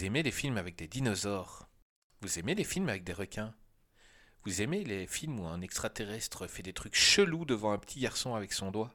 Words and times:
Vous 0.00 0.06
aimez 0.06 0.22
les 0.22 0.30
films 0.30 0.56
avec 0.56 0.76
des 0.76 0.88
dinosaures. 0.88 1.68
Vous 2.22 2.38
aimez 2.38 2.54
les 2.54 2.64
films 2.64 2.88
avec 2.88 3.04
des 3.04 3.12
requins. 3.12 3.54
Vous 4.46 4.62
aimez 4.62 4.82
les 4.82 5.06
films 5.06 5.38
où 5.38 5.46
un 5.46 5.60
extraterrestre 5.60 6.46
fait 6.46 6.62
des 6.62 6.72
trucs 6.72 6.96
chelous 6.96 7.44
devant 7.44 7.72
un 7.72 7.78
petit 7.78 8.00
garçon 8.00 8.34
avec 8.34 8.54
son 8.54 8.70
doigt. 8.70 8.94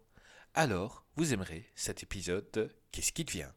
Alors, 0.56 1.06
vous 1.16 1.32
aimerez 1.32 1.70
cet 1.76 2.02
épisode 2.02 2.50
de 2.54 2.76
Qu'est-ce 2.92 3.12
qui 3.12 3.24
devient 3.24 3.52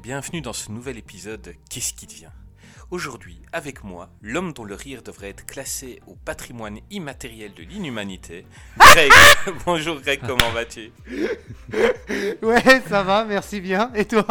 et 0.00 0.02
bienvenue 0.02 0.40
dans 0.40 0.52
ce 0.52 0.70
nouvel 0.70 0.98
épisode 0.98 1.54
Qu'est-ce 1.68 1.92
qui 1.92 2.06
devient? 2.06 2.30
Aujourd'hui, 2.90 3.40
avec 3.52 3.84
moi, 3.84 4.08
l'homme 4.22 4.52
dont 4.52 4.64
le 4.64 4.74
rire 4.74 5.02
devrait 5.02 5.28
être 5.30 5.44
classé 5.44 6.00
au 6.06 6.14
patrimoine 6.14 6.78
immatériel 6.90 7.52
de 7.54 7.62
l'inhumanité, 7.62 8.46
Greg. 8.78 9.10
Bonjour 9.66 10.00
Greg, 10.00 10.20
comment 10.26 10.50
vas-tu? 10.52 10.92
Ouais, 12.42 12.82
ça 12.88 13.02
va, 13.02 13.24
merci 13.24 13.60
bien. 13.60 13.92
Et 13.94 14.04
toi? 14.04 14.26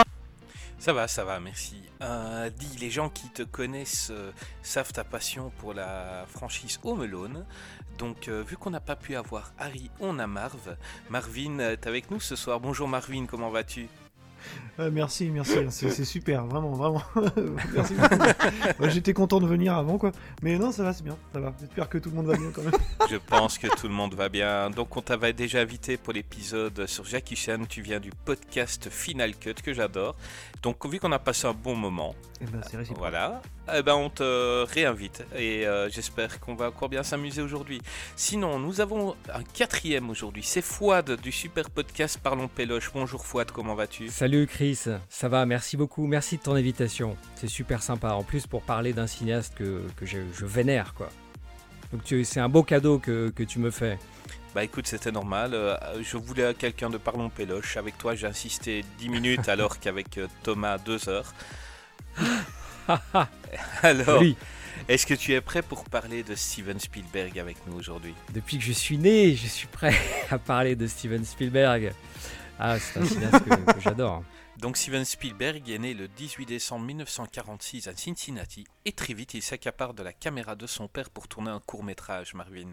Ça 0.80 0.94
va, 0.94 1.08
ça 1.08 1.23
va, 1.23 1.40
merci. 1.40 1.81
Euh, 2.02 2.50
dis, 2.50 2.78
les 2.80 2.90
gens 2.90 3.09
qui 3.09 3.30
te 3.30 3.44
connaissent 3.44 4.12
euh, 4.12 4.31
savent 4.62 4.92
ta 4.92 5.03
passion 5.03 5.52
pour 5.59 5.73
la 5.73 6.25
franchise 6.28 6.80
Home 6.84 7.02
Alone. 7.02 7.45
Donc, 7.97 8.28
euh, 8.28 8.44
vu 8.44 8.58
qu'on 8.58 8.72
n'a 8.72 8.80
pas 8.80 8.95
pu 8.95 9.16
avoir 9.16 9.53
Harry, 9.58 9.92
on 10.00 10.20
a 10.20 10.28
Marv. 10.28 10.78
Marvin 11.09 11.59
est 11.59 11.86
avec 11.86 12.12
nous 12.12 12.20
ce 12.20 12.36
soir. 12.36 12.59
Bonjour 12.59 12.88
Marvin, 12.88 13.25
comment 13.25 13.50
vas-tu? 13.50 13.88
Euh, 14.80 14.90
merci, 14.94 15.30
merci, 15.30 15.58
c'est 15.70 16.06
super, 16.06 16.45
vraiment, 16.45 16.72
vraiment. 16.72 17.04
merci 17.73 17.95
J'étais 18.90 19.14
content 19.14 19.40
de 19.40 19.46
venir 19.46 19.76
avant, 19.76 19.98
quoi. 19.98 20.12
Mais 20.42 20.58
non, 20.58 20.72
ça 20.72 20.84
va, 20.84 20.94
c'est 20.94 21.04
bien, 21.04 21.18
ça 21.34 21.40
va. 21.40 21.54
J'espère 21.59 21.90
que 21.90 21.98
tout 21.98 22.09
le 22.09 22.16
monde 22.16 22.28
va 22.28 22.38
bien 22.38 22.50
quand 22.54 22.64
même. 22.64 22.73
Je 23.09 23.18
pense 23.18 23.58
que 23.58 23.68
tout 23.68 23.88
le 23.88 23.94
monde 23.94 24.14
va 24.14 24.30
bien. 24.30 24.70
Donc, 24.70 24.96
on 24.96 25.02
t'avait 25.02 25.34
déjà 25.34 25.59
invité 25.59 25.98
pour 25.98 26.14
l'épisode 26.14 26.86
sur 26.88 27.04
Jackie 27.04 27.36
Chan. 27.36 27.59
Tu 27.68 27.81
viens 27.81 28.00
du 28.00 28.12
podcast 28.26 28.90
Final 28.90 29.36
Cut 29.36 29.56
que 29.56 29.73
j'adore. 29.73 30.16
Donc, 30.64 30.86
vu 30.86 31.00
qu'on 31.00 31.12
a 31.12 31.20
passé 31.20 31.48
un 31.48 31.53
bon 31.53 31.76
moment, 31.76 32.16
eh 32.42 32.46
ben, 32.46 32.62
voilà, 32.96 33.42
eh 33.75 33.81
ben, 33.84 33.95
on 33.95 34.09
te 34.09 34.64
réinvite. 34.66 35.25
Et 35.36 35.66
euh, 35.66 35.89
j'espère 35.89 36.39
qu'on 36.39 36.56
va 36.56 36.70
encore 36.70 36.89
bien 36.89 37.03
s'amuser 37.03 37.42
aujourd'hui. 37.42 37.81
Sinon, 38.16 38.59
nous 38.59 38.81
avons 38.81 39.16
un 39.34 39.44
quatrième 39.44 40.09
aujourd'hui. 40.09 40.44
C'est 40.44 40.62
Fouad 40.62 41.20
du 41.22 41.31
super 41.31 41.70
podcast 41.70 42.20
Parlons 42.22 42.47
Péloche. 42.47 42.92
Bonjour 42.94 43.25
Fouad, 43.25 43.52
comment 43.52 43.75
vas-tu? 43.75 44.09
Salut 44.09 44.47
Chris, 44.47 44.86
ça 45.09 45.28
va, 45.30 45.45
merci 45.45 45.78
beaucoup. 45.78 46.08
Merci 46.08 46.38
de 46.38 46.42
ton 46.42 46.56
invitation. 46.56 47.16
C'est 47.36 47.47
super 47.47 47.84
sympa. 47.84 48.12
En 48.12 48.23
plus, 48.23 48.47
pour 48.47 48.62
parler 48.62 48.94
d'un 48.94 49.08
cinéaste 49.08 49.56
que, 49.56 49.84
que 49.95 50.06
je, 50.06 50.20
vénère, 50.45 50.94
quoi. 50.94 51.09
Donc, 51.92 52.02
c'est 52.23 52.40
un 52.40 52.50
beau 52.50 52.64
cadeau 52.64 53.00
que, 53.00 53.30
que 53.30 53.44
tu 53.44 53.59
me 53.59 53.72
fais. 53.72 53.97
Bah 54.56 54.64
écoute, 54.64 54.88
c'était 54.88 55.12
normal. 55.12 55.53
Euh, 55.53 55.78
je 56.02 56.17
voulais 56.17 56.56
quelqu'un 56.56 56.90
de 56.90 56.97
Parlons 56.97 57.30
Péloche. 57.30 57.78
Avec 57.78 57.97
toi, 58.00 58.16
j'ai 58.16 58.28
insisté 58.28 58.84
10 58.97 59.09
minutes 59.09 59.50
alors 59.50 59.80
qu'avec 59.80 60.17
euh, 60.17 60.28
Thomas 60.44 60.78
2 60.80 61.09
heures. 61.09 61.34
alors, 63.84 64.23
est-ce 64.88 65.06
que 65.06 65.14
tu 65.14 65.34
es 65.34 65.42
prêt 65.42 65.62
pour 65.62 65.84
parler 65.86 66.23
de 66.23 66.36
Steven 66.36 66.80
Spielberg 66.80 67.38
avec 67.38 67.58
nous 67.68 67.78
aujourd'hui? 67.78 68.13
Depuis 68.34 68.58
que 68.58 68.63
je 68.63 68.72
suis 68.72 68.97
né, 68.97 69.36
je 69.36 69.47
suis 69.47 69.68
prêt 69.68 69.96
à 70.31 70.40
parler 70.40 70.75
de 70.75 70.88
Steven 70.88 71.24
Spielberg. 71.24 71.94
Ah, 72.59 72.80
c'est 72.80 73.00
un 73.00 73.06
cinéaste 73.06 73.44
que, 73.46 73.80
j'adore. 73.80 74.24
Donc 74.58 74.75
Steven 74.75 75.06
Spielberg 75.06 75.69
est 75.69 75.78
né 75.78 75.94
le 75.94 76.08
18 76.09 76.46
décembre 76.46 76.86
1946 76.86 77.88
à 77.88 77.96
Cincinnati 77.96 78.66
et 78.84 78.92
très 78.92 79.13
vite 79.13 79.34
il 79.34 79.42
s'accapare 79.42 79.94
de 79.94 80.03
la 80.03 80.12
caméra 80.12 80.56
de 80.56 80.68
son 80.68 80.90
père 80.90 81.09
pour 81.09 81.30
tourner 81.30 81.52
un 81.52 81.62
court 81.62 81.84
métrage, 81.84 82.34
Marvin. 82.34 82.72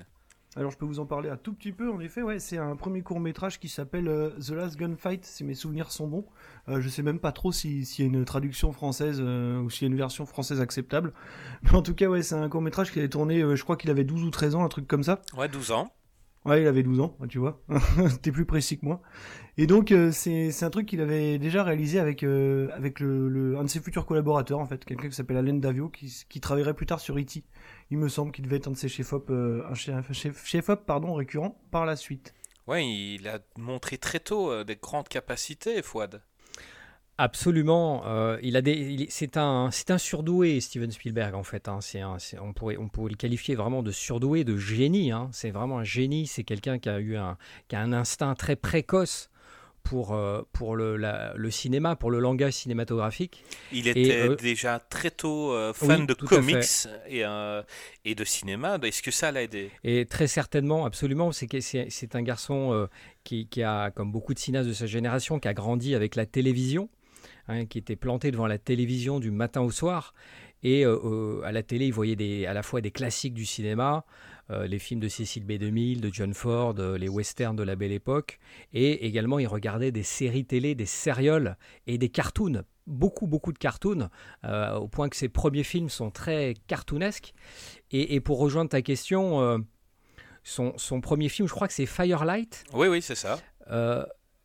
Alors 0.57 0.71
je 0.71 0.79
peux 0.79 0.87
vous 0.87 1.01
en 1.01 1.05
parler 1.05 1.29
un 1.29 1.37
tout 1.37 1.53
petit 1.53 1.71
peu, 1.71 1.93
en 1.93 2.01
effet, 2.01 2.23
ouais, 2.23 2.39
c'est 2.39 2.57
un 2.57 2.77
premier 2.77 3.03
court 3.03 3.21
métrage 3.21 3.61
qui 3.61 3.69
s'appelle 3.69 4.09
euh, 4.09 4.31
The 4.41 4.53
Last 4.53 4.79
Gunfight, 4.79 5.23
si 5.27 5.45
mes 5.45 5.53
souvenirs 5.53 5.93
sont 5.93 6.09
bons. 6.09 6.25
Euh, 6.71 6.81
je 6.81 6.89
sais 6.89 7.03
même 7.03 7.19
pas 7.19 7.31
trop 7.31 7.53
s'il 7.53 7.83
y 7.83 8.03
a 8.03 8.07
une 8.07 8.25
traduction 8.25 8.73
française 8.73 9.19
euh, 9.21 9.61
ou 9.61 9.69
s'il 9.69 9.87
y 9.87 9.91
a 9.91 9.93
une 9.93 9.99
version 9.99 10.25
française 10.25 10.63
acceptable. 10.63 11.13
Mais 11.63 11.75
en 11.75 11.83
tout 11.83 11.95
cas, 11.95 12.07
ouais, 12.07 12.23
c'est 12.23 12.37
un 12.37 12.49
court 12.49 12.63
métrage 12.63 12.91
qui 12.91 12.99
avait 12.99 13.11
tourné, 13.11 13.41
je 13.55 13.63
crois 13.63 13.77
qu'il 13.77 13.91
avait 13.91 14.05
12 14.05 14.25
ou 14.25 14.31
13 14.31 14.55
ans, 14.55 14.65
un 14.65 14.69
truc 14.69 14.89
comme 14.89 15.03
ça. 15.03 15.21
Ouais, 15.37 15.49
12 15.49 15.73
ans. 15.73 15.93
Ouais, 16.47 16.63
il 16.63 16.67
avait 16.67 16.83
12 16.83 17.01
ans, 17.01 17.15
tu 17.29 17.39
vois. 17.39 17.61
T'es 18.23 18.33
plus 18.33 18.47
précis 18.47 18.79
que 18.79 18.87
moi. 18.87 19.03
Et 19.59 19.67
donc, 19.67 19.95
c'est 20.13 20.63
un 20.63 20.71
truc 20.71 20.87
qu'il 20.87 21.01
avait 21.01 21.39
déjà 21.39 21.65
réalisé 21.65 21.99
avec, 21.99 22.23
avec 22.23 23.01
le, 23.01 23.57
un 23.59 23.65
de 23.65 23.69
ses 23.69 23.81
futurs 23.81 24.05
collaborateurs, 24.05 24.59
en 24.59 24.67
fait, 24.67 24.85
quelqu'un 24.85 25.09
qui 25.09 25.15
s'appelle 25.15 25.39
Alain 25.39 25.55
Davio, 25.55 25.89
qui, 25.89 26.13
qui 26.29 26.41
travaillerait 26.41 26.75
plus 26.75 26.85
tard 26.85 27.01
sur 27.01 27.19
E.T 27.19 27.43
il 27.91 27.99
me 27.99 28.09
semble 28.09 28.33
qu'il 28.33 28.45
devait 28.45 28.57
être 28.57 28.69
un 28.69 28.73
de 28.73 28.77
ses 28.77 28.89
chefs-op, 28.89 29.31
euh, 29.31 29.63
un 29.69 29.75
chef, 29.75 30.69
op 30.69 30.87
pardon, 30.87 31.15
récurrent 31.15 31.61
par 31.71 31.87
la 31.87 31.97
suite. 31.97 32.35
Ouais, 32.67 32.87
il 32.87 33.29
a 33.29 33.39
montré 33.57 33.97
très 33.97 34.19
tôt 34.19 34.51
euh, 34.51 34.65
des 34.65 34.77
grandes 34.77 35.09
capacités, 35.09 35.83
Fouad. 35.83 36.23
Absolument. 37.19 38.03
Euh, 38.07 38.39
il 38.43 38.57
a 38.57 38.63
des, 38.63 39.07
c'est 39.09 39.37
un, 39.37 39.71
c'est 39.71 39.91
un 39.91 39.99
surdoué, 39.99 40.61
Steven 40.61 40.91
Spielberg 40.91 41.35
en 41.35 41.45
fait. 41.45 41.69
Hein. 41.69 41.79
C'est 41.81 42.03
on 42.03 42.53
pourrait, 42.53 42.77
on 42.77 42.89
pourrait 42.89 43.11
le 43.11 43.17
qualifier 43.17 43.55
vraiment 43.55 43.83
de 43.83 43.91
surdoué, 43.91 44.45
de 44.45 44.57
génie. 44.57 45.13
Hein. 45.13 45.31
C'est 45.33 45.51
vraiment 45.51 45.79
un 45.79 45.85
génie. 45.85 46.27
C'est 46.27 46.45
quelqu'un 46.45 46.79
qui 46.79 46.91
a 46.91 46.99
eu 46.99 47.17
un, 47.17 47.39
qui 47.69 47.77
a 47.77 47.81
un 47.81 47.93
instinct 47.93 48.35
très 48.35 48.57
précoce 48.57 49.31
pour, 49.89 50.15
euh, 50.15 50.43
pour 50.53 50.75
le, 50.75 50.97
le, 50.97 51.51
cinéma, 51.51 51.95
pour 51.95 52.11
le 52.11 52.19
langage 52.19 52.55
cinématographique. 52.55 53.45
Il 53.73 53.87
était 53.87 54.17
euh, 54.17 54.35
déjà 54.35 54.81
très 54.81 55.13
tôt 55.13 55.53
euh, 55.53 55.73
fan 55.73 56.07
de 56.07 56.15
comics 56.15 56.89
et, 57.09 57.23
et, 58.05 58.15
de 58.15 58.25
cinéma. 58.25 58.79
Est-ce 58.83 59.03
que 59.03 59.13
ça 59.13 59.31
l'a 59.31 59.45
aidé? 59.45 59.71
Et 59.85 60.05
très 60.07 60.27
certainement, 60.27 60.85
absolument. 60.87 61.31
C'est, 61.31 61.49
c'est, 61.61 62.17
un 62.17 62.23
garçon 62.23 62.89
qui, 63.23 63.47
qui, 63.47 63.63
a, 63.63 63.91
comme 63.91 64.11
beaucoup 64.11 64.35
de 64.35 64.39
cinéastes 64.41 64.69
de 64.69 64.75
sa 64.75 64.87
génération, 64.87 65.39
qui 65.39 65.49
a 65.49 65.55
grandi 65.55 65.95
avec 65.95 66.17
la 66.17 66.27
télévision, 66.27 66.89
hein, 67.47 67.67
qui 67.67 67.79
était 67.79 67.97
planté 67.97 68.33
devant 68.33 68.49
la 68.49 68.59
télévision 68.59 69.21
du 69.21 69.31
matin 69.31 69.61
au 69.61 69.71
soir. 69.71 70.15
Et 70.65 70.85
à 70.85 71.53
la 71.53 71.63
télé, 71.63 71.87
il 71.87 71.93
voyait 71.93 72.17
des, 72.17 72.47
à 72.47 72.55
la 72.55 72.65
fois 72.65 72.81
des 72.81 72.91
classiques 72.91 73.35
du 73.35 73.47
cinéma, 73.47 74.05
les 74.51 74.79
films 74.79 75.01
de 75.01 75.09
Cécile 75.09 75.45
B2000, 75.45 76.01
de 76.01 76.11
John 76.13 76.33
Ford, 76.35 76.75
euh, 76.79 76.97
les 76.99 77.09
westerns 77.09 77.57
de 77.57 77.63
la 77.63 77.77
belle 77.77 77.93
époque, 77.93 78.39
et 78.73 79.07
également 79.07 79.39
il 79.39 79.47
regardait 79.47 79.93
des 79.93 80.03
séries 80.03 80.45
télé, 80.45 80.75
des 80.75 80.87
sérioles 80.87 81.57
et 81.87 81.99
des 81.99 82.09
cartoons, 82.09 82.63
beaucoup 82.87 83.27
beaucoup 83.27 83.53
de 83.53 83.59
cartoons, 83.59 84.09
euh, 84.45 84.75
au 84.75 84.89
point 84.89 85.09
que 85.09 85.17
ses 85.17 85.29
premiers 85.29 85.65
films 85.65 85.89
sont 85.89 86.11
très 86.11 86.55
cartoonesques. 86.67 87.35
Et, 87.91 88.21
pour 88.21 88.39
rejoindre 88.39 88.71
ta 88.71 88.83
question, 88.83 89.65
son, 90.43 91.01
premier 91.01 91.29
film, 91.29 91.49
je 91.49 91.55
crois 91.55 91.69
que 91.69 91.75
c'est 91.75 91.87
Firelight. 91.87 92.65
Oui, 92.73 92.89
oui, 92.89 93.01
c'est 93.03 93.15
ça. 93.15 93.39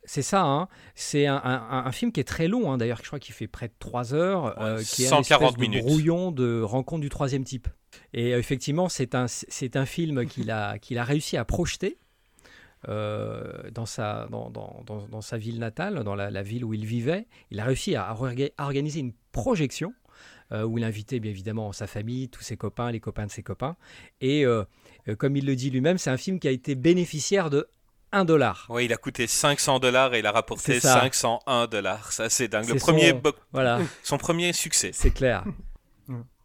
C'est 0.04 0.22
ça, 0.22 0.42
hein. 0.42 0.68
c'est 0.96 1.26
un, 1.28 1.92
film 1.92 2.10
qui 2.10 2.18
est 2.18 2.24
très 2.24 2.48
long, 2.48 2.72
hein. 2.72 2.78
d'ailleurs, 2.78 2.98
je 2.98 3.06
crois 3.06 3.20
qu'il 3.20 3.34
fait 3.34 3.46
près 3.46 3.68
de 3.68 3.74
3 3.78 4.14
heures, 4.14 4.78
qui 4.84 5.04
est 5.04 5.12
un 5.12 5.20
espèce 5.20 5.54
de 5.54 5.80
brouillon 5.80 6.32
de 6.32 6.60
rencontre 6.60 7.02
du 7.02 7.08
troisième 7.08 7.44
type. 7.44 7.68
Et 8.12 8.34
euh, 8.34 8.38
effectivement, 8.38 8.88
c'est 8.88 9.14
un, 9.14 9.26
c'est 9.28 9.76
un 9.76 9.86
film 9.86 10.26
qu'il 10.26 10.50
a, 10.50 10.78
qu'il 10.80 10.98
a 10.98 11.04
réussi 11.04 11.36
à 11.36 11.44
projeter 11.44 11.98
euh, 12.88 13.70
dans, 13.70 13.86
sa, 13.86 14.26
dans, 14.30 14.50
dans, 14.50 14.82
dans, 14.86 15.20
sa 15.20 15.38
ville 15.38 15.58
natale, 15.58 16.02
dans 16.02 16.14
la, 16.14 16.42
ville 16.42 16.64
où 16.64 16.74
il 16.74 16.84
vivait. 16.84 17.26
Il 17.50 17.60
a 17.60 17.64
réussi 17.64 17.94
à, 17.94 18.14
organiser 18.58 19.00
une 19.00 19.12
projection 19.30 19.94
euh, 20.50 20.64
où 20.64 20.78
il 20.78 20.84
invitait 20.84 21.20
bien 21.20 21.30
évidemment 21.30 21.72
sa 21.72 21.86
famille, 21.86 22.28
tous 22.28 22.42
ses 22.42 22.56
copains, 22.56 22.90
les 22.90 23.00
copains 23.00 23.26
de 23.26 23.30
ses 23.30 23.42
copains. 23.42 23.76
Et 24.20 24.44
comme 25.18 25.36
il 25.36 25.46
le 25.46 25.56
dit 25.56 25.70
lui-même, 25.70 25.98
c'est 25.98 26.10
un 26.10 26.16
film 26.16 26.38
qui 26.40 26.48
a 26.48 26.50
été 26.50 26.74
bénéficiaire 26.74 27.50
de 27.50 27.68
1 28.12 28.26
dollar. 28.26 28.66
Oui, 28.68 28.84
il 28.84 28.92
a 28.92 28.96
coûté 28.96 29.26
500 29.26 29.78
dollars 29.78 30.14
et 30.14 30.18
il 30.18 30.26
a 30.26 30.32
rapporté 30.32 30.80
501 30.80 31.66
dollars. 31.66 32.12
Ça, 32.12 32.28
c'est 32.28 32.48
dingue. 32.48 32.68
Le 32.68 32.74
premier, 32.74 33.14
voilà. 33.52 33.80
son 34.02 34.18
premier 34.18 34.52
succès. 34.52 34.90
C'est 34.92 35.12
clair. 35.12 35.44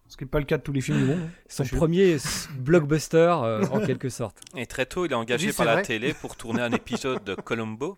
Ce 0.07 0.15
qui 0.15 0.23
n'est 0.23 0.29
pas 0.29 0.39
le 0.39 0.45
cas 0.45 0.57
de 0.57 0.63
tous 0.63 0.71
les 0.71 0.81
films 0.81 0.99
du 0.99 1.05
monde. 1.05 1.19
Hein. 1.21 1.29
Son 1.47 1.63
premier 1.65 2.17
blockbuster, 2.57 3.17
euh, 3.17 3.65
en 3.71 3.79
quelque 3.85 4.09
sorte. 4.09 4.39
Et 4.55 4.65
très 4.65 4.85
tôt, 4.85 5.05
il 5.05 5.11
est 5.11 5.15
engagé 5.15 5.51
par 5.51 5.65
la 5.65 5.81
télé 5.81 6.13
pour 6.13 6.35
tourner 6.35 6.61
un 6.61 6.71
épisode 6.71 7.23
de 7.23 7.35
Columbo. 7.35 7.97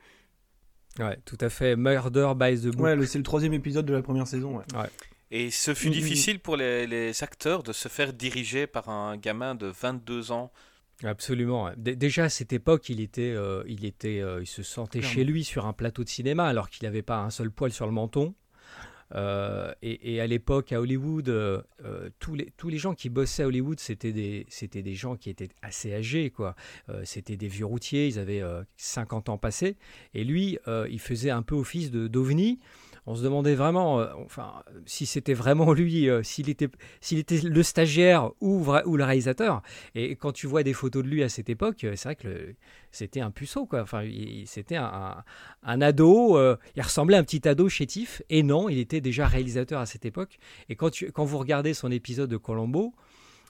Ouais, 0.97 1.19
tout 1.25 1.37
à 1.39 1.49
fait. 1.49 1.75
Murder 1.75 2.33
by 2.35 2.59
the 2.59 2.75
Book. 2.75 2.81
Ouais, 2.81 3.05
c'est 3.05 3.19
le 3.19 3.23
troisième 3.23 3.53
épisode 3.53 3.85
de 3.85 3.93
la 3.93 4.01
première 4.01 4.27
saison. 4.27 4.57
Ouais. 4.57 4.89
Et 5.31 5.51
ce 5.51 5.75
fut 5.75 5.87
mm, 5.87 5.89
mm, 5.89 5.93
mm. 5.93 5.99
difficile 5.99 6.39
pour 6.39 6.57
les, 6.57 6.87
les, 6.87 7.23
acteurs 7.23 7.61
de 7.61 7.71
se 7.71 7.87
faire 7.87 8.13
diriger 8.13 8.65
par 8.65 8.89
un 8.89 9.15
gamin 9.15 9.53
de 9.53 9.67
22 9.67 10.31
ans 10.31 10.51
Absolument. 11.03 11.71
déjà 11.77 12.25
à 12.25 12.29
cette 12.29 12.51
époque, 12.51 12.89
il 12.89 12.99
était, 12.99 13.33
il 13.67 13.85
était, 13.85 14.21
il 14.41 14.47
se 14.47 14.63
sentait 14.63 15.01
chez 15.01 15.23
lui 15.23 15.45
sur 15.45 15.65
un 15.65 15.71
plateau 15.71 16.03
de 16.03 16.09
cinéma, 16.09 16.45
alors 16.45 16.69
qu'il 16.69 16.85
n'avait 16.85 17.03
pas 17.03 17.19
un 17.19 17.29
seul 17.29 17.51
poil 17.51 17.71
sur 17.71 17.85
le 17.85 17.93
menton. 17.93 18.33
Euh, 19.15 19.73
et, 19.81 20.21
à 20.21 20.27
l'époque, 20.27 20.71
à 20.71 20.79
Hollywood, 20.81 21.29
euh, 21.29 21.61
euh, 21.83 22.09
tous, 22.19 22.35
les, 22.35 22.51
tous 22.57 22.69
les 22.69 22.77
gens 22.77 22.93
qui 22.93 23.09
bossaient 23.09 23.43
à 23.43 23.47
Hollywood, 23.47 23.79
c'était 23.79 24.11
des, 24.11 24.45
des 24.71 24.95
gens 24.95 25.15
qui 25.15 25.29
étaient 25.29 25.49
assez 25.61 25.93
âgés. 25.93 26.29
quoi. 26.29 26.55
c'était 27.03 27.37
des 27.37 27.47
vieux 27.47 27.65
routiers, 27.65 28.07
ils 28.07 28.19
avaient 28.19 28.43
50 28.77 29.29
ans 29.29 29.37
passés. 29.37 29.77
Et 30.13 30.23
lui, 30.23 30.57
il 30.89 30.99
faisait 30.99 31.31
un 31.31 31.41
peu 31.41 31.55
office 31.55 31.91
de, 31.91 32.07
d'ovni 32.07 32.59
on 33.09 33.15
se 33.15 33.23
demandait 33.23 33.55
vraiment, 33.55 33.99
euh, 33.99 34.05
enfin, 34.23 34.61
si 34.85 35.07
c'était 35.07 35.33
vraiment 35.33 35.73
lui, 35.73 36.07
euh, 36.07 36.21
s'il 36.21 36.47
était, 36.47 36.69
s'il 37.01 37.17
était 37.17 37.41
le 37.41 37.63
stagiaire 37.63 38.29
ou, 38.39 38.63
ou 38.85 38.97
le 38.97 39.03
réalisateur. 39.03 39.63
Et 39.95 40.15
quand 40.15 40.31
tu 40.31 40.45
vois 40.45 40.61
des 40.61 40.73
photos 40.73 41.01
de 41.03 41.09
lui 41.09 41.23
à 41.23 41.29
cette 41.29 41.49
époque, 41.49 41.83
euh, 41.85 41.95
c'est 41.95 42.09
vrai 42.09 42.15
que 42.15 42.53
c'était 42.91 43.21
un 43.21 43.31
puceau, 43.31 43.65
quoi. 43.65 43.81
Enfin, 43.81 44.07
c'était 44.45 44.75
un, 44.75 45.23
ado. 45.63 46.37
il 46.75 46.81
ressemblait 46.83 47.17
à 47.17 47.19
un 47.19 47.23
petit 47.23 47.47
ado 47.47 47.67
chétif. 47.67 48.21
Et 48.29 48.43
non, 48.43 48.69
il 48.69 48.77
était 48.77 49.01
déjà 49.01 49.25
réalisateur 49.25 49.79
à 49.79 49.87
cette 49.87 50.05
époque. 50.05 50.37
Et 50.69 50.75
quand, 50.75 50.91
quand 51.11 51.25
vous 51.25 51.39
regardez 51.39 51.73
son 51.73 51.89
épisode 51.89 52.29
de 52.29 52.37
Colombo, 52.37 52.93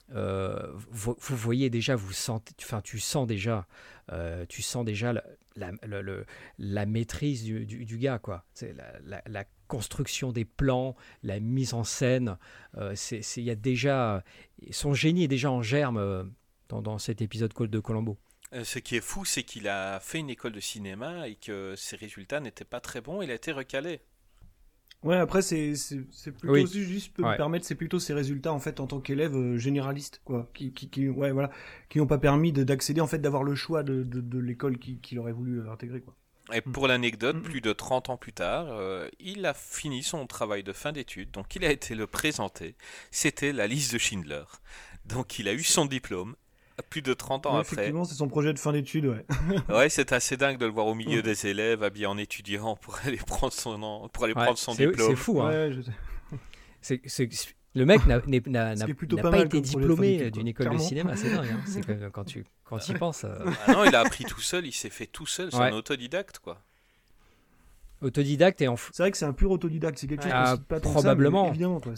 vous, 0.08 1.16
voyez 1.36 1.68
déjà, 1.68 1.96
vous 1.96 2.12
sentez, 2.12 2.54
enfin, 2.62 2.80
tu 2.80 2.98
sens 2.98 3.26
déjà, 3.26 3.66
tu 4.48 4.62
sens 4.62 4.86
déjà 4.86 5.12
la, 5.60 6.02
la 6.58 6.86
maîtrise 6.86 7.44
du, 7.44 7.66
du, 7.66 7.98
gars, 7.98 8.18
quoi. 8.18 8.44
C'est 8.54 8.74
la, 9.04 9.22
la, 9.26 9.44
construction 9.68 10.32
des 10.32 10.44
plans, 10.44 10.96
la 11.22 11.38
mise 11.38 11.74
en 11.74 11.84
scène. 11.84 12.36
Euh, 12.76 12.96
il 13.36 13.44
y 13.44 13.50
a 13.50 13.54
déjà 13.54 14.24
son 14.70 14.94
génie 14.94 15.24
est 15.24 15.28
déjà 15.28 15.50
en 15.50 15.62
germe 15.62 15.96
euh, 15.96 16.24
dans, 16.68 16.82
dans, 16.82 16.98
cet 16.98 17.22
épisode 17.22 17.52
de 17.52 17.78
Colombo. 17.78 18.18
Euh, 18.52 18.64
ce 18.64 18.78
qui 18.78 18.96
est 18.96 19.00
fou, 19.00 19.24
c'est 19.24 19.44
qu'il 19.44 19.68
a 19.68 20.00
fait 20.00 20.18
une 20.18 20.30
école 20.30 20.52
de 20.52 20.60
cinéma 20.60 21.28
et 21.28 21.36
que 21.36 21.74
ses 21.76 21.96
résultats 21.96 22.40
n'étaient 22.40 22.64
pas 22.64 22.80
très 22.80 23.00
bons. 23.00 23.22
Il 23.22 23.30
a 23.30 23.34
été 23.34 23.52
recalé. 23.52 24.00
Ouais, 25.02 25.16
après 25.16 25.40
c'est 25.40 25.72
plutôt 26.38 26.66
juste 26.66 27.14
peut 27.14 27.22
me 27.22 27.36
permettre, 27.36 27.64
c'est 27.64 27.74
plutôt 27.74 27.98
ses 27.98 28.12
résultats 28.12 28.52
en 28.52 28.58
fait 28.58 28.80
en 28.80 28.86
tant 28.86 29.00
qu'élève 29.00 29.56
généraliste 29.56 30.20
quoi, 30.24 30.50
qui, 30.52 30.72
qui, 30.72 30.90
qui 30.90 31.08
ouais 31.08 31.32
voilà, 31.32 31.50
qui 31.88 31.98
n'ont 31.98 32.06
pas 32.06 32.18
permis 32.18 32.52
d'accéder 32.52 33.00
en 33.00 33.06
fait 33.06 33.18
d'avoir 33.18 33.42
le 33.42 33.54
choix 33.54 33.82
de, 33.82 34.02
de, 34.02 34.20
de 34.20 34.38
l'école 34.38 34.78
qu'il 34.78 35.18
aurait 35.18 35.32
voulu 35.32 35.66
intégrer 35.70 36.02
quoi. 36.02 36.14
Et 36.52 36.60
pour 36.60 36.88
l'anecdote, 36.88 37.42
plus 37.42 37.60
de 37.60 37.72
30 37.72 38.10
ans 38.10 38.16
plus 38.16 38.32
tard, 38.32 38.66
euh, 38.70 39.08
il 39.20 39.46
a 39.46 39.54
fini 39.54 40.02
son 40.02 40.26
travail 40.26 40.62
de 40.64 40.72
fin 40.72 40.90
d'études, 40.90 41.30
donc 41.30 41.54
il 41.54 41.64
a 41.64 41.70
été 41.70 41.94
le 41.94 42.06
présenté. 42.06 42.74
C'était 43.10 43.52
la 43.52 43.66
liste 43.66 43.92
de 43.92 43.98
Schindler. 43.98 44.42
Donc 45.06 45.38
il 45.38 45.48
a 45.48 45.52
eu 45.52 45.62
son 45.62 45.86
diplôme 45.86 46.34
plus 46.82 47.02
de 47.02 47.14
30 47.14 47.46
ans 47.46 47.56
après. 47.56 47.74
Effectivement, 47.74 48.04
c'est 48.04 48.14
son 48.14 48.28
projet 48.28 48.52
de 48.52 48.58
fin 48.58 48.72
d'études, 48.72 49.06
ouais. 49.06 49.24
ouais, 49.74 49.88
c'est 49.88 50.12
assez 50.12 50.36
dingue 50.36 50.58
de 50.58 50.66
le 50.66 50.72
voir 50.72 50.86
au 50.86 50.94
milieu 50.94 51.22
des 51.22 51.46
élèves, 51.46 51.82
habillé 51.82 52.06
en 52.06 52.18
étudiant 52.18 52.76
pour 52.76 52.98
aller 53.04 53.16
prendre 53.26 53.52
son, 53.52 54.08
pour 54.12 54.24
aller 54.24 54.34
prendre 54.34 54.58
son 54.58 54.74
diplôme. 54.74 55.10
C'est 55.10 55.16
fou, 55.16 55.40
hein. 55.42 55.50
Ouais, 55.50 57.00
le 57.74 57.84
mec 57.84 58.04
n'a 58.06 58.20
pas, 58.20 59.30
pas 59.30 59.38
été 59.38 59.60
diplômé 59.60 60.30
d'une 60.30 60.48
école 60.48 60.70
de 60.70 60.78
cinéma, 60.78 61.16
c'est 61.16 61.30
dingue. 61.30 61.50
Hein. 61.52 61.60
C'est 61.66 62.10
quand 62.12 62.24
tu 62.24 62.44
quand 62.64 62.88
y 62.88 62.94
penses. 62.94 63.24
Euh. 63.24 63.38
Ah 63.66 63.72
non, 63.72 63.84
il 63.84 63.94
a 63.94 64.00
appris 64.00 64.24
tout 64.24 64.40
seul, 64.40 64.66
il 64.66 64.72
s'est 64.72 64.90
fait 64.90 65.06
tout 65.06 65.26
seul, 65.26 65.50
c'est 65.50 65.58
un 65.58 65.72
autodidacte 65.72 66.38
quoi. 66.40 66.62
Autodidacte 68.02 68.62
et 68.62 68.68
en 68.68 68.76
C'est 68.76 69.02
vrai 69.02 69.10
que 69.10 69.18
c'est 69.18 69.26
un 69.26 69.34
pur 69.34 69.50
autodidacte, 69.50 69.98
c'est 69.98 70.06
quelque 70.06 70.22
chose 70.22 70.32
ah, 70.34 70.56
pas 70.56 70.80
probablement. 70.80 71.44
Ça, 71.44 71.50
évidemment 71.50 71.80
quoi. 71.80 71.92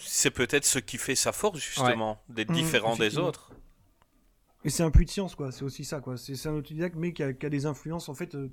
C'est 0.00 0.30
peut-être 0.32 0.64
ce 0.64 0.80
qui 0.80 0.98
fait 0.98 1.14
sa 1.14 1.32
force 1.32 1.60
justement, 1.60 2.20
d'être 2.28 2.50
mmh, 2.50 2.54
différent 2.54 2.96
des 2.96 3.16
autres. 3.16 3.52
Et 4.68 4.70
c'est 4.70 4.82
un 4.82 4.90
puits 4.90 5.06
de 5.06 5.10
science, 5.10 5.34
quoi. 5.34 5.50
C'est 5.50 5.64
aussi 5.64 5.82
ça, 5.82 6.00
quoi. 6.00 6.18
C'est 6.18 6.46
un 6.46 6.52
autodidacte, 6.52 6.94
mais 6.94 7.14
qui 7.14 7.22
a, 7.22 7.32
des 7.32 7.64
influences, 7.64 8.10
en 8.10 8.14
fait, 8.14 8.34
euh, 8.34 8.50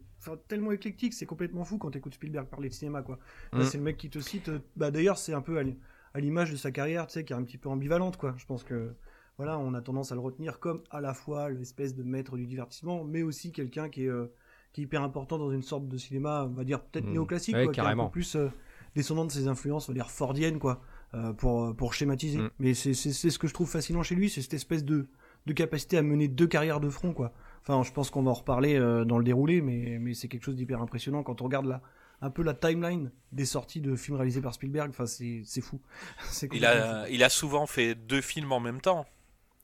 tellement 0.48 0.72
éclectiques. 0.72 1.14
C'est 1.14 1.26
complètement 1.26 1.66
fou 1.66 1.78
quand 1.78 1.92
t'écoutes 1.92 2.14
Spielberg 2.14 2.48
parler 2.48 2.70
de 2.70 2.74
cinéma, 2.74 3.02
quoi. 3.02 3.20
Mmh. 3.52 3.64
C'est 3.64 3.78
le 3.78 3.84
mec 3.84 3.98
qui 3.98 4.10
te 4.10 4.20
cite. 4.20 4.48
Euh, 4.48 4.60
bah, 4.78 4.92
d'ailleurs, 4.92 5.18
c'est 5.18 5.34
un 5.34 5.42
peu 5.42 5.60
à 5.60 6.20
l'image 6.22 6.54
de 6.54 6.56
sa 6.56 6.72
carrière, 6.72 7.08
tu 7.08 7.16
sais, 7.16 7.26
qui 7.26 7.34
est 7.34 7.36
un 7.36 7.44
petit 7.44 7.58
peu 7.58 7.68
ambivalente, 7.68 8.16
quoi. 8.16 8.34
Je 8.38 8.46
pense 8.46 8.64
que 8.64 8.94
voilà, 9.36 9.60
on 9.60 9.74
a 9.74 9.82
tendance 9.82 10.14
à 10.14 10.16
le 10.16 10.22
retenir 10.22 10.62
comme 10.62 10.84
à 10.90 11.02
la 11.02 11.14
fois 11.14 11.50
l'espèce 11.50 11.96
de 11.96 12.04
maître 12.04 12.38
du 12.38 12.46
divertissement, 12.46 13.04
mais 13.04 13.22
aussi 13.22 13.52
quelqu'un 13.52 13.90
qui 13.90 14.06
est 14.06 14.10
euh, 14.10 14.28
qui 14.72 14.80
est 14.80 14.84
hyper 14.86 15.02
important 15.02 15.38
dans 15.38 15.52
une 15.52 15.64
sorte 15.64 15.90
de 15.90 15.98
cinéma, 15.98 16.48
on 16.50 16.54
va 16.54 16.64
dire 16.64 16.82
peut-être 16.82 17.08
mmh. 17.08 17.12
néoclassique, 17.12 17.56
quoi, 17.56 17.74
qui 17.74 17.80
est 17.82 17.84
un 17.84 18.06
peu 18.06 18.10
plus 18.10 18.38
euh, 18.38 18.48
descendant 18.96 19.26
de 19.26 19.34
ses 19.34 19.50
influences, 19.50 19.90
on 19.90 19.92
va 19.92 19.96
dire 19.96 20.10
fordiennes, 20.10 20.60
quoi, 20.60 20.80
pour 21.38 21.76
pour 21.76 21.94
schématiser. 21.94 22.38
Mmh. 22.38 22.50
Mais 22.60 22.74
c'est 22.74 22.94
ce 22.94 23.38
que 23.38 23.48
je 23.48 23.54
trouve 23.54 23.70
fascinant 23.70 24.02
chez 24.02 24.16
lui, 24.16 24.30
c'est 24.30 24.42
cette 24.42 24.54
espèce 24.54 24.86
de 24.86 25.10
de 25.45 25.53
capacité 25.53 25.97
à 25.97 26.01
mener 26.01 26.27
deux 26.27 26.47
carrières 26.47 26.80
de 26.80 26.89
front, 26.89 27.13
quoi. 27.13 27.33
Enfin, 27.62 27.83
je 27.83 27.92
pense 27.92 28.09
qu'on 28.09 28.24
va 28.24 28.31
en 28.31 28.36
reparler 28.36 28.80
dans 28.80 29.18
le 29.18 29.24
déroulé, 29.24 29.62
mais 29.62 29.97
mais 30.00 30.13
c'est 30.13 30.27
quelque 30.27 30.44
chose 30.44 30.56
d'hyper 30.56 30.81
impressionnant 30.81 31.24
quand 31.24 31.42
on 31.42 31.45
regarde 31.45 31.65
là 31.65 31.81
un 32.21 32.30
peu 32.30 32.44
la 32.44 32.53
timeline 32.53 33.12
des 33.31 33.45
sorties 33.45 33.81
de 33.81 33.95
films 33.95 34.18
réalisés 34.18 34.42
par 34.42 34.53
Spielberg. 34.53 34.89
Enfin, 34.89 35.06
c'est 35.06 35.62
fou. 35.62 35.80
il, 36.53 36.65
a, 36.65 37.09
il 37.09 37.24
a 37.24 37.30
souvent 37.30 37.65
fait 37.65 37.95
deux 37.95 38.21
films 38.21 38.51
en 38.51 38.59
même 38.59 38.81
temps. 38.81 39.06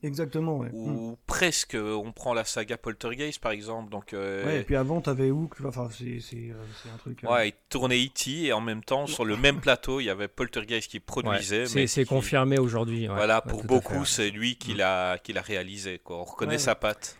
Exactement, 0.03 0.57
ouais. 0.57 0.69
Ou 0.73 1.11
mm. 1.11 1.15
presque. 1.27 1.77
On 1.79 2.11
prend 2.11 2.33
la 2.33 2.43
saga 2.43 2.77
Poltergeist 2.77 3.39
par 3.39 3.51
exemple. 3.51 3.91
Donc, 3.91 4.13
euh, 4.13 4.45
Ouais, 4.45 4.61
et 4.61 4.63
puis 4.63 4.75
avant, 4.75 5.01
t'avais 5.01 5.29
Hook. 5.29 5.55
Enfin, 5.65 5.89
c'est 5.91 6.21
euh, 6.33 6.93
un 6.93 6.97
truc. 6.97 7.23
Euh, 7.23 7.31
ouais, 7.31 7.49
il 7.49 7.53
tournait 7.69 8.03
E.T. 8.03 8.45
et 8.45 8.53
en 8.53 8.61
même 8.61 8.83
temps, 8.83 9.05
sur 9.07 9.25
le 9.25 9.37
même 9.37 9.59
plateau, 9.59 9.99
il 9.99 10.05
y 10.05 10.09
avait 10.09 10.27
Poltergeist 10.27 10.89
qui 10.89 10.99
produisait. 10.99 11.65
c'est 11.87 12.05
confirmé 12.05 12.57
aujourd'hui. 12.59 13.07
voilà, 13.07 13.41
pour 13.41 13.63
beaucoup, 13.63 14.05
c'est 14.05 14.29
lui 14.29 14.55
qui 14.55 14.73
mm. 14.73 14.77
l'a 14.77 15.19
réalisé. 15.43 15.99
Quoi. 15.99 16.17
On 16.17 16.23
reconnaît 16.23 16.57
sa 16.57 16.75
patte. 16.75 17.17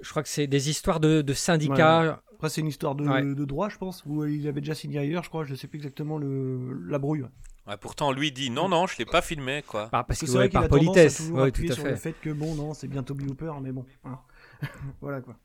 Je 0.00 0.10
crois 0.10 0.22
que 0.22 0.28
c'est 0.28 0.46
des 0.46 0.70
histoires 0.70 1.00
de, 1.00 1.22
de 1.22 1.34
syndicats 1.34 2.20
après, 2.38 2.50
c'est 2.50 2.60
une 2.60 2.68
histoire 2.68 2.94
de, 2.94 3.34
de, 3.34 3.44
droit, 3.44 3.68
je 3.68 3.78
pense, 3.78 4.04
où 4.06 4.24
il 4.24 4.46
avait 4.46 4.60
déjà 4.60 4.76
signé 4.76 5.00
ailleurs, 5.00 5.24
je 5.24 5.28
crois, 5.28 5.42
je 5.42 5.50
ne 5.50 5.56
sais 5.56 5.66
plus 5.66 5.78
exactement 5.78 6.18
le, 6.18 6.72
la 6.86 7.00
brouille. 7.00 7.24
Ouais, 7.68 7.76
pourtant, 7.76 8.12
lui 8.12 8.32
dit 8.32 8.50
non, 8.50 8.68
non, 8.68 8.86
je 8.86 8.96
l'ai 8.98 9.04
pas 9.04 9.22
filmé, 9.22 9.62
quoi. 9.66 9.88
Bah, 9.92 10.04
parce 10.06 10.20
que 10.20 10.26
c'est 10.26 10.36
vrai 10.36 10.48
par 10.48 10.68
politesse. 10.68 11.28
Ouais, 11.30 11.52
tout 11.52 11.62
à 11.68 11.74
sur 11.74 11.82
fait. 11.84 11.90
le 11.90 11.96
fait 11.96 12.14
que 12.20 12.30
bon, 12.30 12.54
non, 12.54 12.74
c'est 12.74 12.88
bientôt 12.88 13.14
Toby 13.14 13.30
Hooper, 13.30 13.52
mais 13.60 13.72
bon. 13.72 13.84
Hein. 14.04 14.18
voilà 15.00 15.20
quoi. 15.20 15.36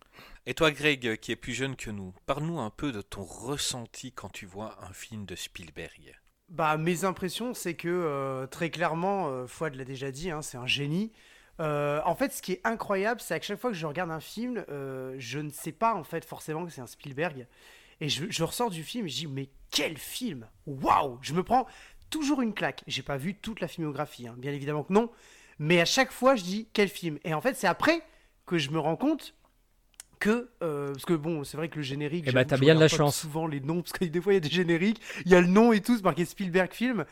Et 0.45 0.53
toi, 0.53 0.71
Greg, 0.71 1.17
qui 1.17 1.31
est 1.31 1.35
plus 1.35 1.53
jeune 1.53 1.75
que 1.75 1.89
nous, 1.89 2.13
parle-nous 2.25 2.59
un 2.59 2.69
peu 2.69 2.91
de 2.91 3.01
ton 3.01 3.23
ressenti 3.23 4.11
quand 4.11 4.29
tu 4.29 4.45
vois 4.45 4.77
un 4.83 4.93
film 4.93 5.25
de 5.25 5.35
Spielberg. 5.35 6.19
Bah, 6.49 6.77
mes 6.77 7.05
impressions, 7.05 7.53
c'est 7.53 7.75
que 7.75 7.87
euh, 7.87 8.47
très 8.47 8.69
clairement, 8.69 9.27
euh, 9.29 9.47
Fouad 9.47 9.75
l'a 9.75 9.85
déjà 9.85 10.11
dit, 10.11 10.31
hein, 10.31 10.41
c'est 10.41 10.57
un 10.57 10.67
génie. 10.67 11.11
Euh, 11.59 12.01
en 12.05 12.15
fait, 12.15 12.33
ce 12.33 12.41
qui 12.41 12.53
est 12.53 12.61
incroyable, 12.63 13.21
c'est 13.21 13.39
qu'à 13.39 13.45
chaque 13.45 13.59
fois 13.59 13.71
que 13.71 13.77
je 13.77 13.85
regarde 13.85 14.11
un 14.11 14.19
film, 14.19 14.63
euh, 14.69 15.15
je 15.17 15.39
ne 15.39 15.49
sais 15.49 15.71
pas 15.71 15.93
en 15.93 16.03
fait 16.03 16.25
forcément 16.25 16.65
que 16.65 16.71
c'est 16.71 16.81
un 16.81 16.87
Spielberg. 16.87 17.47
Et 17.99 18.09
je, 18.09 18.43
ressors 18.43 18.71
du 18.71 18.83
film 18.83 19.05
et 19.05 19.09
je 19.09 19.15
dis 19.15 19.27
mais 19.27 19.49
quel 19.71 19.97
film 19.97 20.47
Waouh 20.65 21.19
Je 21.21 21.33
me 21.33 21.43
prends 21.43 21.67
toujours 22.13 22.41
une 22.41 22.53
claque. 22.53 22.83
J'ai 22.85 23.01
pas 23.01 23.17
vu 23.17 23.33
toute 23.33 23.59
la 23.59 23.67
filmographie, 23.67 24.27
hein, 24.27 24.35
bien 24.37 24.53
évidemment 24.53 24.83
que 24.83 24.93
non. 24.93 25.09
Mais 25.57 25.81
à 25.81 25.85
chaque 25.85 26.11
fois, 26.11 26.35
je 26.35 26.43
dis 26.43 26.67
quel 26.71 26.87
film? 26.87 27.17
Et 27.23 27.33
en 27.33 27.41
fait, 27.41 27.55
c'est 27.55 27.67
après 27.67 28.01
que 28.45 28.59
je 28.59 28.69
me 28.69 28.79
rends 28.79 28.95
compte 28.95 29.33
que 30.19 30.49
euh, 30.61 30.93
parce 30.93 31.05
que 31.05 31.13
bon 31.13 31.43
c'est 31.43 31.57
vrai 31.57 31.67
que 31.67 31.75
le 31.75 31.81
générique 31.81 32.23
eh 32.27 32.31
bah, 32.31 32.45
t'as 32.45 32.55
bien 32.55 32.75
de 32.75 32.79
la 32.79 32.87
chance 32.87 33.17
souvent 33.19 33.45
les 33.45 33.59
noms 33.59 33.81
parce 33.81 33.91
que 33.91 34.05
des 34.05 34.21
fois 34.21 34.31
il 34.31 34.35
y 34.35 34.37
a 34.37 34.39
des 34.39 34.49
génériques 34.49 35.01
il 35.25 35.31
y 35.31 35.35
a 35.35 35.41
le 35.41 35.47
nom 35.47 35.73
et 35.73 35.81
tout 35.81 35.97
c'est 35.97 36.03
marqué 36.03 36.23
Spielberg 36.23 36.71
film 36.71 37.03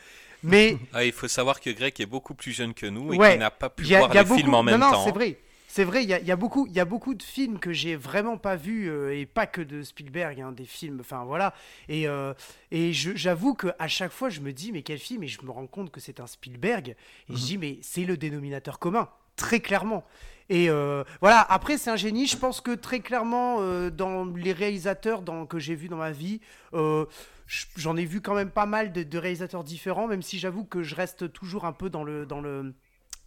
mais 0.43 0.77
ah, 0.93 1.03
il 1.03 1.11
faut 1.11 1.27
savoir 1.27 1.59
que 1.59 1.69
Greg 1.71 1.99
est 1.99 2.05
beaucoup 2.05 2.35
plus 2.35 2.53
jeune 2.53 2.73
que 2.73 2.85
nous 2.85 3.13
et 3.13 3.17
qu'il 3.17 3.39
n'a 3.39 3.51
pas 3.51 3.69
pu 3.69 3.83
voir 3.83 4.13
les 4.13 4.25
films 4.25 4.53
en 4.53 4.63
même 4.63 4.79
non, 4.79 4.87
non, 4.87 4.93
temps. 4.93 5.03
c'est 5.03 5.11
vrai. 5.11 5.37
C'est 5.73 5.85
vrai, 5.85 6.03
il 6.03 6.09
y, 6.09 6.25
y 6.25 6.31
a, 6.33 6.35
beaucoup, 6.35 6.67
il 6.67 6.73
y 6.73 6.81
a 6.81 6.85
beaucoup 6.85 7.13
de 7.13 7.23
films 7.23 7.57
que 7.57 7.71
j'ai 7.71 7.95
vraiment 7.95 8.37
pas 8.37 8.57
vus 8.57 8.89
euh, 8.89 9.17
et 9.17 9.25
pas 9.25 9.47
que 9.47 9.61
de 9.61 9.83
Spielberg, 9.83 10.41
hein, 10.41 10.51
des 10.51 10.65
films, 10.65 10.97
enfin 10.99 11.23
voilà. 11.23 11.53
Et, 11.87 12.09
euh, 12.09 12.33
et 12.71 12.91
j'avoue 12.91 13.53
que 13.53 13.67
à 13.79 13.87
chaque 13.87 14.11
fois, 14.11 14.27
je 14.27 14.41
me 14.41 14.51
dis 14.51 14.73
mais 14.73 14.81
quel 14.81 14.99
film 14.99 15.23
Et 15.23 15.29
je 15.29 15.41
me 15.43 15.49
rends 15.49 15.67
compte 15.67 15.89
que 15.89 16.01
c'est 16.01 16.19
un 16.19 16.27
Spielberg. 16.27 16.89
Et 16.89 16.95
je 17.29 17.31
mhm. 17.31 17.39
dis 17.39 17.57
mais 17.57 17.79
c'est 17.83 18.03
le 18.03 18.17
dénominateur 18.17 18.79
commun, 18.79 19.07
très 19.37 19.61
clairement. 19.61 20.03
Et 20.49 20.69
euh, 20.69 21.05
voilà, 21.21 21.39
après 21.39 21.77
c'est 21.77 21.89
un 21.89 21.95
génie. 21.95 22.27
Je 22.27 22.35
pense 22.35 22.59
que 22.59 22.71
très 22.71 22.99
clairement 22.99 23.61
dans 23.91 24.25
les 24.25 24.51
réalisateurs 24.51 25.21
dans, 25.21 25.45
que 25.45 25.57
j'ai 25.57 25.75
vus 25.75 25.87
dans 25.87 25.95
ma 25.95 26.11
vie, 26.11 26.41
j'en 26.73 27.95
ai 27.95 28.03
vu 28.03 28.19
quand 28.19 28.35
même 28.35 28.51
pas 28.51 28.65
mal 28.65 28.91
de, 28.91 29.17
réalisateurs 29.17 29.63
différents, 29.63 30.09
même 30.09 30.21
si 30.21 30.37
j'avoue 30.37 30.65
que 30.65 30.83
je 30.83 30.95
reste 30.95 31.31
toujours 31.31 31.63
un 31.63 31.71
peu 31.71 31.89
dans, 31.89 32.03
le, 32.03 32.25
dans 32.25 32.41
le, 32.41 32.73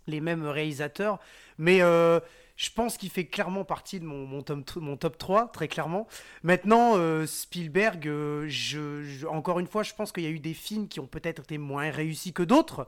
les 0.06 0.20
mêmes 0.20 0.46
réalisateurs. 0.46 1.18
Mais 1.58 1.82
euh, 1.82 2.20
je 2.56 2.70
pense 2.70 2.96
qu'il 2.96 3.10
fait 3.10 3.26
clairement 3.26 3.64
partie 3.64 4.00
de 4.00 4.04
mon, 4.04 4.26
mon, 4.26 4.42
top, 4.42 4.76
mon 4.76 4.96
top 4.96 5.18
3, 5.18 5.48
très 5.48 5.68
clairement. 5.68 6.06
Maintenant, 6.42 6.92
euh, 6.96 7.26
Spielberg, 7.26 8.06
euh, 8.06 8.48
encore 9.30 9.60
une 9.60 9.66
fois, 9.66 9.82
je 9.82 9.94
pense 9.94 10.12
qu'il 10.12 10.24
y 10.24 10.28
a 10.28 10.30
eu 10.30 10.40
des 10.40 10.54
films 10.54 10.88
qui 10.88 11.00
ont 11.00 11.06
peut-être 11.06 11.42
été 11.42 11.58
moins 11.58 11.90
réussis 11.90 12.32
que 12.32 12.42
d'autres. 12.42 12.86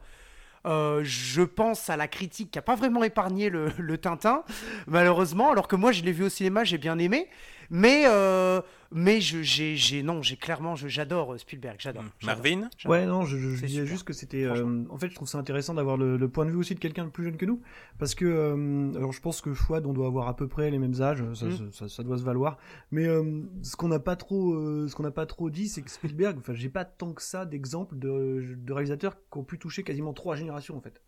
je 0.65 1.43
pense 1.43 1.91
à 1.91 1.97
la 1.97 2.09
critique 2.09 2.51
qui 2.51 2.59
n'a 2.59 2.63
pas 2.63 2.75
vraiment 2.75 3.05
épargné 3.05 3.51
le, 3.51 3.71
le, 3.79 3.99
Tintin, 3.99 4.43
malheureusement, 4.87 5.53
alors 5.53 5.69
que 5.69 5.77
moi 5.77 5.93
je 5.93 6.03
l'ai 6.03 6.13
vu 6.13 6.25
au 6.25 6.29
cinéma, 6.29 6.65
j'ai 6.65 6.79
bien 6.79 6.99
aimé. 6.99 7.29
Mais, 7.71 8.05
euh, 8.07 8.61
mais 8.93 9.21
je, 9.21 9.43
j'ai, 9.43 9.77
j'ai, 9.77 10.03
non, 10.03 10.23
j'ai 10.23 10.37
clairement, 10.37 10.77
je, 10.77 10.89
j'adore 10.89 11.33
euh, 11.35 11.39
Spielberg, 11.39 11.77
j'adore. 11.79 12.03
Hmm. 12.05 12.11
j'adore. 12.21 12.37
Marvin 12.37 12.69
J'adore. 12.79 12.91
Ouais, 12.99 13.07
non, 13.07 13.25
je, 13.25 13.37
je 13.37 13.65
disais 13.67 13.87
juste 13.87 14.05
que 14.05 14.13
c'était. 14.13 14.45
euh, 14.45 14.85
en 14.91 14.99
fait, 14.99 15.09
je 15.09 15.15
trouve 15.15 15.29
ça 15.29 15.39
intéressant 15.39 15.75
d'avoir 15.75 15.97
le, 15.97 16.17
le 16.17 16.29
point 16.29 16.45
de 16.47 16.51
vue 16.51 16.57
aussi 16.59 16.75
de 16.75 16.81
quelqu'un 16.81 17.05
de 17.05 17.11
plus 17.11 17.25
jeune 17.25 17.37
que 17.37 17.47
nous. 17.47 17.61
Parce 17.99 18.15
que, 18.15 18.25
euh, 18.25 18.93
alors 18.97 19.13
je 19.13 19.21
pense 19.21 19.41
que 19.41 19.53
Fouad, 19.55 19.85
on 19.87 19.93
doit 19.93 20.07
avoir 20.07 20.29
à 20.29 20.37
peu 20.37 20.47
près 20.49 20.71
les 20.71 20.79
mêmes 20.79 21.01
âges, 21.03 21.23
ça, 21.35 21.47
Mm. 21.47 21.51
ça, 21.51 21.65
ça- 21.73 21.89
ça 21.89 22.03
doit 22.03 22.19
se 22.19 22.25
valoir. 22.25 22.59
Mais 22.91 23.07
euh, 23.07 23.43
ce 23.63 23.77
qu'on 23.77 23.89
n'a 23.89 23.99
pas 24.01 24.17
trop, 24.17 24.55
euh, 24.55 24.87
ce 24.89 24.95
qu'on 24.95 25.03
n'a 25.03 25.11
pas 25.11 25.27
trop 25.27 25.51
dit, 25.51 25.69
c'est 25.69 25.83
que 25.83 25.91
Spielberg, 25.91 26.37
enfin, 26.39 26.55
j'ai 26.55 26.69
pas 26.69 26.85
tant 26.85 27.13
que 27.13 27.23
ça 27.23 27.45
d'exemples 27.47 27.97
de, 27.99 28.55
de 28.57 28.73
réalisateurs 28.73 29.17
qui 29.17 29.39
ont 29.39 29.45
pu 29.45 29.59
toucher 29.59 29.83
quasiment 29.83 30.13
trois 30.13 30.37
générations 30.37 30.77
en 30.77 30.81
fait. 30.81 31.03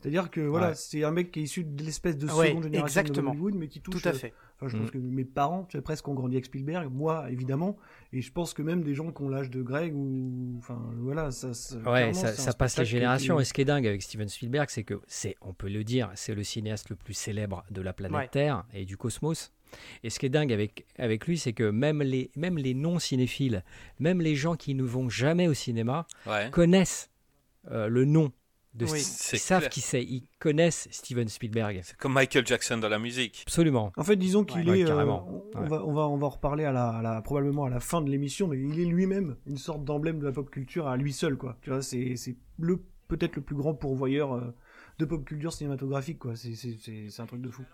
C'est-à-dire 0.00 0.30
que 0.30 0.40
voilà, 0.40 0.68
Ouais. 0.68 0.74
c'est 0.76 1.02
un 1.02 1.10
mec 1.10 1.32
qui 1.32 1.40
est 1.40 1.42
issu 1.42 1.64
de 1.64 1.82
l'espèce 1.82 2.16
de 2.16 2.26
Ouais, 2.30 2.48
seconde 2.50 2.62
génération 2.64 3.00
exactement. 3.00 3.30
de 3.32 3.36
Hollywood, 3.36 3.54
mais 3.56 3.66
qui 3.68 3.80
touche 3.80 4.00
Tout 4.00 4.08
à 4.08 4.12
euh, 4.12 4.14
fait. 4.14 4.32
Enfin, 4.56 4.68
je 4.68 4.76
Mm. 4.76 4.80
pense 4.80 4.90
que 4.92 4.98
mes 4.98 5.24
parents, 5.24 5.64
tu 5.68 5.76
sais, 5.76 5.82
presque 5.82 6.06
ont 6.08 6.14
grandi 6.14 6.36
avec 6.36 6.44
Spielberg, 6.46 6.88
moi 6.92 7.30
évidemment, 7.30 7.76
et 8.12 8.20
je 8.20 8.30
pense 8.32 8.54
que 8.54 8.62
même 8.62 8.82
des 8.82 8.94
gens 8.94 9.10
qui 9.12 9.22
ont 9.22 9.28
l'âge 9.28 9.50
de 9.50 9.60
Greg 9.62 9.94
ou, 9.94 10.54
enfin, 10.58 10.80
voilà, 10.98 11.30
ça. 11.32 11.52
ça- 11.54 11.76
Ouais, 11.78 12.12
ça, 12.12 12.22
passe 12.28 12.36
les 12.38 12.52
spectacle 12.52 12.82
qui- 12.84 12.86
générations. 12.86 13.40
Et 13.40 13.44
ce 13.44 13.52
qui 13.52 13.60
est 13.60 13.64
dingue 13.64 13.86
avec 13.86 14.02
Steven 14.02 14.28
Spielberg, 14.28 14.68
c'est 14.70 14.84
que 14.84 15.00
c'est, 15.08 15.36
on 15.40 15.52
peut 15.52 15.68
le 15.68 15.82
dire, 15.84 16.10
c'est 16.14 16.34
le 16.34 16.42
cinéaste 16.44 16.90
le 16.90 16.96
plus 16.96 17.14
célèbre 17.14 17.64
de 17.70 17.82
la 17.82 17.92
planète 17.92 18.16
Ouais. 18.18 18.28
Terre 18.28 18.64
et 18.72 18.84
du 18.84 18.96
cosmos. 18.96 19.52
Et 20.02 20.10
ce 20.10 20.18
qui 20.18 20.26
est 20.26 20.30
dingue 20.30 20.52
avec, 20.52 20.86
avec 20.98 21.26
lui, 21.26 21.38
c'est 21.38 21.52
que 21.52 21.68
même 21.70 22.02
les, 22.02 22.30
même 22.36 22.56
les 22.56 22.72
non-cinéphiles, 22.74 23.62
même 23.98 24.20
les 24.20 24.34
gens 24.34 24.56
qui 24.56 24.74
ne 24.74 24.82
vont 24.82 25.08
jamais 25.08 25.46
au 25.48 25.54
cinéma, 25.54 26.06
Ouais. 26.26 26.50
connaissent 26.50 27.10
euh, 27.70 27.86
le 27.88 28.04
nom 28.06 28.32
de 28.78 28.86
Oui. 28.86 29.00
Ils 29.00 29.38
savent 29.38 29.68
qui 29.68 29.80
c'est, 29.80 30.02
ils 30.02 30.22
connaissent 30.38 30.88
Steven 30.90 31.28
Spielberg. 31.28 31.80
C'est 31.84 31.96
comme 31.96 32.12
Michael 32.14 32.46
Jackson 32.46 32.78
dans 32.78 32.88
la 32.88 32.98
musique. 32.98 33.42
Absolument. 33.46 33.92
En 33.96 34.04
fait, 34.04 34.16
disons 34.16 34.44
qu'il 34.44 34.68
Ouais, 34.70 34.80
est. 34.80 34.84
euh, 34.84 34.86
carrément. 34.86 35.26
on, 35.54 35.58
on 35.58 35.62
Ouais. 35.62 35.68
va, 35.68 35.84
on, 35.84 35.92
va, 35.92 36.08
on 36.08 36.16
va 36.16 36.26
en 36.26 36.30
reparler 36.30 36.64
à 36.64 36.72
la, 36.72 36.88
à 36.90 37.02
la- 37.02 37.20
probablement 37.22 37.64
à 37.64 37.70
la 37.70 37.80
fin 37.80 38.00
de 38.00 38.08
l'émission, 38.10 38.48
mais 38.48 38.58
il 38.58 38.80
est 38.80 38.84
lui-même 38.86 39.36
une 39.46 39.58
sorte 39.58 39.84
d'emblème 39.84 40.18
de 40.20 40.26
la 40.26 40.32
pop 40.32 40.48
culture 40.50 40.86
à 40.88 40.96
lui 40.96 41.12
seul, 41.12 41.36
quoi. 41.36 41.58
Tu 41.62 41.70
vois, 41.70 41.82
c'est 41.82 42.16
c'est 42.16 42.36
le 42.58 42.80
peut-être 43.08 43.36
le 43.36 43.42
plus 43.42 43.56
grand 43.56 43.74
pourvoyeur 43.74 44.34
euh, 44.34 44.54
de 44.98 45.04
pop 45.04 45.24
culture 45.24 45.52
cinématographique, 45.52 46.18
quoi. 46.18 46.36
C'est- 46.36 46.54
C'est 46.54 46.76
c'est- 46.78 47.08
c'est 47.10 47.22
un 47.22 47.26
truc 47.26 47.40
de 47.42 47.50
fou. 47.50 47.64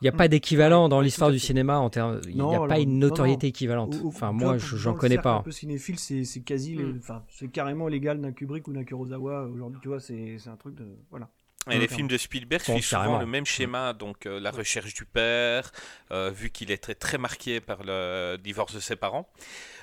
Il 0.00 0.04
n'y 0.04 0.08
a 0.08 0.12
pas 0.12 0.28
d'équivalent 0.28 0.88
dans 0.88 1.00
l'histoire 1.00 1.30
du 1.30 1.38
cinéma 1.38 1.78
en 1.78 1.90
termes. 1.90 2.20
Il 2.28 2.36
n'y 2.36 2.40
a 2.40 2.48
alors, 2.48 2.68
pas 2.68 2.78
une 2.78 2.98
notoriété 2.98 3.46
non. 3.46 3.50
équivalente. 3.50 3.94
Au- 3.96 4.06
au- 4.06 4.08
Enfin, 4.08 4.32
moi, 4.32 4.56
j'en 4.58 4.94
connais 4.94 5.18
pas. 5.18 5.34
Un 5.36 5.42
peu 5.42 5.50
cinéphile, 5.50 5.98
c'est 5.98 6.24
c'est 6.24 6.40
quasi, 6.40 6.74
les- 6.74 6.84
Mm. 6.84 6.98
enfin, 7.02 7.24
c'est 7.28 7.48
carrément 7.48 7.88
l'égal 7.88 8.20
d'un 8.20 8.32
Kubrick 8.32 8.68
ou 8.68 8.72
d'un 8.72 8.84
Kurosawa 8.84 9.42
aujourd'hui. 9.44 9.80
Tu 9.82 9.88
vois, 9.88 10.00
c'est 10.00 10.36
c'est 10.38 10.50
un 10.50 10.56
truc 10.56 10.74
de, 10.76 10.86
voilà. 11.10 11.28
Et 11.70 11.78
les 11.78 11.88
films 11.88 12.08
de 12.08 12.16
Spielberg 12.16 12.62
suivent 12.62 12.82
souvent 12.82 13.02
carrément. 13.02 13.18
le 13.18 13.26
même 13.26 13.44
schéma, 13.44 13.92
donc 13.92 14.24
euh, 14.24 14.40
la 14.40 14.50
recherche 14.50 14.94
du 14.94 15.04
père, 15.04 15.70
euh, 16.12 16.30
vu 16.30 16.48
qu'il 16.50 16.70
est 16.70 16.78
très, 16.78 16.94
très 16.94 17.18
marqué 17.18 17.60
par 17.60 17.80
le 17.84 18.36
divorce 18.42 18.74
de 18.74 18.80
ses 18.80 18.96
parents. 18.96 19.28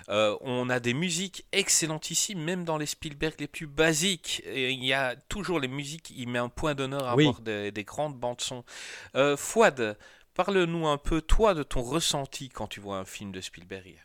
Euh, 0.10 0.38
on 0.42 0.70
a 0.70 0.80
des 0.80 0.94
musiques 0.94 1.46
excellentissimes, 1.52 2.44
même 2.44 2.64
dans 2.64 2.78
les 2.78 2.86
Spielberg 2.86 3.36
les 3.40 3.48
plus 3.48 3.68
basiques. 3.68 4.44
Et 4.46 4.72
il 4.72 4.84
y 4.86 4.94
a 4.94 5.16
toujours 5.16 5.60
les 5.60 5.68
musiques, 5.68 6.12
il 6.16 6.30
met 6.30 6.40
un 6.40 6.50
point 6.50 6.76
d'honneur 6.76 7.08
à 7.08 7.16
Oui. 7.16 7.26
avoir 7.26 7.42
des, 7.42 7.72
des 7.72 7.84
grandes 7.84 8.16
bandes 8.18 8.42
son. 8.42 8.64
Euh, 9.16 9.36
Fouad, 9.36 9.98
parle-nous 10.36 10.88
un 10.88 10.98
peu, 10.98 11.22
toi, 11.22 11.54
de 11.54 11.64
ton 11.64 11.82
ressenti 11.82 12.50
quand 12.50 12.68
tu 12.68 12.80
vois 12.80 12.98
un 13.00 13.06
film 13.06 13.32
de 13.32 13.42
Spielberg. 13.42 14.00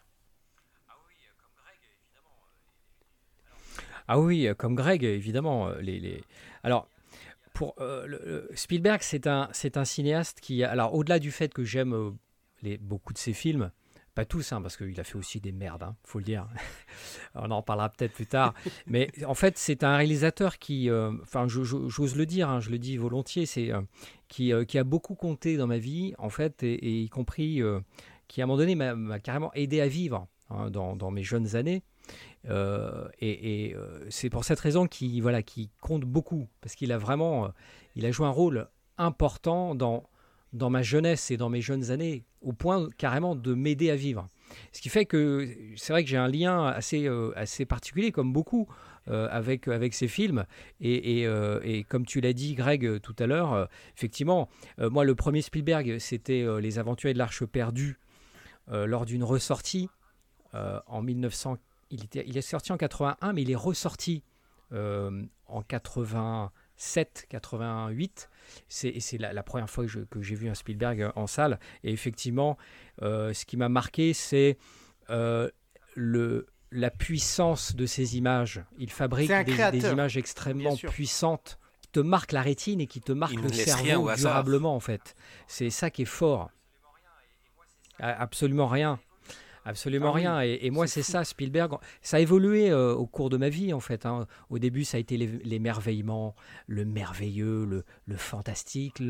Ah 4.08 4.18
oui, 4.18 4.48
euh, 4.48 4.54
comme 4.54 4.74
Greg, 4.74 5.04
évidemment. 5.04 5.68
euh, 5.68 5.80
Les, 5.80 6.00
les... 6.00 6.24
Alors, 6.62 6.88
pour 7.52 7.74
euh, 7.78 8.06
le- 8.06 8.20
le- 8.24 8.56
Spielberg, 8.56 9.02
c'est 9.02 9.26
un, 9.26 9.48
c'est 9.52 9.76
un 9.76 9.84
cinéaste 9.84 10.40
qui, 10.40 10.64
alors 10.64 10.94
au-delà 10.94 11.18
du 11.18 11.30
fait 11.30 11.52
que 11.52 11.62
j'aime 11.62 11.92
euh, 11.94 12.10
les, 12.62 12.78
beaucoup 12.78 13.12
de 13.12 13.18
ses 13.18 13.32
films, 13.32 13.70
pas 14.14 14.24
tous, 14.24 14.52
hein, 14.52 14.60
parce 14.60 14.76
qu'il 14.76 14.98
a 15.00 15.04
fait 15.04 15.16
aussi 15.16 15.40
des 15.40 15.52
merdes, 15.52 15.82
hein, 15.82 15.96
faut 16.04 16.18
le 16.18 16.24
dire. 16.24 16.46
On 17.34 17.50
en 17.50 17.62
parlera 17.62 17.88
peut-être 17.88 18.12
plus 18.12 18.26
tard. 18.26 18.54
Mais 18.86 19.10
en 19.24 19.34
fait, 19.34 19.56
c'est 19.58 19.84
un 19.84 19.96
réalisateur 19.96 20.58
qui, 20.58 20.90
euh, 20.90 21.12
enfin, 21.22 21.46
j'ose 21.48 22.16
le 22.16 22.26
dire, 22.26 22.48
hein, 22.48 22.60
je 22.60 22.70
le 22.70 22.78
dis 22.78 22.96
volontiers, 22.96 23.46
c'est 23.46 23.72
euh, 23.72 23.80
qui, 24.28 24.52
euh, 24.52 24.64
qui 24.64 24.78
a 24.78 24.84
beaucoup 24.84 25.14
compté 25.14 25.56
dans 25.56 25.66
ma 25.66 25.78
vie, 25.78 26.14
en 26.18 26.30
fait, 26.30 26.62
et, 26.62 26.74
et 26.74 27.02
y 27.02 27.08
compris 27.08 27.62
qui 28.28 28.40
à 28.40 28.44
un 28.44 28.46
moment 28.46 28.58
donné 28.58 28.74
m'a 28.74 29.18
carrément 29.18 29.52
aidé 29.54 29.80
à 29.80 29.88
vivre 29.88 30.28
hein, 30.50 30.70
dans, 30.70 30.94
dans 30.94 31.10
mes 31.10 31.24
jeunes 31.24 31.56
années. 31.56 31.82
Et 32.44 33.70
et, 33.70 33.76
c'est 34.08 34.30
pour 34.30 34.44
cette 34.44 34.60
raison 34.60 34.86
qu'il 34.86 35.20
voilà, 35.22 35.42
qu'il 35.42 35.68
compte 35.80 36.04
beaucoup, 36.04 36.48
parce 36.60 36.74
qu'il 36.74 36.92
a 36.92 36.98
vraiment 36.98 37.52
il 37.96 38.06
a 38.06 38.10
joué 38.10 38.26
un 38.26 38.30
rôle 38.30 38.68
important 38.98 39.74
dans, 39.74 40.08
dans 40.52 40.70
ma 40.70 40.82
jeunesse 40.82 41.30
et 41.30 41.36
dans 41.36 41.48
mes 41.48 41.60
jeunes 41.60 41.90
années, 41.90 42.24
au 42.40 42.52
point 42.52 42.88
carrément 42.98 43.36
de 43.36 43.54
m'aider 43.54 43.90
à 43.90 43.96
vivre. 43.96 44.28
Ce 44.72 44.80
qui 44.80 44.88
fait 44.88 45.06
que 45.06 45.48
c'est 45.76 45.92
vrai 45.92 46.02
que 46.02 46.10
j'ai 46.10 46.16
un 46.16 46.28
lien 46.28 46.66
assez, 46.66 47.06
euh, 47.06 47.32
assez 47.36 47.64
particulier, 47.64 48.10
comme 48.10 48.32
beaucoup, 48.32 48.68
euh, 49.08 49.28
avec, 49.30 49.68
avec 49.68 49.94
ces 49.94 50.08
films. 50.08 50.44
Et, 50.80 51.20
et, 51.20 51.26
euh, 51.26 51.60
et 51.62 51.84
comme 51.84 52.04
tu 52.04 52.20
l'as 52.20 52.32
dit, 52.32 52.54
Greg, 52.54 53.00
tout 53.00 53.14
à 53.18 53.26
l'heure, 53.26 53.68
effectivement, 53.96 54.48
moi, 54.78 55.04
le 55.04 55.14
premier 55.14 55.42
Spielberg, 55.42 55.98
c'était 55.98 56.44
Les 56.60 56.78
Aventuriers 56.78 57.14
de 57.14 57.18
l'Arche 57.18 57.44
perdue, 57.44 57.98
lors 58.68 59.04
d'une 59.04 59.24
ressortie 59.24 59.88
en 60.52 61.02
1900. 61.02 61.58
Il, 61.90 62.04
il 62.14 62.36
est 62.36 62.42
sorti 62.42 62.72
en 62.72 62.76
81, 62.76 63.32
mais 63.32 63.42
il 63.42 63.50
est 63.50 63.56
ressorti 63.56 64.22
en 64.72 65.62
87, 65.66 67.26
88. 67.28 68.29
C'est, 68.68 69.18
la, 69.18 69.32
la 69.32 69.42
première 69.42 69.68
fois 69.68 69.84
que, 69.86 70.22
j'ai 70.22 70.34
vu 70.34 70.48
un 70.48 70.54
Spielberg 70.54 71.10
en 71.16 71.26
salle. 71.26 71.58
Et 71.84 71.92
effectivement, 71.92 72.56
euh, 73.02 73.32
ce 73.32 73.44
qui 73.44 73.56
m'a 73.56 73.68
marqué, 73.68 74.12
c'est 74.12 74.58
euh, 75.10 75.48
le, 75.94 76.46
la 76.70 76.90
puissance 76.90 77.74
de 77.74 77.86
ces 77.86 78.16
images. 78.16 78.62
Il 78.78 78.90
fabrique 78.90 79.30
des, 79.30 79.90
images 79.90 80.16
extrêmement 80.16 80.76
puissantes 80.76 81.58
qui 81.80 81.88
te 81.88 82.00
marquent 82.00 82.32
la 82.32 82.42
rétine 82.42 82.80
et 82.80 82.86
qui 82.86 83.00
te 83.00 83.12
marquent 83.12 83.34
Il 83.34 83.42
le 83.42 83.52
cerveau 83.52 84.14
durablement, 84.14 84.74
en 84.74 84.80
fait. 84.80 85.14
C'est 85.46 85.70
ça 85.70 85.90
qui 85.90 86.02
est 86.02 86.06
fort. 86.06 86.50
Absolument 87.98 88.66
rien. 88.66 88.98
Absolument 89.64 90.08
Ah 90.10 90.14
oui, 90.14 90.20
rien. 90.22 90.40
Et, 90.42 90.58
et 90.62 90.70
moi, 90.70 90.86
c'est 90.86 91.02
ça, 91.02 91.22
Spielberg. 91.24 91.74
Ça 92.00 92.16
a 92.16 92.20
évolué 92.20 92.70
euh, 92.70 92.94
au 92.94 93.06
cours 93.06 93.28
de 93.30 93.36
ma 93.36 93.48
vie, 93.50 93.72
en 93.74 93.80
fait. 93.80 94.06
hein. 94.06 94.26
Au 94.48 94.58
début, 94.58 94.84
ça 94.84 94.96
a 94.96 95.00
été 95.00 95.16
l'émerveillement, 95.18 96.34
le 96.66 96.84
merveilleux, 96.84 97.64
le, 97.66 97.84
le 98.06 98.16
fantastique, 98.16 99.00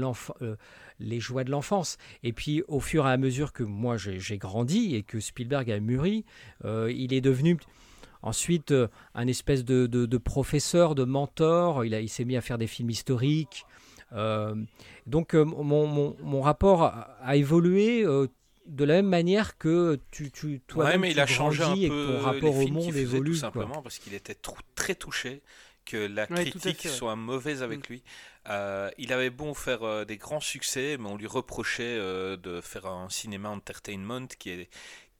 euh, 0.42 0.56
les 0.98 1.20
joies 1.20 1.44
de 1.44 1.50
l'enfance. 1.50 1.98
Et 2.22 2.32
puis, 2.32 2.62
au 2.68 2.80
fur 2.80 3.06
et 3.06 3.10
à 3.12 3.16
mesure 3.16 3.52
que 3.52 3.62
moi, 3.62 3.96
j'ai 3.96 4.38
grandi 4.38 4.94
et 4.96 5.02
que 5.02 5.20
Spielberg 5.20 5.70
a 5.70 5.78
mûri, 5.80 6.24
euh, 6.64 6.92
il 6.94 7.12
est 7.14 7.20
devenu 7.20 7.56
ensuite 8.22 8.74
un 9.14 9.26
espèce 9.28 9.64
de, 9.64 9.86
de- 9.86 10.06
de 10.06 10.18
professeur, 10.18 10.94
de 10.94 11.04
mentor. 11.04 11.84
Il, 11.84 11.94
a- 11.94 12.00
il 12.00 12.08
s'est 12.08 12.24
mis 12.24 12.36
à 12.36 12.40
faire 12.40 12.58
des 12.58 12.66
films 12.66 12.90
historiques. 12.90 13.64
Euh, 14.12 14.54
donc, 15.06 15.34
euh, 15.34 15.44
mon, 15.44 15.86
mon- 15.86 16.16
mon 16.22 16.40
rapport 16.40 16.82
a, 16.82 17.16
a 17.22 17.36
évolué 17.36 18.04
euh, 18.04 18.26
de 18.70 18.84
la 18.84 18.94
même 18.94 19.08
manière 19.08 19.58
que 19.58 19.98
tu, 20.10 20.30
tu 20.30 20.60
toi 20.66 20.84
Ouais, 20.86 20.98
mais 20.98 21.10
il 21.10 21.20
a 21.20 21.26
changé 21.26 21.62
un 21.62 21.74
et 21.74 21.88
que 21.88 21.88
peu 21.88 22.06
ton 22.18 22.20
rapport 22.24 22.56
au 22.56 22.68
monde 22.68 22.86
faisait, 22.86 23.00
évolue. 23.02 23.32
tout 23.32 23.38
quoi. 23.40 23.40
simplement 23.40 23.82
parce 23.82 23.98
qu'il 23.98 24.14
était 24.14 24.36
très 24.74 24.94
touché 24.94 25.42
que 25.84 25.96
la 25.96 26.26
Ouais, 26.30 26.44
critique 26.44 26.82
fait, 26.82 26.88
ouais. 26.88 26.94
soit 26.94 27.16
mauvaise 27.16 27.62
avec 27.62 27.88
lui. 27.88 28.02
Euh, 28.48 28.90
il 28.98 29.12
avait 29.12 29.30
bon 29.30 29.54
faire 29.54 29.82
euh, 29.82 30.04
des 30.04 30.16
grands 30.16 30.40
succès, 30.40 30.96
mais 30.98 31.08
on 31.08 31.16
lui 31.16 31.26
reprochait 31.26 31.82
euh, 31.98 32.36
de 32.36 32.60
faire 32.60 32.86
un 32.86 33.08
cinéma 33.10 33.48
entertainment 33.50 34.26
qui, 34.38 34.50
est, 34.50 34.70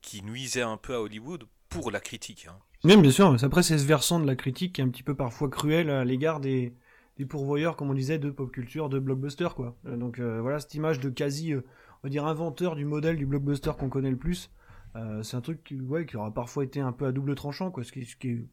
qui 0.01 0.23
nuisait 0.23 0.61
un 0.61 0.77
peu 0.77 0.93
à 0.95 1.01
Hollywood 1.01 1.43
pour 1.69 1.91
la 1.91 1.99
critique. 1.99 2.47
hein. 2.49 2.57
Même 2.83 3.01
bien 3.01 3.11
sûr, 3.11 3.31
mais 3.31 3.43
après 3.43 3.63
c'est 3.63 3.77
ce 3.77 3.85
versant 3.85 4.19
de 4.19 4.25
la 4.27 4.35
critique 4.35 4.73
qui 4.73 4.81
est 4.81 4.83
un 4.83 4.89
petit 4.89 5.03
peu 5.03 5.13
parfois 5.15 5.49
cruel 5.49 5.89
à 5.91 6.03
l'égard 6.05 6.39
des, 6.39 6.73
des 7.17 7.25
pourvoyeurs, 7.25 7.75
comme 7.75 7.89
on 7.91 7.93
disait, 7.93 8.17
de 8.17 8.31
pop 8.31 8.51
culture, 8.51 8.89
de 8.89 8.97
blockbuster 8.99 9.49
quoi. 9.55 9.75
Euh, 9.85 9.97
donc 9.97 10.19
euh, 10.19 10.41
voilà, 10.41 10.59
cette 10.59 10.73
image 10.73 10.99
de 10.99 11.09
quasi, 11.09 11.53
euh, 11.53 11.61
on 12.03 12.07
va 12.07 12.09
dire, 12.09 12.25
inventeur 12.25 12.75
du 12.75 12.85
modèle 12.85 13.15
du 13.17 13.25
blockbuster 13.25 13.71
qu'on 13.77 13.89
connaît 13.89 14.11
le 14.11 14.17
plus, 14.17 14.49
euh, 14.95 15.23
c'est 15.23 15.37
un 15.37 15.41
truc 15.41 15.63
qui, 15.63 15.79
ouais, 15.79 16.05
qui 16.05 16.17
aura 16.17 16.33
parfois 16.33 16.63
été 16.63 16.79
un 16.81 16.91
peu 16.91 17.05
à 17.05 17.11
double 17.11 17.35
tranchant 17.35 17.71
quoi, 17.71 17.83
ce 17.83 17.91
qui, 17.91 18.05
ce 18.05 18.15
qui 18.15 18.29
est 18.29 18.45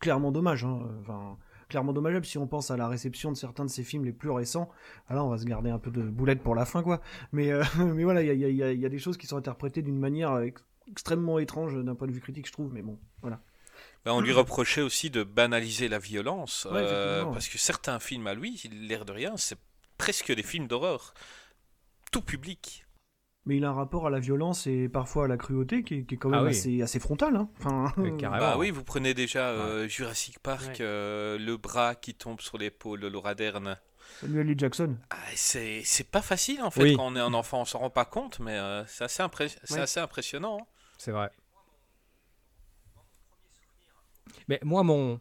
clairement 0.00 0.32
dommage. 0.32 0.64
hein. 0.64 0.80
Enfin, 1.00 1.36
clairement 1.68 1.92
dommageable 1.92 2.24
si 2.24 2.38
on 2.38 2.46
pense 2.46 2.70
à 2.70 2.76
la 2.76 2.86
réception 2.88 3.32
de 3.32 3.36
certains 3.36 3.64
de 3.64 3.70
ces 3.70 3.82
films 3.82 4.04
les 4.04 4.12
plus 4.12 4.30
récents. 4.30 4.70
Ah 5.08 5.14
là, 5.14 5.24
on 5.24 5.28
va 5.28 5.38
se 5.38 5.44
garder 5.44 5.68
un 5.70 5.78
peu 5.80 5.90
de 5.90 6.02
boulette 6.02 6.40
pour 6.42 6.54
la 6.54 6.64
fin 6.64 6.82
quoi. 6.82 7.00
Mais, 7.32 7.50
euh, 7.52 7.62
mais 7.78 8.04
voilà, 8.04 8.22
il 8.22 8.38
y 8.38 8.44
a, 8.44 8.48
y 8.72 8.78
y 8.80 8.88
des 8.88 8.98
choses 8.98 9.16
qui 9.16 9.26
sont 9.26 9.36
interprétées 9.36 9.82
d'une 9.82 9.98
manière 9.98 10.32
euh, 10.32 10.42
ex- 10.42 10.64
extrêmement 10.88 11.38
étrange 11.40 11.74
d'un 11.84 11.94
point 11.96 12.06
de 12.06 12.12
vue 12.12 12.20
critique, 12.20 12.46
je 12.46 12.52
trouve. 12.52 12.72
Mais 12.72 12.82
bon, 12.82 12.98
voilà. 13.20 13.40
Ben, 14.04 14.12
on 14.12 14.20
lui 14.20 14.32
reprochait 14.32 14.82
aussi 14.82 15.10
de 15.10 15.24
banaliser 15.24 15.88
la 15.88 15.98
violence, 15.98 16.66
Ouais, 16.70 16.78
euh, 16.78 16.84
effectivement, 16.84 17.28
ouais. 17.30 17.34
parce 17.34 17.48
que 17.48 17.58
certains 17.58 17.98
films 17.98 18.26
à 18.28 18.34
lui, 18.34 18.62
l'air 18.72 19.04
de 19.04 19.10
rien, 19.12 19.36
c'est 19.36 19.58
presque 19.98 20.32
des 20.32 20.44
films 20.44 20.68
d'horreur. 20.68 21.12
Tout 22.12 22.22
public. 22.22 22.85
Mais 23.46 23.56
il 23.58 23.64
a 23.64 23.68
un 23.70 23.74
rapport 23.74 24.06
à 24.08 24.10
la 24.10 24.18
violence 24.18 24.66
et 24.66 24.88
parfois 24.88 25.26
à 25.26 25.28
la 25.28 25.36
cruauté 25.36 25.84
qui 25.84 25.94
est, 25.98 26.02
qui 26.04 26.16
est 26.16 26.18
quand 26.18 26.30
même 26.30 26.40
Ah 26.40 26.42
oui. 26.42 26.50
assez, 26.50 26.82
assez 26.82 26.98
frontal. 26.98 27.36
Hein. 27.36 27.48
Enfin, 27.60 27.92
Euh, 27.98 28.10
carrément. 28.18 28.40
Bah 28.44 28.56
oui, 28.58 28.70
vous 28.70 28.82
prenez 28.82 29.14
déjà 29.14 29.50
euh, 29.50 29.86
Jurassic 29.86 30.40
Park, 30.40 30.66
Ouais. 30.66 30.76
euh, 30.80 31.38
le 31.38 31.56
bras 31.56 31.94
qui 31.94 32.14
tombe 32.14 32.40
sur 32.40 32.58
l'épaule 32.58 32.98
de 33.00 33.06
Laura 33.06 33.34
Dern. 33.36 33.78
Samuel 34.20 34.50
L. 34.50 34.58
Jackson. 34.58 34.96
Ah, 35.10 35.16
c'est 35.34 35.82
c'est 35.84 36.10
pas 36.10 36.22
facile 36.22 36.62
en 36.62 36.70
fait 36.70 36.94
quand 36.94 37.06
on 37.06 37.16
est 37.16 37.20
un 37.20 37.34
enfant, 37.34 37.60
on 37.60 37.64
s'en 37.64 37.78
rend 37.80 37.90
pas 37.90 38.04
compte, 38.04 38.40
mais 38.40 38.56
euh, 38.58 38.84
c'est 38.86 39.04
assez, 39.04 39.22
assez, 39.78 40.00
impressionnant. 40.00 40.58
Hein. 40.60 40.66
C'est 40.98 41.10
vrai. 41.12 41.30
Mais 44.48 44.58
moi, 44.62 44.82
mon, 44.82 45.20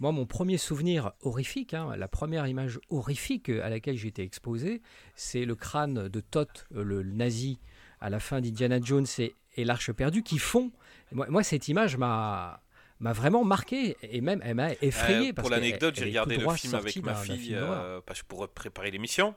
moi, 0.00 0.12
mon 0.12 0.26
premier 0.26 0.58
souvenir 0.58 1.12
horrifique, 1.20 1.72
hein, 1.72 1.94
la 1.96 2.08
première 2.08 2.46
image 2.46 2.80
horrifique 2.90 3.48
à 3.48 3.68
laquelle 3.68 3.96
j'ai 3.96 4.08
été 4.08 4.22
exposé, 4.22 4.82
c'est 5.14 5.44
le 5.44 5.54
crâne 5.54 6.08
de 6.08 6.20
Thoth, 6.20 6.66
euh, 6.74 6.82
le, 6.82 7.02
nazi, 7.02 7.58
à 8.00 8.10
la 8.10 8.18
fin 8.18 8.40
d'Indiana 8.40 8.80
Jones 8.82 9.06
et, 9.18 9.64
l'Arche 9.64 9.92
perdue, 9.92 10.24
qui 10.24 10.38
fond. 10.38 10.72
Moi, 11.12 11.42
cette 11.42 11.68
image 11.68 11.96
m'a 11.96 12.60
m'a 13.00 13.12
vraiment 13.12 13.44
marqué 13.44 13.96
et 14.02 14.20
même 14.20 14.40
elle 14.44 14.54
m'a 14.54 14.72
effrayé. 14.80 15.32
pour 15.32 15.50
l'anecdote, 15.50 15.96
j'ai 15.96 16.04
regardé 16.04 16.36
le 16.36 16.48
film 16.50 16.74
avec 16.74 16.96
ma 17.02 17.14
fille 17.14 17.54
euh, 17.54 18.00
parce 18.06 18.22
que 18.22 18.26
pour 18.26 18.48
préparer 18.48 18.90
l'émission. 18.90 19.34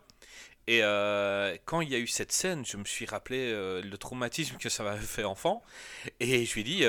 Et 0.68 0.84
euh, 0.84 1.56
quand 1.66 1.82
il 1.82 1.90
y 1.90 1.96
a 1.96 1.98
eu 1.98 2.08
cette 2.08 2.32
scène, 2.32 2.66
je 2.66 2.78
me 2.78 2.86
suis 2.86 3.06
rappelé 3.06 3.52
le 3.52 3.98
traumatisme 3.98 4.58
que 4.58 4.70
ça 4.70 4.84
m'avait 4.84 5.00
fait 5.00 5.24
enfant. 5.24 5.64
Et 6.20 6.46
je 6.46 6.54
lui 6.54 6.62
ai 6.62 6.64
dit, 6.64 6.84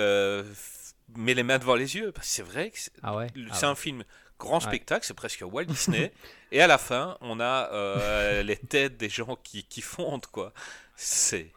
mets 1.16 1.34
les 1.34 1.42
mains 1.42 1.58
devant 1.58 1.74
les 1.74 1.96
yeux. 1.96 2.12
Parce 2.12 2.26
que 2.26 2.32
c'est 2.32 2.42
vrai 2.42 2.70
que 2.70 2.78
c'est 2.78 2.92
ah 3.02 3.26
ah 3.50 3.66
un 3.66 3.74
film 3.74 4.04
grand 4.38 4.60
spectacle, 4.60 5.04
c'est 5.04 5.14
presque 5.14 5.42
Walt 5.42 5.64
Disney. 5.68 6.12
et 6.52 6.60
à 6.60 6.66
la 6.66 6.78
fin, 6.78 7.16
on 7.20 7.40
a 7.40 7.70
euh, 7.72 8.42
les 8.42 8.56
têtes 8.56 8.96
des 8.96 9.08
gens 9.08 9.36
qui, 9.42 9.64
qui 9.64 9.80
fondent, 9.82 10.26
quoi. 10.26 10.52
C'est. 10.96 11.52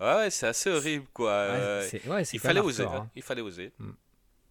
Ouais, 0.00 0.30
c'est 0.30 0.46
assez 0.46 0.70
horrible, 0.70 1.06
quoi. 1.12 1.30
Euh, 1.30 1.88
il, 2.32 2.40
fallait 2.40 2.60
oser, 2.60 2.84
hein. 2.84 3.08
il 3.14 3.22
fallait 3.22 3.42
oser. 3.42 3.72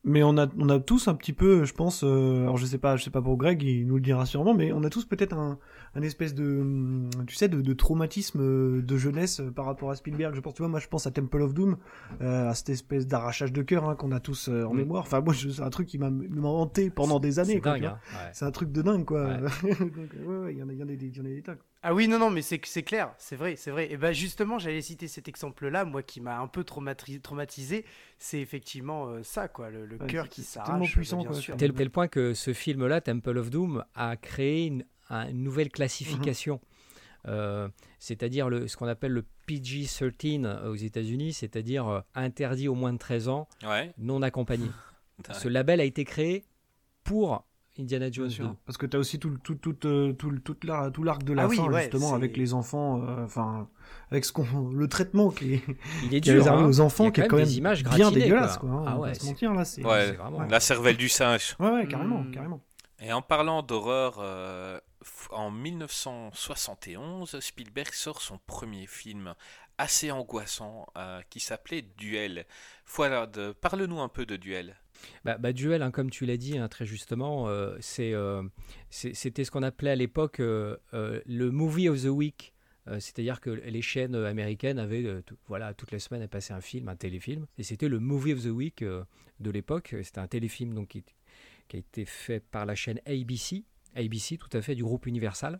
Mais 0.05 0.21
on 0.21 0.37
a, 0.37 0.47
on 0.57 0.67
a 0.69 0.79
tous 0.79 1.07
un 1.07 1.15
petit 1.15 1.31
peu, 1.31 1.63
je 1.63 1.73
pense, 1.73 2.03
euh, 2.03 2.41
alors 2.41 2.57
je 2.57 2.65
sais 2.65 2.77
pas, 2.77 2.97
je 2.97 3.03
sais 3.03 3.09
pas 3.09 3.21
pour 3.21 3.37
Greg, 3.37 3.63
il 3.63 3.87
nous 3.87 3.95
le 3.95 4.01
dira 4.01 4.25
sûrement, 4.25 4.53
mais 4.53 4.73
on 4.73 4.83
a 4.83 4.89
tous 4.89 5.05
peut-être 5.05 5.33
un, 5.33 5.57
un 5.95 6.01
espèce 6.01 6.33
de, 6.33 6.61
hum, 6.61 7.09
tu 7.27 7.35
sais, 7.35 7.47
de, 7.47 7.61
de, 7.61 7.73
traumatisme 7.73 8.39
euh, 8.41 8.81
de 8.81 8.97
jeunesse 8.97 9.39
euh, 9.39 9.51
par 9.51 9.65
rapport 9.65 9.91
à 9.91 9.95
Spielberg. 9.95 10.33
Je 10.35 10.39
pense, 10.39 10.53
tu 10.53 10.61
vois, 10.61 10.69
moi 10.69 10.79
je 10.79 10.87
pense 10.87 11.05
à 11.07 11.11
Temple 11.11 11.41
of 11.41 11.53
Doom, 11.53 11.77
euh, 12.21 12.49
à 12.49 12.55
cette 12.55 12.69
espèce 12.69 13.07
d'arrachage 13.07 13.53
de 13.53 13.61
cœur 13.61 13.87
hein, 13.87 13.95
qu'on 13.95 14.11
a 14.11 14.19
tous 14.19 14.47
en 14.47 14.73
mm. 14.73 14.77
mémoire. 14.77 15.03
Enfin, 15.03 15.21
moi, 15.21 15.33
c'est 15.33 15.61
un 15.61 15.69
truc 15.69 15.87
qui 15.87 15.97
m'a 15.97 16.09
hanté 16.47 16.89
pendant 16.89 17.19
des 17.19 17.39
années. 17.39 17.55
C'est 17.55 17.61
dingue, 17.61 17.85
hein, 17.85 17.99
C'est 18.33 18.45
un 18.45 18.51
truc 18.51 18.71
de 18.71 18.81
dingue, 18.81 19.05
quoi. 19.05 19.23
Ouais. 19.63 20.25
ouais, 20.25 20.53
il 20.53 20.59
y 20.59 20.63
en 20.63 20.69
a, 20.69 20.73
il 20.73 20.79
y 20.79 20.83
en 20.83 20.87
a 20.87 20.95
des, 20.95 21.05
il 21.05 21.17
y 21.17 21.21
en 21.21 21.25
a 21.25 21.29
des 21.29 21.41
tas. 21.41 21.55
Ah 21.85 21.93
oui, 21.93 22.07
non, 22.07 22.17
non, 22.17 22.29
mais 22.29 22.41
c'est 22.41 22.59
clair, 22.59 23.13
c'est 23.17 23.35
vrai, 23.35 23.57
c'est 23.57 23.69
vrai. 23.69 23.91
Et 23.91 23.97
ben 23.97 24.13
justement, 24.13 24.57
j'allais 24.57 24.81
citer 24.81 25.09
cet 25.09 25.27
exemple-là, 25.27 25.83
moi 25.83 26.01
qui 26.01 26.21
m'a 26.21 26.39
un 26.39 26.47
peu 26.47 26.63
traumatisé, 26.63 27.83
c'est 28.17 28.39
effectivement 28.39 29.07
euh, 29.07 29.21
ça, 29.21 29.49
quoi, 29.49 29.69
le, 29.69 29.97
cœur 30.07 30.29
qui 30.29 30.43
s'arrache. 30.43 30.69
Tellement 30.69 30.85
puissant, 30.85 31.21
bien 31.23 31.33
sûr. 31.33 31.57
Tel, 31.57 31.73
tel 31.73 31.89
point 31.89 32.07
que 32.07 32.33
ce 32.33 32.53
film-là, 32.53 33.01
Temple 33.01 33.37
of 33.37 33.49
Doom, 33.49 33.83
a 33.95 34.15
créé 34.15 34.67
une, 34.67 34.85
nouvelle 35.33 35.69
classification. 35.69 36.55
Mhm. 36.55 36.61
Euh, 37.29 37.69
c'est-à-dire 37.99 38.49
ce 38.67 38.75
qu'on 38.75 38.87
appelle 38.87 39.13
le 39.13 39.25
PG-13 39.47 40.65
aux 40.65 40.75
États-Unis, 40.75 41.33
c'est-à-dire 41.33 41.87
euh, 41.87 42.01
interdit 42.15 42.67
au 42.67 42.75
moins 42.75 42.91
de 42.91 42.97
13 42.97 43.29
ans, 43.29 43.47
non 43.97 44.21
accompagné. 44.21 44.67
ce 45.31 45.47
label 45.47 45.79
a 45.79 45.85
été 45.85 46.03
créé 46.03 46.45
pour 47.03 47.45
Indiana 47.79 48.11
Jones 48.11 48.29
Parce 48.65 48.77
que 48.77 48.85
tu 48.85 48.97
as 48.97 48.99
aussi 48.99 49.17
tout, 49.19 49.37
tout, 49.43 49.55
tout, 49.55 49.75
euh, 49.87 50.13
tout, 50.13 50.31
tout, 50.39 50.53
tout 50.53 51.03
l'arc 51.03 51.23
de 51.23 51.33
la 51.33 51.45
ah 51.45 51.49
fin, 51.49 51.79
justement, 51.79 52.13
avec 52.13 52.37
les 52.37 52.53
enfants, 52.53 53.01
euh, 53.01 53.25
enfin, 53.25 53.67
avec 54.11 54.25
ce 54.25 54.31
qu'on, 54.31 54.45
le 54.69 54.87
traitement 54.87 55.31
qui 55.31 55.55
est, 55.55 55.63
il 56.03 56.13
est 56.13 56.21
dur, 56.21 56.47
hein. 56.47 56.65
aux 56.65 56.81
enfants, 56.81 57.09
qui 57.09 57.21
est 57.21 57.27
quand 57.27 57.37
même 57.37 57.45
des 57.45 57.57
images 57.57 57.83
bien 57.83 58.11
dégueulasse, 58.11 58.57
quoi. 58.57 58.69
Hein, 58.69 58.83
ah 58.85 58.99
ouais, 58.99 59.13
se 59.15 59.25
mentir, 59.25 59.53
là, 59.53 59.65
c'est, 59.65 59.83
ouais, 59.83 60.17
la 60.49 60.59
cervelle 60.59 60.97
du 60.97 61.09
singe. 61.09 61.55
Ouais, 61.59 61.71
ouais, 61.71 61.87
carrément, 61.87 62.23
carrément. 62.31 62.61
Et 62.99 63.11
en 63.11 63.21
parlant 63.21 63.63
d'horreur, 63.63 64.17
euh, 64.19 64.79
en 65.31 65.51
1971, 65.51 67.39
Spielberg 67.39 67.93
sort 67.93 68.21
son 68.21 68.39
premier 68.39 68.87
film 68.87 69.35
assez 69.77 70.11
angoissant 70.11 70.85
qui 71.29 71.39
s'appelait 71.39 71.81
Duel. 71.81 72.45
Voilà, 72.85 73.29
parle-nous 73.61 73.99
un 73.99 74.09
peu 74.09 74.25
de 74.25 74.35
Duel. 74.35 74.77
Bah, 75.25 75.37
bah, 75.37 75.53
duel, 75.53 75.81
hein, 75.81 75.91
comme 75.91 76.09
tu 76.09 76.25
l'as 76.25 76.37
dit 76.37 76.57
hein, 76.57 76.67
très 76.67 76.85
justement, 76.85 77.47
euh, 77.47 77.77
euh, 77.99 78.43
c'était 78.89 79.43
ce 79.43 79.51
qu'on 79.51 79.63
appelait 79.63 79.91
à 79.91 79.95
l'époque 79.95 80.39
euh, 80.39 80.77
le 80.91 81.51
movie 81.51 81.89
of 81.89 82.01
the 82.01 82.07
week. 82.07 82.53
C'est-à-dire 82.99 83.39
que 83.39 83.49
les 83.49 83.81
chaînes 83.81 84.13
américaines 84.13 84.77
avaient, 84.77 85.23
voilà, 85.47 85.73
toutes 85.73 85.91
les 85.91 85.99
semaines, 85.99 86.27
passaient 86.27 86.53
un 86.53 86.59
film, 86.59 86.89
un 86.89 86.97
téléfilm, 86.97 87.47
et 87.57 87.63
c'était 87.63 87.87
le 87.87 87.97
movie 87.97 88.33
of 88.33 88.43
the 88.43 88.47
week 88.47 88.83
de 88.83 89.51
l'époque. 89.51 89.95
C'était 90.03 90.19
un 90.19 90.27
téléfilm 90.27 90.73
donc 90.73 90.89
qui, 90.89 91.05
a 91.73 91.77
été 91.77 92.03
fait 92.03 92.41
par 92.41 92.65
la 92.65 92.75
chaîne 92.75 92.99
ABC, 93.05 93.63
ABC 93.95 94.37
tout 94.37 94.49
à 94.55 94.61
fait 94.61 94.75
du 94.75 94.83
groupe 94.83 95.05
Universal 95.05 95.59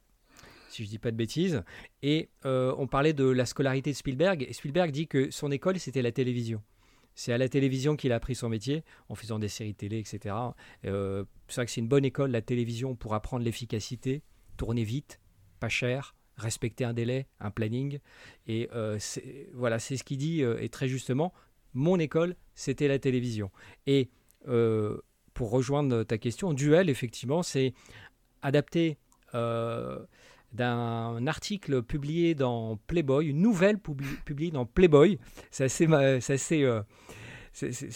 si 0.70 0.84
je 0.84 0.90
dis 0.90 0.98
pas 0.98 1.12
de 1.12 1.16
bêtises. 1.16 1.62
Et 2.02 2.30
on 2.44 2.88
parlait 2.88 3.14
de 3.14 3.26
la 3.26 3.46
scolarité 3.46 3.92
de 3.92 3.96
Spielberg. 3.96 4.44
Et 4.50 4.54
Spielberg 4.54 4.90
dit 4.90 5.08
que 5.08 5.30
son 5.30 5.52
école, 5.52 5.78
c'était 5.78 6.02
la 6.02 6.12
télévision. 6.12 6.64
C'est 7.16 7.32
à 7.32 7.38
la 7.38 7.48
télévision 7.48 7.96
qu'il 7.96 8.12
a 8.12 8.16
appris 8.16 8.36
son 8.36 8.50
métier, 8.50 8.84
en 9.10 9.16
faisant 9.16 9.40
des 9.40 9.48
séries 9.48 9.76
télé, 9.76 10.00
etc. 10.00 10.36
Euh, 10.86 11.24
c'est 11.48 11.56
vrai 11.56 11.66
que 11.66 11.72
c'est 11.72 11.82
une 11.82 11.88
bonne 11.88 12.06
école, 12.06 12.32
la 12.32 12.42
télévision, 12.42 12.96
pour 12.96 13.14
apprendre 13.14 13.44
l'efficacité, 13.44 14.24
tourner 14.58 14.84
vite, 14.84 15.20
pas 15.60 15.70
cher, 15.70 16.16
respecter 16.38 16.84
un 16.86 16.94
délai, 16.94 17.28
un 17.40 17.52
planning. 17.52 18.00
Et 18.48 18.70
euh, 18.74 18.98
voilà, 19.54 19.80
c'est 19.80 19.98
ce 19.98 20.04
qu'il 20.04 20.18
dit, 20.18 20.42
euh, 20.42 20.58
et 20.60 20.70
très 20.70 20.88
justement, 20.88 21.34
mon 21.74 22.00
école, 22.00 22.36
c'était 22.56 22.88
la 22.88 23.00
télévision. 23.00 23.52
Et 23.86 24.10
pour 25.34 25.50
rejoindre 25.50 26.04
ta 26.04 26.18
question, 26.18 26.54
Duel, 26.54 26.90
effectivement, 26.90 27.44
c'est 27.44 27.74
adapté 28.44 28.98
d'un 30.54 31.28
article 31.28 31.82
publié 31.82 32.36
dans 32.36 32.78
Playboy, 32.88 33.28
une 33.28 33.42
nouvelle 33.42 33.80
publiée 33.80 34.52
dans 34.52 34.66
Playboy. 34.66 35.20
C'est 35.50 35.66
assez, 35.66 35.88
assez, 35.92 36.64
euh, 36.64 36.82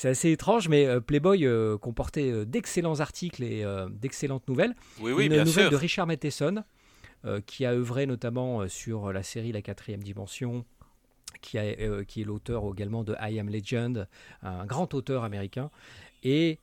assez 0.03 0.31
étrange, 0.31 0.67
mais 0.67 0.85
euh, 0.85 0.99
Playboy 0.99 1.45
euh, 1.45 1.77
comportait 1.77 2.45
d'excellents 2.45 2.99
articles 2.99 3.43
et 3.43 3.63
d'excellentes 3.91 4.47
nouvelles. 4.47 4.75
Oui, 4.99 5.11
oui, 5.11 5.25
une 5.27 5.43
nouvelle 5.43 5.69
de 5.69 5.75
Richard 5.75 6.07
Matheson, 6.07 6.63
qui 7.45 7.65
a 7.65 7.73
œuvré 7.73 8.05
notamment 8.05 8.67
sur 8.67 9.11
la 9.11 9.21
série 9.21 9.51
La 9.51 9.61
quatrième 9.61 10.01
dimension, 10.01 10.65
qui, 11.41 11.57
a, 11.57 12.03
qui 12.05 12.21
est 12.21 12.25
l'auteur 12.25 12.63
également 12.71 13.03
de 13.03 13.15
I 13.21 13.39
Am 13.39 13.49
Legend, 13.49 14.07
un 14.41 14.65
grand 14.65 14.93
auteur 14.93 15.23
américain. 15.23 15.69
Et 16.23 16.59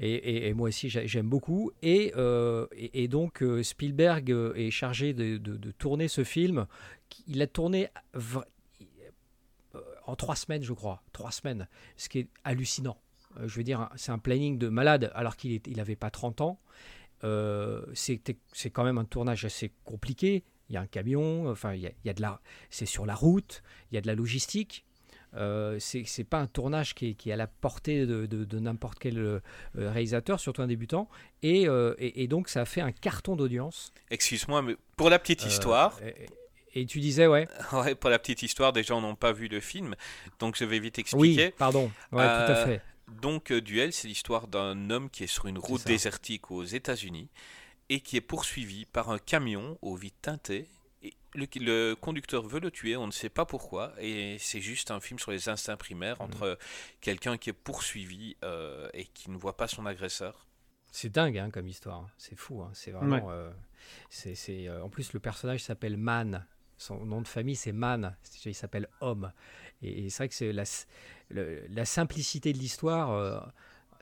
et, 0.00 0.54
moi 0.54 0.68
aussi 0.68 0.88
j'aime 0.88 1.28
beaucoup. 1.28 1.70
Et, 1.82 2.12
euh, 2.16 2.66
donc 3.08 3.42
euh, 3.42 3.62
Spielberg 3.62 4.32
euh, 4.32 4.54
est 4.54 4.70
chargé 4.70 5.12
de, 5.12 5.38
tourner 5.72 6.08
ce 6.08 6.24
film. 6.24 6.66
Il 7.26 7.42
a 7.42 7.46
tourné 7.46 7.88
en 10.06 10.16
trois 10.16 10.36
semaines, 10.36 10.62
je 10.62 10.72
crois, 10.72 11.02
trois 11.12 11.30
semaines, 11.30 11.68
ce 11.96 12.08
qui 12.08 12.20
est 12.20 12.28
hallucinant. 12.44 12.98
je 13.44 13.54
veux 13.54 13.62
dire, 13.62 13.90
c'est 13.96 14.12
un 14.12 14.18
planning 14.18 14.58
de 14.58 14.68
malade 14.68 15.10
alors 15.14 15.36
qu'il 15.36 15.60
n'avait 15.76 15.96
pas 15.96 16.10
30 16.10 16.40
ans. 16.40 16.60
c'est 17.94 18.70
quand 18.72 18.84
même 18.84 18.98
un 18.98 19.04
tournage 19.04 19.44
assez 19.44 19.72
compliqué. 19.84 20.44
Il 20.68 20.74
y 20.74 20.76
a 20.76 20.80
un 20.80 20.86
camion, 20.86 21.48
enfin, 21.48 21.74
il 21.74 21.82
y 21.82 22.08
a 22.08 22.14
de 22.14 22.22
la, 22.22 22.40
c'est 22.70 22.86
sur 22.86 23.04
la 23.04 23.16
route, 23.16 23.62
il 23.90 23.96
y 23.96 23.98
a 23.98 24.00
de 24.00 24.06
la 24.06 24.14
logistique. 24.14 24.84
Euh, 25.36 25.76
c'est 25.78 26.24
pas 26.24 26.38
un 26.38 26.46
tournage 26.46 26.94
qui 26.94 27.16
est, 27.24 27.32
à 27.32 27.36
la 27.36 27.46
portée 27.46 28.06
de, 28.06 28.58
n'importe 28.58 28.98
quel 28.98 29.18
euh, 29.18 29.40
réalisateur, 29.76 30.40
surtout 30.40 30.62
un 30.62 30.66
débutant. 30.66 31.08
Euh, 31.44 31.94
et, 31.98 32.26
donc 32.26 32.48
ça 32.48 32.62
a 32.62 32.64
fait 32.64 32.80
un 32.80 32.92
carton 32.92 33.36
d'audience. 33.36 33.92
Excuse-moi, 34.10 34.62
mais 34.62 34.76
pour 34.96 35.10
la 35.10 35.18
petite 35.18 35.44
histoire. 35.44 35.98
Et, 36.72 36.86
tu 36.86 37.00
disais, 37.00 37.26
ouais. 37.26 37.48
Ouais, 37.72 37.94
pour 37.94 38.10
la 38.10 38.18
petite 38.18 38.42
histoire, 38.42 38.72
des 38.72 38.82
gens 38.82 39.00
n'ont 39.00 39.16
pas 39.16 39.32
vu 39.32 39.48
le 39.48 39.60
film, 39.60 39.96
donc 40.38 40.56
je 40.56 40.64
vais 40.64 40.78
vite 40.78 40.98
expliquer. 40.98 41.46
Oui, 41.46 41.54
pardon, 41.56 41.90
ouais, 42.12 42.24
tout 42.24 42.52
à 42.52 42.64
fait. 42.64 42.82
Donc, 43.20 43.52
Duel, 43.52 43.92
c'est 43.92 44.06
l'histoire 44.06 44.46
d'un 44.46 44.88
homme 44.90 45.10
qui 45.10 45.24
est 45.24 45.28
sur 45.28 45.46
une 45.46 45.58
route 45.58 45.84
désertique 45.84 46.52
aux 46.52 46.62
États-Unis 46.62 47.28
et 47.88 48.00
qui 48.00 48.16
est 48.16 48.20
poursuivi 48.20 48.84
par 48.84 49.10
un 49.10 49.18
camion 49.18 49.76
aux 49.82 49.96
vitres 49.96 50.20
teintées 50.22 50.68
le, 51.34 51.94
conducteur 51.94 52.46
veut 52.46 52.60
le 52.60 52.70
tuer, 52.70 52.96
on 52.96 53.06
ne 53.06 53.12
sait 53.12 53.28
pas 53.28 53.44
pourquoi, 53.44 53.92
et 53.98 54.36
c'est 54.38 54.60
juste 54.60 54.90
un 54.90 55.00
film 55.00 55.18
sur 55.18 55.30
les 55.30 55.48
instincts 55.48 55.76
primaires 55.76 56.18
mm. 56.20 56.24
entre 56.24 56.58
quelqu'un 57.00 57.36
qui 57.38 57.50
est 57.50 57.54
poursuivi 57.54 58.36
euh, 58.44 58.88
et 58.94 59.04
qui 59.04 59.30
ne 59.30 59.36
voit 59.36 59.56
pas 59.56 59.68
son 59.68 59.86
agresseur. 59.86 60.46
C'est 60.92 61.10
dingue 61.10 61.38
hein, 61.38 61.50
comme 61.50 61.68
histoire, 61.68 62.08
c'est 62.18 62.36
fou, 62.36 62.62
hein. 62.62 62.70
c'est 62.74 62.90
vraiment. 62.90 63.30
Euh, 63.30 63.50
c'est, 64.08 64.34
euh, 64.68 64.82
en 64.82 64.88
plus, 64.88 65.12
le 65.12 65.20
personnage 65.20 65.62
s'appelle 65.62 65.96
Man, 65.96 66.46
son 66.76 67.04
nom 67.04 67.22
de 67.22 67.28
famille 67.28 67.56
c'est 67.56 67.72
Man, 67.72 68.16
il 68.44 68.54
s'appelle 68.54 68.88
Homme, 69.00 69.32
et, 69.82 70.10
c'est 70.10 70.18
vrai 70.18 70.28
que 70.28 70.34
c'est 70.34 70.52
la, 70.52 70.64
la 71.30 71.84
simplicité 71.84 72.52
de 72.52 72.58
l'histoire 72.58 73.52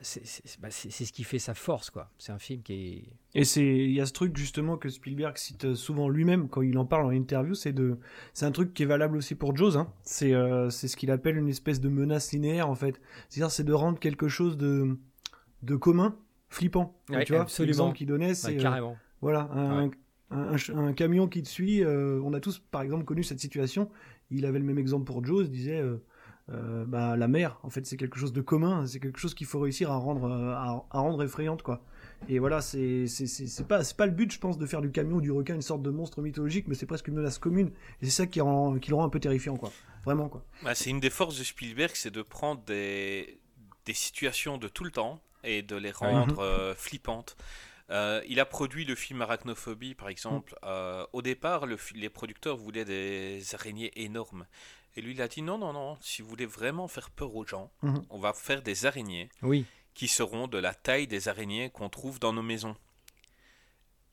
c'est 0.01 1.05
ce 1.05 1.11
qui 1.11 1.23
fait 1.23 1.39
sa 1.39 1.53
force, 1.53 1.89
quoi. 1.89 2.09
C'est 2.17 2.31
un 2.31 2.39
film 2.39 2.61
qui 2.61 2.73
est. 2.73 3.39
Et 3.39 3.43
c'est, 3.43 3.65
il 3.65 3.91
y 3.91 4.01
a 4.01 4.05
ce 4.05 4.13
truc 4.13 4.37
justement 4.37 4.77
que 4.77 4.89
Spielberg 4.89 5.37
cite 5.37 5.73
souvent 5.75 6.09
lui-même 6.09 6.47
quand 6.47 6.61
il 6.61 6.77
en 6.77 6.85
parle 6.85 7.05
en 7.05 7.11
interview, 7.11 7.53
c'est 7.53 7.73
de, 7.73 7.97
c'est 8.33 8.45
un 8.45 8.51
truc 8.51 8.73
qui 8.73 8.83
est 8.83 8.85
valable 8.85 9.17
aussi 9.17 9.35
pour 9.35 9.55
Jaws. 9.55 9.77
Hein. 9.77 9.91
C'est, 10.03 10.33
euh, 10.33 10.69
c'est 10.69 10.87
ce 10.87 10.95
qu'il 10.95 11.11
appelle 11.11 11.37
une 11.37 11.49
espèce 11.49 11.81
de 11.81 11.89
menace 11.89 12.31
linéaire 12.31 12.69
en 12.69 12.75
fait. 12.75 13.01
C'est-à-dire, 13.27 13.51
c'est 13.51 13.63
de 13.63 13.73
rendre 13.73 13.99
quelque 13.99 14.27
chose 14.27 14.57
de, 14.57 14.97
de 15.63 15.75
commun 15.75 16.17
flippant. 16.49 16.97
tu 17.25 17.33
vois, 17.33 17.45
l'exemple 17.59 17.95
qu'il 17.95 18.07
donnait, 18.07 18.33
c'est 18.33 18.57
carrément. 18.57 18.97
Voilà, 19.21 19.49
un, 19.51 19.89
un, 20.31 20.55
un, 20.75 20.93
camion 20.93 21.27
qui 21.27 21.43
te 21.43 21.49
suit. 21.49 21.83
Euh, 21.83 22.21
on 22.23 22.33
a 22.33 22.39
tous, 22.39 22.59
par 22.59 22.81
exemple, 22.81 23.03
connu 23.03 23.23
cette 23.23 23.39
situation. 23.41 23.89
Il 24.31 24.45
avait 24.45 24.59
le 24.59 24.65
même 24.65 24.77
exemple 24.77 25.03
pour 25.03 25.25
Joe. 25.25 25.43
Il 25.45 25.51
disait, 25.51 25.83
euh, 26.51 26.81
euh, 26.81 26.85
bah, 26.85 27.15
la 27.15 27.27
mer, 27.27 27.59
en 27.63 27.69
fait, 27.69 27.85
c'est 27.85 27.97
quelque 27.97 28.19
chose 28.19 28.33
de 28.33 28.41
commun. 28.41 28.85
C'est 28.85 28.99
quelque 28.99 29.19
chose 29.19 29.33
qu'il 29.33 29.47
faut 29.47 29.59
réussir 29.59 29.91
à 29.91 29.97
rendre, 29.97 30.31
à, 30.31 30.85
à, 30.89 30.99
rendre 30.99 31.23
effrayante, 31.23 31.63
quoi. 31.63 31.81
Et 32.27 32.39
voilà, 32.39 32.59
c'est 32.61 33.05
pas 33.67 33.81
pas 33.97 34.05
le 34.05 34.11
but, 34.11 34.31
je 34.31 34.39
pense, 34.39 34.57
de 34.57 34.65
faire 34.65 34.81
du 34.81 34.91
camion 34.91 35.17
ou 35.17 35.21
du 35.21 35.31
requin 35.31 35.55
une 35.55 35.61
sorte 35.61 35.81
de 35.81 35.89
monstre 35.89 36.21
mythologique, 36.21 36.67
mais 36.67 36.75
c'est 36.75 36.85
presque 36.85 37.07
une 37.07 37.15
menace 37.15 37.37
commune. 37.37 37.71
Et 38.01 38.05
c'est 38.05 38.11
ça 38.11 38.27
qui 38.27 38.41
rend 38.41 38.77
qui 38.77 38.89
le 38.89 38.95
rend 38.95 39.05
un 39.05 39.09
peu 39.09 39.19
terrifiant, 39.19 39.55
quoi. 39.55 39.71
Vraiment, 40.05 40.27
quoi. 40.27 40.43
Bah, 40.63 40.75
c'est 40.75 40.89
une 40.89 40.99
des 40.99 41.09
forces 41.09 41.37
de 41.37 41.43
Spielberg, 41.43 41.91
c'est 41.93 42.11
de 42.11 42.21
prendre 42.21 42.61
des 42.63 43.39
des 43.85 43.93
situations 43.93 44.57
de 44.57 44.67
tout 44.67 44.83
le 44.83 44.91
temps 44.91 45.21
et 45.43 45.61
de 45.61 45.75
les 45.75 45.91
rendre 45.91 46.39
euh, 46.39 46.75
flippantes. 46.75 47.37
Euh, 47.91 48.21
il 48.27 48.39
a 48.39 48.45
produit 48.45 48.85
le 48.85 48.95
film 48.95 49.21
Arachnophobie, 49.21 49.95
par 49.95 50.09
exemple. 50.09 50.55
Euh, 50.63 51.05
au 51.13 51.21
départ, 51.21 51.65
le, 51.65 51.77
les 51.95 52.09
producteurs 52.09 52.55
voulaient 52.55 52.85
des 52.85 53.41
araignées 53.55 53.91
énormes. 53.95 54.45
Et 54.99 55.01
lui, 55.01 55.13
il 55.13 55.21
a 55.21 55.29
dit 55.29 55.41
non, 55.41 55.57
non, 55.57 55.71
non, 55.71 55.97
si 56.01 56.21
vous 56.21 56.27
voulez 56.27 56.45
vraiment 56.45 56.89
faire 56.89 57.09
peur 57.09 57.33
aux 57.33 57.45
gens, 57.45 57.71
Mhm. 57.83 58.05
on 58.09 58.19
va 58.19 58.33
faire 58.33 58.61
des 58.61 58.85
araignées 58.85 59.29
Oui. 59.41 59.65
qui 59.93 60.09
seront 60.09 60.47
de 60.49 60.57
la 60.57 60.73
taille 60.73 61.07
des 61.07 61.29
araignées 61.29 61.69
qu'on 61.69 61.87
trouve 61.87 62.19
dans 62.19 62.33
nos 62.33 62.41
maisons. 62.41 62.75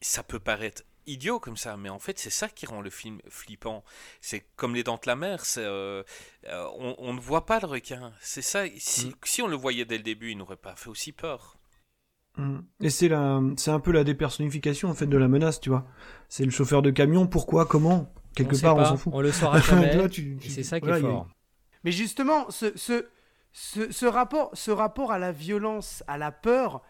Ça 0.01 0.23
peut 0.23 0.39
paraître 0.39 0.83
idiot 1.09 1.41
comme 1.41 1.57
ça, 1.57 1.77
mais 1.77 1.89
en 1.89 1.99
fait, 1.99 2.21
c'est 2.21 2.31
ça 2.31 2.49
qui 2.49 2.67
rend 2.67 2.81
le 2.83 2.91
film 2.91 3.21
flippant. 3.29 3.83
C'est 4.21 4.47
comme 4.55 4.77
les 4.77 4.85
dents 4.85 4.95
de 4.95 5.07
la 5.09 5.17
mer, 5.17 5.43
euh, 5.57 6.05
euh, 6.47 6.69
on, 6.79 6.95
on 6.99 7.15
ne 7.15 7.21
voit 7.21 7.47
pas 7.47 7.59
le 7.59 7.67
requin. 7.67 8.13
C'est 8.21 8.43
ça. 8.43 8.65
Si, 8.79 9.13
si 9.25 9.43
on 9.43 9.49
le 9.49 9.57
voyait 9.57 9.87
dès 9.87 9.97
le 9.97 10.05
début, 10.05 10.31
il 10.31 10.39
n'aurait 10.39 10.57
pas 10.57 10.77
fait 10.77 10.89
aussi 10.89 11.11
peur. 11.11 11.57
Mm. 12.37 12.59
Et 12.81 12.91
c'est 12.91 13.11
un 13.13 13.81
peu 13.83 13.91
la 13.91 14.05
dépersonnification 14.05 14.89
en 14.91 14.95
fait 14.95 15.07
de 15.09 15.17
la 15.17 15.27
menace, 15.27 15.61
tu 15.61 15.71
vois. 15.71 15.85
C'est 16.29 16.45
le 16.45 16.51
chauffeur 16.53 16.83
de 16.83 16.91
camion. 16.93 17.27
Pourquoi 17.27 17.67
Comment? 17.67 18.13
Quelque 18.37 18.55
on 18.57 18.61
part, 18.61 18.77
on 18.77 18.85
s'en 18.85 18.97
fout. 18.97 19.13
On 19.15 19.21
le 19.21 19.33
saura 19.33 19.61
jamais. 19.61 20.09
tu- 20.11 20.39
c'est 20.49 20.63
ça 20.63 20.79
qui 20.79 20.87
voilà, 20.87 21.01
est 21.01 21.03
fort. 21.03 21.27
Mais 21.85 21.91
justement, 21.93 22.51
ce, 22.51 22.73
ce, 22.77 23.07
ce, 23.53 23.91
ce 23.93 24.07
rapport, 24.07 24.51
ce 24.55 24.71
rapport 24.71 25.11
à 25.13 25.19
la 25.19 25.33
violence, 25.33 26.05
à 26.07 26.19
la 26.19 26.31
peur, 26.31 26.83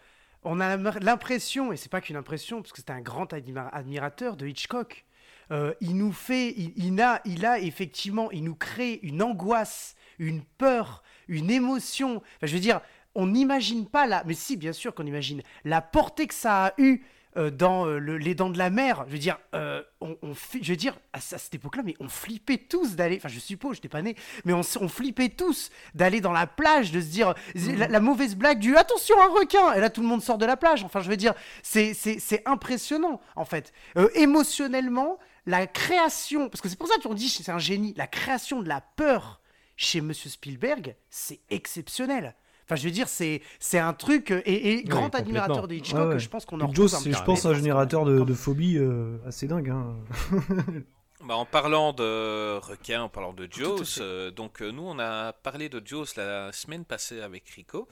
on 0.43 0.59
a 0.59 0.77
l'impression, 0.99 1.71
et 1.73 1.77
c'est 1.77 1.89
pas 1.91 2.01
qu'une 2.01 2.15
impression, 2.15 2.61
parce 2.61 2.71
que 2.71 2.77
c'est 2.77 2.91
un 2.91 3.01
grand 3.01 3.33
admira- 3.33 3.69
admirateur 3.73 4.37
de 4.37 4.47
Hitchcock. 4.47 5.05
euh, 5.51 5.73
il 5.81 5.95
nous 5.97 6.11
fait, 6.11 6.49
il, 6.57 6.73
il 6.75 7.01
a, 7.01 7.21
il 7.25 7.45
a 7.45 7.59
effectivement, 7.59 8.29
il 8.31 8.43
nous 8.43 8.55
crée 8.55 8.99
une 9.01 9.21
angoisse, 9.23 9.95
une 10.19 10.41
peur, 10.57 11.03
une 11.27 11.49
émotion. 11.51 12.17
Enfin, 12.17 12.47
je 12.47 12.53
veux 12.53 12.59
dire, 12.61 12.81
on 13.15 13.27
n'imagine 13.27 13.87
pas 13.87 14.05
la, 14.07 14.23
mais 14.25 14.33
si, 14.35 14.57
bien 14.57 14.73
sûr 14.73 14.93
qu'on 14.93 15.05
imagine 15.05 15.41
la 15.63 15.81
portée 15.81 16.27
que 16.27 16.33
ça 16.35 16.67
a 16.67 16.73
eu 16.77 17.03
euh, 17.37 17.49
dans 17.51 17.85
euh, 17.85 17.99
le- 17.99 18.17
les 18.17 18.35
dents 18.35 18.49
de 18.49 18.57
la 18.57 18.69
mer. 18.69 19.03
Je 19.07 19.13
veux 19.13 19.17
dire, 19.19 19.37
euh, 19.53 19.81
on, 20.01 20.17
je 20.61 20.69
veux 20.71 20.75
dire, 20.75 20.97
à, 21.13 21.17
à 21.17 21.21
cette 21.21 21.53
époque-là, 21.55 21.83
mais 21.85 21.95
on 21.99 22.09
flippait 22.09 22.57
tous 22.57 22.95
d'aller. 22.95 23.17
Enfin, 23.17 23.29
je 23.29 23.39
suppose, 23.39 23.75
je 23.75 23.79
n'étais 23.79 23.89
pas 23.89 24.01
né, 24.01 24.15
mais 24.45 24.53
on, 24.53 24.61
on 24.81 24.87
flippait 24.87 25.29
tous 25.29 25.69
d'aller 25.95 26.21
dans 26.21 26.31
la 26.33 26.47
plage, 26.47 26.91
de 26.91 26.99
se 27.01 27.07
dire 27.07 27.33
la, 27.55 27.87
la 27.87 27.99
mauvaise 27.99 28.35
blague 28.35 28.59
du 28.59 28.75
attention 28.75 29.15
un 29.21 29.27
requin. 29.27 29.73
Et 29.73 29.79
là, 29.79 29.89
tout 29.89 30.01
le 30.01 30.07
monde 30.07 30.21
sort 30.21 30.37
de 30.37 30.45
la 30.45 30.57
plage. 30.57 30.83
Enfin, 30.83 31.01
je 31.01 31.09
veux 31.09 31.17
dire, 31.17 31.33
c'est 31.63 32.41
impressionnant 32.45 33.21
en 33.35 33.45
fait. 33.45 33.71
Euh, 33.97 34.09
émotionnellement, 34.15 35.17
la 35.45 35.67
création, 35.67 36.49
parce 36.49 36.61
que 36.61 36.69
c'est 36.69 36.77
pour 36.77 36.87
ça 36.87 36.95
qu'on 37.01 37.13
dit 37.13 37.29
c'est 37.29 37.51
un 37.51 37.59
génie. 37.59 37.93
La 37.97 38.07
création 38.07 38.61
de 38.61 38.67
la 38.67 38.81
peur 38.81 39.41
chez 39.75 40.01
Monsieur 40.01 40.29
Spielberg, 40.29 40.95
c'est 41.09 41.39
exceptionnel. 41.49 42.35
Enfin, 42.67 42.75
je 42.75 42.83
veux 42.83 42.91
dire, 42.91 43.07
c'est 43.07 43.41
c'est 43.59 43.79
un 43.79 43.93
truc 43.93 44.31
euh, 44.31 44.41
et, 44.45 44.73
et 44.73 44.83
grand 44.83 45.15
admirateur 45.15 45.69
de 45.69 45.75
Hitchcock. 45.75 46.01
Ouais, 46.01 46.07
ouais. 46.15 46.19
Je 46.19 46.27
pense 46.27 46.45
qu'on 46.45 46.59
en 46.59 46.67
petit 46.67 47.13
je 47.13 47.23
pense, 47.23 47.45
un 47.45 47.53
générateur 47.53 48.03
de, 48.03 48.19
de 48.19 48.33
phobie 48.33 48.77
euh, 48.77 49.17
assez 49.25 49.47
dingue. 49.47 49.69
Hein. 49.69 49.95
Bah, 51.27 51.35
en 51.35 51.45
parlant 51.45 51.91
de 51.91 52.57
requin, 52.59 53.01
en 53.03 53.09
parlant 53.09 53.33
de 53.33 53.49
Jaws, 53.51 53.99
euh, 53.99 54.31
donc 54.31 54.61
euh, 54.61 54.71
nous 54.71 54.83
on 54.83 54.97
a 54.97 55.33
parlé 55.33 55.67
de 55.67 55.81
Jaws 55.85 56.05
la 56.15 56.53
semaine 56.53 56.85
passée 56.85 57.19
avec 57.21 57.49
Rico 57.49 57.89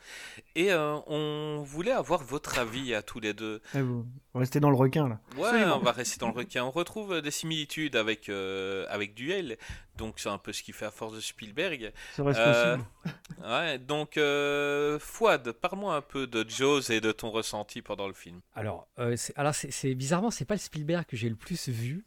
et 0.56 0.72
euh, 0.72 0.96
on 1.08 1.62
voulait 1.66 1.92
avoir 1.92 2.24
votre 2.24 2.60
avis 2.60 2.94
à 2.96 3.02
tous 3.02 3.20
les 3.20 3.34
deux. 3.34 3.62
Eh, 3.74 3.82
vous 3.82 4.06
restez 4.36 4.62
dans 4.62 4.70
le 4.70 4.78
requin 4.78 5.10
là. 5.10 5.20
Ouais, 5.38 5.48
Absolument. 5.50 5.76
on 5.76 5.80
va 5.84 5.92
rester 5.92 6.18
dans 6.18 6.28
le 6.30 6.34
requin. 6.34 6.64
On 6.64 6.72
retrouve 6.72 7.20
des 7.22 7.32
similitudes 7.32 7.98
avec, 7.98 8.30
euh, 8.30 8.86
avec 8.90 9.14
Duel, 9.16 9.58
donc 9.98 10.14
c'est 10.20 10.30
un 10.30 10.38
peu 10.38 10.54
ce 10.54 10.64
qui 10.64 10.72
fait 10.72 10.86
à 10.86 10.92
force 10.92 11.14
de 11.16 11.20
Spielberg. 11.20 11.92
Ça 12.16 12.24
reste 12.24 12.40
Euh, 12.40 12.78
possible. 12.78 13.50
Ouais, 13.52 13.78
donc 13.80 14.16
euh, 14.16 14.98
Fouad, 14.98 15.52
parle-moi 15.52 15.94
un 15.96 16.02
peu 16.02 16.26
de 16.26 16.50
Jaws 16.50 16.90
et 16.90 17.02
de 17.02 17.12
ton 17.12 17.32
ressenti 17.32 17.82
pendant 17.82 18.08
le 18.08 18.14
film. 18.14 18.40
Alors, 18.56 18.88
euh, 18.98 19.18
c'est- 19.18 19.34
alors 19.38 19.54
c'est, 19.54 19.72
c'est- 19.72 19.94
bizarrement, 19.94 20.32
c'est 20.32 20.46
pas 20.46 20.56
le 20.56 20.60
Spielberg 20.62 21.06
que 21.06 21.18
j'ai 21.18 21.28
le 21.28 21.36
plus 21.36 21.68
vu. 21.68 22.06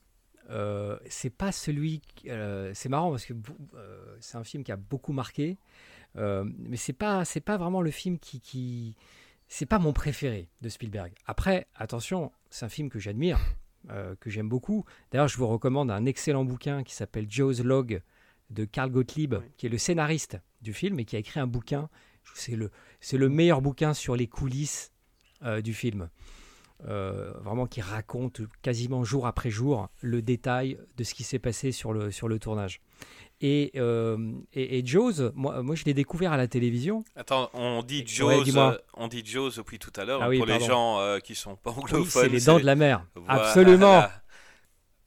Euh, 0.50 0.98
c'est 1.08 1.30
pas 1.30 1.52
celui. 1.52 2.00
euh, 2.26 2.72
c'est 2.74 2.88
marrant 2.88 3.10
parce 3.10 3.26
que 3.26 3.34
euh, 3.74 4.16
c'est 4.20 4.36
un 4.38 4.44
film 4.44 4.64
qui 4.64 4.72
a 4.72 4.76
beaucoup 4.76 5.12
marqué, 5.12 5.58
mais 6.14 6.76
c'est 6.76 6.92
pas 6.94 7.24
c'est 7.24 7.40
pas 7.40 7.56
vraiment 7.58 7.82
le 7.82 7.90
film 7.90 8.18
qui, 8.18 8.40
qui 8.40 8.96
c'est 9.46 9.66
pas 9.66 9.78
mon 9.78 9.92
préféré 9.92 10.48
de 10.62 10.68
Spielberg. 10.68 11.12
Après, 11.26 11.66
attention, 11.74 12.32
c'est 12.50 12.64
un 12.64 12.68
film 12.68 12.88
que 12.90 12.98
j'admire, 12.98 13.38
que 14.20 14.30
j'aime 14.30 14.48
beaucoup. 14.48 14.84
D'ailleurs, 15.10 15.28
je 15.28 15.36
vous 15.36 15.46
recommande 15.46 15.90
un 15.90 16.06
excellent 16.06 16.44
bouquin 16.44 16.82
qui 16.82 16.94
s'appelle 16.94 17.26
Joe's 17.30 17.60
Log 17.60 18.02
de 18.50 18.64
Carl 18.64 18.90
Gottlieb, 18.90 19.34
Oui. 19.34 19.44
qui 19.58 19.66
est 19.66 19.70
le 19.70 19.78
scénariste 19.78 20.38
du 20.62 20.72
film 20.72 20.98
et 20.98 21.04
qui 21.04 21.14
a 21.16 21.18
écrit 21.18 21.40
un 21.40 21.46
bouquin. 21.46 21.88
C'est 22.34 22.56
le 22.56 22.70
c'est 23.00 23.18
le 23.18 23.28
meilleur 23.28 23.62
bouquin 23.62 23.94
sur 23.94 24.16
les 24.16 24.26
coulisses 24.26 24.92
du 25.62 25.72
film. 25.74 26.08
Euh, 26.86 27.32
vraiment 27.42 27.66
qui 27.66 27.80
raconte 27.80 28.40
quasiment 28.62 29.02
jour 29.02 29.26
après 29.26 29.50
jour 29.50 29.88
le 30.00 30.22
détail 30.22 30.78
de 30.96 31.02
ce 31.02 31.12
qui 31.12 31.24
s'est 31.24 31.40
passé 31.40 31.72
sur 31.72 31.92
le, 31.92 32.12
sur 32.12 32.28
le 32.28 32.38
tournage. 32.38 32.80
Et, 33.40 33.72
euh, 33.74 34.32
et, 34.52 34.78
et 34.78 34.86
Jaws, 34.86 35.32
moi, 35.34 35.60
moi 35.64 35.74
je 35.74 35.84
l'ai 35.84 35.94
découvert 35.94 36.30
à 36.32 36.36
la 36.36 36.46
télévision. 36.46 37.04
Attends, 37.16 37.50
on 37.52 37.82
dit 37.82 38.04
Jaws, 38.06 38.44
euh, 38.56 38.78
on 38.94 39.08
dit 39.08 39.22
Jaws 39.24 39.50
depuis 39.56 39.80
tout 39.80 39.90
à 39.96 40.04
l'heure 40.04 40.20
Ah 40.22 40.28
oui, 40.28 40.38
pour 40.38 40.46
les 40.46 40.60
gens 40.60 41.00
euh, 41.00 41.18
qui 41.18 41.34
sont 41.34 41.56
pas 41.56 41.70
anglophones. 41.72 42.00
Oui, 42.02 42.06
c'est 42.08 42.28
les 42.28 42.40
dents 42.40 42.60
de 42.60 42.64
la 42.64 42.76
mer. 42.76 43.04
Voilà. 43.16 43.42
Absolument. 43.48 44.02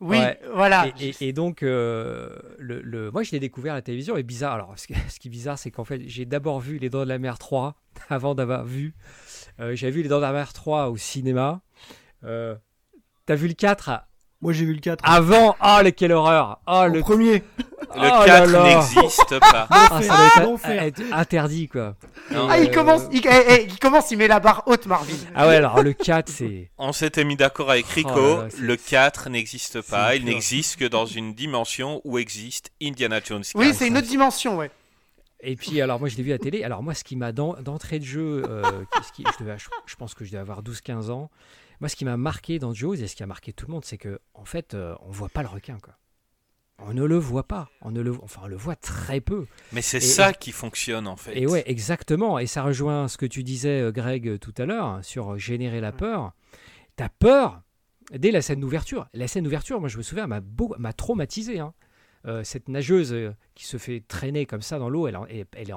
Oui, 0.02 0.18
Ouais. 0.18 0.40
voilà. 0.56 0.88
Et, 1.00 1.10
et- 1.22 1.28
et 1.28 1.34
donc, 1.34 1.62
euh, 1.62 2.36
le, 2.58 2.82
le- 2.82 3.12
moi, 3.12 3.22
je 3.24 3.32
l'ai 3.32 3.40
découvert 3.40 3.74
à 3.74 3.76
la 3.78 3.82
télévision. 3.84 4.18
Et 4.18 4.24
bizarre, 4.24 4.54
alors, 4.56 4.74
ce, 4.78 4.88
qui- 4.88 4.96
ce 5.10 5.20
qui 5.20 5.28
est 5.28 5.32
bizarre, 5.32 5.60
c'est 5.60 5.70
qu'en 5.72 5.86
fait, 5.86 6.02
j'ai 6.08 6.26
d'abord 6.26 6.60
vu 6.60 6.80
Les 6.80 6.90
Dents 6.90 7.04
de 7.04 7.10
la 7.10 7.20
Mer 7.20 7.38
3 7.38 7.76
avant 8.10 8.34
d'avoir 8.36 8.66
vu. 8.66 8.94
Euh, 9.60 9.76
J'avais 9.76 9.92
vu 9.92 10.04
Les 10.04 10.10
Dents 10.10 10.18
de 10.18 10.22
la 10.22 10.32
Mer 10.32 10.54
3 10.54 10.90
au 10.90 10.98
cinéma. 10.98 11.62
Euh, 12.24 12.56
T'as 13.26 13.36
vu 13.36 13.48
le 13.48 13.54
4 13.54 13.92
Moi 14.42 14.54
j'ai 14.54 14.66
vu 14.66 14.74
le 14.74 14.80
4. 14.80 15.04
avant 15.08 15.56
Oh, 15.64 15.78
le, 15.84 15.92
quelle 15.92 16.12
horreur 16.12 16.60
Oh, 16.68 16.84
le 16.88 16.94
le, 16.96 17.00
premier. 17.02 17.34
Le 17.36 17.44
Oh 17.96 18.00
là 18.00 18.24
4 18.26 18.52
là. 18.52 18.64
n'existe 18.76 19.40
pas. 19.40 19.68
Ah, 19.72 20.02
ça 20.02 20.08
doit 20.16 20.28
être- 20.28 20.44
L'enfer. 20.44 20.84
être 20.84 21.02
interdit, 21.12 21.68
quoi. 21.68 21.96
Non. 22.32 22.48
Ah, 22.50 22.60
il 22.60 22.70
Euh, 22.70 22.74
commence, 22.74 23.02
il, 23.12 23.26
eh, 23.28 23.30
eh, 23.50 23.64
il 23.66 23.78
commence, 23.80 24.10
il 24.12 24.18
met 24.18 24.28
la 24.28 24.40
barre 24.40 24.64
haute, 24.66 24.86
Marvin. 24.86 25.14
Ah 25.36 25.48
ouais, 25.48 25.56
alors 25.56 25.82
le 25.84 25.94
4, 25.94 26.30
c'est. 26.30 26.72
On 26.78 26.94
s'était 26.94 27.24
mis 27.26 27.36
d'accord 27.36 27.70
avec 27.72 27.86
Rico, 27.88 28.10
Oh 28.16 28.20
là 28.38 28.44
là, 28.44 28.48
c'est- 28.50 28.62
le 28.62 28.76
4 28.78 29.30
n'existe 29.30 29.82
pas, 29.82 30.16
il 30.16 30.26
n'existe 30.26 30.78
que 30.78 30.86
dans 30.86 31.06
une 31.06 31.34
dimension 31.34 32.02
où 32.06 32.18
existe 32.18 32.72
Indiana 32.82 33.20
Jones. 33.24 33.44
Oui, 33.56 33.68
4. 33.68 33.78
c'est 33.78 33.88
une 33.88 33.98
autre 33.98 34.08
dimension, 34.08 34.58
ouais. 34.58 34.72
Et 35.44 35.56
puis, 35.56 35.82
alors, 35.82 36.00
moi, 36.00 36.08
je 36.10 36.18
l'ai 36.18 36.24
vu 36.24 36.32
à 36.32 36.36
la 36.36 36.40
télé. 36.40 36.64
Alors, 36.64 36.84
moi, 36.84 36.94
ce 36.94 37.04
qui 37.04 37.16
m'a 37.16 37.32
d'en- 37.32 37.60
d'entrée 37.62 38.00
de 38.00 38.06
jeu, 38.06 38.44
euh, 38.48 38.62
ce 39.04 39.12
qui- 39.12 39.24
je, 39.24 39.44
devais- 39.44 39.58
je- 39.58 39.70
je 39.86 39.96
pense 39.96 40.14
que 40.14 40.24
je 40.24 40.30
devais 40.32 40.42
avoir 40.42 40.62
12-15 40.62 41.10
ans. 41.10 41.30
Moi, 41.80 41.90
ce 41.90 41.96
qui 41.96 42.06
m'a 42.06 42.16
marqué 42.18 42.60
dans 42.60 42.74
Jaws 42.74 42.96
et 42.96 43.08
ce 43.08 43.16
qui 43.16 43.24
a 43.24 43.28
marqué 43.28 43.52
tout 43.54 43.66
le 43.66 43.74
monde, 43.74 43.84
c'est 43.86 43.98
que, 43.98 44.20
en 44.36 44.46
fait, 44.46 44.74
euh, 44.76 44.96
on 45.02 45.10
voit 45.12 45.30
pas 45.30 45.42
le 45.42 45.48
requin, 45.50 45.80
quoi. 45.80 45.96
On 46.84 46.94
ne 46.94 47.04
le 47.04 47.18
voit 47.18 47.48
pas. 47.48 47.70
On 47.82 47.92
ne 47.92 48.02
le, 48.02 48.12
enfin, 48.24 48.42
on 48.44 48.48
le 48.48 48.56
voit 48.56 48.76
très 48.76 49.20
peu. 49.22 49.46
Mais 49.72 49.82
c'est 49.84 49.98
Et- 49.98 50.02
ça 50.02 50.34
qui 50.34 50.52
fonctionne 50.52 51.08
en 51.08 51.16
fait. 51.16 51.38
Et 51.40 51.46
ouais, 51.46 51.64
exactement. 51.68 52.40
Et 52.40 52.48
ça 52.48 52.64
rejoint 52.64 53.08
ce 53.08 53.18
que 53.18 53.28
tu 53.28 53.44
disais, 53.44 53.82
euh, 53.82 53.92
Greg, 53.92 54.28
euh, 54.28 54.38
tout 54.40 54.54
à 54.58 54.66
l'heure, 54.66 54.86
hein, 54.86 55.02
sur 55.04 55.38
générer 55.38 55.80
la 55.80 55.92
peur. 55.92 56.34
T'as 56.96 57.10
peur 57.10 57.62
dès 58.12 58.32
la 58.32 58.42
scène 58.42 58.60
d'ouverture. 58.62 59.08
La 59.14 59.28
scène 59.28 59.44
d'ouverture, 59.44 59.80
moi, 59.80 59.90
je 59.90 59.98
me 59.98 60.04
souviens, 60.04 60.26
m'a 60.28 60.94
traumatisé. 60.94 61.60
hein. 61.60 61.74
Euh, 62.28 62.44
cette 62.44 62.70
nageuse 62.70 63.14
euh, 63.14 63.34
qui 63.56 63.66
se 63.66 63.78
fait 63.78 64.04
traîner 64.08 64.46
comme 64.46 64.62
ça 64.62 64.78
dans 64.78 64.90
l'eau, 64.90 65.08
elle, 65.08 65.18
elle, 65.30 65.76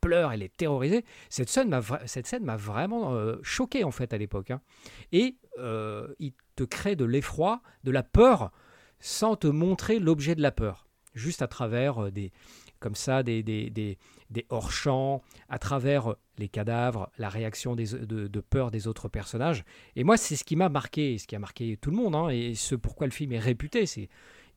pleure, 0.00 0.32
elle 0.32 0.42
est 0.42 0.56
terrorisée. 0.56 1.04
Cette 1.28 1.48
scène 1.50 1.68
m'a 1.68 1.82
cette 2.06 2.26
scène 2.26 2.44
m'a 2.44 2.56
vraiment 2.56 3.14
euh, 3.14 3.36
choqué 3.42 3.84
en 3.84 3.90
fait 3.90 4.14
à 4.14 4.18
l'époque. 4.18 4.50
hein. 4.50 4.62
Et 5.12 5.36
il 5.58 6.32
te 6.56 6.64
crée 6.64 6.96
de 6.96 7.04
l'effroi, 7.04 7.60
de 7.84 7.90
la 7.90 8.02
peur, 8.02 8.52
sans 9.00 9.36
te 9.36 9.46
montrer 9.46 9.98
l'objet 9.98 10.34
de 10.34 10.40
la 10.42 10.50
peur, 10.50 10.88
juste 11.14 11.42
à 11.42 11.46
travers 11.46 12.10
des 12.10 12.32
comme 12.80 12.94
ça 12.96 13.22
des, 13.22 13.42
des, 13.44 13.70
des, 13.70 14.46
hors-champs, 14.48 15.22
à 15.48 15.58
travers 15.58 16.16
les 16.36 16.48
cadavres, 16.48 17.10
la 17.16 17.28
réaction 17.28 17.76
de 17.76 18.40
peur 18.40 18.72
des 18.72 18.88
autres 18.88 19.08
personnages. 19.08 19.62
Et 19.94 20.02
moi, 20.02 20.16
c'est 20.16 20.34
ce 20.34 20.42
qui 20.42 20.56
m'a 20.56 20.68
marqué, 20.68 21.16
ce 21.18 21.28
qui 21.28 21.36
a 21.36 21.38
marqué 21.38 21.76
tout 21.76 21.90
le 21.90 21.96
monde, 21.96 22.16
hein, 22.16 22.28
et 22.28 22.54
ce 22.54 22.74
pourquoi 22.74 23.06
le 23.06 23.12
film 23.12 23.32
est 23.32 23.38
réputé. 23.38 23.86
C'est 23.86 24.08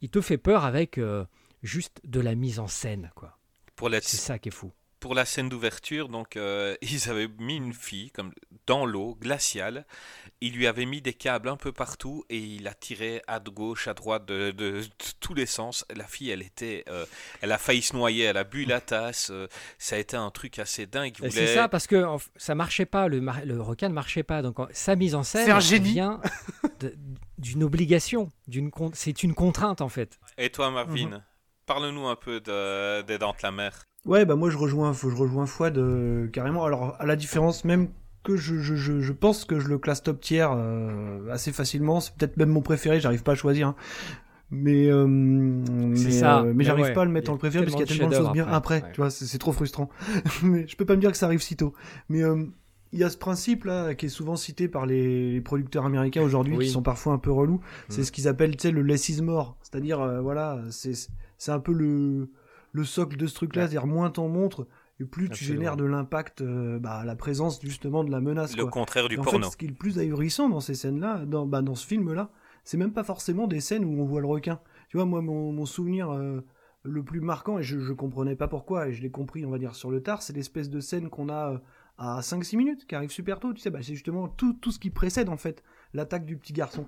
il 0.06 0.10
te 0.10 0.22
fait 0.22 0.38
peur 0.38 0.65
avec 0.65 1.00
euh, 1.00 1.26
juste 1.63 2.00
de 2.04 2.20
la 2.20 2.36
mise 2.36 2.60
en 2.60 2.68
scène, 2.68 3.12
quoi. 3.15 3.39
Pour, 3.76 3.89
la- 3.89 4.02
C'est 4.02 4.18
ça 4.18 4.38
qui 4.38 4.50
est 4.50 4.52
fou. 4.52 4.72
Pour 4.99 5.13
la 5.13 5.25
scène 5.25 5.49
d'ouverture, 5.49 6.10
donc 6.10 6.36
euh, 6.36 6.75
ils 6.81 7.10
avaient 7.10 7.27
mis 7.39 7.55
une 7.58 7.73
fille 7.73 8.12
comme 8.12 8.31
dans 8.65 8.86
l'eau 8.86 9.15
glaciale. 9.15 9.86
Ils 10.41 10.53
lui 10.55 10.65
avaient 10.67 10.86
mis 10.86 11.01
des 11.01 11.13
câbles 11.13 11.49
un 11.49 11.58
peu 11.58 11.71
partout 11.71 12.25
et 12.29 12.38
il 12.39 12.67
a 12.67 12.73
tiré 12.73 13.21
à 13.27 13.39
gauche, 13.39 13.88
à 13.88 13.93
droite, 13.93 14.25
de, 14.25 14.51
de- 14.51 14.81
de 14.81 14.88
tous 15.19 15.34
les 15.34 15.45
sens. 15.45 15.86
La 15.95 16.05
fille, 16.05 16.29
elle 16.31 16.41
était, 16.41 16.84
euh, 16.89 17.05
elle 17.41 17.51
a 17.51 17.58
failli 17.58 17.81
se 17.81 17.95
noyer, 17.95 18.23
elle 18.25 18.38
a 18.38 18.43
bu 18.43 18.65
la 18.65 18.81
tasse. 18.81 19.29
euh, 19.31 19.47
ça 19.77 19.95
a 19.95 19.99
été 19.99 20.17
un 20.17 20.31
truc 20.31 20.58
assez 20.60 20.86
dingue. 20.88 21.15
Voulait- 21.19 21.29
C'est 21.31 21.53
ça 21.53 21.67
parce 21.69 21.88
que 21.88 22.03
en 22.03 22.17
ça 22.36 22.55
marchait 22.55 22.86
pas, 22.86 23.08
le, 23.08 23.21
mar- 23.21 23.45
le 23.45 23.62
requin 23.62 23.89
ne 23.89 23.93
marchait 23.93 24.23
pas. 24.23 24.41
Donc 24.41 24.60
en- 24.60 24.67
sa 24.71 24.95
mise 24.95 25.13
en 25.15 25.23
scène 25.23 25.45
C'est 25.45 25.51
un 25.51 25.60
génie. 25.60 25.93
vient 25.93 26.19
d'une 27.38 27.63
obligation, 27.63 28.31
d'une 28.47 28.71
con- 28.71 28.91
c'est 28.93 29.23
une 29.23 29.34
contrainte 29.34 29.81
en 29.81 29.89
fait. 29.89 30.19
Et 30.38 30.49
toi, 30.49 30.71
Marvin, 30.71 31.08
Mhm. 31.08 31.23
parle-nous 31.65 32.08
un 32.08 32.15
peu 32.15 32.39
de, 32.39 33.01
des 33.03 33.17
Dents 33.17 33.34
de 33.34 33.43
la 33.43 33.51
Mer. 33.51 33.84
Ouais, 34.06 34.26
bah 34.26 34.36
moi 34.36 34.50
je 34.50 34.58
rejoins, 34.58 34.94
faut, 34.94 35.10
je 35.10 35.15
rejoins 35.15 35.46
Fouad 35.48 35.78
euh, 35.78 36.28
carrément. 36.28 36.63
Alors 36.65 36.96
à 37.00 37.06
la 37.06 37.15
différence 37.15 37.63
même 37.65 37.88
que 38.24 38.36
je, 38.36 38.58
je, 38.58 38.76
je, 38.76 39.00
je 39.02 39.12
pense 39.13 39.46
que 39.46 39.60
je 39.60 39.68
le 39.68 39.78
classe 39.78 40.04
top 40.04 40.20
tier 40.22 40.46
euh, 40.50 41.32
assez 41.32 41.52
facilement. 41.52 42.00
C'est 42.00 42.13
peut-être 42.15 42.38
même 42.38 42.50
mon 42.50 42.62
préféré. 42.62 43.00
J'arrive 43.00 43.24
pas 43.24 43.34
à 43.34 43.36
choisir. 43.36 43.70
hein. 43.70 43.76
Mais 44.52 44.89
euh, 44.91 45.08
mais, 45.08 45.96
ça. 46.12 46.39
euh, 46.39 46.44
mais 46.46 46.54
Mais 46.54 46.63
j'arrive 46.63 46.86
ouais, 46.86 46.94
pas 46.94 47.02
à 47.02 47.06
le 47.06 47.12
mettre 47.12 47.32
en 47.32 47.38
préféré 47.38 47.65
parce 47.65 47.76
qu'il 47.76 47.86
y 47.86 47.89
a 47.89 47.96
tellement 47.98 48.10
de 48.12 48.15
choses 48.15 48.32
bien 48.32 48.44
après. 48.48 48.78
après, 48.78 48.88
ouais. 48.88 48.94
Tu 48.94 49.02
vois, 49.02 49.10
c'est 49.10 49.38
trop 49.39 49.52
frustrant. 49.52 49.89
mais 50.44 50.68
je 50.68 50.76
peux 50.78 50.86
pas 50.86 50.96
me 50.96 51.02
dire 51.02 51.12
que 51.12 51.18
ça 51.18 51.26
arrive 51.26 51.41
si 51.41 51.56
tôt. 51.56 51.74
Mais 52.10 52.22
il 52.94 53.00
y 53.00 53.04
a 53.04 53.10
ce 53.10 53.18
principe 53.18 53.63
là 53.65 53.96
qui 53.96 54.06
est 54.06 54.10
souvent 54.10 54.36
cité 54.36 54.68
par 54.68 54.86
les, 54.86 55.41
producteurs 55.41 55.86
américains 55.86 56.22
aujourd'hui 56.22 56.56
Oui. 56.58 56.65
qui 56.65 56.72
sont 56.72 56.84
parfois 56.84 57.13
un 57.13 57.18
peu 57.18 57.32
relous. 57.32 57.60
C'est 57.89 58.02
Mm. 58.02 58.04
ce 58.06 58.12
qu'ils 58.12 58.28
appellent 58.28 58.56
tu 58.56 58.68
sais, 58.68 58.72
le 58.72 58.84
less 58.84 59.10
is 59.10 59.22
more. 59.24 59.58
C'est-à-dire 59.63 60.22
voilà, 60.22 60.60
c'est 60.70 60.94
c'est 61.38 61.52
un 61.52 61.60
peu 61.60 61.74
le 61.74 62.30
le 62.75 62.83
socle 62.83 63.17
de 63.17 63.27
ce 63.27 63.35
truc-là, 63.35 63.63
Ouais. 63.63 63.67
c'est-à-dire 63.69 63.88
moins 63.88 64.09
t'en 64.09 64.27
montres 64.27 64.67
et 64.99 65.05
plus 65.05 65.29
tu 65.29 65.43
génères 65.43 65.77
de 65.77 65.83
l'impact, 65.85 66.41
euh, 66.41 66.79
bah, 66.79 67.03
la 67.05 67.15
présence 67.15 67.59
justement 67.61 68.03
de 68.03 68.11
la 68.11 68.19
menace. 68.21 68.55
Le 68.55 68.63
quoi. 68.63 68.71
contraire 68.71 69.07
du 69.09 69.15
Et 69.15 69.19
en 69.19 69.23
porno. 69.23 69.43
fait, 69.47 69.51
ce 69.51 69.57
qui 69.57 69.65
est 69.65 69.69
le 69.69 69.73
plus 69.75 69.99
ahurissant 69.99 70.49
dans 70.49 70.59
ces 70.59 70.73
scènes-là, 70.75 71.25
dans, 71.25 71.45
bah, 71.45 71.61
dans 71.61 71.75
ce 71.75 71.85
film-là, 71.88 72.29
c'est 72.63 72.77
même 72.77 72.93
pas 72.93 73.03
forcément 73.03 73.47
des 73.47 73.59
scènes 73.61 73.85
où 73.85 74.01
on 74.01 74.05
voit 74.05 74.21
le 74.21 74.27
requin. 74.27 74.59
Tu 74.89 74.97
vois, 74.97 75.05
moi, 75.05 75.21
mon, 75.21 75.51
mon 75.51 75.65
souvenir 75.65 76.09
euh, 76.11 76.41
le 76.83 77.03
plus 77.03 77.19
marquant, 77.21 77.59
et 77.59 77.63
je, 77.63 77.79
je 77.79 77.93
comprenais 77.93 78.35
pas 78.35 78.47
pourquoi, 78.47 78.88
et 78.88 78.93
je 78.93 79.01
l'ai 79.01 79.09
compris, 79.11 79.45
on 79.45 79.49
va 79.51 79.57
dire, 79.57 79.75
sur 79.75 79.89
le 79.91 80.01
tard, 80.01 80.21
c'est 80.21 80.33
l'espèce 80.33 80.69
de 80.69 80.79
scène 80.79 81.09
qu'on 81.09 81.29
a 81.29 81.53
euh, 81.53 81.57
à 81.97 82.19
5-6 82.21 82.57
minutes, 82.57 82.85
qui 82.88 82.95
arrive 82.95 83.09
super 83.11 83.39
tôt. 83.39 83.53
Tu 83.53 83.61
sais, 83.61 83.69
bah, 83.69 83.79
c'est 83.81 83.93
justement 83.93 84.27
tout, 84.27 84.53
tout 84.53 84.71
ce 84.71 84.79
qui 84.79 84.89
précède, 84.89 85.29
en 85.29 85.38
fait, 85.38 85.63
l'attaque 85.93 86.25
du 86.25 86.38
petit 86.38 86.53
garçon. 86.53 86.85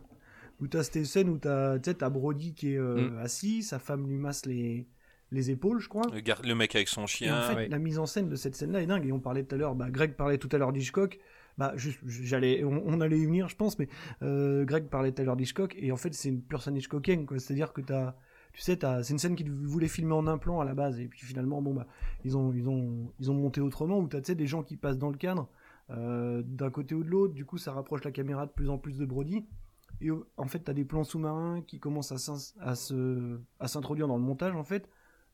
Où 0.60 0.68
t'as 0.68 0.84
cette 0.84 1.06
scène 1.06 1.30
où 1.30 1.38
t'as, 1.38 1.78
tu 1.80 1.90
sais, 1.92 1.94
t'as 1.96 2.10
Brody 2.10 2.54
qui 2.56 2.74
est 2.74 2.78
euh, 2.78 3.10
Mm. 3.12 3.18
assis, 3.20 3.64
sa 3.64 3.78
femme 3.80 4.08
lui 4.08 4.18
masse 4.18 4.46
les, 4.48 4.88
les 5.32 5.52
épaules, 5.52 5.80
je 5.80 5.90
crois. 5.90 6.04
Le, 6.14 6.20
gar- 6.22 6.42
le 6.44 6.56
mec 6.56 6.76
avec 6.76 6.88
son 6.88 7.02
Et 7.02 7.04
en 7.04 7.08
chien. 7.08 7.42
fait, 7.42 7.56
ouais. 7.56 7.68
la 7.68 7.80
mise 7.80 8.00
en 8.00 8.06
scène 8.06 8.30
de 8.30 8.36
cette 8.36 8.56
scène-là 8.56 8.82
est 8.82 8.88
dingue. 8.88 9.06
Et 9.06 9.12
on 9.12 9.20
parlait 9.20 9.44
tout 9.44 9.56
à 9.56 9.58
l'heure, 9.58 9.76
bah, 9.76 9.90
Greg 9.90 10.14
parlait 10.14 10.38
tout 10.38 10.50
à 10.52 10.58
l'heure 10.58 10.72
d'Hitchcock. 10.74 11.20
Bah, 11.58 11.74
juste- 11.76 12.00
j'allais, 12.06 12.64
on, 12.64 12.84
on 12.86 13.02
allait 13.02 13.18
y 13.20 13.26
venir, 13.26 13.50
je 13.50 13.56
pense, 13.56 13.80
mais 13.80 13.88
euh, 14.22 14.64
Greg 14.64 14.86
parlait 14.90 15.12
tout 15.12 15.22
à 15.22 15.26
l'heure 15.26 15.36
d'Hitchcock. 15.36 15.76
Et 15.80 15.92
en 15.92 15.98
fait, 15.98 16.14
c'est 16.14 16.30
une 16.30 16.42
pure 16.42 16.62
scène 16.62 16.76
Hitchcockienne, 16.78 17.26
quoi. 17.26 17.40
C'est-à-dire 17.40 17.74
que 17.74 17.82
t'as, 17.82 18.16
tu 18.54 18.62
sais, 18.62 18.78
t'as, 18.78 19.02
c'est 19.04 19.14
une 19.14 19.20
scène 19.20 19.36
qu'ils 19.36 19.52
voulaient 19.52 19.88
filmer 19.88 20.14
en 20.14 20.28
un 20.28 20.38
plan 20.38 20.60
à 20.60 20.66
la 20.66 20.76
base. 20.76 21.00
Et 21.00 21.08
puis 21.08 21.20
finalement, 21.26 21.62
bon, 21.62 21.74
bah, 21.74 21.88
ils 22.24 22.38
ont, 22.38 22.54
ils 22.54 22.70
ont, 22.70 23.12
ils 23.20 23.32
ont 23.32 23.34
monté 23.34 23.60
autrement. 23.60 24.00
Où 24.00 24.08
t'as, 24.08 24.22
tu 24.22 24.28
sais, 24.28 24.36
des 24.36 24.48
gens 24.48 24.62
qui 24.64 24.78
passent 24.78 25.00
dans 25.00 25.10
le 25.10 25.18
cadre, 25.18 25.50
euh, 25.90 26.42
d'un 26.46 26.70
côté 26.70 26.94
ou 26.96 27.04
de 27.04 27.10
l'autre. 27.10 27.34
Du 27.34 27.44
coup, 27.44 27.58
ça 27.58 27.72
rapproche 27.74 28.04
la 28.04 28.12
caméra 28.12 28.46
de 28.46 28.52
plus 28.52 28.70
en 28.70 28.78
plus 28.78 28.98
de 28.98 29.06
Brody. 29.06 29.46
Et 30.00 30.10
en 30.12 30.46
fait, 30.46 30.60
t'as 30.60 30.74
des 30.74 30.86
plans 30.86 31.04
sous-marins 31.04 31.64
qui 31.66 31.80
commencent 31.80 32.12
à 32.60 32.76
s'introduire 33.68 34.08
dans 34.08 34.18
le 34.18 34.24
montage, 34.24 34.56
en 34.56 34.64
fait 34.64 34.88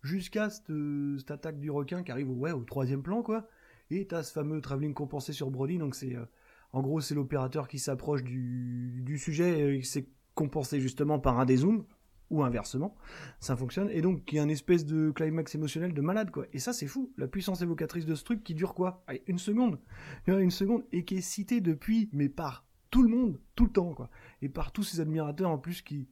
jusqu'à 0.03 0.51
cette, 0.51 0.71
cette 1.17 1.31
attaque 1.31 1.59
du 1.59 1.71
requin 1.71 2.03
qui 2.03 2.11
arrive 2.11 2.29
au, 2.29 2.35
ouais, 2.35 2.51
au 2.51 2.63
troisième 2.63 3.01
plan, 3.01 3.23
quoi. 3.23 3.47
Et 3.89 4.05
t'as 4.05 4.21
ce 4.21 4.31
fameux 4.31 4.61
travelling 4.61 4.93
compensé 4.93 5.33
sur 5.33 5.49
Brody, 5.49 5.79
donc 5.79 5.95
c'est, 5.95 6.15
euh, 6.15 6.25
en 6.71 6.81
gros, 6.81 7.01
c'est 7.01 7.15
l'opérateur 7.15 7.67
qui 7.67 7.79
s'approche 7.79 8.23
du, 8.23 9.01
du 9.03 9.17
sujet 9.17 9.75
et 9.75 9.79
qui 9.79 9.87
s'est 9.87 10.07
compensé 10.35 10.79
justement 10.79 11.19
par 11.19 11.39
un 11.39 11.45
dézoom, 11.45 11.85
ou 12.29 12.41
inversement, 12.41 12.95
ça 13.39 13.55
fonctionne, 13.55 13.89
et 13.91 14.01
donc 14.01 14.31
il 14.31 14.37
y 14.37 14.39
a 14.39 14.43
une 14.43 14.49
espèce 14.49 14.85
de 14.85 15.11
climax 15.11 15.53
émotionnel 15.53 15.93
de 15.93 16.01
malade, 16.01 16.31
quoi. 16.31 16.45
Et 16.51 16.59
ça, 16.59 16.73
c'est 16.73 16.87
fou, 16.87 17.13
la 17.17 17.27
puissance 17.27 17.61
évocatrice 17.61 18.05
de 18.07 18.15
ce 18.15 18.23
truc 18.23 18.43
qui 18.43 18.55
dure 18.55 18.73
quoi? 18.73 19.05
Une 19.27 19.37
seconde, 19.37 19.79
une 20.25 20.49
seconde, 20.49 20.83
et 20.91 21.05
qui 21.05 21.15
est 21.17 21.21
citée 21.21 21.61
depuis, 21.61 22.09
mais 22.11 22.29
par 22.29 22.65
tout 22.89 23.03
le 23.03 23.09
monde, 23.09 23.39
tout 23.55 23.65
le 23.65 23.71
temps, 23.71 23.93
quoi. 23.93 24.09
Et 24.41 24.49
par 24.49 24.71
tous 24.71 24.83
ces 24.83 24.99
admirateurs 24.99 25.51
en 25.51 25.59
plus 25.59 25.83
qui, 25.83 26.09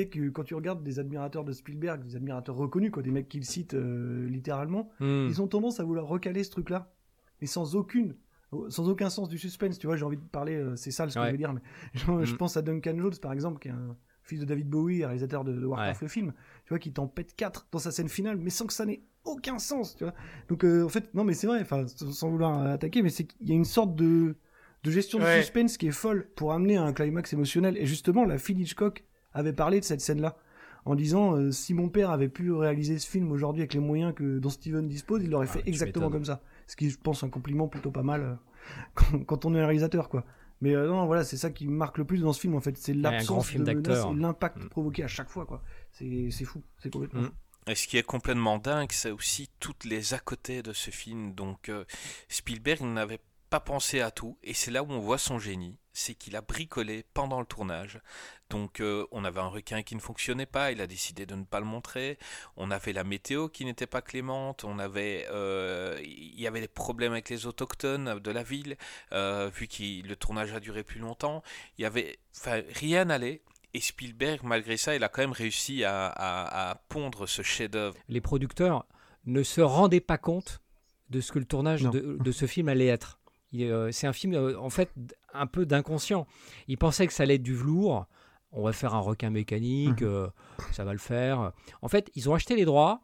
sais 0.00 0.08
que 0.08 0.28
quand 0.30 0.44
tu 0.44 0.54
regardes 0.54 0.82
des 0.82 0.98
admirateurs 0.98 1.44
de 1.44 1.52
Spielberg, 1.52 2.02
des 2.04 2.16
admirateurs 2.16 2.56
reconnus, 2.56 2.90
quoi, 2.90 3.02
des 3.02 3.10
mecs 3.10 3.28
qui 3.28 3.38
le 3.38 3.44
citent 3.44 3.74
euh, 3.74 4.26
littéralement, 4.28 4.90
Hmm. 5.00 5.26
ils 5.28 5.40
ont 5.42 5.46
tendance 5.48 5.80
à 5.80 5.84
vouloir 5.84 6.06
recaler 6.06 6.44
ce 6.44 6.50
truc-là, 6.50 6.92
et 7.40 7.46
sans 7.46 7.76
aucune, 7.76 8.14
sans 8.68 8.88
aucun 8.88 9.10
sens 9.10 9.28
du 9.28 9.38
suspense. 9.38 9.78
Tu 9.78 9.86
vois, 9.86 9.96
j'ai 9.96 10.04
envie 10.04 10.16
de 10.16 10.22
parler, 10.22 10.56
euh, 10.56 10.76
c'est 10.76 10.90
sale 10.90 11.10
ce 11.10 11.16
que 11.16 11.20
Ouais. 11.20 11.26
je 11.28 11.32
veux 11.32 11.38
dire, 11.38 11.52
mais 11.52 11.60
je, 11.94 12.24
je 12.24 12.34
Mm. 12.34 12.36
pense 12.38 12.56
à 12.56 12.62
Duncan 12.62 12.96
Jones 12.98 13.16
par 13.20 13.32
exemple, 13.32 13.58
qui 13.60 13.68
est 13.68 13.72
un 13.72 13.96
fils 14.22 14.38
de 14.40 14.44
David 14.44 14.68
Bowie, 14.68 15.04
réalisateur 15.04 15.42
de, 15.44 15.52
de 15.52 15.66
Warcraft 15.66 16.02
le 16.02 16.08
film, 16.08 16.32
tu 16.64 16.68
vois, 16.68 16.78
qui 16.78 16.92
t'en 16.92 17.08
pète 17.08 17.34
4 17.34 17.66
dans 17.72 17.78
sa 17.80 17.90
scène 17.90 18.08
finale, 18.08 18.36
mais 18.36 18.50
sans 18.50 18.66
que 18.66 18.72
ça 18.72 18.86
n'ait 18.86 19.02
aucun 19.24 19.58
sens, 19.58 19.96
tu 19.96 20.04
vois. 20.04 20.14
Donc 20.48 20.64
euh, 20.64 20.84
en 20.84 20.88
fait, 20.88 21.12
non 21.14 21.24
mais 21.24 21.34
c'est 21.34 21.46
vrai, 21.48 21.60
enfin, 21.60 21.86
sans 21.88 22.30
vouloir 22.30 22.60
euh, 22.60 22.74
attaquer, 22.74 23.02
mais 23.02 23.08
c'est 23.10 23.24
qu'il 23.24 23.48
y 23.48 23.52
a 23.52 23.54
une 23.56 23.64
sorte 23.64 23.96
de, 23.96 24.36
de 24.84 24.90
gestion 24.90 25.18
de 25.18 25.24
Ouais. 25.24 25.40
suspense 25.42 25.76
qui 25.76 25.88
est 25.88 25.92
folle 25.92 26.28
pour 26.36 26.52
amener 26.52 26.76
à 26.76 26.84
un 26.84 26.92
climax 26.92 27.32
émotionnel. 27.32 27.76
Et 27.76 27.86
justement, 27.86 28.24
la 28.24 28.38
fille 28.38 28.60
Hitchcock 28.60 29.04
avait 29.34 29.52
parlé 29.52 29.80
de 29.80 29.84
cette 29.84 30.00
scène-là 30.00 30.36
en 30.84 30.94
disant 30.94 31.36
euh, 31.36 31.50
si 31.52 31.74
mon 31.74 31.88
père 31.88 32.10
avait 32.10 32.28
pu 32.28 32.52
réaliser 32.52 32.98
ce 32.98 33.08
film 33.08 33.30
aujourd'hui 33.32 33.62
avec 33.62 33.74
les 33.74 33.80
moyens 33.80 34.14
que 34.14 34.38
dont 34.38 34.50
Steven 34.50 34.88
dispose, 34.88 35.22
il 35.22 35.30
l'aurait 35.30 35.46
Ah, 35.50 35.52
fait 35.52 35.62
exactement 35.68 36.10
comme 36.10 36.24
ça. 36.24 36.40
Ce 36.66 36.74
qui, 36.76 36.90
je 36.90 36.98
pense, 36.98 37.22
un 37.22 37.28
compliment 37.28 37.68
plutôt 37.68 37.90
pas 37.90 38.02
mal 38.02 38.20
euh, 38.22 38.34
quand, 38.94 39.24
quand 39.24 39.44
on 39.44 39.54
est 39.54 39.60
un 39.60 39.66
réalisateur, 39.66 40.08
quoi. 40.08 40.24
Mais 40.60 40.74
euh, 40.74 40.86
non, 40.88 41.06
voilà, 41.06 41.24
c'est 41.24 41.36
ça 41.36 41.50
qui 41.50 41.66
me 41.66 41.72
marque 41.76 41.98
le 41.98 42.04
plus 42.04 42.20
dans 42.20 42.32
ce 42.32 42.40
film, 42.40 42.54
en 42.54 42.60
fait. 42.60 42.76
C'est 42.78 42.94
l'absence 42.94 43.52
de 43.52 43.58
menace 43.58 44.04
et 44.10 44.14
l'impact 44.14 44.58
Mm. 44.58 44.68
provoqué 44.68 45.02
à 45.04 45.08
chaque 45.08 45.28
fois, 45.28 45.44
quoi. 45.46 45.62
C'est 45.92 46.28
c'est 46.30 46.44
fou, 46.44 46.62
c'est 46.78 46.90
complètement 46.92 47.22
Mm. 47.22 47.26
fou. 47.26 47.32
Et 47.68 47.74
ce 47.76 47.86
qui 47.86 47.96
est 47.96 48.02
complètement 48.02 48.58
dingue, 48.58 48.90
c'est 48.90 49.10
aussi 49.12 49.50
toutes 49.60 49.84
les 49.84 50.14
à 50.14 50.18
côté 50.18 50.62
de 50.62 50.72
ce 50.72 50.90
film. 50.90 51.32
Donc 51.34 51.68
euh, 51.68 51.84
Spielberg 52.28 52.82
n'avait 52.82 53.20
pas 53.50 53.60
pensé 53.60 54.00
à 54.00 54.10
tout, 54.10 54.36
et 54.42 54.54
c'est 54.54 54.70
là 54.70 54.82
où 54.82 54.90
on 54.90 54.98
voit 54.98 55.18
son 55.18 55.38
génie, 55.38 55.76
c'est 55.92 56.14
qu'il 56.14 56.36
a 56.36 56.40
bricolé 56.40 57.04
pendant 57.14 57.40
le 57.40 57.46
tournage. 57.46 58.00
Donc 58.50 58.80
euh, 58.80 59.06
on 59.12 59.24
avait 59.24 59.40
un 59.40 59.48
requin 59.48 59.82
qui 59.82 59.94
ne 59.94 60.00
fonctionnait 60.00 60.46
pas, 60.46 60.72
il 60.72 60.80
a 60.80 60.86
décidé 60.86 61.24
de 61.26 61.34
ne 61.34 61.44
pas 61.44 61.58
le 61.60 61.66
montrer. 61.66 62.18
On 62.56 62.70
avait 62.70 62.92
la 62.92 63.04
météo 63.04 63.48
qui 63.48 63.64
n'était 63.64 63.86
pas 63.86 64.02
clémente, 64.02 64.64
on 64.64 64.78
avait, 64.78 65.26
euh, 65.30 65.98
il 66.02 66.40
y 66.40 66.46
avait 66.46 66.60
des 66.60 66.68
problèmes 66.68 67.12
avec 67.12 67.28
les 67.30 67.46
autochtones 67.46 68.18
de 68.18 68.30
la 68.30 68.42
ville, 68.42 68.76
euh, 69.12 69.50
vu 69.54 69.68
que 69.68 70.06
le 70.06 70.16
tournage 70.16 70.52
a 70.52 70.60
duré 70.60 70.82
plus 70.82 71.00
longtemps. 71.00 71.42
Il 71.78 71.82
y 71.82 71.84
avait, 71.86 72.18
enfin, 72.36 72.60
rien 72.74 73.06
n'allait. 73.06 73.42
Et 73.74 73.80
Spielberg, 73.80 74.40
malgré 74.44 74.76
ça, 74.76 74.94
il 74.94 75.02
a 75.02 75.08
quand 75.08 75.22
même 75.22 75.32
réussi 75.32 75.82
à, 75.82 76.06
à- 76.08 76.70
à 76.70 76.74
pondre 76.74 77.26
ce 77.26 77.40
chef-d'œuvre. 77.40 77.96
Les 78.10 78.20
producteurs 78.20 78.84
ne 79.24 79.42
se 79.42 79.62
rendaient 79.62 80.00
pas 80.00 80.18
compte 80.18 80.60
de 81.08 81.22
ce 81.22 81.32
que 81.32 81.38
le 81.38 81.46
tournage 81.46 81.82
de, 81.82 82.18
de 82.20 82.32
ce 82.32 82.46
film 82.46 82.68
allait 82.68 82.86
être. 82.88 83.18
Euh, 83.54 83.90
C'est 83.90 84.06
un 84.06 84.12
film, 84.12 84.34
euh, 84.34 84.58
en 84.58 84.68
fait, 84.68 84.90
un 85.34 85.46
peu 85.46 85.66
d'inconscient. 85.66 86.26
Ils 86.68 86.78
pensaient 86.78 87.06
que 87.06 87.12
ça 87.12 87.22
allait 87.24 87.36
être 87.36 87.42
du 87.42 87.54
velours. 87.54 88.06
On 88.52 88.62
va 88.62 88.72
faire 88.72 88.94
un 88.94 89.00
requin 89.00 89.30
mécanique, 89.30 90.02
Mhm. 90.02 90.08
euh, 90.08 90.26
ça 90.72 90.84
va 90.84 90.92
le 90.92 90.98
faire. 90.98 91.52
En 91.80 91.88
fait, 91.88 92.10
ils 92.14 92.28
ont 92.28 92.34
acheté 92.34 92.54
les 92.56 92.64
droits. 92.66 93.00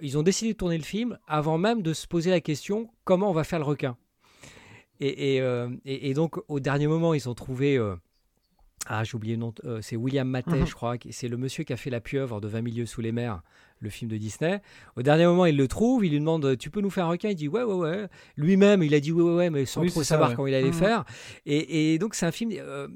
Ils 0.00 0.16
ont 0.18 0.22
décidé 0.22 0.52
de 0.52 0.58
tourner 0.58 0.78
le 0.78 0.84
film 0.84 1.18
avant 1.28 1.58
même 1.58 1.82
de 1.82 1.92
se 1.92 2.06
poser 2.06 2.30
la 2.30 2.40
question 2.40 2.90
comment 3.04 3.30
on 3.30 3.32
va 3.34 3.44
faire 3.44 3.58
le 3.58 3.64
requin? 3.64 3.96
Et, 5.00 5.34
et, 5.36 5.40
euh, 5.40 5.68
et- 5.84 6.10
et 6.10 6.14
donc, 6.14 6.38
au 6.48 6.60
dernier 6.60 6.86
moment, 6.86 7.14
ils 7.14 7.28
ont 7.28 7.34
trouvé. 7.34 7.76
Ah, 8.86 9.02
j'ai 9.04 9.14
oublié 9.14 9.34
le 9.34 9.40
nom. 9.40 9.54
euh, 9.64 9.80
c'est 9.82 9.96
William 9.96 10.28
Mattei, 10.28 10.60
Mhm. 10.60 10.66
je 10.66 10.74
crois. 10.74 10.96
C'est 11.10 11.28
le 11.28 11.36
monsieur 11.36 11.64
qui 11.64 11.72
a 11.72 11.76
fait 11.76 11.90
La 11.90 12.00
pieuvre 12.00 12.40
de 12.40 12.48
20 12.48 12.60
milieux 12.62 12.86
sous 12.86 13.00
les 13.00 13.12
mers, 13.12 13.42
le 13.80 13.88
film 13.90 14.10
de 14.10 14.16
Disney. 14.16 14.60
Au 14.96 15.02
dernier 15.02 15.26
moment, 15.26 15.46
il 15.46 15.56
le 15.56 15.68
trouve. 15.68 16.04
Il 16.04 16.10
lui 16.12 16.18
demande 16.20 16.56
Tu 16.58 16.70
peux 16.70 16.80
nous 16.80 16.90
faire 16.90 17.06
un 17.06 17.10
requin? 17.10 17.30
Il 17.30 17.34
dit 17.36 17.48
Ouais, 17.48 17.62
ouais, 17.62 17.74
ouais. 17.74 18.06
Lui-même, 18.36 18.82
il 18.82 18.94
a 18.94 19.00
dit 19.00 19.12
Ouais, 19.12 19.22
ouais, 19.22 19.34
ouais, 19.34 19.50
mais 19.50 19.64
sans 19.64 19.80
Oui, 19.82 19.90
trop 19.90 20.00
ça, 20.02 20.10
savoir 20.10 20.30
ouais. 20.30 20.36
comment 20.36 20.48
il 20.48 20.54
allait 20.54 20.66
Mhm. 20.68 20.72
faire. 20.74 21.04
Et, 21.46 21.94
et 21.94 21.98
donc, 21.98 22.14
c'est 22.14 22.26
un 22.26 22.32
film. 22.32 22.52
euh, 22.54 22.88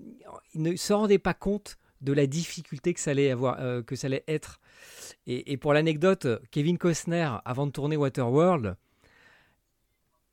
il 0.54 0.62
ne 0.62 0.76
se 0.76 0.92
rendait 0.92 1.18
pas 1.18 1.34
compte 1.34 1.78
de 2.00 2.12
la 2.12 2.26
difficulté 2.26 2.94
que 2.94 3.00
ça 3.00 3.10
allait, 3.10 3.30
avoir, 3.30 3.56
euh, 3.60 3.82
que 3.82 3.96
ça 3.96 4.06
allait 4.06 4.24
être. 4.28 4.60
Et, 5.26 5.52
et 5.52 5.56
pour 5.56 5.72
l'anecdote, 5.72 6.26
Kevin 6.50 6.78
Costner, 6.78 7.28
avant 7.44 7.66
de 7.66 7.72
tourner 7.72 7.96
Waterworld, 7.96 8.76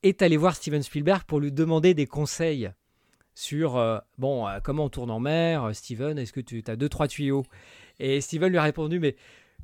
est 0.03 0.21
allé 0.21 0.37
voir 0.37 0.55
Steven 0.55 0.83
Spielberg 0.83 1.23
pour 1.23 1.39
lui 1.39 1.51
demander 1.51 1.93
des 1.93 2.05
conseils 2.05 2.69
sur 3.35 3.77
euh, 3.77 3.99
bon 4.17 4.47
euh, 4.47 4.59
comment 4.63 4.85
on 4.85 4.89
tourne 4.89 5.11
en 5.11 5.19
mer. 5.19 5.63
euh, 5.65 5.73
Steven, 5.73 6.17
est-ce 6.17 6.33
que 6.33 6.39
tu 6.41 6.63
as 6.67 6.75
deux 6.75 6.89
trois 6.89 7.07
tuyaux? 7.07 7.43
Et 7.99 8.19
Steven 8.21 8.49
lui 8.49 8.57
a 8.57 8.63
répondu 8.63 8.99
mais 8.99 9.15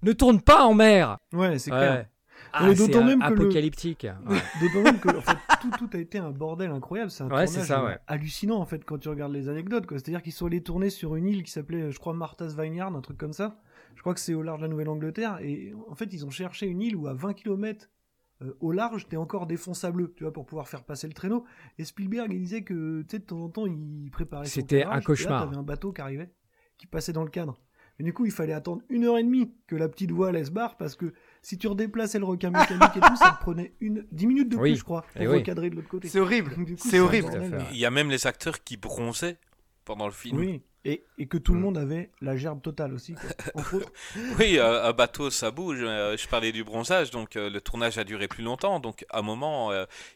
ne 0.03 0.11
tourne 0.13 0.41
pas 0.41 0.63
en 0.65 0.73
mer. 0.75 1.17
Ouais, 1.33 1.57
c'est 1.57 1.71
clair. 1.71 2.05
Ah, 2.53 2.73
d'autant 2.73 3.03
même 3.03 3.19
que 3.19 3.33
le- 3.33 3.41
apocalyptique. 3.41 4.07
Ouais. 4.25 4.37
D'autant 4.59 4.81
même 4.83 4.99
que 4.99 5.09
en 5.15 5.21
fait, 5.21 5.37
tout, 5.61 5.69
tout 5.77 5.89
a 5.93 5.97
été 5.99 6.17
un 6.17 6.31
bordel 6.31 6.71
incroyable. 6.71 7.11
C'est 7.11 7.23
un 7.23 7.29
Ouais, 7.29 7.45
tournage 7.45 7.67
ça, 7.67 7.83
ouais. 7.85 7.97
hallucinant 8.07 8.57
en 8.57 8.65
fait 8.65 8.83
quand 8.83 8.97
tu 8.97 9.09
regardes 9.09 9.31
les 9.31 9.47
anecdotes. 9.47 9.85
C'est-à-dire 9.89 10.21
qu'ils 10.23 10.33
sont 10.33 10.47
allés 10.47 10.63
tourner 10.63 10.89
sur 10.89 11.15
une 11.15 11.27
île 11.27 11.43
qui 11.43 11.51
s'appelait, 11.51 11.91
je 11.91 11.99
crois, 11.99 12.13
Martha's 12.13 12.55
Vineyard, 12.57 12.93
un 12.95 13.01
truc 13.01 13.17
comme 13.19 13.31
ça. 13.33 13.57
Je 13.95 14.01
crois 14.01 14.15
que 14.15 14.19
c'est 14.19 14.33
au 14.33 14.41
large 14.41 14.59
de 14.59 14.65
la 14.65 14.69
Nouvelle-Angleterre. 14.71 15.37
Et 15.43 15.73
en 15.89 15.93
fait, 15.95 16.11
ils 16.13 16.25
ont 16.25 16.31
cherché 16.31 16.65
une 16.65 16.81
île 16.81 16.95
où 16.95 17.07
à 17.07 17.13
20 17.13 17.33
km 17.35 17.89
euh, 18.41 18.53
au 18.59 18.71
large, 18.71 19.07
t'es 19.07 19.17
encore 19.17 19.45
défonçable, 19.47 20.13
tu 20.15 20.23
vois, 20.23 20.33
pour 20.33 20.45
pouvoir 20.45 20.67
faire 20.67 20.83
passer 20.83 21.07
le 21.07 21.13
traîneau. 21.13 21.45
Et 21.77 21.85
Spielberg, 21.85 22.31
il 22.33 22.39
disait 22.39 22.63
que, 22.63 23.01
tu 23.03 23.07
sais, 23.11 23.19
de 23.19 23.23
temps 23.25 23.39
en 23.41 23.49
temps, 23.49 23.65
il 23.67 24.09
préparait 24.11 24.45
son 24.45 24.51
C'était 24.53 24.83
un 24.83 24.99
et 24.99 25.03
cauchemar. 25.03 25.43
T'avais 25.45 25.57
un 25.57 25.63
bateau 25.63 25.91
qui 25.93 26.01
arrivait, 26.01 26.31
qui 26.77 26.87
passait 26.87 27.13
dans 27.13 27.23
le 27.23 27.29
cadre. 27.29 27.59
Et 27.99 28.03
du 28.03 28.13
coup, 28.13 28.25
il 28.25 28.31
fallait 28.31 28.53
attendre 28.53 28.81
une 28.89 29.03
heure 29.05 29.19
et 29.19 29.23
demie 29.23 29.53
que 29.67 29.75
la 29.75 29.87
petite 29.87 30.09
voile 30.11 30.35
elle 30.35 30.45
se 30.45 30.49
barre 30.49 30.75
parce 30.75 30.95
que 30.95 31.13
si 31.43 31.59
tu 31.59 31.67
redéplaçais 31.67 32.17
le 32.17 32.25
requin 32.25 32.49
mécanique 32.49 32.95
et 32.95 32.99
tout, 32.99 33.15
ça 33.15 33.31
te 33.37 33.39
prenait 33.43 33.75
une, 33.79 34.07
10 34.11 34.25
minutes 34.27 34.49
de 34.49 34.55
Oui. 34.55 34.71
plus, 34.71 34.79
je 34.79 34.83
crois, 34.83 35.03
pour 35.03 35.21
Eh 35.21 35.27
oui. 35.27 35.35
recadrer 35.37 35.69
de 35.69 35.75
l'autre 35.75 35.89
côté. 35.89 36.07
C'est 36.07 36.19
horrible. 36.19 36.55
Du 36.65 36.77
coup, 36.77 36.87
C'est 36.89 36.99
horrible. 36.99 37.29
Il 37.71 37.77
y 37.77 37.85
a 37.85 37.91
même 37.91 38.09
les 38.09 38.25
acteurs 38.25 38.63
qui 38.63 38.77
bronzaient 38.77 39.37
pendant 39.85 40.07
le 40.07 40.13
film. 40.13 40.37
Oui, 40.39 40.63
et, 40.85 41.03
et 41.17 41.27
que 41.27 41.37
tout 41.37 41.53
le 41.53 41.59
Mm. 41.59 41.61
monde 41.63 41.77
avait 41.77 42.09
la 42.21 42.35
gerbe 42.37 42.61
totale 42.61 42.93
aussi, 42.93 43.13
quoi. 43.13 43.29
Entre 43.55 43.75
autres. 43.75 43.91
Oui, 44.39 44.57
euh, 44.57 44.83
un 44.83 44.93
bateau, 44.93 45.29
ça 45.29 45.51
bouge. 45.51 45.79
Euh, 45.81 46.17
Je 46.17 46.27
parlais 46.27 46.51
du 46.51 46.63
bronzage, 46.63 47.11
donc 47.11 47.35
euh, 47.35 47.49
le 47.49 47.61
tournage 47.61 47.97
a 47.97 48.03
duré 48.03 48.27
plus 48.27 48.43
longtemps. 48.43 48.79
Donc, 48.79 49.05
à 49.09 49.19
un 49.19 49.21
moment, 49.21 49.71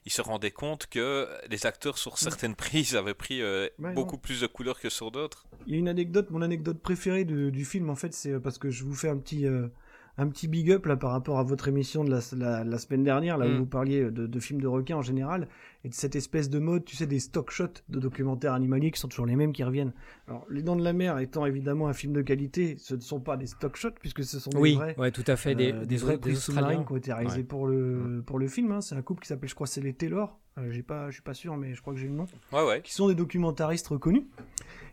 ils 0.05 0.11
se 0.11 0.21
rendaient 0.21 0.51
compte 0.51 0.87
que 0.87 1.27
les 1.49 1.65
acteurs 1.65 1.97
sur 1.97 2.17
certaines 2.17 2.55
prises 2.65 2.95
avaient 2.95 3.13
pris 3.13 3.43
Ouais, 3.43 3.71
beaucoup 3.93 4.17
plus 4.17 4.41
de 4.41 4.47
couleurs 4.47 4.79
que 4.79 4.89
sur 4.89 5.11
d'autres. 5.11 5.45
Il 5.67 5.73
y 5.73 5.75
a 5.75 5.79
une 5.79 5.87
anecdote, 5.89 6.29
mon 6.31 6.41
anecdote 6.41 6.79
préférée 6.81 7.25
de- 7.25 7.49
du 7.49 7.65
film, 7.65 7.89
en 7.89 7.95
fait, 7.95 8.13
c'est 8.13 8.39
parce 8.39 8.57
que 8.57 8.69
je 8.71 8.83
vous 8.83 8.93
fais 8.95 9.09
un 9.09 9.17
petit, 9.17 9.45
un 10.17 10.27
petit 10.29 10.47
big 10.47 10.71
up 10.71 10.85
là 10.85 10.95
par 10.95 11.11
rapport 11.11 11.39
à 11.39 11.43
votre 11.43 11.67
émission 11.67 12.03
de 12.03 12.09
la, 12.11 12.19
la, 12.37 12.63
la 12.63 12.77
semaine 12.77 13.03
dernière, 13.03 13.37
là 13.37 13.47
Mm. 13.47 13.53
où 13.53 13.57
vous 13.59 13.65
parliez 13.65 14.03
de, 14.11 14.27
de 14.27 14.39
films 14.39 14.61
de 14.61 14.67
requins 14.67 14.95
en 14.97 15.01
général, 15.01 15.47
et 15.83 15.89
de 15.89 15.93
cette 15.93 16.15
espèce 16.15 16.49
de 16.49 16.57
mode, 16.59 16.85
tu 16.85 16.95
sais, 16.95 17.05
des 17.05 17.19
stock 17.19 17.51
shots 17.51 17.81
de 17.89 17.99
documentaires 17.99 18.53
animaliers 18.53 18.91
qui 18.91 18.99
sont 18.99 19.07
toujours 19.09 19.25
les 19.25 19.35
mêmes 19.35 19.51
qui 19.53 19.63
reviennent. 19.63 19.93
Alors, 20.27 20.45
Les 20.49 20.61
Dents 20.63 20.75
de 20.77 20.83
la 20.83 20.93
Mer 20.93 21.19
étant 21.19 21.45
évidemment 21.45 21.87
un 21.89 21.93
film 21.93 22.13
de 22.13 22.21
qualité, 22.21 22.75
ce 22.79 22.95
ne 22.95 23.01
sont 23.01 23.19
pas 23.19 23.35
des 23.37 23.45
stock 23.47 23.75
shots, 23.75 23.91
puisque 23.99 24.23
ce 24.23 24.39
sont 24.39 24.49
des 24.51 24.57
Oui, 24.57 24.75
vrais. 24.75 24.95
ouais, 24.97 25.11
tout 25.11 25.23
à 25.27 25.35
fait. 25.35 25.53
Des, 25.53 25.71
euh, 25.73 25.79
des, 25.81 25.85
des 25.85 25.97
vrais 25.97 26.13
des 26.13 26.19
prises 26.19 26.37
Australiens. 26.37 26.61
sous-marines 26.61 26.85
qui 26.85 26.91
ont 26.93 26.97
été 26.97 27.13
réalisés 27.13 27.37
Ouais. 27.37 27.43
pour 27.43 27.67
le 27.67 28.23
pour 28.25 28.39
le 28.39 28.47
film. 28.47 28.71
hein. 28.71 28.81
C'est 28.81 28.95
un 28.95 29.01
couple 29.01 29.21
qui 29.21 29.27
s'appelle, 29.27 29.49
je 29.49 29.55
crois, 29.55 29.67
c'est 29.67 29.81
les 29.81 29.93
Taylor. 29.93 30.39
Euh, 30.57 30.71
j'ai 30.71 30.83
pas, 30.83 31.09
je 31.09 31.15
suis 31.15 31.21
pas 31.21 31.33
sûr, 31.33 31.57
mais 31.57 31.73
je 31.75 31.81
crois 31.81 31.93
que 31.93 31.99
j'ai 31.99 32.07
le 32.07 32.13
nom 32.13 32.25
Ouais, 32.53 32.65
ouais. 32.65 32.81
qui 32.81 32.93
sont 32.93 33.09
des 33.09 33.15
documentaristes 33.15 33.87
reconnus. 33.87 34.23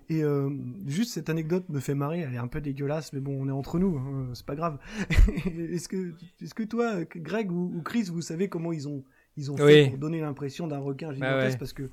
Et 0.09 0.23
euh, 0.23 0.51
juste 0.87 1.13
cette 1.13 1.29
anecdote 1.31 1.69
me 1.69 1.81
fait 1.81 1.95
marrer, 1.95 2.21
elle 2.21 2.35
est 2.35 2.39
un 2.39 2.49
peu 2.49 2.61
dégueulasse, 2.61 3.13
mais 3.13 3.21
bon, 3.21 3.37
on 3.41 3.49
est 3.49 3.53
entre 3.53 3.79
nous, 3.79 3.97
hein, 3.99 4.31
c'est 4.35 4.47
pas 4.47 4.55
grave. 4.57 4.79
est-ce 5.47 5.89
que, 5.89 6.13
est-ce 6.41 6.55
que 6.55 6.63
toi, 6.63 7.05
Greg 7.17 7.51
ou, 7.53 7.73
ou 7.77 7.83
Chris, 7.83 8.05
vous 8.05 8.23
savez 8.23 8.49
comment 8.49 8.73
ils 8.73 8.89
ont, 8.89 9.05
ils 9.37 9.51
ont 9.51 9.57
fait 9.57 9.85
Oui. 9.85 9.89
pour 9.91 9.99
donner 9.99 10.21
l'impression 10.21 10.67
d'un 10.67 10.79
requin 10.79 11.13
gigantesque? 11.13 11.53
ouais. 11.55 11.59
Parce 11.59 11.73
que, 11.73 11.91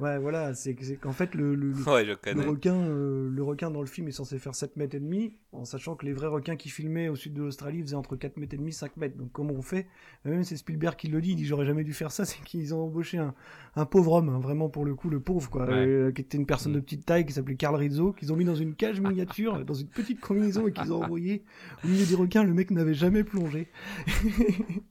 ouais, 0.00 0.18
voilà, 0.18 0.54
c'est 0.54 0.76
c'est 0.80 0.96
qu'en 0.96 1.12
fait 1.12 1.34
le, 1.34 1.54
le, 1.54 1.70
le- 1.72 1.88
Ouais, 1.90 2.04
je 2.04 2.10
le 2.10 2.16
connais. 2.16 2.44
requin, 2.44 2.74
euh, 2.74 3.28
le 3.30 3.42
requin 3.42 3.70
dans 3.70 3.80
le 3.80 3.86
film 3.86 4.08
est 4.08 4.12
censé 4.12 4.38
faire 4.38 4.54
7 4.54 4.76
mètres 4.76 4.94
et 4.96 5.00
demi, 5.00 5.34
en 5.52 5.64
sachant 5.64 5.94
que 5.96 6.04
les 6.06 6.12
vrais 6.12 6.26
requins 6.26 6.56
qui 6.56 6.68
filmaient 6.68 7.08
au 7.08 7.16
sud 7.16 7.34
de 7.34 7.42
l'Australie 7.42 7.80
faisaient 7.82 7.94
entre 7.96 8.16
4 8.16 8.36
mètres 8.36 8.54
et 8.54 8.58
demi, 8.58 8.72
5 8.72 8.96
mètres. 8.96 9.16
Donc 9.16 9.30
comment 9.32 9.52
on 9.54 9.62
fait? 9.62 9.86
Même 10.24 10.42
c'est 10.44 10.56
Spielberg 10.56 10.96
qui 10.96 11.08
le 11.08 11.20
dit, 11.20 11.30
il 11.32 11.36
dit 11.36 11.44
j'aurais 11.46 11.66
jamais 11.66 11.84
dû 11.84 11.92
faire 11.92 12.10
ça, 12.12 12.24
c'est 12.24 12.42
qu'ils 12.44 12.74
ont 12.74 12.84
embauché 12.84 13.18
un, 13.18 13.34
un 13.76 13.86
pauvre 13.86 14.12
homme, 14.12 14.28
hein, 14.28 14.38
vraiment 14.40 14.68
pour 14.68 14.84
le 14.84 14.94
coup 14.94 15.08
le 15.10 15.20
pauvre 15.20 15.48
quoi, 15.50 15.66
Ouais. 15.66 15.72
euh, 15.86 16.12
qui 16.12 16.20
était 16.22 16.36
une 16.38 16.46
personne 16.46 16.72
Mm. 16.72 16.76
de 16.76 16.80
petite 16.80 17.06
taille 17.06 17.26
qui 17.26 17.32
s'appelait 17.32 17.56
Carl 17.56 17.76
Rizzo, 17.76 18.12
qu'ils 18.12 18.32
ont 18.32 18.36
mis 18.36 18.44
dans 18.44 18.54
une 18.54 18.74
cage 18.74 19.00
miniature, 19.00 19.64
dans 19.64 19.74
une 19.74 19.88
petite 19.88 20.20
combinaison 20.20 20.66
et 20.68 20.72
qu'ils 20.72 20.92
ont 20.92 21.02
envoyé 21.02 21.44
au 21.84 21.88
milieu 21.88 22.04
des 22.06 22.14
requins. 22.14 22.42
Le 22.44 22.54
mec 22.54 22.70
n'avait 22.70 22.94
jamais 22.94 23.24
plongé. 23.24 23.68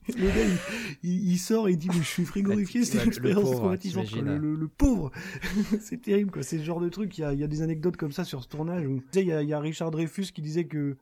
le 0.07 0.27
gars 0.27 0.45
il, 1.03 1.09
il- 1.09 1.31
il 1.33 1.37
sort 1.37 1.67
et 1.67 1.71
il 1.71 1.77
dit 1.77 1.87
mais 1.89 1.95
je 1.95 2.01
suis 2.03 2.25
frigorifié, 2.25 2.83
c'était 2.83 2.97
Ouais, 2.99 3.03
une 3.05 3.09
expérience 3.09 3.43
pauvre, 3.43 3.57
traumatisante. 3.59 4.03
quoi. 4.09 4.17
t'imagines. 4.19 4.41
Le, 4.41 4.49
le- 4.51 4.55
le 4.55 4.67
c'est 5.79 6.01
terrible 6.01 6.31
quoi. 6.31 6.43
C'est 6.43 6.57
ce 6.57 6.63
genre 6.63 6.79
de 6.79 6.89
truc. 6.89 7.17
Il 7.17 7.21
y 7.21 7.43
a, 7.43 7.47
des 7.47 7.61
anecdotes 7.61 7.97
comme 7.97 8.11
ça 8.11 8.23
sur 8.23 8.43
ce 8.43 8.47
tournage. 8.47 8.85
il 9.13 9.21
y, 9.21 9.53
a, 9.53 9.59
Richard 9.59 9.91
Dreyfus 9.91 10.31
qui 10.33 10.41
disait 10.41 10.65
que 10.65 10.97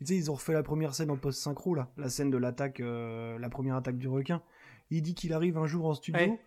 ils 0.00 0.30
ont 0.30 0.34
refait 0.34 0.52
la 0.52 0.62
première 0.62 0.94
scène 0.94 1.10
en 1.10 1.16
post-synchro, 1.16 1.74
là, 1.74 1.90
la 1.96 2.10
scène 2.10 2.30
de 2.30 2.36
l'attaque, 2.36 2.80
euh, 2.80 3.38
la 3.38 3.48
première 3.48 3.76
attaque 3.76 3.96
du 3.96 4.08
requin. 4.08 4.42
Il 4.90 5.02
dit 5.02 5.14
qu'il 5.14 5.32
arrive 5.32 5.56
un 5.56 5.66
jour 5.66 5.86
en 5.86 5.94
studio. 5.94 6.38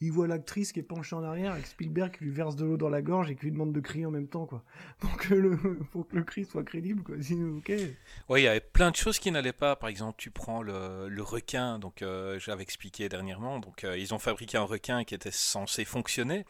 Il 0.00 0.12
voit 0.12 0.28
l'actrice 0.28 0.72
qui 0.72 0.78
est 0.78 0.84
penchée 0.84 1.16
en 1.16 1.24
arrière 1.24 1.52
avec 1.52 1.66
Spielberg 1.66 2.16
qui 2.16 2.24
lui 2.24 2.30
verse 2.30 2.54
de 2.54 2.64
l'eau 2.64 2.76
dans 2.76 2.88
la 2.88 3.02
gorge 3.02 3.30
et 3.30 3.34
qui 3.34 3.46
lui 3.46 3.52
demande 3.52 3.72
de 3.72 3.80
crier 3.80 4.06
en 4.06 4.10
même 4.10 4.28
temps, 4.28 4.46
quoi. 4.46 4.62
Pour 5.00 5.16
que 5.16 5.34
le, 5.34 5.56
pour 5.90 6.06
que 6.06 6.16
le 6.16 6.22
cri 6.22 6.44
soit 6.44 6.62
crédible, 6.62 7.02
quoi. 7.02 7.16
Sinon, 7.20 7.58
ok. 7.58 7.72
Ouais, 8.28 8.42
il 8.42 8.44
y 8.44 8.48
avait 8.48 8.60
plein 8.60 8.90
de 8.90 8.96
choses 8.96 9.18
qui 9.18 9.30
n'allaient 9.30 9.52
pas. 9.52 9.76
Par 9.76 9.88
exemple, 9.88 10.14
tu 10.18 10.30
prends 10.30 10.62
le, 10.62 11.08
le 11.08 11.22
requin, 11.22 11.78
donc 11.78 12.02
euh, 12.02 12.38
j'avais 12.38 12.62
expliqué 12.62 13.08
dernièrement. 13.08 13.58
Donc, 13.58 13.84
euh, 13.84 13.98
ils 13.98 14.14
ont 14.14 14.18
fabriqué 14.18 14.56
un 14.56 14.62
requin 14.62 15.04
qui 15.04 15.14
était 15.14 15.30
censé 15.32 15.84
fonctionner. 15.84 16.44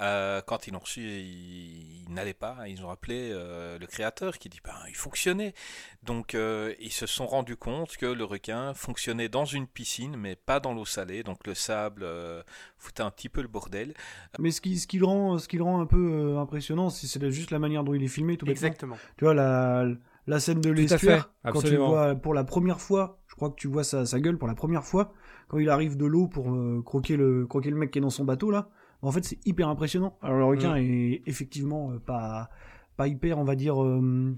Euh, 0.00 0.40
quand 0.46 0.66
ils 0.66 0.72
l'ont 0.72 0.78
reçu, 0.78 1.00
il, 1.00 2.04
il 2.08 2.14
n'allait 2.14 2.34
pas. 2.34 2.68
Ils 2.68 2.84
ont 2.84 2.90
appelé 2.90 3.30
euh, 3.32 3.78
le 3.78 3.86
créateur 3.86 4.38
qui 4.38 4.48
dit 4.48 4.60
ben, 4.64 4.74
il 4.88 4.94
fonctionnait. 4.94 5.54
Donc, 6.02 6.34
euh, 6.34 6.72
ils 6.80 6.92
se 6.92 7.06
sont 7.06 7.26
rendus 7.26 7.56
compte 7.56 7.96
que 7.96 8.06
le 8.06 8.24
requin 8.24 8.74
fonctionnait 8.74 9.28
dans 9.28 9.44
une 9.44 9.66
piscine, 9.66 10.16
mais 10.16 10.36
pas 10.36 10.60
dans 10.60 10.72
l'eau 10.72 10.84
salée. 10.84 11.22
Donc, 11.22 11.46
le 11.46 11.54
sable 11.54 12.02
euh, 12.04 12.42
foutait 12.76 13.02
un 13.02 13.10
petit 13.10 13.28
peu 13.28 13.42
le 13.42 13.48
bordel. 13.48 13.94
Mais 14.38 14.50
ce 14.50 14.60
qui, 14.60 14.78
ce 14.78 14.86
qui 14.86 14.98
le 14.98 15.06
rend, 15.06 15.38
ce 15.38 15.48
qui 15.48 15.56
le 15.56 15.64
rend 15.64 15.80
un 15.80 15.86
peu 15.86 16.12
euh, 16.12 16.38
impressionnant, 16.38 16.90
c'est 16.90 17.06
c'est 17.06 17.30
juste 17.30 17.50
la 17.50 17.58
manière 17.58 17.84
dont 17.84 17.94
il 17.94 18.02
est 18.02 18.08
filmé, 18.08 18.36
tout 18.36 18.46
bêtement. 18.46 18.66
Exactement. 18.68 18.96
Tu 19.16 19.24
vois, 19.24 19.34
la, 19.34 19.86
la 20.26 20.40
scène 20.40 20.60
de 20.60 20.70
l'estuaire, 20.70 21.30
quand 21.44 21.62
tu 21.62 21.76
vois 21.76 22.14
pour 22.14 22.34
la 22.34 22.44
première 22.44 22.80
fois, 22.80 23.18
je 23.26 23.34
crois 23.34 23.50
que 23.50 23.56
tu 23.56 23.68
vois 23.68 23.84
sa, 23.84 24.06
sa 24.06 24.20
gueule 24.20 24.38
pour 24.38 24.48
la 24.48 24.54
première 24.54 24.84
fois, 24.84 25.12
quand 25.48 25.58
il 25.58 25.70
arrive 25.70 25.96
de 25.96 26.06
l'eau 26.06 26.26
pour 26.26 26.52
euh, 26.52 26.82
croquer, 26.84 27.16
le, 27.16 27.46
croquer 27.46 27.70
le 27.70 27.76
mec 27.76 27.90
qui 27.90 27.98
est 27.98 28.02
dans 28.02 28.10
son 28.10 28.24
bateau, 28.24 28.50
là, 28.50 28.68
en 29.02 29.12
fait, 29.12 29.24
c'est 29.24 29.38
hyper 29.46 29.68
impressionnant. 29.68 30.18
Alors, 30.22 30.38
le 30.38 30.44
requin 30.44 30.74
Mm. 30.74 30.78
est 30.84 31.22
effectivement 31.26 31.92
euh, 31.92 31.98
pas, 31.98 32.50
pas 32.96 33.06
hyper, 33.08 33.38
on 33.38 33.44
va 33.44 33.54
dire, 33.54 33.82
euh, 33.82 34.36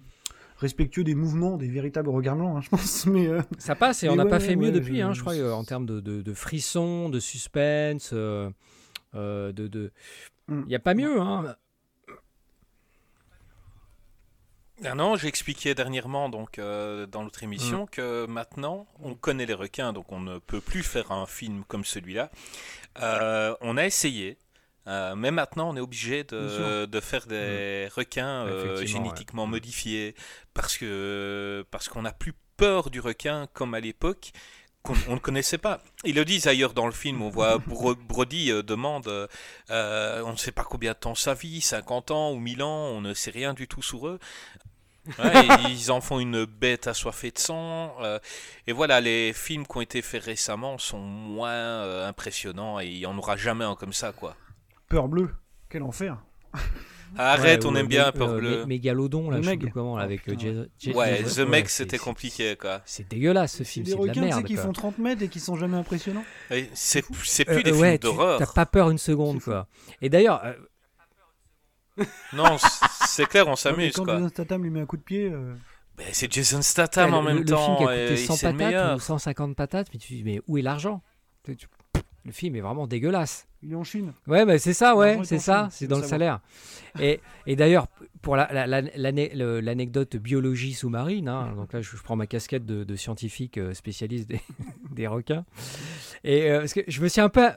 respectueux 0.58 1.04
des 1.04 1.14
mouvements 1.14 1.56
des 1.56 1.68
véritables 1.68 2.10
requins 2.10 2.36
blancs, 2.36 2.56
hein, 2.58 2.60
je 2.60 2.68
pense, 2.68 3.06
mais... 3.06 3.26
euh, 3.26 3.40
Ça 3.58 3.74
passe 3.74 4.02
et 4.02 4.06
Mais 4.06 4.12
on 4.12 4.16
n'a 4.16 4.24
ouais, 4.24 4.30
pas 4.30 4.36
ouais, 4.38 4.44
fait 4.44 4.56
mieux 4.56 4.66
ouais, 4.66 4.72
depuis, 4.72 4.98
je- 4.98 5.02
hein, 5.02 5.12
je 5.14 5.20
crois, 5.22 5.34
euh, 5.34 5.52
en 5.52 5.64
termes 5.64 5.86
de, 5.86 6.00
de, 6.00 6.20
de 6.22 6.34
frissons, 6.34 7.08
de 7.08 7.20
suspense. 7.20 8.10
euh, 8.12 8.50
euh, 9.14 9.52
de, 9.52 9.66
de... 9.66 9.92
Mm. 10.48 10.60
Il 10.64 10.68
n'y 10.68 10.74
a 10.74 10.78
pas 10.80 10.94
mieux. 10.94 11.20
Hein. 11.20 11.56
Ah 14.82 14.94
non, 14.94 15.16
j'ai 15.16 15.28
expliqué 15.28 15.74
dernièrement 15.74 16.30
donc 16.30 16.58
euh, 16.58 17.04
dans 17.06 17.22
l'autre 17.22 17.42
émission 17.42 17.84
que 17.84 18.24
maintenant 18.26 18.86
on 19.02 19.14
connaît 19.14 19.44
les 19.44 19.52
requins, 19.54 19.92
donc 19.92 20.10
on 20.10 20.20
ne 20.20 20.38
peut 20.38 20.62
plus 20.62 20.82
faire 20.82 21.12
un 21.12 21.26
film 21.26 21.64
comme 21.68 21.84
celui-là. 21.84 22.30
Euh, 23.02 23.54
on 23.60 23.76
a 23.76 23.84
essayé, 23.84 24.38
euh, 24.90 25.14
mais 25.14 25.30
maintenant 25.30 25.70
on 25.70 25.76
est 25.76 25.80
obligé 25.80 26.24
de, 26.24 27.00
faire 27.00 27.26
des 27.26 27.88
requins 27.96 28.44
euh, 28.46 28.76
génétiquement 28.86 29.46
modifiés 29.46 30.14
parce 30.52 30.76
que 30.76 31.64
parce 31.70 31.88
qu'on 31.88 32.02
n'a 32.02 32.12
plus 32.12 32.34
peur 32.58 32.90
du 32.90 33.00
requin 33.00 33.46
comme 33.54 33.72
à 33.74 33.80
l'époque. 33.80 34.32
qu'on 34.82 34.94
on 35.08 35.14
ne 35.14 35.20
connaissait 35.20 35.58
pas. 35.58 35.80
Ils 36.04 36.14
le 36.14 36.24
disent 36.24 36.46
ailleurs 36.46 36.72
dans 36.74 36.86
le 36.86 36.92
film, 36.92 37.20
on 37.22 37.28
voit 37.28 37.58
Bro- 37.66 37.94
Brody 37.94 38.50
euh, 38.50 38.62
demande, 38.62 39.08
euh, 39.70 40.22
on 40.24 40.32
ne 40.32 40.36
sait 40.38 40.52
pas 40.52 40.64
combien 40.64 40.92
de 40.92 40.98
temps 40.98 41.14
ça 41.14 41.34
vit, 41.34 41.60
50 41.60 42.10
ans 42.10 42.32
ou 42.32 42.38
1000 42.40 42.62
ans, 42.62 42.86
on 42.96 43.00
ne 43.02 43.12
sait 43.14 43.30
rien 43.30 43.52
du 43.54 43.68
tout 43.68 43.82
sur 43.82 44.08
eux. 44.08 44.18
Ouais, 45.18 45.32
ils 45.70 45.90
en 45.90 46.00
font 46.00 46.18
une 46.20 46.44
bête 46.46 46.86
assoiffée 46.86 47.30
de 47.30 47.38
sang. 47.38 47.94
euh, 48.00 48.18
et 48.66 48.72
voilà, 48.72 49.00
les 49.02 49.32
films 49.34 49.66
qui 49.66 49.76
ont 49.76 49.80
été 49.82 50.00
faits 50.02 50.24
récemment 50.24 50.78
sont 50.78 50.98
moins 51.00 52.06
impressionnants 52.06 52.80
et 52.80 52.86
il 52.86 52.98
n'y 53.00 53.06
en 53.06 53.16
aura 53.18 53.36
jamais 53.36 53.64
un 53.66 53.74
comme 53.76 53.92
ça, 53.94 54.12
quoi. 54.12 54.34
Peur 54.90 55.08
bleue, 55.08 55.30
quel 55.70 55.82
enfer. 55.84 56.22
Arrête, 57.16 57.64
Ouais, 57.64 57.70
on 57.70 57.74
aime 57.76 57.86
euh, 57.86 57.88
bien 57.88 58.08
Mé- 58.10 58.12
Peur 58.12 58.28
euh, 58.30 58.38
Bleue. 58.38 58.62
Mé- 58.64 58.66
Mégalodon, 58.66 59.30
là, 59.30 59.36
Le 59.38 59.42
je 59.42 59.46
sais 59.48 59.52
Meg. 59.54 59.60
plus 59.62 59.70
comment, 59.72 59.96
là, 59.96 60.04
avec 60.04 60.28
euh, 60.28 60.32
putain. 60.36 60.66
Jason- 60.78 60.96
Ouais, 60.98 61.22
The 61.24 61.38
Meg, 61.40 61.68
c'était 61.68 61.98
compliqué, 61.98 62.56
quoi. 62.56 62.82
C'est 62.84 63.08
dégueulasse 63.08 63.56
ce 63.56 63.62
film, 63.64 63.86
c'est 63.86 63.96
de 63.96 64.06
la 64.06 64.14
merde. 64.20 64.44
qui 64.44 64.56
font 64.56 64.72
30 64.72 64.98
mètres 64.98 65.22
et 65.22 65.28
qui 65.28 65.40
sont 65.40 65.56
jamais 65.56 65.76
impressionnants. 65.76 66.24
Et 66.50 66.68
C'est 66.74 67.04
c'est 67.24 67.48
Euh, 67.48 67.54
plus 67.54 67.62
des 67.62 67.72
euh, 67.72 67.82
films 67.84 67.96
d'horreur. 67.98 68.38
T'as 68.38 68.46
pas 68.52 68.66
peur 68.66 68.90
une 68.90 68.98
seconde, 68.98 69.40
quoi. 69.40 69.66
Et 70.02 70.08
d'ailleurs, 70.08 70.44
euh, 70.44 72.04
Non, 72.32 72.56
c'est 73.06 73.26
clair, 73.26 73.46
on 73.48 73.56
s'amuse, 73.56 73.92
quand 73.94 74.04
quoi. 74.04 74.14
Jason 74.16 74.28
Statham 74.28 74.62
lui 74.62 74.70
met 74.70 74.80
un 74.80 74.86
coup 74.86 74.96
de 74.96 75.02
pied... 75.02 75.30
euh, 75.32 75.54
Mais 75.98 76.06
c'est 76.12 76.32
Jason 76.32 76.62
Statham 76.62 77.10
le, 77.10 77.16
en 77.16 77.22
même 77.22 77.38
le 77.38 77.44
temps. 77.44 77.76
film 77.76 77.78
qui 77.78 77.84
a 77.94 78.08
coûté 78.08 78.16
100 78.16 78.36
c'est 78.36 78.52
le 78.52 78.58
patates 78.58 78.96
ou 78.96 79.00
150 79.00 79.56
patates, 79.56 79.88
mais 79.92 79.98
tu 79.98 80.14
dis, 80.14 80.24
mais 80.24 80.40
où 80.48 80.58
est 80.58 80.62
l'argent? 80.62 81.02
Le 82.24 82.32
film 82.32 82.54
est 82.56 82.60
vraiment 82.60 82.86
dégueulasse. 82.86 83.46
Il 83.62 83.72
est 83.72 83.76
en 83.76 83.84
Chine. 83.84 84.12
Ouais, 84.26 84.44
bah, 84.46 84.58
c'est 84.58 84.72
ça, 84.72 84.94
ouais, 84.96 85.16
c'est 85.24 85.38
ça, 85.38 85.68
c'est 85.70 85.86
dans 85.86 85.96
le 85.96 86.02
salaire. 86.10 86.40
Et, 87.00 87.20
et 87.46 87.56
d'ailleurs, 87.56 87.86
pour 88.22 88.36
la- 88.36 88.50
la- 88.52 88.66
la- 88.66 89.60
l'anecdote 89.60 90.16
biologie 90.16 90.72
sous-marine, 90.74 91.28
hein, 91.28 91.52
donc 91.56 91.72
là 91.72 91.80
je, 91.80 91.96
je 91.96 92.02
prends 92.02 92.16
ma 92.16 92.26
casquette 92.26 92.66
de, 92.66 92.84
de 92.84 92.96
scientifique 92.96 93.58
euh, 93.58 93.72
spécialiste 93.74 94.28
des, 94.28 94.40
des 94.92 95.06
requins, 95.06 95.44
et 96.24 96.50
euh, 96.50 96.60
parce 96.60 96.74
que 96.74 96.80
je 96.88 97.00
me 97.02 97.08
suis 97.08 97.20
un 97.20 97.28
peu, 97.28 97.48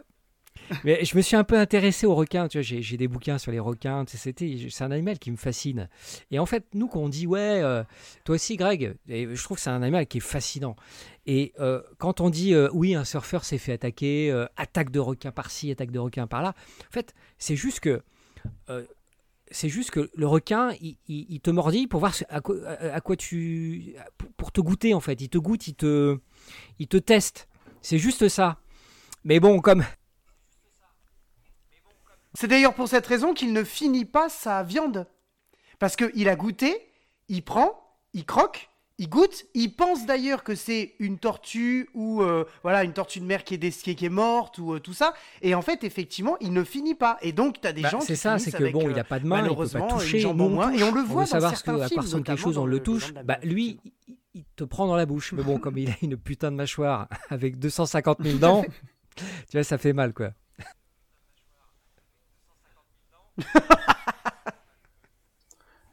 mais 0.84 1.04
je 1.04 1.16
me 1.16 1.22
suis 1.22 1.36
un 1.36 1.44
peu 1.44 1.58
intéressé 1.58 2.06
aux 2.06 2.16
requins. 2.16 2.48
Tu 2.48 2.58
vois, 2.60 2.64
j'ai 2.64 2.98
des 2.98 3.08
bouquins 3.08 3.38
sur 3.38 3.52
les 3.52 3.60
requins. 3.60 4.06
c'est 4.08 4.82
un 4.82 4.92
animal 4.92 5.20
qui 5.20 5.32
me 5.32 5.38
fascine. 5.38 5.90
Et 6.32 6.40
en 6.40 6.46
fait, 6.46 6.66
nous, 6.74 6.88
quand 6.88 7.00
on 7.00 7.10
dit 7.10 7.28
ouais, 7.28 7.62
euh, 7.62 7.84
toi 8.24 8.36
aussi, 8.36 8.56
Greg, 8.56 8.96
je 9.08 9.44
trouve 9.44 9.58
que 9.58 9.64
c'est 9.64 9.70
un 9.70 9.82
animal 9.82 10.08
qui 10.08 10.18
est 10.18 10.22
fascinant. 10.22 10.76
Et 11.26 11.54
euh, 11.60 11.82
quand 11.98 12.22
on 12.22 12.30
dit 12.30 12.54
euh, 12.54 12.70
oui, 12.74 12.96
un 12.96 13.06
surfeur 13.06 13.46
s'est 13.46 13.58
fait 13.58 13.74
attaquer, 13.74 14.46
attaque 14.58 14.92
de 14.92 15.00
requin 15.00 15.32
par-ci, 15.32 15.72
attaque 15.72 15.92
de 15.92 16.00
requin 16.00 16.28
par-là, 16.28 16.54
en 16.90 16.92
fait, 16.92 17.14
c'est 17.38 17.56
juste 17.56 17.80
que 17.80 18.02
c'est 19.52 19.70
juste 19.70 19.92
que 19.92 20.10
le 20.16 20.26
requin, 20.26 20.72
il, 20.82 21.40
te 21.42 21.52
mordit 21.52 21.86
pour 21.86 22.00
voir 22.00 22.14
à 22.30 22.42
quoi, 22.42 23.16
tu 23.16 23.96
pour 24.36 24.52
te 24.52 24.62
goûter 24.62 24.94
en 24.94 25.00
fait. 25.00 25.22
Il 25.22 25.30
te 25.30 25.38
goûte, 25.38 25.68
il 25.68 25.76
te 25.76 26.18
il 26.80 26.88
te 26.88 26.98
teste. 26.98 27.48
C'est 27.82 27.98
juste 27.98 28.30
ça. 28.30 28.58
Mais 29.26 29.40
bon, 29.40 29.60
comme 29.60 29.84
C'est 32.34 32.48
d'ailleurs 32.48 32.74
pour 32.74 32.88
cette 32.88 33.06
raison 33.06 33.34
qu'il 33.34 33.54
ne 33.54 33.64
finit 33.64 34.06
pas 34.06 34.30
sa 34.30 34.64
viande. 34.64 35.08
Parce 35.80 35.96
qu'il 35.96 36.30
a 36.30 36.36
goûté, 36.36 36.76
il 37.30 37.44
prend, 37.44 37.72
il 38.14 38.26
croque, 38.26 38.70
il 39.00 39.10
goûte, 39.10 39.46
il 39.54 39.76
pense 39.76 40.06
d'ailleurs 40.06 40.44
que 40.44 40.56
c'est 40.56 40.94
une 41.00 41.18
tortue 41.18 41.90
ou 41.94 42.22
euh, 42.22 42.46
voilà 42.62 42.84
une 42.84 42.94
tortue 42.94 43.20
de 43.20 43.26
mer 43.26 43.44
qui 43.44 43.56
est, 43.56 43.58
des- 43.58 43.72
qui 43.72 44.06
est, 44.06 44.10
morte 44.10 44.60
ou 44.60 44.74
euh, 44.74 44.80
tout 44.80 44.94
ça. 44.94 45.14
Et 45.42 45.56
en 45.56 45.62
fait, 45.62 45.84
effectivement, 45.84 46.38
il 46.42 46.54
ne 46.54 46.64
finit 46.64 46.96
pas. 46.96 47.18
Et 47.22 47.34
donc, 47.34 47.60
tu 47.60 47.68
as 47.68 47.74
des 47.74 47.82
Bah, 47.82 47.90
gens 47.90 48.00
c'est 48.02 48.16
ça, 48.16 48.38
c'est 48.40 48.52
que 48.52 48.72
bon, 48.72 48.88
euh, 48.88 48.92
il 48.92 49.00
a 49.00 49.04
pas 49.04 49.20
de 49.20 49.26
main, 49.28 49.38
il 49.38 49.40
peut 49.40 49.44
malheureusement, 49.44 49.88
pas 49.88 49.96
toucher. 49.96 50.26
on 50.26 50.34
moins. 50.36 50.72
touche. 50.72 50.80
Et 50.80 50.84
on 50.84 50.92
le 50.92 51.02
voit 51.02 51.24
veut 51.24 51.28
savoir 51.28 51.52
dans 51.52 51.58
ce 51.58 51.64
que, 51.64 51.72
à 51.72 51.90
quoi 51.90 52.02
ressemble 52.04 52.24
quelque 52.24 52.40
chose, 52.40 52.58
on 52.58 52.66
le 52.66 52.80
touche. 52.82 53.14
Bah 53.26 53.40
lui, 53.44 53.80
il, 54.08 54.16
il 54.36 54.44
te 54.56 54.64
prend 54.64 54.88
dans 54.88 54.96
la 54.96 55.06
bouche. 55.06 55.34
Mais 55.34 55.44
bon, 55.44 55.58
comme 55.58 55.78
il 55.78 55.90
a 55.90 55.96
une 56.02 56.16
putain 56.18 56.52
de 56.52 56.56
mâchoire 56.56 57.08
avec 57.30 57.58
250 57.60 58.20
000 58.24 58.38
dents, 58.38 58.64
tu 59.16 59.24
vois, 59.58 59.64
ça 59.64 59.78
fait 59.78 59.94
mal, 59.94 60.14
quoi. 60.14 60.32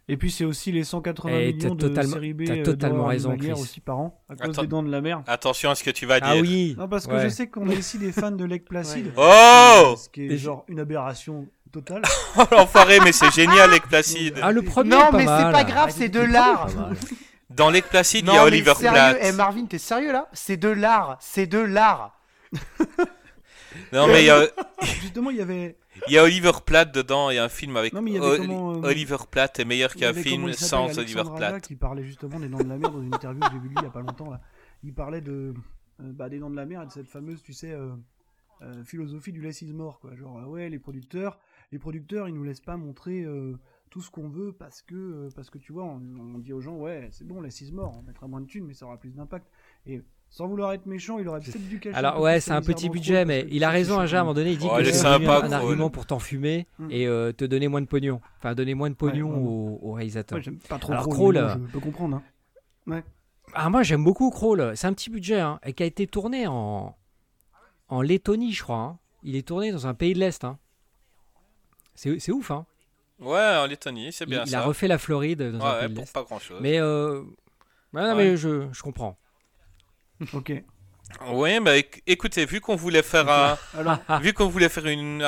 Et 0.08 0.16
puis 0.16 0.32
c'est 0.32 0.44
aussi 0.44 0.72
les 0.72 0.82
180 0.82 1.32
Eh, 1.32 1.52
millions 1.52 1.74
de 1.76 1.86
totalement- 1.88 2.12
série 2.14 2.34
B 2.34 2.44
t'as 2.44 2.54
euh, 2.56 2.62
totalement 2.64 3.06
raison, 3.06 3.36
Chris. 3.36 3.52
aussi 3.52 3.78
par 3.78 3.98
an 4.00 4.20
à 4.28 4.34
cause 4.34 4.56
des 4.56 4.66
dents 4.66 4.82
de 4.82 4.90
la 4.90 5.00
mer. 5.00 5.22
Attention 5.28 5.70
à 5.70 5.76
ce 5.76 5.84
que 5.84 5.90
tu 5.90 6.04
vas 6.04 6.18
dire. 6.18 6.28
Ah 6.32 6.36
oui. 6.40 6.74
Non 6.76 6.88
parce 6.88 7.06
que 7.06 7.12
ouais. 7.12 7.22
je 7.22 7.28
sais 7.28 7.46
qu'on 7.48 7.68
a 7.70 7.74
ici 7.74 7.96
des 7.96 8.10
fans 8.10 8.32
de 8.32 8.44
Lake 8.44 8.64
Placid. 8.64 9.12
Oh 9.16 9.94
Ce 9.96 10.08
qui 10.08 10.22
est 10.26 10.32
Et 10.32 10.36
genre 10.38 10.64
une 10.66 10.80
aberration 10.80 11.46
totale. 11.70 12.02
Oh 12.36 12.42
l'enfoiré, 12.50 12.98
mais 13.04 13.12
c'est 13.12 13.30
génial, 13.30 13.70
Lake 13.70 13.86
Placid. 13.88 14.36
Ah, 14.42 14.50
le 14.50 14.62
premier, 14.62 14.90
Non, 14.90 15.10
pas 15.12 15.16
mais 15.18 15.26
c'est 15.26 15.52
pas 15.52 15.62
grave, 15.64 15.90
c'est 15.96 16.08
de 16.08 16.20
l'art. 16.20 16.66
Mal. 16.74 16.96
Dans 17.50 17.70
Lake 17.70 17.86
Placid, 17.88 18.20
il 18.20 18.24
y 18.24 18.26
Non, 18.26 18.32
a 18.32 18.36
mais 18.38 18.42
Oliver 18.46 18.74
sérieux, 18.74 18.90
Platt. 18.92 19.18
eh, 19.22 19.32
Marvin, 19.32 19.66
t'es 19.66 19.78
sérieux 19.78 20.12
là? 20.12 20.28
C'est 20.32 20.56
de 20.56 20.68
l'art, 20.68 21.18
c'est 21.20 21.46
de 21.46 21.58
l'art. 21.60 22.18
Non, 23.92 24.06
mais 24.06 24.22
il 24.22 24.26
y 24.26 24.30
a, 24.30 24.46
Justement, 25.00 25.30
il 25.30 25.36
y 25.36 25.40
avait 25.40 25.76
il 26.06 26.14
y 26.14 26.18
a 26.18 26.24
Oliver 26.24 26.52
Platt 26.64 26.92
dedans. 26.94 27.30
Il 27.30 27.34
y 27.36 27.38
a 27.38 27.44
un 27.44 27.48
film 27.48 27.76
avec 27.76 27.92
Non, 27.92 28.02
mais 28.02 28.12
il 28.12 28.14
y 28.14 28.18
avait 28.18 28.38
comment, 28.38 28.74
euh, 28.74 28.88
Oliver 28.88 29.16
Platt 29.30 29.58
est 29.58 29.64
meilleur 29.64 29.90
il 29.94 30.00
qu'un 30.00 30.14
film 30.14 30.48
il 30.48 30.54
sans 30.54 30.98
Oliver 30.98 31.24
Platt. 31.36 31.60
qui 31.62 31.76
parlait 31.76 32.04
justement 32.04 32.40
des 32.40 32.48
dents 32.48 32.58
de 32.58 32.68
la 32.68 32.78
mer 32.78 32.90
dans 32.90 33.02
une 33.02 33.14
interview 33.14 33.40
que 33.40 33.52
j'ai 33.52 33.58
vue 33.58 33.68
lui 33.68 33.76
il 33.78 33.82
y 33.82 33.86
a 33.86 33.90
pas 33.90 34.00
longtemps 34.00 34.30
là. 34.30 34.40
Il 34.82 34.94
parlait 34.94 35.20
de 35.20 35.54
euh, 36.00 36.12
bah, 36.12 36.28
des 36.28 36.38
dents 36.38 36.50
de 36.50 36.56
la 36.56 36.66
mer 36.66 36.82
et 36.82 36.86
de 36.86 36.90
cette 36.92 37.08
fameuse, 37.08 37.42
tu 37.42 37.52
sais, 37.52 37.72
euh, 37.72 37.90
euh, 38.62 38.84
philosophie 38.84 39.32
du 39.32 39.40
less 39.40 39.62
is 39.62 39.72
more 39.72 40.00
quoi. 40.00 40.14
Genre 40.14 40.48
ouais, 40.48 40.68
les 40.70 40.78
producteurs, 40.78 41.38
les 41.72 41.78
producteurs, 41.78 42.28
ils 42.28 42.34
nous 42.34 42.44
laissent 42.44 42.60
pas 42.60 42.76
montrer 42.76 43.26
tout 43.90 44.00
ce 44.00 44.10
qu'on 44.10 44.28
veut 44.28 44.52
parce 44.52 44.82
que 44.82 45.28
parce 45.34 45.50
que 45.50 45.58
tu 45.58 45.72
vois, 45.72 45.84
on, 45.84 46.00
on 46.18 46.38
dit 46.38 46.52
aux 46.52 46.60
gens 46.60 46.76
ouais, 46.76 47.08
c'est 47.12 47.26
bon, 47.26 47.40
less 47.40 47.60
is 47.60 47.72
more, 47.72 47.98
on 47.98 48.02
mettra 48.02 48.28
moins 48.28 48.40
de 48.40 48.46
thunes 48.46 48.66
mais 48.66 48.74
ça 48.74 48.86
aura 48.86 48.98
plus 48.98 49.10
d'impact. 49.10 49.50
Et 49.86 50.02
sans 50.32 50.46
vouloir 50.46 50.72
être 50.72 50.86
méchant, 50.86 51.18
il 51.18 51.26
aurait 51.28 51.40
peut-être 51.40 51.68
dû 51.68 51.80
cacher. 51.80 51.96
Alors 51.96 52.20
ouais, 52.20 52.38
c'est 52.40 52.52
un 52.52 52.62
petit 52.62 52.88
budget, 52.88 53.24
mais 53.24 53.46
il 53.50 53.64
a 53.64 53.70
raison, 53.70 53.98
Aja, 53.98 54.18
à 54.18 54.20
un 54.20 54.24
moment 54.24 54.34
donné, 54.34 54.52
il 54.52 54.58
dit 54.58 54.66
Ouais, 54.66 54.76
que 54.76 54.82
il 54.82 54.88
est 54.88 54.92
c'est 54.92 55.04
un 55.06 55.52
argument 55.52 55.90
pour 55.90 56.06
t'enfumer 56.06 56.66
Mm. 56.78 56.88
et 56.90 57.06
euh, 57.06 57.32
te 57.32 57.44
donner 57.44 57.66
moins 57.68 57.80
de 57.82 57.86
pognon. 57.86 58.20
Enfin, 58.38 58.54
donner 58.54 58.74
moins 58.74 58.88
de 58.90 58.94
pognon 58.94 59.28
au, 59.34 59.78
au 59.82 59.92
réalisateur. 59.92 60.36
Ouais, 60.38 60.42
j'aime 60.42 60.58
pas 60.58 60.78
trop 60.78 60.92
Alors, 60.92 61.08
Kroll, 61.08 61.34
bon, 61.34 61.66
je 61.66 61.72
peux 61.72 61.80
comprendre. 61.80 62.22
Hein. 62.88 63.02
Ah, 63.54 63.68
moi, 63.68 63.82
j'aime 63.82 64.04
beaucoup 64.04 64.30
Crawl. 64.30 64.72
C'est 64.76 64.86
un 64.86 64.92
petit 64.92 65.10
budget, 65.10 65.40
hein, 65.40 65.58
et 65.64 65.72
qui 65.72 65.82
a 65.82 65.86
été 65.86 66.06
tourné 66.06 66.46
en, 66.46 66.96
en 67.88 68.00
Lettonie, 68.02 68.52
je 68.52 68.62
crois. 68.62 68.76
hein. 68.78 68.98
Il 69.24 69.34
est 69.36 69.46
tourné 69.46 69.72
dans 69.72 69.86
un 69.88 69.94
pays 69.94 70.14
de 70.14 70.20
l'Est. 70.20 70.44
hein. 70.44 70.58
C'est 71.94 72.18
c'est 72.20 72.32
ouf, 72.32 72.50
hein. 72.50 72.64
Ouais, 73.18 73.56
en 73.62 73.66
Lettonie, 73.66 74.12
c'est 74.12 74.24
Il, 74.24 74.30
bien 74.30 74.44
il 74.44 74.50
ça. 74.50 74.60
a 74.60 74.62
refait 74.64 74.88
la 74.88 74.96
Floride 74.98 75.42
dans 75.42 75.64
un 75.66 75.72
Ouais, 75.72 75.78
pays 75.80 75.88
de 75.88 75.94
pour 75.94 76.02
l'Est. 76.04 76.12
pas 76.14 76.22
grand 76.22 76.38
chose. 76.38 76.58
Mais, 76.62 76.78
euh, 76.80 77.20
ouais, 77.92 78.00
non, 78.02 78.08
Ouais. 78.10 78.14
mais 78.14 78.36
je, 78.36 78.68
je 78.72 78.82
comprends. 78.82 79.18
Ok. 80.32 80.52
Oui, 81.32 81.58
bah 81.60 81.76
éc- 81.76 82.02
écoutez, 82.06 82.44
vu 82.46 82.60
qu'on 82.60 82.76
voulait 82.76 83.02
faire 83.02 83.28
un, 83.28 83.58
Alors, 83.78 84.20
vu 84.20 84.32
qu'on 84.32 84.48
voulait 84.48 84.68
faire 84.68 84.86
une, 84.86 85.22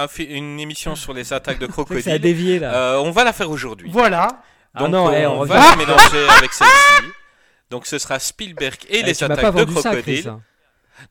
émission 0.61 0.95
sur 0.95 1.12
les 1.12 1.32
attaques 1.32 1.59
de 1.59 1.66
ça 1.66 1.70
a 1.70 1.72
crocodiles, 1.72 2.18
dévié 2.20 2.59
là. 2.61 2.74
euh, 2.74 2.99
on 2.99 3.11
va 3.11 3.24
la 3.24 3.32
faire 3.32 3.51
aujourd'hui. 3.51 3.90
Voilà. 3.90 4.28
Ah 4.74 4.86
non, 4.88 5.07
on, 5.07 5.12
eh, 5.12 5.26
on 5.26 5.45
va 5.45 5.70
la 5.70 5.76
mélanger 5.76 6.28
avec 6.38 6.53
celle-ci. 6.53 7.09
Donc 7.70 7.86
ce 7.86 7.99
sera 7.99 8.18
Spielberg 8.18 8.76
et 8.88 8.99
Eh, 9.01 9.03
les 9.03 9.24
attaques 9.24 9.55
de 9.55 9.72
ça, 9.74 9.90
crocodiles. 9.90 10.28
hein. 10.28 10.40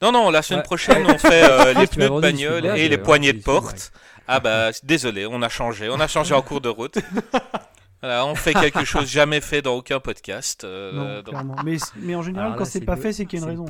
non, 0.01 0.11
non, 0.11 0.29
la 0.31 0.41
semaine 0.41 0.59
Ouais. 0.61 0.65
prochaine 0.65 1.05
on 1.05 1.17
fait 1.17 1.43
euh, 1.43 1.73
les 1.73 1.87
Tu 1.87 1.99
m'as 1.99 2.07
pneus 2.07 2.15
de 2.15 2.21
bagnole 2.21 2.65
et 2.77 2.87
les 2.87 2.97
euh, 2.97 3.03
poignées 3.03 3.33
de 3.33 3.41
porte. 3.43 3.91
Ah 4.27 4.39
bah 4.39 4.69
désolé, 4.83 5.25
on 5.25 5.41
a 5.41 5.49
changé, 5.49 5.89
on 5.89 5.99
a 5.99 6.07
changé 6.07 6.33
en 6.33 6.41
cours 6.41 6.61
de 6.61 6.69
route. 6.69 6.97
Voilà, 8.01 8.25
on 8.25 8.33
fait 8.35 8.53
quelque 8.53 8.83
chose 8.83 9.07
jamais 9.09 9.41
fait 9.41 9.61
dans 9.61 9.75
aucun 9.75 9.99
podcast. 9.99 10.63
euh, 10.63 10.91
non, 10.91 11.15
donc- 11.17 11.25
clairement. 11.29 11.55
Mais, 11.63 11.77
mais 11.97 12.15
en 12.15 12.21
général, 12.23 12.47
Alors 12.47 12.57
quand 12.57 12.63
là, 12.63 12.69
c'est 12.69 12.79
le- 12.79 12.85
pas 12.85 12.95
fait, 12.95 13.13
c'est 13.13 13.25
qu'il 13.25 13.39
y 13.39 13.41
a 13.43 13.45
une 13.45 13.51
raison. 13.51 13.65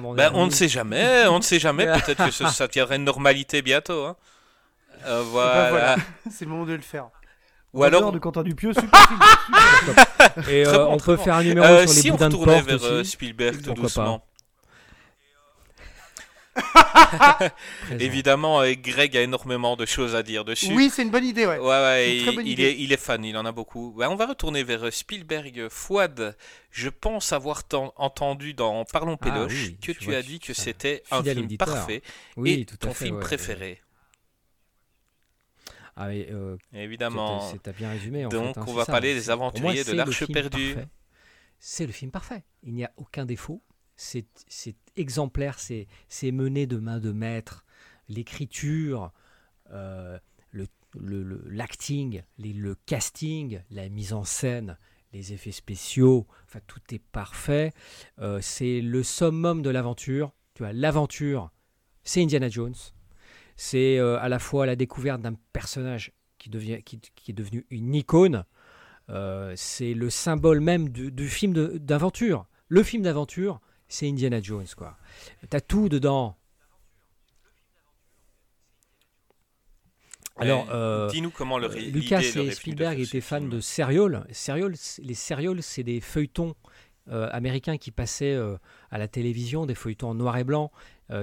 mon 0.00 0.14
Ben, 0.14 0.30
on 0.34 0.46
ne 0.46 0.50
sait 0.50 0.68
jamais, 0.68 1.26
on 1.26 1.38
ne 1.38 1.42
sait 1.42 1.58
jamais. 1.58 1.86
Peut-être 2.04 2.24
que 2.26 2.30
ce- 2.30 2.46
ça 2.46 2.68
tiendra 2.68 2.94
une 2.96 3.04
normalité 3.04 3.60
bientôt. 3.62 4.04
hein. 4.06 4.16
Euh, 5.06 5.22
voilà. 5.26 5.54
ben 5.64 5.70
voilà. 5.70 5.96
C'est 6.30 6.44
le 6.44 6.50
moment 6.52 6.64
de 6.66 6.74
le 6.74 6.80
faire. 6.80 7.06
Ou 7.74 7.84
alors, 7.84 8.12
de 8.12 8.18
Quentin 8.18 8.42
Dupieux, 8.42 8.74
super 8.74 9.08
film. 9.08 9.20
super. 9.86 10.48
Et 10.50 10.66
euh, 10.66 10.72
bon, 10.84 10.92
on 10.92 10.96
peut 10.98 11.16
bon. 11.16 11.22
faire 11.24 11.36
un 11.36 11.42
numéro 11.42 11.66
euh, 11.66 11.86
sur 11.86 11.94
les 11.94 12.00
si 12.02 12.10
on 12.10 12.14
boudins 12.14 12.28
de 12.28 12.34
retournait 12.36 12.62
porte 12.62 12.80
vers 12.82 12.84
euh, 12.92 13.00
aussi. 13.00 13.10
Spielberg 13.12 13.56
tout 13.56 13.62
Pourquoi 13.68 13.82
doucement. 13.84 14.02
présent. 14.04 14.22
Évidemment, 17.98 18.60
euh, 18.60 18.74
Greg 18.74 19.16
a 19.16 19.22
énormément 19.22 19.76
de 19.76 19.86
choses 19.86 20.14
à 20.14 20.22
dire 20.22 20.44
dessus. 20.44 20.72
Oui, 20.74 20.90
c'est 20.92 21.02
une 21.02 21.10
bonne 21.10 21.24
idée, 21.24 21.46
ouais. 21.46 21.56
C'est 21.58 22.16
il, 22.18 22.34
bonne 22.36 22.46
il 22.46 22.52
idée. 22.52 22.62
est, 22.64 22.78
il 22.78 22.92
est 22.92 22.96
fan, 22.98 23.24
il 23.24 23.36
en 23.36 23.44
a 23.46 23.52
beaucoup. 23.52 23.92
Ouais, 23.94 24.06
on 24.06 24.16
va 24.16 24.26
retourner 24.26 24.62
vers 24.62 24.84
euh, 24.86 24.90
Spielberg. 24.90 25.68
Fouad, 25.70 26.36
je 26.70 26.88
pense 26.88 27.32
avoir 27.32 27.64
ten- 27.64 27.90
entendu 27.96 28.54
dans 28.54 28.84
Parlons 28.84 29.16
Ah 29.20 29.24
Péloche 29.24 29.52
oui, 29.52 29.78
que 29.82 29.92
tu 29.92 30.04
vois 30.04 30.16
as 30.16 30.22
dit 30.22 30.40
que 30.40 30.52
c'était 30.52 31.02
un 31.10 31.22
film 31.22 31.44
auditeur. 31.44 31.66
parfait 31.68 32.02
Oui, 32.36 32.52
et 32.60 32.64
tout 32.66 32.74
à 32.74 32.78
ton 32.78 32.92
fait, 32.94 33.04
film 33.06 33.16
ouais, 33.16 33.22
préféré. 33.22 33.80
Ah, 35.96 36.08
mais, 36.08 36.26
euh, 36.30 36.56
Évidemment. 36.72 37.50
t'as- 37.52 37.58
t'as 37.58 37.72
bien 37.72 37.90
résumé. 37.90 38.24
En 38.24 38.28
Donc, 38.30 38.54
fait, 38.54 38.60
hein, 38.60 38.64
on 38.66 38.70
c'est 38.70 38.76
va 38.76 38.84
ça. 38.84 38.92
parler 38.92 39.14
des 39.14 39.20
C'est- 39.22 39.26
pour 39.32 39.38
moi, 39.38 39.46
aventuriers 39.48 39.84
de 39.84 39.90
c'est 39.90 39.94
l'Arche 39.94 40.18
film 40.18 40.32
perdue. 40.32 40.74
C'est 41.58 41.86
le 41.86 41.92
film 41.92 42.10
parfait. 42.10 42.42
Il 42.62 42.74
n'y 42.74 42.84
a 42.84 42.90
aucun 42.96 43.24
défaut. 43.26 43.62
C'est 43.94 44.24
c'est 44.48 44.74
exemplaire. 44.96 45.58
C'est 45.58 46.32
mené 46.32 46.66
de 46.66 46.76
main 46.76 46.98
de 46.98 47.12
maître. 47.12 47.64
L'écriture, 48.08 49.12
euh, 49.72 50.18
le- 50.50 50.66
le- 50.98 51.22
le- 51.22 51.42
l'acting, 51.48 52.22
casting, 52.86 53.62
la 53.70 53.88
mise 53.88 54.12
en 54.12 54.24
scène, 54.24 54.76
les 55.12 55.32
effets 55.32 55.52
spéciaux. 55.52 56.26
Enfin, 56.46 56.60
tout 56.66 56.80
est 56.92 57.02
parfait. 57.02 57.72
Euh, 58.18 58.40
c'est 58.40 58.80
le 58.80 59.02
summum 59.02 59.62
de 59.62 59.70
l'aventure. 59.70 60.32
Tu 60.54 60.62
vois, 60.62 60.72
l'aventure, 60.72 61.50
c'est 62.02 62.22
Indiana 62.22 62.48
Jones. 62.48 62.74
C'est 63.56 63.98
euh, 63.98 64.18
à 64.18 64.28
la 64.28 64.38
fois 64.38 64.66
la 64.66 64.76
découverte 64.76 65.22
d'un 65.22 65.34
personnage 65.52 66.12
qui, 66.38 66.50
devient, 66.50 66.82
qui, 66.82 66.98
qui 66.98 67.30
est 67.30 67.34
devenu 67.34 67.66
une 67.70 67.94
icône. 67.94 68.44
C'est 69.56 69.92
le 69.92 70.08
symbole 70.08 70.60
même 70.60 70.88
du, 70.88 71.28
film 71.28 71.52
d'aventure. 71.76 72.46
Le 72.68 72.82
film 72.82 73.02
d'aventure, 73.02 73.60
c'est 73.92 74.08
Indiana 74.08 74.40
Jones. 74.40 74.66
quoi. 74.76 74.96
T'as 75.50 75.60
tout 75.60 75.88
dedans. 75.88 76.36
Alors, 80.36 80.64
Mais 80.66 80.72
euh, 80.72 81.08
Dis-nous 81.10 81.30
comment 81.30 81.58
le 81.58 81.68
Lucas 81.68 82.20
et 82.20 82.50
Spielberg 82.52 82.98
étaient 82.98 83.20
fans 83.20 83.38
film. 83.38 83.50
de 83.50 83.60
Serial. 83.60 84.26
Les 85.02 85.14
Serial, 85.14 85.62
c'est 85.62 85.82
des 85.82 86.00
feuilletons 86.00 86.54
euh, 87.10 87.28
américains 87.32 87.76
qui 87.76 87.90
passaient 87.90 88.32
euh, 88.32 88.56
à 88.90 88.96
la 88.96 89.08
télévision, 89.08 89.66
des 89.66 89.74
feuilletons 89.74 90.10
en 90.10 90.14
noir 90.14 90.38
et 90.38 90.44
blanc, 90.44 90.70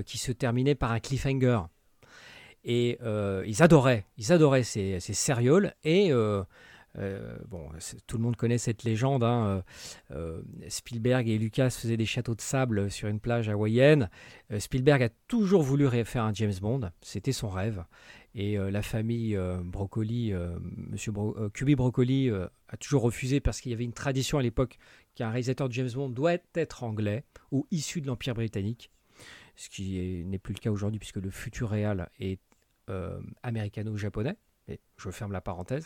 qui 0.06 0.20
se 0.20 0.32
terminaient 0.32 0.76
par 0.76 0.92
un 0.92 1.00
cliffhanger. 1.00 1.62
Et 2.64 3.00
ils 3.48 3.64
adoraient, 3.64 4.06
ils 4.18 4.32
adoraient 4.32 4.62
ces, 4.64 5.00
ces 5.00 5.16
Serial. 5.16 5.74
Et 5.84 6.12
euh, 6.98 7.38
bon, 7.48 7.70
tout 8.08 8.18
le 8.18 8.24
monde 8.24 8.36
connaît 8.36 8.58
cette 8.58 8.84
légende. 8.84 9.24
hein, 9.24 9.64
euh, 10.12 10.12
euh, 10.16 10.42
Spielberg 10.70 11.28
et 11.30 11.38
Lucas 11.38 11.70
faisaient 11.70 11.98
des 11.98 12.06
châteaux 12.06 12.36
de 12.36 12.42
sable 12.42 12.90
sur 12.90 13.08
une 13.08 13.20
plage 13.20 13.48
hawaïenne. 13.50 14.10
Spielberg 14.58 15.04
a 15.04 15.10
toujours 15.28 15.62
voulu 15.62 15.88
faire 16.06 16.24
un 16.24 16.34
James 16.34 16.54
Bond. 16.62 16.92
C'était 17.02 17.32
son 17.32 17.50
rêve. 17.50 17.84
Et 18.36 18.58
la 18.58 18.82
famille 18.82 19.38
Broccoli, 19.64 20.34
Monsieur 20.76 21.12
Bro 21.12 21.50
Cuby 21.50 21.76
Broccoli, 21.76 22.30
a 22.30 22.78
toujours 22.78 23.02
refusé 23.02 23.40
parce 23.40 23.60
qu'il 23.60 23.72
y 23.72 23.76
avait 23.76 23.84
une 23.84 23.94
tradition 23.94 24.38
à 24.38 24.42
l'époque 24.44 24.78
qu'un 25.16 25.30
réalisateur 25.30 25.68
de 25.68 25.74
James 25.74 25.90
Bond 25.94 26.10
doit 26.10 26.38
être 26.56 26.84
anglais 26.84 27.24
ou 27.52 27.68
issu 27.72 28.02
de 28.02 28.08
l'Empire 28.08 28.36
britannique. 28.36 28.92
Ce 29.56 29.68
qui 29.70 30.00
est- 30.00 30.24
n'est 30.24 30.38
plus 30.40 30.54
le 30.54 30.60
cas 30.60 30.70
aujourd'hui 30.72 31.00
puisque 31.00 31.18
le 31.18 31.30
futur 31.32 31.70
réal 31.70 32.10
est 32.20 32.40
américano-japonais. 33.44 34.36
Et 34.68 34.80
je 34.98 35.10
ferme 35.10 35.32
la 35.32 35.42
parenthèse. 35.42 35.86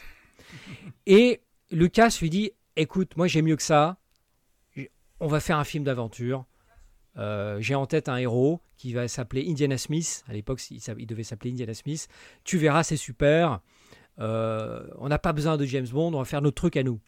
Et 1.05 1.41
Lucas 1.71 2.17
lui 2.21 2.29
dit 2.29 2.51
Écoute, 2.75 3.15
moi 3.17 3.27
j'ai 3.27 3.41
mieux 3.41 3.55
que 3.55 3.63
ça. 3.63 3.97
On 5.19 5.27
va 5.27 5.39
faire 5.39 5.57
un 5.57 5.63
film 5.63 5.83
d'aventure. 5.83 6.45
Euh, 7.17 7.61
j'ai 7.61 7.75
en 7.75 7.85
tête 7.85 8.09
un 8.09 8.17
héros 8.17 8.59
qui 8.77 8.93
va 8.93 9.07
s'appeler 9.07 9.47
Indiana 9.47 9.77
Smith. 9.77 10.23
À 10.27 10.33
l'époque, 10.33 10.61
il, 10.71 11.05
devait 11.05 11.23
s'appeler 11.23 11.51
Indiana 11.51 11.73
Smith. 11.73 12.07
Tu 12.43 12.57
verras, 12.57 12.83
c'est 12.83 12.97
super. 12.97 13.61
Euh, 14.19 14.85
on 14.97 15.07
n'a 15.07 15.19
pas 15.19 15.33
besoin 15.33 15.57
de 15.57 15.65
James 15.65 15.87
Bond, 15.87 16.13
on 16.13 16.19
va 16.19 16.25
faire 16.25 16.41
notre 16.41 16.55
truc 16.55 16.75
à 16.77 16.83
nous. 16.83 16.99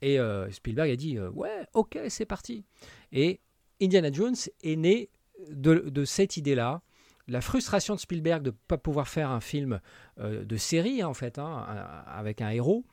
Et 0.00 0.18
euh, 0.20 0.50
Spielberg 0.50 0.90
a 0.90 0.96
dit 0.96 1.18
Ouais, 1.18 1.66
ok, 1.74 1.98
c'est 2.08 2.26
parti. 2.26 2.64
Et 3.12 3.40
Indiana 3.80 4.12
Jones 4.12 4.36
est 4.62 4.76
né 4.76 5.10
de, 5.50 6.04
cette 6.04 6.36
idée-là, 6.36 6.82
la 7.28 7.40
frustration 7.40 7.94
de 7.94 8.00
Spielberg 8.00 8.42
de 8.42 8.50
ne 8.50 8.56
pas 8.66 8.78
pouvoir 8.78 9.06
faire 9.08 9.30
un 9.30 9.40
film 9.40 9.80
euh, 10.18 10.44
de 10.44 10.56
série, 10.56 11.04
en 11.04 11.14
fait, 11.14 11.38
hein, 11.38 11.66
avec 12.06 12.40
un 12.40 12.50
héros, 12.50 12.84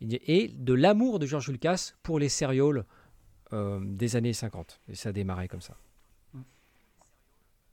et 0.00 0.48
de 0.48 0.74
l'amour 0.74 1.18
de 1.18 1.26
George 1.26 1.48
Lucas 1.48 1.92
pour 2.02 2.18
les 2.18 2.28
sérioles 2.28 2.84
euh, 3.52 3.80
des 3.82 4.16
années 4.16 4.32
50. 4.32 4.80
Et 4.88 4.94
ça 4.94 5.10
a 5.10 5.12
démarré 5.12 5.48
comme 5.48 5.62
ça. 5.62 5.76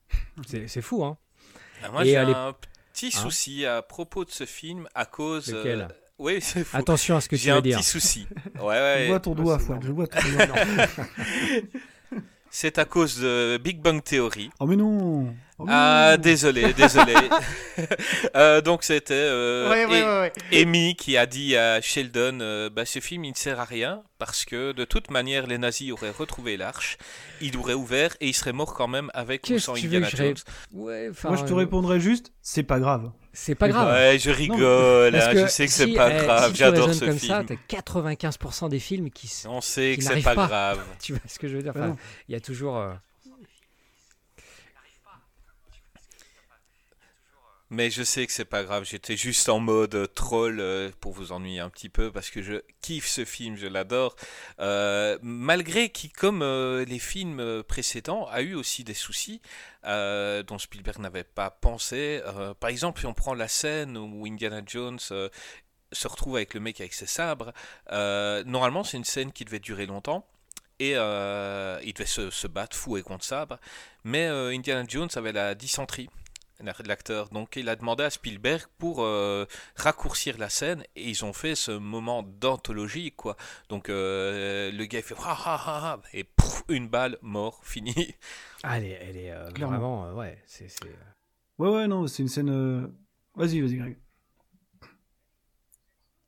C'est 0.46 0.82
fou, 0.82 1.04
hein 1.04 1.18
ah, 1.84 1.90
Moi, 1.90 2.04
j'ai 2.06 2.18
un 2.18 2.54
petit 2.94 3.08
hein 3.08 3.20
souci 3.20 3.66
à 3.66 3.82
propos 3.82 4.24
de 4.24 4.30
ce 4.30 4.46
film 4.46 4.88
à 4.94 5.06
cause... 5.06 5.52
Lequel? 5.52 5.88
oui, 6.20 6.40
c'est 6.42 6.64
fou. 6.64 6.78
Attention 6.78 7.18
à 7.18 7.22
ce 7.22 7.28
que 7.28 7.36
tu 7.36 7.50
vas 7.50 7.60
dire. 7.60 7.72
J'ai 7.72 7.76
un 7.76 7.80
petit 7.80 7.90
souci. 7.90 8.28
Ouais, 8.56 8.68
ouais. 8.68 9.02
Je 9.04 9.08
vois 9.10 9.20
ton 9.20 9.34
doigt, 9.36 9.60
Fouad. 9.60 9.84
Je 9.84 9.92
vois 9.92 10.08
ton 10.08 10.20
doigt. 10.20 10.48
C'est 12.56 12.78
à 12.78 12.86
cause 12.86 13.20
de 13.20 13.58
Big 13.58 13.82
Bang 13.82 14.04
Theory. 14.04 14.52
Oh 14.60 14.68
mais 14.68 14.76
non 14.76 15.36
Ah 15.68 16.18
désolé, 16.18 16.74
désolé. 16.74 17.14
euh, 18.36 18.62
donc 18.62 18.84
c'était 18.84 19.14
euh, 19.14 19.70
ouais, 19.70 19.86
ouais, 19.86 20.34
Amy 20.52 20.96
qui 20.96 21.18
a 21.18 21.26
dit 21.26 21.56
à 21.56 21.80
Sheldon, 21.82 22.40
euh, 22.42 22.70
bah, 22.70 22.86
ce 22.86 23.00
film 23.00 23.24
il 23.26 23.32
ne 23.32 23.36
sert 23.36 23.60
à 23.60 23.66
rien 23.66 24.04
parce 24.18 24.46
que 24.46 24.72
de 24.72 24.84
toute 24.86 25.12
manière 25.12 25.46
les 25.48 25.58
nazis 25.58 25.92
auraient 25.92 26.10
retrouvé 26.10 26.58
l'arche, 26.58 26.98
il 27.40 27.58
aurait 27.58 27.76
ouvert 27.76 28.16
et 28.20 28.30
il 28.30 28.34
serait 28.34 28.54
mort 28.54 28.74
quand 28.74 28.88
même 28.88 29.12
avec 29.14 29.48
ou 29.50 29.60
sans 29.60 29.76
Indiana 29.76 30.10
Jones. 30.10 30.36
Moi 30.72 31.12
je 31.14 31.44
te 31.44 31.54
répondrais 31.54 32.00
juste, 32.00 32.34
c'est 32.42 32.64
pas 32.64 32.80
grave. 32.80 33.12
C'est 33.36 33.56
pas 33.56 33.68
grave. 33.68 33.92
Ouais, 33.92 34.20
je 34.20 34.30
rigole. 34.30 35.16
Hein, 35.16 35.32
je 35.34 35.48
sais 35.48 35.66
que 35.66 35.72
c'est 35.72 35.94
pas 35.94 36.12
eh, 36.14 36.24
grave. 36.24 36.54
J'adore 36.54 36.94
ce 36.94 37.06
comme 37.06 37.18
film. 37.18 37.32
ça, 37.32 37.44
t'as 37.44 37.82
95% 37.82 38.70
des 38.70 38.78
films 38.78 39.10
qui. 39.10 39.28
On 39.48 39.60
sait 39.60 39.96
que 39.98 40.04
c'est 40.04 40.22
pas, 40.22 40.36
grave. 40.36 40.80
tu 41.02 41.14
vois 41.14 41.22
ce 41.26 41.40
que 41.40 41.48
je 41.48 41.56
veux 41.56 41.64
dire? 41.64 41.74
Enfin, 41.76 41.96
Il 42.30 42.34
y 42.34 42.36
a 42.36 42.40
toujours. 42.40 42.80
Mais 47.74 47.90
je 47.90 48.04
sais 48.04 48.28
que 48.28 48.32
c'est 48.32 48.46
pas 48.46 48.64
grave, 48.64 48.84
j'étais 48.86 49.18
juste 49.18 49.50
en 49.50 49.60
mode 49.60 50.14
troll 50.14 50.60
euh, 50.60 50.92
pour 51.00 51.12
vous 51.12 51.32
ennuyer 51.32 51.60
un 51.60 51.70
petit 51.70 51.90
peu 51.90 52.12
parce 52.12 52.30
que 52.30 52.44
je 52.44 52.62
kiffe 52.82 53.08
ce 53.08 53.26
film, 53.26 53.56
je 53.56 53.66
l'adore. 53.66 54.16
Euh, 54.60 55.18
malgré 55.24 55.90
qui, 55.90 56.12
comme 56.12 56.44
euh, 56.44 56.86
les 56.86 57.00
films 57.00 57.64
précédents, 57.64 58.28
a 58.28 58.44
eu 58.44 58.54
aussi 58.54 58.84
des 58.84 58.94
soucis 58.94 59.42
dont 59.84 60.60
Spielberg 60.60 61.00
n'avait 61.00 61.24
pas 61.24 61.50
pensé. 61.50 62.22
par 62.60 62.70
exemple, 62.70 63.00
si 63.00 63.08
on 63.08 63.16
prend 63.16 63.34
la 63.34 63.48
scène 63.48 63.98
où 63.98 64.28
Indiana 64.28 64.62
Jones 64.64 65.00
se 65.00 66.08
retrouve 66.08 66.36
avec 66.36 66.54
le 66.54 66.60
mec 66.60 66.80
avec 66.80 66.94
ses 66.94 67.08
sabres, 67.08 67.54
normalement 67.90 68.84
c'est 68.84 68.98
une 68.98 69.04
scène 69.04 69.32
qui 69.32 69.46
devait 69.46 69.60
durer 69.60 69.88
longtemps 69.88 70.28
et 70.80 70.92
il 70.92 71.94
devait 71.94 72.06
se, 72.06 72.48
battre 72.48 72.78
fou 72.78 72.98
et 72.98 73.02
contre 73.02 73.26
sabre, 73.26 73.58
mais 74.04 74.28
Indiana 74.28 74.86
Jones 74.88 75.10
avait 75.16 75.34
la 75.34 75.56
dysenterie 75.56 76.10
l'acteur. 76.86 77.30
Donc 77.30 77.56
il 77.56 77.70
a 77.70 77.76
demandé 77.76 78.04
à 78.04 78.10
Spielberg 78.10 78.68
pour 78.78 79.04
euh, 79.04 79.46
raccourcir 79.76 80.38
la 80.38 80.50
scène 80.50 80.84
et 80.96 81.10
ils 81.10 81.26
ont 81.26 81.34
fait 81.34 81.56
ce 81.56 81.72
moment 81.72 82.24
d'anthologie 82.24 83.12
quoi. 83.12 83.36
Donc 83.70 83.90
euh, 83.90 84.72
le 84.72 84.86
gars 84.86 85.00
il 85.00 85.04
fait 85.04 85.16
ah, 85.20 85.38
ah, 85.46 85.62
ah, 85.66 86.02
et 86.14 86.26
une 86.70 86.88
balle 86.88 87.18
mort 87.22 87.62
fini. 87.64 88.16
Ah, 88.64 88.78
elle 88.78 88.86
est, 88.86 89.00
elle 89.02 89.18
est 89.18 89.32
euh, 89.32 89.50
vraiment 89.56 90.14
ouais 90.14 90.42
c'est 90.46 90.68
ouais 91.58 91.70
ouais 91.70 91.88
non 91.88 92.08
c'est 92.08 92.24
une 92.24 92.30
scène 92.30 92.92
vas-y 93.36 93.62
vas-y 93.62 93.76
Greg. 93.76 93.98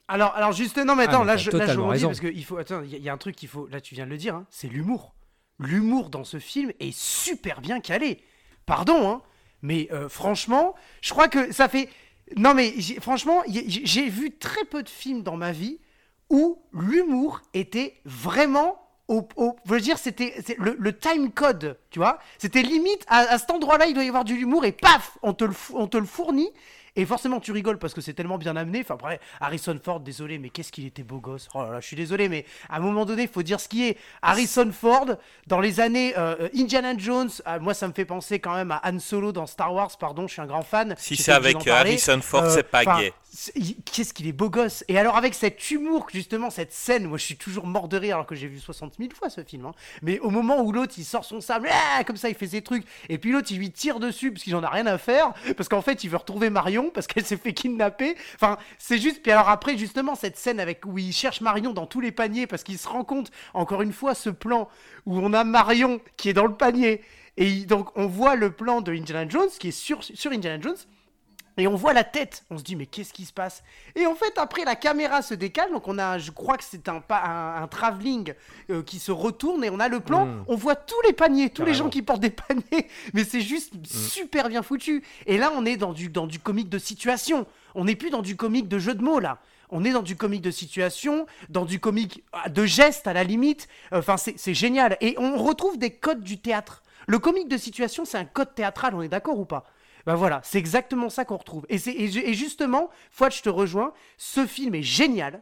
Alors, 0.08 0.36
alors 0.36 0.52
juste, 0.52 0.78
non, 0.78 0.96
mais 0.96 1.06
attends, 1.06 1.24
là, 1.24 1.36
je, 1.36 1.50
là, 1.50 1.66
je 1.66 1.80
redis 1.80 2.04
parce 2.04 2.20
qu'il 2.20 2.46
faut, 2.46 2.58
attends, 2.58 2.84
il 2.84 2.96
y, 2.96 3.10
a 3.10 3.14
un 3.14 3.18
truc 3.18 3.36
qu'il 3.36 3.50
faut, 3.50 3.68
là, 3.68 3.82
tu 3.82 3.96
viens 3.96 4.06
de 4.06 4.12
le 4.12 4.18
dire, 4.18 4.36
hein, 4.36 4.46
c'est 4.52 4.68
l'humour. 4.68 5.16
L'humour 5.58 6.12
dans 6.12 6.24
ce 6.24 6.38
film 6.38 6.72
est 6.80 6.96
super 6.96 7.60
bien 7.60 7.80
calé. 7.80 8.22
Pardon, 8.68 9.10
hein, 9.10 9.22
mais 9.62 9.88
euh, 9.92 10.10
franchement, 10.10 10.76
je 11.02 11.12
crois 11.12 11.28
que 11.28 11.52
ça 11.52 11.68
fait. 11.68 11.90
Non, 12.36 12.54
mais 12.54 12.74
franchement, 13.02 13.44
j'ai 13.48 14.10
vu 14.10 14.32
très 14.38 14.66
peu 14.66 14.82
de 14.82 14.90
films 14.90 15.22
dans 15.22 15.38
ma 15.38 15.52
vie 15.52 15.80
où 16.30 16.60
l'humour 16.74 17.42
était 17.54 18.02
vraiment 18.04 18.82
au, 19.08 19.28
je 19.66 19.70
veux 19.72 19.80
dire, 19.80 20.00
c'était 20.00 20.34
le, 20.58 20.98
time 20.98 21.32
code, 21.32 21.78
tu 21.92 22.00
vois. 22.00 22.18
C'était 22.40 22.64
limite 22.64 23.06
à, 23.08 23.38
cet 23.38 23.52
endroit-là, 23.52 23.86
il 23.86 23.94
doit 23.94 24.04
y 24.04 24.08
avoir 24.08 24.26
de 24.26 24.34
l'humour 24.34 24.66
et 24.66 24.72
paf, 24.72 25.18
on 25.22 25.34
te 25.34 25.46
le 25.98 26.06
fournit. 26.06 26.50
Et 26.96 27.06
forcément, 27.06 27.40
tu 27.40 27.52
rigoles 27.52 27.78
parce 27.78 27.94
que 27.94 28.02
c'est 28.02 28.14
tellement 28.14 28.38
bien 28.38 28.56
amené. 28.56 28.82
Enfin, 28.82 28.96
après, 28.96 29.20
Harrison 29.40 29.78
Ford, 29.84 30.00
désolé, 30.00 30.40
mais 30.40 30.50
qu'est-ce 30.50 30.72
qu'il 30.72 30.86
était 30.86 31.04
beau 31.04 31.20
gosse. 31.20 31.48
Oh 31.54 31.64
là 31.64 31.72
là, 31.72 31.80
je 31.82 31.88
suis 31.88 31.96
désolé, 31.96 32.30
mais 32.30 32.46
à 32.70 32.78
un 32.78 32.80
moment 32.80 33.06
donné, 33.06 33.24
il 33.24 33.28
faut 33.28 33.44
dire 33.44 33.60
ce 33.60 33.68
qui 33.68 33.88
est. 33.88 33.98
Harrison 34.22 34.72
Ford, 34.72 35.08
dans 35.48 35.60
les 35.60 35.80
années 35.80 36.14
euh, 36.18 36.48
Indiana 36.56 36.94
Jones, 36.98 37.30
euh, 37.48 37.60
moi, 37.60 37.74
ça 37.74 37.88
me 37.88 37.94
fait 37.94 38.06
penser 38.06 38.40
quand 38.40 38.56
même 38.56 38.72
à 38.72 38.82
Han 38.86 39.00
Solo 39.00 39.32
dans 39.32 39.46
Star 39.46 39.74
Wars, 39.74 39.92
pardon, 40.00 40.28
je 40.28 40.34
suis 40.34 40.42
un 40.42 40.46
grand 40.46 40.62
fan. 40.62 40.96
Si 40.98 41.16
c'est 41.16 41.32
avec 41.32 41.68
Harrison 41.68 42.22
Ford, 42.22 42.50
c'est 42.50 42.64
pas 42.64 42.86
gay. 42.86 43.14
Qu'est-ce 43.84 44.14
qu'il 44.14 44.28
est 44.28 44.32
beau 44.32 44.50
gosse. 44.50 44.86
Et 44.88 44.98
alors, 44.98 45.18
avec 45.18 45.34
cet 45.34 45.70
humour, 45.72 46.08
justement, 46.14 46.50
cette 46.50 46.72
scène, 46.72 47.06
moi, 47.08 47.18
je 47.18 47.26
suis 47.26 47.36
toujours 47.36 47.68
mort 47.68 47.90
de 47.90 47.98
rire 47.98 48.16
alors 48.16 48.26
que 48.26 48.36
j'ai 48.36 48.48
vu 48.48 48.60
60 48.60 48.94
000 48.98 49.10
fois 49.14 49.30
ce 49.30 49.44
film. 49.44 49.66
Hein. 49.66 49.74
Mais 50.02 50.20
au 50.20 50.30
moment 50.30 50.62
où 50.62 50.72
l'autre, 50.72 50.94
il 50.98 51.04
sort 51.04 51.26
son 51.26 51.42
sable, 51.42 51.68
ah, 51.70 52.04
comme 52.06 52.16
ça, 52.16 52.30
il 52.30 52.36
fait 52.36 52.48
ses 52.48 52.62
trucs. 52.62 52.86
Et 53.10 53.18
puis 53.18 53.32
l'autre, 53.32 53.48
il 53.52 53.58
lui 53.58 53.72
tire 53.72 54.00
dessus 54.00 54.32
parce 54.32 54.44
qu'il 54.44 54.56
en 54.56 54.64
a 54.64 54.70
rien 54.70 54.86
à 54.86 54.98
faire. 54.98 55.34
Parce 55.58 55.68
qu'en 55.68 55.82
fait, 55.82 56.06
il 56.06 56.10
veut 56.10 56.18
retrouver 56.18 56.50
Marion 56.50 56.85
parce 56.90 57.08
qu'elle 57.08 57.26
s'est 57.26 57.38
fait 57.38 57.54
kidnapper. 57.54 58.16
Enfin, 58.36 58.58
c'est 58.78 58.98
juste. 58.98 59.22
Puis 59.22 59.32
alors 59.32 59.50
après, 59.50 59.78
justement, 59.78 60.16
cette 60.16 60.38
scène 60.38 60.60
avec 60.60 60.86
où 60.86 60.98
il 60.98 61.14
cherche 61.14 61.42
Marion 61.42 61.74
dans 61.74 61.86
tous 61.86 62.02
les 62.02 62.12
paniers 62.12 62.48
parce 62.48 62.64
qu'il 62.64 62.78
se 62.78 62.88
rend 62.88 63.04
compte, 63.04 63.32
encore 63.54 63.82
une 63.82 63.94
fois, 63.94 64.16
ce 64.16 64.30
plan 64.30 64.70
où 65.06 65.18
on 65.20 65.34
a 65.34 65.44
Marion 65.44 66.00
qui 66.18 66.30
est 66.30 66.34
dans 66.34 66.46
le 66.48 66.56
panier. 66.56 67.02
Et 67.38 67.66
donc, 67.66 67.90
on 67.98 68.08
voit 68.08 68.36
le 68.36 68.52
plan 68.52 68.82
de 68.82 68.94
Indiana 68.94 69.28
Jones 69.28 69.50
qui 69.60 69.70
est 69.70 69.72
sur, 69.72 70.04
sur 70.04 70.32
Indiana 70.32 70.62
Jones. 70.62 70.78
Et 71.58 71.68
on 71.68 71.76
voit 71.76 71.94
la 71.94 72.04
tête, 72.04 72.44
on 72.50 72.58
se 72.58 72.64
dit 72.64 72.76
mais 72.76 72.86
qu'est-ce 72.86 73.14
qui 73.14 73.24
se 73.24 73.32
passe? 73.32 73.64
Et 73.96 74.06
en 74.06 74.16
fait 74.16 74.38
après 74.38 74.66
la 74.66 74.76
caméra 74.76 75.22
se 75.22 75.34
décale, 75.34 75.72
donc 75.72 75.88
on 75.88 75.98
a, 75.98 76.18
je 76.18 76.32
crois 76.32 76.58
que 76.58 76.64
c'est 76.66 76.90
un, 76.90 77.02
un, 77.10 77.64
un 77.64 77.68
travelling 77.68 78.34
euh, 78.70 78.84
qui 78.84 79.00
se 79.00 79.12
retourne 79.12 79.64
et 79.64 79.70
on 79.70 79.80
a 79.80 79.88
le 79.88 80.02
plan, 80.02 80.26
mm. 80.26 80.46
on 80.48 80.56
voit 80.56 80.76
tous 80.76 81.02
les 81.08 81.14
paniers, 81.14 81.50
tous 81.50 81.64
les 81.64 81.74
gens 81.74 81.90
qui 81.90 82.02
portent 82.02 82.22
des 82.22 82.30
paniers, 82.30 82.90
mais 83.14 83.24
c'est 83.24 83.42
juste 83.42 83.74
mm. 83.74 83.86
super 83.86 84.50
bien 84.50 84.64
foutu. 84.64 85.04
Et 85.28 85.38
là 85.38 85.52
on 85.56 85.66
est 85.66 85.78
dans 85.78 85.94
du, 85.94 86.10
dans 86.10 86.28
du 86.28 86.40
comique 86.40 86.70
de 86.70 86.78
situation, 86.80 87.46
on 87.74 87.86
n'est 87.86 87.96
plus 87.96 88.10
dans 88.10 88.22
du 88.22 88.36
comique 88.36 88.68
de 88.68 88.80
jeu 88.80 88.94
de 88.94 89.04
mots 89.04 89.20
là. 89.20 89.40
On 89.70 89.84
est 89.84 89.92
dans 89.92 90.04
du 90.04 90.16
comique 90.16 90.44
de 90.44 90.52
situation, 90.52 91.26
dans 91.50 91.66
du 91.66 91.80
comique 91.80 92.24
ah, 92.34 92.50
de 92.50 92.66
geste 92.66 93.08
à 93.08 93.14
la 93.14 93.24
limite. 93.24 93.68
Enfin, 93.92 94.16
c'est 94.16 94.54
génial. 94.54 94.96
Et 95.02 95.16
on 95.18 95.38
retrouve 95.38 95.80
des 95.80 95.90
codes 95.90 96.22
du 96.22 96.38
théâtre. 96.38 96.84
Le 97.08 97.18
comique 97.20 97.48
de 97.48 97.58
situation, 97.58 98.06
c'est 98.06 98.18
un 98.18 98.26
code 98.26 98.54
théâtral, 98.54 98.94
on 98.96 99.02
est 99.02 99.10
d'accord 99.10 99.40
ou 99.40 99.46
pas? 99.46 99.66
Ben 100.06 100.16
voilà, 100.16 100.42
c'est 100.44 100.60
exactement 100.60 101.10
ça 101.10 101.26
qu'on 101.26 101.38
retrouve. 101.38 101.66
Et, 101.70 101.78
et, 101.88 102.34
justement, 102.34 102.90
Fouad, 103.12 103.32
je 103.32 103.42
te 103.42 103.50
rejoins, 103.50 103.94
ce 104.18 104.46
film 104.46 104.76
est 104.76 104.84
génial. 104.84 105.42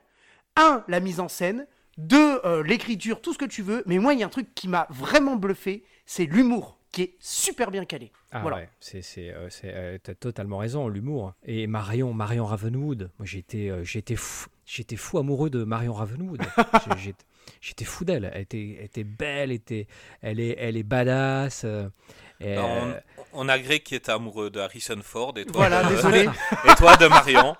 Un, 0.56 0.84
la 0.88 1.00
mise 1.00 1.20
en 1.20 1.28
scène. 1.28 1.68
Deux, 1.98 2.40
euh, 2.44 2.64
l'écriture, 2.64 3.22
tout 3.22 3.34
ce 3.34 3.38
que 3.38 3.46
tu 3.46 3.62
veux. 3.62 3.84
Mais 3.86 4.00
moi, 4.00 4.14
il 4.14 4.20
y 4.20 4.24
a 4.24 4.26
un 4.26 4.30
truc 4.30 4.56
qui 4.56 4.68
m'a 4.68 4.88
vraiment 4.90 5.36
bluffé, 5.36 5.84
c'est 6.06 6.26
l'humour 6.26 6.80
qui 6.92 7.02
est 7.04 7.16
super 7.20 7.72
bien 7.72 7.86
calé. 7.86 8.12
Ah 8.32 8.42
voilà. 8.42 8.58
ouais, 8.58 8.70
c'est, 8.80 9.04
euh, 9.18 9.50
euh, 9.66 9.98
t'as 10.02 10.14
totalement 10.14 10.60
raison, 10.60 10.88
l'humour. 10.88 11.34
Et 11.44 11.68
Marion, 11.68 12.14
Marion 12.14 12.46
Ravenwood, 12.46 13.10
moi 13.18 13.26
j'étais, 13.26 13.72
j'étais 13.84 14.16
fou, 14.16 14.48
j'étais 14.66 14.96
fou 14.96 15.18
amoureux 15.18 15.50
de 15.50 15.64
Marion 15.64 15.94
Ravenwood. 15.94 16.42
j'étais, 17.62 17.86
fou 17.86 18.06
d'elle. 18.06 18.32
Elle 18.34 18.42
était, 18.42 18.78
était 18.84 19.04
belle, 19.04 19.52
était, 19.52 19.88
elle 20.22 20.40
est, 20.40 20.56
elle 20.58 20.78
est 20.78 20.84
badass. 20.84 21.66
Et, 22.44 22.56
bah, 22.56 23.02
on 23.34 23.50
a 23.50 23.60
Greg 23.60 23.84
qui 23.84 23.96
est 23.96 24.10
amoureux 24.10 24.50
de 24.50 24.60
Harrison 24.60 25.00
Ford 25.02 25.34
et 25.38 25.46
toi, 25.46 25.68
voilà, 25.68 25.84
de, 25.84 25.96
désolé. 25.96 26.28
et 26.70 26.76
toi 26.76 26.96
de 26.98 27.08
Marion. 27.08 27.56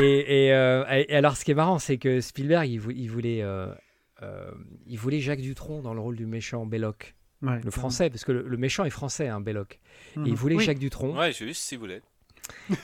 Euh, 0.00 0.84
et, 1.08 1.14
alors, 1.14 1.36
ce 1.36 1.44
qui 1.44 1.50
est 1.50 1.54
marrant, 1.54 1.78
c'est 1.78 1.98
que 1.98 2.20
Spielberg, 2.20 2.68
il, 2.68 2.78
voulait, 2.78 3.42
euh, 3.42 3.72
euh, 4.22 4.50
il 4.86 4.98
voulait 4.98 5.20
Jacques 5.20 5.40
Dutronc 5.40 5.82
dans 5.82 5.94
le 5.94 6.00
rôle 6.00 6.16
du 6.16 6.26
méchant 6.26 6.66
Belloc. 6.66 7.14
le 7.40 7.70
français, 7.70 8.10
parce 8.10 8.24
que 8.24 8.32
le, 8.32 8.56
méchant 8.56 8.84
est 8.84 8.90
français, 8.90 9.28
hein, 9.28 9.40
Belloc. 9.40 9.80
il 10.16 10.22
mhm. 10.22 10.34
voulait 10.34 10.58
Jacques 10.58 10.78
Dutronc. 10.78 11.16
Ouais, 11.16 11.32
juste 11.32 11.62
si 11.62 11.76
vous 11.76 11.82
voulez. 11.82 12.00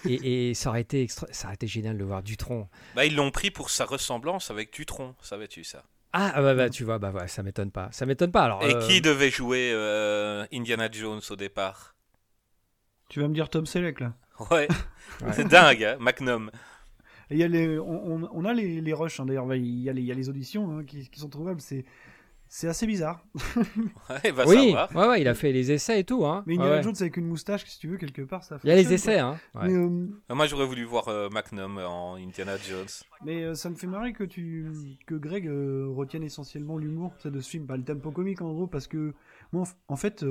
et, 0.08 0.54
ça, 0.54 0.70
aurait 0.70 0.80
été 0.80 1.06
ça 1.08 1.46
aurait 1.46 1.54
été 1.54 1.66
génial 1.66 1.98
de 1.98 2.04
voir 2.04 2.22
Dutronc. 2.22 2.68
Bah, 2.94 3.04
ils 3.04 3.14
l'ont 3.14 3.30
pris 3.30 3.50
pour 3.50 3.70
sa 3.70 3.84
ressemblance 3.84 4.50
avec 4.50 4.72
Dutronc, 4.72 5.14
savais-tu 5.20 5.64
ça? 5.64 5.84
Ah, 6.12 6.32
ah, 6.34 6.42
bah, 6.42 6.54
bah, 6.54 6.70
tu 6.70 6.84
vois, 6.84 6.98
bah, 6.98 7.10
ouais, 7.10 7.28
ça 7.28 7.42
m'étonne 7.42 7.70
pas. 7.70 7.88
Ça 7.92 8.06
m'étonne 8.06 8.32
pas. 8.32 8.44
Alors, 8.44 8.64
Et 8.64 8.78
qui 8.86 8.98
euh, 8.98 9.00
devait 9.00 9.30
jouer 9.30 9.72
euh, 9.74 10.46
Indiana 10.52 10.88
Jones 10.90 11.20
au 11.28 11.36
départ? 11.36 11.94
Tu 13.08 13.20
vas 13.20 13.28
me 13.28 13.34
dire 13.34 13.48
Tom 13.48 13.66
Selleck 13.66 14.00
là 14.00 14.14
Ouais, 14.50 14.68
c'est 15.32 15.48
dingue, 15.48 15.84
hein, 15.84 15.96
Magnum. 16.00 16.50
Il 17.30 17.36
y 17.36 17.44
a 17.44 17.48
les, 17.48 17.78
on, 17.78 18.26
on, 18.32 18.44
a 18.46 18.54
les, 18.54 18.80
les 18.80 18.92
rushs, 18.94 19.20
hein, 19.20 19.26
d'ailleurs, 19.26 19.52
il, 19.54 19.64
il, 19.64 19.82
y 19.82 20.10
a 20.10 20.14
les 20.14 20.28
auditions 20.30 20.78
hein, 20.78 20.84
qui, 20.84 21.10
qui, 21.10 21.20
sont 21.20 21.28
trouvables. 21.28 21.60
C'est 21.60 21.84
c'est 22.48 22.68
assez 22.68 22.86
bizarre. 22.86 23.24
ouais, 24.10 24.30
va 24.32 24.46
oui, 24.46 24.74
ouais, 24.94 25.08
ouais, 25.08 25.20
il 25.20 25.28
a 25.28 25.34
fait 25.34 25.52
les 25.52 25.70
essais 25.70 26.00
et 26.00 26.04
tout. 26.04 26.24
Hein. 26.26 26.42
Mais 26.46 26.54
Indiana 26.54 26.82
Jones 26.82 26.94
avec 27.00 27.16
une 27.16 27.26
moustache, 27.26 27.64
si 27.66 27.78
tu 27.78 27.88
veux, 27.88 27.96
quelque 27.96 28.22
part, 28.22 28.42
ça 28.44 28.58
Il 28.64 28.68
y 28.68 28.72
a 28.72 28.76
les 28.76 28.92
essais, 28.92 29.18
hein. 29.18 29.38
Euh, 29.56 30.06
Moi, 30.30 30.46
j'aurais 30.46 30.66
voulu 30.66 30.84
voir 30.84 31.08
euh, 31.08 31.28
Magnum 31.28 31.78
en 31.78 32.14
Indiana 32.14 32.56
Jones. 32.56 32.86
Mais 33.24 33.42
euh, 33.44 33.54
ça 33.54 33.68
me 33.70 33.74
fait 33.74 33.86
marrer 33.86 34.12
que, 34.12 34.24
tu... 34.24 34.66
que 35.06 35.14
Greg 35.14 35.46
retienne 35.46 36.22
essentiellement 36.24 36.78
l'humour 36.78 37.12
de 37.24 37.40
ce 37.40 37.48
film, 37.50 37.66
pas 37.66 37.76
le 37.76 37.84
tempo 37.84 38.10
comique 38.10 38.40
en 38.40 38.52
gros, 38.52 38.66
parce 38.66 38.86
que 38.86 39.14
moi, 39.52 39.64
en 39.88 39.96
fait, 39.96 40.24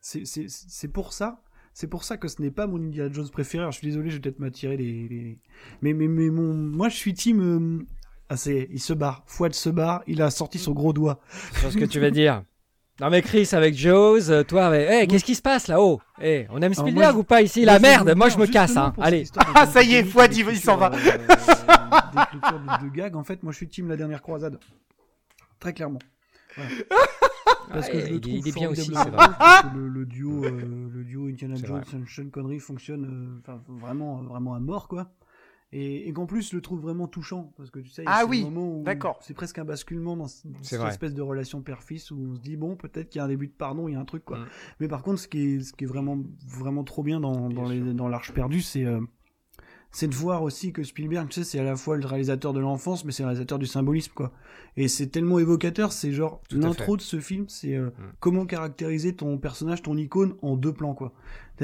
c'est- 0.00 0.88
pour 0.92 1.12
ça. 1.12 1.42
C'est 1.72 1.88
pour 1.88 2.04
ça 2.04 2.16
que 2.16 2.26
ce 2.28 2.40
n'est 2.40 2.50
pas 2.50 2.66
mon 2.66 2.78
Indiana 2.78 3.12
Jones 3.12 3.28
préféré. 3.28 3.60
Alors, 3.62 3.72
je 3.72 3.78
suis 3.78 3.86
désolé, 3.86 4.08
je 4.08 4.16
vais 4.16 4.22
peut-être 4.22 4.38
m'attirer 4.38 4.78
les, 4.78 5.08
les- 5.08 5.38
Mais, 5.82 5.92
mais, 5.92 6.08
mais 6.08 6.30
mon... 6.30 6.54
moi, 6.54 6.88
je 6.88 6.96
suis 6.96 7.12
team. 7.12 7.84
Euh, 8.26 8.34
Ah, 8.34 8.36
c'est... 8.36 8.68
Il 8.72 8.80
se 8.80 8.92
barre. 8.92 9.22
Fouad 9.26 9.54
se 9.54 9.68
barre. 9.70 10.02
Il 10.06 10.20
a 10.22 10.30
sorti 10.30 10.58
son 10.58 10.72
gros 10.72 10.92
doigt. 10.92 11.20
Je 11.54 11.60
vois 11.60 11.70
ce 11.70 11.78
que 11.78 11.84
tu 11.84 12.00
vas 12.00 12.10
dire. 12.10 12.42
Non 12.98 13.10
mais 13.10 13.20
Chris 13.20 13.46
avec 13.52 13.74
Jaws, 13.74 14.30
euh, 14.30 14.42
toi, 14.42 14.68
avec... 14.68 14.88
hey, 14.88 15.06
qu'est-ce 15.06 15.24
qui 15.24 15.34
se 15.34 15.42
passe 15.42 15.68
là-haut 15.68 16.00
hey, 16.18 16.46
On 16.48 16.56
aime 16.62 16.72
Alors, 16.72 16.86
Spielberg 16.86 17.12
moi, 17.12 17.20
ou 17.20 17.24
pas 17.24 17.42
ici 17.42 17.62
La 17.66 17.78
merde, 17.78 18.14
moi 18.16 18.30
je 18.30 18.38
me 18.38 18.46
casse. 18.46 18.74
Hein. 18.78 18.94
Allez. 18.98 19.24
Ah, 19.54 19.66
ça 19.66 19.82
y 19.82 19.96
est, 19.96 20.02
Fouad, 20.02 20.34
il- 20.34 20.48
il 20.48 20.56
s'en 20.56 20.78
va. 20.78 20.90
euh, 20.92 20.94
d'écriture 20.94 22.58
de, 22.60 22.84
de 22.88 22.94
gag, 22.96 23.14
en 23.16 23.22
fait, 23.22 23.42
moi, 23.42 23.52
je 23.52 23.58
suis 23.58 23.68
team 23.68 23.88
la 23.88 23.96
dernière 23.96 24.22
croisade. 24.22 24.58
Très 25.60 25.74
clairement. 25.74 25.98
Voilà. 26.56 26.70
Parce 27.70 27.88
que 27.90 27.96
Ouais, 27.96 28.06
je 28.06 28.12
le 28.14 28.20
trouve 28.20 28.32
il 28.34 28.48
est 28.48 28.54
bien 28.54 28.70
aussi, 28.70 28.86
c'est 28.86 29.10
vrai. 29.10 29.26
le, 29.74 29.88
le 29.88 30.06
duo, 30.06 30.44
euh, 30.44 30.88
le 30.92 31.04
duo 31.04 31.26
Indiana 31.28 31.56
C'est 31.56 31.66
Jones 31.66 31.82
et 31.92 32.08
Sean 32.08 32.30
Connery 32.30 32.60
fonctionne 32.60 33.42
euh, 33.48 33.52
vraiment, 33.68 34.22
vraiment 34.22 34.54
à 34.54 34.60
mort, 34.60 34.88
quoi. 34.88 35.10
Et, 35.78 36.08
et 36.08 36.12
qu'en 36.14 36.24
plus, 36.24 36.50
je 36.50 36.56
le 36.56 36.62
trouve 36.62 36.80
vraiment 36.80 37.06
touchant. 37.06 37.52
Parce 37.58 37.70
que 37.70 37.80
tu 37.80 37.90
sais, 37.90 38.02
il 38.02 38.06
y 38.06 38.08
a 38.08 38.12
Ah 38.20 38.24
oui, 38.26 38.42
moment 38.42 38.78
où 38.78 38.82
d'accord. 38.82 39.18
C'est 39.20 39.34
presque 39.34 39.58
un 39.58 39.64
basculement 39.66 40.16
dans, 40.16 40.26
cette 40.26 40.78
vrai. 40.78 40.88
espèce 40.88 41.12
de 41.12 41.20
relation 41.20 41.60
père-fils 41.60 42.10
où 42.10 42.18
on 42.32 42.34
se 42.34 42.40
dit, 42.40 42.56
bon, 42.56 42.76
peut-être 42.76 43.10
qu'il 43.10 43.18
y 43.18 43.22
a 43.22 43.24
un 43.24 43.28
début 43.28 43.48
de 43.48 43.52
pardon, 43.52 43.86
il 43.86 43.92
y 43.92 43.94
a 43.94 44.00
un 44.00 44.04
truc, 44.06 44.24
quoi. 44.24 44.38
Mm. 44.38 44.46
Mais 44.80 44.88
par 44.88 45.02
contre, 45.02 45.20
ce 45.20 45.28
qui 45.28 45.38
est, 45.38 45.60
ce 45.60 45.72
qui 45.74 45.84
est 45.84 45.86
vraiment, 45.86 46.18
vraiment 46.48 46.82
trop 46.82 47.02
bien 47.02 47.20
dans, 47.20 47.50
dans, 47.50 47.68
les- 47.68 47.92
dans 47.92 48.08
l'Arche 48.08 48.32
perdue, 48.32 48.62
c'est 48.62 48.84
euh, 48.84 49.00
c'est 49.92 50.08
de 50.08 50.14
voir 50.14 50.42
aussi 50.42 50.72
que 50.72 50.82
Spielberg, 50.82 51.28
tu 51.28 51.34
sais, 51.36 51.44
c'est 51.44 51.58
à 51.58 51.64
la 51.64 51.76
fois 51.76 51.96
le 51.96 52.06
réalisateur 52.06 52.52
de 52.52 52.60
l'enfance, 52.60 53.04
mais 53.04 53.12
c'est 53.12 53.22
le 53.22 53.28
réalisateur 53.28 53.58
du 53.58 53.66
symbolisme, 53.66 54.12
quoi. 54.14 54.32
Et 54.76 54.88
c'est 54.88 55.06
tellement 55.06 55.38
évocateur, 55.38 55.92
c'est 55.92 56.12
genre, 56.12 56.42
l'intro 56.50 56.96
de 56.96 57.02
ce 57.02 57.18
film, 57.20 57.46
c'est 57.48 57.74
euh, 57.74 57.90
comment 58.20 58.44
caractériser 58.46 59.14
ton 59.14 59.38
personnage, 59.38 59.82
ton 59.82 59.96
icône 59.96 60.34
en 60.42 60.56
deux 60.56 60.72
plans, 60.72 60.94
quoi. 60.94 61.12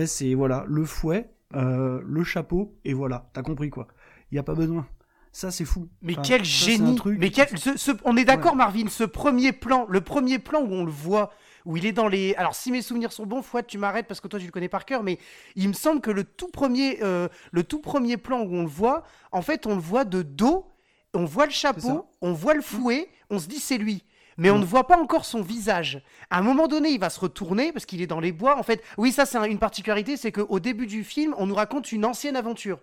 C'est, 0.06 0.32
voilà, 0.34 0.64
le 0.66 0.84
fouet, 0.84 1.28
euh, 1.54 2.00
le 2.06 2.24
chapeau, 2.24 2.74
et 2.86 2.94
voilà, 2.94 3.28
t'as 3.34 3.42
compris, 3.42 3.68
quoi. 3.68 3.86
Il 4.32 4.36
y 4.36 4.38
a 4.38 4.42
pas 4.42 4.54
besoin. 4.54 4.86
Ça, 5.30 5.50
c'est 5.50 5.64
fou. 5.64 5.88
Mais 6.02 6.12
Enfin, 6.14 6.22
quel 6.22 6.40
ça, 6.40 6.66
génie 6.66 6.94
truc- 6.96 7.18
Mais 7.18 7.30
quel, 7.30 7.56
ce- 7.58 7.76
ce- 7.76 7.92
on 8.04 8.16
est 8.16 8.24
d'accord, 8.24 8.54
Marvin, 8.56 8.88
ce 8.88 9.04
premier 9.04 9.52
plan, 9.52 9.86
le 9.88 10.00
premier 10.02 10.38
plan 10.38 10.60
où 10.60 10.72
on 10.72 10.84
le 10.84 10.90
voit, 10.90 11.30
où 11.64 11.76
il 11.76 11.86
est 11.86 11.92
dans 11.92 12.08
les. 12.08 12.34
Alors, 12.34 12.54
si 12.54 12.70
mes 12.70 12.82
souvenirs 12.82 13.12
sont 13.12 13.24
bons, 13.24 13.40
Fouad, 13.40 13.66
tu 13.66 13.78
m'arrêtes 13.78 14.06
parce 14.06 14.20
que 14.20 14.28
toi, 14.28 14.38
tu 14.38 14.44
le 14.46 14.50
connais 14.52 14.68
par 14.68 14.84
cœur, 14.84 15.02
mais 15.02 15.18
il 15.56 15.68
me 15.68 15.72
semble 15.72 16.00
que 16.02 16.10
le 16.10 16.24
tout 16.24 16.48
premier, 16.48 16.98
euh, 17.02 17.28
le 17.50 17.62
tout 17.64 17.78
premier 17.80 18.16
plan 18.18 18.40
où 18.42 18.52
on 18.54 18.62
le 18.62 18.68
voit, 18.68 19.04
en 19.30 19.40
fait, 19.42 19.66
on 19.66 19.74
le 19.74 19.80
voit 19.80 20.04
de 20.04 20.20
dos, 20.22 20.66
on 21.14 21.24
voit 21.24 21.46
le 21.46 21.52
chapeau, 21.52 21.80
on 22.20 22.32
voit 22.32 22.54
le 22.54 22.62
fouet, 22.62 23.08
on 23.30 23.38
se 23.38 23.46
dit 23.48 23.58
c'est 23.58 23.78
lui. 23.78 24.04
Mais 24.38 24.50
on 24.50 24.58
ne 24.58 24.64
voit 24.64 24.86
pas 24.86 24.96
encore 24.98 25.24
son 25.26 25.42
visage. 25.42 26.02
À 26.30 26.38
un 26.38 26.42
moment 26.42 26.66
donné, 26.66 26.88
il 26.90 26.98
va 26.98 27.10
se 27.10 27.20
retourner 27.20 27.70
parce 27.70 27.84
qu'il 27.86 28.00
est 28.02 28.06
dans 28.06 28.18
les 28.20 28.32
bois. 28.32 28.58
En 28.58 28.62
fait, 28.62 28.82
oui, 28.96 29.12
ça 29.12 29.26
c'est 29.26 29.36
un- 29.38 29.44
une 29.44 29.58
particularité, 29.58 30.16
c'est 30.16 30.32
qu'au 30.32 30.58
début 30.58 30.86
du 30.86 31.04
film, 31.04 31.34
on 31.38 31.46
nous 31.46 31.54
raconte 31.54 31.92
une 31.92 32.04
ancienne 32.06 32.34
aventure 32.36 32.80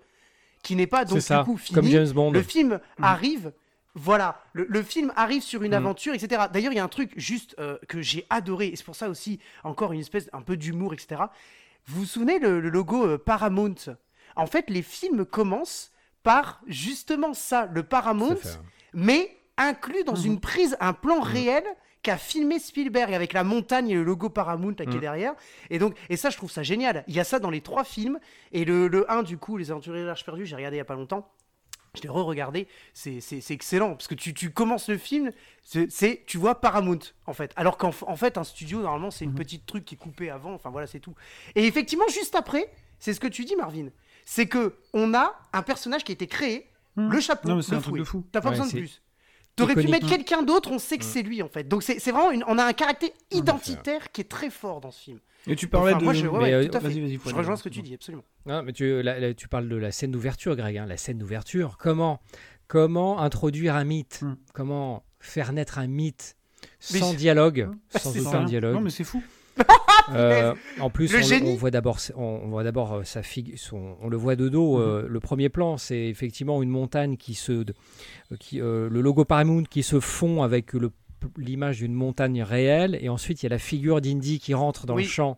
qui 0.64 0.76
n'est 0.76 0.88
pas 0.88 1.06
donc 1.06 1.22
ça, 1.22 1.40
du 1.40 1.46
coup 1.46 1.58
finie. 1.58 1.76
comme 1.76 1.86
James 1.90 2.12
Bond. 2.12 2.32
Le 2.32 2.42
film 2.42 2.80
arrive, 3.02 3.54
voilà, 3.96 4.42
le, 4.54 4.66
le 4.70 4.84
film 4.84 5.12
arrive 5.16 5.42
sur 5.42 5.64
une 5.64 5.72
Mm. 5.72 5.76
aventure, 5.76 6.14
etc. 6.14 6.44
D'ailleurs, 6.52 6.74
il 6.74 6.76
y 6.76 6.80
a 6.80 6.84
un 6.84 6.88
truc 6.90 7.12
juste 7.18 7.56
euh, 7.60 7.78
que 7.88 8.02
j'ai 8.02 8.26
adoré, 8.30 8.68
et 8.68 8.76
c'est 8.76 8.84
pour 8.86 8.96
ça 8.96 9.10
aussi 9.10 9.40
encore 9.64 9.94
une 9.94 10.00
espèce 10.02 10.30
un 10.34 10.42
peu 10.42 10.58
d'humour, 10.58 10.94
etc. 10.94 11.22
Vous 11.88 12.02
vous 12.02 12.06
souvenez 12.06 12.40
le, 12.40 12.60
le 12.60 12.70
logo 12.70 13.06
euh, 13.06 13.18
Paramount? 13.18 13.76
En 14.36 14.46
fait, 14.48 14.70
les 14.70 14.82
films 14.84 15.26
commencent 15.26 15.92
par 16.24 16.62
justement 16.68 17.34
ça, 17.34 17.68
le 17.74 17.84
Paramount, 17.84 18.36
mais 18.94 19.36
inclus 19.58 20.04
dans 20.04 20.16
Mhm. 20.18 20.26
une 20.26 20.40
prise, 20.40 20.78
un 20.80 20.94
plan 20.94 21.20
réel 21.20 21.64
qu'a 22.02 22.18
filmé 22.18 22.60
Spielberg 22.60 23.14
avec 23.14 23.34
la 23.34 23.44
montagne 23.44 23.90
et 23.90 23.94
le 23.96 24.04
logo 24.04 24.30
Paramount 24.30 24.70
là, 24.78 24.86
qui 24.86 24.92
est 24.92 24.94
Mhm. 24.96 25.00
derrière. 25.00 25.34
Et 25.70 25.80
donc, 25.80 25.96
et 26.10 26.16
ça, 26.18 26.30
je 26.30 26.38
trouve 26.38 26.52
ça 26.52 26.64
génial. 26.64 27.04
Il 27.08 27.16
y 27.16 27.20
a 27.20 27.24
ça 27.24 27.40
dans 27.40 27.50
les 27.50 27.62
trois 27.62 27.84
films. 27.84 28.20
Et 28.52 28.64
le, 28.66 28.88
le 28.88 29.10
1, 29.12 29.24
du 29.24 29.38
coup, 29.38 29.58
Les 29.58 29.72
Aventuriers 29.72 30.02
de 30.02 30.08
l'Arche 30.08 30.24
perdue, 30.26 30.46
j'ai 30.46 30.56
regardé 30.56 30.78
il 30.78 30.80
y 30.80 30.82
a 30.82 30.86
pas 30.86 30.96
longtemps. 30.96 31.30
Je 31.96 32.04
l'ai 32.04 32.10
re-regardé, 32.10 32.68
c'est 32.94 33.20
c'est- 33.20 33.42
c'est 33.42 33.56
excellent 33.56 33.90
parce 33.96 34.08
que 34.08 34.14
tu, 34.14 34.32
tu 34.36 34.52
commences 34.52 34.90
le 34.90 34.98
film, 35.00 35.32
c'est 35.64 35.92
c'est- 35.92 36.24
tu 36.28 36.38
vois 36.38 36.62
Paramount 36.62 37.00
en 37.26 37.34
fait, 37.34 37.52
alors 37.56 37.80
qu'en 37.80 37.90
en 38.06 38.16
fait 38.16 38.38
un 38.38 38.44
studio 38.44 38.80
normalement 38.82 39.10
c'est 39.10 39.26
une 39.26 39.34
petite 39.34 39.66
truc 39.66 39.86
qui 39.86 39.96
est 39.96 39.98
coupée 39.98 40.30
avant, 40.30 40.54
enfin 40.54 40.70
voilà 40.70 40.86
c'est 40.86 41.00
tout. 41.00 41.16
Et 41.56 41.66
effectivement 41.66 42.08
juste 42.08 42.36
après, 42.36 42.72
c'est 43.00 43.12
ce 43.16 43.20
que 43.20 43.26
tu 43.28 43.44
dis 43.44 43.56
Marvin, 43.56 43.88
c'est 44.24 44.46
que 44.46 44.76
on 44.94 45.16
a 45.16 45.34
un 45.52 45.64
personnage 45.64 46.04
qui 46.04 46.12
a 46.12 46.14
été 46.14 46.28
créé, 46.28 46.70
Hmm. 46.96 47.10
le 47.10 47.20
chapeau, 47.20 47.50
Non, 47.50 47.56
mais 47.56 47.64
c'est 47.64 47.72
le 47.72 47.78
un 47.78 47.82
truc 47.82 47.94
fouet. 47.94 48.00
de 48.02 48.04
fou. 48.04 48.24
T'as 48.32 48.42
pas 48.42 48.50
Ouais, 48.50 48.52
besoin 48.52 48.68
de 48.68 48.72
c'est 48.72 48.78
plus. 48.78 49.02
T'aurais 49.56 49.76
pu 49.76 49.88
mettre 49.90 50.08
quelqu'un 50.08 50.42
d'autre, 50.42 50.72
on 50.72 50.80
sait 50.80 50.98
que 50.98 51.04
c'est 51.06 51.22
lui 51.22 51.42
en 51.44 51.50
fait. 51.50 51.68
Donc 51.68 51.84
c'est 51.84 52.00
c'est 52.00 52.12
vraiment, 52.12 52.32
une- 52.32 52.44
on 52.48 52.58
a 52.58 52.64
un 52.64 52.74
caractère 52.74 53.10
identitaire 53.32 54.12
qui 54.12 54.22
est 54.22 54.30
très 54.30 54.50
fort 54.50 54.80
dans 54.82 54.92
ce 54.92 55.02
film. 55.04 55.20
Et 55.48 55.56
tu 55.56 55.68
parlais 55.68 55.92
Enfin, 55.92 56.00
de. 56.00 56.04
moi, 56.04 56.14
je, 56.14 56.28
ouais, 56.28 56.40
Mais, 56.40 56.56
ouais, 56.56 56.68
tout 56.68 56.78
à 56.78 56.82
fait. 56.82 56.88
vas-y, 56.90 57.00
vas-y, 57.02 57.20
je 57.26 57.36
rejoins 57.36 57.56
ce 57.56 57.64
que 57.64 57.70
tu 57.70 57.82
dis, 57.82 57.94
absolument. 57.94 58.24
Non, 58.46 58.62
mais 58.64 58.74
tu, 58.74 59.02
là, 59.02 59.20
là, 59.20 59.34
tu 59.34 59.48
parles 59.48 59.70
de 59.70 59.76
la 59.78 59.92
scène 59.92 60.12
d'ouverture, 60.12 60.56
Greg. 60.56 60.78
hein, 60.78 60.86
la 60.86 60.98
scène 60.98 61.18
d'ouverture. 61.18 61.78
Comment, 61.78 62.22
comment 62.68 63.20
introduire 63.22 63.76
un 63.76 63.84
mythe 63.86 64.20
Hmm. 64.22 64.36
Comment 64.54 65.04
faire 65.20 65.52
naître 65.54 65.78
un 65.80 65.88
mythe 65.88 66.36
sans 66.80 67.14
dialogue, 67.14 67.70
Ah, 67.94 68.00
sans 68.00 68.28
aucun 68.28 68.44
dialogue. 68.44 68.76
Non, 68.76 68.82
mais 68.82 68.90
c'est 68.90 69.04
fou. 69.06 69.24
Euh, 70.12 70.56
en 70.80 70.90
plus, 70.90 71.14
on, 71.44 71.54
voit 71.56 71.70
d'abord, 71.70 72.00
on, 72.16 72.24
on 72.24 72.48
voit 72.48 72.64
d'abord 72.64 72.94
euh, 72.94 73.04
sa 73.04 73.22
figue, 73.22 73.56
son- 73.58 73.96
on 74.02 74.10
le 74.10 74.18
voit 74.18 74.36
de 74.36 74.50
dos. 74.50 74.78
Mhm. 74.78 74.82
euh, 74.84 75.08
le 75.08 75.20
premier 75.20 75.50
plan, 75.50 75.78
c'est 75.78 76.08
effectivement 76.08 76.64
une 76.64 76.70
montagne 76.70 77.16
qui 77.16 77.36
se, 77.36 77.64
qui, 78.40 78.60
euh, 78.60 78.90
le 78.90 79.02
logo 79.02 79.24
Paramount 79.24 79.64
qui 79.70 79.84
se 79.84 80.00
fond 80.00 80.42
avec 80.42 80.72
l'image 81.38 81.78
d'une 81.80 81.94
montagne 81.94 82.42
réelle, 82.42 82.98
et 83.02 83.10
ensuite 83.10 83.44
il 83.44 83.46
y 83.46 83.48
a 83.48 83.50
la 83.50 83.60
figure 83.60 84.02
d'Indy 84.02 84.40
qui 84.40 84.56
rentre 84.56 84.88
dans 84.88 84.96
Oui. 84.96 85.04
le 85.04 85.10
champ 85.10 85.38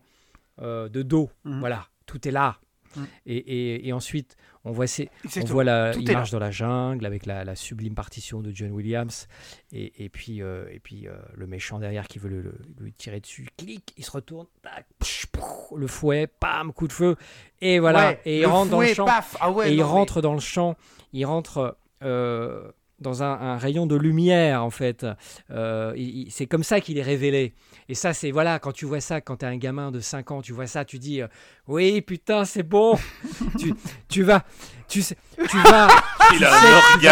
de 0.62 1.02
dos. 1.02 1.28
Mhm. 1.44 1.60
Voilà, 1.60 1.86
tout 2.06 2.26
est 2.26 2.30
là. 2.32 2.56
Mhm. 2.96 3.06
Et, 3.26 3.36
et- 3.36 3.88
et 3.88 3.92
ensuite, 3.92 4.36
on 4.64 4.70
voit, 4.70 4.86
ces, 4.86 5.08
on 5.36 5.44
voit 5.44 5.64
la, 5.64 5.92
il 5.96 6.10
marche 6.12 6.30
dans 6.30 6.38
la 6.38 6.50
jungle 6.52 7.04
avec 7.04 7.26
la, 7.26 7.44
la 7.44 7.56
sublime 7.56 7.94
partition 7.94 8.40
de 8.42 8.52
John 8.54 8.70
Williams. 8.70 9.26
Et, 9.72 10.04
et 10.04 10.08
puis, 10.08 10.40
euh, 10.42 10.66
et 10.70 10.78
puis 10.78 11.08
euh, 11.08 11.12
le 11.34 11.46
méchant 11.46 11.78
derrière 11.80 12.06
qui 12.06 12.18
veut 12.20 12.28
le, 12.28 12.42
le- 12.42 12.54
lui 12.80 12.92
tirer 12.92 13.18
dessus, 13.20 13.48
clic, 13.56 13.92
il 13.96 14.04
se 14.04 14.10
retourne, 14.12 14.46
tac, 14.62 14.86
psh, 15.00 15.26
pff, 15.26 15.42
le 15.76 15.86
fouet, 15.88 16.26
pam, 16.28 16.72
coup 16.72 16.86
de 16.86 16.92
feu, 16.92 17.16
et 17.60 17.78
voilà, 17.80 18.10
Ouais, 18.10 18.20
et 18.24 18.40
il 18.40 18.46
rentre 18.46 18.70
dans 18.70 18.80
le 18.80 18.94
champ, 18.94 19.04
paf. 19.04 19.36
Ah 19.40 19.50
ouais, 19.50 19.70
et 19.70 19.72
il 19.72 19.78
mais- 19.78 19.82
rentre 19.82 20.20
dans 20.20 20.34
le 20.34 20.40
champ, 20.40 20.76
il 21.12 21.24
rentre 21.26 21.76
euh, 22.04 22.70
dans 23.02 23.22
un, 23.22 23.32
un 23.32 23.56
rayon 23.58 23.86
de 23.86 23.96
lumière 23.96 24.64
en 24.64 24.70
fait. 24.70 25.04
Euh, 25.50 25.94
c'est 26.30 26.46
comme 26.46 26.62
ça 26.62 26.80
qu'il 26.80 26.96
est 26.98 27.02
révélé. 27.02 27.52
Et 27.88 27.94
ça, 27.94 28.14
c'est 28.14 28.30
voilà, 28.30 28.58
quand 28.58 28.72
tu 28.72 28.86
vois 28.86 29.00
ça, 29.00 29.20
quand 29.20 29.36
tu 29.38 29.44
es 29.44 29.48
un 29.48 29.56
gamin 29.56 29.90
de 29.90 30.00
5 30.00 30.30
ans, 30.30 30.40
tu 30.40 30.52
vois 30.52 30.66
ça, 30.66 30.84
tu 30.84 30.98
dis 30.98 31.20
euh, 31.20 31.26
oui, 31.68 32.00
putain, 32.00 32.44
c'est 32.44 32.62
bon. 32.62 32.96
tu, 33.58 33.74
tu 34.08 34.22
vas, 34.22 34.44
tu 34.88 35.00
vas, 35.00 35.88
tu 36.30 36.38
sais 36.38 36.46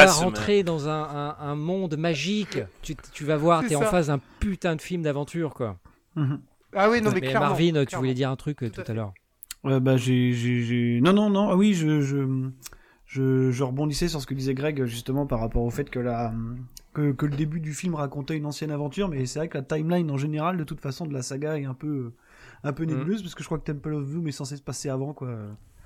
vas 0.07 0.13
rentrer 0.25 0.63
dans 0.63 0.89
un, 0.89 1.03
un- 1.03 1.37
un 1.41 1.55
monde 1.57 1.97
magique. 1.97 2.59
Tu, 2.83 2.95
tu 3.13 3.25
vas 3.25 3.37
voir, 3.37 3.63
tu 3.63 3.73
es 3.73 3.77
en 3.77 3.81
face 3.91 4.07
d'un 4.07 4.21
putain 4.39 4.77
de 4.77 4.81
film 4.81 5.03
d'aventure 5.03 5.53
quoi. 5.55 5.77
Mhm. 6.17 6.41
Ah 6.75 6.89
oui, 6.89 7.01
non, 7.03 7.11
mais, 7.11 7.15
Mais 7.21 7.21
clairement. 7.29 7.49
Marvin, 7.49 7.85
tu 7.85 7.97
voulais 7.97 8.15
dire 8.15 8.31
un 8.31 8.37
truc 8.37 8.63
euh, 8.63 8.71
Tout 8.71 8.83
à 8.87 8.95
l'heure. 8.95 9.13
Euh, 9.67 9.81
bah, 9.81 9.97
j'ai, 9.97 10.33
j'ai, 10.33 10.63
j'ai- 10.63 11.01
Non, 11.03 11.13
non, 11.13 11.29
non. 11.29 11.51
Ah 11.51 11.57
oui, 11.57 11.75
je, 11.75 12.01
je, 12.01 12.17
je, 13.13 13.51
je 13.51 13.65
rebondissais 13.65 14.07
sur 14.07 14.21
ce 14.21 14.27
que 14.27 14.35
disait 14.35 14.55
Greg, 14.55 14.85
justement, 14.85 15.27
par 15.27 15.41
rapport 15.41 15.63
au 15.65 15.71
fait 15.71 15.91
que 15.91 15.99
la, 15.99 16.33
que, 16.95 17.11
que 17.11 17.27
le 17.27 17.35
début 17.37 17.59
du 17.59 17.75
film 17.75 17.97
racontait 17.97 18.37
une 18.37 18.47
ancienne 18.47 18.71
aventure, 18.71 19.09
mais 19.09 19.27
c'est 19.27 19.41
vrai 19.41 19.49
que 19.49 19.59
la 19.59 19.65
timeline 19.65 20.09
en 20.13 20.17
général, 20.17 20.57
de 20.57 20.63
toute 20.65 20.81
façon, 20.81 21.07
de 21.07 21.13
la 21.13 21.23
saga 21.23 21.59
est 21.59 21.65
un 21.65 21.75
peu, 21.75 22.13
un 22.63 22.73
peu 22.73 22.85
Mhm. 22.85 22.91
nébuleuse, 22.99 23.23
parce 23.23 23.35
que 23.35 23.43
je 23.43 23.49
crois 23.49 23.59
que 23.59 23.65
Temple 23.65 23.95
of 23.95 24.09
Doom 24.09 24.29
est 24.29 24.33
censé 24.33 24.57
se 24.57 24.63
passer 24.63 24.89
avant, 24.91 25.13
quoi. 25.13 25.35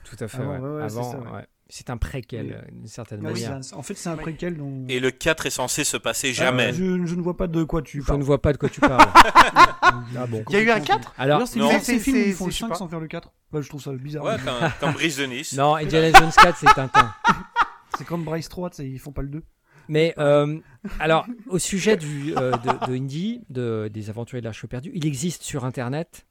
Tout 0.05 0.17
à 0.21 0.29
fait. 0.29 0.43
Avant, 0.43 0.53
ouais. 0.53 0.59
ouais, 0.59 0.83
ouais, 0.83 0.89
c'est 0.91 0.99
Avant, 0.99 1.13
ça, 1.13 1.19
ouais. 1.19 1.31
ouais. 1.37 1.47
C'est 1.71 1.89
un 1.89 1.97
préquel 1.97 2.63
d'une 2.71 2.87
certaine 2.87 3.21
oui, 3.27 3.33
manière. 3.33 3.53
un- 3.55 3.77
en 3.79 3.81
fait, 3.83 3.95
c'est 3.95 4.11
un 4.11 4.17
préquel 4.19 4.59
dont. 4.59 4.85
Et 4.91 5.01
le 5.01 5.11
4 5.11 5.47
est 5.47 5.51
censé 5.51 5.83
se 5.83 5.97
passer 5.97 6.29
Ah, 6.33 6.33
jamais. 6.45 6.75
je, 6.75 7.07
je 7.07 7.15
ne 7.15 7.23
vois 7.23 7.39
pas 7.39 7.47
de 7.47 7.65
quoi 7.65 7.81
tu 7.81 8.03
Je 8.03 8.07
parles. 8.07 8.19
ne 8.19 8.25
vois 8.25 8.43
pas 8.43 8.53
de 8.53 8.59
quoi 8.59 8.69
tu 8.69 8.81
parles. 8.83 9.01
ah 9.15 10.27
bon. 10.29 10.45
Il 10.51 10.53
y 10.53 10.57
a 10.57 10.61
eu 10.63 10.71
un 10.71 10.81
4 10.81 11.15
Alors, 11.17 11.49
c'est 11.49 11.59
c'est- 11.81 11.95
ils 11.97 12.33
font 12.35 12.45
le 12.45 12.51
c'est- 12.51 12.51
je 12.51 12.57
sais 12.57 12.61
5 12.65 12.69
pas. 12.69 12.75
sans 12.75 12.87
faire 12.89 13.01
le 13.01 13.07
4. 13.09 13.33
Bah, 13.55 13.61
je 13.61 13.69
trouve 13.69 13.81
ça 13.81 13.93
bizarre. 13.93 14.25
Ouais, 14.25 14.37
comme, 14.45 14.71
comme 14.81 14.93
Brise 14.95 15.17
de 15.19 15.27
Nice. 15.27 15.53
non, 15.53 15.77
Indiana 15.77 16.11
Jones 16.19 16.33
4, 16.37 16.57
c'est 16.59 16.75
Tintin. 16.75 17.15
C'est 17.97 18.05
comme 18.05 18.25
Bryce 18.25 18.49
3, 18.49 18.71
tu 18.71 18.77
sais, 18.79 18.91
ils 18.91 18.99
font 18.99 19.13
pas 19.13 19.23
le 19.23 19.29
2. 19.29 19.45
Mais 19.87 20.13
euh, 20.19 20.59
alors, 20.99 21.27
au 21.47 21.61
sujet 21.61 21.97
du, 21.97 22.37
euh, 22.37 22.51
de, 22.51 22.87
de 22.89 22.97
Indy, 22.97 23.45
de, 23.51 23.89
des 23.93 24.11
Aventuriers 24.11 24.41
de 24.41 24.47
l'Arche 24.47 24.67
perdue, 24.67 24.91
il 24.93 25.07
existe 25.07 25.45
sur 25.45 25.65
Internet 25.65 26.27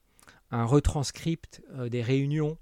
un 0.51 0.65
retranscript 0.65 1.63
euh, 1.75 1.87
des 1.87 2.01
réunions 2.01 2.57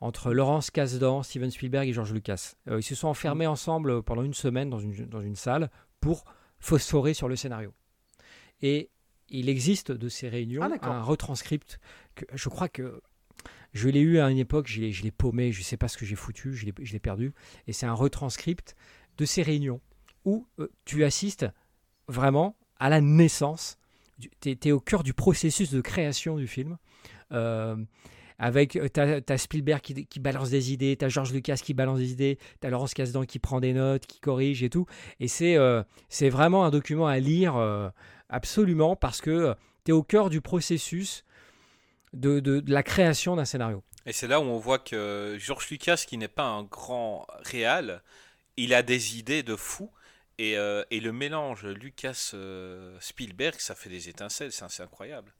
entre 0.00 0.32
Laurence 0.32 0.70
Kasdan, 0.70 1.22
Steven 1.22 1.50
Spielberg 1.50 1.86
et 1.86 1.92
George 1.92 2.14
Lucas. 2.14 2.54
Euh, 2.70 2.80
ils 2.80 2.82
se 2.82 2.94
sont 2.94 3.08
enfermés 3.08 3.46
ensemble 3.46 4.02
pendant 4.02 4.22
une 4.22 4.32
semaine 4.32 4.70
dans 4.70 4.78
une, 4.78 5.04
dans 5.04 5.20
une 5.20 5.36
salle 5.36 5.70
pour 6.00 6.24
phosphorer 6.60 7.12
sur 7.12 7.28
le 7.28 7.36
scénario. 7.36 7.74
Et 8.62 8.88
il 9.28 9.50
existe 9.50 9.92
de 9.92 10.08
ces 10.08 10.30
réunions 10.30 10.62
Ah, 10.62 10.88
un 10.88 11.02
retranscript 11.02 11.78
que 12.14 12.24
je 12.32 12.48
crois 12.48 12.70
que 12.70 13.02
je 13.72 13.88
l'ai 13.88 14.00
eu 14.00 14.18
à 14.18 14.30
une 14.30 14.38
époque, 14.38 14.66
je 14.68 14.80
l'ai- 14.80 15.10
paumé, 15.10 15.52
je 15.52 15.60
ne 15.60 15.64
sais 15.64 15.76
pas 15.76 15.88
ce 15.88 15.96
que 15.96 16.06
j'ai 16.06 16.16
foutu, 16.16 16.54
je 16.54 16.66
l'ai- 16.66 16.98
perdu. 16.98 17.32
Et 17.66 17.72
c'est 17.72 17.86
un 17.86 17.92
retranscript 17.92 18.76
de 19.18 19.24
ces 19.24 19.42
réunions 19.42 19.80
où 20.24 20.46
euh, 20.58 20.68
tu 20.84 21.04
assistes 21.04 21.46
vraiment 22.08 22.56
à 22.78 22.88
la 22.88 23.00
naissance. 23.00 23.78
Tu 24.40 24.50
es, 24.50 24.72
au 24.72 24.80
cœur 24.80 25.02
du 25.02 25.12
processus 25.12 25.70
de 25.72 25.80
création 25.80 26.36
du 26.36 26.46
film. 26.46 26.78
Euh, 27.32 27.76
avec 28.38 28.78
t'as 28.92 29.20
as 29.28 29.38
Spielberg 29.38 29.80
qui, 29.80 30.20
balance 30.20 30.50
des 30.50 30.72
idées, 30.72 30.96
t'as 30.96 31.08
George 31.08 31.32
Lucas 31.32 31.56
qui 31.56 31.72
balance 31.72 31.98
des 31.98 32.10
idées, 32.10 32.38
t'as 32.58 32.68
Laurence 32.68 32.92
Kasdan 32.92 33.24
qui 33.24 33.38
prend 33.38 33.60
des 33.60 33.72
notes, 33.72 34.06
qui 34.06 34.18
corrige 34.18 34.62
et 34.64 34.70
tout. 34.70 34.86
Et 35.20 35.28
c'est 35.28 35.56
c'est 36.08 36.30
vraiment 36.30 36.64
un 36.64 36.70
document 36.70 37.06
à 37.06 37.20
lire 37.20 37.54
absolument 38.28 38.96
parce 38.96 39.20
que 39.20 39.54
tu 39.84 39.90
es 39.90 39.94
au 39.94 40.02
cœur 40.02 40.30
du 40.30 40.40
processus 40.40 41.24
de, 42.14 42.40
de, 42.40 42.60
de 42.60 42.72
la 42.72 42.82
création 42.82 43.36
d'un 43.36 43.44
scénario. 43.44 43.82
Et 44.06 44.12
c'est 44.12 44.26
là 44.26 44.40
où 44.40 44.44
on 44.44 44.58
voit 44.58 44.78
que 44.78 45.36
George 45.38 45.68
Lucas, 45.70 46.04
qui 46.06 46.18
n'est 46.18 46.28
pas 46.28 46.44
un 46.44 46.64
grand 46.64 47.26
réal, 47.42 48.02
il 48.56 48.74
a 48.74 48.82
des 48.82 49.18
idées 49.18 49.42
de 49.42 49.56
fou. 49.56 49.90
Et, 50.38 50.58
euh, 50.58 50.82
et 50.90 50.98
le 50.98 51.12
mélange 51.12 51.64
Lucas-Spielberg, 51.64 53.54
ça 53.58 53.74
fait 53.74 53.88
des 53.88 54.08
étincelles, 54.08 54.50
c'est 54.50 54.82
incroyable. 54.82 55.32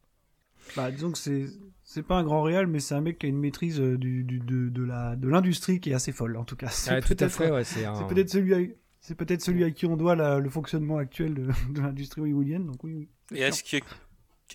Bah, 0.76 0.90
disons 0.90 1.12
que 1.12 1.18
c'est 1.18 1.46
c'est 1.82 2.02
pas 2.02 2.16
un 2.16 2.24
grand 2.24 2.42
réal, 2.42 2.66
mais 2.66 2.80
c'est 2.80 2.94
un 2.94 3.00
mec 3.00 3.18
qui 3.18 3.26
a 3.26 3.28
une 3.28 3.38
maîtrise 3.38 3.80
euh, 3.80 3.98
du, 3.98 4.24
du 4.24 4.38
de, 4.40 4.68
de 4.70 4.82
la 4.82 5.14
de 5.14 5.28
l'industrie 5.28 5.80
qui 5.80 5.90
est 5.90 5.94
assez 5.94 6.12
folle 6.12 6.36
en 6.36 6.44
tout 6.44 6.56
cas. 6.56 6.68
C'est 6.68 7.00
tout 7.02 7.16
à 7.22 7.28
fait, 7.28 7.50
ouais, 7.50 7.64
c'est 7.64 7.84
un... 7.84 8.04
peut-être 8.04 8.30
celui 8.30 8.54
à, 8.54 8.58
c'est 9.00 9.14
peut-être 9.14 9.42
celui 9.42 9.64
à 9.64 9.70
qui 9.70 9.84
on 9.84 9.96
doit 9.96 10.16
la, 10.16 10.38
le 10.38 10.48
fonctionnement 10.48 10.96
actuel 10.96 11.34
de, 11.34 11.48
de 11.70 11.80
l'industrie 11.80 12.22
hollywoodienne. 12.22 12.66
Donc 12.66 12.82
oui, 12.82 12.94
oui. 12.94 13.08
Et 13.36 13.42
est-ce 13.42 13.62
que 13.62 13.84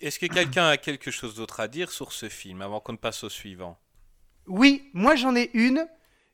est-ce 0.00 0.18
que 0.18 0.26
quelqu'un 0.26 0.68
a 0.68 0.76
quelque 0.76 1.10
chose 1.10 1.34
d'autre 1.34 1.60
à 1.60 1.68
dire 1.68 1.90
sur 1.90 2.12
ce 2.12 2.28
film 2.28 2.62
avant 2.62 2.80
qu'on 2.80 2.92
ne 2.92 2.98
passe 2.98 3.24
au 3.24 3.28
suivant? 3.28 3.78
Oui, 4.46 4.88
moi 4.92 5.16
j'en 5.16 5.36
ai 5.36 5.50
une. 5.54 5.86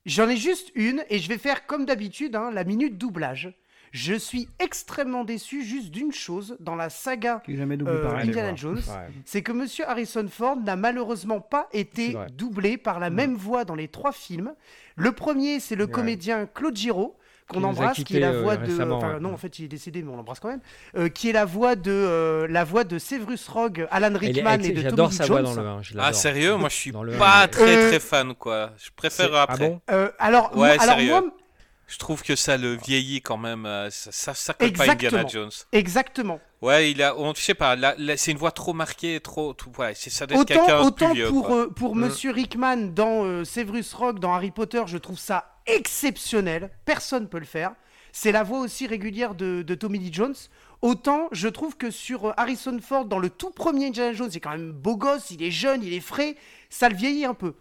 J'en 0.04 0.28
ai 0.28 0.36
juste 0.36 0.70
une 0.76 1.04
et 1.10 1.18
je 1.18 1.28
vais 1.28 1.38
faire 1.38 1.66
comme 1.66 1.84
d'habitude 1.84 2.36
hein, 2.36 2.50
la 2.52 2.62
minute 2.62 2.96
doublage. 2.96 3.52
Je 3.92 4.14
suis 4.14 4.48
extrêmement 4.58 5.24
déçu 5.24 5.64
juste 5.64 5.90
d'une 5.90 6.12
chose 6.12 6.56
dans 6.60 6.76
la 6.76 6.90
saga 6.90 7.42
euh, 7.48 8.10
Indiana 8.14 8.54
Jones, 8.54 8.82
c'est 9.24 9.42
que 9.42 9.52
Monsieur 9.52 9.88
Harrison 9.88 10.26
Ford 10.28 10.56
n'a 10.56 10.76
malheureusement 10.76 11.40
pas 11.40 11.68
été 11.72 12.14
doublé 12.36 12.76
par 12.76 13.00
la 13.00 13.10
même 13.10 13.34
voix 13.34 13.64
dans 13.64 13.74
les 13.74 13.88
trois 13.88 14.12
films. 14.12 14.54
Le 14.96 15.12
premier, 15.12 15.60
c'est 15.60 15.76
le 15.76 15.86
comédien 15.86 16.46
Claude 16.46 16.76
Giraud 16.76 17.16
qu'on 17.48 17.62
embrasse, 17.62 18.02
qui 18.02 18.16
est 18.16 18.20
la 18.20 18.32
voix 18.32 18.56
de. 18.56 18.92
Enfin, 18.92 19.18
non, 19.20 19.32
en 19.32 19.36
fait, 19.36 19.58
il 19.58 19.66
est 19.66 19.68
décédé, 19.68 20.02
mais 20.02 20.10
on 20.12 20.16
l'embrasse 20.16 20.40
quand 20.40 20.48
même. 20.48 20.60
Euh, 20.96 21.08
qui 21.08 21.30
est 21.30 21.32
la 21.32 21.44
voix 21.44 21.76
de 21.76 21.90
euh, 21.90 22.46
la 22.48 22.64
voix 22.64 22.84
de 22.84 22.98
Severus 22.98 23.48
Rogue, 23.48 23.86
Alan 23.90 24.16
Rickman 24.16 24.58
et 24.60 24.72
de 24.72 24.90
Tommy 24.90 25.08
Lee 25.08 25.26
Jones. 25.26 25.42
Dans 25.42 25.54
le 25.54 26.00
ah 26.00 26.12
sérieux, 26.12 26.56
moi 26.56 26.68
je 26.68 26.74
suis 26.74 26.92
pas 26.92 27.48
très 27.48 27.88
très 27.88 28.00
fan 28.00 28.34
quoi. 28.34 28.72
Je 28.78 28.90
préfère 28.94 29.34
après. 29.34 29.78
Ah 29.86 29.92
bon? 29.92 30.10
Alors, 30.18 30.56
ouais, 30.56 30.76
alors 30.80 30.98
moi. 31.00 31.32
Je 31.86 31.98
trouve 31.98 32.22
que 32.22 32.34
ça 32.34 32.56
le 32.56 32.76
vieillit 32.76 33.22
quand 33.22 33.36
même. 33.36 33.64
Ça, 33.90 34.10
ça, 34.12 34.34
ça 34.34 34.54
colle 34.54 34.72
pas 34.72 34.90
Indiana 34.90 35.26
Jones. 35.26 35.50
Exactement. 35.72 36.40
Ouais, 36.62 36.90
il 36.90 37.02
a, 37.02 37.16
on, 37.16 37.32
je 37.34 37.40
sais 37.40 37.54
pas, 37.54 37.76
c'est 38.16 38.32
une 38.32 38.38
voix 38.38 38.50
trop 38.50 38.72
marquée, 38.72 39.20
trop, 39.20 39.52
tout, 39.52 39.70
ouais, 39.78 39.92
c'est 39.94 40.10
ça 40.10 40.26
d'être 40.26 40.44
quelqu'un 40.44 40.80
Autant 40.80 41.12
plus 41.12 41.26
pour 41.28 41.54
euh, 41.54 41.68
pour 41.68 41.94
mm. 41.94 42.00
Monsieur 42.00 42.30
Rickman 42.32 42.76
dans 42.94 43.44
Severus 43.44 43.92
Rogue 43.94 44.18
dans 44.18 44.32
Harry 44.32 44.50
Potter, 44.50 44.82
je 44.86 44.98
trouve 44.98 45.18
ça 45.18 45.56
exceptionnel. 45.66 46.70
Personne 46.84 47.28
peut 47.28 47.38
le 47.38 47.44
faire. 47.44 47.72
C'est 48.18 48.32
la 48.32 48.42
voix 48.42 48.60
aussi 48.60 48.86
régulière 48.86 49.34
de, 49.34 49.62
Tommy 49.74 49.98
Lee 49.98 50.10
Jones. 50.10 50.34
Autant, 50.80 51.28
je 51.32 51.48
trouve 51.48 51.76
que 51.76 51.90
sur 51.90 52.26
euh, 52.26 52.32
Harrison 52.38 52.78
Ford, 52.80 53.04
dans 53.04 53.18
le 53.18 53.28
tout 53.28 53.50
premier 53.50 53.88
Indiana 53.88 54.14
Jones, 54.14 54.30
c'est 54.30 54.40
quand 54.40 54.52
même 54.52 54.72
beau 54.72 54.96
gosse, 54.96 55.30
il 55.30 55.42
est 55.42 55.50
jeune, 55.50 55.82
il 55.82 55.92
est 55.92 56.00
frais, 56.00 56.36
ça 56.70 56.88
le 56.88 56.96
vieillit 56.96 57.26
un 57.26 57.34
peu. 57.34 57.54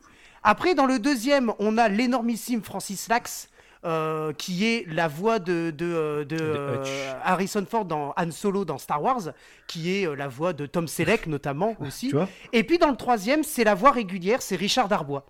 Après, 0.44 0.74
dans 0.74 0.86
le 0.86 0.98
deuxième, 0.98 1.52
on 1.60 1.78
a 1.78 1.90
l'énormissime 1.90 2.64
Francis 2.64 3.10
Lax, 3.10 3.50
euh, 3.86 4.34
qui 4.34 4.66
est 4.66 4.86
la 4.88 5.08
voix 5.08 5.40
de, 5.40 5.72
de, 5.72 5.86
euh, 5.92 7.14
Harrison 7.24 7.66
Ford 7.70 7.86
dans 7.86 8.14
Han 8.18 8.32
Solo 8.32 8.66
dans 8.66 8.78
Star 8.78 9.02
Wars, 9.02 9.34
qui 9.68 9.96
est 9.96 10.16
la 10.16 10.28
voix 10.28 10.54
de 10.54 10.66
Tom 10.66 10.88
Selleck 10.88 11.28
notamment 11.28 11.76
aussi. 11.80 12.12
Et 12.54 12.64
puis 12.64 12.78
dans 12.78 12.90
le 12.90 12.98
troisième, 12.98 13.44
c'est 13.44 13.64
la 13.64 13.76
voix 13.76 13.92
régulière, 13.92 14.42
c'est 14.42 14.56
Richard 14.56 14.88
Darbois. 14.88 15.26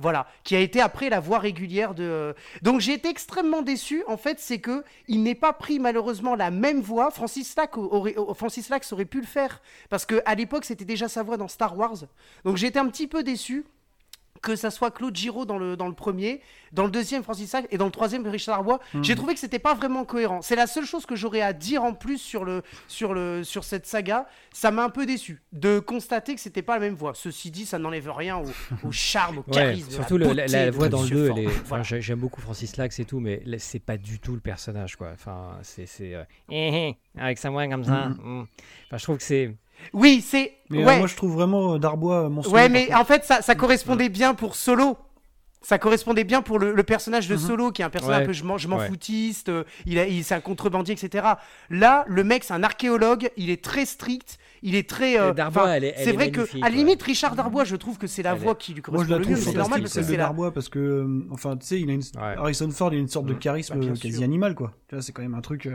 Voilà, 0.00 0.26
qui 0.44 0.56
a 0.56 0.60
été 0.60 0.80
après 0.80 1.10
la 1.10 1.20
voix 1.20 1.38
régulière 1.38 1.94
de. 1.94 2.04
Euh, 2.04 2.32
donc 2.62 2.80
j'ai 2.80 2.94
été 2.94 3.10
extrêmement 3.10 3.60
déçu. 3.60 4.02
En 4.08 4.16
fait, 4.16 4.40
c'est 4.40 4.58
que 4.58 4.82
il 5.08 5.22
n'est 5.22 5.34
pas 5.34 5.52
pris 5.52 5.78
malheureusement 5.78 6.34
la 6.34 6.50
même 6.50 6.80
voix. 6.80 7.10
Francis 7.10 7.54
Lax 7.54 7.76
aurait, 7.76 8.16
Francis 8.34 8.70
Lax 8.70 8.94
aurait 8.94 9.04
pu 9.04 9.20
le 9.20 9.26
faire 9.26 9.60
parce 9.90 10.06
que 10.06 10.22
à 10.24 10.34
l'époque 10.34 10.64
c'était 10.64 10.86
déjà 10.86 11.06
sa 11.06 11.22
voix 11.22 11.36
dans 11.36 11.48
Star 11.48 11.76
Wars. 11.76 11.98
Donc 12.44 12.56
j'ai 12.56 12.68
été 12.68 12.78
un 12.78 12.88
petit 12.88 13.08
peu 13.08 13.22
déçu 13.22 13.66
que 14.42 14.56
ça 14.56 14.70
soit 14.70 14.90
Claude 14.90 15.14
Giraud 15.16 15.44
dans 15.44 15.58
le, 15.58 15.76
dans 15.76 15.88
le 15.88 15.94
premier, 15.94 16.40
dans 16.72 16.84
le 16.84 16.90
deuxième 16.90 17.22
Francis 17.22 17.50
Sac 17.50 17.66
et 17.70 17.78
dans 17.78 17.84
le 17.86 17.90
troisième 17.90 18.26
Richard 18.26 18.56
Arbois, 18.56 18.80
mhm. 18.94 19.04
j'ai 19.04 19.14
trouvé 19.14 19.34
que 19.34 19.40
c'était 19.40 19.58
pas 19.58 19.74
vraiment 19.74 20.04
cohérent. 20.04 20.42
C'est 20.42 20.56
la 20.56 20.66
seule 20.66 20.86
chose 20.86 21.06
que 21.06 21.16
j'aurais 21.16 21.42
à 21.42 21.52
dire 21.52 21.82
en 21.82 21.92
plus 21.92 22.18
sur, 22.18 22.44
le, 22.44 22.62
sur, 22.88 23.12
le, 23.14 23.44
sur 23.44 23.64
cette 23.64 23.86
saga. 23.86 24.26
Ça 24.52 24.70
m'a 24.70 24.84
un 24.84 24.90
peu 24.90 25.06
déçu 25.06 25.42
de 25.52 25.78
constater 25.78 26.34
que 26.34 26.40
c'était 26.40 26.62
pas 26.62 26.74
la 26.74 26.80
même 26.80 26.94
voix. 26.94 27.12
Ceci 27.14 27.50
dit, 27.50 27.66
ça 27.66 27.78
n'enlève 27.78 28.10
rien 28.10 28.38
au, 28.84 28.90
charme, 28.92 29.38
au 29.38 29.42
charisme. 29.42 29.90
surtout 29.90 30.16
la, 30.16 30.70
voix 30.70 30.88
dans 30.88 31.02
le 31.02 31.08
2, 31.08 32.00
j'aime 32.00 32.18
beaucoup 32.18 32.40
Francis 32.40 32.76
Lax 32.76 32.98
et 32.98 33.04
tout, 33.04 33.20
mais 33.20 33.42
c'est 33.58 33.78
pas 33.78 33.96
du 33.96 34.20
tout 34.20 34.34
le 34.34 34.40
personnage. 34.40 34.96
quoi. 34.96 35.10
Enfin, 35.12 35.58
c'est. 35.62 35.86
Euh, 36.14 36.24
eh, 36.50 36.96
eh, 37.16 37.20
avec 37.20 37.38
sa 37.38 37.50
voix 37.50 37.66
comme 37.68 37.84
ça. 37.84 38.08
Mhm. 38.08 38.16
Mm. 38.22 38.46
Enfin, 38.86 38.96
je 38.96 39.02
trouve 39.02 39.16
que 39.18 39.22
c'est 39.22 39.56
oui, 39.92 40.24
c'est. 40.26 40.52
Mais 40.70 40.82
euh, 40.82 40.86
ouais. 40.86 40.98
moi, 40.98 41.06
je 41.06 41.16
trouve 41.16 41.32
vraiment 41.32 41.74
euh, 41.74 41.78
Darbois 41.78 42.26
euh, 42.26 42.28
mon 42.28 42.42
Ouais, 42.42 42.68
mais 42.68 42.92
en 42.94 43.04
fait, 43.04 43.24
ça, 43.24 43.42
ça 43.42 43.54
correspondait 43.54 44.08
bien 44.08 44.34
pour 44.34 44.54
Solo. 44.56 44.96
Ça 45.62 45.78
correspondait 45.78 46.24
bien 46.24 46.40
pour 46.40 46.58
le, 46.58 46.82
personnage 46.82 47.28
de 47.28 47.34
mhm. 47.34 47.40
Solo, 47.40 47.70
qui 47.70 47.82
est 47.82 47.84
un 47.84 47.90
personnage 47.90 48.22
un 48.22 48.26
peu 48.26 48.32
je 48.32 48.44
m'en 48.44 48.78
foutiste, 48.78 49.52
il, 49.84 49.98
a, 49.98 50.06
il 50.06 50.24
c'est 50.24 50.34
un 50.34 50.40
contrebandier, 50.40 50.94
etc. 50.94 51.34
Là, 51.68 52.06
le 52.08 52.24
mec, 52.24 52.44
c'est 52.44 52.54
un 52.54 52.62
archéologue, 52.62 53.28
il 53.36 53.50
est 53.50 53.62
très 53.62 53.84
strict, 53.84 54.38
il 54.62 54.74
est 54.74 54.88
très. 54.88 55.34
Darbois, 55.34 55.76
elle 55.76 55.84
est, 55.84 55.94
c'est 55.98 56.12
vrai 56.12 56.30
que, 56.30 56.40
à 56.62 56.70
la 56.70 56.74
limite, 56.74 57.02
Richard 57.02 57.36
Darbois, 57.36 57.64
je 57.64 57.76
trouve 57.76 57.98
que 57.98 58.06
c'est 58.06 58.22
la 58.22 58.32
voix 58.32 58.54
qui 58.54 58.72
lui 58.72 58.80
correspond 58.80 59.18
le 59.18 59.26
mieux. 59.26 59.36
C'est 59.36 59.52
normal 59.52 59.82
parce 59.82 59.92
que 59.92 60.02
c'est 60.02 60.16
Darbois 60.16 60.54
parce 60.54 60.70
que, 60.70 61.26
enfin, 61.30 61.58
tu 61.58 61.66
sais, 61.66 61.78
il 61.78 61.90
a 61.90 61.92
une... 61.92 62.02
Harrison 62.16 62.70
Ford, 62.70 62.94
il 62.94 62.96
a 62.96 63.00
une 63.00 63.08
sorte 63.08 63.26
de 63.26 63.34
charisme 63.34 63.78
bah, 63.78 63.94
quasi 64.00 64.24
animal, 64.24 64.54
quoi. 64.54 64.72
Tu 64.88 64.94
vois, 64.94 65.02
c'est 65.02 65.12
quand 65.12 65.22
même 65.22 65.34
un 65.34 65.42
truc. 65.42 65.68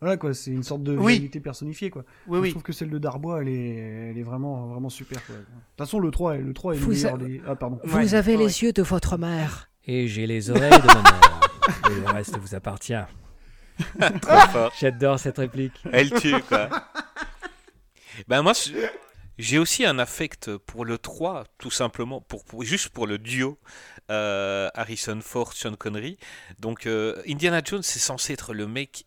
Voilà 0.00 0.16
quoi, 0.16 0.32
c'est 0.32 0.52
une 0.52 0.62
sorte 0.62 0.82
de 0.84 0.96
réalité 0.96 1.40
personnifiée 1.40 1.90
quoi. 1.90 2.04
Oui, 2.28 2.46
Je 2.46 2.50
trouve 2.52 2.62
que 2.62 2.72
celle 2.72 2.90
de 2.90 2.98
Darbois, 2.98 3.42
elle 3.42 3.48
est, 3.48 4.10
elle 4.10 4.18
est 4.18 4.22
vraiment, 4.22 4.68
vraiment 4.68 4.90
super. 4.90 5.24
Quoi. 5.26 5.34
De 5.34 5.40
toute 5.40 5.50
façon, 5.78 5.98
le 5.98 6.10
3, 6.10 6.36
le 6.36 6.54
3 6.54 6.74
est 6.74 6.78
le 6.78 6.86
meilleur 6.86 7.18
des. 7.18 7.42
Ah, 7.46 7.56
pardon. 7.56 7.80
Vous 7.82 8.14
avez 8.14 8.36
les 8.36 8.62
yeux 8.62 8.72
de 8.72 8.82
votre 8.82 9.18
mère. 9.18 9.68
Et 9.86 10.06
j'ai 10.06 10.26
les 10.26 10.50
oreilles 10.50 10.70
de 10.70 10.86
ma 10.86 11.02
mère. 11.02 11.40
Et 11.90 12.00
le 12.00 12.06
reste 12.12 12.38
vous 12.38 12.54
appartient. 12.54 12.94
J'adore 14.80 15.18
cette 15.18 15.38
réplique. 15.38 15.82
Elle 15.92 16.10
tue 16.10 16.40
quoi. 16.48 16.68
ben 18.28 18.42
moi, 18.42 18.52
j'ai 19.38 19.58
aussi 19.58 19.84
un 19.84 19.98
affect 19.98 20.56
pour 20.56 20.84
le 20.84 20.98
3, 20.98 21.44
tout 21.58 21.70
simplement, 21.70 22.20
pour, 22.20 22.44
juste 22.62 22.88
pour 22.88 23.06
le 23.06 23.18
duo 23.18 23.58
euh, 24.10 24.68
Harrison 24.74 25.20
Ford, 25.22 25.52
Sean 25.52 25.74
Connery. 25.74 26.18
Donc 26.58 26.86
euh, 26.86 27.22
Indiana 27.28 27.62
Jones, 27.64 27.82
c'est 27.82 27.98
censé 27.98 28.32
être 28.32 28.54
le 28.54 28.66
mec 28.66 29.06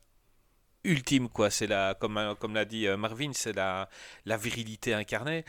ultime, 0.83 1.29
quoi. 1.29 1.49
C'est 1.49 1.67
la, 1.67 1.93
comme, 1.93 2.17
euh, 2.17 2.35
comme 2.35 2.53
l'a 2.53 2.65
dit 2.65 2.87
euh, 2.87 2.97
Marvin, 2.97 3.31
c'est 3.33 3.53
la, 3.53 3.89
la 4.25 4.37
virilité 4.37 4.93
incarnée. 4.93 5.45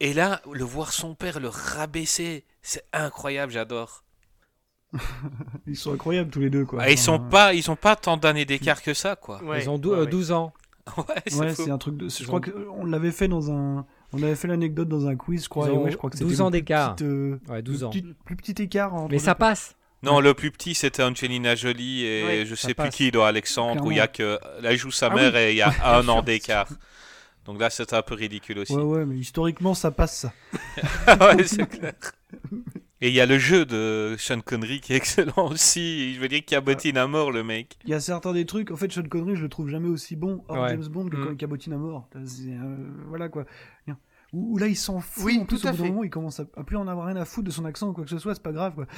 Et 0.00 0.12
là, 0.14 0.40
le 0.50 0.64
voir 0.64 0.92
son 0.92 1.14
père 1.14 1.40
le 1.40 1.48
rabaisser, 1.48 2.44
c'est 2.62 2.84
incroyable, 2.92 3.52
j'adore. 3.52 4.04
ils 5.66 5.76
sont 5.76 5.94
incroyables 5.94 6.30
tous 6.30 6.40
les 6.40 6.50
deux, 6.50 6.64
quoi. 6.64 6.80
Ah, 6.82 6.90
ils 6.90 6.98
sont 6.98 7.18
pas, 7.18 7.54
ils 7.54 7.70
ont 7.70 7.76
pas 7.76 7.96
tant 7.96 8.16
d'années 8.16 8.44
d'écart 8.44 8.82
que 8.82 8.94
ça, 8.94 9.16
quoi. 9.16 9.40
ils 9.58 9.70
ont 9.70 9.78
12 9.78 10.32
ans. 10.32 10.52
ouais, 10.96 11.52
c'est 11.52 11.70
un 11.70 11.78
truc 11.78 11.96
de. 11.96 12.08
Je 12.08 12.26
crois 12.26 12.40
qu'on 12.40 12.84
l'avait 12.84 13.12
fait 13.12 13.28
dans 13.28 13.52
un. 13.52 13.86
On 14.12 14.22
avait 14.22 14.34
fait 14.34 14.48
l'anecdote 14.48 14.88
dans 14.88 15.06
un 15.06 15.16
quiz, 15.16 15.44
je 15.44 15.48
crois. 15.48 15.68
je 15.88 15.96
crois 15.96 16.10
que 16.10 16.18
12 16.18 16.40
ans 16.40 16.50
d'écart. 16.50 16.96
Euh, 17.02 17.38
ouais, 17.48 17.62
12 17.62 17.84
ans. 17.84 17.90
plus 18.24 18.36
petit 18.36 18.60
écart. 18.62 19.08
Mais 19.08 19.18
ça 19.18 19.34
passe. 19.34 19.76
Non, 20.02 20.20
le 20.20 20.34
plus 20.34 20.50
petit 20.50 20.74
c'était 20.74 21.02
Angelina 21.02 21.54
Jolie 21.54 22.04
et 22.04 22.44
je 22.46 22.54
sais 22.54 22.74
plus 22.74 22.90
qui, 22.90 23.10
dans 23.10 23.24
Alexandre, 23.24 23.84
où 23.84 23.90
il 23.90 23.98
y 23.98 24.00
a 24.00 24.08
que. 24.08 24.38
Là, 24.60 24.72
il 24.72 24.78
joue 24.78 24.90
sa 24.90 25.06
ah 25.06 25.14
mère 25.14 25.36
et 25.36 25.52
il 25.52 25.56
y 25.56 25.62
a 25.62 25.72
un 25.84 26.06
an 26.08 26.22
d'écart. 26.22 26.68
Donc 27.44 27.60
là, 27.60 27.70
c'était 27.70 27.96
un 27.96 28.02
peu 28.02 28.14
ridicule 28.14 28.60
aussi. 28.60 28.74
Ouais, 28.74 28.82
ouais, 28.82 29.04
mais 29.04 29.16
historiquement, 29.16 29.74
ça 29.74 29.90
passe 29.90 30.16
ça. 30.16 30.32
ouais, 31.20 31.44
c'est 31.44 31.66
clair. 31.78 31.94
Et 33.00 33.08
il 33.08 33.14
y 33.14 33.20
a 33.20 33.26
le 33.26 33.36
jeu 33.36 33.64
de 33.64 34.14
Sean 34.16 34.40
Connery 34.40 34.80
qui 34.80 34.92
est 34.92 34.96
excellent 34.96 35.48
aussi. 35.50 36.14
Je 36.14 36.20
veux 36.20 36.28
dire, 36.28 36.44
cabotine 36.44 36.96
à 36.96 37.08
mort 37.08 37.32
le 37.32 37.42
mec. 37.42 37.76
Il 37.84 37.90
y 37.90 37.94
a 37.94 38.00
certains 38.00 38.32
des 38.32 38.46
trucs. 38.46 38.70
En 38.70 38.76
fait, 38.76 38.92
Sean 38.92 39.02
Connery, 39.02 39.34
je 39.34 39.42
le 39.42 39.48
trouve 39.48 39.68
jamais 39.68 39.88
aussi 39.88 40.14
bon 40.14 40.44
hors 40.46 40.68
James 40.68 40.86
Bond 40.86 41.08
que 41.08 41.16
mm. 41.16 41.24
quand 41.24 41.30
il 41.32 41.36
cabotine 41.36 41.72
à 41.72 41.78
mort. 41.78 42.08
Euh, 42.14 42.76
voilà 43.08 43.28
quoi 43.28 43.44
où, 44.32 44.56
là 44.56 44.66
il 44.66 44.76
s'en 44.76 45.00
fout 45.00 45.24
oui, 45.24 45.38
en 45.38 45.44
plus 45.44 45.60
tout 45.60 45.68
au 45.68 45.72
bout 45.72 45.84
moment 45.84 46.04
il 46.04 46.10
commence 46.10 46.40
à, 46.40 46.44
plus 46.64 46.76
en 46.76 46.88
avoir 46.88 47.06
rien 47.06 47.16
à 47.16 47.24
foutre 47.24 47.46
de 47.46 47.50
son 47.50 47.64
accent 47.64 47.90
ou 47.90 47.92
quoi 47.92 48.04
que 48.04 48.10
ce 48.10 48.18
soit 48.18 48.34
c'est 48.34 48.42
pas 48.42 48.52
grave 48.52 48.74
quoi. 48.74 48.86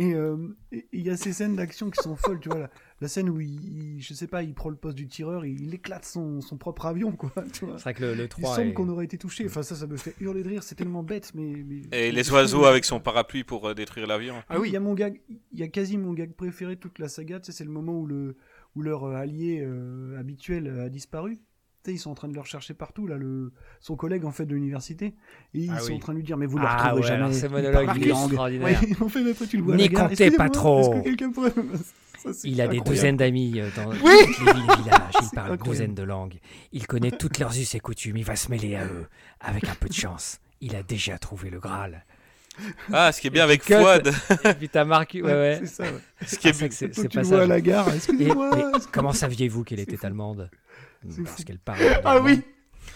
Euh, 0.00 0.48
et 0.72 0.86
il 0.92 1.06
y 1.06 1.10
a 1.10 1.16
ces 1.16 1.32
scènes 1.32 1.56
d'action 1.56 1.90
qui 1.90 2.02
sont 2.02 2.16
folles 2.16 2.40
tu 2.40 2.48
vois 2.48 2.70
la, 3.00 3.08
scène 3.08 3.28
où 3.28 3.40
il, 3.40 4.00
je 4.00 4.14
sais 4.14 4.26
pas 4.26 4.42
il 4.42 4.54
prend 4.54 4.70
le 4.70 4.76
poste 4.76 4.96
du 4.96 5.06
tireur 5.06 5.44
il, 5.44 5.74
éclate 5.74 6.04
son, 6.04 6.40
son, 6.40 6.56
propre 6.56 6.86
avion 6.86 7.12
quoi 7.12 7.32
c'est 7.52 7.66
vrai 7.66 7.94
que 7.94 8.04
le, 8.04 8.28
3 8.28 8.50
il 8.50 8.56
semble 8.56 8.74
qu'on 8.74 8.88
aurait 8.88 9.04
été 9.04 9.18
touché. 9.18 9.44
Enfin 9.46 9.62
ça 9.62 9.74
ça 9.74 9.86
me 9.86 9.96
fait 9.96 10.14
hurler 10.20 10.42
de 10.42 10.48
rire 10.48 10.62
c'est 10.62 10.74
tellement 10.74 11.02
bête 11.02 11.32
mais, 11.34 11.64
et 11.92 12.12
les 12.12 12.30
oiseaux 12.30 12.64
avec 12.64 12.84
son 12.84 13.00
parapluie 13.00 13.44
pour 13.44 13.68
euh, 13.68 13.74
détruire 13.74 14.06
l'avion. 14.06 14.36
Ah 14.48 14.58
oui 14.58 14.68
il 14.70 14.72
y 14.72 14.76
a 14.76 14.80
mon 14.80 14.94
gag 14.94 15.20
il 15.28 15.58
y 15.58 15.62
a 15.62 15.68
quasi 15.68 15.98
mon 15.98 16.14
gag 16.14 16.32
préféré 16.32 16.76
de 16.76 16.80
toute 16.80 16.98
la 16.98 17.08
saga 17.08 17.40
tu 17.40 17.46
sais, 17.46 17.58
c'est 17.58 17.64
le 17.64 17.70
moment 17.70 17.98
où 17.98 18.06
le 18.06 18.36
où 18.76 18.82
leur 18.82 19.04
euh, 19.04 19.14
allié 19.14 19.66
habituel 20.18 20.68
a 20.80 20.88
disparu 20.88 21.40
ils 21.88 21.98
sont 21.98 22.10
en 22.10 22.14
train 22.14 22.28
de 22.28 22.34
le 22.34 22.40
rechercher 22.40 22.74
partout, 22.74 23.06
là, 23.06 23.16
le, 23.16 23.52
son 23.80 23.96
collègue 23.96 24.24
en 24.24 24.30
fait 24.32 24.46
de 24.46 24.54
l'université, 24.54 25.06
et 25.06 25.58
ils 25.60 25.70
Ah 25.74 25.78
sont 25.80 25.88
oui. 25.88 25.94
en 25.94 25.98
train 25.98 26.12
de 26.12 26.18
lui 26.18 26.24
dire, 26.24 26.36
mais 26.36 26.46
vous 26.46 26.58
le 26.58 26.64
Ah 26.66 26.74
retrouverez 26.76 27.00
ouais, 27.00 27.06
jamais. 27.06 27.22
alors 27.24 27.34
ce 27.34 27.46
il 27.46 27.50
monologue, 27.52 27.86
parle 27.86 27.98
il 27.98 28.04
est 28.04 28.08
langue. 28.08 28.24
extraordinaire. 28.26 28.82
Ouais, 28.82 28.96
en 29.00 29.08
fait, 29.08 29.46
tu 29.46 29.56
le 29.56 29.62
vois 29.62 29.76
N'y 29.76 29.88
comptez 29.90 30.30
pas 30.30 30.48
trop. 30.50 30.80
Est-ce 30.80 30.90
que 30.90 31.04
quelqu'un 31.04 31.32
pourrait... 31.32 31.52
Ça, 32.22 32.34
c'est 32.34 32.48
Il 32.50 32.60
a 32.60 32.68
des 32.68 32.80
douzaines 32.80 33.16
d'amis 33.16 33.58
euh, 33.60 33.70
dans 33.76 33.88
Oui. 33.92 33.96
toutes 34.26 34.46
les 34.46 34.52
villes 34.52 34.64
et 34.70 34.82
villages. 34.82 35.12
Il 35.20 35.24
C'est 35.30 35.34
parle 35.34 35.52
une 35.52 35.56
douzaine 35.56 35.94
de 35.94 36.02
langues. 36.02 36.38
Il 36.70 36.86
connaît 36.86 37.12
toutes 37.12 37.38
leurs 37.38 37.56
us 37.58 37.74
et 37.74 37.80
coutumes. 37.80 38.18
Il 38.18 38.24
va 38.26 38.36
se 38.36 38.50
mêler 38.50 38.76
à 38.76 38.84
eux. 38.84 39.06
Avec 39.40 39.64
un 39.66 39.74
peu 39.74 39.88
de 39.88 39.94
chance, 39.94 40.38
il 40.60 40.76
a 40.76 40.82
déjà 40.82 41.16
trouvé 41.16 41.48
le 41.48 41.60
Graal. 41.60 42.04
Ah, 42.92 43.10
ce 43.10 43.22
qui 43.22 43.28
est 43.28 43.30
bien 43.30 43.44
Et 43.44 43.44
avec. 43.44 43.62
Fouad, 43.62 44.12
Et 44.44 44.52
puis 44.54 44.68
t'as 44.68 44.84
marqué. 44.84 45.22
Ouais, 45.22 45.32
ouais. 45.32 45.58
C'est 45.60 45.66
ça, 45.66 45.84
ouais. 45.84 45.98
ce 46.26 46.36
qui 46.36 46.48
est 46.48 46.50
Ah, 46.50 46.54
c'est 46.58 46.72
c'est- 46.72 46.94
c'est 46.94 47.08
pas 47.08 47.22
le 47.22 47.26
vois 47.26 47.38
ça. 47.38 47.42
à 47.44 47.46
la 47.46 47.60
gare, 47.62 47.94
excusez-moi. 47.94 48.72
comment 48.92 49.12
saviez-vous 49.14 49.64
qu'elle 49.64 49.78
C'est 49.78 49.90
était 49.90 50.04
allemande? 50.04 50.50
C'est 50.52 50.69
Parce 51.24 51.44
qu'elle 51.44 51.58
parle. 51.58 51.78
Ah 52.04 52.20
oui 52.20 52.42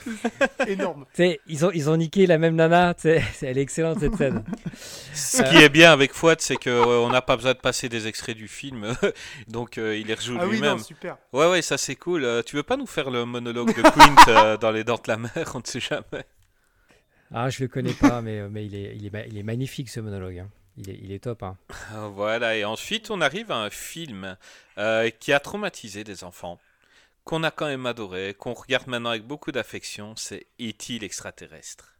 Énorme. 0.67 1.07
Tu 1.15 1.23
sais, 1.23 1.41
ils 1.47 1.65
ont, 1.65 1.71
ils 1.73 1.89
ont 1.89 1.97
niqué 1.97 2.27
la 2.27 2.37
même 2.37 2.57
nana. 2.57 2.95
Elle 3.05 3.57
est 3.59 3.63
excellente 3.63 4.01
cette 4.01 4.17
scène. 4.17 4.45
ce 5.15 5.43
qui 5.43 5.57
est 5.57 5.69
bien 5.71 5.93
avec 5.93 6.13
Fouad, 6.13 6.41
c'est 6.43 6.57
que 6.57 6.69
euh, 6.69 6.99
on 7.01 7.09
n'a 7.11 7.23
pas 7.23 7.37
besoin 7.37 7.53
de 7.55 7.59
passer 7.59 7.89
des 7.89 8.07
extraits 8.07 8.37
du 8.37 8.47
film, 8.49 8.95
donc 9.49 9.79
euh, 9.79 9.97
il 9.97 10.07
les 10.09 10.15
rejoue 10.15 10.37
Ah 10.39 10.47
oui, 10.47 10.57
lui-même. 10.57 10.79
super. 10.79 11.17
ouais, 11.33 11.49
ouais, 11.51 11.63
ça 11.63 11.79
c'est 11.79 11.97
cool. 11.97 12.25
Euh, 12.25 12.43
tu 12.43 12.57
veux 12.57 12.63
pas 12.63 12.77
nous 12.77 12.87
faire 12.87 13.09
le 13.11 13.25
monologue 13.25 13.75
de 13.75 13.81
Quint 13.83 14.17
euh, 14.29 14.57
dans 14.59 14.71
Les 14.71 14.85
Dents 14.85 14.97
de 14.97 15.09
la 15.09 15.17
Mer? 15.17 15.53
On 15.55 15.59
ne 15.61 15.65
sait 15.67 15.81
jamais. 15.81 16.25
Ah, 17.33 17.49
je 17.49 17.63
le 17.63 17.69
connais 17.69 17.95
pas, 17.95 18.21
mais, 18.21 18.41
euh, 18.41 18.49
mais 18.51 18.67
il, 18.67 18.75
est, 18.75 18.95
il, 18.97 19.07
est, 19.07 19.27
il 19.29 19.39
est 19.39 19.43
magnifique 19.43 19.89
ce 19.89 20.01
monologue. 20.01 20.39
hein. 20.41 20.49
Il, 20.77 20.91
est, 20.91 20.99
il 21.03 21.13
est 21.13 21.21
top. 21.21 21.43
hein. 21.45 21.57
Voilà, 22.15 22.57
et 22.57 22.65
ensuite 22.65 23.11
on 23.11 23.21
arrive 23.21 23.51
à 23.53 23.57
un 23.57 23.71
film 23.71 24.37
euh, 24.77 25.09
qui 25.19 25.33
a 25.33 25.41
traumatisé 25.41 26.05
des 26.05 26.25
enfants, 26.25 26.59
qu'on 27.25 27.43
a 27.43 27.51
quand 27.51 27.67
même 27.67 27.87
adoré, 27.87 28.35
qu'on 28.39 28.53
regarde 28.53 28.87
maintenant 28.87 29.11
avec 29.11 29.27
beaucoup 29.27 29.51
d'affection, 29.51 30.15
c'est 30.17 30.47
E.T. 30.61 30.99
l'extraterrestre. 30.99 31.97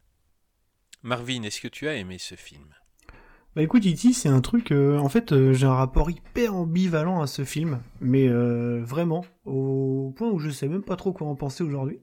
Marvin, 1.01 1.43
est-ce 1.43 1.61
que 1.61 1.67
tu 1.67 1.87
as 1.87 1.95
aimé 1.95 2.17
ce 2.19 2.35
film? 2.35 2.73
Bah 3.55 3.63
écoute, 3.63 3.85
E.T., 3.85 4.13
c'est 4.13 4.29
un 4.29 4.41
truc. 4.41 4.71
euh, 4.71 4.97
en 4.97 5.09
fait, 5.09 5.31
euh, 5.31 5.53
j'ai 5.53 5.65
un 5.65 5.73
rapport 5.73 6.11
hyper 6.11 6.55
ambivalent 6.55 7.21
à 7.21 7.27
ce 7.27 7.43
film, 7.43 7.79
mais 8.01 8.27
euh, 8.27 8.83
vraiment, 8.83 9.25
au 9.45 10.13
point 10.15 10.29
où 10.29 10.39
je 10.39 10.49
sais 10.49 10.67
même 10.67 10.83
pas 10.83 10.95
trop 10.95 11.13
quoi 11.13 11.27
en 11.27 11.35
penser 11.35 11.63
aujourd'hui. 11.63 11.99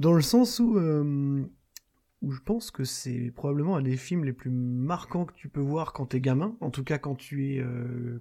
Dans 0.00 0.12
le 0.12 0.22
sens 0.22 0.58
où, 0.58 0.76
où 0.76 2.30
je 2.32 2.40
pense 2.40 2.72
que 2.72 2.82
c'est 2.82 3.30
probablement 3.30 3.76
un 3.76 3.82
des 3.82 3.96
films 3.96 4.24
les 4.24 4.32
plus 4.32 4.50
marquants 4.50 5.24
que 5.24 5.34
tu 5.34 5.48
peux 5.48 5.60
voir 5.60 5.92
quand 5.92 6.06
t'es 6.06 6.20
gamin. 6.20 6.56
En 6.60 6.70
tout 6.70 6.82
cas, 6.82 6.98
quand 6.98 7.14
tu 7.14 7.46
es. 7.46 7.64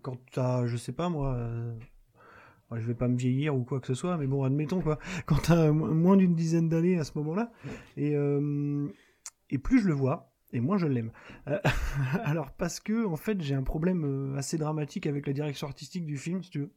quand 0.03 0.17
t'as, 0.31 0.67
je 0.67 0.77
sais 0.77 0.91
pas 0.91 1.09
moi. 1.09 1.35
Ouais, 2.71 2.79
je 2.81 2.85
vais 2.87 2.93
pas 2.95 3.07
me 3.07 3.17
vieillir 3.17 3.55
ou 3.55 3.63
quoi 3.63 3.79
que 3.79 3.87
ce 3.87 3.93
soit, 3.93 4.17
mais 4.17 4.27
bon, 4.27 4.43
admettons 4.43 4.81
quoi. 4.81 4.99
Quand 5.25 5.37
t'as 5.43 5.71
mo- 5.71 5.93
moins 5.93 6.17
d'une 6.17 6.35
dizaine 6.35 6.69
d'années 6.69 6.97
à 6.99 7.03
ce 7.03 7.17
moment-là. 7.17 7.51
Et, 7.97 8.15
euh, 8.15 8.87
et 9.49 9.57
plus 9.57 9.79
je 9.81 9.87
le 9.87 9.93
vois, 9.93 10.31
et 10.53 10.59
moins 10.59 10.77
je 10.77 10.87
l'aime. 10.87 11.11
Euh, 11.47 11.59
alors 12.23 12.51
parce 12.51 12.79
que 12.79 13.05
en 13.05 13.15
fait 13.15 13.41
j'ai 13.41 13.55
un 13.55 13.63
problème 13.63 14.03
euh, 14.05 14.37
assez 14.37 14.57
dramatique 14.57 15.07
avec 15.07 15.27
la 15.27 15.33
direction 15.33 15.67
artistique 15.67 16.05
du 16.05 16.17
film, 16.17 16.41
si 16.43 16.49
tu 16.49 16.59
veux. 16.59 16.71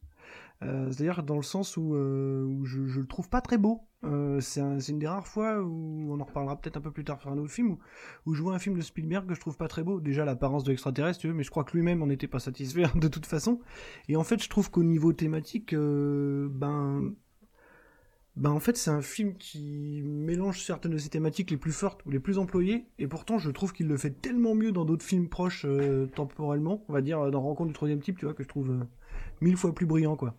Euh, 0.62 0.90
C'est-à-dire 0.90 1.22
dans 1.22 1.36
le 1.36 1.42
sens 1.42 1.76
où, 1.76 1.94
euh, 1.94 2.61
je, 2.64 2.80
le 3.00 3.07
trouve 3.07 3.28
pas 3.28 3.40
très 3.40 3.59
beau. 3.59 3.82
Euh, 4.04 4.40
c'est 4.40 4.61
un- 4.61 4.78
c'est 4.80 4.92
une 4.92 4.98
des 4.98 5.07
rares 5.07 5.26
fois 5.26 5.61
où 5.62 6.07
on 6.11 6.20
en 6.20 6.24
reparlera 6.24 6.57
peut-être 6.61 6.76
un 6.76 6.80
peu 6.80 6.90
plus 6.92 7.04
tard 7.04 7.20
sur 7.20 7.30
un 7.30 7.38
autre 7.38 7.50
film 7.50 7.72
où, 7.72 7.78
où 8.26 8.34
je 8.34 8.42
vois 8.42 8.54
un 8.54 8.59
film 8.59 8.76
de 8.76 8.80
Spielberg 8.80 9.26
que 9.26 9.34
je 9.34 9.40
trouve 9.40 9.57
pas 9.57 9.68
très 9.68 9.82
beau. 9.82 10.00
Déjà 10.00 10.24
l'apparence 10.24 10.64
de 10.64 10.70
l'extraterrestre, 10.70 11.26
mais 11.28 11.42
je 11.42 11.50
crois 11.50 11.64
que 11.64 11.76
lui-même 11.76 12.02
en 12.02 12.09
était 12.09 12.28
pas 12.28 12.38
satisfait 12.38 12.84
de 12.94 13.09
toute 13.09 13.26
façon. 13.26 13.61
Et 14.09 14.16
en 14.16 14.24
fait 14.24 14.42
je 14.42 14.48
trouve 14.48 14.70
qu'au 14.70 14.82
niveau 14.82 15.12
thématique, 15.12 15.74
ben 15.74 17.12
ben 18.36 18.50
en 18.50 18.61
fait 18.61 18.76
c'est 18.76 18.90
un 18.90 19.00
film 19.02 19.34
qui 19.38 20.02
mélange 20.04 20.61
certaines 20.62 20.92
de 20.92 20.98
ses 20.98 21.09
thématiques 21.09 21.50
les 21.50 21.57
plus 21.57 21.72
fortes 21.72 22.04
ou 22.04 22.11
les 22.11 22.20
plus 22.20 22.38
employées 22.38 22.86
et 22.98 23.07
pourtant 23.09 23.38
je 23.38 23.50
trouve 23.50 23.72
qu'il 23.72 23.88
le 23.88 23.96
fait 23.96 24.11
tellement 24.11 24.54
mieux 24.54 24.72
dans 24.72 24.84
d'autres 24.84 25.04
films 25.07 25.28
proches 25.28 25.66
temporellement 26.14 26.84
on 26.88 26.92
va 26.92 27.00
dire 27.00 27.30
dans 27.30 27.40
Rencontre 27.40 27.68
du 27.68 27.72
troisième 27.72 28.00
type 28.00 28.18
tu 28.18 28.26
vois 28.26 28.34
que 28.34 28.42
je 28.42 28.48
trouve 28.48 28.76
mille 29.40 29.57
fois 29.57 29.74
plus 29.74 29.86
brillant 29.86 30.16
quoi 30.16 30.34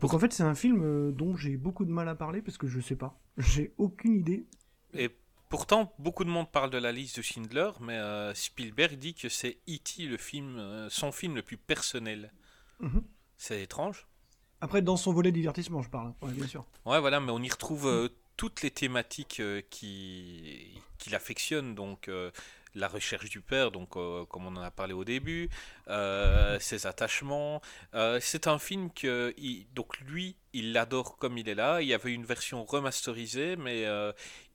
donc 0.00 0.12
en 0.14 0.18
fait 0.18 0.32
c'est 0.32 0.42
un 0.42 0.54
film 0.54 0.82
euh, 0.82 1.12
dont 1.12 1.36
j'ai 1.36 1.56
beaucoup 1.56 1.84
de 1.84 1.90
mal 1.90 2.08
à 2.08 2.14
parler 2.14 2.42
parce 2.42 2.58
que 2.58 2.66
je 2.66 2.80
sais 2.80 2.96
pas 2.96 3.18
j'ai 3.36 3.72
aucune 3.78 4.16
idée 4.16 4.46
Et 4.94 5.10
pourtant, 5.48 5.94
beaucoup 5.98 6.24
de 6.24 6.30
monde 6.30 6.50
parle 6.50 6.70
de 6.70 6.78
la 6.78 6.92
liste 6.92 7.16
de 7.18 7.22
Schindler, 7.22 7.70
mais 7.80 7.96
euh, 7.96 8.34
Spielberg 8.34 8.96
dit 8.98 9.14
que 9.14 9.28
c'est 9.28 9.58
E.T. 9.68 10.04
le 10.06 10.16
film, 10.16 10.56
euh, 10.58 10.88
son 10.90 11.12
film 11.12 11.34
le 11.36 11.42
plus 11.42 11.56
personnel. 11.56 12.32
Mhm. 12.80 13.02
C'est 13.36 13.62
étrange. 13.62 14.06
après 14.60 14.82
dans 14.82 14.96
son 14.96 15.12
volet 15.12 15.30
divertissement 15.30 15.82
je 15.82 15.90
parle 15.90 16.12
ouais, 16.22 16.32
bien 16.32 16.46
sûr 16.46 16.66
Ouais, 16.84 17.00
voilà, 17.00 17.20
mais 17.20 17.30
on 17.30 17.40
y 17.40 17.48
retrouve 17.48 17.86
euh, 17.86 18.08
toutes 18.36 18.62
les 18.62 18.70
thématiques 18.70 19.40
qui 19.70 20.80
qu'il 20.98 21.14
affectionne, 21.14 21.76
donc 21.76 22.10
la 22.78 22.88
recherche 22.88 23.28
du 23.30 23.40
père, 23.40 23.70
donc 23.70 23.96
euh, 23.96 24.24
comme 24.26 24.46
on 24.46 24.56
en 24.56 24.62
a 24.62 24.70
parlé 24.70 24.92
au 24.94 25.04
début, 25.04 25.48
euh, 25.88 26.58
ses 26.60 26.86
attachements. 26.86 27.60
Euh, 27.94 28.18
c'est 28.20 28.46
un 28.46 28.58
film 28.58 28.90
que 28.92 29.34
il- 29.38 29.66
donc 29.74 29.98
lui, 30.00 30.36
il 30.52 30.72
l'adore 30.72 31.16
comme 31.18 31.38
il 31.38 31.48
est 31.48 31.54
là. 31.54 31.80
Il 31.82 31.88
y 31.88 31.94
avait 31.94 32.12
une 32.12 32.24
version 32.24 32.64
remasterisée, 32.64 33.56
mais 33.56 33.84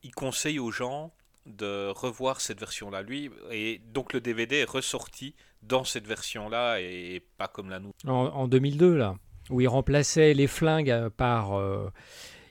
il 0.02 0.12
conseille 0.14 0.58
aux 0.58 0.70
gens 0.70 1.12
de 1.46 1.88
revoir 1.90 2.40
cette 2.40 2.58
version-là, 2.58 3.02
lui, 3.02 3.30
et 3.50 3.80
donc 3.92 4.12
le 4.14 4.20
DVD 4.20 4.56
est 4.60 4.64
ressorti 4.70 5.34
dans 5.62 5.84
cette 5.84 6.06
version-là 6.06 6.80
et 6.80 7.22
pas 7.36 7.48
comme 7.48 7.68
la 7.68 7.78
nouvelle. 7.80 7.92
En, 8.06 8.28
en 8.28 8.48
2002, 8.48 8.96
là, 8.96 9.16
où 9.50 9.60
il 9.60 9.68
remplaçait 9.68 10.32
les 10.32 10.46
flingues 10.46 11.08
par. 11.10 11.52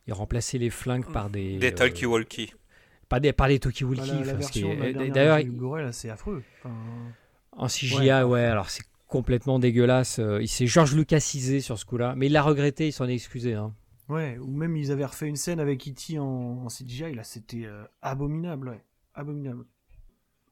il 0.06 0.14
remplaçait 0.14 0.60
les 0.60 0.70
flingues 0.70 1.12
par 1.12 1.30
des. 1.32 1.58
Des 1.58 1.72
euh, 1.72 1.76
talkie-walkie. 1.76 2.54
Par 3.14 3.22
des, 3.22 3.34
par 3.34 3.48
des 3.48 3.60
enfin, 4.00 4.06
la 4.08 4.86
euh, 4.86 4.94
dernière 4.94 5.14
D'ailleurs, 5.14 5.94
c'est 5.94 6.10
affreux 6.10 6.44
Enfin, 6.60 6.76
En 7.52 7.68
CGI, 7.68 7.96
Ouais. 8.10 8.24
ouais, 8.24 8.42
alors 8.42 8.70
c'est 8.70 8.84
complètement 9.08 9.60
dégueulasse. 9.60 10.20
Euh, 10.20 10.42
Il 10.42 10.48
s'est 10.48 10.66
Georges 10.68 10.96
Lucasisé 10.96 11.60
sur 11.62 11.78
ce 11.78 11.86
coup-là, 11.86 12.16
mais 12.18 12.26
il 12.26 12.32
l'a 12.32 12.42
regretté, 12.42 12.88
il 12.88 12.92
s'en 12.92 13.08
est 13.08 13.14
excusé. 13.14 13.54
hein. 13.54 13.74
Ouais, 14.10 14.38
ou 14.40 14.48
même 14.48 14.76
ils 14.76 14.92
avaient 14.92 15.06
refait 15.06 15.28
une 15.28 15.36
scène 15.36 15.60
avec 15.60 15.88
E.T. 15.88 16.18
en, 16.20 16.26
en 16.66 16.68
CGI, 16.68 17.14
là 17.16 17.24
c'était 17.24 17.66
euh, 17.66 17.84
abominable, 18.02 18.70
ouais. 18.70 18.82
Abominable. 19.16 19.66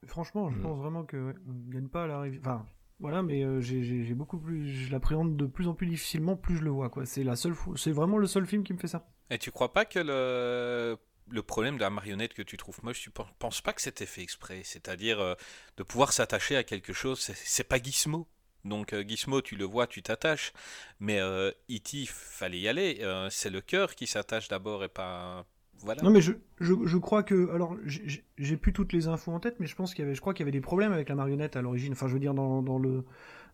Franchement, 0.05 0.49
je 0.51 0.57
Mm. 0.57 0.61
pense 0.61 0.77
vraiment 0.79 1.03
que 1.03 1.17
ouais, 1.17 1.33
on 1.47 1.71
gagne 1.71 1.87
pas 1.87 2.03
à 2.05 2.07
la 2.07 2.23
Enfin, 2.39 2.65
voilà, 2.99 3.21
mais 3.23 3.43
euh, 3.43 3.59
j'ai- 3.61 4.13
beaucoup 4.13 4.37
plus. 4.37 4.67
Je 4.67 4.91
l'appréhende 4.91 5.35
de 5.35 5.45
plus 5.45 5.67
en 5.67 5.73
plus 5.73 5.87
difficilement, 5.87 6.35
plus 6.35 6.57
je 6.57 6.63
le 6.63 6.69
vois, 6.69 6.89
quoi. 6.89 7.05
C'est 7.05 7.23
la 7.23 7.35
seule. 7.35 7.55
C'est 7.75 7.91
vraiment 7.91 8.17
le 8.19 8.27
seul 8.27 8.45
film 8.45 8.63
qui 8.63 8.73
me 8.73 8.77
fait 8.77 8.87
ça. 8.87 9.07
Et 9.31 9.37
tu 9.37 9.49
crois 9.51 9.73
pas 9.73 9.85
que 9.85 9.99
le, 9.99 10.97
le 11.31 11.41
problème 11.43 11.75
de 11.77 11.81
la 11.81 11.89
marionnette 11.89 12.33
que 12.33 12.41
tu 12.41 12.57
trouves 12.57 12.79
moche, 12.83 13.01
tu 13.01 13.09
pen- 13.11 13.25
penses 13.39 13.61
pas 13.61 13.73
que 13.73 13.81
c'était 13.81 14.05
fait 14.05 14.21
exprès 14.21 14.61
C'est-à-dire 14.63 15.19
euh, 15.19 15.35
de 15.77 15.83
pouvoir 15.83 16.13
s'attacher 16.13 16.55
à 16.57 16.63
quelque 16.63 16.93
chose, 16.93 17.19
c'est- 17.19 17.63
pas 17.63 17.81
Gizmo. 17.81 18.27
Donc 18.65 18.93
euh, 18.93 19.03
Gizmo, 19.07 19.41
tu 19.41 19.55
le 19.55 19.65
vois, 19.65 19.87
tu 19.87 20.03
t'attaches. 20.03 20.53
Mais 20.99 21.19
euh, 21.19 21.51
E.T., 21.69 22.05
fallait 22.07 22.59
y 22.59 22.67
aller. 22.67 22.99
Euh, 23.01 23.29
c'est 23.31 23.49
le 23.49 23.61
cœur 23.61 23.95
qui 23.95 24.07
s'attache 24.07 24.47
d'abord 24.49 24.83
et 24.83 24.89
pas... 24.89 25.45
Voilà. 25.83 26.03
Non, 26.03 26.11
mais 26.11 26.21
je, 26.21 26.33
je, 26.59 26.73
je 26.85 26.97
crois 26.97 27.23
que. 27.23 27.49
Alors, 27.55 27.75
j'ai- 27.85 28.57
plus 28.57 28.71
toutes 28.71 28.93
les 28.93 29.07
infos 29.07 29.31
en 29.31 29.39
tête, 29.39 29.55
mais 29.59 29.65
je 29.65 29.75
pense 29.75 29.95
qu'il 29.95 30.03
y 30.03 30.05
avait. 30.05 30.13
Je 30.13 30.21
crois 30.21 30.35
qu'il 30.35 30.41
y 30.41 30.45
avait 30.45 30.51
des 30.51 30.61
problèmes 30.61 30.91
avec 30.91 31.09
la 31.09 31.15
marionnette 31.15 31.55
à 31.55 31.63
l'origine. 31.63 31.93
Enfin, 31.93 32.07
je 32.07 32.13
veux 32.13 32.19
dire, 32.19 32.35
dans, 32.35 32.61
dans 32.61 32.77
le. 32.77 33.03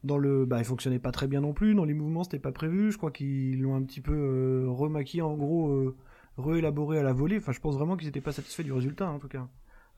Dans 0.03 0.17
le, 0.17 0.45
bah, 0.45 0.59
il 0.59 0.65
fonctionnait 0.65 0.99
pas 0.99 1.11
très 1.11 1.28
bien 1.28 1.39
non 1.41 1.53
plus. 1.53 1.73
Dans 1.73 1.86
les 1.86 1.93
mouvements, 1.93 2.23
c'était 2.25 2.38
pas 2.39 2.51
prévu. 2.51 2.91
Je 2.91 2.97
crois 2.97 3.11
qu'ils 3.11 3.61
l'ont 3.61 3.75
un 3.75 3.82
petit 3.84 4.01
peu 4.01 4.65
remaquillé, 4.67 5.21
en 5.23 5.36
gros, 5.36 5.95
réélaboré 6.38 6.99
à 6.99 7.03
la 7.03 7.13
volée. 7.13 7.38
Enfin, 7.38 7.51
je 7.51 7.59
pense 7.59 7.75
vraiment 7.75 7.97
qu'ils 7.97 8.07
étaient 8.07 8.21
pas 8.21 8.31
satisfaits 8.31 8.63
du 8.63 8.71
résultat, 8.73 9.07
hein, 9.07 9.11
en 9.13 9.19
tout 9.19 9.27
cas. 9.27 9.47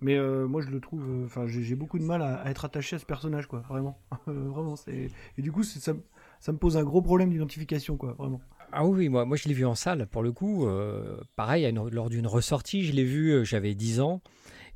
Mais 0.01 0.15
euh, 0.15 0.47
moi, 0.47 0.61
je 0.61 0.67
le 0.69 0.79
trouve. 0.79 1.03
euh, 1.03 1.25
Enfin, 1.25 1.45
j'ai 1.47 1.61
j'ai 1.61 1.75
beaucoup 1.75 1.99
de 1.99 2.03
mal 2.05 2.21
à, 2.21 2.35
à 2.41 2.49
être 2.49 2.63
attaché 2.65 2.95
à 2.95 2.99
ce 2.99 3.05
personnage, 3.05 3.47
quoi. 3.47 3.63
Vraiment, 3.69 3.99
Euh, 4.27 4.47
vraiment. 4.49 4.75
Et 4.87 5.41
du 5.41 5.51
coup, 5.51 5.63
ça, 5.63 5.93
me- 5.93 6.03
ça 6.39 6.51
me 6.53 6.57
pose 6.57 6.77
un 6.77 6.83
gros 6.83 7.01
problème 7.01 7.29
d'identification, 7.31 7.97
quoi. 7.97 8.13
Vraiment. 8.17 8.39
Ah 8.71 8.85
oui, 8.85 9.09
moi, 9.09 9.25
moi 9.25 9.35
je 9.35 9.47
l'ai 9.49 9.53
vu 9.55 9.65
en 9.65 9.75
salle, 9.75 10.07
pour 10.07 10.21
le 10.23 10.31
coup. 10.31 10.67
euh, 10.67 11.19
pareil, 11.35 11.65
une- 11.65 11.89
lors 11.89 12.09
d'une 12.09 12.27
ressortie, 12.27 12.85
je 12.85 12.93
l'ai 12.93 13.03
vu, 13.03 13.31
euh, 13.31 13.43
j'avais 13.43 13.73
10 13.75 13.99
ans. 13.99 14.21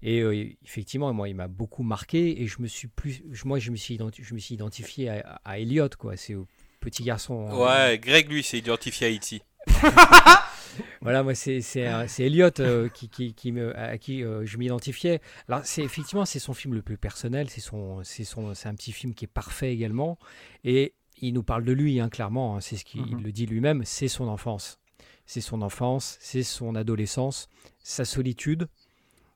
Et 0.02 0.20
euh, 0.22 0.36
effectivement, 0.66 1.14
moi, 1.14 1.30
il 1.30 1.36
m'a 1.36 1.48
beaucoup 1.48 1.84
marqué. 1.84 2.42
Et 2.42 2.48
je 2.48 2.62
me 2.62 2.68
suis 2.68 2.90
plus, 2.90 3.24
je- 3.32 3.48
moi, 3.48 3.60
je 3.60 3.72
me 3.72 3.78
suis, 3.78 3.96
identi- 3.96 4.24
je 4.24 4.34
me 4.34 4.40
suis 4.40 4.56
identifié 4.56 5.08
à, 5.10 5.40
à 5.46 5.60
Elliot, 5.60 5.88
quoi. 5.98 6.18
C'est 6.18 6.36
au 6.36 6.48
petit 6.82 7.04
garçon. 7.04 7.48
euh, 7.50 7.66
Ouais, 7.92 7.98
Greg, 8.00 8.30
lui, 8.30 8.44
s'est 8.44 8.58
identifié 8.58 9.08
à 9.08 9.12
E.T. 9.12 9.42
Voilà, 11.02 11.24
moi, 11.24 11.36
c'est 11.36 11.62
c'est 11.62 11.84
Elliot 12.20 12.50
euh, 12.60 12.90
qui, 12.90 13.10
qui, 13.10 13.34
qui 13.34 13.52
me, 13.52 13.78
à 13.78 13.98
qui 13.98 14.24
euh, 14.24 14.46
je 14.46 14.58
m'identifiais. 14.58 15.22
Alors, 15.48 15.62
c'est 15.66 15.84
effectivement, 15.84 16.26
c'est 16.26 16.40
son 16.40 16.54
film 16.54 16.74
le 16.74 16.82
plus 16.82 16.98
personnel. 16.98 17.50
C'est 17.50 17.62
son, 17.62 18.04
c'est 18.04 18.24
son, 18.24 18.54
c'est 18.54 18.70
un 18.70 18.76
petit 18.76 18.92
film 18.92 19.14
qui 19.14 19.26
est 19.26 19.28
parfait 19.28 19.72
également. 19.74 20.18
Et 20.64 20.94
il 21.22 21.34
nous 21.34 21.44
parle 21.44 21.64
de 21.66 21.72
lui, 21.74 22.00
hein, 22.00 22.10
clairement. 22.10 22.56
hein, 22.56 22.62
c'est 22.62 22.76
ce 22.78 22.86
qu'il 22.86 23.02
Mhm. 23.02 23.24
le 23.24 23.32
dit 23.32 23.46
lui-même. 23.46 23.84
C'est 23.86 24.08
son 24.08 24.28
enfance. 24.28 24.80
C'est 25.26 25.42
son 25.42 25.62
enfance, 25.62 26.18
c'est 26.20 26.44
son 26.44 26.76
adolescence, 26.76 27.48
sa 27.82 28.04
solitude 28.04 28.68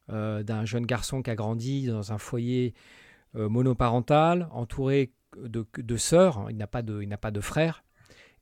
euh, 0.09 0.43
d'un 0.43 0.65
jeune 0.65 0.85
garçon 0.85 1.21
qui 1.21 1.29
a 1.29 1.35
grandi 1.35 1.87
dans 1.87 2.11
un 2.11 2.17
foyer 2.17 2.73
euh, 3.35 3.47
monoparental, 3.49 4.47
entouré 4.51 5.11
de, 5.37 5.65
de 5.77 5.97
sœurs. 5.97 6.39
hein, 6.39 6.47
Il 6.49 6.57
n'a 6.57 6.67
pas 6.67 6.81
de, 6.81 7.01
il 7.01 7.07
n'a 7.09 7.17
pas 7.17 7.31
de 7.31 7.39
frères. 7.41 7.83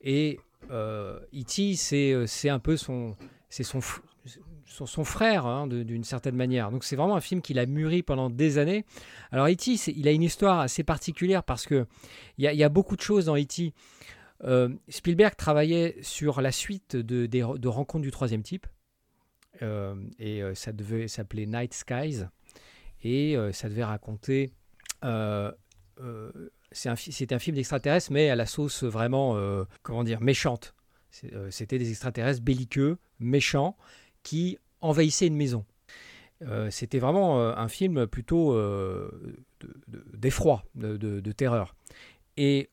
Et 0.01 0.39
euh, 0.39 0.54
E.T., 0.72 1.76
c'est, 1.76 2.11
euh, 2.11 2.26
c'est 2.28 2.49
un 2.49 2.59
peu 2.59 2.78
son, 2.78 3.16
c'est 3.49 3.63
son, 3.63 3.80
son, 4.66 5.03
frère 5.03 5.45
hein, 5.45 5.68
d'une 5.68 6.03
certaine 6.03 6.36
manière. 6.36 6.72
Donc 6.72 6.84
c'est 6.84 6.95
vraiment 6.95 7.16
un 7.16 7.22
film 7.22 7.41
qu'il 7.41 7.59
a 7.59 7.66
mûri 7.66 8.03
pendant 8.03 8.30
des 8.30 8.57
années. 8.57 8.86
Alors 9.32 9.47
E.T., 9.47 9.76
il 9.95 10.07
a 10.07 10.11
une 10.11 10.24
histoire 10.24 10.59
assez 10.59 10.84
particulière 10.84 11.43
parce 11.43 11.66
que 11.66 11.86
il 12.38 12.43
y, 12.43 12.63
a 12.63 12.70
beaucoup 12.70 12.95
de 12.95 13.01
choses 13.01 13.26
dans 13.26 13.38
E.T. 13.38 13.74
Euh, 14.43 14.70
Spielberg 14.89 15.36
travaillait 15.36 15.97
sur 16.01 16.41
la 16.41 16.51
suite 16.51 16.95
de, 16.95 17.26
de, 17.26 17.68
Rencontres 17.68 18.03
du 18.03 18.11
troisième 18.11 18.43
type. 18.43 18.68
Euh, 19.61 19.95
et 20.20 20.43
euh, 20.43 20.53
ça 20.53 20.74
devait 20.74 21.07
s'appeler 21.07 21.45
Night 21.45 21.74
Skies. 21.74 22.26
Et 23.03 23.38
ça 23.51 23.70
devait 23.70 23.84
raconter. 23.84 24.51
C'était 26.76 27.34
un, 27.34 27.39
film 27.39 27.55
d'extraterrestres, 27.55 28.11
mais 28.11 28.30
à 28.30 28.36
la 28.36 28.45
sauce 28.45 28.84
vraiment, 28.84 29.38
comment 29.82 30.03
dire, 30.03 30.21
méchante. 30.21 30.76
C'était 31.49 31.78
des 31.78 31.89
extraterrestres 31.89 32.41
belliqueux, 32.41 32.97
méchants, 33.19 33.78
qui 34.23 34.57
envahissaient 34.82 35.28
une 35.28 35.38
maison. 35.38 35.65
C'était 36.69 36.99
vraiment 36.99 37.39
un 37.39 37.67
film 37.69 38.07
plutôt 38.07 38.59
d'effroi, 40.13 40.65
de, 40.76 41.32
terreur. 41.32 41.76
Et 42.36 42.69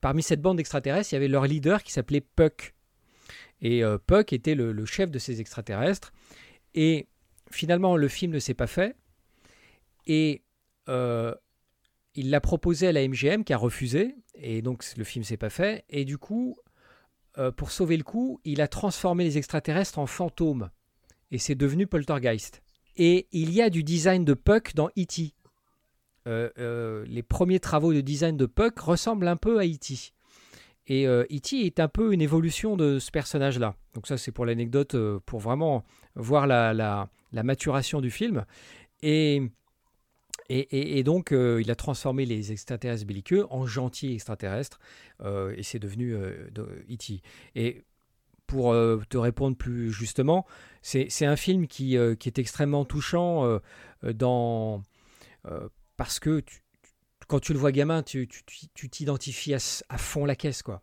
parmi 0.00 0.22
cette 0.22 0.40
bande 0.40 0.58
d'extraterrestres, 0.58 1.12
il 1.12 1.14
y 1.14 1.16
avait 1.16 1.28
leur 1.28 1.46
leader 1.46 1.82
qui 1.82 1.92
s'appelait 1.92 2.20
Puck. 2.20 2.74
Et 3.60 3.84
euh, 3.84 3.98
Puck 3.98 4.32
était 4.32 4.54
le, 4.54 4.84
chef 4.84 5.10
de 5.10 5.18
ces 5.18 5.40
extraterrestres. 5.40 6.12
Et 6.74 7.06
finalement, 7.50 7.96
le 7.96 8.08
film 8.08 8.32
ne 8.32 8.38
s'est 8.38 8.54
pas 8.54 8.66
fait. 8.66 8.96
Et 10.06 10.42
euh, 10.88 11.34
il 12.14 12.30
l'a 12.30 12.40
proposé 12.40 12.88
à 12.88 12.92
la 12.92 13.06
MGM 13.06 13.44
qui 13.44 13.52
a 13.52 13.56
refusé. 13.56 14.16
Et 14.34 14.62
donc, 14.62 14.84
le 14.96 15.04
film 15.04 15.24
s'est 15.24 15.36
pas 15.36 15.50
fait. 15.50 15.84
Et 15.88 16.04
du 16.04 16.18
coup, 16.18 16.56
euh, 17.38 17.50
pour 17.50 17.70
sauver 17.70 17.96
le 17.96 18.04
coup, 18.04 18.40
il 18.44 18.60
a 18.60 18.68
transformé 18.68 19.24
les 19.24 19.38
extraterrestres 19.38 19.98
en 19.98 20.06
fantômes. 20.06 20.70
Et 21.30 21.38
c'est 21.38 21.54
devenu 21.54 21.86
Poltergeist. 21.86 22.62
Et 22.96 23.26
il 23.32 23.52
y 23.52 23.62
a 23.62 23.70
du 23.70 23.82
design 23.82 24.24
de 24.24 24.34
Puck 24.34 24.74
dans 24.74 24.88
E.T. 24.98 25.34
Euh, 26.28 26.50
euh, 26.58 27.04
les 27.08 27.22
premiers 27.22 27.58
travaux 27.58 27.92
de 27.92 28.00
design 28.00 28.36
de 28.36 28.46
Puck 28.46 28.78
ressemblent 28.78 29.28
un 29.28 29.36
peu 29.36 29.58
à 29.58 29.64
E.T. 29.64 30.12
Et 30.88 31.06
E.T. 31.06 31.06
Euh, 31.06 31.64
est 31.64 31.80
un 31.80 31.88
peu 31.88 32.12
une 32.12 32.20
évolution 32.20 32.76
de 32.76 32.98
ce 32.98 33.10
personnage-là. 33.10 33.74
Donc 33.94 34.06
ça, 34.06 34.18
c'est 34.18 34.32
pour 34.32 34.44
l'anecdote, 34.44 34.96
pour 35.24 35.40
vraiment 35.40 35.84
voir 36.14 36.46
la, 36.46 36.74
la, 36.74 37.42
maturation 37.42 38.00
du 38.00 38.10
film. 38.10 38.44
Et, 39.02 39.42
et, 40.60 41.02
donc, 41.02 41.32
il 41.32 41.70
a 41.70 41.74
transformé 41.74 42.26
les 42.26 42.52
extraterrestres 42.52 43.06
belliqueux 43.06 43.46
en 43.50 43.66
gentils 43.66 44.12
extraterrestres. 44.14 44.78
et 45.24 45.62
c'est 45.62 45.78
devenu 45.78 46.14
E.T. 46.14 47.22
Et 47.54 47.82
pour 48.46 48.74
te 49.08 49.16
répondre 49.16 49.56
plus 49.56 49.92
justement, 49.92 50.46
c'est 50.82 51.24
un 51.24 51.36
film 51.36 51.66
qui, 51.66 51.96
est 51.96 52.38
extrêmement 52.38 52.84
touchant 52.84 53.60
dans 54.02 54.82
parce 55.96 56.18
que 56.18 56.42
quand 57.28 57.40
tu 57.40 57.52
le 57.52 57.58
vois 57.58 57.72
gamin, 57.72 58.02
tu 58.02 58.28
t'identifies 58.90 59.54
à, 59.54 59.98
fond 59.98 60.24
la 60.24 60.36
caisse, 60.36 60.62
quoi. 60.62 60.82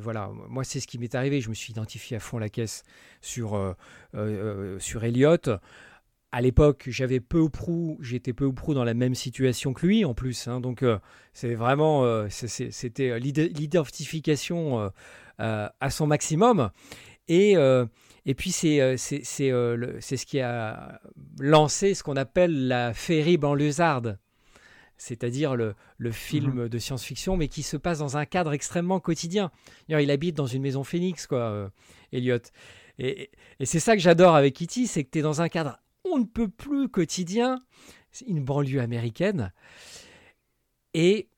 Voilà, 0.00 0.30
moi 0.48 0.64
c'est 0.64 0.80
ce 0.80 0.86
qui 0.86 0.98
m'est 0.98 1.14
arrivé. 1.14 1.40
Je 1.40 1.48
me 1.48 1.54
suis 1.54 1.70
identifié 1.70 2.16
à 2.16 2.20
fond 2.20 2.38
la 2.38 2.48
caisse 2.48 2.82
sur 3.20 3.54
euh, 3.54 3.72
euh, 4.14 4.78
sur 4.78 5.04
Elliot. 5.04 5.36
À 6.32 6.40
l'époque, 6.40 6.84
j'avais 6.86 7.20
peu 7.20 7.38
ou 7.38 7.50
prou, 7.50 7.98
j'étais 8.00 8.32
peu 8.32 8.46
ou 8.46 8.52
prou 8.52 8.72
dans 8.74 8.84
la 8.84 8.94
même 8.94 9.14
situation 9.14 9.74
que 9.74 9.86
lui 9.86 10.04
en 10.04 10.14
plus. 10.14 10.48
Hein. 10.48 10.60
donc 10.60 10.82
euh, 10.82 10.98
c'est 11.34 11.54
vraiment, 11.54 12.26
c'était 12.28 13.18
l'identification 13.20 14.90
à 15.38 15.90
son 15.90 16.06
maximum. 16.06 16.70
Et 17.28 17.54
et 18.24 18.34
puis 18.34 18.50
c'est 18.50 18.96
c'est 18.96 19.22
ce 19.22 20.26
qui 20.26 20.40
a 20.40 21.00
lancé 21.38 21.94
ce 21.94 22.02
qu'on 22.02 22.16
appelle 22.16 22.66
la 22.66 22.94
féerie 22.94 23.36
banlieusarde 23.36 24.18
c'est-à-dire 25.02 25.56
le, 25.56 25.74
film 26.12 26.62
mhm. 26.62 26.68
de 26.68 26.78
science-fiction, 26.78 27.36
mais 27.36 27.48
qui 27.48 27.62
se 27.62 27.76
passe 27.76 27.98
dans 27.98 28.16
un 28.16 28.24
cadre 28.24 28.52
extrêmement 28.52 29.00
quotidien. 29.00 29.50
Il 29.88 30.10
habite 30.10 30.36
dans 30.36 30.46
une 30.46 30.62
maison 30.62 30.84
phénix, 30.84 31.26
quoi, 31.26 31.40
euh, 31.40 31.68
Elliot. 32.12 32.38
Et, 32.98 33.30
c'est 33.64 33.80
ça 33.80 33.96
que 33.96 34.02
j'adore 34.02 34.36
avec 34.36 34.54
Kitty, 34.54 34.86
c'est 34.86 35.02
que 35.02 35.10
tu 35.10 35.18
es 35.18 35.22
dans 35.22 35.42
un 35.42 35.48
cadre 35.48 35.80
on 36.04 36.18
ne 36.18 36.24
peut 36.24 36.48
plus 36.48 36.88
quotidien, 36.88 37.62
une 38.26 38.44
banlieue 38.44 38.80
américaine, 38.80 39.52
et 40.94 41.28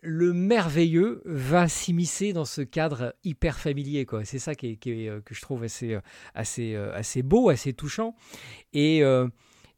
le 0.00 0.32
merveilleux 0.32 1.22
va 1.24 1.68
s'immiscer 1.68 2.32
dans 2.32 2.44
ce 2.44 2.60
cadre 2.62 3.14
hyper 3.24 3.58
familier. 3.58 4.06
Quoi. 4.06 4.24
C'est 4.24 4.38
ça 4.38 4.54
qui 4.54 4.78
euh, 4.86 5.20
que 5.20 5.34
je 5.34 5.40
trouve 5.40 5.64
assez, 5.64 5.94
euh, 5.94 6.00
assez, 6.34 6.76
assez 6.76 7.22
beau, 7.22 7.48
assez 7.48 7.72
touchant. 7.72 8.14
Et 8.72 9.02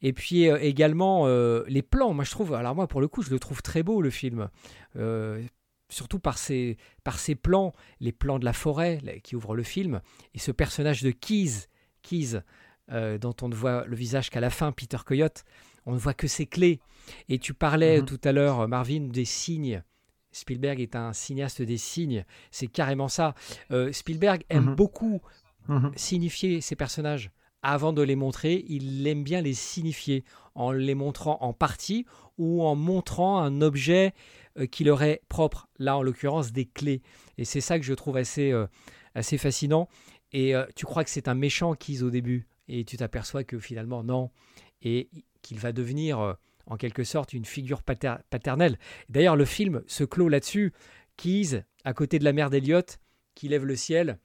et 0.03 0.13
puis 0.13 0.49
euh, 0.49 0.59
également 0.61 1.27
euh, 1.27 1.65
les 1.69 1.83
plans, 1.83 2.15
moi 2.15 2.25
je 2.25 2.31
trouve, 2.31 2.55
alors 2.55 2.75
moi 2.75 2.87
pour 2.87 3.01
le 3.01 3.09
coup 3.09 3.23
je 3.23 3.31
le 3.31 3.39
trouve 3.39 3.63
très 3.63 3.83
beau 3.83 4.01
le 4.01 4.11
film. 4.11 4.49
Euh, 4.97 5.43
surtout 5.89 6.21
par 6.21 6.39
ses, 6.39 6.77
par 7.03 7.19
ses 7.19 7.35
plans, 7.35 7.73
les 7.99 8.13
plans 8.13 8.39
de 8.39 8.45
la 8.45 8.53
forêt 8.53 9.01
qui 9.25 9.35
ouvrent 9.35 9.57
le 9.57 9.65
film, 9.65 10.01
et 10.35 10.39
ce 10.39 10.53
personnage 10.53 11.03
de 11.03 11.11
Keys, 11.11 11.67
Keys 12.03 12.43
dont 12.91 13.35
on 13.43 13.49
ne 13.49 13.55
voit 13.55 13.85
le 13.87 13.95
visage 13.95 14.31
qu'à 14.31 14.41
la 14.41 14.51
fin, 14.51 14.73
Peter 14.73 14.99
Coyote, 15.05 15.45
on 15.87 15.93
ne 15.93 15.99
voit 15.99 16.15
que 16.15 16.27
ses 16.27 16.47
clés. 16.47 16.81
Et 17.29 17.39
tu 17.39 17.55
parlais 17.55 18.01
mhm. 18.01 18.07
tout 18.07 18.21
à 18.25 18.33
l'heure, 18.33 18.67
Marvin, 18.67 19.09
des 19.09 19.25
signes. 19.25 19.83
Spielberg 20.33 20.81
est 20.81 20.97
un 20.97 21.13
cinéaste 21.13 21.63
des 21.63 21.77
signes, 21.77 22.25
c'est 22.51 22.67
carrément 22.67 23.09
ça. 23.09 23.35
Spielberg 23.93 24.45
aime 24.49 24.71
mhm. 24.71 24.75
beaucoup 24.75 25.21
mhm. 25.69 25.93
signifier 25.95 26.61
ses 26.61 26.77
personnages 26.77 27.31
avant 27.63 27.93
de 27.93 28.03
les 28.03 28.17
montrer, 28.17 28.65
il 28.69 29.07
aime 29.07 29.23
bien 29.23 29.43
les 29.43 29.55
signifier 29.55 30.25
en 30.55 30.73
les 30.73 30.95
montrant 30.95 31.39
en 31.41 31.53
partie 31.53 32.07
ou 32.39 32.63
en 32.63 32.75
montrant 32.75 33.41
un 33.41 33.61
objet 33.61 34.15
euh, 34.59 34.67
qui 34.67 34.85
leur 34.85 35.03
est 35.03 35.23
propre. 35.29 35.69
Là, 35.79 35.97
en 35.97 36.03
l'occurrence, 36.03 36.53
des 36.53 36.65
clés. 36.65 37.03
Et 37.39 37.45
c'est 37.45 37.61
ça 37.61 37.79
que 37.79 37.85
je 37.85 37.95
trouve 37.95 38.17
assez, 38.17 38.51
euh, 38.51 38.67
assez 39.15 39.39
fascinant. 39.39 39.89
Et 40.33 40.55
euh, 40.55 40.65
tu 40.75 40.87
crois 40.87 41.05
que 41.05 41.11
c'est 41.11 41.29
un 41.29 41.35
méchant 41.35 41.75
Keys 41.75 42.03
au 42.03 42.11
début, 42.11 42.47
et 42.71 42.85
tu 42.85 42.97
t'aperçois 42.97 43.45
que 43.45 43.59
finalement, 43.59 44.03
non. 44.03 44.31
Et 44.83 45.11
qu'il 45.43 45.59
va 45.59 45.73
devenir, 45.73 46.37
en 46.67 46.77
quelque 46.77 47.05
sorte, 47.05 47.33
une 47.33 47.45
figure 47.45 47.83
paternelle. 47.83 48.79
D'ailleurs, 49.09 49.37
le 49.37 49.45
film 49.45 49.83
se 49.87 50.05
clôt 50.05 50.29
là-dessus. 50.29 50.73
Keys, 51.17 51.65
à 51.85 51.93
côté 51.93 52.19
de 52.19 52.25
la 52.25 52.33
mère 52.33 52.49
d'Eliott, 52.49 53.01
qui 53.35 53.49
lève 53.49 53.67
le 53.67 53.77
ciel, 53.77 54.19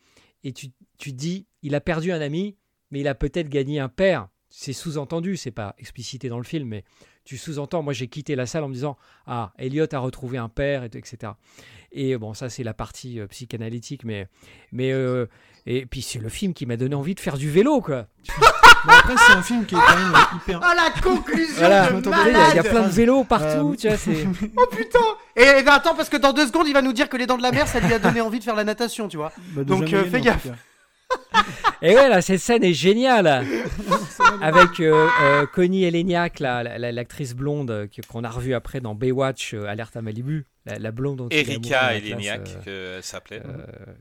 et 0.44 0.54
tu, 0.54 0.68
tu 0.98 1.12
dis, 1.12 1.48
il 1.64 1.76
a 1.76 1.82
perdu 1.82 2.12
un 2.12 2.22
ami, 2.22 2.56
mais 2.92 3.00
il 3.00 3.08
a 3.08 3.16
peut-être 3.16 3.50
gagné 3.50 3.80
un 3.80 3.90
père. 3.90 4.30
C'est 4.50 4.74
sous-entendu, 4.74 5.36
c'est 5.36 5.52
pas 5.52 5.76
explicité 5.78 6.30
dans 6.30 6.38
le 6.38 6.44
film, 6.44 6.68
mais 6.68 6.84
tu 7.26 7.38
sous-entends. 7.38 7.82
Moi, 7.82 7.94
j'ai 7.94 8.08
quitté 8.08 8.36
la 8.36 8.46
salle 8.46 8.64
en 8.64 8.70
me 8.70 8.74
disant 8.74 8.96
Ah, 9.26 9.52
Elliot 9.58 9.88
a 9.92 10.00
retrouvé 10.00 10.38
un 10.38 10.48
père, 10.48 10.84
etc. 10.84 11.34
Et 11.92 12.16
bon, 12.18 12.34
ça, 12.34 12.50
c'est 12.50 12.64
la 12.64 12.74
partie 12.74 13.20
euh, 13.20 13.28
psychanalytique, 13.28 14.06
mais. 14.06 14.28
mais 14.72 14.92
euh, 14.92 15.26
et 15.68 15.86
puis, 15.86 16.02
c'est 16.02 16.20
le 16.20 16.30
film 16.30 16.54
qui 16.54 16.66
m'a 16.66 16.78
donné 16.78 16.96
envie 16.96 17.16
de 17.16 17.20
faire 17.20 17.38
du 17.38 17.50
vélo, 17.50 17.82
quoi. 17.82 18.06
après, 18.88 19.16
c'est 19.18 19.34
un 19.34 19.42
film 19.42 19.66
qui 19.66 19.74
est 19.74 19.80
quand 19.80 19.96
même 19.96 20.14
hyper. 20.36 20.60
Ah, 20.64 20.76
la 20.76 21.02
conclusion 21.02 21.56
de 22.02 22.10
malade 22.10 22.50
Il 22.52 22.56
y, 22.56 22.60
a 22.60 22.64
plein 22.64 22.84
de 22.84 22.94
vélos 22.94 23.24
partout, 23.24 23.74
euh, 23.74 23.76
tu 23.76 23.88
vois, 23.88 23.98
c'est. 23.98 24.28
oh 24.58 24.66
putain 24.70 25.00
Et 25.36 25.64
ben, 25.64 25.74
attends, 25.74 25.96
parce 25.96 26.10
que 26.10 26.18
dans 26.18 26.34
deux 26.34 26.46
secondes, 26.46 26.68
il 26.68 26.74
va 26.74 26.84
nous 26.84 26.94
dire 26.94 27.10
que 27.10 27.18
les 27.18 27.26
dents 27.26 27.38
de 27.38 27.42
la 27.42 27.52
mer, 27.52 27.68
ça 27.68 27.80
lui 27.80 27.92
a 27.94 28.00
donné 28.00 28.22
envie 28.22 28.38
de 28.38 28.44
faire 28.44 28.56
la 28.56 28.64
natation, 28.64 29.08
tu 29.08 29.18
vois. 29.18 29.32
Bah, 29.54 29.64
Donc, 29.64 29.88
fais 29.88 30.22
gaffe. 30.22 30.48
Et 31.82 31.96
ouais, 31.96 32.10
là, 32.10 32.22
cette 32.22 32.40
scène 32.40 32.64
est 32.64 32.74
géniale. 32.74 33.46
Avec 34.42 34.80
euh, 34.80 35.08
euh, 35.22 35.46
Connie 35.46 35.84
Eleniak, 35.84 36.40
l'actrice 36.40 37.36
blonde 37.36 37.72
euh, 37.72 37.88
qu'on 38.10 38.24
a 38.24 38.30
revue 38.30 38.54
après 38.54 38.82
dans 38.82 38.96
Baywatch, 38.96 39.54
Alerte 39.54 39.96
à 39.96 40.02
Malibu. 40.02 40.46
La, 40.66 40.92
blonde 40.92 41.18
dont 41.18 41.30
Erika 41.30 41.96
Eleniak, 41.96 42.50
elle 42.66 43.04
s'appelait. 43.04 43.44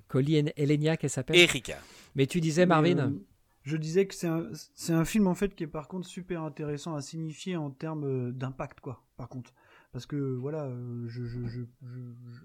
Connie 0.08 0.44
Eleniak, 0.56 1.04
elle 1.04 1.10
s'appelle. 1.10 1.36
Erika. 1.36 1.76
Mais 2.14 2.26
tu 2.26 2.40
disais, 2.40 2.64
Marvin 2.64 3.12
Je 3.64 3.76
disais 3.76 4.06
que 4.06 4.14
c'est 4.14 4.28
un, 4.28 4.50
un, 4.88 5.04
film, 5.04 5.26
en 5.26 5.34
fait, 5.34 5.54
qui 5.54 5.64
est 5.64 5.68
par 5.68 5.88
contre 5.88 6.08
super 6.08 6.42
intéressant 6.42 6.94
à 6.94 7.02
signifier 7.02 7.56
en 7.56 7.70
termes 7.70 8.32
d'impact, 8.32 8.80
quoi, 8.80 9.02
par 9.16 9.28
contre 9.28 9.52
parce 9.92 10.06
que 10.06 10.16
voilà, 10.16 10.68
je, 11.06 11.22
je, 11.24 11.38
je, 11.46 11.60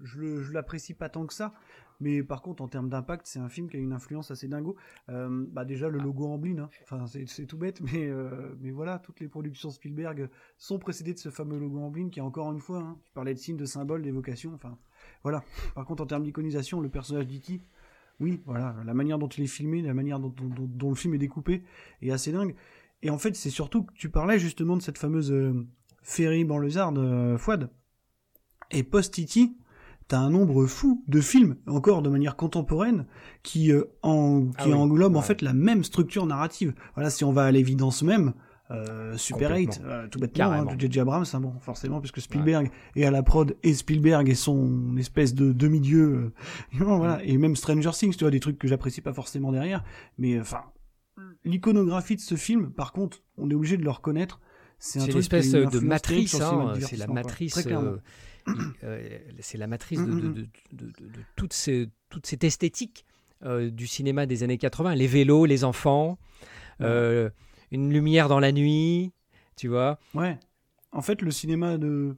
je, 0.04 0.52
l'apprécie 0.52 0.94
pas 0.94 1.08
tant 1.08 1.26
que 1.26 1.34
ça, 1.34 1.52
mais 2.00 2.22
par 2.22 2.42
contre, 2.42 2.62
en 2.62 2.68
termes 2.68 2.88
d'impact, 2.88 3.26
c'est 3.26 3.38
un 3.38 3.48
film 3.48 3.68
qui 3.68 3.76
a 3.76 3.80
une 3.80 3.92
influence 3.92 4.30
assez 4.30 4.48
dingo. 4.48 4.76
Euh, 5.08 5.46
bah 5.50 5.64
déjà, 5.64 5.88
le 5.88 5.98
logo 5.98 6.26
en 6.26 6.40
hein. 6.42 6.68
enfin, 6.82 7.06
c'est 7.06 7.46
tout 7.46 7.58
bête, 7.58 7.80
mais, 7.92 8.08
euh, 8.08 8.54
mais 8.60 8.70
voilà, 8.70 8.98
toutes 8.98 9.20
les 9.20 9.28
productions 9.28 9.70
Spielberg 9.70 10.28
sont 10.58 10.78
précédées 10.78 11.14
de 11.14 11.18
ce 11.18 11.28
fameux 11.30 11.58
logo 11.58 11.78
en 11.80 11.90
qui 12.10 12.18
est 12.18 12.22
encore 12.22 12.50
une 12.52 12.60
fois, 12.60 12.78
hein, 12.78 12.98
tu 13.04 13.12
parlais 13.12 13.34
de 13.34 13.38
signe, 13.38 13.56
de 13.56 13.64
symbole, 13.66 14.02
d'évocation, 14.02 14.52
enfin, 14.54 14.78
voilà. 15.22 15.42
Par 15.74 15.84
contre, 15.84 16.02
en 16.02 16.06
termes 16.06 16.24
d'iconisation, 16.24 16.80
le 16.80 16.88
personnage 16.88 17.26
d'E.T., 17.26 17.60
oui, 18.20 18.42
voilà, 18.44 18.76
la 18.84 18.94
manière 18.94 19.18
dont 19.18 19.28
il 19.28 19.44
est 19.44 19.48
filmé, 19.48 19.80
la 19.80 19.94
manière 19.94 20.20
dont, 20.20 20.34
le 20.90 20.94
film 20.94 21.14
est 21.14 21.18
découpé 21.18 21.64
est 22.02 22.10
assez 22.10 22.32
dingue. 22.32 22.54
Et 23.02 23.08
en 23.08 23.16
fait, 23.16 23.34
c'est 23.34 23.50
surtout 23.50 23.84
que 23.84 23.94
tu 23.94 24.10
parlais 24.10 24.38
justement 24.38 24.76
de 24.76 24.82
cette 24.82 24.98
fameuse 24.98 25.32
euh, 25.32 25.66
féerie 26.02 26.44
banlieusarde, 26.44 26.98
euh, 26.98 27.38
Fouad. 27.38 27.70
Et 28.70 28.82
post-Titi, 28.82 29.56
t'as 30.10 30.18
un 30.18 30.30
nombre 30.30 30.66
fou 30.66 31.02
de 31.08 31.20
films, 31.20 31.56
encore 31.66 32.02
de 32.02 32.08
manière 32.10 32.36
contemporaine, 32.36 33.06
qui, 33.42 33.72
euh, 33.72 33.84
en, 34.02 34.48
Ah 34.58 34.68
englobent 34.68 35.16
en 35.16 35.20
Ouais. 35.20 35.24
fait 35.24 35.40
la 35.42 35.52
même 35.52 35.84
structure 35.84 36.26
narrative. 36.26 36.74
Voilà, 36.94 37.10
si 37.10 37.24
on 37.24 37.32
va 37.32 37.44
à 37.44 37.50
l'évidence 37.52 38.02
même, 38.02 38.34
euh, 38.72 39.16
Super 39.16 39.50
8, 39.56 39.66
Complètement. 39.66 39.88
euh, 39.90 40.06
tout 40.08 40.18
bêtement, 40.20 40.52
hein, 40.52 40.64
de 40.64 40.80
J.J. 40.80 41.00
Abrams, 41.00 41.24
hein, 41.32 41.40
bon, 41.40 41.52
forcément, 41.60 42.00
puisque 42.00 42.20
Spielberg 42.20 42.70
est 42.96 43.04
à 43.04 43.10
la 43.10 43.22
prod, 43.22 43.56
et 43.64 43.72
Spielberg 43.74 44.28
est 44.28 44.34
son 44.34 44.96
espèce 44.96 45.34
de 45.34 45.52
demi-dieu, 45.52 46.04
euh, 46.14 46.32
voilà, 46.98 47.24
et 47.24 47.36
même 47.36 47.56
Stranger 47.56 47.90
Things, 47.92 48.14
tu 48.16 48.24
vois, 48.24 48.30
des 48.30 48.38
trucs 48.40 48.58
que 48.58 48.68
j'apprécie 48.68 49.00
pas 49.00 49.12
forcément 49.12 49.50
derrière, 49.52 49.82
mais 50.18 50.36
euh, 50.36 50.42
enfin, 50.42 50.60
l'iconographie 51.44 52.16
de 52.16 52.20
ce 52.20 52.34
film, 52.36 52.70
par 52.70 52.92
contre, 52.92 53.18
on 53.38 53.50
est 53.50 53.54
obligé 53.54 53.76
de 53.76 53.82
le 53.84 53.90
reconnaître, 53.90 54.40
c'est 54.78 54.98
un 54.98 55.02
C'est 55.02 55.08
truc 55.10 55.20
l'espèce 55.22 55.50
qui 55.50 55.56
a 55.56 55.60
une 55.62 55.68
de 55.70 55.78
matrice, 55.80 56.34
hein, 56.40 56.72
c'est 56.80 56.96
la 56.96 57.06
matrice, 57.08 57.54
Euh, 58.84 59.18
c'est 59.40 59.58
la 59.58 59.66
matrice 59.66 60.00
de, 60.00 60.10
Mm, 60.12 60.20
de, 60.20 60.28
mm, 60.28 60.32
de, 60.34 60.40
de- 60.72 60.86
de- 60.86 61.08
de 61.08 61.20
toute, 61.36 61.52
ces- 61.52 61.90
toute 62.08 62.26
cette 62.26 62.44
esthétique 62.44 63.04
euh, 63.44 63.70
du 63.70 63.86
cinéma 63.86 64.26
des 64.26 64.42
années 64.42 64.58
80, 64.58 64.94
les 64.94 65.06
vélos, 65.06 65.46
les 65.46 65.64
enfants, 65.64 66.18
euh, 66.80 67.30
une 67.70 67.92
lumière 67.92 68.28
dans 68.28 68.40
la 68.40 68.52
nuit, 68.52 69.12
tu 69.56 69.68
vois. 69.68 69.98
Ouais. 70.14 70.38
En 70.92 71.02
fait, 71.02 71.22
le 71.22 71.30
cinéma 71.30 71.78
de. 71.78 72.16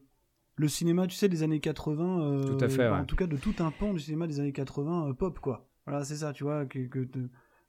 Le 0.57 0.69
cinéma, 0.69 1.07
tu 1.07 1.17
sais, 1.17 1.29
des 1.29 1.43
années 1.43 1.61
80. 1.61 2.23
euh, 2.23 2.57
Tout 2.57 2.65
à 2.65 2.69
fait, 2.69 2.77
bah, 2.89 2.93
ouais. 2.93 2.99
En 3.01 3.05
tout 3.05 3.17
cas, 3.17 3.27
de 3.27 3.37
tout 3.37 3.55
un 3.61 3.71
pan 3.71 3.93
du 3.95 4.01
cinéma 4.01 4.27
des 4.27 4.39
années 4.41 4.53
80 4.53 5.09
euh, 5.09 5.13
pop, 5.15 5.39
quoi. 5.41 5.69
Voilà, 5.87 6.05
c'est 6.05 6.17
ça, 6.17 6.33
tu 6.33 6.45
vois. 6.45 6.67
Que, 6.67 6.81
que 6.87 7.09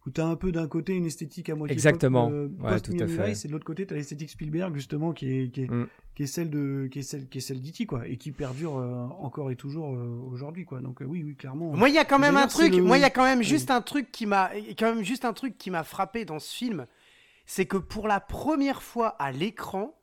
où 0.06 0.10
t'as 0.10 0.26
un 0.26 0.36
peu 0.36 0.51
d'un 0.51 0.68
côté 0.68 0.93
une 0.95 1.06
esthétique 1.06 1.49
à 1.49 1.56
moitié 1.56 1.74
Exactement. 1.74 2.26
pop, 2.26 2.34
euh, 2.34 2.47
Ouais, 2.60 2.80
tout 2.82 2.91
à 2.99 3.08
fait. 3.08 3.45
Et 3.45 3.47
de 3.47 3.54
l'autre 3.54 3.66
côté, 3.66 3.86
t'as 3.86 3.95
l'esthétique 3.95 4.30
Spielberg, 4.30 4.76
justement, 4.76 5.14
qui 5.14 5.32
est, 5.32 5.49
qui 5.49 5.62
est, 5.64 5.72
Mm. 5.72 5.88
qui 6.16 6.24
est 6.24 6.28
celle 6.28 6.49
de, 6.49 6.88
qui 6.91 6.99
est 6.99 7.04
celle, 7.04 7.28
qui 7.30 7.38
est 7.38 7.41
celle 7.41 7.62
d'E.T., 7.62 7.86
quoi. 7.86 8.06
Et 8.08 8.18
qui 8.18 8.32
perdure 8.32 8.78
euh, 8.78 9.06
encore 9.20 9.49
et 9.51 9.56
toujours 9.56 9.93
euh, 9.95 10.20
aujourd'hui, 10.30 10.66
quoi. 10.66 10.82
Donc, 10.82 11.01
euh, 11.01 11.06
oui, 11.06 11.24
oui, 11.24 11.36
clairement. 11.36 11.72
Moi, 11.74 11.88
il 11.89 11.95
y 11.95 11.99
a 11.99 12.06
quand 12.06 12.20
même 12.20 12.36
un 12.36 12.47
truc. 12.47 12.74
le- 12.76 12.84
Moi, 12.84 12.97
il 12.97 13.01
y 13.01 13.06
a 13.06 13.10
quand 13.10 13.24
même 13.24 13.39
Oui. 13.39 13.45
juste 13.45 13.72
un 13.72 13.82
truc 13.82 14.12
qui 14.12 14.26
m'a, 14.26 14.51
quand 14.78 14.93
même 14.93 15.04
juste 15.04 15.24
un 15.26 15.34
truc 15.34 15.58
qui 15.58 15.70
m'a 15.72 15.84
frappé 15.84 16.26
dans 16.26 16.39
ce 16.39 16.54
film, 16.54 16.86
c'est 17.45 17.66
que 17.66 17.78
pour 17.78 18.08
la 18.10 18.20
première 18.20 18.84
fois 18.84 19.10
à 19.20 19.32
l'écran, 19.32 19.97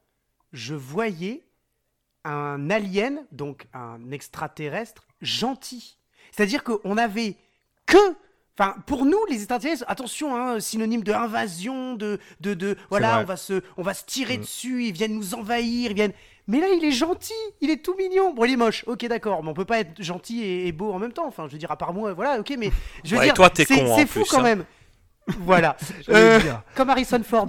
je 0.53 0.75
voyais 0.75 1.45
un 2.25 2.69
alien, 2.71 3.27
donc 3.33 3.67
un 3.75 4.11
extraterrestre 4.11 5.07
gentil. 5.23 5.97
C'est-à-dire 6.33 6.65
qu'on 6.65 6.97
avait 6.97 7.37
que 7.87 7.97
Enfin, 8.61 8.75
pour 8.85 9.07
nous, 9.07 9.19
les 9.31 9.37
extraterrestres, 9.37 9.85
attention, 9.89 10.37
hein, 10.37 10.61
synonyme 10.61 11.03
de 11.03 11.15
invasion, 11.15 11.95
de, 11.95 12.19
de, 12.43 12.53
de 12.53 12.77
voilà, 12.91 13.21
on 13.21 13.25
va 13.25 13.39
se, 13.39 13.63
on 13.79 13.83
va 13.83 13.95
se 13.95 14.05
tirer 14.05 14.37
Mm. 14.37 14.41
dessus, 14.43 14.85
ils 14.85 14.93
viennent 14.93 15.15
nous 15.15 15.35
envahir, 15.35 15.91
ils 15.91 15.95
viennent. 15.95 16.13
Mais 16.47 16.61
là, 16.61 16.67
il 16.69 16.85
est 16.85 16.91
gentil, 16.91 17.33
il 17.63 17.71
est 17.71 17.83
tout 17.83 17.95
mignon. 17.97 18.35
Bon, 18.35 18.45
il 18.45 18.53
est 18.53 18.57
moche, 18.57 18.85
ok, 18.87 19.07
d'accord, 19.07 19.43
mais 19.43 19.49
on 19.49 19.55
peut 19.55 19.65
pas 19.65 19.81
être 19.81 20.03
gentil 20.03 20.43
et, 20.43 20.67
et 20.67 20.73
beau 20.73 20.93
en 20.93 20.99
même 20.99 21.13
temps. 21.13 21.27
Enfin, 21.27 21.45
je 21.47 21.53
veux 21.53 21.59
dire, 21.59 21.71
à 21.71 21.77
part 21.79 21.95
moi, 21.95 22.13
voilà, 22.13 22.39
ok, 22.39 22.55
mais 22.59 22.71
je 23.03 23.13
veux 23.15 23.21
Ouais, 23.21 23.25
dire, 23.27 23.35
toi, 23.35 23.49
t'es 23.49 23.65
c'est 23.65 23.77
con, 23.79 23.93
en 23.93 23.97
c'est 23.97 24.05
fou 24.07 24.21
plus, 24.21 24.31
quand 24.31 24.41
hein. 24.41 24.43
même. 24.43 24.65
Voilà. 25.41 25.77
Euh, 26.09 26.41
comme 26.75 26.91
Harrison 26.91 27.23
Ford. 27.23 27.47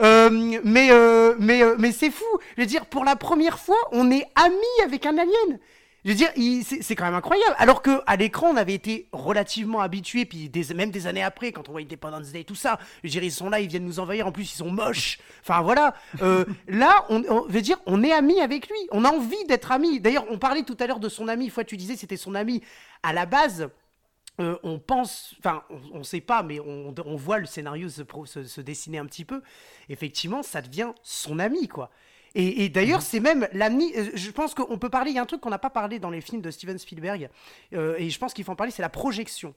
Euh, 0.00 0.30
mais 0.64 0.88
euh, 0.90 1.34
mais, 1.38 1.60
mais 1.76 1.90
c'est 1.92 2.10
fou. 2.10 2.24
Je 2.56 2.62
veux 2.62 2.66
dire, 2.66 2.86
pour 2.86 3.04
la 3.04 3.16
première 3.16 3.58
fois, 3.58 3.76
on 3.92 4.10
est 4.10 4.24
amis 4.36 4.84
avec 4.84 5.04
un 5.06 5.18
alien. 5.18 5.58
Je 6.06 6.12
veux 6.12 6.16
dire, 6.16 6.30
c'est 6.82 6.94
quand 6.94 7.04
même 7.04 7.16
incroyable. 7.16 7.56
Alors 7.58 7.82
que 7.82 8.00
à 8.06 8.14
l'écran, 8.14 8.50
on 8.52 8.56
avait 8.56 8.74
été 8.74 9.08
relativement 9.10 9.80
habitués, 9.80 10.24
puis 10.24 10.48
des, 10.48 10.72
même 10.72 10.92
des 10.92 11.08
années 11.08 11.24
après, 11.24 11.50
quand 11.50 11.68
on 11.68 11.72
voit 11.72 11.80
Independence 11.80 12.30
Day, 12.30 12.44
tout 12.44 12.54
ça, 12.54 12.78
je 13.02 13.08
veux 13.08 13.10
dire, 13.10 13.24
ils 13.24 13.32
sont 13.32 13.50
là, 13.50 13.58
ils 13.58 13.66
viennent 13.66 13.84
nous 13.84 13.98
envahir. 13.98 14.24
En 14.24 14.30
plus, 14.30 14.44
ils 14.44 14.56
sont 14.56 14.70
moches. 14.70 15.18
Enfin 15.40 15.62
voilà. 15.62 15.94
Euh, 16.22 16.44
là, 16.68 17.06
on, 17.08 17.44
veux 17.48 17.60
dire, 17.60 17.78
on 17.86 18.04
est 18.04 18.12
amis 18.12 18.40
avec 18.40 18.68
lui. 18.68 18.78
On 18.92 19.04
a 19.04 19.08
envie 19.10 19.44
d'être 19.48 19.72
amis. 19.72 19.98
D'ailleurs, 19.98 20.26
on 20.30 20.38
parlait 20.38 20.62
tout 20.62 20.76
à 20.78 20.86
l'heure 20.86 21.00
de 21.00 21.08
son 21.08 21.26
ami. 21.26 21.46
Une 21.46 21.50
fois, 21.50 21.64
tu 21.64 21.76
disais, 21.76 21.96
c'était 21.96 22.16
son 22.16 22.36
ami. 22.36 22.62
À 23.02 23.12
la 23.12 23.26
base. 23.26 23.68
Euh, 24.38 24.58
on 24.62 24.78
pense, 24.78 25.34
enfin, 25.38 25.62
on 25.94 26.00
ne 26.00 26.04
sait 26.04 26.20
pas, 26.20 26.42
mais 26.42 26.60
on, 26.60 26.94
on 27.06 27.16
voit 27.16 27.38
le 27.38 27.46
scénario 27.46 27.88
se- 27.88 28.44
se 28.44 28.60
dessiner 28.60 28.98
un 28.98 29.06
petit 29.06 29.24
peu. 29.24 29.40
Effectivement, 29.88 30.42
ça 30.42 30.60
devient 30.60 30.90
son 31.02 31.38
ami, 31.38 31.68
quoi. 31.68 31.90
Et, 32.38 32.64
et 32.64 32.68
d'ailleurs, 32.68 33.00
c'est 33.02 33.18
même 33.20 33.48
l'ami. 33.52 33.92
euh, 33.96 34.10
Je 34.14 34.30
pense 34.30 34.52
qu'on 34.54 34.78
peut 34.78 34.90
parler. 34.90 35.10
Il 35.10 35.14
y 35.14 35.18
a 35.18 35.22
un 35.22 35.26
truc 35.26 35.40
qu'on 35.40 35.50
n'a 35.50 35.58
pas 35.58 35.70
parlé 35.70 35.98
dans 35.98 36.10
les 36.10 36.20
films 36.20 36.42
de 36.42 36.50
Steven 36.50 36.76
Spielberg, 36.78 37.30
euh, 37.72 37.96
et 37.98 38.10
je 38.10 38.18
pense 38.18 38.34
qu'il 38.34 38.44
faut 38.44 38.52
en 38.52 38.56
parler. 38.56 38.70
C'est 38.72 38.82
la 38.82 38.90
projection, 38.90 39.54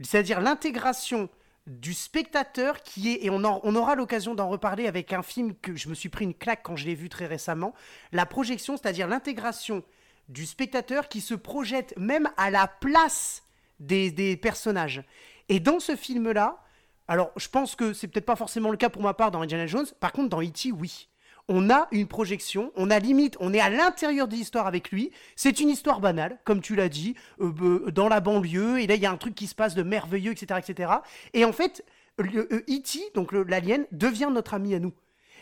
c'est-à-dire 0.00 0.40
l'intégration 0.40 1.28
du 1.68 1.94
spectateur 1.94 2.82
qui 2.82 3.12
est, 3.12 3.24
et 3.24 3.30
on, 3.30 3.42
en- 3.44 3.60
on 3.64 3.74
aura 3.76 3.94
l'occasion 3.94 4.34
d'en 4.34 4.48
reparler 4.48 4.86
avec 4.86 5.12
un 5.12 5.22
film 5.22 5.54
que 5.62 5.76
je 5.76 5.88
me 5.88 5.94
suis 5.94 6.08
pris 6.08 6.24
une 6.24 6.34
claque 6.34 6.62
quand 6.64 6.76
je 6.76 6.84
l'ai 6.86 6.94
vu 6.94 7.08
très 7.08 7.26
récemment. 7.26 7.74
La 8.12 8.26
projection, 8.26 8.76
c'est-à-dire 8.76 9.06
l'intégration 9.08 9.82
du 10.28 10.46
spectateur 10.46 11.08
qui 11.08 11.20
se 11.20 11.34
projette 11.34 11.94
même 11.96 12.28
à 12.36 12.50
la 12.50 12.66
place 12.66 13.42
des, 13.80 14.10
des 14.10 14.36
personnages. 14.36 15.02
Et 15.48 15.60
dans 15.60 15.78
ce 15.80 15.94
film-là, 15.96 16.60
alors 17.08 17.30
je 17.36 17.48
pense 17.48 17.76
que 17.76 17.92
c'est 17.92 18.08
peut-être 18.08 18.26
pas 18.26 18.34
forcément 18.36 18.70
le 18.70 18.76
cas 18.76 18.88
pour 18.88 19.02
ma 19.02 19.14
part 19.14 19.30
dans 19.30 19.42
Indiana 19.42 19.66
Jones, 19.68 19.86
par 20.00 20.10
contre 20.12 20.28
dans 20.28 20.42
E.T., 20.42 20.72
oui. 20.72 21.08
On 21.48 21.70
a 21.70 21.86
une 21.92 22.08
projection, 22.08 22.72
on 22.74 22.90
a 22.90 22.98
limite, 22.98 23.36
on 23.38 23.54
est 23.54 23.60
à 23.60 23.70
l'intérieur 23.70 24.26
de 24.26 24.34
l'histoire 24.34 24.66
avec 24.66 24.90
lui. 24.90 25.12
C'est 25.36 25.60
une 25.60 25.68
histoire 25.68 26.00
banale, 26.00 26.38
comme 26.44 26.60
tu 26.60 26.74
l'as 26.74 26.88
dit, 26.88 27.14
euh, 27.40 27.90
dans 27.92 28.08
la 28.08 28.20
banlieue, 28.20 28.80
et 28.80 28.86
là 28.86 28.96
il 28.96 29.00
y 29.00 29.06
a 29.06 29.12
un 29.12 29.16
truc 29.16 29.34
qui 29.34 29.46
se 29.46 29.54
passe 29.54 29.74
de 29.74 29.84
merveilleux, 29.84 30.32
etc. 30.32 30.60
etc. 30.66 30.92
Et 31.34 31.44
en 31.44 31.52
fait, 31.52 31.84
le, 32.18 32.52
euh, 32.52 32.64
E.T., 32.68 33.12
donc 33.14 33.32
l'alien, 33.32 33.86
devient 33.92 34.28
notre 34.32 34.54
ami 34.54 34.74
à 34.74 34.80
nous. 34.80 34.92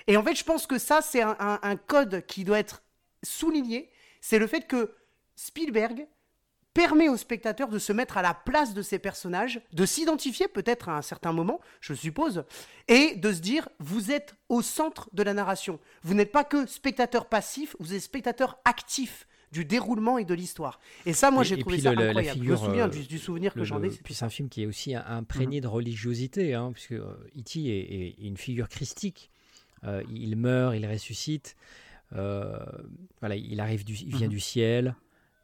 Et 0.06 0.18
en 0.18 0.22
fait, 0.22 0.34
je 0.34 0.44
pense 0.44 0.66
que 0.66 0.78
ça, 0.78 1.00
c'est 1.00 1.22
un 1.22 1.76
code 1.86 2.26
qui 2.26 2.44
doit 2.44 2.58
être 2.58 2.82
souligné. 3.22 3.88
C'est 4.20 4.38
le 4.38 4.46
fait 4.46 4.66
que 4.66 4.92
Spielberg 5.36 6.06
permet 6.74 7.08
au 7.08 7.16
spectateur 7.16 7.68
de 7.68 7.78
se 7.78 7.92
mettre 7.92 8.16
à 8.18 8.22
la 8.22 8.34
place 8.34 8.74
de 8.74 8.82
ces 8.82 8.98
personnages, 8.98 9.60
de 9.72 9.86
s'identifier 9.86 10.48
peut-être 10.48 10.88
à 10.88 10.96
un 10.96 11.02
certain 11.02 11.32
moment, 11.32 11.60
je 11.80 11.94
suppose, 11.94 12.44
et 12.88 13.14
de 13.14 13.32
se 13.32 13.40
dire, 13.40 13.68
vous 13.78 14.10
êtes 14.10 14.34
au 14.48 14.60
centre 14.60 15.08
de 15.12 15.22
la 15.22 15.32
narration. 15.34 15.78
Vous 16.02 16.14
n'êtes 16.14 16.32
pas 16.32 16.44
que 16.44 16.66
spectateur 16.66 17.26
passif, 17.28 17.76
vous 17.78 17.94
êtes 17.94 18.02
spectateur 18.02 18.58
actif 18.64 19.26
du 19.52 19.64
déroulement 19.64 20.18
et 20.18 20.24
de 20.24 20.34
l'histoire. 20.34 20.80
Et 21.06 21.12
ça, 21.12 21.30
moi, 21.30 21.42
Et- 21.44 21.46
j'ai 21.46 21.54
et 21.54 21.58
trouvé 21.60 21.76
puis 21.76 21.82
ça 21.84 21.90
le- 21.92 21.96
la 22.02 22.06
incroyable. 22.08 22.40
figure, 22.40 22.56
je 22.56 22.62
me 22.62 22.66
souviens 22.66 22.86
euh, 22.86 22.90
du, 22.90 23.02
du 23.06 23.18
souvenir 23.20 23.54
que 23.54 23.62
j'en 23.62 23.80
ai. 23.84 23.90
c'est 23.90 24.02
puis 24.02 24.12
c'est 24.12 24.24
un 24.24 24.28
film 24.28 24.48
qui 24.48 24.64
est 24.64 24.66
aussi 24.66 24.96
imprégné 24.96 25.60
de 25.60 25.68
religiosité, 25.68 26.54
hein, 26.54 26.72
puisque 26.72 26.92
euh, 26.92 27.14
E.T. 27.38 27.60
est, 27.60 28.08
est 28.20 28.26
une 28.26 28.36
figure 28.36 28.68
christique. 28.68 29.30
Euh, 29.84 30.02
il 30.12 30.34
meurt, 30.36 30.74
il 30.74 30.84
ressuscite. 30.86 31.54
euh, 32.16 32.56
voilà, 33.20 33.36
il 33.36 33.60
arrive, 33.60 33.84
du, 33.84 33.94
il 33.94 34.14
vient 34.16 34.26
Mhm. 34.26 34.32
du 34.32 34.40
ciel, 34.40 34.94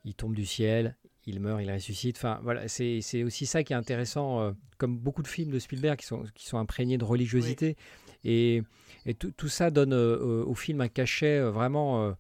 il 0.05 0.14
tombe 0.14 0.35
du 0.35 0.47
ciel, 0.47 0.97
il 1.27 1.41
meurt, 1.41 1.62
il 1.62 1.71
ressuscite. 1.71 2.16
Enfin, 2.16 2.41
voilà, 2.43 2.68
c'est 2.68 3.01
c'est 3.03 3.23
aussi 3.25 3.47
ça 3.47 3.62
qui 3.62 3.73
est 3.73 3.77
intéressant, 3.77 4.41
euh, 4.41 4.53
comme 4.79 4.97
beaucoup 4.99 5.23
de 5.23 5.29
films 5.29 5.51
de 5.51 5.59
Spielberg 5.59 5.99
qui 5.99 6.07
sont, 6.07 6.25
qui 6.35 6.47
sont 6.47 6.59
imprégnés 6.59 6.99
de 6.99 7.05
religiosité. 7.05 7.77
Et, 8.25 8.62
et 9.07 9.14
tout, 9.14 9.31
tout 9.33 9.49
ça 9.49 9.71
donne 9.71 9.93
euh, 9.93 10.18
euh, 10.18 10.45
au 10.45 10.55
film 10.55 10.81
un 10.81 10.89
cachet 10.89 11.39
euh, 11.39 11.51
vraiment. 11.51 12.14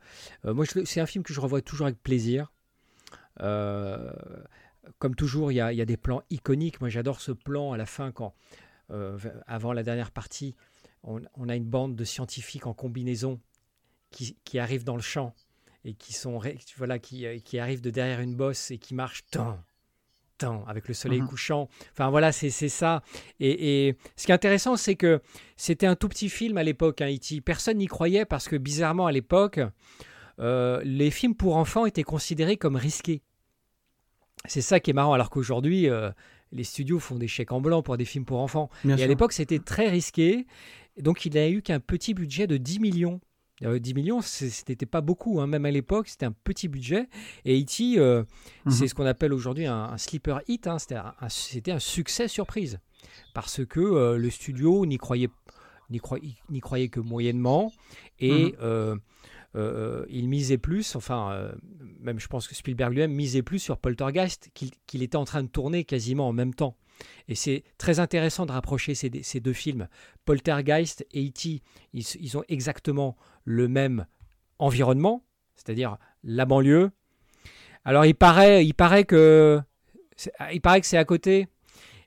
moi, 0.44 0.64
c'est 0.84 1.00
un 1.00 1.06
film 1.06 1.24
que 1.24 1.32
je 1.32 1.40
revois 1.40 1.60
toujours 1.60 1.86
avec 1.86 2.02
plaisir. 2.02 2.52
Comme 4.98 5.14
toujours, 5.14 5.52
il 5.52 5.56
y 5.56 5.60
a, 5.60 5.72
il 5.72 5.78
y 5.78 5.82
a 5.82 5.86
des 5.86 5.96
plans 5.96 6.22
iconiques. 6.30 6.80
Moi, 6.80 6.90
j'adore 6.90 7.20
ce 7.20 7.32
plan 7.32 7.72
à 7.72 7.76
la 7.76 7.86
fin 7.86 8.12
quand, 8.12 8.34
avant 9.46 9.72
la 9.72 9.82
dernière 9.82 10.10
partie, 10.10 10.54
on, 11.02 11.20
on 11.34 11.48
a 11.48 11.56
une 11.56 11.64
bande 11.64 11.96
de 11.96 12.04
scientifiques 12.04 12.66
en 12.66 12.74
combinaison 12.74 13.40
qui, 14.10 14.36
qui 14.44 14.58
arrivent 14.58 14.84
dans 14.84 14.96
le 14.96 15.02
champ 15.02 15.34
et 15.84 15.94
qui 15.94 16.12
sont 16.12 16.38
ré- 16.38 16.58
voilà 16.76 16.98
qui, 16.98 17.26
euh, 17.26 17.38
qui 17.38 17.58
arrivent 17.58 17.80
de 17.80 17.90
derrière 17.90 18.20
une 18.20 18.34
bosse 18.36 18.70
et 18.70 18.78
qui 18.78 18.94
marchent 18.94 19.24
tant 19.30 19.58
tant 20.38 20.64
avec 20.66 20.88
le 20.88 20.94
soleil 20.94 21.20
Mhm. 21.20 21.28
couchant. 21.28 21.68
Enfin 21.92 22.08
voilà, 22.08 22.32
c'est 22.32 22.48
c'est 22.48 22.70
ça. 22.70 23.02
Et, 23.40 23.88
et 23.88 23.96
ce 24.16 24.24
qui 24.24 24.32
est 24.32 24.34
intéressant, 24.34 24.74
c'est 24.76 24.96
que 24.96 25.20
c'était 25.58 25.86
un 25.86 25.96
tout 25.96 26.08
petit 26.08 26.30
film 26.30 26.56
à 26.56 26.62
l'époque, 26.62 27.02
hein, 27.02 27.10
E.T. 27.12 27.42
Personne 27.42 27.76
n'y 27.76 27.86
croyait 27.88 28.24
parce 28.24 28.48
que 28.48 28.56
bizarrement 28.56 29.06
à 29.06 29.12
l'époque, 29.12 29.60
euh, 30.38 30.80
les 30.82 31.10
films 31.10 31.34
pour 31.34 31.56
enfants 31.56 31.84
étaient 31.84 32.02
considérés 32.04 32.56
comme 32.56 32.76
risqués. 32.76 33.20
C'est 34.46 34.62
ça 34.62 34.80
qui 34.80 34.90
est 34.90 34.94
marrant, 34.94 35.12
alors 35.12 35.28
qu'aujourd'hui, 35.28 35.88
euh, 35.90 36.10
les 36.52 36.64
studios 36.64 36.98
font 36.98 37.16
des 37.16 37.28
chèques 37.28 37.52
en 37.52 37.60
blanc 37.60 37.82
pour 37.82 37.98
des 37.98 38.06
films 38.06 38.24
pour 38.24 38.40
enfants. 38.40 38.70
Bien 38.84 38.96
Et 38.96 39.02
à 39.02 39.06
l'époque, 39.06 39.32
c'était 39.34 39.58
très 39.58 39.88
risqué. 39.90 40.46
Donc, 40.98 41.26
il 41.26 41.34
n'a 41.34 41.50
eu 41.50 41.60
qu'un 41.60 41.80
petit 41.80 42.14
budget 42.14 42.46
de 42.46 42.56
10 42.56 42.80
millions. 42.80 43.20
Euh, 43.62 43.78
10 43.78 43.94
millions, 43.94 44.20
c'est- 44.22 44.48
c'était 44.50 44.86
pas 44.86 45.00
beaucoup, 45.02 45.40
hein. 45.40 45.46
même 45.46 45.66
à 45.66 45.70
l'époque, 45.70 46.08
c'était 46.08 46.26
un 46.26 46.32
petit 46.32 46.68
budget. 46.68 47.08
Et 47.44 47.60
E.T., 47.60 47.98
euh, 47.98 48.22
Mhm. 48.64 48.72
c'est 48.72 48.88
ce 48.88 48.94
qu'on 48.94 49.04
appelle 49.06 49.32
aujourd'hui 49.34 49.66
un, 49.66 49.84
un 49.84 49.98
sleeper 49.98 50.40
hit, 50.48 50.66
hein. 50.66 50.78
c'était 50.78 50.94
un, 50.96 51.14
un- 51.20 51.28
c'était 51.28 51.72
un 51.72 51.78
succès 51.78 52.26
surprise. 52.28 52.78
Parce 53.34 53.64
que 53.66 53.80
euh, 53.80 54.16
le 54.16 54.30
studio 54.30 54.86
n'y 54.86 54.96
croyait, 54.98 55.28
n'y 55.90 55.98
croyait, 55.98 56.34
n'y 56.50 56.60
croyait 56.60 56.88
que 56.88 57.00
moyennement. 57.00 57.72
Et 58.18 58.52
Mhm. 58.52 58.52
euh, 58.62 58.96
euh, 59.56 60.06
il 60.08 60.28
misait 60.28 60.58
plus, 60.58 60.94
enfin, 60.96 61.32
euh, 61.32 61.52
même 62.00 62.20
je 62.20 62.28
pense 62.28 62.46
que 62.48 62.54
Spielberg 62.54 62.92
lui-même 62.92 63.12
misait 63.12 63.42
plus 63.42 63.58
sur 63.58 63.78
Poltergeist, 63.78 64.48
qu'il 64.54 64.70
qu'il 64.86 65.02
était 65.02 65.16
en 65.16 65.24
train 65.24 65.42
de 65.42 65.48
tourner 65.48 65.84
quasiment 65.84 66.28
en 66.28 66.32
même 66.32 66.54
temps. 66.54 66.76
Et 67.28 67.34
c'est 67.34 67.64
très 67.78 68.00
intéressant 68.00 68.46
de 68.46 68.52
rapprocher 68.52 68.94
ces, 68.94 69.10
ces 69.22 69.40
deux 69.40 69.52
films. 69.52 69.88
Poltergeist 70.24 71.06
et 71.12 71.28
E.T., 71.28 71.62
ils, 71.92 72.04
ils 72.20 72.38
ont 72.38 72.44
exactement 72.48 73.16
le 73.44 73.68
même 73.68 74.06
environnement, 74.58 75.24
c'est-à-dire 75.56 75.96
la 76.22 76.44
banlieue, 76.44 76.90
Alors 77.84 78.04
il 78.04 78.14
paraît, 78.14 78.64
il 78.64 78.74
paraît 78.74 79.04
que 79.04 79.60
il 80.52 80.60
paraît 80.60 80.80
que 80.80 80.86
c'est 80.86 80.98
à 80.98 81.04
côté. 81.04 81.48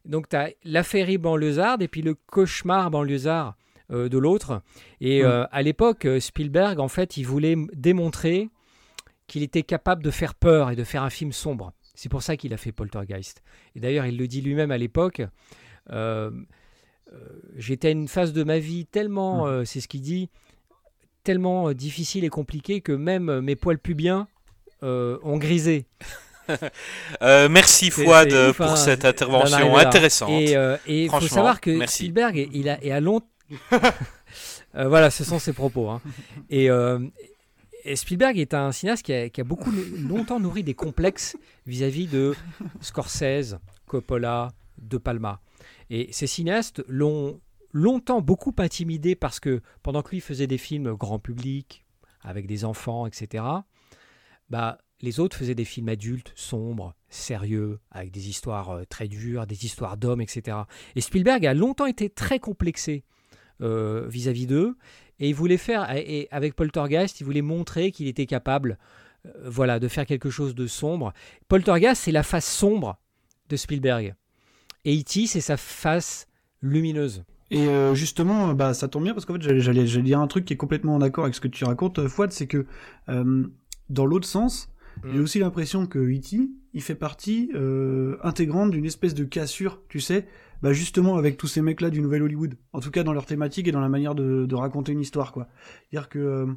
Donc 0.06 0.30
tu 0.30 0.36
as 0.36 0.52
la 0.64 0.84
féerie 0.84 1.18
banlieusarde 1.18 1.82
et 1.82 1.88
puis 1.88 2.02
le 2.02 2.14
cauchemar 2.14 2.92
banlieusard 2.92 3.56
euh, 3.92 4.10
de 4.10 4.18
l'autre. 4.18 4.62
Et 5.02 5.24
euh, 5.24 5.46
à 5.52 5.62
l'époque, 5.62 6.06
euh, 6.06 6.20
Spielberg, 6.20 6.80
en 6.80 6.88
fait, 6.88 7.18
il 7.18 7.24
voulait 7.24 7.56
démontrer 7.74 8.50
qu'il 9.28 9.44
était 9.44 9.64
capable 9.64 10.04
de 10.04 10.12
faire 10.12 10.36
peur 10.36 10.70
et 10.70 10.76
de 10.76 10.84
faire 10.84 11.04
un 11.04 11.10
film 11.10 11.32
sombre. 11.32 11.74
C'est 11.94 12.10
pour 12.10 12.24
ça 12.24 12.38
qu'il 12.38 12.54
a 12.54 12.58
fait 12.58 12.72
Poltergeist. 12.72 13.44
Et 13.76 13.80
d'ailleurs, 13.80 14.06
il 14.06 14.18
le 14.18 14.28
dit 14.28 14.42
lui-même 14.42 14.72
à 14.72 14.78
l'époque. 14.78 15.22
J'étais 17.56 17.90
à 17.90 17.92
une 17.92 18.08
phase 18.08 18.34
de 18.34 18.44
ma 18.44 18.60
vie 18.60 18.86
tellement, 18.86 19.64
c'est 19.66 19.80
ce 19.82 19.88
qu'il 19.88 20.02
dit, 20.02 20.30
tellement 21.24 21.72
difficile 21.74 22.24
et 22.24 22.30
compliquée 22.30 22.82
que 22.82 22.92
même 22.92 23.42
mes 23.42 23.56
poils 23.56 23.78
pubiens 23.78 24.28
ont 24.82 25.38
grisé. 25.38 25.86
merci 27.22 27.92
Fouad 27.92 28.54
pour 28.54 28.78
cette 28.78 29.06
intervention 29.06 29.78
intéressante. 29.78 30.32
Et 30.32 31.04
il 31.04 31.10
faut 31.10 31.22
savoir 31.22 31.62
que 31.62 31.86
Spielberg 31.86 32.50
il 32.52 32.70
a, 32.70 32.84
et 32.84 32.92
a 32.92 33.00
long, 33.00 33.22
Euh, 34.76 34.88
voilà, 34.88 35.12
ce 35.12 35.24
sont 35.24 35.40
ses 35.40 35.54
propos. 35.54 35.90
Hein. 35.90 36.02
Euh, 36.52 37.00
et, 37.84 37.96
Spielberg 37.96 38.38
est 38.38 38.54
un 38.54 38.72
cinéaste 38.72 39.04
qui 39.04 39.14
a, 39.14 39.44
beaucoup 39.44 39.72
longtemps 39.72 40.40
nourri 40.40 40.64
des 40.64 40.74
complexes 40.74 41.38
vis-à-vis 41.66 42.08
de 42.08 42.36
Scorsese, 42.82 43.58
Coppola, 43.86 44.52
De 44.78 44.98
Palma. 44.98 45.42
Et 45.90 46.12
ces 46.12 46.28
cinéastes 46.28 46.84
l'ont 46.88 47.40
longtemps 47.72 48.22
beaucoup 48.22 48.54
intimidé 48.58 49.16
parce 49.16 49.40
que 49.40 49.62
pendant 49.82 50.02
que 50.02 50.12
lui 50.12 50.22
faisait 50.22 50.48
des 50.48 50.58
films 50.58 50.94
grand 50.94 51.20
public, 51.20 51.86
avec 52.22 52.48
des 52.48 52.66
enfants, 52.66 53.06
etc., 53.06 53.44
bah, 54.50 54.78
les 55.02 55.20
autres 55.20 55.36
faisaient 55.36 55.56
des 55.56 55.66
films 55.66 55.90
adultes, 55.90 56.32
sombres, 56.36 56.96
sérieux, 57.10 57.80
avec 57.92 58.12
des 58.12 58.30
histoires 58.30 58.70
euh, 58.70 58.84
très 58.86 59.08
dures, 59.08 59.46
des 59.46 59.66
histoires 59.66 59.98
d'hommes, 59.98 60.22
etc. 60.22 60.58
Et 60.96 61.02
Spielberg 61.02 61.46
a 61.46 61.54
longtemps 61.54 61.86
été 61.86 62.10
très 62.10 62.40
complexé 62.40 63.04
euh, 63.62 64.08
vis-à-vis 64.08 64.48
d'eux. 64.48 64.78
Et 65.24 65.30
il 65.30 65.36
voulait 65.36 65.56
faire, 65.56 65.90
et 65.96 66.28
avec 66.32 66.54
Poltergeist, 66.54 67.22
il 67.22 67.24
voulait 67.24 67.42
montrer 67.42 67.92
qu'il 67.94 68.10
était 68.10 68.26
capable 68.26 68.78
euh, 69.26 69.30
voilà, 69.46 69.80
de 69.80 69.88
faire 69.88 70.06
quelque 70.06 70.30
chose 70.30 70.54
de 70.54 70.68
sombre. 70.68 71.14
Poltergeist, 71.48 72.04
c'est 72.04 72.12
la 72.12 72.24
face 72.24 72.46
sombre 72.46 73.00
de 73.48 73.56
Spielberg. 73.56 74.16
Et 74.84 75.00
E.T., 75.00 75.28
c'est 75.28 75.40
sa 75.40 75.56
face 75.56 76.28
lumineuse. 76.62 77.24
Et 77.52 77.70
euh, 77.70 77.96
justement, 77.96 78.54
bah, 78.54 78.74
ça 78.74 78.90
tombe 78.90 79.06
bien 79.06 79.14
parce 79.14 79.26
qu'en 79.26 79.36
fait, 79.36 79.60
j'allais 79.62 79.86
dire 79.86 80.20
un 80.20 80.28
truc 80.28 80.44
qui 80.44 80.56
est 80.56 80.58
complètement 80.58 80.94
en 80.94 81.02
accord 81.02 81.24
avec 81.24 81.36
ce 81.36 81.40
que 81.40 81.48
tu 81.48 81.64
racontes, 81.64 82.06
Fouad, 82.10 82.34
c'est 82.34 82.48
que 82.48 82.66
dans 83.08 84.06
l'autre 84.06 84.28
sens, 84.28 84.74
j'ai 85.06 85.20
mm. 85.20 85.24
aussi 85.24 85.40
l'impression 85.40 85.88
que 85.88 86.00
E.T., 86.00 86.50
il 86.74 86.82
fait 86.82 86.96
partie 86.96 87.50
intégrante 88.24 88.72
d'une 88.72 88.86
espèce 88.86 89.14
de 89.14 89.24
cassure, 89.24 89.80
tu 89.88 90.02
sais, 90.02 90.28
bah 90.64 90.72
justement 90.72 91.18
avec 91.18 91.36
tous 91.36 91.48
ces 91.48 91.62
mecs 91.62 91.82
là 91.82 91.90
du 91.90 92.02
nouvel 92.02 92.24
Hollywood. 92.24 92.56
En 92.72 92.80
tout 92.80 92.90
cas 92.90 93.04
dans 93.04 93.12
leur 93.12 93.26
thématique 93.26 93.68
et 93.68 93.74
dans 93.74 93.82
la 93.82 93.90
manière 93.90 94.16
de, 94.16 94.56
raconter 94.56 94.94
une 94.94 95.02
histoire 95.02 95.34
quoi. 95.34 95.50
Dire 95.92 96.08
que 96.08 96.20
euh, 96.20 96.54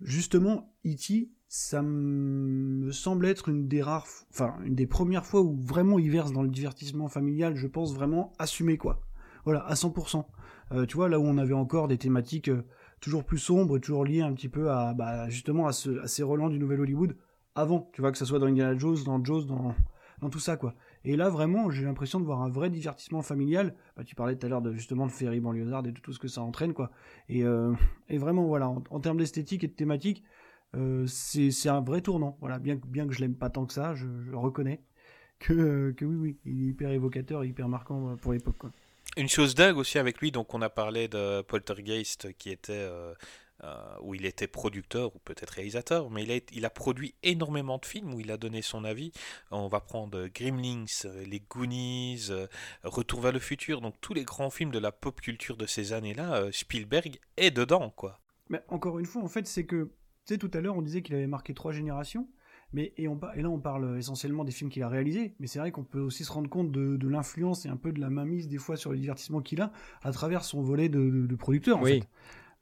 justement 0.00 0.72
E.T. 0.86 1.28
ça 1.48 1.82
me 1.82 2.92
semble 2.92 3.26
être 3.26 3.48
une 3.48 3.66
des 3.66 3.82
rares 3.82 4.06
enfin 4.30 4.54
une 4.64 4.76
des 4.76 4.86
premières 4.86 5.26
fois 5.26 5.42
où 5.42 5.56
vraiment 5.60 5.98
il 5.98 6.08
verse 6.08 6.32
dans 6.32 6.42
le 6.42 6.50
divertissement 6.50 7.08
familial 7.08 7.56
je 7.56 7.66
pense 7.66 7.92
vraiment 7.92 8.32
assumé 8.38 8.78
quoi. 8.78 9.00
Voilà 9.44 9.66
à 9.66 9.74
100% 9.74 10.24
euh, 10.70 10.86
tu 10.86 10.96
vois 10.96 11.08
là 11.08 11.18
où 11.18 11.24
on 11.24 11.36
avait 11.36 11.52
encore 11.52 11.88
des 11.88 11.98
thématiques 11.98 12.48
euh, 12.48 12.62
toujours 13.00 13.24
plus 13.24 13.38
sombres 13.38 13.80
toujours 13.80 14.04
liées 14.04 14.22
un 14.22 14.32
petit 14.34 14.48
peu 14.48 14.70
à 14.70 14.94
bah, 14.94 15.28
justement 15.28 15.66
à, 15.66 15.72
ce, 15.72 15.98
à 15.98 16.06
ces 16.06 16.22
relents 16.22 16.48
du 16.48 16.60
nouvel 16.60 16.80
Hollywood 16.80 17.16
avant. 17.56 17.90
Tu 17.92 18.02
vois 18.02 18.12
que 18.12 18.18
ça 18.18 18.24
soit 18.24 18.38
dans 18.38 18.46
Indiana 18.46 18.78
Jones 18.78 18.98
dans 19.04 19.22
Jones 19.24 19.46
dans 19.46 19.74
dans 20.20 20.30
tout 20.30 20.38
ça 20.38 20.56
quoi 20.56 20.76
et 21.04 21.16
là, 21.16 21.28
vraiment, 21.28 21.70
j'ai 21.70 21.84
l'impression 21.84 22.20
de 22.20 22.24
voir 22.24 22.42
un 22.42 22.48
vrai 22.48 22.70
divertissement 22.70 23.22
familial. 23.22 23.74
Bah, 23.96 24.04
tu 24.04 24.14
parlais 24.14 24.36
tout 24.36 24.46
à 24.46 24.48
l'heure 24.48 24.62
de, 24.62 24.72
justement 24.72 25.06
de 25.06 25.12
Ferry 25.12 25.40
banlieusard 25.40 25.84
et 25.86 25.92
de 25.92 26.00
tout 26.00 26.12
ce 26.12 26.18
que 26.18 26.28
ça 26.28 26.42
entraîne, 26.42 26.74
quoi. 26.74 26.90
Et, 27.28 27.44
euh, 27.44 27.72
vraiment, 28.10 28.46
voilà, 28.46 28.68
en, 28.68 29.00
termes 29.00 29.18
d'esthétique 29.18 29.64
et 29.64 29.68
de 29.68 29.72
thématique, 29.72 30.22
euh, 30.76 31.06
c'est 31.06 31.68
un 31.68 31.80
vrai 31.80 32.00
tournant. 32.00 32.36
Voilà, 32.40 32.58
bien, 32.58 32.78
bien 32.86 33.06
que 33.06 33.12
je 33.12 33.20
l'aime 33.20 33.34
pas 33.34 33.50
tant 33.50 33.66
que 33.66 33.72
ça, 33.72 33.94
je, 33.94 34.06
reconnais 34.32 34.80
que, 35.38 35.90
que 35.96 36.04
oui, 36.04 36.16
oui, 36.16 36.38
est 36.46 36.68
hyper 36.68 36.90
évocateur, 36.90 37.44
hyper 37.44 37.68
marquant 37.68 38.10
euh, 38.10 38.16
pour 38.16 38.32
l'époque. 38.32 38.62
Une 39.16 39.28
chose 39.28 39.54
dingue 39.54 39.76
aussi 39.76 39.98
avec 39.98 40.20
lui, 40.20 40.30
donc 40.30 40.54
on 40.54 40.62
a 40.62 40.70
parlé 40.70 41.08
de 41.08 41.42
Poltergeist 41.42 42.32
qui 42.38 42.50
était 42.50 42.72
euh, 42.72 43.12
où 44.00 44.14
il 44.14 44.26
était 44.26 44.48
producteur 44.48 45.14
ou 45.14 45.18
peut-être 45.20 45.50
réalisateur, 45.50 46.10
mais 46.10 46.24
il 46.24 46.32
a, 46.32 46.40
il 46.52 46.64
a, 46.64 46.70
produit 46.70 47.14
énormément 47.22 47.78
de 47.78 47.86
films 47.86 48.14
où 48.14 48.20
il 48.20 48.30
a 48.30 48.36
donné 48.36 48.62
son 48.62 48.84
avis. 48.84 49.12
On 49.50 49.68
va 49.68 49.80
prendre 49.80 50.26
Gremlins, 50.28 50.84
euh, 51.04 51.24
Les 51.24 51.40
Goonies, 51.40 52.26
euh, 52.30 52.46
Retour 52.82 53.20
vers 53.20 53.32
le 53.32 53.38
futur, 53.38 53.80
donc 53.80 53.94
tous 54.00 54.14
les 54.14 54.24
grands 54.24 54.50
films 54.50 54.70
de 54.70 54.78
la 54.78 54.90
pop 54.90 55.20
culture 55.20 55.56
de 55.56 55.66
ces 55.66 55.92
années-là, 55.92 56.50
Spielberg 56.52 57.18
est 57.36 57.50
dedans, 57.50 57.90
quoi. 57.90 58.18
Mais 58.48 58.62
encore 58.68 58.98
une 58.98 59.06
fois, 59.06 59.22
en 59.22 59.28
fait, 59.28 59.46
c'est 59.46 59.64
que, 59.64 59.84
tu 59.84 60.34
sais, 60.34 60.38
tout 60.38 60.50
à 60.54 60.60
l'heure, 60.60 60.76
on 60.76 60.82
disait 60.82 61.02
qu'il 61.02 61.14
avait 61.14 61.26
marqué 61.26 61.54
trois 61.54 61.72
générations. 61.72 62.28
Mais, 62.72 62.92
et, 62.96 63.06
on, 63.06 63.20
et 63.34 63.42
là, 63.42 63.50
on 63.50 63.58
parle 63.58 63.98
essentiellement 63.98 64.44
des 64.44 64.52
films 64.52 64.70
qu'il 64.70 64.82
a 64.82 64.88
réalisés, 64.88 65.34
mais 65.38 65.46
c'est 65.46 65.58
vrai 65.58 65.72
qu'on 65.72 65.84
peut 65.84 66.00
aussi 66.00 66.24
se 66.24 66.32
rendre 66.32 66.48
compte 66.48 66.72
de, 66.72 67.08
l'influence 67.08 67.66
et 67.66 67.68
un 67.68 67.76
peu 67.76 67.92
de 67.92 68.00
la 68.00 68.08
mainmise 68.08 68.48
des 68.48 68.58
fois 68.58 68.76
sur 68.76 68.92
le 68.92 68.98
divertissement 68.98 69.42
qu'il 69.42 69.60
a 69.60 69.72
à 70.02 70.10
travers 70.10 70.44
son 70.44 70.62
volet 70.62 70.88
de, 70.88 71.34
producteur. 71.36 71.78
En 71.78 71.84
fait. 71.84 72.08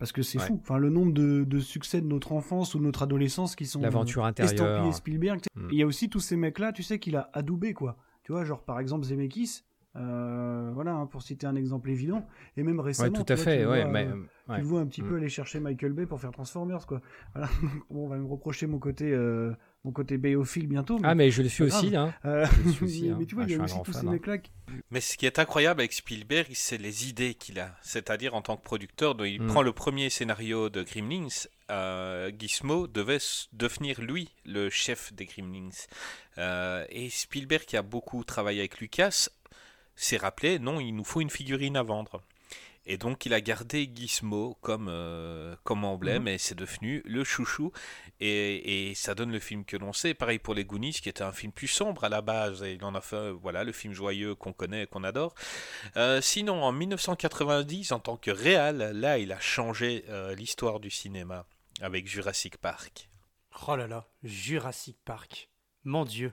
Parce 0.01 0.13
que 0.13 0.23
c'est 0.23 0.39
fou. 0.39 0.59
Enfin, 0.63 0.79
le 0.79 0.89
nombre 0.89 1.13
de, 1.13 1.61
succès 1.61 2.01
de 2.01 2.07
notre 2.07 2.33
enfance 2.33 2.75
ou 2.75 2.79
de 2.79 2.85
notre 2.85 3.03
adolescence 3.03 3.55
qui 3.55 3.67
sont 3.67 3.83
l'aventure 3.83 4.25
intérieure. 4.25 4.93
Spielberg. 4.95 5.43
Mm. 5.55 5.69
Il 5.71 5.79
y 5.79 5.83
a 5.83 5.87
aussi 5.87 6.09
tous 6.09 6.21
ces 6.21 6.37
mecs-là, 6.37 6.73
tu 6.73 6.83
sais, 6.83 6.99
qu'il 6.99 7.17
a 7.17 7.31
adoubé 7.35 7.75
quoi. 7.75 7.97
Tu 8.25 8.33
vois, 8.33 8.45
genre 8.45 8.65
par 8.65 8.81
exemple 8.81 9.05
Zemeckis. 9.05 9.63
Euh, 9.97 10.71
voilà, 10.73 10.93
hein, 10.93 11.07
pour 11.07 11.23
citer 11.23 11.47
un 11.47 11.57
exemple 11.57 11.91
évident. 11.91 12.27
Et 12.57 12.63
même 12.63 12.81
récemment, 12.81 13.19
ouais, 13.19 13.25
tout 13.25 13.33
à 13.33 13.37
fait. 13.37 13.63
Tu, 13.63 13.67
ouais, 13.67 13.85
mais, 13.87 14.07
euh, 14.07 14.57
tu 14.57 14.63
vois 14.63 14.81
un 14.81 14.87
petit 14.87 15.03
mm. 15.03 15.09
peu 15.09 15.17
aller 15.17 15.29
chercher 15.29 15.59
Michael 15.59 15.93
Bay 15.93 16.07
pour 16.07 16.21
faire 16.21 16.31
Transformers, 16.31 16.87
quoi. 16.87 17.01
Voilà. 17.35 17.49
bon, 17.91 18.07
on 18.07 18.09
va 18.09 18.17
me 18.17 18.27
reprocher 18.27 18.67
mon 18.67 18.79
côté 18.79 19.11
euh, 19.13 19.53
mon 19.85 19.93
côté 19.93 20.19
béophile 20.19 20.67
bientôt. 20.67 20.99
ah, 21.03 21.15
mais 21.15 21.31
je 21.31 21.43
le 21.43 21.49
suis 21.49 21.65
aussi. 21.65 21.97
Hein. 21.97 22.13
Euh, 22.25 22.47
mais, 22.65 23.11
hein. 23.11 23.19
tu 23.27 23.35
vois, 23.35 23.45
il 23.45 23.51
y 23.51 23.55
a 23.55 23.63
aussi 23.63 23.83
tous 23.83 23.93
ces 23.93 24.07
mecs-là. 24.07 24.37
Mais 24.91 25.01
ce 25.01 25.17
qui 25.17 25.27
est 25.27 25.39
incroyable 25.39 25.81
avec 25.81 25.93
Spielberg, 25.93 26.49
c'est 26.53 26.79
les 26.79 27.09
idées 27.09 27.35
qu'il 27.35 27.59
a. 27.59 27.75
C'est-à-dire, 27.81 28.35
en 28.35 28.43
tant 28.43 28.57
que 28.57 28.63
producteur, 28.63 29.17
il 29.25 29.43
mm. 29.43 29.47
prend 29.47 29.63
le 29.63 29.73
premier 29.73 30.11
scénario 30.11 30.69
de 30.69 30.83
Gremlins. 30.83 31.29
Euh, 31.71 32.31
Gizmo 32.37 32.89
devait 32.89 33.19
devenir 33.53 34.01
lui 34.01 34.29
le 34.45 34.71
chef 34.71 35.13
des 35.15 35.25
Gremlins. 35.25 35.71
Euh, 36.39 36.85
et 36.91 37.09
Spielberg, 37.09 37.65
qui 37.65 37.77
a 37.77 37.83
beaucoup 37.83 38.23
travaillé 38.25 38.61
avec 38.61 38.81
Lucas, 38.81 39.29
s'est 40.05 40.17
rappelé 40.17 40.59
non, 40.59 40.81
il 40.81 40.93
nous 40.93 41.05
faut 41.05 41.21
une 41.21 41.31
figurine 41.31 41.77
à 41.77 41.83
vendre. 41.83 42.23
Et 42.87 42.97
donc 42.97 43.27
il 43.27 43.35
a 43.35 43.41
gardé 43.41 43.91
Gizmo 43.95 44.57
comme, 44.63 44.89
euh, 44.89 45.55
comme 45.65 45.85
emblème 45.85 46.23
mhm. 46.23 46.29
et 46.29 46.39
c'est 46.39 46.55
devenu 46.55 47.03
le 47.05 47.25
chouchou. 47.25 47.73
Et, 48.19 48.93
ça 48.97 49.15
donne 49.15 49.31
le 49.31 49.39
film 49.39 49.65
que 49.65 49.77
l'on 49.77 49.93
sait. 49.93 50.15
Pareil 50.15 50.39
pour 50.39 50.55
les 50.55 50.65
Goonies, 50.65 50.93
qui 50.93 51.09
était 51.09 51.23
un 51.23 51.33
film 51.33 51.53
plus 51.53 51.69
sombre 51.69 52.05
à 52.05 52.09
la 52.09 52.21
base. 52.21 52.63
Et 52.63 52.75
il 52.75 52.85
en 52.85 52.95
a 52.95 53.01
fait 53.01 53.31
voilà, 53.31 53.65
le 53.65 53.73
film 53.73 53.95
joyeux 53.95 54.35
qu'on 54.35 54.53
connaît 54.53 54.85
et 54.85 54.87
qu'on 54.87 55.05
adore. 55.05 55.35
Euh, 55.97 56.21
sinon, 56.21 56.63
en 56.63 56.73
1990, 56.73 57.93
en 57.93 58.01
tant 58.01 58.17
que 58.17 58.31
réal, 58.31 58.93
là, 58.99 59.19
il 59.19 59.33
a 59.33 59.41
changé 59.41 60.05
euh, 60.09 60.35
l'histoire 60.35 60.81
du 60.81 60.91
cinéma 60.91 61.47
avec 61.81 62.07
Jurassic 62.07 62.57
Park. 62.59 63.09
Oh 63.69 63.77
là 63.77 63.87
là, 63.87 64.09
Jurassic 64.23 64.99
Park. 65.05 65.49
Mon 65.85 66.05
Dieu. 66.05 66.33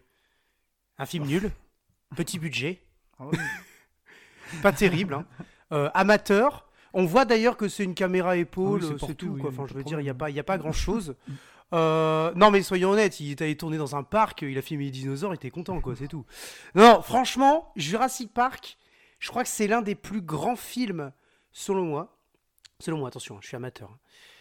Un 0.97 1.05
film 1.05 1.25
nul, 1.25 1.51
petit 2.15 2.39
budget. 2.39 2.86
Ah 3.19 3.25
Pas 4.61 4.71
terrible, 4.71 5.13
hein. 5.13 5.25
Euh, 5.71 5.89
amateur. 5.93 6.67
On 6.93 7.05
voit 7.05 7.25
d'ailleurs 7.25 7.57
que 7.57 7.67
c'est 7.67 7.83
une 7.83 7.93
caméra 7.93 8.37
épaule, 8.37 8.81
ah 8.83 9.05
c'est 9.05 9.15
tout. 9.15 9.37
Quoi. 9.37 9.49
Enfin, 9.49 9.65
je 9.67 9.73
veux 9.73 9.83
dire, 9.83 9.99
il 9.99 10.03
n'y 10.03 10.09
a 10.09 10.13
pas, 10.13 10.29
a 10.35 10.43
pas 10.43 10.57
grand 10.57 10.71
chose. 10.71 11.15
Euh, 11.73 12.31
non, 12.35 12.49
mais 12.49 12.63
soyons 12.63 12.91
honnêtes, 12.91 13.19
il 13.19 13.31
était 13.31 13.53
tourné 13.55 13.77
dans 13.77 13.95
un 13.95 14.03
parc, 14.03 14.41
il 14.41 14.57
a 14.57 14.61
filmé 14.61 14.85
les 14.85 14.91
dinosaures, 14.91 15.33
il 15.33 15.35
était 15.35 15.49
content, 15.49 15.81
quoi, 15.81 15.95
c'est 15.97 16.07
tout. 16.07 16.25
Non, 16.75 17.01
franchement, 17.01 17.71
Jurassic 17.75 18.33
Park, 18.33 18.77
je 19.19 19.29
crois 19.29 19.43
que 19.43 19.49
c'est 19.49 19.67
l'un 19.67 19.81
des 19.81 19.95
plus 19.95 20.21
grands 20.21 20.55
films, 20.55 21.11
selon 21.51 21.83
moi. 21.83 22.17
Selon 22.79 22.99
moi, 22.99 23.09
attention, 23.09 23.35
hein, 23.35 23.39
je 23.41 23.47
suis 23.47 23.57
amateur. 23.57 23.89
Hein. 23.91 23.99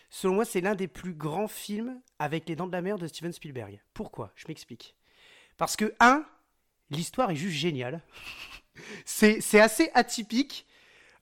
Selon 0.09 0.35
moi, 0.35 0.45
c'est 0.45 0.61
l'un 0.61 0.75
des 0.75 0.89
plus 0.89 1.15
grands 1.15 1.49
films 1.49 2.01
avec 2.19 2.49
les 2.49 2.55
dents 2.55 2.67
de 2.67 2.73
la 2.73 2.83
mer 2.83 2.99
de 2.99 3.07
Steven 3.09 3.33
Spielberg. 3.33 3.81
Pourquoi? 3.93 4.31
Je 4.37 4.45
m'explique. 4.47 4.95
Parce 5.57 5.75
que, 5.75 5.95
un, 5.99 6.25
l'histoire 6.91 7.31
est 7.31 7.37
juste 7.37 7.57
géniale. 7.57 8.03
C'est 9.05 9.61
assez 9.61 9.91
atypique. 9.95 10.67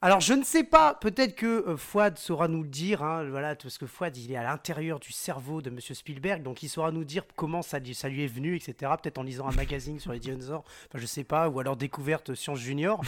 Alors, 0.04 0.20
je 0.20 0.34
ne 0.34 0.44
sais 0.44 0.64
pas, 0.64 0.92
peut-être 0.92 1.34
que 1.34 1.66
euh, 1.66 1.78
Fouad 1.78 2.18
saura 2.18 2.46
nous 2.46 2.62
le 2.62 2.68
dire, 2.68 3.02
hein, 3.02 3.24
voilà, 3.30 3.56
parce 3.56 3.78
que 3.78 3.86
Fouad, 3.86 4.14
il 4.18 4.32
est 4.32 4.36
à 4.36 4.42
l'intérieur 4.42 5.00
du 5.00 5.12
cerveau 5.12 5.62
de 5.62 5.70
Monsieur 5.70 5.94
Spielberg, 5.94 6.42
donc 6.42 6.62
il 6.62 6.68
saura 6.68 6.92
nous 6.92 7.04
dire 7.04 7.24
comment 7.36 7.62
ça, 7.62 7.78
lui 7.78 8.22
est 8.22 8.26
venu, 8.26 8.54
etc. 8.54 8.92
Peut-être 9.02 9.16
en 9.16 9.22
lisant 9.22 9.48
un 9.48 9.54
magazine 9.54 9.98
sur 9.98 10.12
les 10.12 10.18
dinosaures, 10.18 10.62
enfin, 10.90 10.98
je 10.98 11.06
sais 11.06 11.24
pas, 11.24 11.48
ou 11.48 11.58
alors 11.58 11.78
découverte 11.78 12.34
Science 12.34 12.58
Junior. 12.58 13.00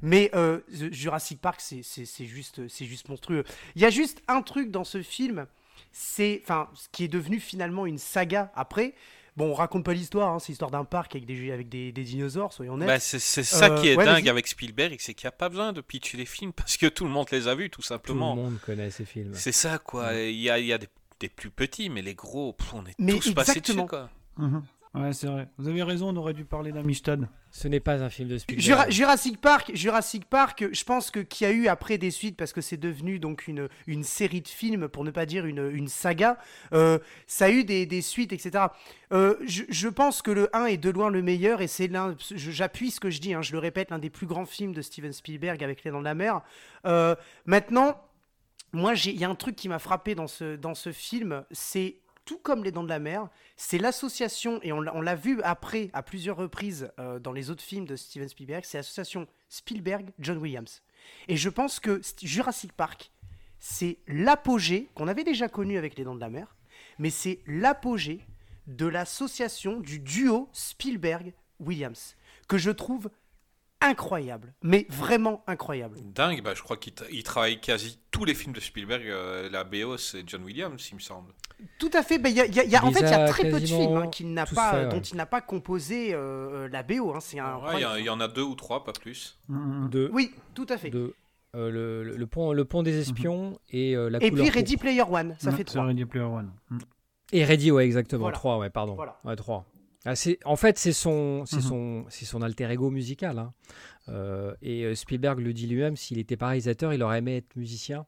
Mais 0.00 0.30
euh, 0.34 0.60
Jurassic 0.70 1.38
Park, 1.38 1.60
c'est 1.60 2.24
juste, 2.24 2.66
juste 2.66 3.10
monstrueux. 3.10 3.44
Il 3.76 3.82
y 3.82 3.84
a 3.84 3.90
juste 3.90 4.22
un 4.26 4.40
truc 4.40 4.70
dans 4.70 4.84
ce 4.84 5.02
film, 5.02 5.46
c'est, 5.92 6.40
enfin, 6.44 6.70
ce 6.72 6.88
qui 6.90 7.04
est 7.04 7.08
devenu 7.08 7.40
finalement 7.40 7.84
une 7.84 7.98
saga 7.98 8.50
après, 8.54 8.94
Bon, 9.38 9.50
on 9.52 9.54
raconte 9.54 9.84
pas 9.84 9.94
l'histoire, 9.94 10.34
hein, 10.34 10.38
c'est 10.40 10.48
l'histoire 10.48 10.70
d'un 10.72 10.84
parc 10.84 11.14
avec 11.14 11.24
des, 11.24 11.52
avec 11.52 11.68
des, 11.68 11.92
des 11.92 12.02
dinosaures, 12.02 12.52
soyons 12.52 12.74
honnêtes. 12.74 12.88
Bah, 12.88 12.98
c'est 12.98 13.18
ça 13.20 13.66
Euh, 13.72 13.80
qui 13.80 13.88
est 13.88 13.96
ouais, 13.96 14.04
dingue 14.04 14.28
avec 14.28 14.48
Spielberg, 14.48 14.96
c'est 14.98 15.14
qu'il 15.14 15.26
n'y 15.26 15.28
a 15.28 15.32
pas 15.32 15.48
besoin 15.48 15.72
de 15.72 15.80
pitcher 15.80 16.16
les 16.18 16.26
films 16.26 16.52
parce 16.52 16.76
que 16.76 16.86
tout 16.86 17.04
le 17.04 17.10
monde 17.10 17.28
les 17.30 17.46
a 17.46 17.54
vus, 17.54 17.70
tout 17.70 17.76
Tout 17.76 17.82
le 17.82 17.86
simplement. 17.86 18.34
monde 18.34 18.58
connaît 18.66 18.90
ces 18.90 19.04
films. 19.04 19.30
C'est 19.34 19.52
ça, 19.52 19.78
quoi. 19.78 20.12
Il 20.14 20.34
y 20.40 20.50
a, 20.50 20.58
il 20.58 20.66
y 20.66 20.72
a 20.72 20.78
des, 20.78 20.88
des 21.20 21.28
plus 21.28 21.50
petits, 21.50 21.88
mais 21.88 22.02
les 22.02 22.14
gros, 22.14 22.52
pff, 22.52 22.74
on 22.74 22.84
est 22.84 22.94
Mais 22.98 23.12
tous 23.12 23.32
passés 23.32 23.60
dessus, 23.60 23.72
exactement. 23.72 23.86
quoi. 23.86 24.10
Mhm. 24.38 24.62
Ouais, 24.94 25.12
c'est 25.12 25.26
vrai. 25.26 25.48
Vous 25.58 25.68
avez 25.68 25.82
raison, 25.82 26.08
on 26.08 26.16
aurait 26.16 26.32
dû 26.32 26.44
parler 26.46 26.72
d'Amistad. 26.72 27.28
Ce 27.50 27.68
n'est 27.68 27.78
pas 27.80 28.02
un 28.02 28.08
film 28.08 28.28
de 28.30 28.38
Spielberg. 28.38 28.64
Jura- 28.64 28.90
Jurassic 28.90 29.40
Park, 29.40 29.70
Jurassic 29.74 30.24
Park, 30.24 30.64
je 30.72 30.84
pense 30.84 31.10
que 31.10 31.20
qu'il 31.20 31.46
y 31.46 31.50
a 31.50 31.52
eu 31.52 31.68
après 31.68 31.98
des 31.98 32.10
suites 32.10 32.36
parce 32.36 32.52
que 32.54 32.60
c'est 32.62 32.76
devenu 32.78 33.18
donc 33.18 33.46
une, 33.48 33.68
une 33.86 34.02
série 34.02 34.40
de 34.40 34.48
films 34.48 34.88
pour 34.88 35.04
ne 35.04 35.10
pas 35.10 35.26
dire 35.26 35.44
une, 35.46 35.70
une 35.72 35.88
saga. 35.88 36.38
euh, 36.72 36.98
ça 37.26 37.46
a 37.46 37.50
eu 37.50 37.64
des, 37.64 37.84
des 37.86 38.00
suites, 38.02 38.32
etc. 38.32 38.64
Euh, 39.12 39.36
je, 39.46 39.64
je 39.68 39.88
pense 39.88 40.22
que 40.22 40.30
le 40.30 40.54
1 40.56 40.66
est 40.66 40.76
de 40.78 40.90
loin 40.90 41.10
le 41.10 41.22
meilleur 41.22 41.60
et 41.60 41.66
c'est 41.68 41.88
l'un. 41.88 42.16
J'appuie 42.34 42.90
ce 42.90 42.98
que 43.00 43.10
je 43.10 43.20
dis, 43.20 43.34
hein, 43.34 43.42
je 43.42 43.52
le 43.52 43.58
répète, 43.58 43.90
l'un 43.90 43.98
des 43.98 44.10
plus 44.10 44.26
grands 44.26 44.46
films 44.46 44.72
de 44.72 44.80
Steven 44.82 45.12
Spielberg 45.12 45.62
avec 45.62 45.84
Les 45.84 45.90
Dents 45.90 46.00
de 46.00 46.04
la 46.04 46.14
Mer. 46.14 46.40
Euh, 46.86 47.14
maintenant, 47.44 48.00
moi, 48.72 48.94
il 48.94 49.18
y 49.18 49.24
a 49.24 49.28
un 49.30 49.34
truc 49.34 49.56
qui 49.56 49.68
m'a 49.68 49.78
frappé 49.78 50.14
dans 50.14 50.26
ce, 50.26 50.56
dans 50.56 50.74
ce 50.74 50.92
film, 50.92 51.44
c'est 51.50 51.96
tout 52.28 52.36
comme 52.36 52.62
Les 52.62 52.72
Dents 52.72 52.82
de 52.82 52.90
la 52.90 52.98
Mer, 52.98 53.30
c'est 53.56 53.78
l'association, 53.78 54.60
et 54.62 54.70
on 54.70 54.82
l'a 54.82 55.14
vu 55.14 55.40
après 55.40 55.88
à 55.94 56.02
plusieurs 56.02 56.36
reprises 56.36 56.92
euh, 56.98 57.18
dans 57.18 57.32
les 57.32 57.48
autres 57.48 57.62
films 57.62 57.86
de 57.86 57.96
Steven 57.96 58.28
Spielberg, 58.28 58.64
c'est 58.66 58.76
l'association 58.76 59.26
Spielberg-John 59.48 60.36
Williams. 60.36 60.82
Et 61.28 61.38
je 61.38 61.48
pense 61.48 61.80
que 61.80 62.02
Jurassic 62.20 62.74
Park, 62.74 63.10
c'est 63.60 63.96
l'apogée, 64.06 64.90
qu'on 64.94 65.08
avait 65.08 65.24
déjà 65.24 65.48
connu 65.48 65.78
avec 65.78 65.96
Les 65.96 66.04
Dents 66.04 66.14
de 66.14 66.20
la 66.20 66.28
Mer, 66.28 66.54
mais 66.98 67.08
c'est 67.08 67.40
l'apogée 67.46 68.20
de 68.66 68.84
l'association, 68.84 69.80
du 69.80 69.98
duo 69.98 70.50
Spielberg-Williams, 70.52 72.14
que 72.46 72.58
je 72.58 72.70
trouve 72.70 73.08
incroyable, 73.80 74.54
mais 74.62 74.86
vraiment 74.90 75.42
incroyable. 75.46 75.98
Dingue, 76.14 76.42
bah, 76.42 76.54
je 76.54 76.62
crois 76.62 76.76
qu'il 76.76 76.92
tra- 76.94 77.06
il 77.10 77.22
travaille 77.22 77.60
quasi 77.60 77.98
tous 78.10 78.24
les 78.24 78.34
films 78.34 78.52
de 78.52 78.60
Spielberg. 78.60 79.02
euh, 79.06 79.48
la 79.50 79.64
BO, 79.64 79.96
c'est 79.96 80.28
John 80.28 80.42
Williams, 80.44 80.88
il 80.90 80.96
me 80.96 81.00
semble. 81.00 81.32
Tout 81.78 81.90
à 81.92 82.02
fait. 82.02 82.18
Ben, 82.18 82.28
il 82.30 82.36
y 82.36 82.40
a- 82.40 82.46
il 82.46 82.54
y 82.54 82.60
a- 82.60 82.64
il 82.64 82.70
y 82.70 82.76
a- 82.76 82.80
Il 82.82 82.88
en 82.88 82.92
fait, 82.92 83.00
il 83.00 83.10
y 83.10 83.12
a 83.14 83.28
très 83.28 83.50
peu 83.50 83.60
de 83.60 83.66
films 83.66 83.96
hein, 83.96 84.44
pas, 84.54 84.72
ouais. 84.84 84.88
dont 84.88 85.00
il 85.00 85.16
n'a 85.16 85.26
pas 85.26 85.40
composé 85.40 86.12
euh, 86.14 86.18
euh, 86.18 86.68
la 86.68 86.82
BO. 86.82 87.12
hein. 87.14 87.20
C'est 87.20 87.38
un. 87.38 87.56
Ouais, 87.58 87.82
il 87.98 88.04
y 88.04 88.10
en 88.10 88.20
a 88.20 88.28
deux 88.28 88.42
ou 88.42 88.54
trois, 88.54 88.84
pas 88.84 88.92
plus. 88.92 89.38
Mhm. 89.48 89.88
de, 89.90 90.10
Oui, 90.12 90.32
tout 90.54 90.66
à 90.68 90.76
fait. 90.78 90.90
de 90.90 91.14
euh, 91.56 91.70
le, 91.70 92.04
le- 92.04 92.16
le 92.16 92.26
pont, 92.26 92.52
le 92.52 92.64
pont 92.64 92.82
des 92.82 92.98
espions 93.00 93.58
et 93.70 93.96
euh, 93.96 94.08
la 94.10 94.22
Et 94.22 94.30
couleur 94.30 94.44
puis 94.46 94.54
Ready. 94.54 94.76
Player 94.76 95.02
One, 95.02 95.34
ça 95.38 95.50
fait 95.52 95.64
trois. 95.64 95.84
Ready 95.84 96.04
Player 96.04 96.26
One. 96.26 96.52
Mhm. 96.70 96.78
Et 97.32 97.44
Ready, 97.44 97.70
ouais, 97.72 97.84
exactement. 97.84 98.20
Voilà. 98.22 98.36
Trois, 98.36 98.58
ouais, 98.58 98.70
pardon. 98.70 98.94
Voilà. 98.94 99.18
Ouais, 99.24 99.34
trois. 99.36 99.64
Ah, 100.04 100.14
en 100.44 100.56
fait, 100.56 100.78
c'est 100.78 100.92
son, 100.92 101.44
c'est 101.44 101.60
son, 101.60 102.42
alter 102.42 102.70
ego 102.70 102.90
musical. 102.90 103.38
hein. 103.38 103.52
Euh, 104.08 104.54
et 104.62 104.84
euh, 104.84 104.94
Spielberg 104.94 105.40
le 105.40 105.52
dit 105.52 105.66
lui-même, 105.66 105.96
s'il 105.96 106.16
n'était 106.18 106.36
pas 106.36 106.46
réalisateur, 106.48 106.92
il 106.94 107.02
aurait 107.02 107.18
aimé 107.18 107.36
être 107.38 107.56
musicien. 107.56 108.06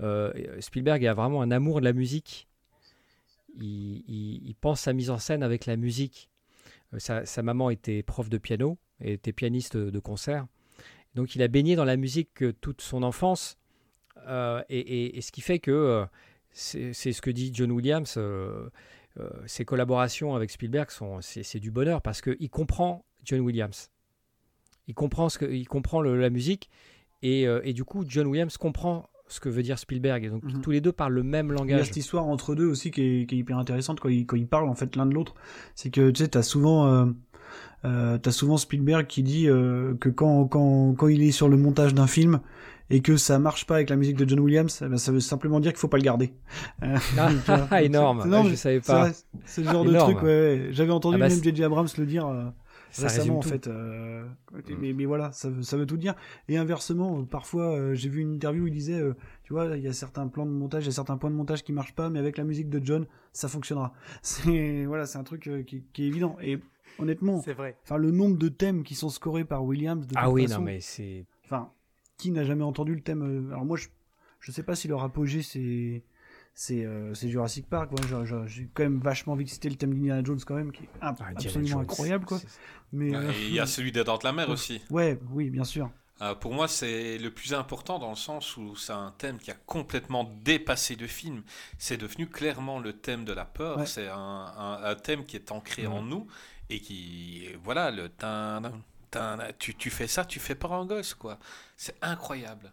Euh, 0.00 0.32
Spielberg 0.60 1.04
a 1.06 1.14
vraiment 1.14 1.42
un 1.42 1.50
amour 1.50 1.80
de 1.80 1.84
la 1.84 1.92
musique. 1.92 2.48
Il, 3.58 4.04
il- 4.08 4.40
il 4.48 4.54
pense 4.54 4.80
sa 4.82 4.92
mise 4.92 5.10
en 5.10 5.18
scène 5.18 5.42
avec 5.42 5.66
la 5.66 5.76
musique. 5.76 6.30
Euh, 6.94 6.98
sa, 6.98 7.24
sa 7.26 7.42
maman 7.42 7.70
était 7.70 8.02
prof 8.02 8.28
de 8.28 8.38
piano 8.38 8.78
et 9.00 9.14
était 9.14 9.32
pianiste 9.32 9.76
de 9.76 9.98
concert. 9.98 10.46
Donc 11.14 11.34
il 11.34 11.42
a 11.42 11.48
baigné 11.48 11.74
dans 11.76 11.84
la 11.84 11.96
musique 11.96 12.44
toute 12.60 12.82
son 12.82 13.02
enfance. 13.02 13.58
Et, 14.28 14.78
et- 14.78 15.16
et 15.16 15.20
ce 15.22 15.32
qui 15.32 15.40
fait 15.40 15.58
que 15.58 16.04
c'est 16.52 16.92
ce 16.92 17.20
que 17.22 17.30
dit 17.30 17.50
John 17.54 17.72
Williams. 17.72 18.16
Euh, 19.18 19.22
euh, 19.24 19.30
ses 19.46 19.64
collaborations 19.64 20.34
avec 20.34 20.50
Spielberg 20.50 20.90
sont 20.90 21.20
c'est 21.20 21.58
du 21.58 21.70
bonheur 21.70 22.00
parce 22.02 22.20
qu'il 22.20 22.48
comprend 22.50 23.04
John 23.24 23.40
Williams. 23.40 23.90
Il 24.86 24.94
comprend 24.94 25.28
ce 25.28 25.38
que 25.38 25.44
il 25.46 25.66
comprend 25.68 26.00
le- 26.00 26.18
la 26.20 26.30
musique 26.30 26.70
et, 27.22 27.46
euh, 27.46 27.60
et 27.64 27.72
du 27.72 27.84
coup 27.84 28.04
John 28.06 28.26
Williams 28.26 28.56
comprend 28.56 29.08
ce 29.28 29.38
que 29.40 29.48
veut 29.48 29.62
dire 29.62 29.78
Spielberg. 29.78 30.24
Et 30.24 30.28
donc 30.30 30.42
Mhm. 30.42 30.60
tous 30.60 30.70
les 30.72 30.80
deux 30.80 30.90
parlent 30.92 31.12
le 31.14 31.22
même 31.22 31.46
Il 31.46 31.50
y 31.50 31.54
a 31.54 31.58
langage. 31.60 31.86
cette 31.86 31.96
histoire 31.96 32.26
entre 32.26 32.54
deux 32.56 32.66
aussi 32.66 32.90
qui 32.90 33.02
est, 33.02 33.26
qui 33.26 33.36
est 33.36 33.38
hyper 33.38 33.58
intéressante 33.58 34.00
quand 34.00 34.08
ils, 34.08 34.26
quand 34.26 34.36
ils 34.36 34.48
parlent 34.48 34.68
en 34.68 34.74
fait 34.74 34.96
l'un 34.96 35.06
de 35.06 35.14
l'autre. 35.14 35.34
C'est 35.76 35.90
que 35.90 36.10
tu 36.10 36.22
sais, 36.22 36.28
t'as 36.28 36.42
souvent, 36.42 37.06
euh, 37.84 38.18
t'as 38.18 38.30
souvent 38.30 38.56
Spielberg 38.56 39.06
qui 39.06 39.22
dit 39.22 39.48
euh, 39.48 39.94
que 40.00 40.08
quand, 40.08 40.46
quand, 40.46 40.94
quand 40.94 41.08
il 41.08 41.22
est 41.22 41.30
sur 41.32 41.48
le 41.48 41.56
montage 41.56 41.94
d'un 41.94 42.06
film 42.06 42.40
et 42.90 43.00
que 43.02 43.16
ça 43.16 43.38
marche 43.38 43.66
pas 43.66 43.76
avec 43.76 43.88
la 43.90 43.96
musique 43.96 44.16
de 44.16 44.28
John 44.28 44.40
Williams, 44.40 44.82
eh 44.84 44.88
ben, 44.88 44.96
ça 44.98 45.12
veut 45.12 45.20
simplement 45.20 45.60
dire 45.60 45.72
qu'il 45.72 45.78
faut 45.78 45.88
pas 45.88 45.96
le 45.98 46.02
garder. 46.02 46.32
Euh, 46.82 46.96
Ah, 47.18 47.30
ah, 47.70 47.82
énorme. 47.82 48.28
Non, 48.28 48.42
mais 48.44 48.50
je 48.50 48.54
savais 48.56 48.80
pas. 48.80 49.10
C'est 49.44 49.62
le 49.62 49.70
genre 49.70 49.84
de 49.84 49.94
truc, 49.96 50.22
ouais, 50.22 50.28
ouais. 50.28 50.68
J'avais 50.72 50.90
entendu 50.92 51.16
Ah 51.16 51.18
bah, 51.20 51.28
même 51.28 51.42
J.J. 51.42 51.64
Abrams 51.64 51.86
le 51.96 52.06
dire. 52.06 52.26
euh, 52.26 52.44
Ça 52.90 53.02
récemment 53.06 53.38
en 53.38 53.40
tout. 53.40 53.48
fait 53.48 53.68
euh, 53.68 54.24
mais, 54.80 54.92
mais 54.92 55.04
voilà 55.04 55.30
ça 55.30 55.48
veut, 55.48 55.62
ça 55.62 55.76
veut 55.76 55.86
tout 55.86 55.96
dire 55.96 56.14
et 56.48 56.56
inversement 56.56 57.22
parfois 57.24 57.66
euh, 57.76 57.94
j'ai 57.94 58.08
vu 58.08 58.20
une 58.20 58.32
interview 58.34 58.64
où 58.64 58.66
il 58.66 58.72
disait 58.72 58.98
euh, 59.00 59.14
tu 59.44 59.52
vois 59.52 59.76
il 59.76 59.82
y 59.84 59.86
a 59.86 59.92
certains 59.92 60.26
plans 60.26 60.44
de 60.44 60.50
montage 60.50 60.82
il 60.82 60.86
y 60.86 60.88
a 60.88 60.92
certains 60.94 61.16
points 61.16 61.30
de 61.30 61.36
montage 61.36 61.62
qui 61.62 61.72
marchent 61.72 61.94
pas 61.94 62.10
mais 62.10 62.18
avec 62.18 62.36
la 62.36 62.42
musique 62.42 62.68
de 62.68 62.84
John 62.84 63.06
ça 63.32 63.46
fonctionnera 63.46 63.92
c'est 64.22 64.86
voilà 64.86 65.06
c'est 65.06 65.18
un 65.18 65.22
truc 65.22 65.48
qui, 65.68 65.84
qui 65.92 66.02
est 66.04 66.08
évident 66.08 66.36
et 66.42 66.58
honnêtement 66.98 67.40
C'est 67.42 67.52
vrai. 67.54 67.76
enfin 67.84 67.96
le 67.96 68.10
nombre 68.10 68.36
de 68.36 68.48
thèmes 68.48 68.82
qui 68.84 68.94
sont 68.94 69.08
scorés 69.10 69.44
par 69.44 69.64
Williams 69.64 70.06
de 70.06 70.14
Ah 70.16 70.30
oui, 70.30 70.42
façon, 70.46 70.58
non 70.60 70.64
mais 70.66 70.80
c'est 70.80 71.24
enfin 71.44 71.70
qui 72.16 72.30
n'a 72.30 72.44
jamais 72.44 72.64
entendu 72.64 72.94
le 72.94 73.00
thème 73.00 73.22
euh, 73.22 73.52
alors 73.52 73.64
moi 73.64 73.76
je 73.76 73.88
je 74.40 74.52
sais 74.52 74.62
pas 74.62 74.74
si 74.74 74.88
leur 74.88 75.02
apogée 75.02 75.42
c'est 75.42 76.02
c'est 76.54 76.84
euh, 76.84 77.14
c'est 77.14 77.28
Jurassic 77.28 77.66
Park 77.68 77.90
je- 78.08 78.46
j'ai 78.46 78.68
quand 78.74 78.82
même 78.82 79.00
vachement 79.00 79.32
envie 79.34 79.44
de 79.44 79.50
citer 79.50 79.68
le 79.70 79.76
thème 79.76 79.94
d'Indiana 79.94 80.22
Jones 80.24 80.40
quand 80.46 80.54
même 80.54 80.72
qui 80.72 80.84
est 80.84 80.88
ab- 81.00 81.16
Ah, 81.20 81.28
absolument 81.36 81.66
Jones, 81.70 81.80
incroyable 81.82 82.24
quoi 82.26 82.40
mais 82.92 83.10
Et 83.10 83.14
euh, 83.14 83.32
Il 83.48 83.54
y 83.54 83.60
a 83.60 83.66
celui 83.66 83.92
des 83.92 84.04
Dents 84.04 84.18
de 84.18 84.24
la 84.24 84.32
Mer 84.32 84.48
aussi. 84.50 84.80
ouais 84.90 85.18
oui 85.30 85.50
bien 85.50 85.64
sûr 85.64 85.90
Euh, 86.22 86.34
pour 86.34 86.52
moi, 86.52 86.68
c'est 86.68 87.16
le 87.16 87.30
plus 87.30 87.54
important 87.54 87.98
dans 87.98 88.10
le 88.10 88.14
sens 88.16 88.58
où 88.58 88.76
c'est 88.76 88.92
un 88.92 89.14
thème 89.16 89.38
qui 89.38 89.50
a 89.50 89.54
complètement 89.64 90.24
dépassé 90.44 90.94
le 90.94 91.06
film. 91.06 91.42
C'est 91.78 91.96
devenu 91.96 92.26
clairement 92.26 92.78
le 92.78 92.92
thème 92.92 93.24
de 93.24 93.32
la 93.32 93.46
peur. 93.46 93.78
Ouais. 93.78 93.86
C'est 93.86 94.06
un, 94.08 94.18
un- 94.18 94.80
un 94.84 94.94
thème 94.96 95.24
qui 95.24 95.36
est 95.36 95.50
ancré 95.50 95.86
en 95.86 96.02
nous 96.02 96.26
et 96.70 96.80
qui, 96.80 97.48
voilà, 97.62 97.90
le 97.90 98.08
tu, 99.58 99.74
tu 99.74 99.90
fais 99.90 100.06
ça, 100.06 100.24
tu 100.24 100.38
fais 100.40 100.54
à 100.54 100.72
un 100.72 100.86
gosse, 100.86 101.14
quoi. 101.14 101.38
C'est 101.76 101.96
incroyable. 102.00 102.72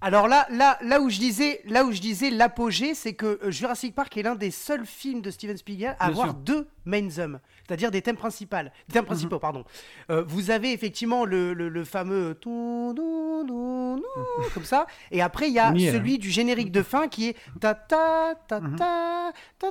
Alors 0.00 0.26
là, 0.26 0.48
là, 0.50 0.78
là 0.82 1.00
où 1.00 1.08
je 1.08 1.18
disais, 1.18 1.60
là 1.64 1.84
où 1.84 1.92
je 1.92 2.00
disais 2.00 2.28
l'apogée, 2.30 2.92
c'est 2.94 3.14
que 3.14 3.38
euh, 3.44 3.52
Jurassic 3.52 3.94
Park 3.94 4.16
est 4.16 4.22
l'un 4.24 4.34
des 4.34 4.50
seuls 4.50 4.84
films 4.84 5.22
de 5.22 5.30
Steven 5.30 5.56
Spielberg 5.56 5.94
à 6.00 6.06
Bien 6.06 6.12
avoir 6.12 6.26
sûr. 6.30 6.34
deux 6.34 6.68
main 6.84 7.06
themes, 7.08 7.38
c'est-à-dire 7.72 7.90
des 7.90 8.02
thèmes 8.02 8.16
principaux. 8.16 8.56
Des 8.88 8.92
thèmes 8.92 9.06
principaux, 9.06 9.38
pardon. 9.38 9.64
Euh, 10.10 10.22
vous 10.26 10.50
avez 10.50 10.72
effectivement 10.72 11.24
le, 11.24 11.54
le, 11.54 11.70
le 11.70 11.84
fameux 11.84 12.34
tout, 12.34 12.92
tout, 12.94 14.02
comme 14.52 14.64
ça, 14.64 14.86
et 15.10 15.22
après 15.22 15.48
il 15.48 15.54
y 15.54 15.58
a 15.58 15.72
celui 15.92 16.18
du 16.18 16.30
générique 16.30 16.70
de 16.70 16.82
fin 16.82 17.08
qui 17.08 17.28
est 17.30 17.36
ta 17.60 17.74
ta 17.74 18.34
ta 18.46 18.60
ta 18.60 18.66
ta 18.76 19.32
ta 19.58 19.70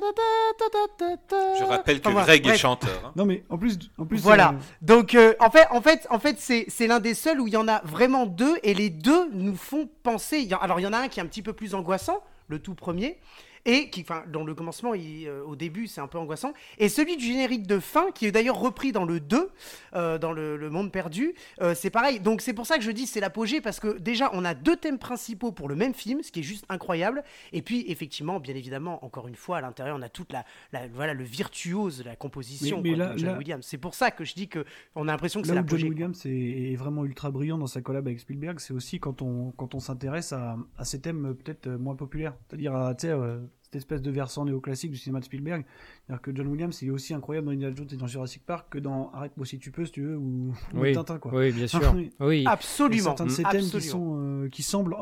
ta 0.58 0.68
ta 0.70 0.78
ta 0.98 1.16
ta. 1.28 1.54
Je 1.58 1.64
rappelle 1.64 2.00
que 2.00 2.08
Enfin, 2.08 2.10
voilà, 2.12 2.26
Greg 2.26 2.46
est 2.48 2.56
chanteur. 2.58 3.00
hein. 3.06 3.12
Non 3.14 3.24
mais 3.24 3.44
en 3.48 3.56
plus, 3.58 3.78
en 3.98 4.04
plus 4.04 4.18
Voilà. 4.20 4.48
euh, 4.50 4.52
Donc 4.80 5.14
euh, 5.14 5.34
en 5.38 5.50
fait, 5.50 5.66
en 5.70 5.80
fait, 5.80 6.06
en 6.10 6.18
fait, 6.18 6.36
c'est 6.40 6.64
c'est 6.68 6.88
l'un 6.88 6.98
des 6.98 7.14
seuls 7.14 7.40
où 7.40 7.46
il 7.46 7.52
y 7.52 7.56
en 7.56 7.68
a 7.68 7.80
vraiment 7.84 8.26
deux 8.26 8.56
et 8.64 8.74
les 8.74 8.90
deux 8.90 9.30
nous 9.32 9.54
font 9.54 9.88
penser. 10.02 10.48
alors 10.60 10.80
il 10.80 10.82
y 10.82 10.86
en 10.86 10.92
a 10.92 10.98
un 10.98 11.08
qui 11.08 11.20
est 11.20 11.22
un 11.22 11.26
petit 11.26 11.42
peu 11.42 11.52
plus 11.52 11.74
angoissant, 11.74 12.20
le 12.48 12.58
tout 12.58 12.74
premier, 12.74 13.18
et 13.64 13.90
qui, 13.90 14.00
enfin, 14.02 14.24
dans 14.32 14.44
le 14.44 14.54
commencement, 14.54 14.94
il, 14.94 15.26
euh, 15.28 15.44
au 15.44 15.54
début, 15.56 15.86
c'est 15.86 16.00
un 16.00 16.06
peu 16.08 16.18
angoissant, 16.18 16.52
et 16.78 16.88
celui 16.88 17.16
du 17.16 17.24
générique 17.24 17.66
de 17.66 17.78
fin, 17.78 18.10
qui 18.12 18.26
est 18.26 18.32
d'ailleurs 18.32 18.58
repris 18.58 18.90
dans 18.92 19.04
le 19.04 19.20
2, 19.20 19.50
euh, 19.94 20.18
dans 20.18 20.32
le, 20.32 20.56
le 20.56 20.70
Monde 20.70 20.90
perdu, 20.90 21.34
euh, 21.60 21.74
c'est 21.74 21.90
pareil. 21.90 22.18
Donc 22.20 22.40
c'est 22.40 22.52
pour 22.54 22.66
ça 22.66 22.76
que 22.76 22.82
je 22.82 22.90
dis 22.90 23.06
c'est 23.06 23.20
l'apogée 23.20 23.60
parce 23.60 23.78
que 23.80 23.98
déjà 23.98 24.30
on 24.32 24.44
a 24.44 24.54
deux 24.54 24.76
thèmes 24.76 24.98
principaux 24.98 25.52
pour 25.52 25.68
le 25.68 25.76
même 25.76 25.94
film, 25.94 26.22
ce 26.22 26.32
qui 26.32 26.40
est 26.40 26.44
juste 26.44 26.64
incroyable. 26.68 27.22
Et 27.52 27.62
puis 27.62 27.84
effectivement, 27.88 28.40
bien 28.40 28.54
évidemment, 28.54 29.04
encore 29.04 29.28
une 29.28 29.36
fois, 29.36 29.58
à 29.58 29.60
l'intérieur, 29.60 29.96
on 29.98 30.02
a 30.02 30.08
toute 30.08 30.32
la, 30.32 30.44
la- 30.72 30.88
voilà, 30.88 31.14
le 31.14 31.24
virtuose 31.24 32.02
la 32.04 32.16
composition 32.16 32.80
Mais- 32.82 32.90
mais 32.90 32.96
quoi, 32.96 33.06
là- 33.06 33.12
de 33.14 33.18
John 33.18 33.30
là- 33.32 33.38
Williams. 33.38 33.64
C'est 33.68 33.78
pour 33.78 33.94
ça 33.94 34.10
que 34.10 34.24
je 34.24 34.34
dis 34.34 34.48
que 34.48 34.64
on 34.94 35.08
a 35.08 35.12
l'impression 35.12 35.40
que 35.40 35.46
c'est 35.46 35.52
John 35.54 35.62
l'apogée. 35.64 35.82
quoi. 35.86 35.90
Williams 35.90 36.26
est, 36.26 36.72
est 36.72 36.76
vraiment 36.76 37.04
ultra 37.04 37.30
brillant 37.30 37.58
dans 37.58 37.66
sa 37.66 37.80
collab 37.80 38.06
avec 38.06 38.20
Spielberg, 38.20 38.58
c'est 38.60 38.72
aussi 38.74 38.98
quand 38.98 39.22
on 39.22 39.52
quand 39.52 39.74
on 39.74 39.80
s'intéresse 39.80 40.32
à, 40.32 40.56
à 40.78 40.84
ces 40.84 41.00
thèmes 41.00 41.34
peut-être 41.34 41.68
moins 41.68 41.94
populaires, 41.94 42.34
c'est-à-dire 42.48 42.74
à, 42.74 42.94
tu 42.94 43.06
sais, 43.06 43.12
euh, 43.12 43.40
cette 43.72 43.76
espèce 43.80 44.02
de 44.02 44.10
versant 44.10 44.44
néoclassique 44.44 44.90
du 44.90 44.98
cinéma 44.98 45.20
de 45.20 45.24
Spielberg. 45.24 45.64
C'est-à-dire 46.06 46.20
que 46.20 46.30
John 46.34 46.46
Williams 46.48 46.78
il 46.82 46.88
est 46.88 46.90
aussi 46.90 47.14
incroyable 47.14 47.46
dans 47.46 47.52
Indiana 47.52 47.74
Jones 47.74 47.88
et 47.90 47.96
dans 47.96 48.06
Jurassic 48.06 48.44
Park 48.44 48.66
que 48.70 48.78
dans 48.78 49.10
Arrête-moi 49.14 49.46
si 49.46 49.58
tu 49.58 49.70
peux, 49.70 49.86
si 49.86 49.92
tu 49.92 50.02
veux, 50.02 50.16
ou, 50.18 50.52
ou 50.74 50.78
Oui. 50.78 50.92
Tintin 50.92 51.18
quoi. 51.18 51.32
Oui, 51.34 51.52
bien 51.52 51.66
sûr. 51.66 51.80
Oui. 51.94 52.10
Oui. 52.20 52.44
Absolument. 52.46 53.02
certains 53.02 53.24
de 53.26 53.30
ces 53.30 53.42
thèmes 53.44 53.62
qui, 53.64 53.80
sont, 53.80 54.18
euh, 54.20 54.48
qui 54.50 54.62
semblent 54.62 54.94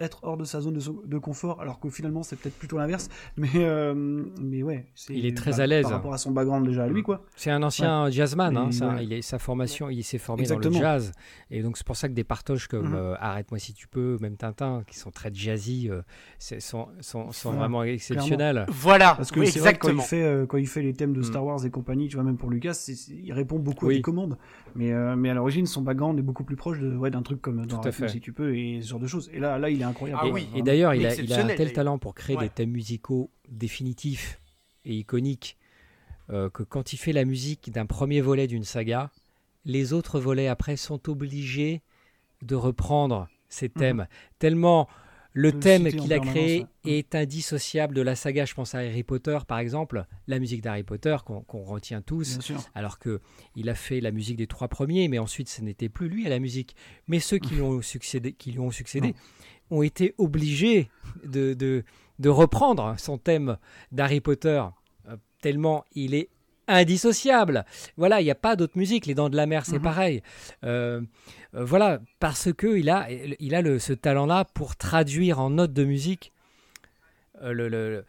être 0.00 0.20
hors 0.24 0.36
de 0.36 0.44
sa 0.44 0.60
zone 0.60 0.74
de, 0.74 0.80
so- 0.80 1.02
de 1.06 1.18
confort, 1.18 1.60
alors 1.60 1.78
que 1.78 1.88
finalement 1.88 2.22
c'est 2.24 2.36
peut-être 2.36 2.58
plutôt 2.58 2.78
l'inverse. 2.78 3.08
Mais, 3.36 3.48
euh, 3.56 3.94
mais 4.40 4.62
ouais, 4.64 4.86
Il 5.10 5.24
est 5.26 5.36
très 5.36 5.52
bah, 5.52 5.62
à 5.62 5.66
l'aise. 5.66 5.82
Par 5.84 5.92
rapport 5.92 6.14
à 6.14 6.18
son 6.18 6.32
background 6.32 6.66
déjà 6.66 6.84
à 6.84 6.88
lui, 6.88 7.02
quoi. 7.02 7.24
C'est 7.36 7.50
un 7.50 7.62
ancien 7.62 8.10
jazzman, 8.10 8.56
hein, 8.56 8.72
ça, 8.72 9.00
il 9.02 9.12
est, 9.12 9.22
sa 9.22 9.38
formation, 9.38 9.88
il 9.88 10.02
s'est 10.02 10.18
formé 10.18 10.42
dans 10.44 10.54
Exactement. 10.56 10.78
le 10.78 10.84
jazz. 10.84 11.12
Et 11.50 11.62
donc 11.62 11.76
c'est 11.76 11.86
pour 11.86 11.96
ça 11.96 12.08
que 12.08 12.14
des 12.14 12.24
partoches 12.24 12.66
comme 12.66 12.88
Mhm. 12.88 12.94
euh, 12.94 13.14
Arrête-moi 13.20 13.58
si 13.60 13.72
tu 13.74 13.86
peux, 13.88 14.16
même 14.20 14.36
Tintin, 14.36 14.82
qui 14.88 14.98
sont 14.98 15.10
très 15.10 15.32
jazzy, 15.32 15.88
euh, 15.90 16.02
sont, 16.58 16.88
sont, 17.00 17.52
vraiment 17.52 17.82
Clint 18.15 18.15
exceptionnel. 18.16 18.66
Voilà, 18.68 19.14
Parce 19.16 19.30
que 19.30 19.40
oui, 19.40 19.46
c'est 19.48 19.60
vrai 19.60 19.74
que 19.74 19.86
quand 19.86 19.92
il, 19.92 20.00
fait, 20.00 20.22
euh, 20.22 20.46
quand 20.46 20.56
il 20.58 20.66
fait 20.66 20.82
les 20.82 20.92
thèmes 20.92 21.12
de 21.12 21.20
Mm. 21.20 21.24
Star 21.24 21.44
Wars 21.44 21.64
et 21.64 21.70
compagnie, 21.70 22.08
tu 22.08 22.16
vois, 22.16 22.24
même 22.24 22.36
pour 22.36 22.50
Lucas, 22.50 22.90
il 23.10 23.32
répond 23.32 23.58
beaucoup 23.58 23.88
à 23.88 23.92
des 23.92 24.00
commandes. 24.02 24.36
Mais, 24.74 24.92
euh, 24.92 25.16
mais 25.16 25.30
à 25.30 25.34
l'origine, 25.34 25.66
son 25.66 25.82
background 25.82 26.18
est 26.18 26.22
beaucoup 26.22 26.44
plus 26.44 26.56
proche 26.56 26.78
de, 26.78 26.94
ouais, 26.96 27.10
d'un 27.10 27.22
truc 27.22 27.40
comme 27.40 27.56
dans 27.56 27.66
Tout 27.66 27.74
à 27.76 27.90
Raccoon, 27.90 27.92
fait. 27.92 28.08
si 28.08 28.20
tu 28.20 28.32
peux, 28.32 28.56
et 28.56 28.80
ce 28.82 28.88
genre 28.88 29.00
de 29.00 29.06
choses. 29.06 29.30
Et 29.32 29.38
là, 29.38 29.58
là 29.58 29.70
il 29.70 29.80
est 29.80 29.84
incroyable. 29.84 30.20
Ah 30.24 30.28
oui. 30.28 30.48
et 30.54 30.62
d'ailleurs, 30.62 30.94
il 30.94 31.06
a, 31.06 31.14
il 31.14 31.32
a 31.32 31.44
un 31.44 31.48
tel 31.48 31.72
talent 31.72 31.98
pour 31.98 32.14
créer 32.14 32.36
Ouais. 32.36 32.44
des 32.44 32.50
thèmes 32.50 32.70
musicaux 32.70 33.30
définitifs 33.48 34.40
et 34.84 34.94
iconiques 34.94 35.56
euh, 36.30 36.50
que 36.50 36.62
quand 36.62 36.92
il 36.92 36.96
fait 36.96 37.12
la 37.12 37.24
musique 37.24 37.70
d'un 37.72 37.86
premier 37.86 38.20
volet 38.20 38.46
d'une 38.46 38.64
saga, 38.64 39.10
les 39.64 39.92
autres 39.92 40.18
volets 40.20 40.48
après 40.48 40.76
sont 40.76 41.08
obligés 41.08 41.82
de 42.42 42.54
reprendre 42.54 43.28
ces 43.48 43.68
thèmes. 43.68 44.06
Tellement 44.38 44.88
le 45.36 45.52
thème 45.52 45.92
qu'il 45.92 46.14
a 46.14 46.18
créé 46.18 46.60
ouais. 46.60 46.92
est 46.92 47.14
indissociable 47.14 47.94
de 47.94 48.00
la 48.00 48.16
saga. 48.16 48.46
Je 48.46 48.54
pense 48.54 48.74
à 48.74 48.78
Harry 48.78 49.02
Potter, 49.02 49.36
par 49.46 49.58
exemple, 49.58 50.06
la 50.26 50.38
musique 50.38 50.62
d'Harry 50.62 50.82
Potter 50.82 51.14
qu'on 51.26 51.62
retient 51.62 52.00
tous. 52.00 52.38
Bien 52.38 52.40
sûr. 52.40 52.64
alors 52.74 52.98
que 52.98 53.20
il 53.54 53.68
a 53.68 53.74
fait 53.74 54.00
la 54.00 54.12
musique 54.12 54.38
des 54.38 54.46
trois 54.46 54.68
premiers, 54.68 55.08
mais 55.08 55.18
ensuite 55.18 55.50
ce 55.50 55.60
n'était 55.60 55.90
plus 55.90 56.08
lui 56.08 56.26
à 56.26 56.30
la 56.30 56.38
musique. 56.38 56.74
Mais 57.06 57.20
ceux 57.20 57.36
qui 57.36 57.56
lui 57.56 57.60
ont 57.60 57.82
succédé, 57.82 58.32
qui 58.32 58.50
lui 58.50 58.60
ont, 58.60 58.70
succédé 58.70 59.14
ont 59.70 59.82
été 59.82 60.14
obligés 60.16 60.88
de, 61.22 61.52
de, 61.52 61.84
de 62.18 62.28
reprendre 62.30 62.94
son 62.96 63.18
thème 63.18 63.58
d'Harry 63.92 64.22
Potter, 64.22 64.64
euh, 65.06 65.16
tellement 65.42 65.84
il 65.92 66.14
est 66.14 66.30
indissociable. 66.68 67.64
Voilà, 67.96 68.20
il 68.20 68.24
n'y 68.24 68.30
a 68.30 68.34
pas 68.36 68.56
d'autre 68.56 68.76
musique. 68.76 69.06
Les 69.06 69.14
Dents 69.14 69.28
de 69.28 69.36
la 69.36 69.46
Mer, 69.46 69.64
c'est 69.66 69.76
Mhm. 69.78 69.82
pareil. 69.82 70.22
Euh, 70.64 71.00
euh, 71.54 71.64
voilà, 71.64 72.00
parce 72.20 72.52
que 72.52 72.76
il 72.76 72.90
a, 72.90 73.08
il 73.10 73.54
a 73.54 73.62
le, 73.62 73.78
ce 73.78 73.92
talent-là 73.92 74.44
pour 74.54 74.76
traduire 74.76 75.40
en 75.40 75.50
notes 75.50 75.72
de 75.72 75.84
musique 75.84 76.32
euh, 77.42 77.52
le, 77.52 77.68
le- 77.68 78.04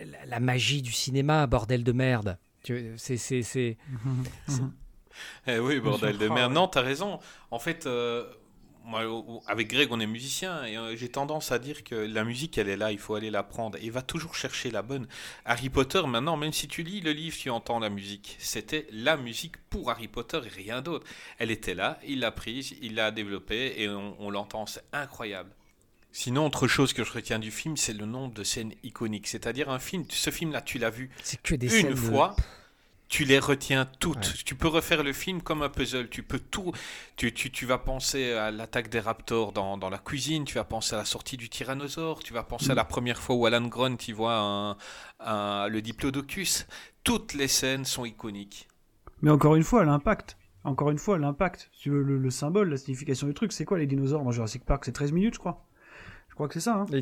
la, 0.00 0.26
la 0.26 0.40
magie 0.40 0.82
du 0.82 0.92
cinéma, 0.92 1.46
bordel 1.46 1.84
de 1.84 1.92
merde. 1.92 2.38
Tu- 2.64 2.92
C'est, 2.96 3.16
c'est, 3.16 3.42
c'est, 3.42 3.76
Eh 5.46 5.58
oui, 5.58 5.80
bordel 5.80 6.18
de 6.18 6.28
merde. 6.28 6.50
ouais. 6.50 6.54
Non, 6.54 6.68
t'as 6.68 6.82
raison. 6.82 7.18
En 7.50 7.58
fait, 7.58 7.86
euh, 7.86 8.24
moi, 8.86 9.02
avec 9.46 9.68
Greg, 9.68 9.88
on 9.90 10.00
est 10.00 10.06
musicien 10.06 10.64
et 10.64 10.76
euh, 10.78 10.96
j'ai 10.96 11.08
tendance 11.08 11.52
à 11.52 11.58
dire 11.58 11.84
que 11.84 11.94
la 11.94 12.24
musique, 12.24 12.56
elle 12.56 12.68
est 12.68 12.76
là, 12.76 12.92
il 12.92 12.98
faut 12.98 13.14
aller 13.14 13.30
la 13.30 13.42
prendre. 13.42 13.76
Et 13.82 13.90
va 13.90 14.00
toujours 14.02 14.34
chercher 14.34 14.70
la 14.70 14.82
bonne. 14.82 15.06
Harry 15.44 15.68
Potter, 15.68 16.02
maintenant, 16.06 16.36
même 16.36 16.52
si 16.52 16.68
tu 16.68 16.82
lis 16.82 17.00
le 17.00 17.12
livre, 17.12 17.36
tu 17.36 17.50
entends 17.50 17.78
la 17.80 17.90
musique. 17.90 18.36
C'était 18.38 18.86
la 18.92 19.16
musique 19.16 19.56
pour 19.70 19.90
Harry 19.90 20.08
Potter 20.08 20.40
et 20.44 20.48
rien 20.48 20.80
d'autre. 20.82 21.06
Elle 21.38 21.50
était 21.50 21.74
là, 21.74 21.98
il 22.06 22.20
l'a 22.20 22.30
prise, 22.30 22.74
il 22.80 22.94
l'a 22.94 23.10
développée 23.10 23.74
et 23.76 23.88
on, 23.88 24.16
on 24.20 24.30
l'entend. 24.30 24.66
C'est 24.66 24.84
incroyable. 24.92 25.50
Sinon, 26.12 26.46
autre 26.46 26.66
chose 26.66 26.94
que 26.94 27.04
je 27.04 27.12
retiens 27.12 27.38
du 27.38 27.50
film, 27.50 27.76
c'est 27.76 27.92
le 27.92 28.06
nombre 28.06 28.32
de 28.32 28.42
scènes 28.42 28.72
iconiques. 28.82 29.26
C'est-à-dire 29.26 29.68
un 29.68 29.78
film, 29.78 30.06
ce 30.08 30.30
film-là, 30.30 30.62
tu 30.62 30.78
l'as 30.78 30.88
vu 30.88 31.10
c'est 31.22 31.42
que 31.42 31.54
des 31.54 31.68
scènes 31.68 31.88
une 31.88 31.90
de- 31.92 31.96
fois, 31.96 32.34
tu 33.08 33.24
les 33.24 33.38
retiens 33.38 33.86
toutes. 34.00 34.16
Ouais. 34.26 34.42
Tu 34.44 34.54
peux 34.56 34.68
refaire 34.68 35.02
le 35.04 35.12
film 35.12 35.40
comme 35.42 35.62
un 35.62 35.68
puzzle. 35.68 36.08
Tu 36.08 36.22
peux 36.22 36.38
tout. 36.40 36.72
Tu, 37.16 37.32
tu, 37.32 37.50
tu 37.50 37.64
vas 37.66 37.78
penser 37.78 38.32
à 38.32 38.50
l'attaque 38.50 38.88
des 38.88 39.00
raptors 39.00 39.52
dans, 39.52 39.76
dans 39.76 39.90
la 39.90 39.98
cuisine. 39.98 40.44
Tu 40.44 40.54
vas 40.54 40.64
penser 40.64 40.94
à 40.94 40.98
la 40.98 41.04
sortie 41.04 41.36
du 41.36 41.48
tyrannosaure. 41.48 42.22
Tu 42.22 42.32
vas 42.32 42.42
penser 42.42 42.70
à 42.70 42.74
Mm. 42.74 42.76
la 42.76 42.84
première 42.84 43.18
fois 43.20 43.36
où 43.36 43.46
Alan 43.46 43.66
Grant 43.66 43.96
y 44.08 44.12
voit 44.12 44.36
un, 44.36 44.76
un- 45.20 45.68
le 45.68 45.80
diplodocus. 45.82 46.66
Toutes 47.04 47.34
les 47.34 47.48
scènes 47.48 47.84
sont 47.84 48.04
iconiques. 48.04 48.66
Mais 49.22 49.30
encore 49.30 49.54
une 49.56 49.62
fois, 49.62 49.84
l'impact. 49.84 50.36
Encore 50.64 50.90
une 50.90 50.98
fois, 50.98 51.16
l'impact. 51.16 51.70
Veux, 51.86 52.02
le, 52.02 52.18
le 52.18 52.30
symbole, 52.30 52.70
la 52.70 52.76
signification 52.76 53.28
du 53.28 53.34
truc, 53.34 53.52
c'est 53.52 53.64
quoi 53.64 53.78
les 53.78 53.86
dinosaures? 53.86 54.24
Dans 54.24 54.32
Jurassic 54.32 54.64
Park 54.64 54.84
C'est 54.84 54.90
13 54.92 55.12
minutes, 55.12 55.34
je 55.34 55.38
crois. 55.38 55.64
Je 56.36 56.38
crois 56.38 56.48
que 56.48 56.54
c'est 56.54 56.60
ça. 56.60 56.74
Hein. 56.76 56.86
La, 56.90 57.00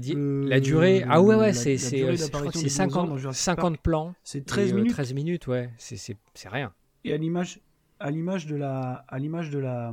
la 0.48 0.60
durée, 0.60 1.04
ah 1.08 1.20
ouais, 1.20 1.34
ouais, 1.34 1.52
c'est, 1.52 1.72
la 1.72 1.78
c'est, 1.78 1.96
durée 1.96 2.12
euh, 2.12 2.16
c'est- 2.16 2.26
je 2.26 2.28
crois 2.28 2.40
que 2.42 2.46
d'apparition 2.46 2.60
c'est 2.60 2.64
des 2.66 2.70
dinosaures 2.84 3.02
dans 3.02 3.08
50, 3.08 3.18
Jurassic 3.18 3.42
50 3.42 3.72
Park, 3.72 3.82
plans. 3.82 4.14
C'est 4.22 4.46
13 4.46 4.68
et, 4.68 4.72
euh, 4.72 4.76
minutes. 4.76 4.92
13 4.92 5.12
minutes, 5.14 5.46
ouais, 5.48 5.70
c'est, 5.76 6.16
rien. 6.48 6.72
Et 7.02 7.12
à 7.12 7.16
l'image, 7.16 7.58
à 7.98 8.12
l'image 8.12 8.46
de 8.46 8.54
la, 8.54 9.04
à 9.08 9.18
l'image 9.18 9.50
de 9.50 9.58
la, 9.58 9.92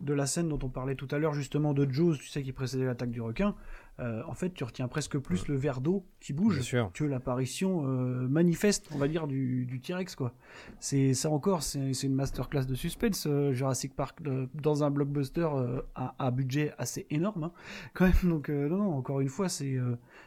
de 0.00 0.12
la 0.14 0.26
scène 0.26 0.48
dont 0.48 0.60
on 0.62 0.68
parlait 0.68 0.94
tout 0.94 1.08
à 1.10 1.18
l'heure 1.18 1.34
justement 1.34 1.74
de 1.74 1.90
Jaws, 1.90 2.14
tu 2.18 2.28
sais 2.28 2.44
qui 2.44 2.52
précédait 2.52 2.84
l'attaque 2.84 3.10
du 3.10 3.20
requin. 3.20 3.56
Euh, 4.00 4.22
en 4.26 4.34
fait, 4.34 4.54
tu 4.54 4.64
retiens 4.64 4.88
presque 4.88 5.18
plus 5.18 5.46
le 5.48 5.56
verre 5.56 5.80
d'eau 5.80 6.06
qui 6.20 6.32
bouge 6.32 6.58
que 6.94 7.04
l'apparition 7.04 7.84
euh, 7.86 8.26
manifeste, 8.28 8.88
on 8.94 8.98
va 8.98 9.08
dire, 9.08 9.26
du, 9.26 9.66
du 9.66 9.80
T-Rex 9.80 10.16
quoi. 10.16 10.34
C'est 10.78 11.12
ça 11.12 11.30
encore, 11.30 11.62
c'est 11.62 11.92
une 12.02 12.14
masterclass 12.14 12.64
de 12.64 12.74
suspense. 12.74 13.26
euh, 13.26 13.52
Jurassic 13.52 13.94
Park 13.94 14.20
dans 14.54 14.84
un 14.84 14.90
blockbuster 14.90 15.48
à, 15.94 16.14
à 16.18 16.30
budget 16.30 16.72
assez 16.78 17.06
énorme, 17.10 17.44
hein, 17.44 17.52
quand 17.94 18.06
même. 18.06 18.30
Donc 18.30 18.48
non, 18.48 18.78
non, 18.78 18.92
encore 18.94 19.20
une 19.20 19.28
fois, 19.28 19.48
c'est 19.48 19.76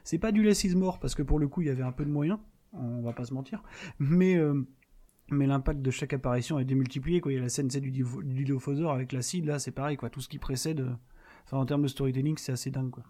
c'est 0.03 0.19
pas 0.19 0.31
du 0.31 0.43
less 0.43 0.63
is 0.63 0.75
more 0.75 0.99
parce 0.99 1.15
que 1.15 1.23
pour 1.23 1.39
le 1.39 1.47
coup, 1.47 1.61
il 1.61 1.67
y 1.67 1.71
avait 1.71 1.83
un 1.83 1.91
peu 1.91 2.05
de 2.05 2.11
moyens. 2.11 2.39
On 2.73 3.01
va 3.01 3.13
pas 3.13 3.25
se 3.25 3.33
mentir, 3.33 3.63
mais 3.99 4.37
mais 5.29 5.47
l'impact 5.47 5.81
de 5.81 5.91
chaque 5.91 6.13
apparition 6.13 6.59
est 6.59 6.65
démultiplié. 6.65 7.21
Quoi. 7.21 7.31
Il 7.31 7.35
y 7.35 7.39
a 7.39 7.41
la 7.41 7.49
scène 7.49 7.69
c'est 7.69 7.81
du, 7.81 7.91
du 7.91 8.03
dilophosaure 8.03 8.91
avec 8.91 9.11
l'acide, 9.13 9.45
là, 9.45 9.57
c'est 9.57 9.71
pareil. 9.71 9.97
Quoi. 9.97 10.09
Tout 10.09 10.21
ce 10.21 10.29
qui 10.29 10.37
précède, 10.37 10.85
enfin, 11.45 11.57
en 11.57 11.65
termes 11.65 11.83
de 11.83 11.87
storytelling, 11.87 12.37
c'est 12.37 12.51
assez 12.51 12.69
dingue. 12.71 12.91
Quoi. 12.91 13.03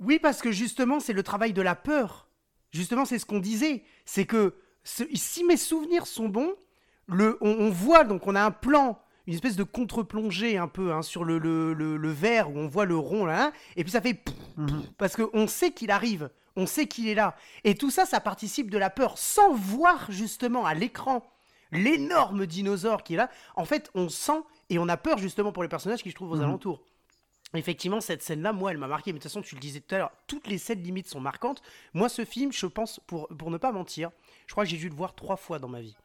Oui, 0.00 0.18
parce 0.18 0.40
que 0.42 0.50
justement, 0.52 1.00
c'est 1.00 1.12
le 1.12 1.22
travail 1.22 1.52
de 1.52 1.62
la 1.62 1.74
peur. 1.74 2.28
Justement, 2.72 3.04
c'est 3.04 3.18
ce 3.18 3.26
qu'on 3.26 3.38
disait. 3.38 3.84
C'est 4.04 4.26
que 4.26 4.54
ce- 4.82 5.04
si 5.14 5.44
mes 5.44 5.56
souvenirs 5.56 6.06
sont 6.06 6.28
bons, 6.28 6.52
le, 7.06 7.38
on, 7.40 7.50
on 7.50 7.70
voit, 7.70 8.04
donc 8.04 8.26
on 8.26 8.34
a 8.34 8.42
un 8.42 8.50
plan, 8.50 8.98
une 9.26 9.34
espèce 9.34 9.56
de 9.56 9.62
contre-plongée 9.62 10.58
un 10.58 10.68
peu 10.68 10.92
hein, 10.92 11.02
sur 11.02 11.24
le, 11.24 11.38
le, 11.38 12.10
verre 12.10 12.50
où 12.50 12.58
on 12.58 12.66
voit 12.66 12.84
le 12.86 12.96
rond 12.96 13.24
là, 13.24 13.52
et 13.76 13.84
puis 13.84 13.90
ça 13.92 14.00
fait 14.00 14.14
pff, 14.14 14.34
parce 14.98 15.16
qu'on 15.16 15.46
sait 15.46 15.70
qu'il 15.72 15.90
arrive, 15.90 16.30
on 16.56 16.66
sait 16.66 16.86
qu'il 16.86 17.08
est 17.08 17.14
là. 17.14 17.36
Et 17.62 17.74
tout 17.74 17.90
ça, 17.90 18.04
ça 18.06 18.20
participe 18.20 18.70
de 18.70 18.78
la 18.78 18.90
peur, 18.90 19.16
sans 19.18 19.52
voir 19.54 20.10
justement 20.10 20.66
à 20.66 20.74
l'écran 20.74 21.24
l'énorme 21.72 22.46
dinosaure 22.46 23.02
qui 23.02 23.14
est 23.14 23.16
là. 23.18 23.30
En 23.56 23.64
fait, 23.64 23.90
on 23.94 24.08
sent 24.08 24.42
et 24.70 24.78
on 24.78 24.88
a 24.88 24.96
peur 24.96 25.18
justement 25.18 25.52
pour 25.52 25.62
les 25.62 25.68
personnages 25.68 26.02
qui 26.02 26.10
se 26.10 26.14
trouvent 26.14 26.32
aux 26.32 26.36
Mhm. 26.36 26.42
alentours. 26.44 26.82
Effectivement, 27.54 28.00
cette 28.00 28.22
scène-là, 28.22 28.52
moi, 28.52 28.70
elle 28.72 28.78
m'a 28.78 28.88
marqué. 28.88 29.12
Mais 29.12 29.18
de 29.18 29.22
toute 29.22 29.30
façon, 29.30 29.42
tu 29.42 29.54
le 29.54 29.60
disais 29.60 29.80
tout 29.80 29.94
à 29.94 29.98
l'heure, 29.98 30.12
toutes 30.26 30.46
les 30.48 30.58
scènes 30.58 30.82
limites 30.82 31.08
sont 31.08 31.20
marquantes. 31.20 31.62
Moi, 31.92 32.08
ce 32.08 32.24
film, 32.24 32.52
je 32.52 32.66
pense, 32.66 33.00
pour, 33.06 33.28
pour 33.28 33.50
ne 33.50 33.58
pas 33.58 33.72
mentir, 33.72 34.10
je 34.46 34.52
crois 34.52 34.64
que 34.64 34.70
j'ai 34.70 34.76
dû 34.76 34.88
le 34.88 34.94
voir 34.94 35.14
trois 35.14 35.36
fois 35.36 35.58
dans 35.58 35.68
ma 35.68 35.80
vie. 35.80 35.96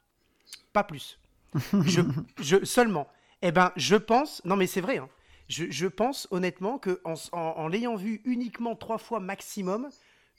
Pas 0.74 0.84
plus. 0.84 1.20
je, 1.86 2.02
je, 2.40 2.64
seulement. 2.66 3.08
Eh 3.42 3.52
ben, 3.52 3.72
je 3.76 3.96
pense, 3.96 4.44
non 4.46 4.56
mais 4.56 4.68
c'est 4.68 4.82
vrai, 4.82 4.98
hein. 4.98 5.10
je, 5.48 5.66
je 5.72 5.88
pense 5.88 6.28
honnêtement 6.30 6.78
que 6.78 7.02
en, 7.06 7.14
en- 7.32 7.40
en 7.58 7.68
l'ayant 7.68 7.96
vu 7.96 8.22
uniquement 8.26 8.76
trois 8.76 8.98
fois 9.00 9.20
maximum, 9.20 9.90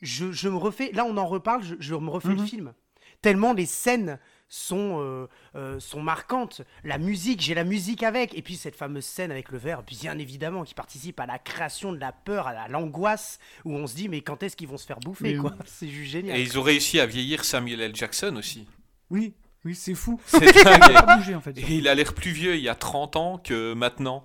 je, 0.02 0.30
je 0.30 0.48
me 0.48 0.56
refais, 0.56 0.92
là 0.92 1.04
on 1.04 1.16
en 1.16 1.26
reparle, 1.26 1.62
je, 1.64 1.74
je 1.80 1.94
me 1.94 2.10
refais 2.10 2.28
le 2.28 2.34
Mhm. 2.36 2.46
film. 2.46 2.74
Tellement 3.22 3.52
les 3.54 3.66
scènes 3.66 4.20
sont, 4.50 4.98
euh, 5.00 5.26
euh, 5.54 5.80
sont 5.80 6.02
marquantes. 6.02 6.60
La 6.84 6.98
musique, 6.98 7.40
j'ai 7.40 7.54
la 7.54 7.64
musique 7.64 8.02
avec. 8.02 8.36
Et 8.36 8.42
puis 8.42 8.56
cette 8.56 8.76
fameuse 8.76 9.04
scène 9.06 9.30
avec 9.30 9.48
le 9.50 9.56
verre, 9.58 9.82
bien 9.84 10.18
évidemment, 10.18 10.64
qui 10.64 10.74
participe 10.74 11.18
à 11.20 11.24
la 11.26 11.38
création 11.38 11.92
de 11.92 11.98
la 11.98 12.12
peur, 12.12 12.46
à 12.48 12.52
la- 12.52 12.68
l'angoisse, 12.68 13.38
où 13.64 13.72
on 13.74 13.86
se 13.86 13.94
dit, 13.94 14.08
mais 14.08 14.20
quand 14.20 14.42
est-ce 14.42 14.56
qu'ils 14.56 14.68
vont 14.68 14.76
se 14.76 14.84
faire 14.86 15.00
bouffer, 15.00 15.32
Mais 15.34 15.38
quoi 15.38 15.54
C'est 15.64 15.88
juste 15.88 16.10
génial. 16.10 16.36
Et 16.36 16.42
ils 16.42 16.58
ont 16.58 16.62
réussi 16.62 17.00
à 17.00 17.06
vieillir 17.06 17.44
Samuel 17.44 17.80
L. 17.80 17.94
Jackson 17.96 18.34
aussi. 18.36 18.66
Oui, 19.08 19.34
oui, 19.64 19.74
c'est 19.74 19.94
fou. 19.94 20.20
C'est 20.26 20.40
dingue. 20.64 21.54
il 21.68 21.86
a 21.88 21.94
l'air 21.94 22.12
plus 22.12 22.32
vieux 22.32 22.56
il 22.56 22.62
y 22.62 22.68
a 22.68 22.74
30 22.74 23.16
ans 23.16 23.38
que 23.38 23.72
maintenant. 23.74 24.24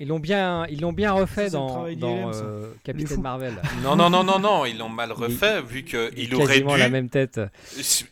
Ils 0.00 0.08
l'ont 0.08 0.18
bien, 0.18 0.66
ils 0.66 0.80
l'ont 0.80 0.92
bien 0.92 1.12
refait 1.12 1.50
Ça, 1.50 1.56
dans, 1.58 1.88
dans 1.94 2.32
euh, 2.34 2.72
Il 2.74 2.82
Capitaine. 2.82 3.20
Marvel. 3.22 3.54
Non, 3.82 3.94
non, 3.96 4.10
non, 4.10 4.24
non, 4.24 4.38
non, 4.38 4.64
ils 4.64 4.76
l'ont 4.76 4.88
mal 4.88 5.12
refait 5.12 5.62
vu 5.62 5.84
qu'il 5.84 6.10
Il 6.16 6.34
aurait 6.34 6.46
quasiment 6.46 6.74
dû, 6.74 6.80
la 6.80 6.88
même 6.88 7.08
tête. 7.08 7.40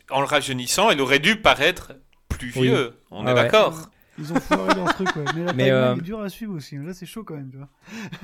en 0.09 0.19
le 0.21 0.25
rajeunissant, 0.25 0.91
il 0.91 1.01
aurait 1.01 1.19
dû 1.19 1.35
paraître 1.35 1.93
plus 2.29 2.53
Oui. 2.55 2.67
vieux. 2.67 2.93
On 3.11 3.25
Ah 3.25 3.31
est 3.31 3.33
ouais. 3.33 3.41
d'accord 3.43 3.89
Ils 4.17 4.31
ont 4.31 4.39
foiré 4.39 4.73
dans 4.75 4.87
ce 4.87 4.93
truc, 4.93 5.15
ouais. 5.15 5.25
Mais 5.35 5.43
la 5.43 5.53
Mais, 5.55 5.71
euh, 5.71 5.95
est 5.95 6.01
dure 6.01 6.21
à 6.21 6.29
suivre 6.29 6.53
aussi. 6.55 6.77
Là, 6.77 6.93
c'est 6.93 7.05
chaud 7.05 7.23
quand 7.23 7.35
même, 7.35 7.51
tu 7.51 7.57
vois. 7.57 7.69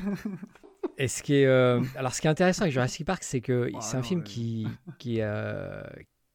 Et 0.97 1.07
ce 1.07 1.21
qui 1.23 1.35
est, 1.35 1.45
euh, 1.45 1.81
alors 1.95 2.13
ce 2.13 2.21
qui 2.21 2.27
est 2.27 2.29
intéressant 2.29 2.61
avec 2.63 2.73
Jurassic 2.73 3.05
Park, 3.05 3.23
c'est 3.23 3.41
que 3.41 3.69
Ah 3.75 3.79
c'est 3.81 3.97
un 3.97 4.03
film 4.03 4.19
ouais. 4.21 4.25
qui, 4.25 4.67
qui, 4.97 5.17
euh, 5.21 5.81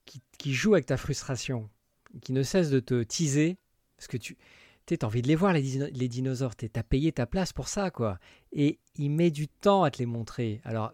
qui, 0.05 0.21
qui 0.39 0.53
joue 0.55 0.75
avec 0.75 0.87
ta 0.87 0.97
frustration, 0.97 1.69
qui 2.23 2.33
ne 2.33 2.43
cesse 2.43 2.71
de 2.71 2.81
te 2.81 3.03
teaser, 3.03 3.57
parce 3.97 4.07
que 4.09 4.17
tu 4.17 4.37
as 4.93 5.05
envie 5.05 5.23
de 5.23 5.29
les 5.29 5.35
voir, 5.35 5.53
les, 5.53 5.63
dino- 5.63 5.89
les 5.93 6.09
dinosaures, 6.09 6.57
tu 6.57 6.69
as 6.75 6.83
payé 6.83 7.13
ta 7.13 7.27
place 7.27 7.53
pour 7.53 7.69
ça, 7.69 7.91
quoi. 7.91 8.19
Et 8.53 8.79
il 8.97 9.11
met 9.11 9.31
du 9.31 9.49
temps 9.49 9.83
à 9.83 9.91
te 9.91 9.99
les 9.99 10.07
montrer. 10.07 10.61
Alors, 10.65 10.93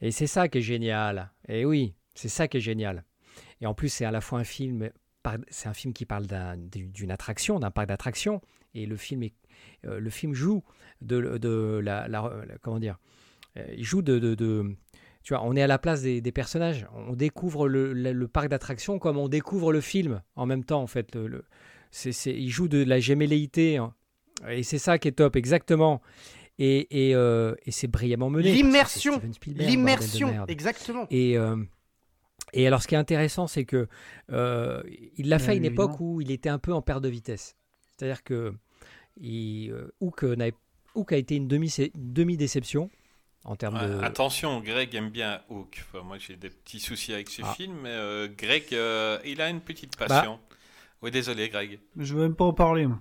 et 0.00 0.10
c'est 0.10 0.26
ça 0.26 0.48
qui 0.48 0.58
est 0.58 0.62
génial. 0.62 1.32
Et 1.48 1.64
oui, 1.64 1.94
c'est 2.14 2.28
ça 2.28 2.48
qui 2.48 2.58
est 2.58 2.60
génial. 2.60 3.04
Et 3.60 3.66
en 3.66 3.74
plus, 3.74 3.88
c'est 3.88 4.04
à 4.04 4.10
la 4.10 4.20
fois 4.20 4.40
un 4.40 4.44
film, 4.44 4.90
c'est 5.48 5.68
un 5.68 5.74
film 5.74 5.92
qui 5.94 6.04
parle 6.04 6.26
d'un- 6.26 6.56
d'une 6.56 7.10
attraction, 7.10 7.60
d'un 7.60 7.70
parc 7.70 7.88
d'attractions, 7.88 8.40
et 8.74 8.86
le 8.86 8.96
film, 8.96 9.22
est, 9.22 9.34
euh, 9.86 10.00
le 10.00 10.10
film 10.10 10.34
joue 10.34 10.64
de, 11.00 11.18
la, 11.78 12.08
comment 12.62 12.78
dire, 12.78 12.98
euh, 13.56 13.66
il 13.76 13.84
joue 13.84 14.02
de, 14.02 14.18
tu 15.22 15.34
vois, 15.34 15.44
on 15.44 15.54
est 15.54 15.62
à 15.62 15.66
la 15.66 15.78
place 15.78 16.02
des, 16.02 16.32
personnages, 16.32 16.86
on 16.94 17.14
découvre 17.14 17.68
le, 17.68 18.26
parc 18.26 18.48
d'attractions 18.48 18.98
comme 18.98 19.18
on 19.18 19.28
découvre 19.28 19.72
le 19.72 19.80
film 19.80 20.22
en 20.34 20.46
même 20.46 20.64
temps 20.64 20.82
en 20.82 20.86
fait. 20.86 21.16
C'est, 21.92 22.10
c'est- 22.10 22.34
il 22.34 22.48
joue 22.50 22.66
de 22.66 22.82
la 22.82 22.98
gémelléité 22.98 23.76
hein. 23.76 23.94
et 24.48 24.64
c'est 24.64 24.78
ça 24.78 24.98
qui 24.98 25.06
est 25.06 25.12
top 25.12 25.36
exactement. 25.36 26.02
Et, 26.58 27.08
et, 27.08 27.14
euh, 27.14 27.54
et 27.64 27.70
c'est 27.70 27.86
brillamment 27.86 28.28
mené. 28.30 28.52
L'immersion. 28.52 29.22
Spielberg, 29.32 29.68
L'immersion, 29.70 30.44
exactement. 30.48 31.06
Et, 31.10 31.38
euh, 31.38 31.56
et 32.52 32.66
alors, 32.66 32.82
ce 32.82 32.88
qui 32.88 32.94
est 32.94 32.98
intéressant, 32.98 33.46
c'est 33.46 33.64
que 33.64 33.88
euh, 34.30 34.82
il 35.16 35.28
l'a 35.28 35.38
fait 35.38 35.52
à 35.52 35.54
une 35.54 35.64
époque 35.64 35.98
où 36.00 36.20
il 36.20 36.30
était 36.30 36.50
un 36.50 36.58
peu 36.58 36.72
en 36.74 36.82
perte 36.82 37.02
de 37.02 37.08
vitesse. 37.08 37.56
C'est-à-dire 37.96 38.22
que 38.22 38.52
il, 39.20 39.74
Hook, 40.00 40.22
n'avait- 40.24 40.54
Hook 40.94 41.12
a 41.12 41.16
été 41.16 41.36
une 41.36 41.48
demi- 41.48 41.74
une 41.94 42.12
demi-déception 42.12 42.90
en 43.44 43.56
termes 43.56 43.76
Ouais, 43.76 43.88
de. 43.88 43.98
Attention, 44.04 44.60
Greg 44.60 44.94
aime 44.94 45.08
bien 45.10 45.40
Hook. 45.48 45.82
Enfin, 45.92 46.04
moi, 46.04 46.18
j'ai 46.18 46.36
des 46.36 46.50
petits 46.50 46.80
soucis 46.80 47.14
avec 47.14 47.28
ce 47.30 47.42
Ah. 47.44 47.54
film, 47.54 47.74
mais 47.82 47.88
euh, 47.90 48.28
Greg, 48.28 48.64
euh, 48.72 49.18
il 49.24 49.40
a 49.40 49.48
une 49.48 49.60
petite 49.62 49.94
Bah. 49.98 50.06
Oui, 51.02 51.10
désolé, 51.10 51.48
Greg. 51.48 51.80
Je 51.96 52.14
veux 52.14 52.22
même 52.22 52.34
pas 52.36 52.44
en 52.44 52.52
parler. 52.52 52.86
moi. 52.86 53.00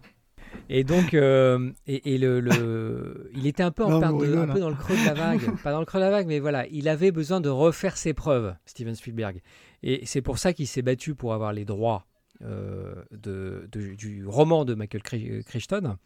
Et 0.69 0.83
donc, 0.83 1.13
euh, 1.13 1.71
et, 1.87 2.13
et 2.13 2.17
le, 2.17 2.39
le- 2.41 3.29
il 3.35 3.47
était 3.47 3.63
un 3.63 3.71
peu 3.71 3.83
en 3.85 3.89
Non, 3.89 3.99
de- 3.99 4.25
rigole, 4.25 4.37
un 4.39 4.47
peu 4.47 4.57
hein. 4.57 4.59
dans 4.59 4.69
le 4.69 4.75
creux 4.75 4.95
de 4.97 5.05
la 5.05 5.13
vague. 5.13 5.39
Pas 5.63 5.71
dans 5.71 5.79
le 5.79 5.85
creux 5.85 5.99
de 5.99 6.05
la 6.05 6.11
vague, 6.11 6.27
mais 6.27 6.39
voilà, 6.39 6.67
il 6.67 6.89
avait 6.89 7.11
besoin 7.11 7.39
de 7.41 7.47
refaire 7.49 7.95
ses 7.95 8.13
preuves, 8.13 8.53
Steven 8.65 8.95
Spielberg. 8.95 9.41
Et 9.83 10.05
c'est 10.05 10.21
pour 10.21 10.39
ça 10.39 10.51
qu'il 10.53 10.67
s'est 10.67 10.81
battu 10.81 11.15
pour 11.15 11.33
avoir 11.33 11.53
les 11.53 11.63
droits 11.63 12.05
euh, 12.41 12.95
de, 13.11 13.67
de- 13.71 13.93
du 13.95 14.25
roman 14.25 14.65
de 14.65 14.73
Michael 14.73 15.03
Cri- 15.03 15.43
Crichton. 15.45 15.97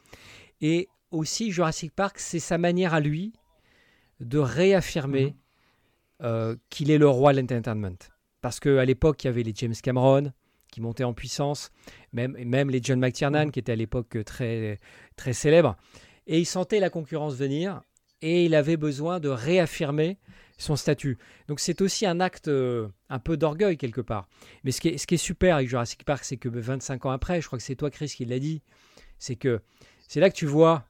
Et 0.62 0.90
aussi, 1.12 1.52
Jurassic 1.52 1.94
Park, 1.96 2.20
c'est 2.20 2.40
sa 2.40 2.58
manière 2.58 2.94
à 2.94 3.00
lui 3.00 3.34
de 4.20 4.38
réaffirmer 4.38 5.26
Mhm. 5.28 5.34
euh, 6.24 6.56
qu'il 6.70 6.92
est 6.92 6.98
le 6.98 7.08
roi 7.10 7.34
de 7.34 7.40
l'entertainment. 7.40 7.98
Parce 8.42 8.60
qu'à 8.60 8.86
l'époque, 8.86 9.24
il 9.24 9.28
y 9.28 9.30
avait 9.30 9.44
les 9.44 9.54
James 9.56 9.74
Cameron 9.82 10.32
qui 10.76 10.82
montaient 10.82 11.06
en 11.06 11.14
puissance, 11.14 11.72
même, 12.12 12.34
même 12.44 12.70
les 12.70 12.82
John 12.84 13.00
McTiernan 13.00 13.46
Mhm. 13.46 13.52
qui 13.52 13.60
étaient 13.60 13.72
à 13.72 13.78
l'époque 13.78 14.18
très, 14.26 14.78
très 15.16 15.32
célèbres. 15.32 15.78
Et 16.28 16.38
il 16.40 16.46
sentait 16.46 16.82
la 16.82 16.90
concurrence 16.90 17.34
venir 17.36 17.82
et 18.22 18.44
il 18.44 18.54
avait 18.54 18.76
besoin 18.76 19.22
de 19.22 19.30
réaffirmer 19.30 20.18
son 20.58 20.76
statut. 20.76 21.18
Donc 21.48 21.62
c'est 21.62 21.80
aussi 21.80 22.06
un 22.06 22.20
acte 22.20 22.50
euh, 22.50 22.90
un 23.10 23.20
peu 23.20 23.38
d'orgueil 23.38 23.78
quelque 23.78 24.02
part. 24.02 24.28
Mais 24.66 24.72
ce 24.72 24.82
qui 24.82 24.90
est, 24.90 24.98
ce 24.98 25.08
qui 25.08 25.14
est 25.16 25.18
super 25.18 25.56
avec 25.56 25.70
Jurassic 25.70 26.04
Park, 26.04 26.26
c'est 26.26 26.36
que 26.36 26.50
25 26.50 27.06
ans 27.06 27.12
après, 27.12 27.40
je 27.40 27.48
crois 27.48 27.58
que 27.58 27.64
c'est 27.64 27.76
toi 27.78 27.90
Chris 27.90 28.08
qui 28.08 28.26
l'a 28.26 28.40
dit, 28.40 28.62
c'est 29.18 29.38
que 29.38 29.62
c'est 30.10 30.20
là 30.20 30.30
que 30.30 30.36
tu 30.36 30.46
vois, 30.46 30.84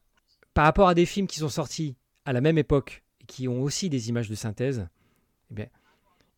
par 0.56 0.66
rapport 0.66 0.88
à 0.88 0.95
des 0.95 1.06
films 1.06 1.28
qui 1.28 1.38
sont 1.38 1.49
sortis 1.49 1.95
à 2.26 2.34
la 2.34 2.41
même 2.41 2.57
époque 2.57 3.03
et 3.22 3.26
qui 3.26 3.48
ont 3.48 3.62
aussi 3.62 3.88
des 3.91 4.10
images 4.10 4.30
de 4.30 4.36
synthèse, 4.36 4.88
eh 5.52 5.53
bien, 5.53 5.68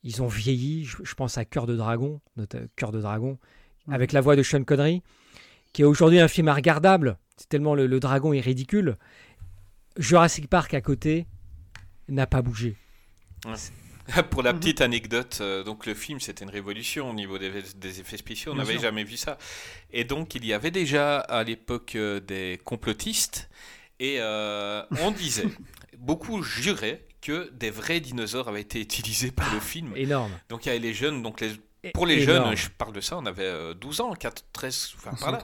ils 0.04 0.22
ont 0.22 0.28
vieilli. 0.28 0.86
Je, 0.86 0.98
je 1.04 1.14
pense 1.16 1.38
à 1.38 1.46
Cœur 1.46 1.66
de 1.68 1.76
Dragon, 1.76 2.22
notre 2.36 2.60
Cœur 2.76 2.92
de 2.92 3.02
Dragon, 3.02 3.38
avec 3.90 4.12
la 4.12 4.22
voix 4.22 4.36
de 4.36 4.44
Sean 4.44 4.64
Connery, 4.64 5.02
qui 5.74 5.82
est 5.82 5.86
aujourd'hui 5.86 6.20
un 6.20 6.28
film 6.28 6.50
regardable. 6.50 7.18
C'est 7.38 7.50
tellement 7.50 7.76
le, 7.76 7.86
le 7.88 8.00
dragon 8.00 8.34
est 8.34 8.40
ridicule. 8.42 8.98
Jurassic 9.98 10.48
Park 10.50 10.74
à 10.74 10.82
côté 10.82 11.26
n'a 12.10 12.28
pas 12.28 12.42
bougé. 12.42 12.76
Pour 14.32 14.42
la 14.42 14.54
Mhm. 14.54 14.60
petite 14.60 14.82
anecdote, 14.82 15.40
euh, 15.42 15.64
donc 15.64 15.86
le 15.86 15.94
film 15.94 16.20
c'était 16.22 16.46
une 16.46 16.50
révolution 16.50 17.10
au 17.10 17.14
niveau 17.14 17.38
des, 17.38 17.52
des 17.76 18.00
effets 18.00 18.16
spéciaux, 18.18 18.54
on 18.54 18.56
n'avait 18.56 18.80
jamais 18.80 19.04
vu 19.04 19.18
ça. 19.18 19.38
Et 19.92 20.06
donc 20.06 20.34
il 20.36 20.46
y 20.46 20.54
avait 20.54 20.72
déjà 20.72 21.20
à 21.20 21.44
l'époque 21.44 21.96
euh, 21.96 22.22
des 22.22 22.58
complotistes 22.64 23.50
et 24.00 24.18
euh, 24.20 24.82
on 25.02 25.12
disait, 25.12 25.48
beaucoup 25.98 26.42
juraient 26.42 27.04
que 27.22 27.52
des 27.54 27.70
vrais 27.72 28.00
dinosaures 28.00 28.48
avaient 28.48 28.62
été 28.62 28.80
utilisés 28.82 29.32
par 29.32 29.54
le 29.54 29.60
film. 29.60 29.92
Énorme. 29.96 30.32
Donc 30.50 30.66
il 30.66 30.70
y 30.70 30.72
avait 30.72 30.80
les 30.80 30.94
jeunes, 30.94 31.22
donc 31.24 31.42
les, 31.42 31.52
pour 31.94 32.06
les 32.06 32.22
énorme. 32.24 32.48
jeunes, 32.50 32.58
je 32.58 32.70
parle 32.70 32.94
de 32.94 33.02
ça, 33.02 33.18
on 33.18 33.26
avait 33.26 33.44
euh, 33.44 33.74
12 33.74 34.02
ans, 34.02 34.14
4, 34.14 34.46
13, 34.54 34.94
enfin 34.98 35.12
par 35.20 35.32
là. 35.32 35.44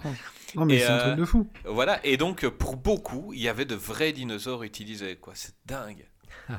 Non 0.56 0.66
mais 0.66 0.80
c'est 0.80 0.86
un 0.88 0.98
euh, 0.98 1.06
truc 1.08 1.20
de 1.20 1.26
fou. 1.26 1.48
Voilà, 1.66 2.00
et 2.06 2.18
donc 2.18 2.44
euh, 2.44 2.52
pour 2.52 2.76
beaucoup, 2.78 3.34
il 3.34 3.41
y 3.41 3.48
avait 3.50 3.66
de 3.66 3.76
vrais 3.76 4.12
dinosaures 4.14 4.64
utilisés, 4.64 5.16
quoi. 5.16 5.34
C'est 5.36 5.54
dingue. 5.66 6.06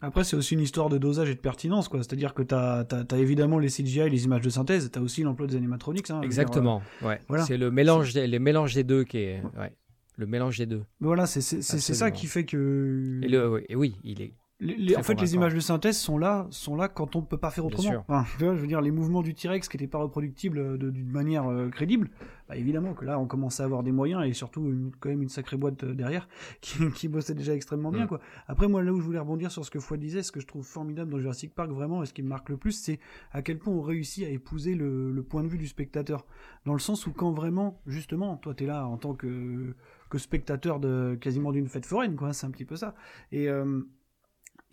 Après, 0.00 0.22
c'est 0.22 0.36
aussi 0.36 0.52
une 0.54 0.60
histoire 0.60 0.90
de 0.90 0.98
dosage 0.98 1.30
et 1.30 1.34
de 1.34 1.40
pertinence, 1.40 1.88
quoi. 1.88 2.00
C'est-à-dire 2.00 2.34
que 2.34 2.42
t'as 2.42 2.80
as, 2.82 3.16
évidemment 3.16 3.58
les 3.58 3.68
CGI, 3.68 4.10
les 4.10 4.24
images 4.24 4.42
de 4.42 4.50
synthèse, 4.50 4.90
t'as 4.90 5.00
aussi 5.00 5.22
l'emploi 5.22 5.46
des 5.46 5.56
animatronics. 5.56 6.10
Hein, 6.10 6.16
dire, 6.20 6.24
Exactement. 6.24 6.82
Ouais. 7.00 7.20
voilà. 7.28 7.44
C'est 7.46 7.56
le 7.56 7.70
mélange, 7.70 8.12
des, 8.12 8.26
les 8.26 8.38
mélanges 8.38 8.74
des 8.74 8.84
deux 8.84 9.04
qui 9.04 9.18
est. 9.18 9.42
Ouais. 9.56 9.72
Le 10.16 10.26
mélange 10.26 10.58
des 10.58 10.66
deux. 10.66 10.76
euh, 10.76 10.84
voilà, 11.00 11.26
c'est 11.26 11.40
c'est- 11.40 11.62
c'est- 11.62 11.78
c'est 11.80 11.94
ça 11.94 12.10
qui 12.10 12.26
fait 12.26 12.44
que. 12.44 13.20
Et, 13.22 13.28
le, 13.28 13.64
et 13.68 13.74
oui, 13.76 13.96
il 14.04 14.20
est. 14.20 14.34
Les- 14.64 14.76
les- 14.76 14.92
Très 14.94 15.00
en 15.00 15.02
fait, 15.04 15.20
les 15.20 15.34
images 15.34 15.54
de 15.54 15.60
synthèse 15.60 15.98
sont 15.98 16.16
là, 16.16 16.46
sont 16.50 16.74
là 16.74 16.88
quand 16.88 17.16
on 17.16 17.20
ne 17.20 17.26
peut 17.26 17.36
pas 17.36 17.50
faire 17.50 17.66
autrement. 17.66 18.04
Enfin, 18.08 18.24
je 18.38 18.46
veux 18.46 18.66
dire, 18.66 18.80
les 18.80 18.90
mouvements 18.90 19.22
du 19.22 19.34
T-Rex 19.34 19.68
qui 19.68 19.76
n'étaient 19.76 19.86
pas 19.90 19.98
reproductibles 19.98 20.58
euh, 20.58 20.76
d'une 20.78 21.10
manière 21.10 21.46
euh, 21.50 21.68
crédible, 21.68 22.10
bah, 22.48 22.56
évidemment 22.56 22.94
que 22.94 23.04
là, 23.04 23.18
on 23.18 23.26
commençait 23.26 23.62
à 23.62 23.66
avoir 23.66 23.82
des 23.82 23.92
moyens 23.92 24.24
et 24.26 24.32
surtout 24.32 24.62
une- 24.64 24.90
quand 25.00 25.08
même 25.10 25.22
une 25.22 25.28
sacrée 25.28 25.56
boîte 25.56 25.84
euh, 25.84 25.94
derrière 25.94 26.28
qui, 26.60 26.78
qui 26.94 27.08
bossait 27.08 27.34
déjà 27.34 27.54
extrêmement 27.54 27.90
bien. 27.90 28.04
Mm. 28.04 28.08
Quoi. 28.08 28.20
Après, 28.48 28.66
moi, 28.68 28.82
là 28.82 28.92
où 28.92 29.00
je 29.00 29.04
voulais 29.04 29.18
rebondir 29.18 29.50
sur 29.50 29.64
ce 29.64 29.70
que 29.70 29.80
Fouad 29.80 30.00
disait, 30.00 30.22
ce 30.22 30.32
que 30.32 30.40
je 30.40 30.46
trouve 30.46 30.64
formidable 30.64 31.10
dans 31.10 31.18
Jurassic 31.18 31.54
Park 31.54 31.70
vraiment 31.70 32.02
et 32.02 32.06
ce 32.06 32.14
qui 32.14 32.22
me 32.22 32.28
marque 32.28 32.48
le 32.48 32.56
plus, 32.56 32.72
c'est 32.72 33.00
à 33.32 33.42
quel 33.42 33.58
point 33.58 33.72
on 33.74 33.82
réussit 33.82 34.24
à 34.24 34.30
épouser 34.30 34.74
le, 34.74 35.10
le 35.12 35.22
point 35.22 35.42
de 35.42 35.48
vue 35.48 35.58
du 35.58 35.66
spectateur. 35.68 36.24
Dans 36.64 36.72
le 36.72 36.78
sens 36.78 37.06
où 37.06 37.12
quand 37.12 37.32
vraiment, 37.32 37.80
justement, 37.86 38.36
toi, 38.38 38.54
tu 38.54 38.64
es 38.64 38.66
là 38.66 38.86
en 38.86 38.96
tant 38.96 39.14
que, 39.14 39.74
que 40.08 40.16
spectateur 40.18 40.80
de 40.80 41.18
quasiment 41.20 41.52
d'une 41.52 41.68
fête 41.68 41.84
foraine, 41.86 42.16
quoi, 42.16 42.32
c'est 42.32 42.46
un 42.46 42.50
petit 42.50 42.64
peu 42.64 42.76
ça. 42.76 42.94
Et. 43.30 43.48
euh, 43.50 43.82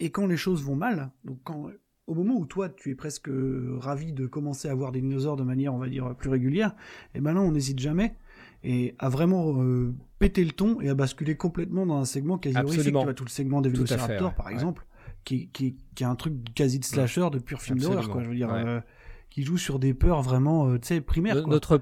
et 0.01 0.09
quand 0.09 0.27
les 0.27 0.37
choses 0.37 0.63
vont 0.63 0.75
mal, 0.75 1.11
donc 1.23 1.39
quand, 1.43 1.69
au 2.07 2.13
moment 2.13 2.35
où 2.35 2.45
toi 2.45 2.67
tu 2.69 2.89
es 2.91 2.95
presque 2.95 3.29
euh, 3.29 3.75
ravi 3.79 4.11
de 4.13 4.25
commencer 4.27 4.67
à 4.67 4.75
voir 4.75 4.91
des 4.91 4.99
dinosaures 5.01 5.37
de 5.37 5.43
manière, 5.43 5.73
on 5.73 5.77
va 5.77 5.87
dire, 5.87 6.13
plus 6.15 6.29
régulière, 6.29 6.75
et 7.15 7.21
ben 7.21 7.33
là 7.33 7.41
on 7.41 7.51
n'hésite 7.51 7.79
jamais 7.79 8.15
et 8.63 8.95
à 8.99 9.09
vraiment 9.09 9.61
euh, 9.63 9.93
péter 10.19 10.43
le 10.43 10.51
ton 10.51 10.81
et 10.81 10.89
à 10.89 10.93
basculer 10.95 11.35
complètement 11.35 11.85
dans 11.85 11.97
un 11.97 12.05
segment 12.05 12.37
quasi 12.37 12.55
horrifique. 12.57 12.83
Tu 12.83 12.91
vois, 12.91 13.13
tout 13.13 13.23
le 13.23 13.29
segment 13.29 13.61
des 13.61 13.69
ouais. 13.69 14.19
par 14.35 14.45
Ouais. 14.47 14.53
exemple, 14.53 14.85
qui, 15.23 15.47
qui, 15.49 15.77
qui 15.95 16.03
est 16.03 16.07
un 16.07 16.15
truc 16.15 16.33
quasi 16.53 16.77
de 16.79 16.85
slasher, 16.85 17.29
de 17.31 17.39
pur 17.39 17.61
film 17.61 17.79
d'horreur, 17.79 18.09
quoi. 18.09 18.21
Je 18.23 18.29
veux 18.29 18.35
dire, 18.35 18.49
Ouais. 18.49 18.63
euh, 18.65 18.81
qui 19.29 19.43
joue 19.43 19.57
sur 19.57 19.79
des 19.79 19.93
peurs 19.93 20.21
vraiment, 20.21 20.67
euh, 20.67 20.77
tu 20.77 20.89
sais, 20.89 21.01
primaires. 21.01 21.41
Quoi. 21.43 21.53
Notre. 21.53 21.81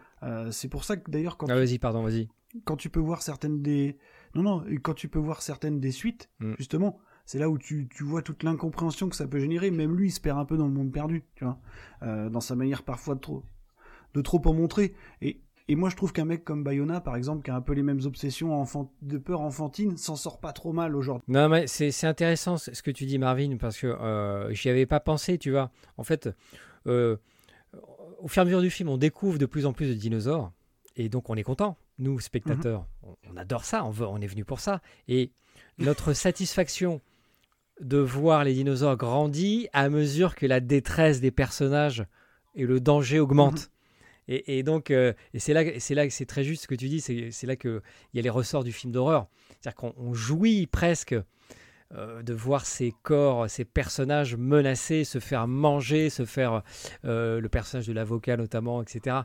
C'est 0.52 0.68
pour 0.70 0.84
ça 0.84 0.96
que 0.98 1.10
d'ailleurs 1.10 1.36
quand 1.38 1.48
Ah, 1.50 1.56
vas-y, 1.56 1.80
pardon, 1.80 2.04
vas-y. 2.04 2.30
quand 2.66 2.76
tu 2.78 2.90
peux 2.90 3.00
voir 3.00 3.22
certaines 3.24 3.62
des 3.62 3.98
non 4.36 4.44
non 4.44 4.64
quand 4.84 4.94
tu 4.94 5.08
peux 5.10 5.20
voir 5.20 5.42
certaines 5.42 5.80
des 5.80 5.92
suites 5.92 6.30
Mm. 6.40 6.54
justement 6.60 7.00
c'est 7.32 7.38
là 7.38 7.48
où 7.48 7.60
tu, 7.60 7.88
tu 7.92 8.04
vois 8.04 8.24
toute 8.24 8.42
l'incompréhension 8.42 9.08
que 9.08 9.16
ça 9.16 9.28
peut 9.28 9.38
générer 9.40 9.70
même 9.70 9.96
lui 9.96 10.08
il 10.08 10.12
se 10.12 10.20
perd 10.20 10.40
un 10.40 10.46
peu 10.46 10.58
dans 10.58 10.66
le 10.66 10.74
monde 10.74 10.92
perdu 10.92 11.24
tu 11.36 11.44
vois 11.46 11.60
Euh, 12.02 12.28
dans 12.30 12.42
sa 12.42 12.56
manière 12.56 12.82
parfois 12.82 13.14
de 13.14 13.20
trop 13.20 13.44
de 14.16 14.22
trop 14.22 14.42
en 14.46 14.54
montrer 14.54 14.96
et 15.22 15.40
et 15.68 15.76
moi 15.76 15.90
je 15.92 15.96
trouve 15.96 16.12
qu'un 16.12 16.26
mec 16.26 16.44
comme 16.44 16.64
Bayona 16.64 17.02
par 17.02 17.16
exemple 17.16 17.44
qui 17.44 17.52
a 17.52 17.56
un 17.56 17.62
peu 17.62 17.74
les 17.74 17.84
mêmes 17.84 18.00
obsessions 18.04 18.60
enfant- 18.60 18.92
de 19.04 19.20
peur 19.20 19.42
enfantine 19.42 19.96
s'en 19.98 20.16
sort 20.16 20.40
pas 20.40 20.54
trop 20.54 20.74
mal 20.74 20.96
aujourd'hui 20.96 21.24
Non, 21.28 21.48
mais 21.50 21.68
c'est 21.68 22.08
intéressant 22.08 22.58
ce 22.58 22.82
que 22.82 22.90
tu 22.90 23.06
dis, 23.06 23.20
Marvin, 23.20 23.58
parce 23.58 23.78
que 23.78 23.86
euh, 23.86 24.52
j'y 24.52 24.70
avais 24.70 24.88
pas 24.88 25.00
pensé, 25.00 25.38
tu 25.38 25.52
vois. 25.52 25.70
En 25.98 26.04
fait, 26.04 26.28
euh, 26.88 27.18
au 28.20 28.28
fur 28.28 28.42
et 28.42 28.44
à 28.44 28.46
mesure 28.46 28.62
du 28.62 28.72
film, 28.72 28.90
on 28.90 28.98
découvre 28.98 29.38
de 29.38 29.46
plus 29.46 29.68
en 29.68 29.74
plus 29.74 29.88
de 29.90 29.94
dinosaures, 29.94 30.52
et 30.96 31.08
donc 31.08 31.30
on 31.30 31.36
est 31.36 31.44
content. 31.44 31.78
Nous, 32.00 32.20
spectateurs, 32.20 32.88
on, 33.04 33.16
on 33.32 33.38
adore 33.38 33.64
ça, 33.64 33.86
on, 33.86 33.92
veut, 33.92 34.08
on 34.08 34.18
est 34.22 34.28
venu 34.28 34.46
pour 34.46 34.60
ça. 34.62 34.82
Et 35.08 35.32
notre 35.78 36.14
satisfaction 36.14 37.00
de 37.80 37.98
voir 37.98 38.44
les 38.44 38.54
dinosaures 38.54 38.98
grandir 38.98 39.70
à 39.74 39.90
mesure 39.90 40.36
que 40.36 40.46
la 40.46 40.60
détresse 40.60 41.22
des 41.22 41.32
personnages 41.32 42.06
et 42.56 42.66
le 42.66 42.80
danger 42.80 43.20
augmentent. 43.20 43.72
Et, 44.28 44.60
et 44.60 44.64
donc, 44.64 44.92
euh, 44.92 45.14
et 45.34 45.40
c'est 45.40 45.54
là, 45.54 45.66
que- 45.66 45.80
c'est 45.80 45.96
là 45.96 46.06
que 46.06 46.14
c'est 46.14 46.26
très 46.26 46.44
juste 46.44 46.64
ce 46.64 46.68
que 46.68 46.76
tu 46.76 46.88
dis, 46.88 47.02
c'est 47.02 47.48
là 47.48 47.56
qu'il 47.56 47.82
y 48.14 48.20
a 48.20 48.22
les 48.22 48.30
ressorts 48.30 48.64
du 48.64 48.72
film 48.72 48.92
d'horreur. 48.94 49.28
C'est-à-dire 49.60 49.76
qu'on 49.76 49.94
on 49.98 50.14
jouit 50.14 50.68
presque 50.68 51.16
euh, 51.98 52.22
de 52.22 52.34
voir 52.34 52.66
ces 52.68 52.94
corps, 53.02 53.50
ces 53.50 53.66
personnages 53.66 54.36
menacés, 54.36 55.04
se 55.04 55.18
faire 55.20 55.48
manger, 55.48 56.10
se 56.12 56.24
faire 56.24 56.62
euh, 57.06 57.42
le 57.42 57.50
personnage 57.50 57.88
de 57.88 57.94
l'avocat 57.94 58.38
notamment, 58.38 58.82
etc. 58.84 59.18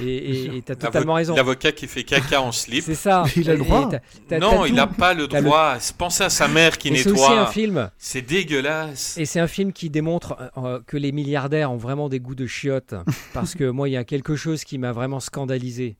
Et 0.00 0.62
tu 0.64 0.70
as 0.70 0.76
totalement 0.76 1.14
raison. 1.14 1.34
L'avocat 1.34 1.72
qui 1.72 1.86
fait 1.88 2.04
caca 2.04 2.40
en 2.40 2.52
slip. 2.52 2.84
C'est 2.84 2.94
ça. 2.94 3.24
Il 3.36 3.50
a 3.50 3.54
le 3.54 3.60
Et- 3.60 3.62
et 3.62 3.66
droit. 3.66 3.88
t'as- 3.88 4.00
t'as- 4.28 4.38
non, 4.38 4.60
t'as 4.62 4.66
il 4.68 4.74
n'a 4.74 4.86
pas 4.86 5.14
le 5.14 5.26
T'as 5.26 5.40
le- 5.40 5.46
droit. 5.46 5.76
Pensez 5.98 6.22
à 6.24 6.30
sa 6.30 6.46
mère 6.48 6.78
qui 6.78 6.88
Et 6.88 6.96
c'est 6.96 7.10
aussi 7.10 7.24
un 7.24 7.30
nettoie. 7.30 7.46
film. 7.48 7.90
C'est 7.98 8.22
dégueulasse. 8.22 9.18
Et 9.18 9.24
c'est 9.24 9.40
un 9.40 9.46
film 9.48 9.72
qui 9.72 9.90
démontre 9.90 10.36
euh, 10.58 10.80
que 10.86 10.96
les 10.96 11.10
milliardaires 11.12 11.72
ont 11.72 11.76
vraiment 11.76 12.08
des 12.08 12.20
goûts 12.20 12.34
de 12.36 12.46
chiottes. 12.46 12.94
parce 13.34 13.54
que 13.54 13.64
moi, 13.68 13.88
il 13.88 13.92
y 13.92 13.96
a 13.96 14.04
quelque 14.04 14.36
chose 14.36 14.62
qui 14.64 14.78
m'a 14.78 14.92
vraiment 14.92 15.20
scandalisé. 15.20 15.96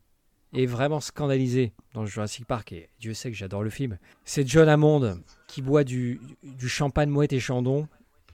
Et 0.55 0.66
vraiment 0.66 1.01
scandalisé 1.01 1.73
dans 1.94 2.05
Jurassic 2.05 2.44
Park. 2.44 2.73
Et 2.73 2.90
Dieu 3.01 3.15
sait 3.15 3.31
que 3.31 3.36
j'adore 3.36 3.62
le 3.62 3.70
film. 3.70 3.97
C'est 4.27 4.47
John 4.47 4.69
Hammond 4.69 5.16
qui 5.53 5.61
boit 5.62 5.85
du, 5.85 6.19
du 6.43 6.69
champagne 6.69 7.11
mouette 7.11 7.33
et 7.35 7.41
chandon 7.41 7.87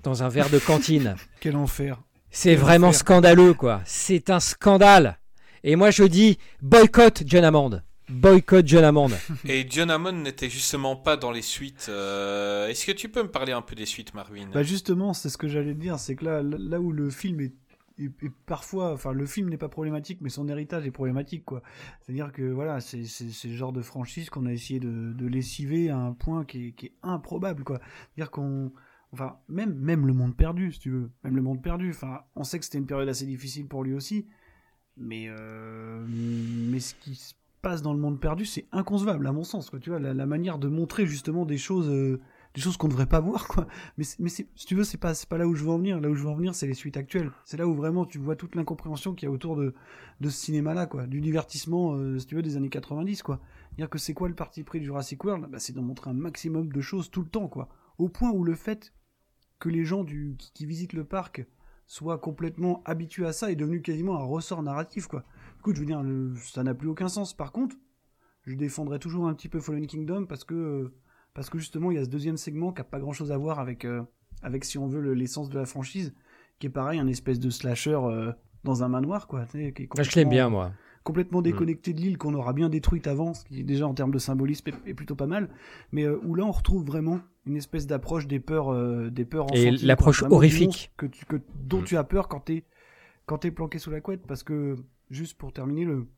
dans 0.05 0.23
un 0.23 0.29
verre 0.29 0.51
de 0.51 0.59
cantine. 0.61 1.17
quel 1.41 1.57
enfer 1.57 2.01
C'est 2.31 2.51
Quel 2.51 2.59
vraiment 2.61 2.89
enfer. 2.89 3.01
scandaleux, 3.01 3.55
quoi. 3.55 3.81
C'est 3.85 4.31
un 4.31 4.39
scandale. 4.39 5.19
Et 5.65 5.75
moi, 5.75 5.91
je 5.91 6.05
dis 6.05 6.39
boycott 6.63 7.25
John 7.27 7.43
Hammond. 7.45 7.83
Boycott 8.09 8.67
John 8.67 8.85
Hammond. 8.85 9.11
Et 9.49 9.67
John 9.69 9.91
Hammond 9.91 10.13
n'était 10.13 10.49
justement 10.49 10.95
pas 10.95 11.17
dans 11.17 11.33
les 11.33 11.43
suites. 11.43 11.87
euh, 11.89 12.69
Est-ce 12.69 12.87
que 12.87 12.93
tu 12.93 13.09
peux 13.09 13.23
me 13.25 13.29
parler 13.31 13.53
un 13.53 13.63
peu 13.63 13.75
des 13.75 13.85
suites, 13.85 14.15
Marvin? 14.15 14.47
Bah 14.55 14.63
justement, 14.63 15.13
c'est 15.13 15.29
ce 15.29 15.37
que 15.37 15.49
j'allais 15.49 15.75
dire, 15.75 15.99
c'est 15.99 16.15
que 16.15 16.25
là, 16.25 16.41
là 16.43 16.79
où 16.81 16.93
le 16.93 17.11
film 17.11 17.41
est 17.41 17.53
et, 17.99 18.11
parfois, 18.47 18.93
enfin, 18.93 19.13
le 19.13 19.27
film 19.27 19.49
n'est 19.49 19.59
pas 19.59 19.69
problématique, 19.69 20.21
mais 20.21 20.29
son 20.29 20.49
héritage 20.49 20.87
est 20.87 20.91
problématique, 20.91 21.45
quoi. 21.45 21.63
C'est-à-dire 22.01 22.33
que 22.33 22.43
voilà, 22.43 22.81
c'est 22.81 23.03
le 23.45 23.55
genre 23.55 23.73
de 23.73 23.83
franchise 23.83 24.31
qu'on 24.31 24.47
a 24.47 24.53
essayé 24.53 24.81
de, 24.81 25.27
lessiver 25.27 25.91
à 25.91 25.99
un 25.99 26.13
point 26.13 26.45
qui 26.45 26.69
est, 26.69 26.73
qui 26.73 26.87
est 26.87 26.95
improbable, 27.03 27.65
quoi. 27.65 27.81
C'est-à-dire 27.81 28.31
qu'on, 28.31 28.73
enfin, 29.13 29.39
même 29.49 29.75
même 29.75 30.07
le 30.07 30.13
monde 30.13 30.37
perdu, 30.37 30.73
si 30.73 30.79
tu 30.79 30.91
veux, 30.91 31.11
même 31.25 31.37
le 31.37 31.43
monde 31.43 31.63
perdu. 31.63 31.91
Enfin, 31.91 32.21
on 32.37 32.45
sait 32.45 32.59
que 32.59 32.65
c'était 32.65 32.79
une 32.79 32.87
période 32.87 33.09
assez 33.09 33.27
difficile 33.27 33.67
pour 33.67 33.83
lui 33.83 33.95
aussi, 33.95 34.27
mais 34.97 35.27
euh, 35.29 36.05
mais 36.09 36.81
ce 36.81 36.95
qui 36.95 37.15
se 37.17 37.35
passe 37.63 37.83
dans 37.83 37.93
le 37.93 38.01
monde 38.01 38.21
perdu, 38.21 38.45
c'est 38.45 38.67
inconcevable 38.73 39.27
à 39.27 39.33
mon 39.33 39.45
sens, 39.45 39.71
quoi. 39.71 39.81
Tu 39.81 39.91
vois, 39.91 39.99
la, 39.99 40.15
la 40.15 40.27
manière 40.27 40.59
de 40.59 40.69
montrer 40.69 41.07
justement 41.07 41.45
des 41.45 41.59
choses. 41.59 41.89
Euh, 41.91 42.21
des 42.59 42.63
choses 42.63 42.77
qu'on 42.77 42.89
devrait 42.89 43.07
pas 43.07 43.21
voir 43.21 43.47
quoi. 43.47 43.69
Mais 43.97 44.05
si 44.05 44.49
tu 44.67 44.75
veux 44.75 44.83
c'est 44.83 44.99
pas 44.99 45.13
pas 45.29 45.39
là 45.39 45.47
où 45.47 45.55
je 45.55 45.63
veux 45.63 45.71
en 45.71 45.79
venir. 45.79 46.01
Là 46.01 46.09
où 46.11 46.15
je 46.17 46.25
veux 46.25 46.29
en 46.29 46.35
venir 46.35 46.57
c'est 46.57 46.67
les 46.67 46.75
suites 46.75 46.97
actuelles. 46.97 47.31
C'est 47.45 47.57
là 47.57 47.69
où 47.69 47.75
vraiment 47.75 48.05
tu 48.05 48.19
vois 48.19 48.35
toute 48.35 48.57
l'incompréhension 48.57 49.15
qu'il 49.15 49.29
y 49.29 49.31
a 49.31 49.33
autour 49.33 49.57
de 49.57 49.73
ce 50.21 50.31
cinéma 50.31 50.75
là 50.75 50.87
quoi. 50.87 51.07
Du 51.07 51.21
divertissement 51.21 51.95
euh, 51.95 52.19
si 52.19 52.27
tu 52.27 52.35
veux 52.35 52.43
des 52.43 52.57
années 52.57 52.69
90 52.69 53.23
quoi. 53.23 53.41
Dire 53.77 53.89
que 53.89 53.99
c'est 53.99 54.13
quoi 54.13 54.29
le 54.29 54.35
parti 54.35 54.65
pris 54.65 54.81
de 54.81 54.85
Jurassic 54.85 55.23
World? 55.23 55.47
Bah, 55.49 55.61
c'est 55.61 55.73
d'en 55.73 55.83
montrer 55.83 56.11
un 56.11 56.15
maximum 56.15 56.73
de 56.73 56.81
choses 56.81 57.13
tout 57.13 57.23
le 57.23 57.29
temps 57.29 57.47
quoi. 57.47 57.69
Au 57.97 58.09
point 58.09 58.33
où 58.33 58.43
le 58.43 58.57
fait 58.57 58.93
que 59.61 59.69
les 59.69 59.85
gens 59.85 60.05
qui, 60.05 60.67
visitent 60.67 60.95
le 60.95 61.05
parc 61.05 61.47
soient 61.87 62.19
complètement 62.19 62.83
habitués 62.85 63.27
à 63.27 63.33
ça 63.33 63.53
est 63.53 63.57
devenu 63.57 63.83
quasiment 63.83 64.17
un 64.17 64.25
ressort 64.25 64.65
narratif 64.65 65.07
quoi. 65.07 65.25
Écoute 65.61 65.77
je 65.77 65.81
veux 65.81 65.87
dire 65.87 66.03
ça 66.43 66.65
n'a 66.65 66.75
plus 66.75 66.89
aucun 66.89 67.09
sens. 67.09 67.35
Par 67.35 67.53
contre 67.53 67.77
je 68.43 68.57
défendrai 68.57 68.99
toujours 68.99 69.29
un 69.29 69.35
petit 69.35 69.49
peu 69.49 69.61
Fallen 69.61 69.87
Kingdom 69.87 70.27
parce 70.27 70.43
que 70.43 70.55
euh, 70.55 70.95
parce 71.39 71.51
que 71.51 71.59
justement 71.59 71.93
il 71.93 71.95
y 71.95 72.01
a 72.01 72.05
ce 72.05 72.09
deuxième 72.09 72.37
segment 72.37 72.73
qui 72.73 72.81
a 72.81 72.85
pas 72.85 72.99
grand 72.99 73.13
chose 73.13 73.31
à 73.31 73.39
voir 73.39 73.61
avec 73.61 73.85
euh, 73.85 74.03
avec 74.43 74.65
si 74.65 74.77
on 74.77 74.89
veut 74.89 75.13
l'essence 75.13 75.49
de 75.49 75.57
la 75.57 75.67
franchise 75.67 76.13
qui 76.59 76.67
est 76.67 76.71
pareil 76.71 76.99
un 76.99 77.07
espèce 77.07 77.39
de 77.39 77.49
slasher 77.49 77.95
euh, 77.95 78.33
dans 78.65 78.83
un 78.83 78.89
manoir 78.89 79.29
quoi 79.29 79.45
qui 79.45 79.59
est 79.61 79.89
ah, 79.97 80.03
je 80.03 80.17
l'aime 80.17 80.31
bien 80.31 80.49
moi 80.49 80.73
complètement 81.05 81.39
mm. 81.39 81.45
déconnecté 81.45 81.93
de 81.93 82.01
l'île 82.01 82.19
qu'on 82.19 82.35
aura 82.35 82.53
bien 82.55 82.69
détruite 82.69 83.07
avant 83.07 83.35
ce 83.35 83.45
qui 83.45 83.63
déjà 83.63 83.87
en 83.87 83.95
termes 83.95 84.11
de 84.11 84.19
symbolisme 84.19 84.71
est, 84.85 84.95
plutôt 84.95 85.15
pas 85.15 85.29
mal 85.29 85.49
mais 85.93 86.03
euh, 86.03 86.19
où 86.25 86.35
là 86.35 86.43
on 86.45 86.51
retrouve 86.51 86.85
vraiment 86.85 87.21
une 87.47 87.55
espèce 87.55 87.87
d'approche 87.87 88.27
des 88.27 88.41
peurs 88.41 88.75
des 89.09 89.25
peurs 89.25 89.47
et 89.55 89.71
l'approche 89.71 90.25
horrifique 90.25 90.91
que 90.97 91.07
tu 91.07 91.25
que 91.25 91.37
dont 91.55 91.83
mm. 91.83 91.85
tu 91.85 91.97
as 91.97 92.03
peur 92.03 92.27
quand 92.27 92.41
t'es 92.41 92.65
quand 93.27 93.39
t'es 93.39 93.53
planqué 93.53 93.79
sous 93.79 93.93
la 93.93 94.01
couette 94.01 94.27
parce 94.27 94.43
que 94.43 94.75
juste 95.09 95.39
pour 95.39 95.53
terminer 95.53 95.85
le 95.85 96.09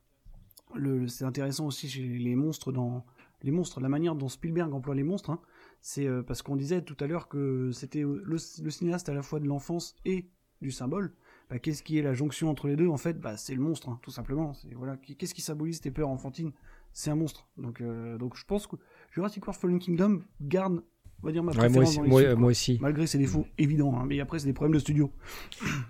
le 0.74 1.08
c'est 1.08 1.26
intéressant 1.26 1.66
aussi 1.66 1.90
chez 1.90 2.00
les 2.06 2.36
monstres 2.36 2.72
dans 2.72 3.04
les 3.42 3.50
monstres, 3.50 3.80
la 3.80 3.88
manière 3.88 4.14
dont 4.14 4.28
Spielberg 4.28 4.72
emploie 4.72 4.94
les 4.94 5.02
monstres, 5.02 5.30
hein, 5.30 5.40
c'est 5.80 6.06
euh, 6.06 6.22
parce 6.22 6.42
qu'on 6.42 6.56
disait 6.56 6.82
tout 6.82 6.96
à 7.00 7.06
l'heure 7.06 7.28
que 7.28 7.70
c'était 7.72 8.02
le, 8.02 8.38
cinéaste 8.38 9.08
à 9.08 9.14
la 9.14 9.22
fois 9.22 9.40
de 9.40 9.46
l'enfance 9.46 9.96
et 10.04 10.28
du 10.60 10.70
symbole. 10.70 11.14
Bah, 11.48 11.58
qu'est-ce 11.58 11.82
qui 11.82 11.98
est 11.98 12.02
la 12.02 12.14
jonction 12.14 12.50
entre 12.50 12.68
les 12.68 12.76
deux 12.76 12.88
En 12.88 12.96
fait, 12.96 13.18
bah, 13.18 13.36
c'est 13.36 13.54
le 13.54 13.60
monstre, 13.60 13.88
hein, 13.88 13.98
tout 14.02 14.10
simplement. 14.10 14.52
voilà, 14.76 14.96
qu'est-ce 14.96 15.34
qui 15.34 15.40
symbolise 15.40 15.80
tes 15.80 15.90
peurs 15.90 16.08
enfantines? 16.08 16.52
C'est 16.92 17.10
un 17.10 17.16
monstre. 17.16 17.48
Donc, 17.56 17.80
euh, 17.80 18.18
donc 18.18 18.36
je 18.36 18.44
pense 18.44 18.66
que 18.66 18.76
Jurassic 19.12 19.42
World 19.44 19.60
Fallen 19.60 19.78
Kingdom 19.78 20.22
garde 20.40 20.82
on 21.22 21.26
va 21.26 21.32
dire 21.32 21.42
ma 21.42 21.52
préférence 21.52 21.98
moi, 21.98 22.22
aussi, 22.22 22.36
moi, 22.36 22.50
aussi, 22.50 22.78
Malgré 22.80 23.06
ses 23.06 23.18
défauts 23.18 23.46
évidents, 23.58 23.94
hein, 23.98 24.04
mais 24.06 24.20
après 24.20 24.38
c'est 24.38 24.46
des 24.46 24.52
problèmes 24.52 24.74
de 24.74 24.78
studio. 24.78 25.12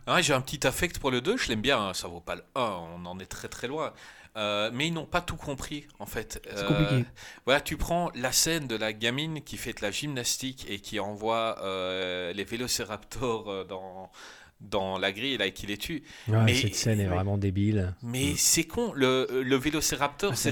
Ah, 0.06 0.20
j'ai 0.20 0.32
un 0.32 0.40
petit 0.40 0.66
affect 0.66 0.98
pour 0.98 1.10
le 1.10 1.20
2, 1.20 1.36
je 1.36 1.48
l'aime 1.48 1.60
bien, 1.60 1.94
ça 1.94 2.08
vaut 2.08 2.20
pas 2.20 2.34
le 2.34 2.42
1, 2.56 2.60
on 2.96 3.06
en 3.06 3.18
est 3.18 3.26
très 3.26 3.48
très 3.48 3.68
loin. 3.68 3.92
Euh, 4.36 4.70
mais 4.72 4.86
ils 4.86 4.92
n'ont 4.92 5.06
pas 5.06 5.20
tout 5.20 5.36
compris 5.36 5.86
en 5.98 6.06
fait. 6.06 6.40
C'est 6.54 6.66
compliqué. 6.66 6.94
Euh, 6.94 7.02
voilà, 7.46 7.60
tu 7.60 7.76
prends 7.76 8.10
la 8.14 8.30
scène 8.30 8.68
de 8.68 8.76
la 8.76 8.92
gamine 8.92 9.42
qui 9.42 9.56
fait 9.56 9.72
de 9.72 9.82
la 9.82 9.90
gymnastique 9.90 10.66
et 10.68 10.78
qui 10.78 11.00
envoie 11.00 11.56
euh, 11.62 12.32
les 12.32 12.44
vélociraptors 12.44 13.66
dans 13.66 14.10
dans 14.60 14.98
la 14.98 15.10
grille 15.10 15.38
là 15.38 15.46
et 15.46 15.52
qui 15.52 15.66
les 15.66 15.78
tue. 15.78 16.02
mais, 16.28 16.54
cette 16.54 16.74
scène 16.74 17.00
est 17.00 17.06
vraiment 17.06 17.38
débile. 17.38 17.94
Mais 18.02 18.32
mm. 18.32 18.36
c'est 18.36 18.64
con, 18.64 18.92
le, 18.94 19.42
le 19.42 19.56
vélociraptor, 19.56 20.32
ah, 20.34 20.50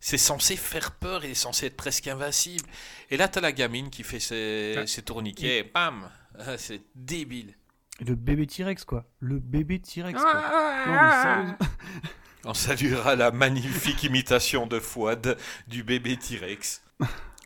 c'est 0.00 0.18
censé 0.18 0.56
faire 0.56 0.92
peur 0.92 1.24
et 1.24 1.34
censé 1.34 1.66
être 1.66 1.76
presque 1.76 2.06
invincible. 2.06 2.64
Et 3.10 3.16
là, 3.16 3.28
t'as 3.28 3.40
la 3.40 3.52
gamine 3.52 3.90
qui 3.90 4.04
fait 4.04 4.20
ses, 4.20 4.76
ah. 4.78 4.86
ses 4.86 5.02
tourniquets, 5.02 5.58
et 5.58 5.62
bam, 5.64 6.08
ah, 6.38 6.56
c'est 6.58 6.82
débile. 6.94 7.54
Le 8.06 8.14
bébé 8.14 8.46
T-Rex, 8.46 8.84
quoi. 8.84 9.04
Le 9.18 9.38
bébé 9.38 9.78
T-Rex, 9.80 10.18
quoi. 10.18 10.42
On 12.44 12.54
saluera 12.54 13.16
la 13.16 13.32
magnifique 13.32 14.02
imitation 14.02 14.66
de 14.66 14.80
Fouad 14.80 15.36
du 15.68 15.82
bébé 15.82 16.16
T-Rex. 16.16 16.82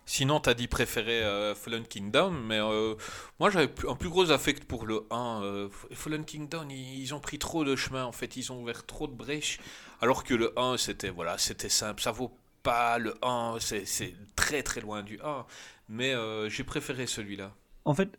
Sinon, 0.07 0.39
t'as 0.39 0.55
dit 0.55 0.69
préférer 0.69 1.25
euh, 1.25 1.55
Fallen 1.57 1.85
Kingdom, 1.85 2.31
mais 2.31 2.61
euh, 2.61 2.95
moi 3.41 3.51
j'avais 3.51 3.73
un 3.89 3.97
plus 3.97 4.09
gros 4.09 4.31
affect 4.31 4.65
pour 4.67 4.87
le 4.87 5.05
1. 5.11 5.41
Euh, 5.43 5.69
Fallen 5.91 6.25
Kingdom, 6.25 6.69
ils, 6.69 7.13
ont 7.13 7.19
pris 7.19 7.41
trop 7.41 7.65
de 7.65 7.75
chemin 7.75 8.05
en 8.05 8.13
fait, 8.13 8.37
ils 8.37 8.53
ont 8.53 8.63
ouvert 8.63 8.87
trop 8.87 9.09
de 9.09 9.15
brèches, 9.15 9.59
alors 10.01 10.23
que 10.23 10.35
le 10.35 10.57
1 10.57 10.77
c'était 10.77 11.11
voilà, 11.11 11.39
c'était 11.39 11.69
simple, 11.69 12.01
ça 12.01 12.13
vaut 12.13 12.37
pas 12.63 12.99
le 12.99 13.15
1, 13.23 13.57
c'est 13.61 14.15
très 14.37 14.63
très 14.63 14.81
loin 14.81 15.03
du 15.03 15.19
1, 15.21 15.47
mais 15.89 16.15
j'ai 16.49 16.65
préféré 16.65 17.07
celui-là. 17.07 17.53
En 17.85 17.95
fait, 17.95 18.17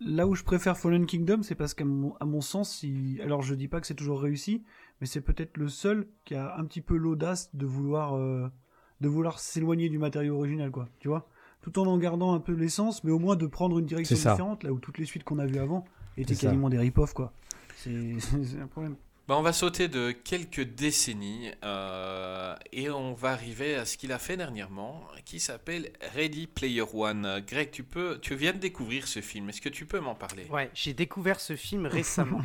là 0.00 0.26
où 0.26 0.34
je 0.34 0.44
préfère 0.44 0.78
Fallen 0.78 1.06
Kingdom, 1.06 1.42
c'est 1.42 1.54
parce 1.54 1.74
qu'à 1.74 1.84
mon, 1.84 2.40
sens, 2.40 2.84
alors 3.22 3.42
je 3.42 3.54
dis 3.54 3.68
pas 3.68 3.80
que 3.80 3.86
c'est 3.86 3.94
toujours 3.94 4.20
réussi, 4.20 4.62
mais 5.02 5.06
c'est 5.06 5.20
peut-être 5.20 5.56
le 5.56 5.68
seul 5.68 6.06
qui 6.24 6.36
a 6.36 6.56
un 6.56 6.64
petit 6.64 6.80
peu 6.80 6.96
l'audace 6.96 7.50
de 7.56 7.66
vouloir 7.66 8.14
euh, 8.14 8.48
de 9.00 9.08
vouloir 9.08 9.40
s'éloigner 9.40 9.88
du 9.88 9.98
matériau 9.98 10.36
original, 10.36 10.70
quoi. 10.70 10.88
Tu 11.00 11.08
vois, 11.08 11.28
tout 11.60 11.76
en 11.80 11.86
en 11.88 11.98
gardant 11.98 12.34
un 12.34 12.38
peu 12.38 12.52
l'essence, 12.52 13.02
mais 13.02 13.10
au 13.10 13.18
moins 13.18 13.34
de 13.34 13.48
prendre 13.48 13.80
une 13.80 13.86
direction 13.86 14.14
différente, 14.14 14.62
là 14.62 14.72
où 14.72 14.78
toutes 14.78 14.98
les 14.98 15.04
suites 15.04 15.24
qu'on 15.24 15.40
a 15.40 15.46
vues 15.46 15.58
avant 15.58 15.84
étaient 16.16 16.36
quasiment 16.36 16.68
des 16.68 16.78
rip-off, 16.78 17.14
quoi. 17.14 17.32
C'est 17.74 18.60
un 18.60 18.68
problème. 18.68 18.94
Bah, 19.28 19.36
on 19.38 19.42
va 19.42 19.52
sauter 19.52 19.86
de 19.86 20.10
quelques 20.10 20.62
décennies 20.64 21.52
euh, 21.62 22.56
et 22.72 22.90
on 22.90 23.14
va 23.14 23.30
arriver 23.30 23.76
à 23.76 23.84
ce 23.84 23.96
qu'il 23.96 24.10
a 24.10 24.18
fait 24.18 24.36
dernièrement, 24.36 25.06
qui 25.24 25.38
s'appelle 25.38 25.92
Ready 26.16 26.48
Player 26.48 26.82
One. 26.92 27.40
Greg, 27.46 27.70
tu 27.70 27.84
peux, 27.84 28.18
tu 28.20 28.34
viens 28.34 28.52
de 28.52 28.58
découvrir 28.58 29.06
ce 29.06 29.20
film. 29.20 29.48
Est-ce 29.48 29.60
que 29.60 29.68
tu 29.68 29.86
peux 29.86 30.00
m'en 30.00 30.16
parler? 30.16 30.46
Ouais, 30.50 30.70
j'ai 30.74 30.92
découvert 30.92 31.38
ce 31.38 31.54
film 31.54 31.86
récemment. 31.86 32.42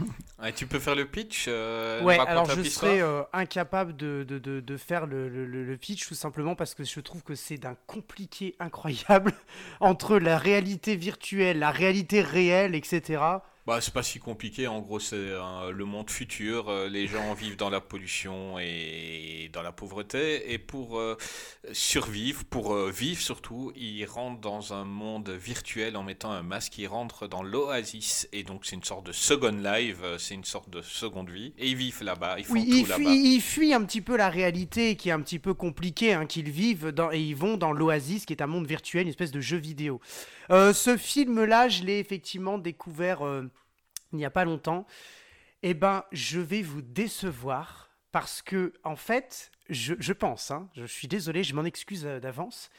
tu 0.55 0.67
peux 0.67 0.77
faire 0.77 0.93
le 0.93 1.07
pitch 1.07 1.45
euh, 1.47 2.03
Ouais, 2.03 2.19
alors 2.19 2.47
je 2.51 2.61
serais 2.61 3.01
euh, 3.01 3.23
incapable 3.33 3.95
de, 3.95 4.23
de, 4.23 4.37
de, 4.37 4.77
faire 4.77 5.07
le, 5.07 5.29
le, 5.29 5.45
le, 5.47 5.77
pitch 5.77 6.07
tout 6.07 6.13
simplement 6.13 6.53
parce 6.53 6.75
que 6.75 6.83
je 6.83 6.99
trouve 6.99 7.23
que 7.23 7.33
c'est 7.33 7.57
d'un 7.57 7.75
compliqué 7.87 8.55
incroyable 8.59 9.33
entre 9.79 10.19
la 10.19 10.37
réalité 10.37 10.95
virtuelle, 10.95 11.57
la 11.57 11.71
réalité 11.71 12.21
réelle, 12.21 12.75
etc. 12.75 13.19
Bah, 13.68 13.81
c'est 13.81 13.94
pas 13.94 14.02
si 14.02 14.19
compliqué. 14.19 14.65
En 14.68 14.80
gros, 14.80 14.98
c'est 14.98 15.18
le 15.18 15.84
monde 15.84 16.10
futur. 16.10 16.69
Euh, 16.69 16.88
les 16.88 17.06
gens 17.06 17.34
vivent 17.34 17.57
dans 17.57 17.69
la 17.69 17.81
pollution 17.81 18.57
et 18.60 19.49
dans 19.52 19.61
la 19.61 19.73
pauvreté. 19.73 20.53
Et 20.53 20.57
pour 20.57 20.98
euh, 20.98 21.18
survivre, 21.73 22.45
pour 22.45 22.73
euh, 22.73 22.89
vivre 22.89 23.19
surtout, 23.19 23.73
ils 23.76 24.06
rentrent 24.06 24.39
dans 24.39 24.73
un 24.73 24.85
monde 24.85 25.30
virtuel 25.31 25.98
en 25.98 26.03
mettant 26.03 26.31
un 26.31 26.44
masque. 26.44 26.77
Ils 26.77 26.88
rentrent 26.88 27.27
dans 27.27 27.44
l'oasis. 27.44 28.30
Et 28.31 28.44
donc, 28.44 28.65
c'est 28.65 28.77
une 28.77 28.85
sorte 28.85 29.06
de 29.06 29.11
second 29.11 29.52
life. 29.52 29.98
C'est 30.18 30.35
une 30.35 30.45
sorte 30.45 30.69
de 30.69 30.81
seconde 30.81 31.30
vie. 31.30 31.53
Et 31.57 31.68
ils 31.68 31.76
vivent 31.76 32.03
là-bas. 32.03 32.35
Ils 32.39 32.45
font 32.45 32.53
oui, 32.53 32.84
tout 32.84 32.89
là-bas. 32.89 33.03
Ils 33.03 33.41
fuient 33.41 33.73
un 33.73 33.84
petit 33.84 33.99
peu 33.99 34.15
la 34.15 34.30
réalité 34.30 34.95
qui 34.95 35.10
est 35.10 35.11
un 35.11 35.22
petit 35.22 35.39
peu 35.39 35.53
compliquée. 35.53 36.14
Hein, 36.14 36.26
qu'ils 36.26 36.52
vivent 36.52 36.91
dans, 36.94 37.11
et 37.11 37.19
ils 37.19 37.35
vont 37.35 37.57
dans 37.57 37.73
l'oasis 37.73 38.26
qui 38.26 38.31
est 38.31 38.41
un 38.41 38.48
monde 38.48 38.65
virtuel, 38.65 39.02
une 39.02 39.10
espèce 39.10 39.31
de 39.31 39.41
jeu 39.41 39.57
vidéo. 39.57 39.99
ce 40.49 40.95
film-là, 40.98 41.68
je 41.68 41.84
l'ai 41.84 41.99
effectivement 41.99 42.57
découvert 42.57 43.19
il 44.13 44.17
n'y 44.17 44.25
a 44.25 44.29
pas 44.29 44.45
longtemps, 44.45 44.85
eh 45.63 45.73
ben, 45.73 46.03
je 46.11 46.39
vais 46.39 46.61
vous 46.61 46.81
décevoir 46.81 47.89
parce 48.11 48.41
que, 48.41 48.73
en 48.84 48.95
fait, 48.95 49.51
je, 49.69 50.13
pense, 50.13 50.51
hein, 50.51 50.69
je 50.75 50.85
suis 50.85 51.07
désolé, 51.07 51.43
je 51.43 51.53
m'en 51.53 51.65
excuse 51.65 52.05
euh, 52.05 52.19
d'avance, 52.19 52.69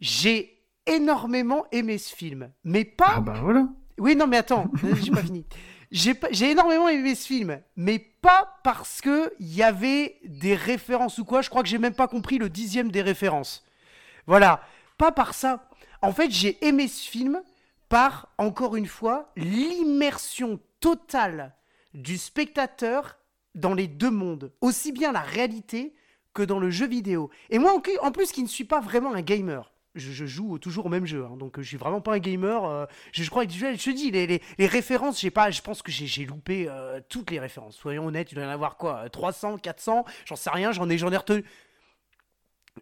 j'ai 0.00 0.62
énormément 0.86 1.66
aimé 1.72 1.98
ce 1.98 2.14
film, 2.14 2.50
mais 2.64 2.84
pas. 2.84 3.14
Ah 3.16 3.20
bah 3.20 3.38
voilà. 3.40 3.68
Oui, 3.98 4.16
non, 4.16 4.26
mais 4.26 4.38
attends, 4.38 4.70
j'ai 5.02 5.10
pas 5.10 5.22
fini. 5.22 5.44
J'ai 5.90 6.50
énormément 6.50 6.88
aimé 6.88 7.14
ce 7.14 7.26
film, 7.26 7.60
mais 7.76 7.98
pas 7.98 8.60
parce 8.62 9.00
que 9.00 9.32
il 9.40 9.52
y 9.52 9.62
avait 9.62 10.18
des 10.24 10.54
références 10.54 11.18
ou 11.18 11.24
quoi. 11.24 11.42
Je 11.42 11.50
crois 11.50 11.62
que 11.62 11.68
j'ai 11.68 11.78
même 11.78 11.94
pas 11.94 12.06
compris 12.06 12.38
le 12.38 12.48
dixième 12.48 12.90
des 12.90 13.02
références. 13.02 13.66
Voilà, 14.26 14.62
pas 14.98 15.10
par 15.10 15.34
ça. 15.34 15.68
En 16.00 16.12
fait, 16.12 16.30
j'ai 16.30 16.64
aimé 16.64 16.86
ce 16.86 17.08
film 17.08 17.42
par, 17.90 18.28
encore 18.38 18.76
une 18.76 18.86
fois, 18.86 19.32
l'immersion 19.36 20.58
totale 20.78 21.54
du 21.92 22.16
spectateur 22.16 23.18
dans 23.54 23.74
les 23.74 23.88
deux 23.88 24.12
mondes, 24.12 24.52
aussi 24.60 24.92
bien 24.92 25.12
la 25.12 25.20
réalité 25.20 25.94
que 26.32 26.42
dans 26.42 26.60
le 26.60 26.70
jeu 26.70 26.86
vidéo. 26.86 27.30
Et 27.50 27.58
moi, 27.58 27.74
en 28.00 28.12
plus, 28.12 28.32
qui 28.32 28.42
ne 28.44 28.48
suis 28.48 28.64
pas 28.64 28.80
vraiment 28.80 29.12
un 29.12 29.22
gamer, 29.22 29.72
je, 29.96 30.24
joue 30.24 30.60
toujours 30.60 30.86
au 30.86 30.88
même 30.88 31.04
jeu, 31.04 31.24
hein, 31.24 31.36
donc 31.36 31.60
je 31.60 31.66
suis 31.66 31.76
vraiment 31.76 32.00
pas 32.00 32.14
un 32.14 32.20
gamer. 32.20 32.64
Euh, 32.64 32.86
je, 33.10 33.28
crois 33.28 33.44
que 33.44 33.52
je, 33.52 33.90
dis, 33.90 34.12
les, 34.12 34.40
références, 34.66 35.20
j'ai 35.20 35.32
pas, 35.32 35.50
je 35.50 35.60
pense 35.60 35.82
que 35.82 35.90
j'ai 35.90 36.24
loupé 36.24 36.68
euh, 36.68 37.00
toutes 37.08 37.32
les 37.32 37.40
références. 37.40 37.76
Soyons 37.76 38.06
honnêtes, 38.06 38.30
il 38.30 38.36
doit 38.36 38.44
y 38.44 38.46
en 38.46 38.50
avoir 38.50 38.76
quoi 38.76 39.10
300, 39.10 39.58
400 39.58 40.04
J'en 40.26 40.36
sais 40.36 40.50
rien, 40.50 40.70
j'en 40.70 40.88
ai, 40.88 40.96
j'en 40.96 41.10
ai 41.10 41.16
retenu. 41.16 41.44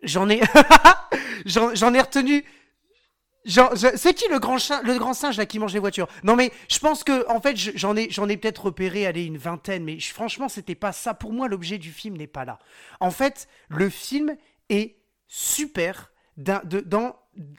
J'en 0.02 0.28
ai. 0.28 0.42
j'en 1.46 1.94
ai 1.94 2.00
retenu 2.02 2.44
C'est 3.44 4.14
qui 4.14 4.28
le 4.28 4.38
grand, 4.38 4.56
le 4.82 4.98
grand 4.98 5.14
singe 5.14 5.36
là 5.36 5.46
qui 5.46 5.58
mange 5.58 5.72
les 5.72 5.78
voitures? 5.78 6.08
Non 6.22 6.36
mais 6.36 6.52
je 6.68 6.78
pense 6.78 7.04
que 7.04 7.26
en 7.28 7.40
fait 7.40 7.56
j'en 7.56 7.96
ai 7.96 8.08
ai 8.10 8.36
peut-être 8.36 8.66
repéré 8.66 9.06
aller 9.06 9.24
une 9.24 9.38
vingtaine, 9.38 9.84
mais 9.84 9.98
franchement 10.00 10.48
c'était 10.48 10.74
pas 10.74 10.92
ça. 10.92 11.14
Pour 11.14 11.32
moi 11.32 11.48
l'objet 11.48 11.78
du 11.78 11.92
film 11.92 12.16
n'est 12.16 12.26
pas 12.26 12.44
là. 12.44 12.58
En 13.00 13.10
fait 13.10 13.48
le 13.68 13.88
film 13.88 14.36
est 14.68 14.96
super 15.28 16.12
dans, 16.36 16.60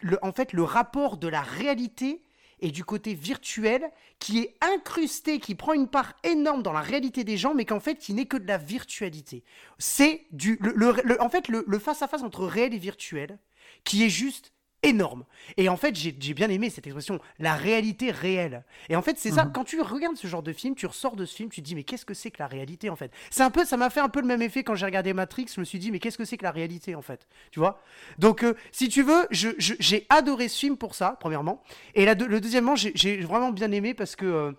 le, 0.02 0.20
en 0.22 0.32
fait 0.32 0.54
le 0.54 0.64
rapport 0.64 1.18
de 1.18 1.28
la 1.28 1.42
réalité 1.42 2.24
et 2.62 2.72
du 2.72 2.84
côté 2.84 3.14
virtuel 3.14 3.90
qui 4.20 4.40
est 4.40 4.58
incrusté, 4.62 5.40
qui 5.40 5.56
prend 5.56 5.72
une 5.74 5.88
part 5.88 6.14
énorme 6.24 6.62
dans 6.62 6.74
la 6.74 6.82
réalité 6.82 7.24
des 7.24 7.38
gens, 7.38 7.56
mais 7.56 7.64
qu'en 7.64 7.80
fait 7.80 7.96
qui 7.96 8.14
n'est 8.14 8.26
que 8.26 8.38
de 8.38 8.48
la 8.48 8.58
virtualité. 8.58 9.44
C'est 9.78 10.26
du 10.32 10.60
le, 10.62 11.22
en 11.22 11.30
fait 11.30 11.48
le 11.48 11.80
face 11.80 12.02
à 12.02 12.08
face 12.08 12.22
entre 12.22 12.46
réel 12.46 12.74
et 12.74 12.80
virtuel 12.80 13.40
qui 13.86 14.04
est 14.04 14.10
juste 14.10 14.52
énorme. 14.84 15.26
Et 15.58 15.70
en 15.70 15.78
fait, 15.78 15.96
j'ai 15.96 16.34
bien 16.34 16.50
aimé 16.50 16.70
cette 16.70 16.88
expression, 16.88 17.20
la 17.40 17.56
réalité 17.56 18.12
réelle. 18.12 18.64
Et 18.90 18.96
en 18.96 19.02
fait, 19.02 19.18
c'est 19.18 19.32
ça, 19.32 19.46
mhm. 19.46 19.52
quand 19.52 19.64
tu 19.64 19.82
regardes 19.82 20.16
ce 20.18 20.28
genre 20.28 20.44
de 20.44 20.54
film, 20.54 20.76
tu 20.76 20.86
ressors 20.86 21.16
de 21.16 21.26
ce 21.26 21.36
film, 21.36 21.50
tu 21.50 21.62
te 21.62 21.66
dis, 21.66 21.76
mais 21.76 21.84
qu'est-ce 21.84 22.06
que 22.06 22.14
c'est 22.14 22.32
que 22.32 22.40
la 22.40 22.48
réalité 22.48 22.90
en 22.90 22.96
fait? 22.96 23.12
C'est 23.30 23.44
un 23.44 23.52
peu, 23.52 23.66
ça 23.66 23.78
m'a 23.78 23.90
fait 23.90 24.00
un 24.00 24.10
peu 24.10 24.22
le 24.22 24.28
même 24.28 24.42
effet 24.42 24.64
quand 24.64 24.76
j'ai 24.76 24.86
regardé 24.86 25.14
Matrix, 25.14 25.48
je 25.54 25.60
me 25.60 25.66
suis 25.66 25.80
dit, 25.80 25.92
mais 25.92 26.00
qu'est-ce 26.00 26.18
que 26.18 26.26
c'est 26.26 26.38
que 26.38 26.44
la 26.44 26.52
réalité 26.52 26.96
en 26.96 27.02
fait? 27.02 27.28
Tu 27.52 27.60
vois? 27.60 27.82
Donc, 28.18 28.44
euh, 28.44 28.54
si 28.72 28.90
tu 28.90 29.04
veux, 29.04 29.28
j'ai 29.32 30.06
adoré 30.10 30.48
ce 30.48 30.60
film 30.60 30.78
pour 30.78 30.96
ça, 30.96 31.18
premièrement. 31.20 31.62
Et 31.96 32.06
la, 32.06 32.14
le 32.14 32.40
deuxièmement, 32.40 32.76
j'ai 32.76 33.18
vraiment 33.22 33.52
bien 33.52 33.72
aimé 33.72 33.94
parce 33.94 34.16
que. 34.16 34.26
Euh, 34.26 34.52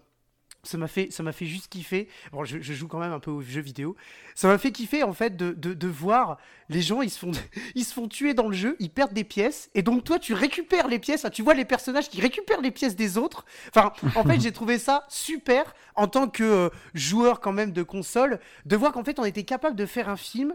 ça 0.62 0.76
m'a 0.78 0.88
fait 0.88 1.10
ça 1.10 1.22
m'a 1.22 1.32
fait 1.32 1.46
juste 1.46 1.68
kiffer. 1.68 2.08
Bon 2.32 2.44
je, 2.44 2.60
joue 2.60 2.88
quand 2.88 2.98
même 2.98 3.12
un 3.12 3.20
peu 3.20 3.30
aux 3.30 3.40
jeux 3.40 3.60
vidéo. 3.60 3.96
Ça 4.34 4.48
m'a 4.48 4.58
fait 4.58 4.72
kiffer 4.72 5.02
en 5.02 5.12
fait 5.12 5.36
de, 5.36 5.52
de, 5.52 5.88
voir 5.88 6.38
les 6.68 6.82
gens 6.82 7.02
ils 7.02 7.10
se 7.10 7.18
font 7.18 7.32
ils 7.74 7.84
se 7.84 7.94
font 7.94 8.08
tuer 8.08 8.34
dans 8.34 8.48
le 8.48 8.54
jeu 8.54 8.76
ils 8.78 8.90
perdent 8.90 9.12
des 9.12 9.24
pièces 9.24 9.70
et 9.74 9.82
donc 9.82 10.04
toi 10.04 10.18
tu 10.18 10.34
récupères 10.34 10.88
les 10.88 10.98
pièces 10.98 11.26
tu 11.32 11.42
vois 11.42 11.54
les 11.54 11.64
personnages 11.64 12.08
qui 12.08 12.20
récupèrent 12.20 12.60
les 12.60 12.70
pièces 12.70 12.96
des 12.96 13.18
autres. 13.18 13.44
Enfin 13.74 13.92
en 14.14 14.24
fait 14.24 14.40
j'ai 14.40 14.52
trouvé 14.52 14.78
ça 14.78 15.06
super 15.08 15.74
en 15.94 16.06
tant 16.06 16.28
que 16.28 16.44
euh, 16.44 16.68
joueur 16.94 17.40
quand 17.40 17.52
même 17.52 17.72
de 17.72 17.82
console 17.82 18.38
de 18.66 18.76
voir 18.76 18.92
qu'en 18.92 19.04
fait 19.04 19.18
on 19.18 19.24
était 19.24 19.44
capable 19.44 19.76
de 19.76 19.86
faire 19.86 20.08
un 20.08 20.16
film. 20.16 20.54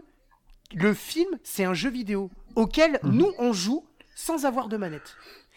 Le 0.74 0.94
film 0.94 1.30
c'est 1.42 1.64
un 1.64 1.74
jeu 1.74 1.90
vidéo 1.90 2.30
auquel 2.54 2.98
mhm. 3.02 3.12
nous 3.12 3.32
on 3.38 3.52
joue 3.52 3.84
sans 4.14 4.46
avoir 4.46 4.68
de 4.68 4.76
manette 4.76 5.16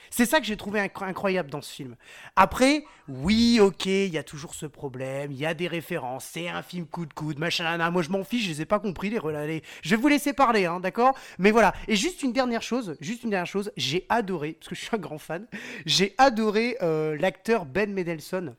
c'est 0.10 0.26
ça 0.26 0.40
que 0.40 0.46
j'ai 0.46 0.58
trouvé 0.58 0.80
incroyable 0.80 1.50
dans 1.50 1.62
ce 1.62 1.74
film. 1.74 1.96
Après, 2.36 2.84
oui, 3.08 3.60
ok, 3.62 3.86
il 3.86 4.14
y 4.14 4.18
a 4.18 4.24
toujours 4.24 4.54
ce 4.56 4.66
problème, 4.66 5.32
il 5.32 5.38
y 5.38 5.46
a 5.46 5.54
des 5.54 5.68
références, 5.68 6.26
c'est 6.26 6.50
un 6.50 6.62
film 6.62 6.86
coup 6.86 7.06
de 7.06 7.14
coude, 7.14 7.40
machin, 7.40 7.90
moi 7.90 8.02
je 8.02 8.10
m'en 8.10 8.24
fiche, 8.24 8.44
je 8.44 8.50
les 8.50 8.62
ai 8.62 8.66
pas 8.66 8.80
compris, 8.80 9.10
les 9.10 9.20
relais. 9.20 9.62
Je 9.82 9.90
vais 9.92 10.02
vous 10.02 10.08
laisser 10.08 10.34
parler, 10.34 10.66
hein, 10.66 10.80
d'accord? 10.80 11.18
Mais 11.38 11.52
voilà. 11.52 11.74
Et 11.88 11.96
juste 11.96 12.24
une 12.24 12.34
dernière 12.34 12.62
chose, 12.62 12.96
juste 13.00 13.24
une 13.24 13.30
dernière 13.30 13.48
chose, 13.48 13.72
j'ai 13.78 14.06
adoré, 14.10 14.54
parce 14.54 14.70
que 14.70 14.76
je 14.76 14.82
suis 14.82 14.96
un 14.96 15.00
grand 15.00 15.18
fan, 15.18 15.48
j'ai 15.86 16.14
adoré 16.18 16.78
euh, 16.82 17.18
l'acteur 17.18 17.66
Ben 17.66 17.94
Mendelsohn 17.94 18.56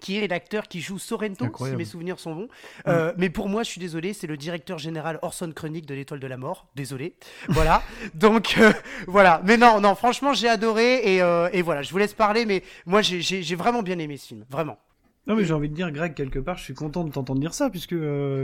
qui 0.00 0.18
est 0.18 0.28
l'acteur 0.28 0.68
qui 0.68 0.80
joue 0.80 0.98
Sorrento, 0.98 1.46
si 1.58 1.76
mes 1.76 1.84
souvenirs 1.84 2.18
sont 2.18 2.34
bons. 2.34 2.44
Mm. 2.44 2.88
Euh, 2.88 3.12
mais 3.16 3.30
pour 3.30 3.48
moi, 3.48 3.62
je 3.62 3.70
suis 3.70 3.80
désolé, 3.80 4.12
c'est 4.12 4.26
le 4.26 4.36
directeur 4.36 4.78
général 4.78 5.18
Orson 5.22 5.50
Chronique 5.54 5.86
de 5.86 5.94
l'Étoile 5.94 6.20
de 6.20 6.26
la 6.26 6.36
Mort. 6.36 6.68
Désolé. 6.74 7.14
Voilà. 7.48 7.82
Donc, 8.14 8.56
euh, 8.58 8.72
voilà. 9.06 9.40
Mais 9.44 9.56
non, 9.56 9.80
non, 9.80 9.94
franchement, 9.94 10.32
j'ai 10.32 10.48
adoré. 10.48 11.14
Et, 11.14 11.22
euh, 11.22 11.48
et, 11.52 11.62
voilà, 11.62 11.82
je 11.82 11.90
vous 11.90 11.98
laisse 11.98 12.14
parler, 12.14 12.46
mais 12.46 12.62
moi, 12.84 13.02
j'ai 13.02 13.56
vraiment 13.56 13.82
bien 13.82 13.98
aimé 13.98 14.16
ce 14.16 14.28
film. 14.28 14.44
Vraiment. 14.50 14.78
Non 15.26 15.34
mais 15.34 15.44
j'ai 15.44 15.54
envie 15.54 15.68
de 15.68 15.74
dire 15.74 15.90
Greg 15.90 16.14
quelque 16.14 16.38
part 16.38 16.56
je 16.56 16.62
suis 16.62 16.74
content 16.74 17.02
de 17.02 17.10
t'entendre 17.10 17.40
dire 17.40 17.52
ça 17.52 17.68
puisque 17.68 17.96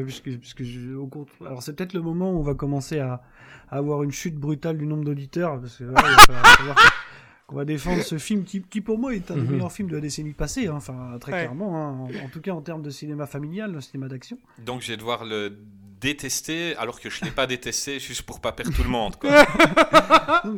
puisque, 0.03 0.37
puisque 0.37 0.65
je, 0.65 0.95
au 0.97 1.09
alors 1.47 1.63
c'est 1.63 1.77
peut-être 1.77 1.93
le 1.93 2.01
moment 2.01 2.33
où 2.33 2.39
on 2.39 2.43
va 2.43 2.55
commencer 2.55 2.99
à, 2.99 3.23
à, 3.71 3.77
avoir 3.77 4.03
une 4.03 4.11
chute 4.11 4.35
brutale 4.35 4.79
du 4.79 4.87
nombre 4.87 5.05
d'auditeurs 5.05 5.61
parce 5.61 5.77
que 5.77 5.85
on 7.53 7.57
va 7.57 7.65
défendre 7.65 8.03
ce 8.03 8.19
film 8.19 8.45
qui, 8.45 8.63
qui, 8.63 8.81
pour 8.81 8.99
moi 8.99 9.15
est 9.15 9.31
un 9.31 9.35
des 9.35 9.43
mhm. 9.43 9.51
meilleurs 9.51 9.73
films 9.73 9.89
de 9.89 9.95
la 9.95 10.01
décennie 10.01 10.33
passée, 10.33 10.69
hein. 10.69 10.75
enfin 10.77 11.17
très 11.21 11.33
clairement, 11.33 11.77
hein. 11.77 12.09
en, 12.25 12.29
tout 12.29 12.41
cas 12.41 12.53
en 12.53 12.63
termes 12.63 12.83
de 12.83 12.91
cinéma 12.91 13.27
familial, 13.27 13.73
de 13.73 13.81
cinéma 13.81 14.09
d'action. 14.09 14.39
Donc 14.65 14.83
je 14.83 14.89
vais 14.89 14.97
devoir 14.97 15.25
le 15.25 15.59
détester 16.01 16.75
alors 16.77 17.01
que 17.01 17.11
je 17.11 17.21
ne 17.21 17.27
l'ai 17.27 17.35
pas 17.35 17.47
détesté 17.47 18.01
juste 18.01 18.23
pour 18.23 18.41
pas 18.41 18.53
perdre 18.53 18.73
tout 18.75 18.83
le 18.83 18.89
monde. 18.89 19.17
Quoi. 19.17 19.31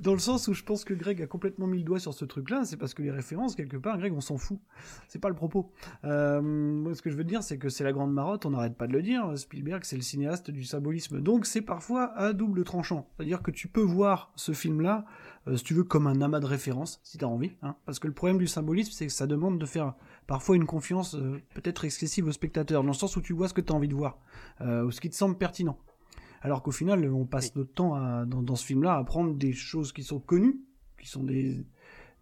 dans 0.00 0.12
le 0.12 0.18
sens 0.18 0.48
où 0.48 0.54
je 0.54 0.62
pense 0.62 0.84
que 0.84 0.94
Greg 0.94 1.20
a 1.22 1.26
complètement 1.26 1.66
mis 1.66 1.78
le 1.78 1.84
doigt 1.84 1.98
sur 1.98 2.14
ce 2.14 2.24
truc-là, 2.24 2.64
c'est 2.64 2.76
parce 2.76 2.94
que 2.94 3.02
les 3.02 3.10
références, 3.10 3.54
quelque 3.54 3.76
part, 3.76 3.98
Greg, 3.98 4.12
on 4.12 4.20
s'en 4.20 4.38
fout. 4.38 4.58
C'est 5.08 5.18
pas 5.18 5.28
le 5.28 5.34
propos. 5.34 5.72
Euh, 6.04 6.94
ce 6.94 7.02
que 7.02 7.10
je 7.10 7.16
veux 7.16 7.24
dire, 7.24 7.42
c'est 7.42 7.58
que 7.58 7.68
c'est 7.68 7.84
la 7.84 7.92
grande 7.92 8.12
marotte, 8.12 8.46
on 8.46 8.50
n'arrête 8.50 8.76
pas 8.76 8.86
de 8.86 8.92
le 8.92 9.02
dire. 9.02 9.36
Spielberg, 9.36 9.84
c'est 9.84 9.96
le 9.96 10.02
cinéaste 10.02 10.50
du 10.50 10.64
symbolisme. 10.64 11.20
Donc 11.20 11.46
c'est 11.46 11.62
parfois 11.62 12.16
à 12.16 12.32
double 12.32 12.64
tranchant. 12.64 13.08
C'est-à-dire 13.16 13.42
que 13.42 13.50
tu 13.50 13.68
peux 13.68 13.82
voir 13.82 14.32
ce 14.36 14.52
film-là, 14.52 15.04
euh, 15.46 15.56
si 15.56 15.64
tu 15.64 15.74
veux, 15.74 15.84
comme 15.84 16.06
un 16.06 16.20
amas 16.20 16.40
de 16.40 16.46
références, 16.46 17.00
si 17.02 17.18
tu 17.18 17.24
as 17.24 17.28
envie. 17.28 17.52
Hein. 17.62 17.76
Parce 17.86 17.98
que 17.98 18.06
le 18.06 18.12
problème 18.12 18.38
du 18.38 18.46
symbolisme, 18.46 18.92
c'est 18.92 19.06
que 19.06 19.12
ça 19.12 19.26
demande 19.26 19.58
de 19.58 19.66
faire 19.66 19.94
parfois 20.26 20.56
une 20.56 20.66
confiance 20.66 21.14
euh, 21.14 21.40
peut-être 21.54 21.84
excessive 21.84 22.26
au 22.26 22.32
spectateur, 22.32 22.82
dans 22.82 22.88
le 22.88 22.94
sens 22.94 23.16
où 23.16 23.20
tu 23.20 23.32
vois 23.32 23.48
ce 23.48 23.54
que 23.54 23.60
tu 23.60 23.72
as 23.72 23.76
envie 23.76 23.88
de 23.88 23.94
voir, 23.94 24.18
ou 24.60 24.90
ce 24.90 25.00
qui 25.00 25.10
te 25.10 25.14
semble 25.14 25.36
pertinent 25.36 25.78
alors 26.42 26.62
qu'au 26.62 26.70
final, 26.70 27.06
on 27.12 27.26
passe 27.26 27.54
notre 27.54 27.74
temps 27.74 28.24
dans, 28.24 28.56
ce 28.56 28.64
film-là 28.64 28.96
à 28.96 29.04
prendre 29.04 29.34
des 29.34 29.52
choses 29.52 29.92
qui 29.92 30.02
sont 30.02 30.20
connues, 30.20 30.58
qui 30.98 31.06
sont 31.06 31.22
des, 31.22 31.66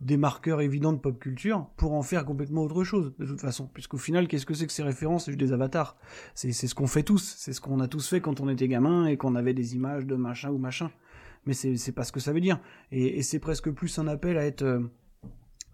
des 0.01 0.17
marqueurs 0.17 0.61
évidents 0.61 0.93
de 0.93 0.99
pop 0.99 1.19
culture, 1.19 1.67
pour 1.77 1.93
en 1.93 2.03
faire 2.03 2.25
complètement 2.25 2.63
autre 2.63 2.85
chose, 2.85 3.13
de 3.19 3.27
toute 3.27 3.41
façon. 3.41 3.69
Puisqu'au 3.73 3.99
final, 3.99 4.29
qu'est-ce 4.29 4.47
que 4.47 4.55
c'est 4.55 4.67
que 4.67 4.73
ces 4.73 4.83
références? 4.83 5.25
C'est 5.25 5.33
juste 5.33 5.41
des 5.41 5.53
avatars. 5.53 5.97
C'est 6.35 6.53
ce 6.53 6.75
qu'on 6.75 6.87
fait 6.87 7.03
tous, 7.03 7.35
c'est 7.37 7.53
ce 7.53 7.61
qu'on 7.61 7.81
a 7.81 7.89
tous 7.89 8.09
fait 8.09 8.21
quand 8.21 8.41
on 8.41 8.49
était 8.49 8.69
gamin 8.69 9.07
et 9.07 9.17
qu'on 9.17 9.35
avait 9.35 9.55
des 9.55 9.75
images 9.75 10.07
de 10.07 10.15
machin 10.15 10.51
ou 10.51 10.59
machin. 10.59 10.91
Mais 11.49 11.55
c'est 11.55 11.93
pas 11.93 12.05
ce 12.05 12.13
que 12.13 12.21
ça 12.21 12.35
veut 12.35 12.43
dire. 12.43 12.61
Et, 12.93 13.23
c'est 13.23 13.39
presque 13.39 13.71
plus 13.71 13.99
un 13.99 14.07
appel 14.07 14.37
à 14.37 14.45
être, 14.45 14.61
euh, 14.61 14.83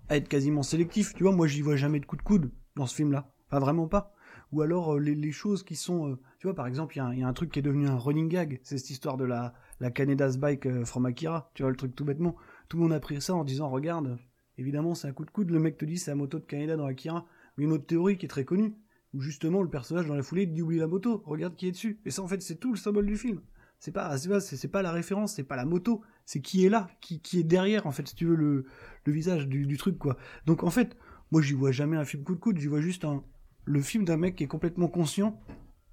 à 0.09 0.17
être 0.17 0.29
quasiment 0.29 0.63
sélectif. 0.63 1.15
Tu 1.15 1.25
vois, 1.25 1.33
moi, 1.33 1.49
j'y 1.49 1.63
vois 1.63 1.75
jamais 1.75 1.99
de 1.99 2.07
coup 2.07 2.17
de 2.17 2.23
coude 2.23 2.53
dans 2.77 2.87
ce 2.87 2.95
film-là. 2.95 3.35
Enfin, 3.49 3.59
vraiment 3.59 3.89
pas 3.89 4.13
ou 4.53 4.63
alors 4.63 4.95
euh, 4.95 5.01
les, 5.01 5.33
choses 5.33 5.65
qui 5.65 5.75
sont... 5.75 6.11
Euh, 6.11 6.15
tu 6.39 6.47
vois, 6.47 6.55
par 6.55 6.69
exemple, 6.69 6.97
il 6.97 7.19
y, 7.19 7.25
a 7.25 7.27
un 7.27 7.33
truc 7.33 7.51
qui 7.51 7.59
est 7.59 7.63
devenu 7.63 7.89
un 7.89 7.97
running 7.97 8.29
gag, 8.29 8.61
c'est 8.63 8.79
cette 8.79 8.91
histoire 8.91 9.17
de 9.17 9.25
la, 9.25 9.53
la 9.81 9.91
Kaneda's 9.91 10.37
Bike 10.37 10.85
from 10.85 11.07
Akira, 11.07 11.51
tu 11.55 11.65
vois, 11.65 11.71
le 11.71 11.77
truc 11.77 11.97
tout 11.97 12.05
bêtement. 12.05 12.37
Tout 12.69 12.77
le 12.77 12.85
monde 12.85 12.93
a 12.93 13.01
pris 13.01 13.21
ça 13.21 13.35
en 13.35 13.43
disant, 13.43 13.69
regarde, 13.69 14.17
évidemment, 14.57 14.95
c'est 14.95 15.09
un 15.09 15.13
coup 15.13 15.25
de 15.25 15.31
coude, 15.33 15.51
le 15.51 15.59
mec 15.59 15.77
te 15.77 15.85
dit 15.85 15.99
c'est 15.99 16.13
la 16.13 16.15
moto 16.15 16.39
de 16.39 16.45
Kaneda 16.45 16.77
dans 16.77 16.87
Akira, 16.87 17.27
mais 17.57 17.65
une 17.65 17.73
autre 17.73 17.87
théorie 17.87 18.17
qui 18.17 18.27
est 18.27 18.29
très 18.29 18.45
connue, 18.45 18.75
où 19.13 19.21
justement 19.21 19.61
le 19.61 19.71
personnage 19.71 20.07
dans 20.07 20.15
la 20.15 20.23
foulée 20.23 20.47
dit 20.47 20.63
oublie 20.63 20.79
la 20.79 20.87
moto, 20.87 21.21
regarde 21.27 21.57
qui 21.57 21.67
est 21.67 21.73
dessus. 21.73 21.99
Et 22.05 22.13
ça, 22.13 22.23
en 22.23 22.29
fait, 22.29 22.43
c'est 22.43 22.61
tout 22.61 22.71
le 22.71 22.79
symbole 22.79 23.07
du 23.07 23.17
film. 23.17 23.41
C'est 23.85 23.93
pas, 23.93 24.17
c'est 24.17 24.73
la 24.73 24.93
référence, 24.93 25.35
c'est 25.35 25.45
pas 25.45 25.57
la 25.57 25.67
moto, 25.67 26.01
c'est 26.25 26.41
qui 26.41 26.65
est 26.65 26.71
là, 26.71 26.89
qui, 27.03 27.21
qui 27.21 27.39
est 27.39 27.43
derrière, 27.43 27.87
en 27.87 27.91
fait, 27.91 28.09
si 28.09 28.15
tu 28.15 28.25
veux, 28.25 28.35
le, 28.35 28.65
le 29.05 29.13
visage 29.13 29.47
du, 29.47 29.77
truc, 29.77 29.99
quoi. 29.99 30.17
Donc, 30.47 30.63
en 30.63 30.71
fait, 30.71 30.97
moi, 31.31 31.43
j'y 31.43 31.53
vois 31.53 31.71
jamais 31.71 31.99
un 31.99 32.07
film 32.07 32.25
coup 32.25 32.35
de 32.35 32.41
coude, 32.41 32.57
j'y 32.57 32.67
vois 32.67 32.81
juste 32.81 33.05
un, 33.05 33.23
le 33.67 33.83
film 33.83 34.07
d'un 34.07 34.17
mec 34.17 34.37
qui 34.37 34.45
est 34.45 34.47
complètement 34.47 34.89
conscient 34.89 35.39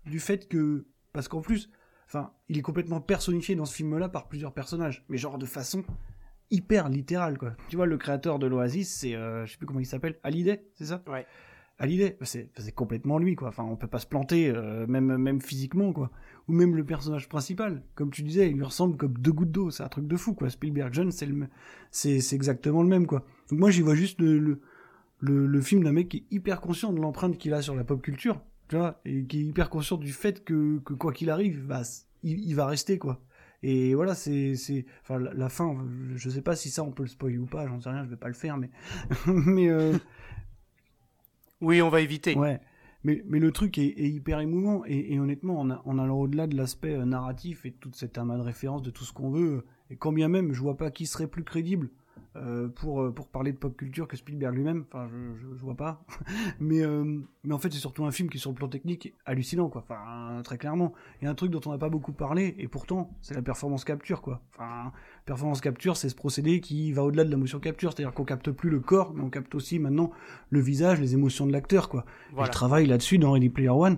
du 0.06 0.22
fait 0.22 0.48
que 0.48 0.86
parce 1.12 1.28
qu'en 1.28 1.42
plus 1.42 1.70
enfin 2.08 2.32
il 2.48 2.58
est 2.58 2.62
complètement 2.62 3.02
personnifié 3.02 3.56
dans 3.56 3.66
ce 3.66 3.76
film 3.76 3.98
là 3.98 4.08
par 4.08 4.30
plusieurs 4.30 4.54
personnages 4.54 5.06
mais 5.10 5.18
genre 5.18 5.38
de 5.38 5.46
façon 5.46 5.84
hyper 6.50 6.88
littérale 6.90 7.38
quoi. 7.38 7.56
Tu 7.68 7.76
vois 7.76 7.86
le 7.86 7.98
créateur 7.98 8.40
de 8.40 8.48
l'Oasis 8.48 8.90
c'est 8.90 9.16
euh, 9.16 9.46
je 9.46 9.52
sais 9.52 9.58
plus 9.58 9.68
comment 9.68 9.80
il 9.82 9.86
s'appelle 9.86 10.18
Hallyday 10.24 10.66
c'est 10.74 10.86
ça? 10.86 11.04
Ouais 11.08 11.28
Hallyday 11.82 12.18
c'est 12.22 12.76
complètement 12.76 13.18
lui 13.18 13.36
quoi. 13.36 13.50
Enfin 13.50 13.64
on 13.64 13.76
peut 13.76 13.88
pas 13.88 14.00
se 14.00 14.08
planter 14.08 14.50
euh, 14.50 14.88
même 14.88 15.18
même 15.18 15.42
physiquement 15.42 15.92
quoi. 15.94 16.12
Ou 16.48 16.54
même 16.54 16.76
le 16.76 16.86
personnage 16.86 17.28
principal. 17.28 17.84
Comme 17.96 18.12
tu 18.12 18.24
disais 18.24 18.50
il 18.50 18.56
lui 18.56 18.64
ressemble 18.64 18.98
comme 18.98 19.18
deux 19.18 19.34
gouttes 19.34 19.52
d'eau. 19.52 19.72
C'est 19.72 19.84
un 19.84 19.90
truc 19.90 20.08
de 20.08 20.18
fou 20.18 20.34
quoi. 20.34 20.50
Spielberg 20.50 20.94
John 20.94 21.12
c'est 21.12 21.26
le 21.26 21.48
c'est 21.92 22.34
exactement 22.34 22.84
le 22.84 22.90
même 22.90 23.08
quoi. 23.08 23.26
Donc 23.50 23.60
moi 23.60 23.72
j'y 23.72 23.82
vois 23.82 23.96
juste 23.96 24.22
le 24.22 24.62
le, 25.22 25.62
film 25.62 25.84
d'un 25.84 25.92
mec 25.92 26.10
qui 26.10 26.18
est 26.18 26.26
hyper 26.32 26.62
conscient 26.62 26.92
de 26.92 27.00
l'empreinte 27.00 27.38
qu'il 27.38 27.54
a 27.54 27.62
sur 27.62 27.76
la 27.76 27.84
pop 27.84 28.02
culture, 28.02 28.42
tu 28.68 28.76
vois, 28.76 29.00
et 29.06 29.24
qui 29.26 29.40
est 29.40 29.44
hyper 29.44 29.70
conscient 29.70 29.98
du 29.98 30.12
fait 30.12 30.44
que, 30.44 30.80
quoi 30.80 31.14
qu'il 31.14 31.30
arrive, 31.30 31.66
bah, 31.66 31.82
il, 32.24 32.56
va 32.56 32.66
rester, 32.66 32.98
quoi. 32.98 33.22
Et 33.64 33.94
voilà, 33.94 34.16
c'est, 34.16 34.56
c'est, 34.56 34.86
enfin, 35.04 35.20
la, 35.20 35.50
fin, 35.50 35.78
je 36.16 36.30
sais 36.30 36.42
pas 36.42 36.56
si 36.56 36.70
ça 36.70 36.84
on 36.84 36.92
peut 36.92 37.04
le 37.04 37.10
spoiler 37.10 37.38
ou 37.38 37.46
pas, 37.46 37.68
j'en 37.68 37.80
sais 37.80 37.90
rien, 37.90 38.04
je 38.04 38.10
vais 38.10 38.18
pas 38.18 38.28
le 38.28 38.34
faire, 38.34 38.58
mais, 38.58 38.72
mais, 39.28 39.70
euh, 39.70 39.98
oui, 41.62 41.82
on 41.82 41.90
va 41.90 42.02
éviter. 42.02 42.36
Ouais. 42.36 42.60
Mais, 43.04 43.24
mais 43.28 43.40
le 43.40 43.52
truc 43.52 43.78
est, 43.78 43.96
hyper 43.98 44.40
émouvant 44.40 44.84
et, 44.86 45.20
honnêtement, 45.20 45.60
en, 45.60 45.72
en 45.72 46.00
allant 46.00 46.20
au-delà 46.20 46.48
de 46.48 46.56
l'aspect 46.56 46.94
euh, 46.94 47.06
narratif 47.06 47.66
et 47.66 47.72
toute 47.72 47.96
cette 47.96 48.18
amas 48.18 48.38
de 48.38 48.44
références 48.44 48.84
de 48.84 48.92
tout 48.92 49.04
ce 49.04 49.14
qu'on 49.14 49.32
veut, 49.32 49.66
et 49.90 49.96
quand 49.96 50.12
bien 50.12 50.28
même, 50.28 50.54
je 50.54 50.62
vois 50.62 50.78
pas 50.78 50.92
qui 50.92 51.06
serait 51.06 51.28
plus 51.28 51.44
crédible 51.44 51.90
euh, 52.38 52.70
pour, 52.70 53.02
euh, 53.02 53.12
pour 53.12 53.28
parler 53.28 53.52
de 53.52 53.58
pop 53.58 53.76
culture 53.76 54.08
que 54.08 54.16
Spielberg 54.16 54.56
lui-même. 54.56 54.86
Enfin, 54.88 55.10
je, 55.12 55.58
je, 55.58 55.62
vois 55.62 55.76
pas. 55.76 56.02
mais, 56.62 56.82
euh, 56.82 57.20
mais 57.44 57.54
en 57.54 57.58
fait, 57.58 57.74
c'est 57.74 57.80
surtout 57.80 58.06
un 58.06 58.12
film 58.12 58.30
qui, 58.30 58.40
sur 58.40 58.52
le 58.52 58.56
plan 58.56 58.70
technique, 58.70 59.14
hallucinant, 59.26 59.68
quoi. 59.68 59.84
Enfin, 59.86 60.42
très 60.44 60.58
clairement. 60.58 60.94
Il 61.22 61.26
y 61.26 61.28
a 61.28 61.32
un 61.32 61.36
truc 61.36 61.52
dont 61.52 61.60
on 61.66 61.72
n'a 61.72 61.78
pas 61.78 61.90
beaucoup 61.90 62.14
parlé, 62.14 62.56
et 62.58 62.70
pourtant, 62.70 63.12
c'est 63.22 63.34
la 63.34 63.42
performance 63.42 63.84
capture, 63.84 64.22
quoi. 64.22 64.42
Enfin, 64.56 64.94
performance 65.26 65.60
capture, 65.60 65.98
c'est 65.98 66.08
ce 66.08 66.16
procédé 66.16 66.62
qui 66.62 66.94
va 66.94 67.04
au-delà 67.04 67.26
de 67.26 67.32
la 67.32 67.38
motion 67.38 67.60
capture. 67.60 67.92
C'est-à-dire 67.92 68.14
qu'on 68.14 68.24
capte 68.24 68.50
plus 68.52 68.70
le 68.70 68.80
corps, 68.80 69.14
mais 69.14 69.24
on 69.24 69.30
capte 69.30 69.54
aussi 69.54 69.78
maintenant 69.78 70.12
le 70.52 70.62
visage, 70.62 71.02
les 71.02 71.14
émotions 71.14 71.46
de 71.46 71.52
l'acteur, 71.52 71.90
quoi. 71.90 72.06
le 72.38 72.48
travail 72.48 72.86
là-dessus 72.86 73.18
dans 73.18 73.32
Ready 73.34 73.50
Player 73.50 73.70
One, 73.70 73.98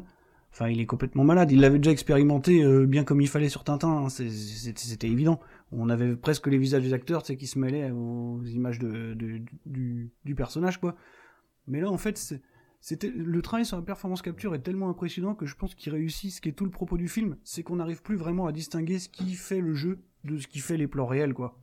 Enfin, 0.53 0.69
il 0.69 0.80
est 0.80 0.85
complètement 0.85 1.23
malade. 1.23 1.52
Il 1.52 1.61
l'avait 1.61 1.80
déjà 1.80 1.90
expérimenté 1.90 2.64
euh, 2.64 2.85
bien 2.85 3.03
comme 3.03 3.22
il 3.22 3.27
fallait 3.27 3.49
sur 3.49 3.64
Tintin. 3.64 4.06
hein. 4.06 4.10
C'était 4.10 5.07
évident. 5.07 5.40
On 5.75 5.89
avait 5.89 6.15
presque 6.15 6.47
les 6.47 6.57
visages 6.57 6.83
des 6.83 6.93
acteurs, 6.93 7.23
qui 7.23 7.47
se 7.47 7.57
mêlaient 7.59 7.91
aux 7.91 8.41
images 8.43 8.79
de, 8.79 9.13
de- 9.13 9.41
du, 9.65 10.11
du 10.25 10.35
personnage, 10.35 10.79
quoi. 10.79 10.95
Mais 11.67 11.81
là, 11.81 11.89
en 11.89 11.97
fait, 11.97 12.17
c'était 12.81 13.09
le 13.09 13.41
travail 13.41 13.65
sur 13.65 13.77
la 13.77 13.83
performance 13.83 14.21
capture 14.21 14.53
est 14.53 14.59
tellement 14.59 14.89
impressionnant 14.89 15.33
que 15.35 15.45
je 15.45 15.55
pense 15.55 15.73
qu'il 15.75 15.91
réussit. 15.93 16.31
Ce 16.31 16.41
qui 16.41 16.49
est 16.49 16.53
tout 16.53 16.65
le 16.65 16.71
propos 16.71 16.97
du 16.97 17.07
film, 17.07 17.37
c'est 17.43 17.63
qu'on 17.63 17.77
n'arrive 17.77 18.01
plus 18.01 18.17
vraiment 18.17 18.45
à 18.45 18.51
distinguer 18.51 18.99
ce 18.99 19.09
qui 19.09 19.33
fait 19.33 19.61
le 19.61 19.73
jeu 19.73 19.99
de 20.25 20.37
ce 20.37 20.47
qui 20.47 20.59
fait 20.59 20.77
les 20.77 20.87
plans 20.87 21.05
réels, 21.05 21.33
quoi. 21.33 21.57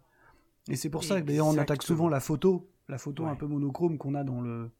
Et 0.68 0.76
c'est 0.76 0.90
pour 0.90 1.04
ça 1.04 1.20
que 1.20 1.26
d'ailleurs 1.26 1.46
on 1.46 1.54
attaque 1.62 1.82
souvent 1.82 2.08
la 2.08 2.20
photo, 2.20 2.70
la 2.88 2.98
photo 2.98 3.24
un 3.26 3.34
peu 3.36 3.46
monochrome 3.46 3.98
qu'on 3.98 4.14
a 4.14 4.24
dans 4.24 4.40
le 4.40 4.70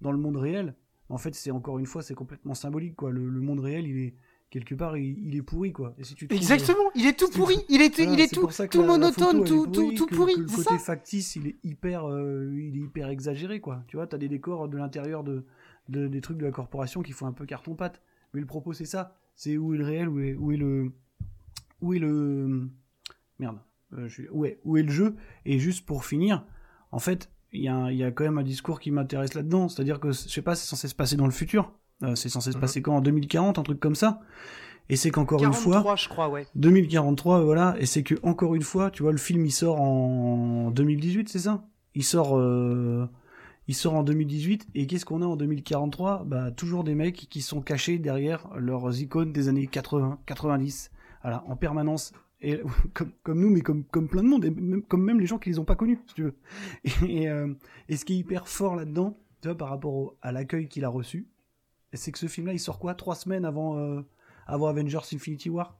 dans 0.00 0.12
le 0.12 0.18
monde 0.18 0.36
réel. 0.36 0.74
En 1.08 1.18
fait, 1.18 1.34
c'est 1.34 1.50
encore 1.50 1.78
une 1.78 1.86
fois, 1.86 2.02
c'est 2.02 2.14
complètement 2.14 2.54
symbolique, 2.54 2.94
quoi. 2.96 3.10
Le, 3.10 3.28
le 3.28 3.40
monde 3.40 3.60
réel, 3.60 3.86
il 3.86 3.96
est 3.98 4.14
quelque 4.50 4.74
part, 4.74 4.96
il, 4.96 5.18
il 5.26 5.36
est 5.36 5.42
pourri, 5.42 5.72
quoi. 5.72 5.94
Et 5.98 6.04
si 6.04 6.14
tu 6.14 6.26
trouves- 6.28 6.36
Exactement, 6.38 6.90
il 6.94 7.06
est 7.06 7.18
tout 7.18 7.28
pourri, 7.30 7.56
il 7.68 7.82
est, 7.82 7.94
voilà, 7.96 8.12
il 8.12 8.20
est 8.20 8.32
tout, 8.34 8.46
tout 8.70 8.80
la- 8.80 8.86
monotone, 8.86 9.42
est 9.42 9.44
tout, 9.44 9.66
tout, 9.66 9.70
pourrie, 9.72 9.94
tout 9.94 10.06
que- 10.06 10.14
pourri, 10.14 10.34
que 10.34 10.40
le 10.40 10.46
côté 10.46 10.62
ça 10.62 10.78
factice, 10.78 11.36
il 11.36 11.46
est 11.48 11.56
hyper, 11.64 12.08
euh, 12.08 12.50
il 12.58 12.76
est 12.76 12.80
hyper 12.84 13.08
exagéré, 13.08 13.60
quoi. 13.60 13.82
Tu 13.88 13.96
vois, 13.96 14.06
t'as 14.06 14.18
des 14.18 14.28
décors 14.28 14.68
de 14.68 14.76
l'intérieur 14.78 15.24
de, 15.24 15.44
de- 15.88 16.06
des 16.08 16.20
trucs 16.20 16.38
de 16.38 16.44
la 16.46 16.52
corporation 16.52 17.02
qui 17.02 17.12
font 17.12 17.26
un 17.26 17.32
peu 17.32 17.44
carton 17.46 17.74
pâte. 17.74 18.00
Mais 18.34 18.40
le 18.40 18.46
propos, 18.46 18.72
c'est 18.72 18.84
ça. 18.84 19.16
C'est 19.34 19.56
où 19.56 19.74
est 19.74 19.78
le 19.78 19.84
réel, 19.84 20.08
où 20.08 20.20
est, 20.20 20.34
où 20.34 20.50
est 20.52 20.56
le, 20.56 20.92
où 21.80 21.94
est 21.94 21.98
le, 21.98 22.68
merde, 23.38 23.58
euh, 23.94 24.08
je 24.08 24.22
où 24.30 24.44
est, 24.44 24.58
où 24.64 24.76
est 24.76 24.82
le 24.82 24.90
jeu. 24.90 25.14
Et 25.46 25.58
juste 25.58 25.86
pour 25.86 26.04
finir, 26.04 26.44
en 26.90 26.98
fait, 26.98 27.30
il 27.52 27.62
y 27.62 27.68
a, 27.68 27.90
y 27.92 28.02
a 28.02 28.10
quand 28.10 28.24
même 28.24 28.38
un 28.38 28.42
discours 28.42 28.80
qui 28.80 28.90
m'intéresse 28.90 29.34
là-dedans. 29.34 29.68
C'est-à-dire 29.68 30.00
que, 30.00 30.08
je 30.08 30.28
sais 30.28 30.42
pas, 30.42 30.54
c'est 30.54 30.66
censé 30.66 30.88
se 30.88 30.94
passer 30.94 31.16
dans 31.16 31.24
le 31.26 31.30
futur. 31.32 31.72
Euh, 32.02 32.14
c'est 32.14 32.28
censé 32.28 32.52
se 32.52 32.56
Mhm. 32.56 32.60
passer 32.60 32.82
quand 32.82 32.96
en 32.96 33.00
2040, 33.00 33.58
un 33.58 33.62
truc 33.62 33.80
comme 33.80 33.94
ça. 33.96 34.20
Et 34.90 34.96
c'est 34.96 35.10
qu'encore 35.10 35.42
une 35.44 35.52
fois, 35.52 35.72
43, 35.82 35.96
je 35.96 36.08
crois, 36.08 36.28
ouais. 36.30 36.46
2043, 36.54 37.42
voilà, 37.42 37.76
et 37.78 37.86
c'est 37.86 38.02
que 38.02 38.14
encore 38.22 38.54
une 38.54 38.62
fois, 38.62 38.90
tu 38.90 39.02
vois, 39.02 39.12
le 39.12 39.18
film 39.18 39.44
il 39.44 39.50
sort 39.50 39.80
en 39.80 40.70
2018, 40.70 41.28
c'est 41.28 41.40
ça? 41.40 41.64
Il 41.94 42.04
sort, 42.04 42.38
euh, 42.38 43.06
il 43.66 43.74
sort 43.74 43.94
en 43.94 44.02
2018, 44.02 44.66
et 44.74 44.86
qu'est-ce 44.86 45.04
qu'on 45.04 45.20
a 45.22 45.26
en 45.26 45.36
2043 45.36 46.24
Bah 46.24 46.50
toujours 46.52 46.84
des 46.84 46.94
mecs 46.94 47.26
qui 47.28 47.42
sont 47.42 47.60
cachés 47.60 47.98
derrière 47.98 48.48
leurs 48.56 48.98
icônes 49.02 49.32
des 49.32 49.48
années 49.48 49.66
80, 49.66 50.18
90, 50.24 50.90
voilà, 51.22 51.44
en 51.48 51.56
permanence. 51.56 52.12
Et 52.40 52.60
comme, 52.94 53.10
comme 53.24 53.40
nous, 53.40 53.50
mais 53.50 53.60
comme, 53.60 53.84
comme 53.84 54.08
plein 54.08 54.22
de 54.22 54.28
monde, 54.28 54.44
et 54.46 54.50
même, 54.50 54.80
comme 54.82 55.02
même 55.02 55.20
les 55.20 55.26
gens 55.26 55.38
qui 55.38 55.50
les 55.50 55.58
ont 55.58 55.64
pas 55.64 55.74
connus, 55.76 55.98
si 56.06 56.14
tu 56.14 56.22
veux. 56.22 56.34
Et, 57.06 57.28
euh, 57.28 57.52
et 57.90 57.96
ce 57.96 58.04
qui 58.06 58.14
est 58.14 58.18
hyper 58.18 58.48
fort 58.48 58.74
là-dedans, 58.76 59.18
tu 59.42 59.48
vois, 59.48 59.56
par 59.58 59.68
rapport 59.68 59.92
au- 59.92 60.16
à 60.22 60.32
l'accueil 60.32 60.68
qu'il 60.68 60.84
a 60.84 60.88
reçu, 60.88 61.26
c'est 61.92 62.12
que 62.12 62.18
ce 62.18 62.26
film-là, 62.26 62.52
il 62.52 62.60
sort 62.60 62.78
quoi 62.78 62.94
Trois 62.94 63.14
semaines 63.14 63.44
avant, 63.44 63.78
euh, 63.78 64.02
avant 64.46 64.66
Avengers 64.66 64.98
Infinity 65.12 65.50
War? 65.50 65.78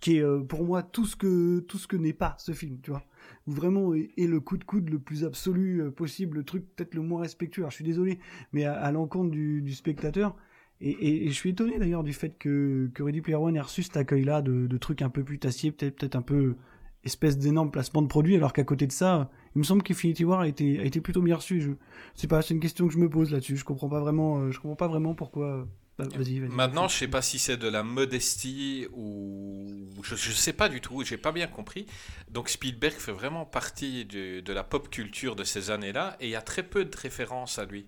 Qui 0.00 0.16
est 0.16 0.22
euh, 0.22 0.40
pour 0.40 0.64
moi 0.64 0.82
tout 0.82 1.04
ce 1.04 1.14
que 1.14 1.60
que 1.60 1.96
n'est 1.96 2.14
pas 2.14 2.34
ce 2.38 2.52
film, 2.52 2.80
tu 2.80 2.90
vois. 2.90 3.02
Vraiment 3.46 3.92
est, 3.94 4.26
le 4.26 4.40
coup 4.40 4.56
de 4.56 4.64
coude 4.64 4.88
le 4.88 4.98
plus 4.98 5.24
absolu 5.24 5.82
euh, 5.82 5.90
possible, 5.90 6.38
le 6.38 6.44
truc 6.44 6.64
peut-être 6.74 6.94
le 6.94 7.02
moins 7.02 7.20
respectueux. 7.20 7.62
Alors 7.62 7.70
je 7.70 7.76
suis 7.76 7.84
désolé, 7.84 8.18
mais 8.52 8.64
à, 8.64 8.90
l'encontre 8.92 9.30
du, 9.30 9.72
spectateur. 9.74 10.36
Et, 10.80 11.28
je 11.28 11.32
suis 11.34 11.50
étonné 11.50 11.78
d'ailleurs 11.78 12.02
du 12.02 12.14
fait 12.14 12.38
que, 12.38 12.90
que 12.94 13.02
Ready 13.02 13.20
Player 13.20 13.36
One 13.36 13.56
ait 13.56 13.60
reçu 13.60 13.82
cet 13.82 13.98
accueil-là 13.98 14.40
de, 14.40 14.66
de 14.66 14.78
trucs 14.78 15.02
un 15.02 15.10
peu 15.10 15.22
putassiers, 15.22 15.72
peut-être 15.72 15.98
peut-être 15.98 16.16
un 16.16 16.22
peu 16.22 16.56
espèce 17.04 17.36
d'énorme 17.36 17.70
placement 17.70 18.00
de 18.00 18.06
produit, 18.06 18.36
alors 18.36 18.54
qu'à 18.54 18.64
côté 18.64 18.86
de 18.86 18.92
ça, 18.92 19.30
il 19.54 19.58
me 19.58 19.64
semble 19.64 19.82
qu'Infinity 19.82 20.24
War 20.24 20.40
a 20.40 20.48
été, 20.48 20.78
a 20.78 20.84
été 20.84 21.00
plutôt 21.00 21.22
bien 21.22 21.36
reçu. 21.36 21.60
Je 21.60 21.70
sais 22.14 22.28
pas, 22.28 22.42
c'est 22.42 22.54
une 22.54 22.60
question 22.60 22.86
que 22.86 22.92
je 22.92 22.98
me 22.98 23.08
pose 23.10 23.32
là-dessus. 23.32 23.56
Je 23.56 23.64
comprends 23.64 23.88
pas 23.88 24.00
vraiment, 24.00 24.38
euh, 24.38 24.50
je 24.52 24.60
comprends 24.60 24.76
pas 24.76 24.88
vraiment 24.88 25.14
pourquoi. 25.14 25.46
euh, 25.46 25.64
bah, 25.98 26.06
vas-y, 26.16 26.38
vas-y. 26.38 26.50
Maintenant, 26.50 26.88
je 26.88 26.96
sais 26.96 27.08
pas 27.08 27.20
si 27.20 27.38
c'est 27.38 27.56
de 27.56 27.68
la 27.68 27.82
modestie 27.82 28.86
ou 28.92 29.86
je, 30.02 30.14
je 30.14 30.30
sais 30.30 30.52
pas 30.52 30.68
du 30.68 30.80
tout, 30.80 31.02
j'ai 31.04 31.18
pas 31.18 31.32
bien 31.32 31.46
compris. 31.46 31.86
Donc 32.30 32.48
Spielberg 32.48 32.94
fait 32.94 33.12
vraiment 33.12 33.44
partie 33.44 34.04
de, 34.04 34.40
de 34.40 34.52
la 34.52 34.64
pop 34.64 34.88
culture 34.88 35.36
de 35.36 35.44
ces 35.44 35.70
années-là 35.70 36.16
et 36.20 36.26
il 36.28 36.30
y 36.30 36.36
a 36.36 36.42
très 36.42 36.62
peu 36.62 36.84
de 36.84 36.96
références 36.96 37.58
à 37.58 37.66
lui. 37.66 37.86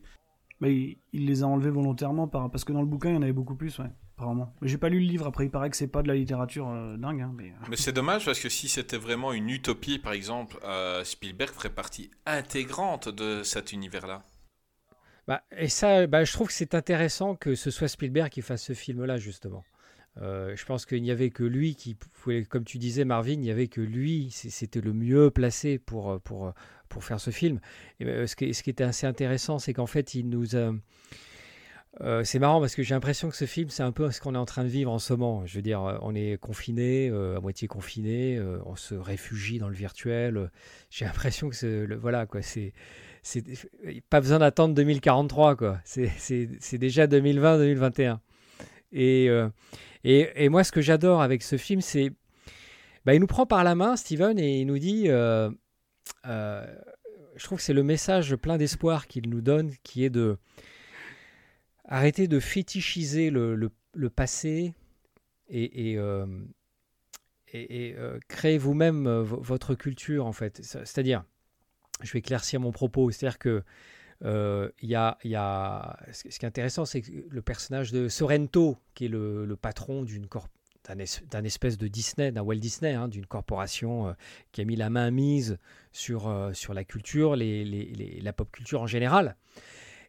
Mais 0.60 0.74
il, 0.74 0.98
il 1.12 1.26
les 1.26 1.42
a 1.42 1.46
enlevés 1.46 1.70
volontairement 1.70 2.28
par, 2.28 2.50
parce 2.50 2.64
que 2.64 2.72
dans 2.72 2.82
le 2.82 2.86
bouquin 2.86 3.10
il 3.10 3.14
y 3.14 3.18
en 3.18 3.22
avait 3.22 3.32
beaucoup 3.32 3.56
plus, 3.56 3.78
ouais, 3.78 3.90
apparemment. 4.22 4.54
Mais 4.60 4.68
j'ai 4.68 4.78
pas 4.78 4.88
lu 4.88 5.00
le 5.00 5.06
livre. 5.06 5.26
Après, 5.26 5.44
il 5.44 5.50
paraît 5.50 5.68
que 5.70 5.76
c'est 5.76 5.88
pas 5.88 6.02
de 6.02 6.08
la 6.08 6.14
littérature 6.14 6.68
euh, 6.68 6.96
dingue, 6.96 7.20
hein, 7.22 7.32
mais. 7.36 7.50
euh, 7.50 7.66
Mais 7.68 7.76
c'est 7.76 7.92
dommage 7.92 8.24
parce 8.24 8.38
que 8.38 8.48
si 8.48 8.68
c'était 8.68 8.96
vraiment 8.96 9.32
une 9.32 9.50
utopie, 9.50 9.98
par 9.98 10.12
exemple, 10.12 10.58
euh, 10.64 11.02
Spielberg 11.04 11.50
ferait 11.52 11.70
partie 11.70 12.10
intégrante 12.26 13.08
de 13.08 13.42
cet 13.42 13.72
univers-là. 13.72 14.22
Bah, 15.26 15.42
et 15.56 15.68
ça, 15.68 16.06
bah, 16.06 16.24
je 16.24 16.32
trouve 16.32 16.48
que 16.48 16.52
c'est 16.52 16.74
intéressant 16.74 17.34
que 17.34 17.54
ce 17.54 17.70
soit 17.70 17.88
Spielberg 17.88 18.30
qui 18.30 18.42
fasse 18.42 18.62
ce 18.62 18.72
film-là, 18.74 19.18
justement. 19.18 19.64
Euh, 20.20 20.54
je 20.56 20.64
pense 20.66 20.84
qu'il 20.84 21.02
n'y 21.02 21.10
avait 21.10 21.30
que 21.30 21.42
lui 21.42 21.74
qui 21.74 21.94
pouvait, 21.94 22.44
comme 22.44 22.64
tu 22.64 22.78
disais, 22.78 23.04
Marvin, 23.04 23.32
il 23.32 23.40
n'y 23.40 23.50
avait 23.50 23.68
que 23.68 23.80
lui, 23.80 24.30
c'était 24.30 24.80
le 24.80 24.92
mieux 24.92 25.30
placé 25.30 25.78
pour, 25.78 26.20
pour, 26.20 26.52
pour 26.88 27.02
faire 27.02 27.18
ce 27.18 27.30
film. 27.30 27.60
Et 27.98 28.26
ce, 28.26 28.36
qui, 28.36 28.52
ce 28.52 28.62
qui 28.62 28.70
était 28.70 28.84
assez 28.84 29.06
intéressant, 29.06 29.58
c'est 29.58 29.72
qu'en 29.72 29.86
fait, 29.86 30.14
il 30.14 30.28
nous 30.28 30.54
a. 30.56 30.72
euh, 32.00 32.24
c'est 32.24 32.38
marrant 32.38 32.58
parce 32.60 32.74
que 32.74 32.82
j'ai 32.82 32.94
l'impression 32.94 33.28
que 33.28 33.36
ce 33.36 33.44
film, 33.44 33.68
c'est 33.68 33.82
un 33.82 33.92
peu 33.92 34.10
ce 34.10 34.20
qu'on 34.20 34.34
est 34.34 34.38
en 34.38 34.46
train 34.46 34.64
de 34.64 34.68
vivre 34.68 34.90
en 34.90 34.98
ce 34.98 35.12
moment. 35.12 35.44
Je 35.46 35.56
veux 35.56 35.62
dire, 35.62 35.82
euh, 35.82 35.98
on 36.00 36.14
est 36.14 36.38
confiné, 36.40 37.10
euh, 37.10 37.36
à 37.36 37.40
moitié 37.40 37.68
confiné, 37.68 38.40
on 38.64 38.76
se 38.76 38.94
réfugie 38.94 39.58
dans 39.58 39.68
le 39.68 39.74
virtuel. 39.74 40.50
J'ai 40.90 41.04
l'impression 41.04 41.48
que 41.50 41.54
c'est 41.56 41.84
voilà 41.94 42.24
quoi, 42.26 42.40
c'est 42.42 42.72
c'est 43.22 43.44
pas 44.10 44.20
besoin 44.20 44.38
d'attendre 44.38 44.74
2043 44.74 45.54
quoi. 45.56 45.78
C'est 45.84 46.10
c'est- 46.16 46.48
c'est 46.60 46.78
déjà 46.78 47.06
2020-2021. 47.06 48.20
Et, 48.92 49.26
et 50.04 50.44
et 50.44 50.48
moi, 50.48 50.64
ce 50.64 50.72
que 50.72 50.80
j'adore 50.80 51.22
avec 51.22 51.42
ce 51.42 51.56
film, 51.56 51.80
c'est 51.82 52.10
bah, 53.04 53.14
il 53.14 53.20
nous 53.20 53.26
prend 53.26 53.46
par 53.46 53.64
la 53.64 53.74
main, 53.74 53.96
Steven, 53.96 54.38
et 54.38 54.60
il 54.60 54.66
nous 54.66 54.78
dit. 54.78 55.08
je 56.24 57.44
trouve 57.44 57.58
que 57.58 57.64
c'est 57.64 57.72
le 57.72 57.82
message 57.82 58.34
plein 58.36 58.56
d'espoir 58.58 59.06
qu'il 59.06 59.28
nous 59.28 59.40
donne, 59.40 59.72
qui 59.82 60.04
est 60.04 60.10
de 60.10 60.36
arrêter 61.92 62.26
de 62.26 62.40
fétichiser 62.40 63.30
le, 63.30 63.54
passé 64.08 64.74
et, 65.48 65.90
et, 65.90 65.98
euh, 65.98 66.26
euh, 67.98 68.18
vous-même 68.58 69.06
euh, 69.06 69.22
vo- 69.22 69.40
votre 69.42 69.74
culture 69.74 70.26
en 70.26 70.32
fait. 70.32 70.60
C'est- 70.62 70.84
C'est-à-dire, 70.86 71.22
je 72.02 72.10
vais 72.12 72.20
éclaircir 72.20 72.60
mon 72.60 72.72
propos, 72.72 73.10
c'est-à-dire 73.10 73.38
que 73.38 73.62
euh, 74.24 74.70
y 74.80 74.94
y 75.24 75.34
a- 75.34 75.98
ce 76.12 76.22
qui 76.22 76.44
est 76.44 76.48
intéressant, 76.48 76.84
c'est 76.84 77.02
que 77.02 77.10
le 77.28 77.42
personnage 77.42 77.92
de 77.92 78.08
Sorrento, 78.08 78.78
qui 78.94 79.06
est 79.06 79.08
le, 79.08 79.44
patron 79.56 80.02
d'une 80.02 80.26
d'un 80.88 80.98
es- 80.98 81.24
d'un 81.30 81.44
espèce 81.44 81.76
de 81.76 81.88
Disney, 81.88 82.32
d'un 82.32 82.42
Walt 82.42 82.56
Disney, 82.56 82.94
hein, 82.94 83.08
d'une 83.08 83.26
corporation 83.26 84.08
qui 84.52 84.60
a 84.60 84.64
mis 84.64 84.76
la 84.76 84.90
main 84.90 85.10
mise 85.10 85.58
sur, 85.92 86.28
la 86.72 86.84
culture, 86.84 87.36
la 87.36 88.32
pop 88.32 88.50
culture 88.50 88.80
en 88.80 88.86
général. 88.86 89.36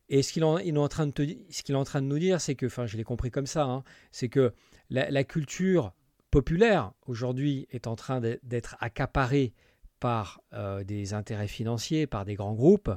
Et 0.10 0.22
ce 0.22 0.34
qu'il 0.34 0.44
est 0.44 0.78
en 0.78 0.88
train 0.88 1.08
de 1.08 1.12
te 1.12 1.24
ce 1.50 1.74
en 1.74 1.84
train 1.84 2.02
de 2.02 2.08
nous 2.08 2.20
dire, 2.20 2.42
c'est 2.42 2.56
que, 2.56 2.66
enfin, 2.66 2.86
je 2.86 2.98
l'ai 2.98 3.04
compris 3.04 3.32
comme 3.32 3.46
ça, 3.46 3.64
hein, 3.64 3.84
c'est 4.12 4.30
que 4.30 4.54
la, 4.90 5.24
culture 5.24 5.94
populaire 6.30 6.92
aujourd'hui 7.08 7.68
est 7.72 7.88
en 7.88 7.96
train 7.96 8.20
d'être- 8.20 8.76
accaparée 8.80 9.54
par 10.00 10.42
euh, 10.54 10.84
des 10.84 11.14
intérêts 11.14 11.48
financiers, 11.48 12.08
par 12.08 12.26
des 12.26 12.36
grands 12.36 12.54
groupes, 12.54 12.92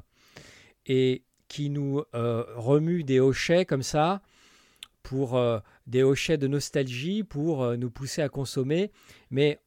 et 0.87 1.23
qui 1.49 1.71
nous 1.71 2.03
euh, 2.15 2.45
remue 2.57 3.05
des 3.05 3.21
hochets 3.21 3.65
comme 3.65 3.83
ça, 3.83 4.21
pour 5.03 5.37
euh, 5.37 5.61
des 5.87 6.03
hochets 6.03 6.39
de 6.39 6.49
nostalgie, 6.49 7.23
pour 7.23 7.63
euh, 7.63 7.77
nous 7.77 7.91
pousser 7.91 8.23
à 8.23 8.29
consommer. 8.29 8.91
Mais 9.31 9.61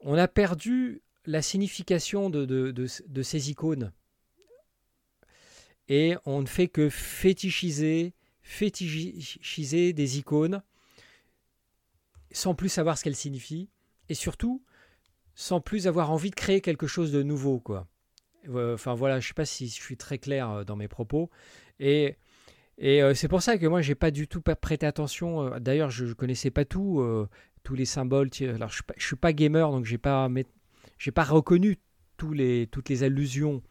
on 0.00 0.14
a 0.14 0.28
perdu 0.28 1.02
la 1.26 1.42
signification 1.42 2.30
de 2.30 3.22
ces 3.22 3.50
icônes. 3.50 3.92
Et 5.88 6.14
on 6.24 6.40
ne 6.40 6.46
fait 6.46 6.68
que 6.68 6.88
fétichiser, 6.88 8.14
fétichiser 8.42 9.92
des 9.92 10.18
icônes 10.18 10.62
sans 12.30 12.54
plus 12.54 12.68
savoir 12.68 12.98
ce 12.98 13.04
qu'elles 13.04 13.16
signifient. 13.16 13.68
Et 14.08 14.14
surtout, 14.14 14.62
sans 15.34 15.60
plus 15.60 15.86
avoir 15.86 16.10
envie 16.10 16.30
de 16.30 16.34
créer 16.34 16.60
quelque 16.60 16.86
chose 16.86 17.12
de 17.12 17.22
nouveau. 17.22 17.60
quoi. 17.60 17.86
Enfin 18.48 18.94
voilà, 18.94 19.20
je 19.20 19.28
sais 19.28 19.34
pas 19.34 19.46
si 19.46 19.68
je 19.68 19.72
suis 19.74 19.96
très 19.96 20.18
clair 20.18 20.50
euh, 20.50 20.64
dans 20.64 20.76
mes 20.76 20.88
propos. 20.88 21.30
Et, 21.80 22.16
et 22.78 23.02
euh, 23.02 23.14
c'est 23.14 23.28
pour 23.28 23.42
ça 23.42 23.56
que 23.58 23.66
moi, 23.66 23.80
j'ai 23.82 23.94
pas 23.94 24.10
du 24.10 24.28
tout 24.28 24.40
prêté 24.40 24.86
attention. 24.86 25.54
euh, 25.54 25.58
D'ailleurs, 25.58 25.90
je 25.90 26.04
ne 26.06 26.12
connaissais 26.12 26.50
pas 26.50 26.64
tout, 26.64 27.04
tous 27.62 27.74
les 27.74 27.86
symboles. 27.86 28.30
Alors, 28.40 28.70
je 28.70 28.82
ne 28.96 29.00
suis 29.00 29.16
pas 29.16 29.32
gamer, 29.32 29.70
donc 29.70 29.84
j'ai 29.84 29.98
pas, 29.98 30.28
j'ai 30.98 31.12
pas 31.12 31.24
reconnu 31.24 31.78
les, 32.32 32.66
toutes 32.68 32.88
les 32.88 33.02
allusions 33.02 33.62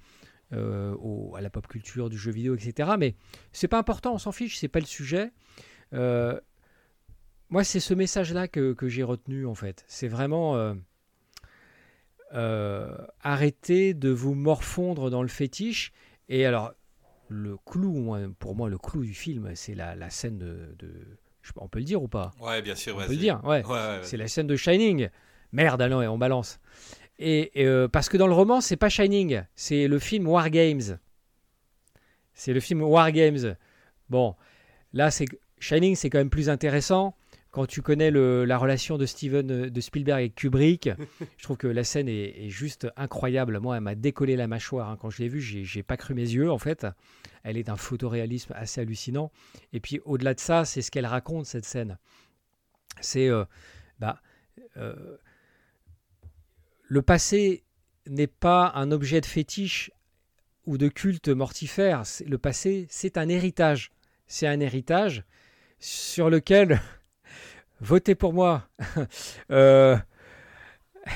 euh, 0.54 0.96
au- 1.00 1.36
à 1.36 1.42
la 1.42 1.50
pop 1.50 1.68
culture, 1.68 2.10
du 2.10 2.18
jeu 2.18 2.32
vidéo, 2.32 2.56
etc. 2.56 2.92
Mais 2.98 3.16
c'est 3.52 3.68
pas 3.68 3.80
important, 3.80 4.14
on 4.14 4.18
s'en 4.18 4.32
fiche, 4.32 4.58
c'est 4.58 4.68
pas 4.68 4.80
le 4.80 4.86
sujet. 4.86 5.32
Euh, 5.94 6.40
moi, 7.50 7.64
c'est 7.64 7.80
ce 7.80 7.94
message-là 7.94 8.48
que, 8.48 8.74
que 8.74 8.88
j'ai 8.88 9.04
retenu, 9.04 9.46
en 9.46 9.56
fait. 9.56 9.84
C'est 9.88 10.08
vraiment 10.08 10.56
euh, 10.56 10.74
euh, 12.34 12.96
arrêter 13.22 13.94
de 13.94 14.10
vous 14.10 14.34
morfondre 14.34 15.10
dans 15.10 15.22
le 15.22 15.28
fétiche. 15.28 15.92
Et 16.30 16.46
alors, 16.46 16.74
le 17.30 17.58
clou, 17.58 18.16
pour 18.40 18.56
moi, 18.56 18.70
le 18.70 18.78
clou 18.78 19.04
du 19.04 19.14
film, 19.14 19.52
c'est 19.56 19.76
la, 19.76 19.96
la 19.96 20.10
scène 20.10 20.38
de, 20.38 20.76
de- 20.80 21.18
on 21.58 21.68
peut 21.68 21.80
le 21.80 21.86
dire 21.86 22.02
ou 22.02 22.08
pas? 22.08 22.32
Ouais, 22.40 22.62
bien 22.62 22.76
sûr. 22.76 22.96
On 22.96 23.06
peut 23.06 23.12
le 23.12 23.18
dire, 23.18 23.42
ouais. 23.44 23.64
c'est 24.02 24.18
la 24.18 24.28
scène 24.28 24.48
de 24.48 24.56
Shining. 24.56 25.10
Merde, 25.52 25.82
allons, 25.82 26.00
on 26.12 26.18
balance. 26.18 26.60
Et, 27.20 27.52
euh, 27.58 27.88
parce 27.88 28.10
que 28.10 28.18
dans 28.18 28.28
le 28.28 28.34
roman, 28.34 28.62
c'est 28.62 28.78
pas 28.78 28.90
Shining, 28.90 29.44
c'est 29.56 29.88
le 29.88 30.00
film 30.00 30.28
War 30.28 30.50
Games. 30.50 31.00
C'est 32.34 32.54
le 32.54 32.60
film 32.60 32.82
War 32.82 33.12
Games. 33.12 33.56
Bon, 34.10 34.36
là, 34.94 35.12
c'est 35.12 35.26
Shining, 35.60 35.96
c'est 35.96 36.10
quand 36.10 36.18
même 36.18 36.30
plus 36.30 36.50
intéressant 36.50 37.16
quand 37.54 37.68
tu 37.68 37.84
connais 37.84 38.10
la 38.10 38.58
relation 38.58 38.98
de 38.98 39.06
Steven 39.06 39.46
de 39.46 39.82
Spielberg 39.82 40.24
et 40.24 40.30
Kubrick, 40.32 40.90
je 41.38 41.44
trouve 41.44 41.56
que 41.56 41.68
la 41.68 41.84
scène 41.84 42.10
est, 42.10 42.50
juste 42.50 42.88
incroyable. 42.98 43.60
Moi, 43.60 43.78
elle 43.78 43.84
m'a 43.84 43.94
décollé 43.94 44.36
la 44.36 44.48
mâchoire 44.48 44.90
hein. 44.90 44.98
quand 45.00 45.12
je 45.12 45.22
l'ai 45.22 45.28
vue. 45.30 45.40
J'ai 45.40 45.84
pas 45.84 45.96
cru 45.96 46.16
mes 46.16 46.24
yeux 46.24 46.52
en 46.52 46.58
fait. 46.58 46.88
Elle 47.44 47.58
est 47.58 47.64
d'un 47.64 47.76
photoréalisme 47.76 48.54
assez 48.56 48.82
hallucinant. 48.82 49.32
Et 49.72 49.80
puis 49.80 50.02
au-delà 50.04 50.34
de 50.34 50.40
ça, 50.40 50.66
c'est 50.66 50.82
ce 50.82 50.90
qu'elle 50.90 51.06
raconte 51.06 51.46
cette 51.46 51.66
scène. 51.66 52.00
C'est 53.02 53.30
euh, 53.30 53.46
bah 54.00 54.20
euh, 54.78 55.18
le 56.94 57.02
passé 57.02 57.64
n'est 58.08 58.28
pas 58.28 58.72
un 58.76 58.92
objet 58.92 59.20
de 59.20 59.26
fétiche 59.26 59.90
ou 60.68 60.78
de 60.78 60.90
culte 60.90 61.30
mortifère. 61.30 62.04
Le 62.24 62.38
passé, 62.38 62.86
c'est 62.88 63.18
un 63.18 63.30
héritage. 63.30 63.90
C'est 64.28 64.46
un 64.46 64.60
héritage 64.60 65.24
sur 65.80 66.30
lequel 66.30 66.80
votez 67.82 68.14
pour 68.14 68.32
moi. 68.32 68.70
Euh, 69.50 69.98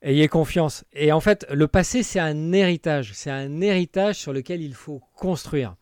ayez 0.00 0.28
confiance. 0.28 0.86
Et 0.94 1.12
en 1.12 1.20
fait, 1.20 1.46
le 1.50 1.68
passé, 1.68 2.02
c'est 2.02 2.18
un 2.18 2.52
héritage. 2.52 3.12
C'est 3.12 3.30
un 3.30 3.60
héritage 3.60 4.16
sur 4.16 4.32
lequel 4.32 4.62
il 4.62 4.72
faut 4.72 5.02
construire. 5.16 5.76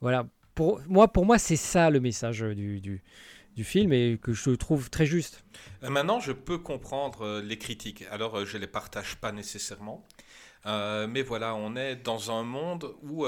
Voilà. 0.00 0.26
Pour 0.54 0.80
moi, 0.88 1.38
c'est 1.38 1.56
ça 1.56 1.90
le 1.90 2.00
message 2.00 2.40
du, 2.40 3.02
film 3.64 3.92
et 3.92 4.18
que 4.20 4.32
je 4.32 4.50
trouve 4.50 4.90
très 4.90 5.06
juste. 5.06 5.44
Euh, 5.82 5.90
maintenant, 5.90 6.20
je 6.20 6.32
peux 6.32 6.58
comprendre 6.58 7.22
euh, 7.22 7.42
les 7.42 7.58
critiques. 7.58 8.04
Alors, 8.10 8.44
je 8.44 8.56
ne 8.56 8.62
les 8.62 8.66
partage 8.66 9.16
pas 9.16 9.32
nécessairement. 9.32 10.04
mais 10.64 11.22
voilà, 11.22 11.54
on 11.54 11.76
est 11.76 11.96
dans 11.96 12.30
un 12.30 12.42
monde 12.42 12.94
où 13.02 13.26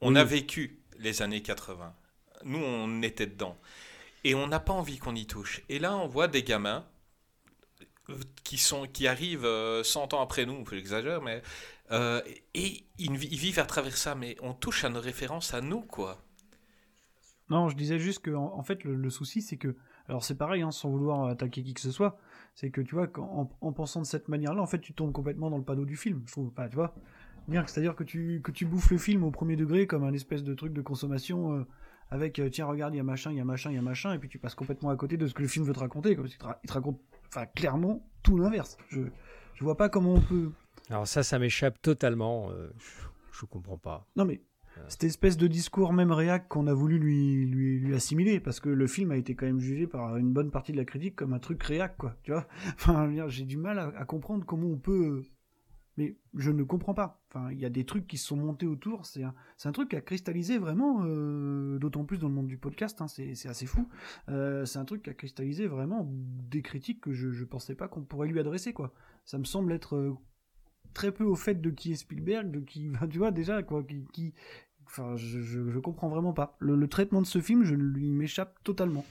on 0.00 0.14
a 0.14 0.24
vécu 0.24 0.80
les 0.98 1.22
années 1.22 1.42
80. 1.42 1.94
Nous, 2.44 2.58
on 2.58 3.02
était 3.02 3.26
dedans 3.26 3.56
et 4.24 4.34
on 4.34 4.46
n'a 4.46 4.60
pas 4.60 4.72
envie 4.72 4.98
qu'on 4.98 5.14
y 5.14 5.26
touche. 5.26 5.62
Et 5.68 5.78
là, 5.78 5.96
on 5.96 6.06
voit 6.06 6.28
des 6.28 6.42
gamins 6.42 6.84
euh, 8.10 8.14
qui, 8.44 8.58
sont, 8.58 8.86
qui 8.86 9.06
arrivent 9.06 9.42
100 9.42 9.46
euh, 9.46 10.16
ans 10.16 10.22
après 10.22 10.46
nous, 10.46 10.64
j'exagère, 10.70 11.22
mais. 11.22 11.42
Euh, 11.90 12.20
et 12.52 12.84
ils, 12.98 13.16
vivent 13.16 13.58
à 13.58 13.64
travers 13.64 13.96
ça, 13.96 14.14
mais 14.14 14.36
on 14.42 14.52
touche 14.52 14.84
à 14.84 14.90
nos 14.90 15.00
références 15.00 15.54
à 15.54 15.62
nous, 15.62 15.80
quoi. 15.80 16.22
Non, 17.50 17.68
je 17.68 17.76
disais 17.76 17.98
juste 17.98 18.20
que, 18.20 18.30
en, 18.30 18.62
fait, 18.62 18.84
le, 18.84 19.10
souci, 19.10 19.42
c'est 19.42 19.56
que. 19.56 19.74
Alors, 20.08 20.24
c'est 20.24 20.36
pareil, 20.36 20.62
hein, 20.62 20.70
sans 20.70 20.90
vouloir 20.90 21.24
attaquer 21.24 21.62
qui 21.62 21.74
que 21.74 21.80
ce 21.80 21.90
soit, 21.90 22.18
c'est 22.54 22.70
que, 22.70 22.80
tu 22.80 22.94
vois, 22.94 23.08
en, 23.18 23.50
en, 23.60 23.72
pensant 23.72 24.00
de 24.00 24.06
cette 24.06 24.28
manière-là, 24.28 24.62
en 24.62 24.66
fait, 24.66 24.80
tu 24.80 24.92
tombes 24.92 25.12
complètement 25.12 25.50
dans 25.50 25.58
le 25.58 25.64
panneau 25.64 25.84
du 25.84 25.96
film, 25.96 26.22
je 26.26 26.32
trouve. 26.32 26.50
Pas, 26.50 26.68
tu 26.68 26.76
vois 26.76 26.94
C'est-à-dire 27.66 27.94
que 27.94 28.04
tu, 28.04 28.40
que 28.42 28.50
tu 28.50 28.66
bouffes 28.66 28.90
le 28.90 28.98
film 28.98 29.24
au 29.24 29.30
premier 29.30 29.56
degré 29.56 29.86
comme 29.86 30.04
un 30.04 30.12
espèce 30.12 30.44
de 30.44 30.54
truc 30.54 30.72
de 30.72 30.82
consommation 30.82 31.66
avec 32.10 32.38
euh, 32.38 32.48
tiens 32.48 32.66
regarde 32.66 32.94
il 32.94 32.98
y 32.98 33.00
a 33.00 33.04
machin, 33.04 33.30
il 33.30 33.36
y 33.36 33.40
a 33.40 33.44
machin, 33.44 33.70
il 33.70 33.76
y 33.76 33.78
a 33.78 33.82
machin, 33.82 34.14
et 34.14 34.18
puis 34.18 34.28
tu 34.28 34.38
passes 34.38 34.54
complètement 34.54 34.90
à 34.90 34.96
côté 34.96 35.16
de 35.16 35.26
ce 35.26 35.34
que 35.34 35.42
le 35.42 35.48
film 35.48 35.64
veut 35.64 35.74
te 35.74 35.78
raconter, 35.78 36.16
comme 36.16 36.26
il 36.26 36.36
te, 36.36 36.72
raconte 36.72 37.00
enfin 37.28 37.46
clairement 37.46 38.06
tout 38.22 38.38
l'inverse. 38.38 38.76
Je 38.88 39.02
je 39.54 39.64
vois 39.64 39.76
pas 39.76 39.88
comment 39.88 40.14
on 40.14 40.20
peut. 40.20 40.52
Alors 40.88 41.06
ça, 41.06 41.22
ça 41.22 41.38
m'échappe 41.38 41.82
totalement. 41.82 42.50
Euh, 42.50 42.70
je, 42.78 43.40
je, 43.40 43.46
comprends 43.46 43.76
pas. 43.76 44.06
Non 44.16 44.24
mais 44.24 44.40
cette 44.88 45.04
espèce 45.04 45.36
de 45.36 45.46
discours 45.46 45.92
même 45.92 46.12
réac 46.12 46.48
qu'on 46.48 46.66
a 46.66 46.74
voulu 46.74 46.98
lui, 46.98 47.46
lui, 47.46 47.78
lui, 47.78 47.94
assimiler, 47.94 48.40
parce 48.40 48.60
que 48.60 48.68
le 48.68 48.86
film 48.86 49.10
a 49.10 49.16
été 49.16 49.34
quand 49.34 49.46
même 49.46 49.60
jugé 49.60 49.86
par 49.86 50.16
une 50.16 50.32
bonne 50.32 50.50
partie 50.50 50.72
de 50.72 50.76
la 50.76 50.84
critique 50.84 51.16
comme 51.16 51.32
un 51.32 51.38
truc 51.38 51.62
réac, 51.62 51.96
quoi. 51.96 52.16
Tu 52.22 52.32
vois 52.32 52.46
Enfin, 52.74 53.10
j'ai 53.28 53.44
du 53.44 53.56
mal 53.56 53.78
à, 53.78 54.04
comprendre 54.04 54.44
comment 54.46 54.68
on 54.68 54.78
peut 54.78 55.22
mais 55.98 56.16
je 56.36 56.52
ne 56.52 56.62
comprends 56.62 56.94
pas. 56.94 57.20
Enfin, 57.28 57.50
il 57.50 57.58
y 57.58 57.64
a 57.64 57.70
des 57.70 57.84
trucs 57.84 58.06
qui 58.06 58.18
se 58.18 58.28
sont 58.28 58.36
montés 58.36 58.66
autour. 58.66 59.04
C'est 59.04 59.24
un, 59.24 59.34
un, 59.64 59.72
truc 59.72 59.90
qui 59.90 59.96
a 59.96 60.00
cristallisé 60.00 60.56
vraiment, 60.56 61.00
euh, 61.02 61.76
d'autant 61.80 62.04
plus 62.04 62.18
dans 62.18 62.28
le 62.28 62.34
monde 62.34 62.46
du 62.46 62.56
podcast. 62.56 63.02
Hein, 63.02 63.08
c'est 63.08 63.48
assez 63.48 63.66
fou. 63.66 63.88
Euh, 64.28 64.64
c'est 64.64 64.78
un 64.78 64.84
truc 64.84 65.02
qui 65.02 65.10
a 65.10 65.14
cristallisé 65.14 65.66
vraiment 65.66 66.08
des 66.08 66.62
critiques 66.62 67.00
que 67.00 67.12
je 67.12 67.26
ne 67.28 67.44
pensais 67.44 67.74
pas 67.74 67.88
qu'on 67.88 68.02
pourrait 68.02 68.28
lui 68.28 68.38
adresser. 68.38 68.72
quoi. 68.72 68.94
Ça 69.24 69.38
me 69.38 69.44
semble 69.44 69.72
être 69.72 69.96
euh, 69.96 70.14
très 70.98 71.12
peu 71.12 71.24
au 71.24 71.36
fait 71.36 71.60
de 71.60 71.70
qui 71.70 71.92
est 71.92 71.96
Spielberg, 71.96 72.50
de 72.50 72.58
qui, 72.58 72.90
tu 73.10 73.18
vois 73.18 73.30
déjà 73.30 73.62
quoi, 73.62 73.84
qui, 74.12 74.34
enfin, 74.84 75.16
je, 75.16 75.40
je, 75.40 75.78
comprends 75.78 76.08
vraiment 76.08 76.32
pas. 76.32 76.56
Le, 76.58 76.86
traitement 76.88 77.22
de 77.22 77.26
ce 77.26 77.40
film, 77.40 77.62
je 77.62 77.74
lui 77.74 78.10
m'échappe 78.10 78.58
totalement. 78.64 79.04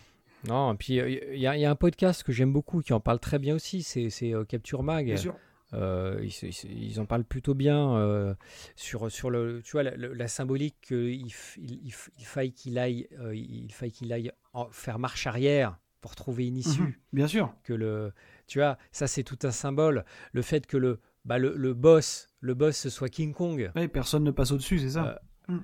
Non, 0.48 0.74
et 0.74 0.78
puis 0.78 0.96
il 0.96 1.38
y, 1.38 1.42
y, 1.42 1.66
a 1.66 1.72
un 1.72 1.76
podcast 1.76 2.24
que 2.24 2.32
j'aime 2.32 2.52
beaucoup 2.52 2.82
qui 2.82 2.94
en 2.94 3.00
parle 3.00 3.20
très 3.20 3.40
bien 3.40 3.56
aussi, 3.56 3.82
c'est 3.84 4.34
Capture 4.48 4.84
Mag. 4.84 5.06
Bien 5.06 5.18
sûr. 5.18 5.36
Euh, 5.74 6.26
ils, 6.64 7.00
en 7.00 7.06
parlent 7.06 7.26
plutôt 7.26 7.54
bien 7.54 7.98
euh, 7.98 8.34
sur, 8.76 9.12
sur 9.12 9.30
le, 9.30 9.62
tu 9.64 9.74
vois, 9.74 9.84
la, 9.84 10.28
symbolique 10.28 10.78
qu'il 10.82 11.28
il, 11.58 11.94
faille 11.94 12.54
qu'il 12.54 12.80
aille, 12.80 13.08
euh, 13.20 13.36
il 13.36 13.72
faille 13.74 13.92
qu'il 13.92 14.14
aille 14.14 14.32
faire 14.72 14.98
marche 14.98 15.28
arrière 15.28 15.78
pour 16.00 16.16
trouver 16.16 16.48
une 16.48 16.58
issue. 16.58 16.82
Mhm, 16.82 16.94
bien 17.12 17.28
sûr. 17.28 17.54
Que 17.64 17.74
le, 17.74 18.14
tu 18.48 18.60
vois, 18.60 18.78
ça 18.92 19.08
c'est 19.08 19.24
tout 19.24 19.40
un 19.44 19.52
symbole. 19.52 20.06
Le 20.32 20.42
fait 20.42 20.66
que 20.68 20.78
le, 20.78 21.02
bah, 21.28 21.38
le, 21.38 21.74
boss, 21.74 22.30
le 22.40 22.54
boss 22.56 22.76
ce 22.76 22.90
soit 22.90 23.10
King 23.10 23.34
Kong. 23.34 23.72
personne 23.94 24.24
ne 24.24 24.32
passe 24.32 24.52
au-dessus, 24.52 24.80
c'est 24.80 24.91
ça. 24.91 25.22
Mm. 25.48 25.58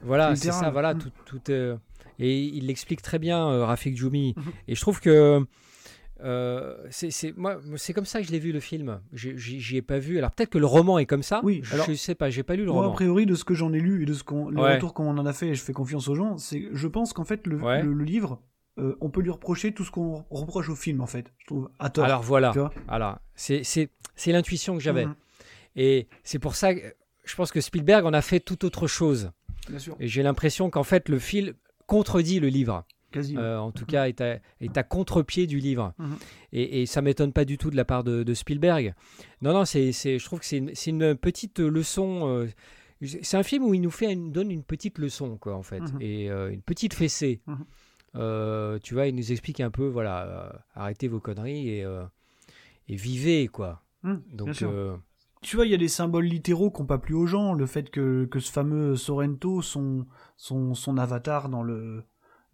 Voilà, 0.00 0.34
c'est 0.34 0.50
ça. 0.50 0.70
Voilà, 0.70 0.94
mm. 0.94 0.98
tout, 0.98 1.12
tout 1.38 1.52
et 2.18 2.44
il 2.44 2.66
l'explique 2.66 3.02
très 3.02 3.18
bien, 3.18 3.64
Rafik 3.64 3.96
Djoumi. 3.96 4.34
Mhm. 4.36 4.52
Et 4.68 4.74
je 4.74 4.80
trouve 4.80 5.00
que 5.00 5.44
euh, 6.22 6.76
c'est 6.90 7.36
moi, 7.36 7.60
c'est 7.76 7.92
comme 7.92 8.04
ça 8.04 8.20
que 8.20 8.26
je 8.26 8.32
l'ai 8.32 8.38
vu 8.38 8.52
le 8.52 8.60
film. 8.60 9.00
J'y 9.12 9.76
ai 9.76 9.82
pas 9.82 9.98
vu. 9.98 10.18
Alors 10.18 10.30
peut-être 10.30 10.50
que 10.50 10.58
le 10.58 10.66
roman 10.66 10.98
est 10.98 11.06
comme 11.06 11.22
ça. 11.22 11.40
Oui. 11.42 11.62
je 11.62 11.92
sais 11.94 12.14
pas. 12.14 12.30
J'ai 12.30 12.42
pas 12.42 12.56
lu 12.56 12.64
le 12.64 12.70
roman. 12.70 12.90
A 12.90 12.92
priori, 12.92 13.26
de 13.26 13.34
ce 13.34 13.44
que 13.44 13.54
j'en 13.54 13.72
ai 13.72 13.80
lu 13.80 14.02
et 14.02 14.06
de 14.06 14.14
ce 14.14 14.22
qu'on, 14.22 14.48
le 14.48 14.60
retour 14.60 14.94
qu'on 14.94 15.16
en 15.18 15.26
a 15.26 15.32
fait, 15.32 15.48
et 15.48 15.54
je 15.54 15.62
fais 15.62 15.72
confiance 15.72 16.08
aux 16.08 16.14
gens. 16.14 16.38
C'est, 16.38 16.68
je 16.72 16.88
pense 16.88 17.12
qu'en 17.12 17.24
fait 17.24 17.46
le, 17.46 17.58
le, 17.58 18.04
livre, 18.04 18.40
euh, 18.78 18.96
on 19.00 19.08
peut 19.10 19.20
lui 19.20 19.30
reprocher 19.30 19.72
tout 19.72 19.84
ce 19.84 19.90
qu'on 19.90 20.24
reproche 20.30 20.68
au 20.68 20.74
film 20.74 21.00
en 21.00 21.06
fait. 21.06 21.32
Je 21.38 21.46
trouve 21.46 21.70
à 21.78 21.90
tort. 21.90 22.04
Alors 22.04 22.22
voilà. 22.22 22.52
Alors 22.88 23.18
c'est 23.34 23.88
l'intuition 24.26 24.76
que 24.76 24.82
j'avais. 24.82 25.06
Mhm. 25.06 25.14
Et 25.76 26.08
c'est 26.22 26.38
pour 26.38 26.56
ça 26.56 26.74
que 26.74 26.80
je 27.24 27.34
pense 27.36 27.52
que 27.52 27.60
Spielberg 27.60 28.04
en 28.04 28.12
a 28.12 28.22
fait 28.22 28.40
tout 28.40 28.64
autre 28.64 28.86
chose. 28.86 29.30
Bien 29.68 29.78
sûr. 29.78 29.96
Et 30.00 30.08
j'ai 30.08 30.22
l'impression 30.22 30.70
qu'en 30.70 30.84
fait 30.84 31.08
le 31.08 31.18
film 31.18 31.54
contredit 31.86 32.40
le 32.40 32.48
livre. 32.48 32.84
Euh, 33.16 33.58
en 33.58 33.70
tout 33.70 33.86
cas, 33.86 34.08
est 34.08 34.20
à, 34.20 34.40
est 34.60 34.76
à 34.76 34.82
contre-pied 34.82 35.46
du 35.46 35.58
livre. 35.58 35.94
Mhm. 35.98 36.16
Et, 36.52 36.82
et, 36.82 36.86
ça 36.86 37.02
m'étonne 37.02 37.32
pas 37.32 37.44
du 37.44 37.58
tout 37.58 37.70
de 37.70 37.76
la 37.76 37.84
part 37.84 38.04
de, 38.04 38.34
Spielberg. 38.34 38.94
Non, 39.42 39.52
non, 39.52 39.64
c'est, 39.64 39.92
je 39.92 40.24
trouve 40.24 40.40
que 40.40 40.46
c'est 40.46 40.58
une, 40.58 40.72
une, 40.86 41.14
petite 41.14 41.60
leçon. 41.60 42.28
Euh, 42.28 42.48
c'est 43.22 43.36
un 43.36 43.42
film 43.42 43.64
où 43.64 43.74
il 43.74 43.80
nous 43.80 43.90
fait 43.90 44.12
une, 44.12 44.32
donne 44.32 44.50
une 44.50 44.62
petite 44.62 44.98
leçon, 44.98 45.36
quoi, 45.36 45.54
en 45.54 45.62
fait, 45.62 45.80
mhm. 45.80 45.98
et 46.00 46.30
euh, 46.30 46.52
une 46.52 46.62
petite 46.62 46.94
fessée. 46.94 47.40
Mhm. 48.14 48.80
tu 48.80 48.94
vois, 48.94 49.06
il 49.06 49.14
nous 49.14 49.32
explique 49.32 49.60
un 49.60 49.70
peu, 49.70 49.86
voilà, 49.86 50.64
arrêtez 50.74 51.08
vos 51.08 51.20
conneries 51.20 51.68
et, 51.68 51.86
et 52.88 52.96
vivez, 52.96 53.48
quoi. 53.48 53.82
Donc, 54.32 54.64
tu 55.44 55.56
vois, 55.56 55.66
il 55.66 55.72
y 55.72 55.74
a 55.74 55.78
des 55.78 55.88
symboles 55.88 56.24
littéraux 56.24 56.70
qu'on 56.70 56.86
pas 56.86 56.96
plus 56.98 57.14
aux 57.14 57.26
gens. 57.26 57.52
Le 57.52 57.66
fait 57.66 57.90
que, 57.90 58.24
que 58.24 58.40
ce 58.40 58.50
fameux 58.50 58.96
Sorrento, 58.96 59.60
son, 59.60 60.06
son, 60.38 60.74
son 60.74 60.96
avatar 60.96 61.50
dans 61.50 61.62
le, 61.62 62.02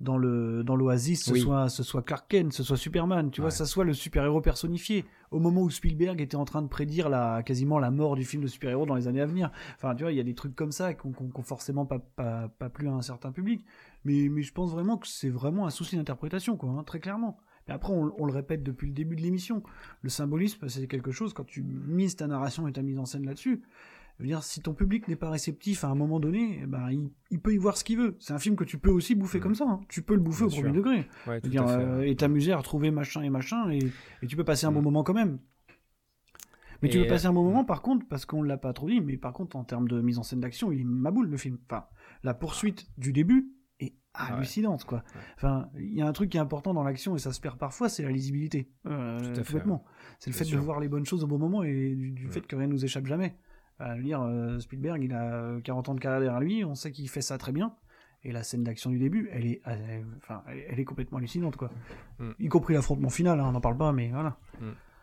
dans 0.00 0.18
le 0.18 0.64
dans 0.64 0.74
l'Oasis, 0.74 1.24
ce 1.24 1.34
soit 1.36 1.68
ce 1.68 1.82
soit 1.84 2.02
Clark 2.02 2.26
Kent, 2.28 2.52
ce 2.52 2.64
soit 2.64 2.76
Superman, 2.76 3.30
tu 3.30 3.42
vois, 3.42 3.50
ça 3.52 3.66
soit 3.66 3.84
le 3.84 3.92
super-héros 3.92 4.40
personnifié. 4.40 5.04
Au 5.30 5.38
moment 5.38 5.62
où 5.62 5.70
Spielberg 5.70 6.20
était 6.20 6.36
en 6.36 6.44
train 6.44 6.62
de 6.62 6.66
prédire 6.68 7.08
la 7.08 7.44
quasiment 7.44 7.78
la 7.78 7.92
mort 7.92 8.16
du 8.16 8.24
film 8.24 8.42
de 8.42 8.48
super-héros 8.48 8.86
dans 8.86 8.96
les 8.96 9.06
années 9.06 9.20
à 9.20 9.26
venir. 9.26 9.52
Enfin, 9.76 9.94
tu 9.94 10.02
vois, 10.02 10.10
il 10.10 10.16
y 10.16 10.20
a 10.20 10.24
des 10.24 10.34
trucs 10.34 10.56
comme 10.56 10.72
ça 10.72 10.94
qui 10.94 11.06
n'ont 11.06 11.42
forcément 11.42 11.86
pas, 11.86 12.00
pas, 12.16 12.48
pas 12.58 12.70
plu 12.70 12.88
à 12.88 12.92
un 12.92 13.02
certain 13.02 13.30
public. 13.30 13.64
Mais 14.04 14.28
mais 14.28 14.42
je 14.42 14.52
pense 14.52 14.72
vraiment 14.72 14.96
que 14.96 15.06
c'est 15.06 15.30
vraiment 15.30 15.66
un 15.66 15.70
souci 15.70 15.96
d'interprétation, 15.96 16.56
quoi, 16.56 16.70
hein, 16.70 16.84
très 16.84 17.00
clairement. 17.00 17.38
Et 17.68 17.72
après, 17.72 17.92
on, 17.92 18.12
on, 18.18 18.24
le 18.24 18.32
répète 18.32 18.62
depuis 18.62 18.88
le 18.88 18.94
début 18.94 19.16
de 19.16 19.20
l'émission. 19.20 19.62
Le 20.02 20.08
symbolisme, 20.08 20.68
c'est 20.68 20.86
quelque 20.86 21.12
chose 21.12 21.34
quand 21.34 21.44
tu 21.44 21.62
mises 21.62 22.16
ta 22.16 22.26
narration 22.26 22.66
et 22.66 22.72
ta 22.72 22.82
mise 22.82 22.98
en 22.98 23.04
scène 23.04 23.26
là-dessus 23.26 23.62
dire, 24.24 24.42
si 24.42 24.60
ton 24.60 24.74
public 24.74 25.08
n'est 25.08 25.16
pas 25.16 25.30
réceptif 25.30 25.84
à 25.84 25.88
un 25.88 25.94
moment 25.94 26.20
donné, 26.20 26.60
eh 26.62 26.66
ben, 26.66 26.88
il, 27.30 27.40
peut 27.40 27.52
y 27.52 27.56
voir 27.56 27.76
ce 27.76 27.84
qu'il 27.84 27.98
veut. 27.98 28.16
C'est 28.18 28.32
un 28.32 28.38
film 28.38 28.56
que 28.56 28.64
tu 28.64 28.78
peux 28.78 28.90
aussi 28.90 29.14
bouffer 29.14 29.38
mm. 29.38 29.42
comme 29.42 29.54
ça. 29.54 29.64
Hein. 29.64 29.80
Tu 29.88 30.02
peux 30.02 30.14
le 30.14 30.20
bouffer 30.20 30.44
au 30.44 30.48
premier 30.48 30.72
degré. 30.72 31.06
dire, 31.44 31.66
euh, 31.66 32.02
et 32.02 32.16
t'amuser 32.16 32.52
à 32.52 32.58
retrouver 32.58 32.90
machin 32.90 33.22
et 33.22 33.30
machin, 33.30 33.70
et, 33.70 33.90
tu 34.26 34.36
peux 34.36 34.44
passer 34.44 34.66
un 34.66 34.72
bon 34.72 34.80
mm. 34.80 34.84
moment 34.84 35.02
quand 35.02 35.14
même. 35.14 35.38
Mais 36.82 36.88
tu 36.88 36.98
peux 36.98 37.06
passer 37.06 37.26
un 37.26 37.32
bon 37.32 37.44
moment, 37.44 37.64
par 37.64 37.82
contre, 37.82 38.06
parce 38.08 38.24
qu'on 38.24 38.42
l'a 38.42 38.56
pas 38.56 38.72
trop 38.72 38.88
dit, 38.88 39.02
mais 39.02 39.18
par 39.18 39.34
contre, 39.34 39.56
en 39.56 39.64
termes 39.64 39.86
de 39.86 40.00
mise 40.00 40.18
en 40.18 40.22
scène 40.22 40.40
d'action, 40.40 40.72
il 40.72 40.80
est 40.80 40.84
maboule 40.84 41.28
le 41.28 41.36
film. 41.36 41.58
Enfin, 41.68 41.84
la 42.22 42.32
poursuite 42.32 42.86
du 42.96 43.12
début 43.12 43.52
hallucinante, 44.14 44.84
quoi. 44.84 45.02
Enfin, 45.36 45.68
il 45.76 45.94
y 45.94 46.02
a 46.02 46.06
un 46.06 46.12
truc 46.12 46.30
qui 46.30 46.36
est 46.36 46.40
important 46.40 46.74
dans 46.74 46.82
l'action, 46.82 47.16
et 47.16 47.18
ça 47.18 47.32
se 47.32 47.40
perd 47.40 47.58
parfois, 47.58 47.88
c'est 47.88 48.02
la 48.02 48.10
lisibilité. 48.10 48.68
Euh, 48.86 49.18
C'est 50.18 50.30
le 50.30 50.36
fait 50.36 50.44
de 50.44 50.56
voir 50.56 50.80
les 50.80 50.88
bonnes 50.88 51.06
choses 51.06 51.24
au 51.24 51.26
bon 51.26 51.38
moment 51.38 51.62
et 51.62 51.94
du, 51.94 52.28
fait 52.28 52.40
que 52.40 52.56
rien 52.56 52.66
ne 52.66 52.72
nous 52.72 52.84
échappe 52.84 53.06
jamais. 53.06 53.36
À 53.78 53.96
dire, 53.96 54.20
euh, 54.22 54.58
Spielberg, 54.58 55.02
il 55.02 55.14
a 55.14 55.58
40 55.64 55.88
ans 55.88 55.94
de 55.94 56.00
carrière 56.00 56.20
derrière 56.20 56.40
lui, 56.40 56.64
on 56.64 56.74
sait 56.74 56.92
qu'il 56.92 57.08
fait 57.08 57.22
ça 57.22 57.38
très 57.38 57.52
bien. 57.52 57.74
Et 58.22 58.32
la 58.32 58.42
scène 58.42 58.62
d'action 58.64 58.90
du 58.90 58.98
début, 58.98 59.30
elle 59.32 59.46
est, 59.46 59.62
elle, 59.64 60.04
enfin, 60.18 60.42
elle 60.46 60.78
est 60.78 60.84
complètement 60.84 61.16
hallucinante, 61.16 61.56
quoi. 61.56 61.70
Mm. 62.18 62.32
Y 62.38 62.48
compris 62.48 62.74
l'affrontement 62.74 63.08
final, 63.08 63.40
hein, 63.40 63.46
on 63.48 63.52
n'en 63.52 63.62
parle 63.62 63.78
pas, 63.78 63.92
mais 63.92 64.10
voilà. 64.10 64.36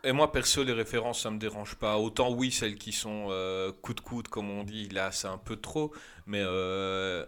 Et 0.03 0.11
moi, 0.11 0.31
perso, 0.31 0.63
les 0.63 0.73
références, 0.73 1.23
ça 1.23 1.31
me 1.31 1.39
dérange 1.39 1.75
pas. 1.75 1.97
Autant, 1.97 2.31
oui, 2.31 2.51
celles 2.51 2.75
qui 2.75 2.91
sont 2.91 3.27
euh, 3.29 3.71
coup 3.71 3.93
de 3.93 4.01
coude, 4.01 4.27
comme 4.27 4.49
on 4.49 4.63
dit, 4.63 4.87
là, 4.89 5.11
c'est 5.11 5.27
un 5.27 5.39
peu 5.39 5.55
trop. 5.55 5.91
Mais 6.27 6.41
euh, 6.43 7.25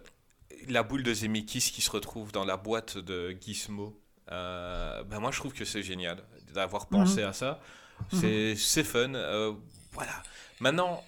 la 0.67 0.83
boule 0.83 1.03
de 1.03 1.13
Zemeckis 1.13 1.71
qui 1.73 1.81
se 1.81 1.91
retrouve 1.91 2.31
dans 2.31 2.45
la 2.45 2.57
boîte 2.57 2.97
de 2.97 3.35
Gizmo, 3.39 3.99
euh, 4.31 5.03
ben 5.03 5.19
moi, 5.19 5.31
je 5.31 5.39
trouve 5.39 5.53
que 5.53 5.65
c'est 5.65 5.83
génial 5.83 6.23
d'avoir 6.53 6.87
pensé 6.87 7.21
à 7.23 7.33
ça. 7.33 7.59
C'est 8.11 8.55
c'est 8.55 8.83
fun. 8.83 9.13
euh, 9.15 9.53
voilà. 9.93 10.23
Maintenant, 10.59 11.03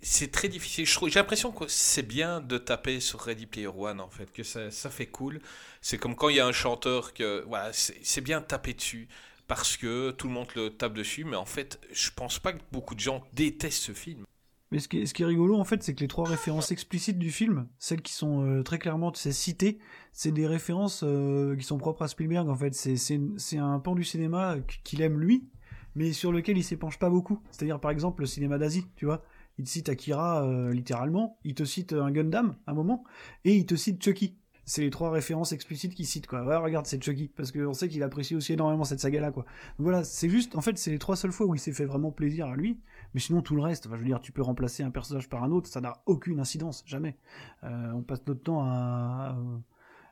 c'est- 0.00 0.30
très 0.32 0.48
difficile. 0.48 0.86
J'ai 0.86 1.10
l'impression 1.20 1.50
que 1.52 1.66
c'est 1.68 2.02
bien 2.02 2.40
de 2.40 2.56
taper 2.58 3.00
sur 3.00 3.20
Ready 3.20 3.46
Player 3.46 3.66
One, 3.68 4.00
en 4.00 4.08
fait, 4.10 4.30
que 4.32 4.42
ça, 4.42 4.70
ça 4.70 4.90
fait 4.90 5.06
cool. 5.06 5.40
C'est 5.80 5.98
comme 5.98 6.14
quand 6.16 6.28
il 6.28 6.36
y 6.36 6.40
a 6.40 6.46
un 6.46 6.52
chanteur 6.52 7.12
que, 7.14 7.44
voilà, 7.46 7.72
c'est 7.72 7.98
c'est 8.02 8.20
bien 8.20 8.40
de 8.40 8.46
taper 8.46 8.74
dessus 8.74 9.08
parce 9.46 9.76
que 9.76 10.10
tout 10.12 10.26
le 10.28 10.32
monde 10.34 10.48
le 10.54 10.70
tape 10.70 10.94
dessus, 10.94 11.24
mais 11.24 11.36
en 11.36 11.46
fait, 11.46 11.80
je 11.92 12.10
pense 12.14 12.38
pas 12.38 12.52
que 12.52 12.60
beaucoup 12.72 12.94
de 12.94 13.00
gens 13.00 13.24
détestent 13.32 13.82
ce 13.82 13.92
film. 13.92 14.24
Mais 14.70 14.80
ce 14.80 14.88
qui, 14.88 14.98
est, 14.98 15.24
rigolo, 15.24 15.56
en 15.56 15.64
fait, 15.64 15.82
c'est 15.82 15.94
que 15.94 16.00
les 16.00 16.08
trois 16.08 16.28
références 16.28 16.72
explicites 16.72 17.18
du 17.18 17.30
film, 17.30 17.68
celles 17.78 18.02
qui 18.02 18.12
sont 18.12 18.44
euh, 18.44 18.62
très 18.62 18.78
clairement 18.78 19.12
citées, 19.14 19.78
c'est 20.12 20.30
des 20.30 20.46
références 20.46 21.02
euh, 21.04 21.56
qui 21.56 21.64
sont 21.64 21.78
propres 21.78 22.02
à 22.02 22.08
Spielberg, 22.08 22.48
en 22.50 22.54
fait. 22.54 22.74
C'est- 22.74 23.56
un 23.56 23.78
pan 23.80 23.94
du 23.94 24.04
cinéma 24.04 24.56
qu'il 24.84 25.00
aime 25.00 25.18
lui, 25.18 25.48
mais 25.94 26.12
sur 26.12 26.32
lequel 26.32 26.58
il 26.58 26.64
s'épanche 26.64 26.98
pas 26.98 27.08
beaucoup. 27.08 27.40
C'est-à-dire, 27.50 27.80
par 27.80 27.90
exemple, 27.90 28.20
le 28.20 28.26
cinéma 28.26 28.58
d'Asie, 28.58 28.86
tu 28.94 29.06
vois. 29.06 29.24
Il 29.56 29.64
te 29.64 29.70
cite 29.70 29.88
Akira, 29.88 30.44
euh, 30.46 30.72
littéralement, 30.72 31.38
il 31.44 31.54
te 31.54 31.64
cite 31.64 31.94
un 31.94 32.10
Gundam, 32.12 32.54
un 32.66 32.74
moment, 32.74 33.04
et 33.44 33.56
il 33.56 33.64
te 33.66 33.74
cite 33.74 34.02
Chucky. 34.02 34.36
C'est 34.66 34.82
les 34.82 34.90
trois 34.90 35.10
références 35.10 35.52
explicites 35.52 35.94
qu'il 35.94 36.06
cite, 36.06 36.26
quoi. 36.26 36.44
Ouais, 36.44 36.56
regarde, 36.56 36.84
c'est 36.84 37.02
Chucky, 37.02 37.28
parce 37.34 37.50
qu'on 37.52 37.72
sait 37.72 37.88
qu'il 37.88 38.02
apprécie 38.02 38.36
aussi 38.36 38.52
énormément 38.52 38.84
cette 38.84 39.00
saga-là, 39.00 39.32
quoi. 39.32 39.44
Donc 39.78 39.84
voilà, 39.84 40.04
c'est 40.04 40.28
juste, 40.28 40.54
en 40.56 40.60
fait, 40.60 40.76
c'est 40.76 40.90
les 40.90 40.98
trois 40.98 41.16
seules 41.16 41.32
fois 41.32 41.46
où 41.46 41.54
il 41.54 41.58
s'est 41.58 41.72
fait 41.72 41.86
vraiment 41.86 42.12
plaisir 42.12 42.48
à 42.48 42.54
lui, 42.54 42.78
mais 43.14 43.20
sinon, 43.20 43.42
tout 43.42 43.54
le 43.56 43.62
reste, 43.62 43.88
dire, 44.02 44.20
tu 44.20 44.32
peux 44.32 44.42
remplacer 44.42 44.82
un 44.82 44.90
personnage 44.90 45.28
par 45.28 45.42
un 45.44 45.50
autre, 45.50 45.68
ça 45.68 45.80
n'a 45.80 46.02
aucune 46.06 46.40
incidence, 46.40 46.82
jamais. 46.86 47.16
Euh, 47.64 47.92
on 47.92 48.02
passe 48.02 48.26
notre 48.26 48.42
temps 48.42 48.62
à. 48.62 49.36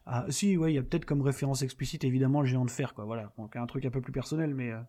à- 0.07 0.21
à- 0.25 0.31
si, 0.31 0.57
ouais, 0.57 0.73
il 0.73 0.77
y 0.77 0.79
a 0.79 0.83
peut-être 0.83 1.05
comme 1.05 1.23
référence 1.23 1.63
explicite, 1.63 2.05
évidemment, 2.05 2.41
le 2.41 2.47
géant 2.47 2.65
de 2.65 2.71
fer, 2.71 2.95
quoi, 2.95 3.05
voilà. 3.05 3.33
Donc, 3.39 3.57
un 3.57 3.67
truc 3.67 3.85
un 3.87 3.91
peu 3.91 4.01
plus 4.01 4.13
personnel, 4.13 4.55
mais. 4.55 4.71
euh, 4.73 4.81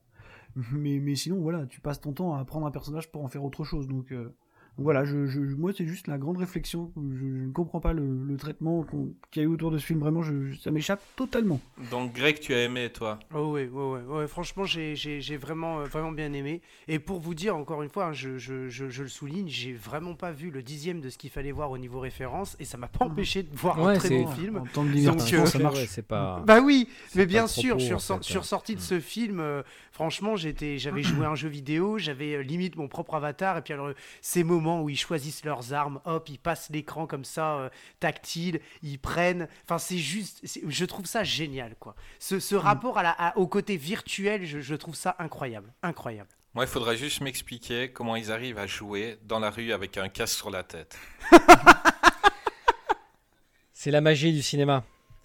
mais, 0.73 0.99
mais 0.99 1.15
sinon, 1.15 1.39
voilà, 1.41 1.65
tu 1.67 1.81
passes 1.81 2.01
ton 2.01 2.13
temps 2.13 2.35
à 2.35 2.45
prendre 2.45 2.65
un 2.67 2.71
personnage 2.71 3.11
pour 3.11 3.23
en 3.23 3.27
faire 3.27 3.43
autre 3.43 3.63
chose, 3.63 3.87
donc. 3.87 4.11
euh, 4.11 4.35
voilà, 4.77 5.05
je, 5.05 5.25
je- 5.27 5.39
moi 5.55 5.71
c'est 5.75 5.85
juste 5.85 6.07
la 6.07 6.17
grande 6.17 6.37
réflexion. 6.37 6.91
Je, 6.95 7.17
je 7.19 7.25
ne 7.45 7.51
comprends 7.51 7.79
pas 7.79 7.93
le, 7.93 8.03
le 8.25 8.37
traitement 8.37 8.85
qu'il 9.31 9.41
y 9.41 9.45
a 9.45 9.47
eu 9.47 9.51
autour 9.51 9.71
de 9.71 9.77
ce 9.77 9.85
film. 9.85 9.99
Vraiment, 9.99 10.21
je, 10.21 10.53
ça 10.61 10.71
m'échappe 10.71 11.01
totalement. 11.15 11.59
Donc, 11.91 12.13
Greg, 12.13 12.39
tu 12.39 12.53
as 12.53 12.63
aimé, 12.63 12.89
toi? 12.89 13.19
Oh 13.33 13.51
ouais, 13.51 13.67
ouais, 13.67 13.83
ouais, 13.83 14.01
ouais. 14.03 14.27
Franchement, 14.27 14.65
j'ai, 14.65 14.95
vraiment, 15.37 15.79
euh, 15.79 15.85
vraiment 15.85 16.11
bien 16.11 16.31
aimé. 16.33 16.61
Et 16.87 16.99
pour 16.99 17.19
vous 17.19 17.33
dire, 17.33 17.55
encore 17.55 17.81
une 17.83 17.89
fois, 17.89 18.07
hein, 18.07 18.13
je, 18.13 18.37
je, 18.37 18.69
je, 18.69 18.89
je 18.89 19.03
le 19.03 19.09
souligne, 19.09 19.47
j'ai 19.47 19.73
vraiment 19.73 20.13
pas 20.13 20.31
vu 20.31 20.51
le 20.51 20.61
dixième 20.61 21.01
de 21.01 21.09
ce 21.09 21.17
qu'il 21.17 21.29
fallait 21.29 21.51
voir 21.51 21.71
au 21.71 21.77
niveau 21.77 21.99
référence, 21.99 22.55
et 22.59 22.65
ça 22.65 22.77
m'a 22.77 22.87
pas 22.87 23.05
empêché 23.05 23.43
de 23.43 23.55
voir 23.55 23.79
Ouais, 23.79 23.95
un 23.95 23.97
très 23.97 24.09
bon 24.09 24.27
film. 24.27 24.57
En 24.57 24.65
Donc, 24.75 24.91
divertissement, 24.91 25.41
euh, 25.43 25.45
ça 25.45 25.59
marche. 25.59 25.75
Ouais, 25.97 26.03
pas. 26.03 26.43
Bah 26.45 26.59
oui, 26.61 26.87
mais 27.15 27.25
bien 27.25 27.47
sûr, 27.47 27.69
propos, 27.77 27.79
je 27.79 27.85
suis, 27.85 27.93
en 27.93 27.99
fait, 27.99 28.13
hein. 28.35 28.39
ressorti 28.39 28.75
de 28.75 28.81
ce 28.81 28.99
film, 28.99 29.39
euh, 29.39 29.63
franchement, 29.91 30.35
j'étais, 30.35 30.77
j'avais 30.77 31.03
joué 31.03 31.25
à 31.25 31.29
un 31.29 31.35
jeu 31.35 31.49
vidéo, 31.49 31.97
j'avais 31.97 32.43
limite 32.43 32.75
mon 32.75 32.87
propre 32.87 33.15
avatar, 33.15 33.57
et 33.57 33.61
puis 33.61 33.73
alors, 33.73 33.91
ces 34.21 34.43
moments 34.43 34.66
où 34.81 34.89
ils 34.89 34.97
choisissent 34.97 35.43
leurs 35.45 35.73
armes, 35.73 35.99
hop, 36.05 36.29
ils 36.29 36.39
passent 36.39 36.69
l'écran 36.69 37.07
comme 37.07 37.25
ça, 37.25 37.55
euh, 37.57 37.69
tactile, 37.99 38.59
ils 38.83 38.99
prennent, 38.99 39.47
enfin 39.65 39.77
c'est 39.77 39.97
juste, 39.97 40.39
c'est- 40.43 40.61
je 40.67 40.85
trouve 40.85 41.05
ça 41.05 41.23
génial, 41.23 41.75
quoi. 41.79 41.95
Ce, 42.19 42.39
ce 42.39 42.55
rapport 42.55 42.97
à 42.97 43.03
la, 43.03 43.11
à- 43.11 43.37
au 43.37 43.47
côté 43.47 43.77
virtuel, 43.77 44.45
je, 44.45 44.59
je 44.59 44.75
trouve 44.75 44.95
ça 44.95 45.15
incroyable, 45.19 45.73
incroyable. 45.83 46.29
Moi, 46.53 46.63
il 46.65 46.69
faudra 46.69 46.95
juste 46.95 47.21
m'expliquer 47.21 47.91
comment 47.91 48.15
ils 48.15 48.31
arrivent 48.31 48.57
à 48.57 48.65
jouer 48.67 49.19
dans 49.23 49.39
la 49.39 49.49
rue 49.51 49.71
avec 49.73 49.97
un 49.97 50.09
casque 50.09 50.37
sur 50.37 50.49
la 50.49 50.63
tête. 50.63 50.97
C'est 53.73 53.91
la 53.91 54.01
magie 54.01 54.33
du 54.33 54.41
cinéma. 54.41 54.83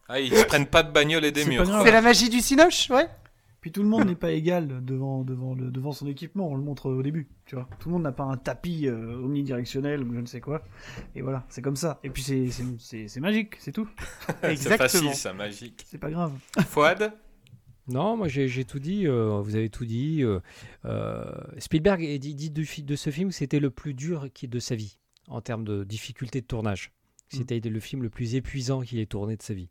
Ah, 0.09 0.21
ils 0.21 0.37
se 0.37 0.45
prennent 0.45 0.67
pas 0.67 0.83
de 0.83 0.91
bagnole 0.93 1.25
et 1.25 1.33
des 1.33 1.45
C'est 1.45 1.49
murs. 1.51 1.65
C'est 1.85 1.91
la 1.91 2.03
magie 2.03 2.29
du 2.29 2.41
cinoche, 2.41 2.91
ouais 2.91 3.09
Puis 3.63 3.73
tout 3.73 3.83
le 3.83 3.89
monde 3.89 4.05
n'est 4.09 4.15
pas 4.17 4.33
égal 4.33 4.85
devant, 4.85 5.23
devant, 5.25 5.55
le, 5.55 5.71
devant 5.71 5.93
son 5.93 6.07
équipement, 6.07 6.49
on 6.51 6.57
le 6.57 6.63
montre 6.63 6.91
au 6.91 7.03
début, 7.03 7.29
tu 7.47 7.55
vois. 7.55 7.67
Tout 7.81 7.89
le 7.89 7.95
monde 7.95 8.03
n'a 8.03 8.13
pas 8.13 8.25
un 8.25 8.37
tapis 8.37 8.87
euh, 8.89 9.15
omnidirectionnel 9.23 10.03
ou 10.03 10.13
je 10.13 10.19
ne 10.21 10.27
sais 10.27 10.41
quoi. 10.43 10.63
Et 11.15 11.23
voilà, 11.23 11.47
c'est 11.49 11.63
comme 11.63 11.77
ça. 11.77 11.99
Et 12.05 12.11
puis 12.11 12.23
c'est- 12.23 12.51
c'est 12.51 12.65
c'est- 12.79 13.09
c'est 13.09 13.21
magique, 13.21 13.55
c'est 13.61 13.73
tout. 13.73 13.89
C'est 14.43 14.51
Exactement. 14.53 14.77
facile, 14.89 15.15
ça, 15.15 15.33
magique. 15.33 15.85
C'est 15.87 15.99
pas 15.99 16.11
grave. 16.11 16.33
Fouad? 16.67 17.15
Non, 17.89 18.17
moi 18.17 18.29
j'ai 18.29 18.65
tout 18.65 18.79
dit, 18.79 19.07
euh, 19.07 19.41
vous 19.41 19.57
avez 19.57 19.69
tout 19.71 19.85
dit. 19.85 20.23
euh, 20.23 20.39
euh, 20.85 21.25
Spielberg 21.59 22.05
a 22.05 22.19
dit, 22.19 22.35
dit 22.35 22.51
de, 22.51 22.95
ce 22.97 23.11
film 23.11 23.31
que 23.31 23.35
c'était 23.35 23.59
le 23.61 23.71
plus 23.71 23.95
dur 23.95 24.29
qui- 24.35 24.47
de 24.49 24.59
sa 24.61 24.75
vie 24.77 24.99
en 25.29 25.41
termes 25.41 25.65
de 25.65 25.83
difficulté 25.85 26.41
de 26.41 26.47
tournage. 26.47 26.93
C'était 27.29 27.61
le 27.61 27.81
film 27.81 28.03
le 28.03 28.11
plus 28.11 28.35
épuisant 28.35 28.83
qu'il 28.83 28.99
ait 28.99 29.07
tourné 29.07 29.37
de 29.37 29.43
sa 29.43 29.55
vie. 29.55 29.71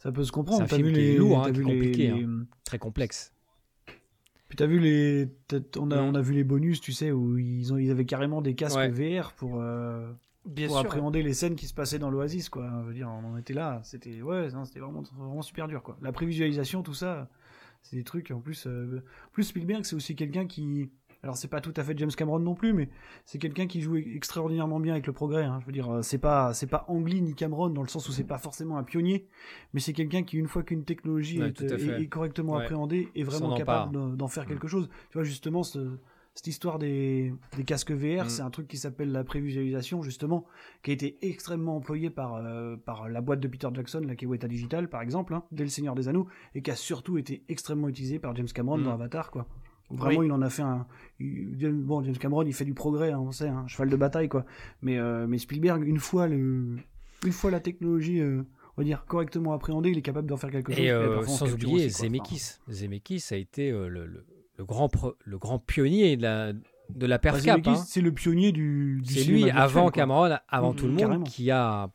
Ça 0.00 0.10
peut 0.12 0.24
se 0.24 0.32
comprendre. 0.32 0.58
C'est 0.58 0.64
un 0.64 0.66
T'as 0.66 0.76
film 0.76 0.88
vu 0.88 0.94
qui 0.94 1.00
est 1.00 1.12
les, 1.12 1.16
lourd, 1.18 1.38
hein, 1.38 1.44
qui 1.44 1.48
est 1.50 1.52
vu 1.52 1.64
les- 1.64 1.72
compliqué, 1.74 2.10
les- 2.10 2.26
Très 2.64 2.78
complexe. 2.78 3.32
Puis 4.48 4.56
t'as 4.56 4.66
vu 4.66 4.80
les, 4.80 5.28
on 5.78 5.90
a, 5.92 5.96
Mm. 6.02 6.04
on 6.06 6.14
a 6.16 6.20
vu 6.20 6.34
les 6.34 6.42
bonus, 6.42 6.80
tu 6.80 6.92
sais, 6.92 7.12
où 7.12 7.38
ils 7.38 7.72
ont, 7.72 7.78
ils 7.78 7.90
avaient 7.90 8.04
carrément 8.06 8.42
des 8.42 8.54
casques 8.56 8.76
Ouais. 8.76 8.88
VR 9.20 9.32
pour, 9.34 9.60
euh, 9.60 10.10
Bien 10.44 10.66
pour 10.66 10.76
sûr. 10.78 10.86
appréhender 10.86 11.22
les 11.22 11.34
scènes 11.34 11.54
qui 11.54 11.66
se 11.68 11.74
passaient 11.74 11.98
dans 12.00 12.10
l'Oasis, 12.10 12.48
quoi. 12.48 12.68
Je 12.82 12.88
veux 12.88 12.94
dire, 12.94 13.08
on 13.08 13.32
en 13.32 13.36
était 13.36 13.52
là. 13.54 13.80
C'était, 13.84 14.22
ouais, 14.22 14.48
c'était 14.64 14.80
vraiment, 14.80 15.02
vraiment 15.16 15.42
super 15.42 15.68
dur, 15.68 15.82
quoi. 15.84 15.96
La 16.02 16.10
prévisualisation, 16.12 16.82
tout 16.82 16.94
ça, 16.94 17.28
c'est 17.82 17.94
des 17.96 18.02
trucs. 18.04 18.30
En 18.32 18.40
plus, 18.40 18.66
euh, 18.66 19.02
en 19.28 19.30
plus 19.32 19.44
Spielberg, 19.44 19.84
c'est 19.84 19.94
aussi 19.94 20.16
quelqu'un 20.16 20.46
qui, 20.46 20.90
alors 21.22 21.36
c'est 21.36 21.48
pas 21.48 21.60
tout 21.60 21.72
à 21.76 21.84
fait 21.84 21.96
James 21.98 22.10
Cameron 22.10 22.38
non 22.38 22.54
plus, 22.54 22.72
mais 22.72 22.88
c'est 23.24 23.38
quelqu'un 23.38 23.66
qui 23.66 23.80
joue 23.80 23.96
extraordinairement 23.96 24.80
bien 24.80 24.92
avec 24.94 25.06
le 25.06 25.12
progrès. 25.12 25.44
hein. 25.44 25.58
Je 25.60 25.66
veux 25.66 25.72
dire, 25.72 25.90
euh, 25.90 26.02
c'est 26.02 26.18
pas, 26.18 26.54
c'est 26.54 26.66
pas 26.66 26.84
Ang 26.88 27.06
Lee 27.06 27.20
ni 27.22 27.34
Cameron 27.34 27.68
dans 27.70 27.82
le 27.82 27.88
sens 27.88 28.08
où 28.08 28.12
c'est 28.12 28.24
pas 28.24 28.38
forcément 28.38 28.78
un 28.78 28.82
pionnier, 28.84 29.26
mais 29.74 29.80
c'est 29.80 29.92
quelqu'un 29.92 30.22
qui, 30.22 30.36
une 30.38 30.48
fois 30.48 30.62
qu'une 30.62 30.84
technologie 30.84 31.40
Ouais, 31.40 31.48
est, 31.50 32.06
correctement 32.08 32.54
Ouais. 32.54 32.62
appréhendée, 32.62 33.08
est 33.14 33.22
vraiment 33.22 33.54
capable 33.56 34.16
d'en- 34.16 34.28
faire 34.28 34.46
quelque 34.46 34.68
chose. 34.68 34.88
Tu 35.10 35.18
vois, 35.18 35.24
justement, 35.24 35.62
ce- 35.62 35.98
cette 36.32 36.46
histoire 36.46 36.78
des, 36.78 37.34
des 37.56 37.64
casques 37.64 37.90
VR, 37.90 38.24
Mm. 38.24 38.28
c'est 38.28 38.42
un 38.42 38.50
truc 38.50 38.68
qui 38.68 38.76
s'appelle 38.78 39.10
la 39.10 39.24
prévisualisation, 39.24 40.00
justement, 40.02 40.46
qui 40.82 40.92
a 40.92 40.94
été 40.94 41.18
extrêmement 41.22 41.76
employé 41.76 42.08
par, 42.08 42.36
euh, 42.36 42.76
par 42.76 43.08
la 43.08 43.20
boîte 43.20 43.40
de 43.40 43.48
Peter 43.48 43.68
Jackson, 43.74 44.00
la 44.06 44.14
qui 44.14 44.24
est 44.24 44.28
Weta 44.28 44.46
Digital, 44.46 44.88
par 44.88 45.02
exemple, 45.02 45.34
hein, 45.34 45.42
dès 45.50 45.64
Le 45.64 45.68
Seigneur 45.70 45.94
des 45.96 46.06
Anneaux, 46.08 46.28
et 46.54 46.62
qui 46.62 46.70
a 46.70 46.76
surtout 46.76 47.18
été 47.18 47.42
extrêmement 47.48 47.88
utilisé 47.88 48.18
par 48.20 48.34
James 48.36 48.46
Cameron 48.46 48.78
Mm. 48.78 48.84
dans 48.84 48.92
Avatar, 48.92 49.30
quoi. 49.32 49.46
Vraiment, 49.90 50.20
Oui. 50.20 50.26
il 50.26 50.32
en 50.32 50.40
a 50.42 50.50
fait 50.50 50.62
un. 50.62 50.86
il- 51.18 51.56
Bon, 51.72 52.02
James 52.02 52.16
Cameron, 52.16 52.42
il 52.42 52.52
fait 52.54 52.64
du 52.64 52.74
progrès, 52.74 53.10
hein, 53.12 53.18
on 53.18 53.32
sait, 53.32 53.48
un 53.48 53.66
cheval 53.66 53.88
de 53.90 53.96
bataille, 53.96 54.28
quoi. 54.28 54.44
Mais, 54.82 54.98
euh, 54.98 55.26
mais 55.26 55.38
Spielberg, 55.38 55.82
une 55.86 55.98
fois, 55.98 56.28
le, 56.28 56.76
une 57.26 57.32
fois 57.32 57.50
la 57.50 57.60
technologie, 57.60 58.20
euh, 58.20 58.42
on 58.76 58.80
va 58.82 58.84
dire, 58.84 59.04
correctement 59.06 59.52
appréhendée, 59.52 59.90
il 59.90 59.98
est 59.98 60.02
capable 60.02 60.28
d'en 60.28 60.36
faire 60.36 60.50
quelque 60.50 60.72
chose. 60.72 60.80
Et 60.80 60.90
euh, 60.90 61.00
performance 61.16 61.38
sans 61.38 61.52
oublier 61.52 61.86
aussi, 61.86 61.96
quoi. 61.96 62.04
Zemeckis. 62.06 62.42
Zemeckis 62.70 63.24
a 63.32 63.36
été 63.36 63.70
euh, 63.70 63.88
le, 63.88 64.06
le- 64.06 64.24
le 64.58 64.64
grand 64.64 64.88
pro- 64.88 65.16
le 65.24 65.38
grand 65.38 65.58
pionnier 65.58 66.16
de 66.16 66.22
la, 66.22 66.52
de 66.52 67.06
la. 67.06 67.18
Zemeckis, 67.38 67.70
hein. 67.70 67.74
c'est 67.76 68.00
le 68.00 68.12
pionnier 68.12 68.52
du. 68.52 69.00
du 69.02 69.12
C'est 69.14 69.24
lui, 69.24 69.50
avant 69.50 69.82
quoi. 69.84 69.92
Cameron, 69.92 70.36
avant 70.48 70.72
Mm, 70.72 70.76
tout 70.76 70.84
le 70.86 70.90
monde, 70.92 71.00
carrément. 71.00 71.24
qui 71.24 71.50
a 71.50 71.90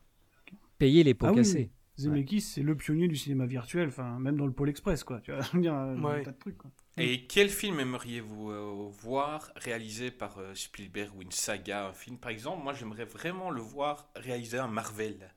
payé 0.78 1.04
les 1.04 1.14
pots 1.14 1.28
Ah 1.28 1.32
oui, 1.32 1.38
cassés. 1.38 1.72
Zemeckis, 1.98 2.42
c'est 2.42 2.62
le 2.62 2.76
pionnier 2.76 3.08
du 3.08 3.16
cinéma 3.16 3.46
virtuel, 3.46 3.88
enfin, 3.88 4.20
même 4.20 4.36
dans 4.36 4.46
le 4.46 4.52
Pôle 4.52 4.70
Express, 4.70 5.04
quoi. 5.06 5.22
Tu 5.22 5.32
vois, 5.32 5.40
dire, 5.62 5.74
euh, 5.74 5.96
Ouais. 5.98 6.20
un 6.20 6.24
tas 6.24 6.32
de 6.32 6.38
trucs, 6.38 6.58
quoi. 6.58 6.70
Et 6.98 7.26
quel 7.28 7.50
film 7.50 7.80
aimeriez-vous 7.80 8.52
euh, 8.52 8.90
voir 9.02 9.52
réalisé 9.58 10.12
par 10.12 10.38
euh, 10.40 10.54
Spielberg 10.56 11.16
ou 11.16 11.22
une 11.22 11.32
saga, 11.32 11.88
un 11.88 11.94
film? 11.94 12.18
Par 12.18 12.32
exemple 12.32 12.64
Moi, 12.64 12.74
j'aimerais 12.74 13.06
vraiment 13.06 13.50
le 13.50 13.62
voir 13.62 14.12
réaliser 14.16 14.58
un 14.60 14.68
Marvel 14.68 15.34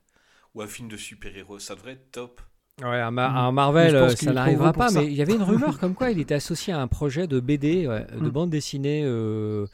ou 0.55 0.61
un 0.61 0.67
film 0.67 0.87
de 0.89 0.97
super-héros. 0.97 1.59
Ça 1.59 1.75
devrait 1.75 1.93
être 1.93 2.11
top. 2.11 2.41
Ouais, 2.81 3.01
un, 3.01 3.11
Ma- 3.11 3.29
Mm. 3.29 3.35
un 3.35 3.51
Mais 3.77 3.87
Marvel, 3.87 3.89
je 3.89 3.95
pense 3.97 4.13
euh, 4.13 4.15
qu'il 4.15 4.29
ça 4.29 4.31
est 4.31 4.35
trop 4.35 4.55
n'arrivera 4.55 4.71
gros 4.71 4.73
pour 4.73 4.87
pas, 4.87 4.89
ça. 4.89 5.03
mais 5.03 5.05
il 5.05 5.13
y 5.13 5.21
avait 5.21 5.35
une 5.35 5.43
rumeur 5.43 5.77
comme 5.79 5.95
quoi 5.95 6.11
il 6.11 6.19
était 6.19 6.33
associé 6.35 6.71
à 6.71 6.79
un 6.79 6.87
projet 6.87 7.27
de 7.27 7.41
BD, 7.41 7.87
ouais, 7.87 8.05
de 8.17 8.29
Mm. 8.29 8.31
bande 8.31 8.49
dessinée, 8.49 9.01
euh, 9.03 9.67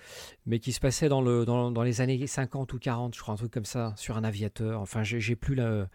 mais 0.48 0.58
qui 0.60 0.72
se 0.74 0.80
passait 0.80 1.08
dans, 1.08 1.22
le, 1.22 1.46
dans, 1.46 1.70
dans 1.72 1.84
les 1.84 2.02
années 2.02 2.26
50 2.26 2.74
ou 2.74 2.80
40, 2.80 3.16
je 3.16 3.22
crois, 3.22 3.36
un 3.36 3.38
truc 3.38 3.52
comme 3.52 3.66
ça, 3.66 3.94
sur 3.98 4.18
un 4.18 4.24
aviateur. 4.24 4.82
Enfin, 4.82 5.04
j'ai 5.04 5.20
j'ai 5.20 5.36
plus 5.36 5.54
la. 5.56 5.88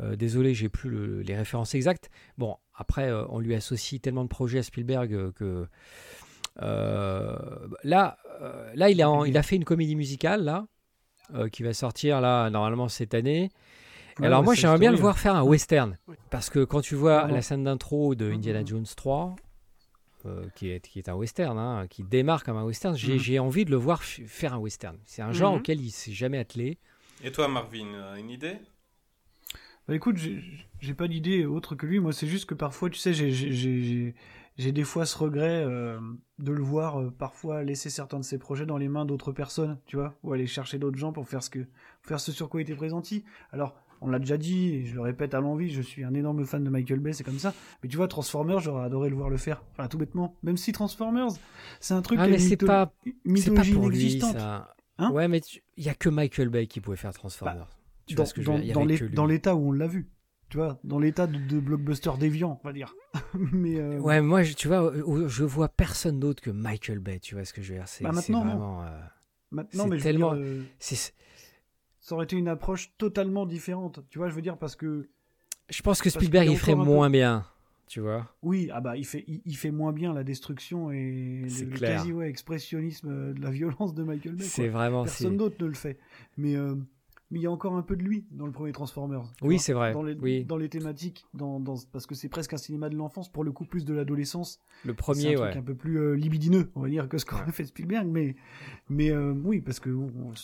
euh, 0.00 0.16
désolé, 0.16 0.54
j'ai 0.54 0.68
plus 0.68 0.90
le- 0.90 1.22
les 1.22 1.36
références 1.36 1.74
exactes. 1.74 2.10
Bon, 2.38 2.56
après, 2.80 3.10
euh, 3.10 3.24
on 3.28 3.38
lui 3.38 3.54
associe 3.54 4.00
tellement 4.00 4.24
de 4.24 4.28
projets 4.28 4.58
à 4.58 4.62
Spielberg 4.62 5.12
euh, 5.12 5.30
que. 5.32 5.68
euh, 6.62 7.36
là, 7.84 8.16
euh, 8.40 8.72
là 8.74 8.90
il, 8.90 9.00
a, 9.02 9.10
en- 9.10 9.24
il 9.24 9.36
a 9.36 9.42
fait 9.42 9.56
une 9.56 9.64
comédie 9.64 9.96
musicale, 9.96 10.42
là, 10.44 10.66
euh, 11.34 11.48
qui 11.48 11.62
va 11.62 11.72
sortir, 11.74 12.20
là, 12.20 12.48
normalement, 12.50 12.88
cette 12.88 13.14
année. 13.14 13.50
Ouais, 14.18 14.26
Alors 14.26 14.40
ouais, 14.40 14.44
moi 14.46 14.54
j'aimerais 14.54 14.78
bien 14.78 14.90
le 14.92 14.98
voir 14.98 15.18
faire 15.18 15.34
un 15.36 15.42
western 15.42 15.96
parce 16.30 16.50
que 16.50 16.64
quand 16.64 16.80
tu 16.80 16.94
vois 16.94 17.28
la 17.28 17.42
scène 17.42 17.64
d'intro 17.64 18.14
de 18.14 18.30
Indiana. 18.30 18.62
Jones 18.64 18.86
3 18.96 19.36
euh, 20.26 20.44
qui, 20.54 20.68
est, 20.70 20.86
qui 20.86 20.98
est 20.98 21.08
un 21.08 21.14
western, 21.14 21.58
hein, 21.58 21.86
qui 21.88 22.02
démarre 22.02 22.44
comme 22.44 22.56
un 22.58 22.64
western, 22.64 22.94
j'ai 22.96 23.38
Mhm. 23.38 23.46
envie 23.46 23.64
de 23.64 23.70
le 23.70 23.76
voir 23.78 24.02
faire 24.02 24.52
un 24.52 24.58
western. 24.58 24.98
C'est 25.06 25.22
un 25.22 25.32
genre 25.32 25.52
Mhm. 25.52 25.58
auquel 25.60 25.80
il 25.80 25.90
s'est 25.90 26.12
jamais 26.12 26.38
attelé. 26.38 26.76
Et 27.24 27.32
toi, 27.32 27.48
Marvin, 27.48 28.16
une 28.18 28.30
idée? 28.30 28.56
Bah, 29.90 29.96
écoute, 29.96 30.18
j'ai 30.78 30.94
pas 30.94 31.08
d'idée 31.08 31.46
autre 31.46 31.74
que 31.74 31.84
lui. 31.84 31.98
Moi, 31.98 32.12
c'est 32.12 32.28
juste 32.28 32.46
que 32.48 32.54
parfois, 32.54 32.90
tu 32.90 32.98
sais, 33.00 33.12
j'ai- 33.12 34.14
des 34.56 34.84
fois 34.84 35.04
ce 35.04 35.18
regret 35.18 35.64
euh, 35.66 35.98
de 36.38 36.52
le 36.52 36.62
voir 36.62 37.00
euh, 37.00 37.10
parfois 37.10 37.64
laisser 37.64 37.90
certains 37.90 38.20
de 38.20 38.24
ses 38.24 38.38
projets 38.38 38.66
dans 38.66 38.76
les 38.78 38.86
mains 38.88 39.04
d'autres 39.04 39.32
personnes, 39.32 39.78
tu 39.86 39.96
vois, 39.96 40.14
ou 40.22 40.32
aller 40.32 40.46
chercher 40.46 40.78
d'autres 40.78 40.96
gens 40.96 41.12
pour 41.12 41.26
faire 41.26 41.42
ce 41.42 41.50
que 41.50 41.58
pour 41.58 42.06
faire 42.08 42.20
ce 42.20 42.30
sur 42.30 42.48
quoi 42.48 42.60
il 42.60 42.62
était 42.62 42.76
présenti. 42.76 43.24
Alors, 43.50 43.74
on 44.00 44.06
l'a 44.08 44.20
déjà 44.20 44.36
dit, 44.36 44.76
et 44.76 44.86
je 44.86 44.94
le 44.94 45.00
répète 45.00 45.34
à 45.34 45.40
l'envie, 45.40 45.70
je 45.70 45.82
suis 45.82 46.04
un 46.04 46.14
énorme 46.14 46.44
fan 46.44 46.62
de 46.62 46.70
Michael 46.70 47.00
Bay, 47.00 47.12
c'est 47.12 47.24
comme 47.24 47.40
ça. 47.40 47.52
Mais 47.82 47.88
tu 47.88 47.96
vois, 47.96 48.06
Transformers, 48.06 48.60
j'aurais 48.60 48.84
adoré 48.84 49.10
le 49.10 49.16
voir 49.16 49.28
le 49.28 49.38
faire. 49.38 49.64
Enfin, 49.72 49.88
tout 49.88 49.98
bêtement. 49.98 50.36
Même 50.44 50.56
si 50.56 50.70
Transformers, 50.70 51.30
c'est 51.80 51.94
un 51.94 52.02
truc 52.02 52.20
Ah, 52.22 52.28
mais 52.28 52.38
c'est 52.38 52.56
pas, 52.56 52.92
pas 53.50 53.62
pour 53.72 53.88
lui, 53.88 54.20
ça. 54.20 54.76
Hein? 54.98 55.10
Ouais, 55.10 55.26
mais 55.26 55.40
il 55.76 55.82
y 55.84 55.88
a 55.88 55.94
que 55.94 56.08
Michael 56.08 56.48
Bay 56.48 56.68
qui 56.68 56.80
pouvait 56.80 56.96
faire 56.96 57.12
Transformers. 57.12 57.66
Tu 58.10 58.14
dans, 58.16 58.22
vois 58.22 58.28
ce 58.28 58.34
que 58.34 58.42
je 58.42 58.50
veux 58.50 58.58
dire 58.58 59.26
l'état 59.26 59.54
où 59.56 59.68
on 59.68 59.72
l'a 59.72 59.86
vu. 59.86 60.08
Tu 60.48 60.56
vois, 60.56 60.80
dans 60.82 60.98
l'état 60.98 61.28
de, 61.28 61.38
de 61.38 61.60
blockbuster 61.60 62.10
déviant, 62.18 62.58
on 62.62 62.66
va 62.66 62.72
dire. 62.72 62.94
Mais 63.34 63.76
euh, 63.76 64.00
Ouais, 64.00 64.20
moi, 64.20 64.42
tu 64.44 64.66
vois, 64.66 64.92
je 65.28 65.44
vois 65.44 65.68
personne 65.68 66.18
d'autre 66.18 66.42
que 66.42 66.50
Michael 66.50 66.98
Bay. 66.98 67.20
Tu 67.20 67.36
vois 67.36 67.44
ce 67.44 67.52
que 67.52 67.62
je 67.62 67.72
veux 67.72 67.78
dire 67.78 67.86
C'est 67.88 68.02
Bah, 68.02 68.10
vraiment. 68.10 68.82
euh, 68.82 68.88
maintenant, 69.52 69.86
mais 69.86 69.98
je 69.98 70.02
veux 70.02 70.10
tellement- 70.10 70.34
dire, 70.34 70.42
euh, 70.44 70.62
ça 72.00 72.14
aurait 72.14 72.24
été 72.24 72.36
une 72.36 72.48
approche 72.48 72.92
totalement 72.98 73.46
différente. 73.46 74.00
Tu 74.10 74.18
vois, 74.18 74.28
je 74.28 74.34
veux 74.34 74.42
dire 74.42 74.58
parce 74.58 74.74
que 74.74 75.08
je 75.68 75.82
pense 75.82 76.02
que 76.02 76.10
Spielberg, 76.10 76.48
il 76.50 76.56
ferait 76.56 76.72
peu- 76.74 76.78
moins 76.82 77.10
bien. 77.10 77.46
Tu 77.86 77.98
vois 78.00 78.28
oui, 78.42 78.70
ah 78.72 78.80
bah 78.80 78.96
il 78.96 79.04
fait 79.04 79.24
il, 79.26 79.42
il 79.44 79.56
fait 79.56 79.72
moins 79.72 79.92
bien 79.92 80.12
la 80.14 80.22
destruction 80.22 80.92
et 80.92 81.42
le, 81.44 81.76
quasi 81.76 82.12
ouais, 82.12 82.28
expressionnisme 82.30 83.34
de 83.34 83.40
la 83.42 83.50
violence 83.50 83.94
de 83.94 84.04
Michael 84.04 84.36
Bay. 84.36 84.44
C'est 84.44 84.68
vraiment. 84.68 85.02
Personne 85.02 85.36
d'autre 85.36 85.56
ne 85.60 85.66
le 85.66 85.74
fait. 85.74 85.98
Mais 86.36 86.54
mais 87.30 87.38
il 87.38 87.42
y 87.42 87.46
a 87.46 87.50
encore 87.50 87.74
un 87.76 87.82
peu 87.82 87.96
de 87.96 88.02
lui 88.02 88.26
dans 88.32 88.46
le 88.46 88.52
premier 88.52 88.72
Transformers. 88.72 89.22
Oui, 89.42 89.58
c'est 89.58 89.72
vrai. 89.72 89.92
Dans 89.92 90.02
les, 90.02 90.14
Oui. 90.14 90.44
dans 90.44 90.56
les 90.56 90.68
thématiques, 90.68 91.24
dans, 91.34 91.60
dans, 91.60 91.76
parce 91.92 92.06
que 92.06 92.14
c'est 92.14 92.28
presque 92.28 92.52
un 92.54 92.56
cinéma 92.56 92.88
de 92.88 92.96
l'enfance, 92.96 93.28
pour 93.30 93.44
le 93.44 93.52
coup 93.52 93.64
plus 93.64 93.84
de 93.84 93.94
l'adolescence. 93.94 94.60
Le 94.84 94.94
premier, 94.94 95.34
un 95.34 95.36
truc 95.36 95.52
ouais. 95.52 95.56
un 95.58 95.62
peu 95.62 95.74
plus 95.74 95.98
euh, 95.98 96.12
libidineux, 96.14 96.70
on 96.74 96.80
va 96.80 96.88
dire, 96.88 97.08
que 97.08 97.18
ce 97.18 97.24
qu'aurait 97.24 97.44
Ouais. 97.46 97.52
fait 97.52 97.64
Spielberg, 97.64 98.06
mais, 98.08 98.34
mais 98.88 99.10
euh, 99.10 99.32
oui, 99.44 99.60
parce 99.60 99.78
que 99.80 99.90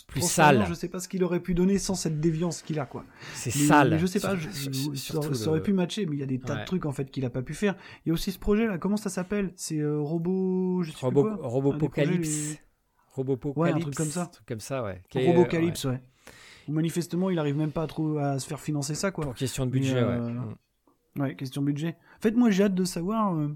Plus 0.07 0.21
sale. 0.21 0.65
Je 0.67 0.73
sais 0.73 0.87
pas 0.87 0.99
ce 0.99 1.07
qu'il 1.07 1.23
aurait 1.23 1.41
pu 1.41 1.53
donner 1.53 1.77
sans 1.77 1.95
cette 1.95 2.19
déviance 2.19 2.61
qu'il 2.61 2.79
a, 2.79 2.85
quoi. 2.85 3.03
C'est 3.33 3.51
sale. 3.51 3.89
mais 3.91 3.99
je 3.99 4.05
sais 4.05 4.19
pas, 4.19 4.35
je- 4.35 4.49
sur- 4.95 5.35
ça, 5.35 5.49
aurait 5.49 5.59
le- 5.59 5.63
pu 5.63 5.73
matcher, 5.73 6.05
mais 6.05 6.15
il 6.15 6.19
y 6.19 6.23
a 6.23 6.27
des 6.27 6.39
tas 6.39 6.53
Ouais. 6.55 6.59
de 6.61 6.65
trucs 6.65 6.85
en 6.85 6.91
fait 6.91 7.11
qu'il 7.11 7.25
a 7.25 7.29
pas 7.29 7.41
pu 7.41 7.53
faire. 7.53 7.75
Il 8.05 8.09
y 8.09 8.11
a 8.11 8.13
aussi 8.13 8.31
ce 8.31 8.39
projet 8.39 8.65
là, 8.67 8.77
comment 8.77 8.97
ça 8.97 9.09
s'appelle? 9.09 9.51
C'est 9.55 9.79
euh, 9.79 9.99
Robo, 9.99 10.81
je 10.83 10.91
sais 10.91 10.97
Robo, 11.01 11.23
quoi. 11.23 11.37
Robopocalypse. 11.41 12.57
Robopocalypse. 13.13 13.57
Ouais, 13.57 13.71
un 13.71 13.79
truc 13.79 13.95
comme 13.95 14.07
ça. 14.09 14.23
Un 14.23 14.25
truc 14.27 14.45
comme 14.47 14.59
ça, 14.59 14.83
ouais. 14.83 15.01
Robocalypse, 15.15 15.85
ouais. 15.85 15.95
Où 15.95 15.99
manifestement, 16.67 17.29
il 17.29 17.39
arrive 17.39 17.57
même 17.57 17.71
pas 17.71 17.83
à, 17.83 17.87
trop, 17.87 18.17
à 18.17 18.39
se 18.39 18.47
faire 18.47 18.59
financer 18.59 18.95
ça, 18.95 19.11
quoi. 19.11 19.25
Pour 19.25 19.35
question 19.35 19.65
de 19.65 19.71
budget, 19.71 19.97
euh, 19.97 20.27
ouais. 20.27 20.33
Mm. 20.33 21.21
Ouais, 21.21 21.35
question 21.35 21.61
budget. 21.61 21.97
En 22.17 22.21
fait, 22.21 22.31
moi, 22.31 22.49
j'ai 22.51 22.63
hâte 22.63 22.75
de 22.75 22.85
savoir. 22.85 23.35
euh, 23.35 23.49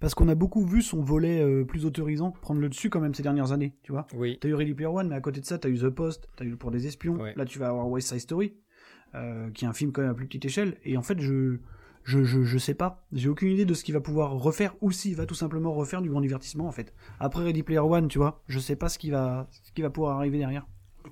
parce 0.00 0.14
qu'on 0.14 0.28
a 0.28 0.34
beaucoup 0.34 0.66
vu 0.66 0.82
son 0.82 1.00
volet 1.00 1.40
euh, 1.40 1.64
plus 1.64 1.86
autorisant 1.86 2.30
prendre 2.30 2.60
le 2.60 2.68
dessus 2.68 2.90
quand 2.90 3.00
même 3.00 3.14
ces 3.14 3.22
dernières 3.22 3.52
années, 3.52 3.74
tu 3.82 3.92
vois. 3.92 4.06
Oui. 4.14 4.36
T'as 4.38 4.48
eu 4.48 4.54
Ready 4.54 4.74
Player 4.74 4.88
One, 4.90 5.08
mais 5.08 5.14
à 5.14 5.20
côté 5.20 5.40
de 5.40 5.46
ça, 5.46 5.56
t'as 5.56 5.70
eu 5.70 5.78
The 5.78 5.88
Post, 5.88 6.28
t'as 6.36 6.44
eu 6.44 6.56
Pour 6.56 6.70
des 6.70 6.86
espions. 6.86 7.14
Ouais. 7.14 7.32
Là, 7.36 7.46
tu 7.46 7.58
vas 7.58 7.68
avoir 7.68 7.88
West 7.88 8.08
Side 8.08 8.20
Story, 8.20 8.54
euh, 9.14 9.50
qui 9.52 9.64
est 9.64 9.68
un 9.68 9.72
film 9.72 9.92
quand 9.92 10.02
même 10.02 10.10
à 10.10 10.14
plus 10.14 10.26
petite 10.26 10.44
échelle. 10.44 10.76
Et 10.84 10.98
en 10.98 11.02
fait, 11.02 11.20
je, 11.20 11.56
je, 12.02 12.22
je, 12.22 12.42
je 12.42 12.58
sais 12.58 12.74
pas. 12.74 13.06
J'ai 13.12 13.30
aucune 13.30 13.48
idée 13.48 13.64
de 13.64 13.72
ce 13.72 13.82
qu'il 13.82 13.94
va 13.94 14.00
pouvoir 14.00 14.32
refaire 14.32 14.74
ou 14.82 14.90
s'il 14.90 15.16
va 15.16 15.24
tout 15.24 15.34
simplement 15.36 15.72
refaire 15.72 16.02
du 16.02 16.10
grand 16.10 16.20
divertissement, 16.20 16.66
en 16.66 16.72
fait. 16.72 16.92
Après 17.18 17.42
Ready 17.42 17.62
Player 17.62 17.78
One, 17.80 18.08
tu 18.08 18.18
vois, 18.18 18.42
je 18.46 18.58
sais 18.58 18.76
pas 18.76 18.90
ce 18.90 18.98
qui 18.98 19.08
va, 19.08 19.48
ce 19.52 19.72
qui 19.72 19.80
va 19.80 19.88
pouvoir 19.88 20.18
arriver 20.18 20.36
derrière. 20.36 20.66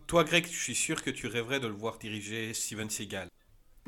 Toi, 0.06 0.24
Greg, 0.24 0.47
je 0.51 0.59
suis 0.59 0.74
sûr 0.74 1.02
que 1.02 1.10
tu 1.10 1.27
rêverais 1.27 1.60
de 1.60 1.66
le 1.66 1.74
voir 1.74 1.98
diriger 1.98 2.55
Steven 2.55 2.90
Seagal. 2.90 3.28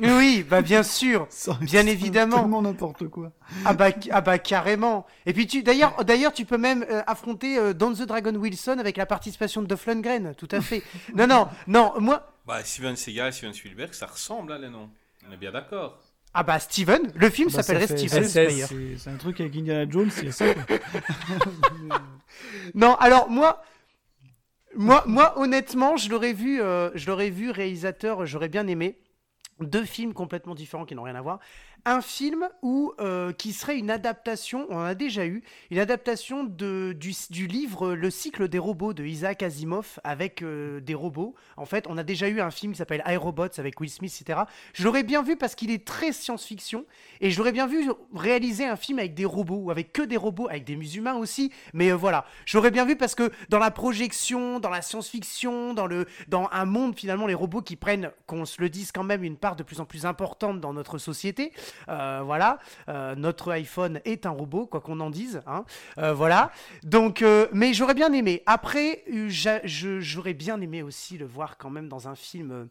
Oui, 0.03 0.45
bah 0.49 0.61
bien 0.61 0.83
sûr. 0.83 1.29
Bien 1.61 1.87
évidemment. 1.87 2.39
Tellement 2.41 2.63
n'importe 2.63 3.07
quoi. 3.09 3.31
Ah 3.65 3.75
bah, 3.75 3.91
ah 4.11 4.21
bah 4.21 4.39
carrément. 4.41 5.07
Et 5.25 5.33
puis 5.33 5.47
tu 5.47 5.63
d'ailleurs 5.63 6.05
d'ailleurs 6.05 6.33
tu 6.33 6.45
peux 6.45 6.59
même 6.59 6.85
euh, 6.91 7.03
affronter 7.07 7.59
euh, 7.59 7.75
Don 7.75 7.93
the 7.93 8.03
Dragon 8.03 8.35
Wilson 8.35 8.79
avec 8.81 8.97
la 8.97 9.07
participation 9.07 9.63
de 9.63 9.69
Dolph 9.69 9.87
Lundgren, 9.87 10.35
tout 10.37 10.49
à 10.51 10.61
fait. 10.61 10.83
non 11.15 11.29
non 11.29 11.47
non 11.69 11.93
moi 12.01 12.27
Bah, 12.45 12.65
Steven 12.65 12.97
Seagal, 12.97 13.33
Steven 13.33 13.55
Spielberg, 13.55 13.93
ça 13.95 14.07
ressemble, 14.07 14.51
hein, 14.53 14.59
les 14.59 14.69
noms. 14.69 14.91
On 15.29 15.33
est 15.33 15.37
bien 15.37 15.53
d'accord. 15.53 16.01
ah 16.35 16.43
bah 16.43 16.59
Steven, 16.59 17.13
le 17.15 17.31
film 17.31 17.49
Bah, 17.51 17.55
ça 17.55 17.63
s'appellerait 17.63 17.97
Steven. 17.97 18.99
C'est 18.99 19.11
un 19.11 19.17
truc 19.17 19.41
avec 19.41 19.55
Indiana 19.55 19.89
Jones, 19.89 20.11
c'est 20.11 20.33
ça. 20.33 20.47
Non, 22.75 22.97
alors 22.97 23.31
moi, 23.31 23.63
moi, 24.77 25.39
honnêtement, 25.39 25.97
je 25.97 26.11
l'aurais 26.11 26.33
vu, 26.33 26.61
euh, 26.61 26.91
je 26.95 27.07
l'aurais 27.07 27.31
vu 27.31 27.51
réalisateur, 27.51 28.27
j'aurais 28.27 28.49
bien 28.49 28.67
aimé 28.67 28.99
deux 29.61 29.85
films 29.85 30.13
complètement 30.13 30.55
différents 30.55 30.85
qui 30.85 30.95
n'ont 30.95 31.05
rien 31.05 31.15
à 31.15 31.23
voir. 31.23 31.39
Un 31.87 32.01
film 32.01 32.49
où 32.63 32.95
euh, 32.99 33.33
qui 33.33 33.53
serait 33.53 33.77
une 33.77 33.91
adaptation, 33.91 34.67
on 34.71 34.77
en 34.77 34.85
a 34.85 34.95
déjà 34.95 35.27
eu, 35.27 35.43
une 35.71 35.79
adaptation 35.79 36.43
de, 36.43 36.97
du, 36.99 37.47
livre 37.47 37.93
Le 37.93 38.09
cycle 38.09 38.49
des 38.49 38.59
robots 38.59 38.95
de 38.95 39.05
Isaac 39.05 39.43
Asimov 39.43 40.01
avec 40.03 40.41
euh, 40.41 40.81
des 40.81 40.95
robots. 40.95 41.35
En 41.59 41.67
fait, 41.67 41.85
on 41.87 41.99
a 41.99 42.03
déjà 42.03 42.29
eu 42.29 42.41
un 42.41 42.51
film 42.51 42.73
qui 42.73 42.79
s'appelle 42.79 43.03
iRobots 43.07 43.59
avec 43.59 43.79
Will 43.81 43.91
Smith, 43.91 44.19
etc. 44.19 44.45
Je 44.73 44.83
l'aurais 44.85 45.03
bien 45.03 45.23
vu 45.23 45.37
parce 45.37 45.55
qu'il 45.55 45.71
est 45.71 45.85
très 45.85 46.13
science-fiction 46.13 46.87
et 47.21 47.31
je 47.31 47.37
l'aurais 47.37 47.53
bien 47.53 47.67
vu 47.67 47.91
réaliser 48.15 48.65
un 48.65 48.77
film 48.77 48.99
avec 48.99 49.13
des 49.13 49.27
robots 49.27 49.65
ou 49.65 49.71
avec 49.71 49.93
que 49.93 50.01
des 50.01 50.17
robots, 50.17 50.49
avec 50.49 50.65
des 50.65 50.77
musulmans 50.77 51.19
aussi. 51.19 51.53
Mais 51.75 51.91
euh, 51.91 51.97
voilà, 51.97 52.25
j'aurais 52.47 52.71
bien 52.71 52.87
vu 52.87 52.97
parce 52.97 53.15
que 53.15 53.31
dans 53.51 53.59
la 53.59 53.71
projection, 53.71 54.59
dans 54.59 54.71
la 54.71 54.81
science-fiction, 54.81 55.75
dans 55.75 55.89
dans 56.29 56.49
un 56.51 56.65
monde 56.65 56.99
finalement 56.99 57.27
les 57.27 57.35
robots 57.35 57.61
qui 57.61 57.77
prennent, 57.77 58.11
qu'on 58.27 58.47
se 58.47 58.63
le 58.63 58.71
dise 58.71 58.91
quand 58.91 59.05
même, 59.05 59.23
une 59.23 59.37
part 59.37 59.55
de 59.55 59.63
plus 59.63 59.81
en 59.81 59.85
plus 59.85 60.07
importante 60.07 60.63
dans 60.63 60.73
notre 60.73 60.97
société. 60.97 61.53
Euh, 61.89 62.23
voilà, 62.25 62.59
Euh, 62.89 63.15
notre 63.15 63.53
iPhone 63.53 64.01
est 64.05 64.27
un 64.27 64.31
robot, 64.31 64.67
quoi 64.67 64.81
qu'on 64.81 65.01
en 65.01 65.11
dise. 65.11 65.43
Hein. 65.47 65.65
Euh, 65.99 66.13
voilà. 66.13 66.51
Donc, 66.83 67.25
mais 67.53 67.73
j'aurais 67.75 67.95
bien 67.95 68.13
aimé. 68.13 68.43
Après, 68.47 69.05
j'aurais 69.65 70.35
bien 70.35 70.61
aimé 70.61 70.83
aussi 70.83 71.19
le 71.19 71.27
voir 71.27 71.57
quand 71.59 71.71
même 71.71 71.89
dans 71.89 72.09
un 72.09 72.15
film. 72.15 72.69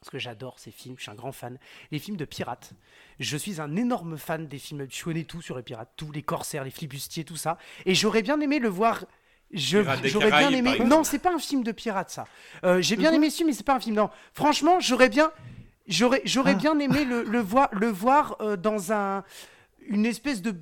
parce 0.00 0.10
que 0.10 0.18
j'adore 0.18 0.58
ces 0.58 0.70
films, 0.70 0.94
je 0.96 1.02
suis 1.02 1.10
un 1.10 1.14
grand 1.14 1.32
fan. 1.32 1.58
Les 1.90 1.98
films 1.98 2.16
de 2.16 2.24
pirates. 2.24 2.72
Je 3.18 3.36
suis 3.36 3.60
un 3.60 3.76
énorme 3.76 4.16
fan 4.16 4.46
des 4.48 4.58
films. 4.58 4.86
Je 4.90 5.04
connais 5.04 5.24
tout 5.24 5.42
sur 5.42 5.56
les 5.56 5.62
pirates, 5.62 5.90
tous 5.96 6.10
les 6.10 6.22
corsaires, 6.22 6.64
les 6.64 6.70
flibustiers, 6.70 7.24
tout 7.24 7.36
ça. 7.36 7.58
Et 7.84 7.94
j'aurais 7.94 8.22
bien 8.22 8.40
aimé 8.40 8.58
le 8.60 8.68
voir. 8.68 9.04
J'aurais 9.52 9.98
bien 10.00 10.50
aimé. 10.50 10.78
Non, 10.86 11.04
c'est 11.04 11.18
pas 11.18 11.34
un 11.34 11.38
film 11.38 11.62
de 11.64 11.72
pirates, 11.72 12.10
ça. 12.10 12.26
Euh, 12.64 12.80
J'ai 12.80 12.96
bien 12.96 13.12
aimé 13.12 13.28
ce 13.30 13.36
film, 13.38 13.48
mais 13.48 13.52
c'est 13.54 13.66
pas 13.66 13.74
un 13.74 13.80
film. 13.80 13.96
Non, 13.96 14.08
franchement, 14.32 14.80
j'aurais 14.80 15.08
bien, 15.10 15.32
j'aurais, 15.90 16.22
j'aurais 16.24 16.52
Ah. 16.52 16.58
bien 16.58 16.78
aimé 16.78 17.04
le, 17.04 17.22
le 17.24 17.40
voir, 17.40 17.68
le 17.72 17.88
voir 17.88 18.36
euh, 18.40 18.56
dans 18.56 18.92
un, 18.92 19.22
une 19.88 20.06
espèce 20.06 20.40
de, 20.40 20.54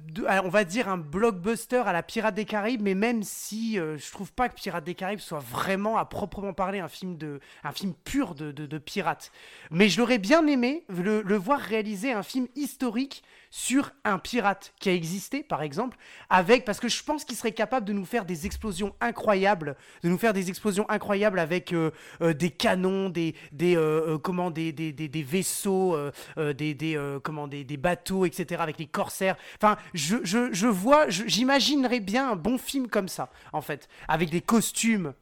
on 0.45 0.49
va 0.49 0.65
dire 0.65 0.89
un 0.89 0.97
blockbuster 0.97 1.83
à 1.87 1.93
la 1.93 2.03
Pirates 2.03 2.35
des 2.35 2.45
Caraïbes, 2.47 2.81
mais 2.83 2.95
même 2.95 3.23
si 3.23 3.79
euh, 3.79 3.99
je 3.99 4.11
trouve 4.11 4.33
pas 4.33 4.49
que 4.49 4.55
Pirates 4.55 4.85
des 4.85 4.95
Caraïbes 4.95 5.19
soit 5.21 5.41
vraiment 5.41 5.99
à 5.99 6.05
proprement 6.07 6.55
parler 6.55 6.79
un 6.81 6.89
film 6.89 7.17
de, 7.19 7.41
un 7.63 7.73
film 7.73 7.93
pur 8.05 8.35
de, 8.35 8.53
de, 8.53 8.65
de 8.67 8.79
pirates. 8.79 9.31
Mais 9.71 9.89
je 9.89 9.99
l'aurais 10.01 10.19
bien 10.19 10.47
aimé 10.47 10.85
le, 10.89 11.23
le 11.23 11.37
voir 11.37 11.59
réaliser 11.61 12.13
un 12.13 12.23
film 12.23 12.49
historique 12.57 13.23
sur 13.51 13.91
un 14.05 14.19
pirate 14.19 14.75
qui 14.81 14.89
a 14.89 14.95
existé, 14.95 15.43
par 15.43 15.63
exemple, 15.63 15.97
avec 16.31 16.65
parce 16.65 16.81
que 16.81 16.89
je 16.89 17.03
pense 17.03 17.25
qu'il 17.25 17.37
serait 17.37 17.53
capable 17.53 17.87
de 17.87 17.93
nous 17.93 18.05
faire 18.05 18.25
des 18.25 18.47
explosions 18.47 18.95
incroyables, 19.01 19.77
de 20.03 20.09
nous 20.09 20.19
faire 20.19 20.33
des 20.33 20.49
explosions 20.49 20.89
incroyables 20.91 21.39
avec 21.39 21.73
euh, 21.73 21.91
euh, 22.21 22.35
des 22.35 22.51
canons, 22.51 23.09
des 23.09 23.35
des 23.53 23.77
euh, 23.77 24.19
comment 24.19 24.51
des, 24.51 24.73
des, 24.73 24.93
des, 24.93 25.23
vaisseaux, 25.23 25.97
des 26.37 26.75
des 26.75 27.19
comment 27.23 27.49
des, 27.49 27.65
des 27.65 27.77
bateaux, 27.77 28.25
etc. 28.25 28.61
avec 28.61 28.79
les 28.79 28.87
corsaires. 28.87 29.37
Enfin, 29.57 29.77
je, 29.95 30.17
je, 30.23 30.53
je 30.53 30.67
vois, 30.67 31.09
j'imaginerais 31.09 32.01
bien 32.01 32.33
un 32.33 32.37
bon 32.37 32.59
film 32.59 32.89
comme 32.89 33.09
ça, 33.09 33.31
en 33.53 33.61
fait, 33.61 33.89
avec 34.09 34.31
des 34.31 34.41
costumes. 34.41 35.15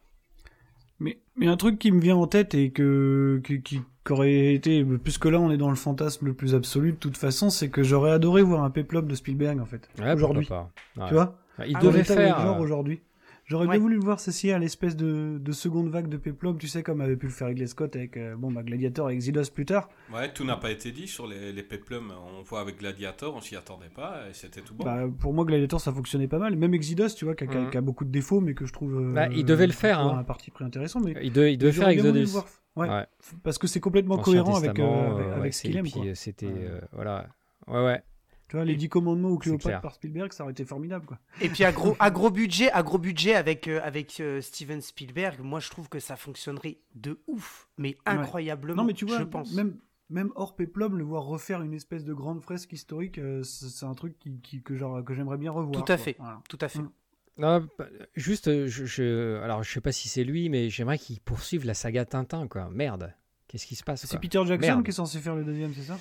Mais, 0.99 1.19
mais 1.37 1.47
un 1.47 1.57
truc 1.57 1.79
qui 1.79 1.93
me 1.93 2.01
vient 2.01 2.17
en 2.17 2.27
tête 2.27 2.55
et 2.55 2.71
que, 2.71 3.41
qui, 3.45 3.83
qu'aurait 4.07 4.55
été, 4.55 4.85
puisque 5.03 5.25
là 5.27 5.41
on 5.41 5.51
est 5.51 5.57
dans 5.57 5.69
le 5.71 5.75
fantasme 5.77 6.27
le 6.27 6.33
plus 6.33 6.55
absolu 6.55 6.93
de 6.93 6.97
toute 6.97 7.17
façon, 7.17 7.51
c'est 7.51 7.69
que 7.69 7.83
j'aurais 7.83 8.13
adoré 8.13 8.43
voir 8.43 8.63
un 8.63 8.71
péplum 8.71 9.07
de 9.07 9.15
Spielberg 9.15 9.59
en 9.61 9.67
fait. 9.67 9.89
Ouais, 10.01 10.13
aujourd'hui. 10.15 10.49
Ouais. 10.51 11.05
Tu 11.09 11.15
vois 11.15 11.35
Il 11.67 11.77
Ah, 11.77 11.81
devait 11.81 12.05
faire. 12.05 12.41
genre 12.41 12.61
aujourd'hui. 12.61 13.01
J'aurais 13.49 13.67
Ouais. 13.67 13.73
bien 13.75 13.81
voulu 13.81 13.95
le 13.95 14.03
voir 14.03 14.19
ceci 14.19 14.51
à 14.51 14.59
l'espèce 14.59 14.97
de, 14.97 15.39
de 15.41 15.53
seconde 15.53 15.89
vague 15.89 16.09
de 16.09 16.17
péplum, 16.17 16.59
tu 16.59 16.67
sais, 16.67 16.83
comme 16.83 17.01
avait 17.01 17.15
pu 17.17 17.27
le 17.27 17.33
faire 17.33 17.47
Ridley 17.47 17.67
Scott 17.69 17.95
avec 17.95 18.17
euh, 18.17 18.35
bon, 18.37 18.51
bah, 18.51 18.65
Gladiator 18.65 19.09
et 19.11 19.15
Exodus 19.15 19.51
plus 19.55 19.65
tard. 19.65 19.89
Ouais, 20.13 20.33
tout 20.33 20.45
n'a 20.45 20.57
pas 20.57 20.71
été 20.73 20.91
dit 20.91 21.07
sur 21.07 21.29
les, 21.29 21.53
les 21.53 21.63
péplums. 21.63 22.13
On 22.37 22.43
voit 22.43 22.61
avec 22.61 22.79
Gladiator, 22.81 23.35
on 23.37 23.41
s'y 23.41 23.55
attendait 23.55 23.89
pas, 23.95 24.23
et 24.29 24.35
c'était 24.35 24.63
tout 24.63 24.75
bon. 24.75 24.85
Bah, 24.85 25.05
pour 25.21 25.33
moi, 25.33 25.45
Gladiator 25.45 25.81
ça 25.81 25.93
fonctionnait 25.93 26.27
pas 26.27 26.39
mal. 26.39 26.57
Même 26.57 26.75
Exodus, 26.75 27.15
tu 27.17 27.25
vois, 27.25 27.37
qui 27.37 27.45
a, 27.45 27.47
qui 27.47 27.57
a- 27.57 27.61
Mhm. 27.61 27.71
qui 27.71 27.77
a 27.79 27.81
beaucoup 27.83 28.05
de 28.05 28.11
défauts, 28.11 28.41
mais 28.41 28.55
que 28.55 28.67
je 28.67 28.73
trouve. 28.73 28.97
euh, 29.01 29.13
Bah, 29.13 29.29
il 29.31 29.45
devait 29.45 29.69
le 29.69 29.73
faire, 29.73 30.01
hein. 30.01 30.19
Un 30.19 30.25
parti 30.25 30.51
pris 30.51 30.65
intéressant, 30.65 31.01
mais. 31.01 31.15
Il 31.23 31.33
devait, 31.33 31.55
il 31.55 31.59
devait 31.59 31.71
faire 31.73 31.89
Exodus. 31.89 32.37
Ouais. 32.75 32.89
Ouais. 32.91 33.07
Parce 33.45 33.57
que 33.59 33.67
c'est 33.69 33.81
complètement 33.81 34.17
Ancien 34.17 34.25
cohérent 34.43 34.57
avec, 34.57 34.79
euh, 34.79 34.83
avec, 34.85 35.27
euh, 35.27 35.31
avec 35.33 35.43
ouais, 35.45 35.53
ce 35.53 35.63
qu'il 35.63 35.77
aime. 35.77 35.87
euh, 35.99 36.15
C'était. 36.15 36.47
Ouais. 36.47 36.53
euh, 36.59 36.81
voilà. 36.93 37.29
Ouais, 37.69 37.83
ouais. 37.85 38.03
Tu 38.49 38.55
vois, 38.57 38.65
les 38.65 38.77
10 38.77 38.89
commandements 38.89 39.31
ou 39.31 39.39
Cléopâtre 39.39 39.81
par 39.81 39.95
Spielberg, 39.95 40.33
ça 40.33 40.45
aurait 40.45 40.53
été 40.53 40.65
formidable, 40.65 41.05
quoi. 41.07 41.19
Et 41.41 41.49
puis 41.49 41.65
à 41.65 41.73
gros, 41.73 41.97
à 41.99 42.11
gros 42.13 42.31
budget, 42.31 42.71
à 42.71 42.83
gros 42.85 42.99
budget 42.99 43.35
avec 43.35 43.67
euh, 43.67 43.81
avec 43.83 44.21
euh, 44.21 44.41
Steven 44.41 44.81
Spielberg, 44.81 45.41
moi 45.41 45.59
je 45.59 45.69
trouve 45.69 45.89
que 45.89 45.99
ça 45.99 46.15
fonctionnerait 46.17 46.79
de 46.95 47.19
ouf, 47.27 47.69
mais 47.77 47.97
incroyablement. 48.07 48.83
Non, 48.83 48.85
mais 48.85 48.93
tu 48.95 49.05
vois, 49.05 49.19
je 49.19 49.25
pense. 49.25 49.53
même, 49.53 49.77
même 50.11 50.31
hors 50.37 50.55
Peplum, 50.55 50.97
le 50.97 51.03
voir 51.03 51.25
refaire 51.25 51.61
une 51.63 51.75
espèce 51.75 52.05
de 52.05 52.15
grande 52.15 52.41
fresque 52.41 52.73
historique, 52.73 53.19
euh, 53.19 53.43
c'est 53.43 53.85
un 53.85 53.95
truc 53.95 54.17
qui, 54.21 54.39
qui- 54.41 54.63
que, 54.63 54.77
genre, 54.77 55.03
que 55.05 55.13
j'aimerais 55.13 55.39
bien 55.39 55.51
revoir. 55.51 55.73
Tout 55.85 55.93
à 55.93 55.97
quoi. 55.97 56.05
fait. 56.05 56.17
Voilà. 56.19 56.41
Tout 56.49 56.59
à 56.61 56.69
fait. 56.69 56.79
Mm. 56.79 56.91
Non, 57.39 57.69
bah, 57.79 57.87
juste, 58.15 58.67
je, 58.67 58.85
je- 58.87 59.41
alors 59.43 59.63
je 59.65 59.71
sais 59.73 59.81
pas 59.81 59.93
si 59.93 60.09
c'est 60.09 60.25
lui, 60.25 60.49
mais 60.49 60.71
j'aimerais 60.71 60.99
qu'il 60.99 61.21
poursuive 61.21 61.67
la 61.67 61.75
saga 61.75 62.05
Tintin, 62.05 62.47
quoi. 62.47 62.71
Merde, 62.71 63.13
qu'est-ce 63.49 63.67
qui 63.67 63.75
se 63.75 63.83
passe 63.85 64.07
C'est 64.07 64.21
Peter 64.21 64.41
Jackson 64.47 64.67
Merde. 64.69 64.85
qui 64.85 64.91
est 64.91 64.95
censé 64.95 65.19
faire 65.19 65.35
le 65.35 65.45
deuxième, 65.45 65.75
c'est 65.75 65.83
ça? 65.83 65.99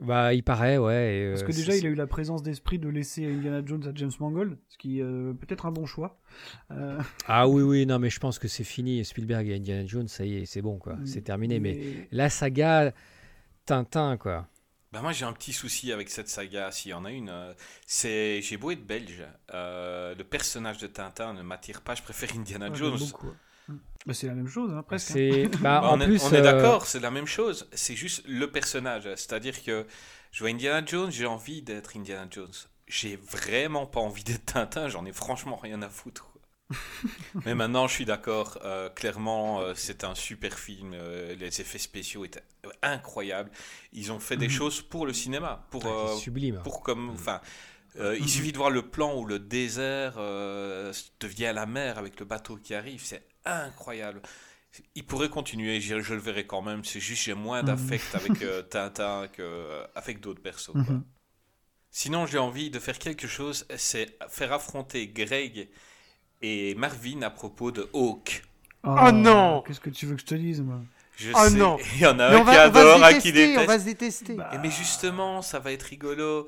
Bah, 0.00 0.32
il 0.34 0.42
paraît, 0.44 0.78
ouais. 0.78 1.16
et, 1.16 1.30
Parce 1.30 1.42
euh, 1.42 1.46
que 1.46 1.52
déjà, 1.52 1.74
il 1.76 1.84
a 1.86 1.88
eu 1.88 1.94
la 1.94 2.06
présence 2.06 2.42
d'esprit 2.42 2.78
de 2.78 2.88
laisser 2.88 3.26
Indiana 3.26 3.60
Jones 3.64 3.86
à 3.88 3.92
James 3.94 4.12
Mangold, 4.20 4.56
ce 4.68 4.78
qui 4.78 5.00
est 5.00 5.02
euh, 5.02 5.32
peut-être 5.34 5.66
un 5.66 5.72
bon 5.72 5.84
choix. 5.86 6.20
Euh, 6.70 7.00
Ah 7.26 7.48
oui, 7.48 7.62
oui, 7.62 7.86
non, 7.86 7.98
mais 7.98 8.08
je 8.10 8.20
pense 8.20 8.38
que 8.38 8.46
c'est 8.48 8.64
fini. 8.64 9.04
Spielberg 9.04 9.48
et 9.48 9.56
Indiana 9.56 9.84
Jones, 9.86 10.06
ça 10.08 10.24
y 10.24 10.36
est, 10.36 10.46
c'est 10.46 10.62
bon, 10.62 10.78
quoi. 10.78 10.96
C'est 11.04 11.22
terminé. 11.22 11.58
Mais 11.58 12.06
la 12.12 12.30
saga 12.30 12.92
Tintin, 13.66 14.16
quoi. 14.16 14.46
Bah 14.92 15.02
moi 15.02 15.12
j'ai 15.12 15.24
un 15.24 15.32
petit 15.32 15.52
souci 15.52 15.92
avec 15.92 16.10
cette 16.10 16.28
saga, 16.28 16.72
s'il 16.72 16.90
y 16.90 16.94
en 16.94 17.04
a 17.04 17.12
une. 17.12 17.28
euh, 17.28 17.54
c'est 17.86 18.42
j'ai 18.42 18.56
beau 18.56 18.72
être 18.72 18.84
belge, 18.84 19.22
euh, 19.54 20.16
le 20.16 20.24
personnage 20.24 20.78
de 20.78 20.88
Tintin 20.88 21.32
ne 21.32 21.42
m'attire 21.42 21.82
pas. 21.82 21.94
Je 21.94 22.02
préfère 22.02 22.34
Indiana 22.36 22.68
Ouais, 22.70 22.74
Jones. 22.74 22.98
beaucoup, 22.98 23.28
ouais. 23.28 23.32
Bah, 24.06 24.14
c'est 24.14 24.26
la 24.26 24.34
même 24.34 24.48
chose, 24.48 24.72
hein, 24.72 24.82
presque. 24.82 25.10
hein. 25.10 25.20
Bah, 25.60 25.82
Bah, 25.82 25.90
en 25.90 25.96
on 25.96 26.00
est, 26.00 26.12
plus, 26.12 26.18
on 26.18 26.32
est 26.34 26.42
euh, 26.42 26.42
d'accord, 26.42 26.86
c'est 26.86 27.00
la 27.00 27.10
même 27.10 27.26
chose. 27.26 27.68
C'est 27.72 27.96
juste 27.96 28.22
le 28.26 28.50
personnage. 28.50 29.04
C'est-à-dire 29.16 29.62
que 29.62 29.86
je 30.32 30.40
vois 30.40 30.50
Indiana 30.50 30.84
Jones, 30.86 31.10
j'ai 31.10 31.26
envie 31.26 31.62
d'être 31.62 31.96
Indiana 31.96 32.26
Jones. 32.30 32.52
J'ai 32.88 33.16
vraiment 33.16 33.86
pas 33.86 34.00
envie 34.00 34.24
d'être 34.24 34.46
Tintin. 34.46 34.88
J'en 34.88 35.04
ai 35.06 35.12
franchement 35.12 35.56
rien 35.56 35.82
à 35.82 35.88
foutre. 35.88 36.26
Mais 37.44 37.54
maintenant, 37.54 37.86
je 37.88 37.94
suis 37.94 38.04
d'accord. 38.04 38.58
euh, 38.64 38.90
clairement, 38.90 39.60
euh, 39.60 39.72
c'est 39.74 40.04
un 40.04 40.14
super 40.14 40.58
film. 40.58 40.92
euh, 40.94 41.34
les 41.36 41.60
effets 41.60 41.78
spéciaux 41.78 42.24
étaient 42.24 42.42
incroyables. 42.82 43.50
Ils 43.92 44.12
ont 44.12 44.20
fait 44.20 44.36
des 44.36 44.48
Mhm. 44.48 44.50
choses 44.50 44.82
pour 44.82 45.06
le 45.06 45.12
cinéma, 45.12 45.66
pour 45.70 45.86
ah, 45.86 45.96
c'est 45.98 46.06
euh, 46.14 46.18
sublime. 46.20 46.60
pour 46.62 46.82
comme 46.82 47.10
enfin 47.10 47.40
euh, 47.98 48.16
il 48.20 48.22
Mhm. 48.22 48.28
suffit 48.28 48.52
de 48.52 48.58
voir 48.58 48.70
le 48.70 48.82
plan 48.90 49.16
où 49.18 49.26
le 49.26 49.38
désert 49.40 50.14
euh, 50.18 50.92
devient 51.20 51.52
la 51.54 51.66
mer 51.66 51.98
avec 51.98 52.20
le 52.20 52.26
bateau 52.26 52.56
qui 52.56 52.74
arrive 52.74 53.02
c'est 53.04 53.24
incroyable 53.44 54.22
il 54.94 55.04
pourrait 55.04 55.28
continuer 55.30 55.80
je, 55.80 56.00
je 56.00 56.14
le 56.14 56.20
verrai 56.20 56.46
quand 56.46 56.62
même 56.62 56.84
c'est 56.84 57.00
juste 57.00 57.24
j'ai 57.24 57.34
moins 57.34 57.62
Mhm. 57.62 57.66
d'affect 57.66 58.14
avec 58.14 58.42
euh, 58.42 58.62
Tintin 58.70 59.28
qu'avec 59.28 60.20
d'autres 60.20 60.42
persos 60.42 60.72
quoi. 60.72 60.80
Mhm. 60.82 61.04
sinon 61.90 62.26
j'ai 62.26 62.38
envie 62.38 62.70
de 62.70 62.78
faire 62.78 62.98
quelque 62.98 63.26
chose 63.26 63.66
c'est 63.76 64.16
faire 64.28 64.52
affronter 64.52 65.08
Greg 65.08 65.68
et 66.42 66.74
Marvin 66.76 67.22
à 67.22 67.30
propos 67.30 67.70
de 67.72 67.88
Hawk 67.92 68.42
Oh 68.84 69.10
non 69.12 69.62
Qu'est-ce 69.66 69.80
que 69.80 69.90
tu 69.90 70.06
veux 70.06 70.14
que 70.14 70.22
je 70.22 70.26
te 70.26 70.34
dise, 70.34 70.62
moi? 70.62 70.80
Je 71.16 71.32
Oh 71.34 71.48
sais 71.50 71.58
non. 71.58 71.76
il 71.96 72.00
y 72.00 72.06
en 72.06 72.18
a 72.18 72.30
Mais 72.30 72.36
un 72.36 72.40
on 72.40 72.44
qui 72.46 72.56
adore 72.56 72.98
se 72.98 73.02
un 73.04 73.12
qui 73.14 73.30
détester, 73.32 73.58
on 73.58 73.64
déteste 73.64 73.68
va 73.68 73.78
se 73.78 73.84
détester. 73.84 74.34
Bah, 74.36 74.50
Eh, 74.54 74.58
mais 74.58 74.70
justement, 74.70 75.42
ça 75.42 75.58
va 75.58 75.72
être 75.72 75.82
rigolo. 75.82 76.46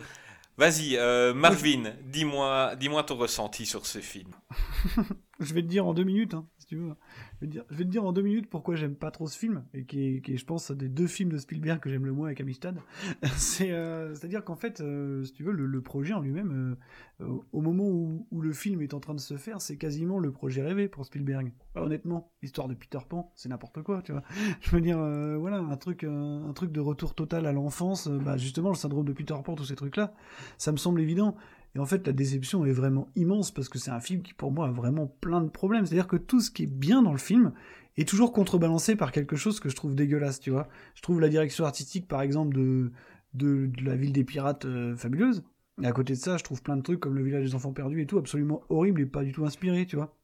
Vas-y, 0.56 0.96
euh, 0.96 1.34
Marvin, 1.34 1.92
dis-moi, 2.04 2.74
dis-moi 2.76 3.02
ton 3.04 3.16
ressenti 3.16 3.66
sur 3.66 3.84
ce 3.86 3.98
film. 4.00 4.30
Je 5.40 5.52
vais 5.54 5.62
te 5.62 5.66
dire 5.66 5.86
en 5.86 5.92
deux 5.92 6.04
minutes, 6.04 6.32
hein, 6.34 6.46
Je 6.72 7.46
vais, 7.46 7.84
te 7.84 7.90
dire, 7.90 8.04
en 8.04 8.12
deux 8.12 8.22
minutes 8.22 8.48
pourquoi 8.48 8.76
j'aime 8.76 8.94
pas 8.94 9.10
trop 9.10 9.26
ce 9.26 9.38
film, 9.38 9.64
et 9.74 9.84
qui 9.84 10.22
est, 10.26 10.36
je 10.36 10.44
pense, 10.44 10.70
des 10.70 10.88
deux 10.88 11.06
films 11.06 11.30
de 11.30 11.38
Spielberg 11.38 11.80
que 11.80 11.90
j'aime 11.90 12.06
le 12.06 12.12
moins 12.12 12.26
avec 12.26 12.40
Amistad. 12.40 12.78
Euh, 13.62 14.14
C'est-à-dire 14.14 14.44
qu'en 14.44 14.56
fait, 14.56 14.80
euh, 14.80 15.22
si 15.22 15.32
tu 15.32 15.44
veux, 15.44 15.52
le, 15.52 15.80
projet 15.82 16.14
en 16.14 16.20
lui-même, 16.20 16.76
euh, 17.20 17.26
au 17.52 17.60
moment 17.60 17.88
où, 17.88 18.26
le 18.40 18.52
film 18.52 18.82
est 18.82 18.94
en 18.94 19.00
train 19.00 19.14
de 19.14 19.20
se 19.20 19.36
faire, 19.36 19.60
c'est 19.60 19.76
quasiment 19.76 20.18
le 20.18 20.32
projet 20.32 20.62
rêvé 20.62 20.88
pour 20.88 21.04
Spielberg. 21.04 21.52
Bah, 21.74 21.82
honnêtement, 21.82 22.32
l'histoire 22.42 22.66
de 22.66 22.74
Peter 22.74 22.98
Pan, 23.08 23.30
c'est 23.36 23.48
n'importe 23.48 23.82
quoi, 23.82 24.02
tu 24.02 24.12
vois. 24.12 24.22
Je 24.60 24.70
veux 24.70 24.80
dire, 24.80 24.98
voilà, 25.38 25.58
un 25.58 25.76
truc, 25.76 26.04
un 26.04 26.52
truc 26.54 26.72
de 26.72 26.80
retour 26.80 27.14
total 27.14 27.46
à 27.46 27.52
l'enfance, 27.52 28.08
bah, 28.08 28.36
justement, 28.36 28.70
le 28.70 28.76
syndrome 28.76 29.06
de 29.06 29.12
Peter 29.12 29.36
Pan, 29.44 29.54
tous 29.54 29.66
ces 29.66 29.76
trucs-là, 29.76 30.14
ça 30.58 30.72
me 30.72 30.76
semble 30.76 31.00
évident. 31.00 31.36
Et 31.74 31.78
en 31.78 31.86
fait, 31.86 32.06
la 32.06 32.12
déception 32.12 32.66
est 32.66 32.72
vraiment 32.72 33.08
immense 33.16 33.50
parce 33.50 33.68
que 33.68 33.78
c'est 33.78 33.90
un 33.90 34.00
film 34.00 34.22
qui, 34.22 34.34
pour 34.34 34.52
moi, 34.52 34.68
a 34.68 34.70
vraiment 34.70 35.06
plein 35.06 35.40
de 35.40 35.48
problèmes. 35.48 35.86
C'est-à-dire 35.86 36.06
que 36.06 36.16
tout 36.16 36.40
ce 36.40 36.50
qui 36.50 36.64
est 36.64 36.66
bien 36.66 37.02
dans 37.02 37.12
le 37.12 37.18
film 37.18 37.52
est 37.96 38.08
toujours 38.08 38.32
contrebalancé 38.32 38.96
par 38.96 39.12
quelque 39.12 39.36
chose 39.36 39.60
que 39.60 39.68
je 39.68 39.76
trouve 39.76 39.94
dégueulasse, 39.94 40.40
tu 40.40 40.50
vois. 40.50 40.68
Je 40.94 41.02
trouve 41.02 41.20
la 41.20 41.28
direction 41.28 41.64
artistique, 41.64 42.08
par 42.08 42.20
exemple, 42.20 42.54
de, 42.54 43.70
la 43.82 43.96
ville 43.96 44.12
des 44.12 44.24
pirates 44.24 44.66
euh, 44.66 44.96
fabuleuse. 44.96 45.42
Et 45.82 45.86
à 45.86 45.92
côté 45.92 46.12
de 46.12 46.18
ça, 46.18 46.36
je 46.36 46.44
trouve 46.44 46.62
plein 46.62 46.76
de 46.76 46.82
trucs 46.82 47.00
comme 47.00 47.16
le 47.16 47.24
village 47.24 47.44
des 47.44 47.54
enfants 47.54 47.72
perdus 47.72 48.02
et 48.02 48.06
tout 48.06 48.18
absolument 48.18 48.62
horrible 48.68 49.00
et 49.00 49.06
pas 49.06 49.24
du 49.24 49.32
tout 49.32 49.44
inspiré, 49.46 49.86
tu 49.86 49.96
vois. 49.96 50.14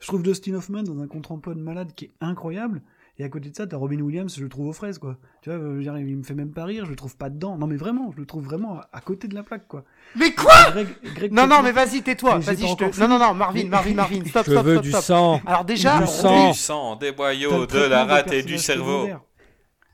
Je 0.00 0.06
trouve 0.06 0.22
Dustin 0.22 0.54
Hoffman 0.54 0.82
dans 0.82 1.00
un 1.00 1.06
contre-emploi 1.06 1.54
de 1.54 1.60
malade 1.60 1.94
qui 1.94 2.06
est 2.06 2.12
incroyable. 2.20 2.82
Et 3.20 3.22
à 3.24 3.28
côté 3.28 3.50
de 3.50 3.54
ça, 3.54 3.66
t'as 3.66 3.76
Robin 3.76 4.00
Williams, 4.00 4.34
je 4.34 4.42
le 4.42 4.48
trouve 4.48 4.68
aux 4.68 4.72
fraises, 4.72 4.98
quoi. 4.98 5.18
Tu 5.42 5.50
vois, 5.50 5.58
je 5.58 5.64
veux 5.64 5.82
dire, 5.82 5.94
il 5.98 6.16
me 6.16 6.22
fait 6.22 6.32
même 6.32 6.52
pas 6.52 6.64
rire, 6.64 6.86
je 6.86 6.90
le 6.90 6.96
trouve 6.96 7.18
pas 7.18 7.28
dedans. 7.28 7.58
Non, 7.58 7.66
mais 7.66 7.76
vraiment, 7.76 8.10
je 8.12 8.16
le 8.18 8.24
trouve 8.24 8.42
vraiment 8.42 8.80
à, 8.94 9.00
côté 9.02 9.28
de 9.28 9.34
la 9.34 9.42
plaque, 9.42 9.68
quoi. 9.68 9.84
Mais 10.16 10.32
quoi 10.32 10.70
Greg, 10.70 10.88
Greg 11.16 11.30
Non, 11.30 11.46
non, 11.46 11.60
mais 11.62 11.72
vas-y, 11.72 12.00
tais-toi. 12.00 12.38
Vas-y, 12.38 12.66
je 12.66 12.74
te. 12.76 12.98
Non, 12.98 13.08
non, 13.08 13.18
non, 13.18 13.34
Marvin, 13.34 13.66
Marvin, 13.66 13.92
Marvin, 13.92 14.24
stop, 14.26 14.46
Je 14.46 14.52
stop, 14.52 14.64
veux 14.64 14.74
stop, 14.76 14.84
du 14.84 14.90
stop. 14.90 15.02
sang. 15.02 15.40
Alors 15.44 15.66
déjà, 15.66 15.98
Du 15.98 16.04
on- 16.04 16.06
sang. 16.06 16.48
Du 16.50 16.56
sang, 16.56 16.96
des 16.96 17.12
boyaux, 17.12 17.66
de 17.66 17.78
la 17.80 18.06
rate 18.06 18.32
et 18.32 18.42
du 18.42 18.56
cerveau. 18.56 19.06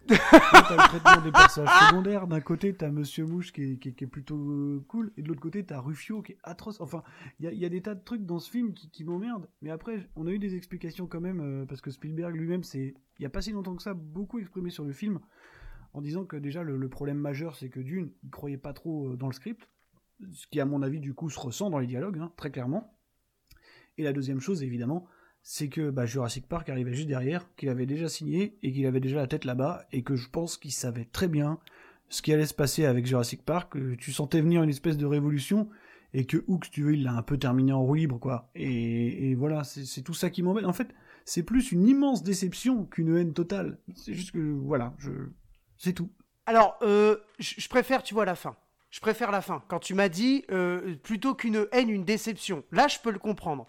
T'as 0.07 0.77
le 0.77 0.89
traitement 0.89 1.23
des 1.25 1.33
personnages 1.33 1.89
secondaires. 1.89 2.27
D'un 2.27 2.41
côté, 2.41 2.75
t'as 2.75 2.91
Monsieur 2.91 3.25
Mouche 3.27 3.53
qui 3.53 3.63
est, 3.73 3.77
qui 3.79 3.89
est- 3.89 3.93
qui 3.93 4.05
est 4.05 4.07
plutôt 4.07 4.37
euh, 4.39 4.85
cool, 4.89 5.13
et 5.17 5.23
de 5.23 5.29
l'autre 5.29 5.41
côté, 5.41 5.65
t'as 5.65 5.81
Rufio 5.81 6.23
qui 6.23 6.33
est 6.33 6.39
atroce. 6.43 6.81
Enfin, 6.81 7.03
il 7.41 7.51
y 7.53 7.57
y 7.57 7.65
a 7.65 7.69
des 7.69 7.83
tas 7.83 7.95
de 7.95 8.03
trucs 8.05 8.25
dans 8.25 8.39
ce 8.39 8.51
film 8.51 8.73
qui, 8.75 8.89
qui 8.91 9.05
m'emmerdent. 9.05 9.49
Mais 9.63 9.71
après, 9.71 10.09
on 10.17 10.27
a 10.27 10.31
eu 10.31 10.39
des 10.39 10.55
explications 10.55 11.07
quand 11.07 11.21
même, 11.21 11.41
euh, 11.41 11.67
parce 11.67 11.81
que 11.81 11.91
Spielberg 11.91 12.35
lui-même, 12.37 12.63
c'est, 12.63 12.95
il 13.19 13.23
y 13.23 13.27
a 13.27 13.31
pas 13.31 13.43
si 13.43 13.53
longtemps 13.53 13.75
que 13.77 13.83
ça, 13.83 13.95
beaucoup 13.95 14.39
exprimé 14.39 14.71
sur 14.71 14.85
le 14.85 14.93
film, 14.93 15.21
en 15.93 16.01
disant 16.01 16.25
que 16.25 16.37
déjà 16.37 16.63
le, 16.63 16.77
le 16.77 16.89
problème 16.89 17.19
majeur, 17.19 17.57
c'est 17.57 17.69
que 17.71 17.81
d'une, 17.81 18.11
il 18.23 18.31
croyait 18.31 18.59
pas 18.59 18.73
trop 18.73 19.13
euh, 19.13 19.17
dans 19.17 19.27
le 19.29 19.33
script, 19.33 19.69
ce 20.31 20.47
qui 20.47 20.61
à 20.61 20.65
mon 20.67 20.83
avis 20.83 21.01
du 21.01 21.15
coup 21.15 21.29
se 21.31 21.39
ressent 21.39 21.71
dans 21.71 21.79
les 21.79 21.87
dialogues, 21.87 22.19
hein, 22.19 22.33
très 22.37 22.51
clairement. 22.51 22.97
Et 23.99 24.03
la 24.05 24.13
deuxième 24.13 24.41
chose, 24.41 24.63
évidemment, 24.63 25.07
c'est 25.49 25.69
que 25.69 25.91
bah, 25.91 26.07
Jurassic 26.07 26.49
Park 26.49 26.69
arrivait 26.71 26.93
juste 26.93 27.07
derrière, 27.07 27.47
qu'il 27.55 27.69
avait 27.69 27.87
déjà 27.87 28.09
signé 28.09 28.59
et 28.65 28.73
qu'il 28.73 28.85
avait 28.85 28.99
déjà 28.99 29.19
la 29.19 29.29
tête 29.29 29.45
là-bas, 29.45 29.87
et 29.93 30.03
que 30.03 30.17
je 30.17 30.29
pense 30.29 30.57
qu'il 30.57 30.73
savait 30.73 31.05
très 31.05 31.29
bien 31.29 31.61
ce 32.09 32.21
qui 32.21 32.33
allait 32.33 32.47
se 32.47 32.53
passer 32.53 32.85
avec 32.85 33.07
Jurassic 33.07 33.45
Park. 33.45 33.77
Tu 33.97 34.11
sentais 34.11 34.41
venir 34.41 34.65
une 34.65 34.71
espèce 34.71 34.97
de 34.97 35.07
révolution, 35.07 35.69
et 36.13 36.27
que 36.27 36.43
Hook, 36.49 36.65
si 36.65 36.73
tu 36.73 36.83
veux, 36.83 36.95
il 36.95 37.05
l'a 37.05 37.13
un 37.13 37.23
peu 37.23 37.39
terminé 37.39 37.73
en 37.73 37.81
roue 37.85 37.95
libre, 37.95 38.19
quoi. 38.19 38.51
Et, 38.57 39.37
voilà, 39.37 39.63
c'est 39.63 40.03
tout 40.03 40.15
ça 40.15 40.31
qui 40.31 40.43
m'embête. 40.43 40.65
En 40.65 40.73
fait, 40.73 40.89
c'est 41.25 41.45
plus 41.45 41.71
une 41.71 41.87
immense 41.87 42.25
déception 42.25 42.85
qu'une 42.85 43.17
haine 43.17 43.33
totale. 43.33 43.79
C'est 43.95 44.15
juste 44.15 44.33
que, 44.33 44.41
voilà, 44.41 44.97
c'est 45.79 45.93
tout. 45.93 46.11
Alors, 46.47 46.77
euh, 46.83 47.19
je 47.39 47.55
je 47.59 47.69
préfère, 47.69 48.03
tu 48.03 48.15
vois, 48.15 48.25
la 48.25 48.35
fin. 48.35 48.57
Je 48.91 48.99
préfère 48.99 49.31
la 49.31 49.43
fin. 49.43 49.63
Quand 49.69 49.79
tu 49.79 49.95
m'as 49.95 50.09
dit, 50.09 50.45
euh, 50.51 50.97
plutôt 51.05 51.37
qu'une 51.37 51.69
haine, 51.71 51.89
une 51.89 52.05
déception. 52.05 52.65
Là, 52.73 52.89
je 52.89 52.99
peux 52.99 53.13
le 53.13 53.21
comprendre. 53.21 53.69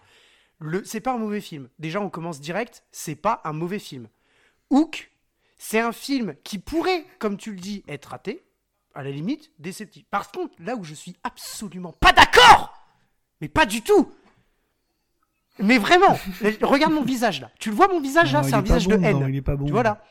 Le, 0.60 0.84
c'est 0.84 1.00
pas 1.00 1.12
un 1.12 1.18
mauvais 1.18 1.40
film. 1.40 1.68
Déjà, 1.78 2.00
on 2.00 2.10
commence 2.10 2.40
direct. 2.40 2.84
C'est 2.90 3.14
pas 3.14 3.40
un 3.44 3.52
mauvais 3.52 3.78
film. 3.78 4.08
Hook, 4.70 5.10
c'est 5.56 5.80
un 5.80 5.92
film 5.92 6.34
qui 6.44 6.58
pourrait, 6.58 7.04
comme 7.18 7.36
tu 7.36 7.52
le 7.52 7.58
dis, 7.60 7.84
être 7.88 8.06
raté. 8.06 8.44
À 8.94 9.02
la 9.02 9.10
limite, 9.10 9.52
déceptif. 9.58 10.04
Par 10.10 10.32
contre, 10.32 10.54
là 10.58 10.74
où 10.74 10.82
je 10.82 10.94
suis 10.94 11.16
absolument 11.22 11.92
pas 11.92 12.12
d'accord, 12.12 12.74
mais 13.40 13.48
pas 13.48 13.64
du 13.66 13.82
tout. 13.82 14.12
Mais 15.60 15.78
vraiment, 15.78 16.18
regarde 16.62 16.92
mon 16.92 17.02
visage 17.04 17.40
là. 17.40 17.50
Tu 17.60 17.70
le 17.70 17.76
vois 17.76 17.88
mon 17.88 18.00
visage 18.00 18.32
là, 18.32 18.42
Non, 18.42 18.48
c'est 18.48 18.54
un 18.54 18.60
visage 18.60 18.88
bon 18.88 18.96
de 18.96 19.04
haine. 19.04 19.16
dedans, 19.18 19.26
il 19.28 19.36
est 19.36 19.42
pas 19.42 19.56
bon. 19.56 19.66
Tu 19.66 19.72
vois 19.72 19.82
là? 19.84 20.02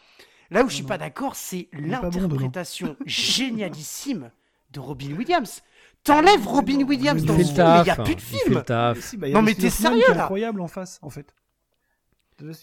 Là 0.51 0.63
où 0.63 0.69
je 0.69 0.75
suis 0.75 0.83
pas 0.83 0.97
d'accord, 0.97 1.35
c'est 1.35 1.67
bon 1.73 1.87
l'interprétation 1.87 2.95
génialissime 3.05 4.31
de 4.71 4.79
Robin 4.79 5.11
Williams. 5.13 5.63
T'enlèves 6.07 6.47
Robin 6.47 6.83
Williams 6.83 7.21
Il 7.21 7.27
dans 7.27 7.35
fait 7.35 7.43
film, 7.43 7.57
le 7.57 7.63
mais 7.65 7.79
il 7.79 7.83
n'y 7.83 7.89
a 7.89 7.95
plus 7.97 8.15
de 8.15 8.21
film. 8.21 8.53
le 8.53 9.17
bah, 9.17 9.29
Non, 9.29 9.41
mais 9.41 9.53
t'es 9.53 9.69
sérieux, 9.69 10.01
là 10.15 10.23
incroyable 10.23 10.61
en 10.61 10.67
face, 10.67 10.99
en 11.01 11.09
fait. 11.09 11.35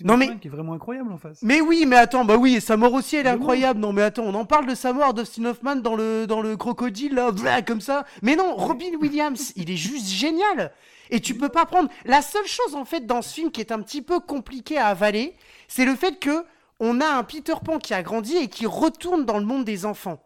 Non, 0.03 0.16
mais- 0.16 0.27
Hoffman 0.27 0.39
qui 0.39 0.49
est 0.49 0.51
vraiment 0.51 0.73
incroyable 0.73 1.12
en 1.12 1.19
face. 1.19 1.41
Mais 1.43 1.61
oui, 1.61 1.85
mais 1.87 1.97
attends, 1.97 2.25
bah 2.25 2.37
oui, 2.37 2.55
et 2.55 2.61
sa 2.61 2.77
mort 2.77 2.93
aussi, 2.95 3.16
elle 3.16 3.27
est 3.27 3.31
Mais 3.31 3.37
non. 3.37 3.43
incroyable. 3.43 3.81
Non, 3.81 3.93
mais 3.93 4.03
attends, 4.03 4.23
on 4.23 4.35
en 4.35 4.45
parle 4.47 4.66
de 4.66 4.75
sa 4.75 4.93
mort, 4.93 5.12
Dustin 5.12 5.45
Hoffman 5.47 5.77
dans 5.77 5.95
le, 5.95 6.27
dans 6.27 6.41
le 6.41 6.57
crocodile, 6.57 7.15
là, 7.15 7.33
blah, 7.33 7.61
comme 7.61 7.81
ça. 7.81 8.07
Mais 8.23 8.35
non, 8.37 8.55
Robin 8.55 8.93
Williams, 9.01 9.53
il 9.57 9.71
est 9.71 9.77
juste 9.77 10.07
génial. 10.09 10.73
Et 11.11 11.21
tu 11.21 11.35
peux 11.35 11.49
pas 11.51 11.66
prendre. 11.66 11.91
La 12.07 12.23
seule 12.23 12.47
chose, 12.47 12.75
en 12.75 12.85
fait, 12.85 13.05
dans 13.05 13.21
ce 13.21 13.35
film 13.35 13.51
qui 13.51 13.61
est 13.61 13.73
un 13.73 13.83
petit 13.83 14.01
peu 14.01 14.21
compliqué 14.21 14.79
à 14.79 14.87
avaler, 14.87 15.37
c'est 15.69 15.85
le 15.85 15.97
fait 15.97 16.19
que 16.19 16.45
on 16.81 17.01
a 17.01 17.07
un 17.07 17.25
Peter 17.25 17.55
Pan 17.62 17.79
qui 17.79 17.93
a 17.95 18.03
grandi 18.03 18.37
et 18.37 18.49
qui 18.49 18.65
retourne 18.66 19.25
dans 19.25 19.39
le 19.39 19.45
monde 19.45 19.65
des 19.65 19.85
enfants. 19.85 20.23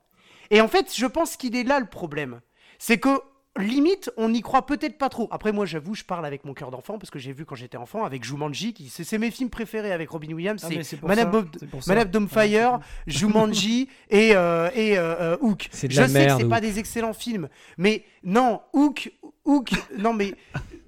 Et 0.50 0.60
en 0.60 0.68
fait, 0.68 0.92
je 0.94 1.06
pense 1.06 1.36
qu'il 1.36 1.56
est 1.56 1.64
là 1.64 1.80
le 1.80 1.86
problème. 1.86 2.40
C'est 2.78 2.98
que, 2.98 3.20
limite, 3.58 4.10
on 4.16 4.28
n'y 4.28 4.40
croit 4.40 4.64
peut-être 4.66 4.98
pas 4.98 5.08
trop. 5.08 5.26
Après, 5.32 5.50
moi, 5.52 5.66
j'avoue, 5.66 5.94
je 5.94 6.04
parle 6.04 6.24
avec 6.24 6.44
mon 6.44 6.54
cœur 6.54 6.70
d'enfant 6.70 6.98
parce 6.98 7.10
que 7.10 7.18
j'ai 7.18 7.32
vu 7.32 7.44
quand 7.44 7.56
j'étais 7.56 7.76
enfant 7.76 8.04
avec 8.04 8.22
Jumanji, 8.24 8.72
qui 8.72 8.88
c'est 8.88 9.02
c'est 9.04 9.18
mes 9.18 9.30
films 9.32 9.50
préférés 9.50 9.92
avec 9.92 10.10
Robin 10.10 10.32
Williams. 10.32 10.64
Ah, 10.64 10.68
c'est 10.82 11.02
Madame, 11.02 11.32
ça, 11.32 11.38
Bob-. 11.40 11.82
Madame 11.88 12.08
Domfire, 12.08 12.78
Jumanji 13.06 13.88
et, 14.10 14.36
euh, 14.36 14.70
et 14.74 14.96
euh, 14.98 15.16
euh, 15.34 15.36
Hook. 15.40 15.68
C'est 15.72 15.88
de 15.88 15.92
Je 15.92 16.00
la 16.00 16.08
sais 16.08 16.14
merde, 16.14 16.38
que 16.38 16.44
c'est 16.44 16.48
pas 16.48 16.56
Hook. 16.58 16.62
des 16.62 16.78
excellents 16.78 17.12
films, 17.12 17.48
mais 17.76 18.04
non, 18.22 18.60
Hook, 18.72 19.12
Hook, 19.44 19.70
non 19.98 20.12
mais. 20.12 20.34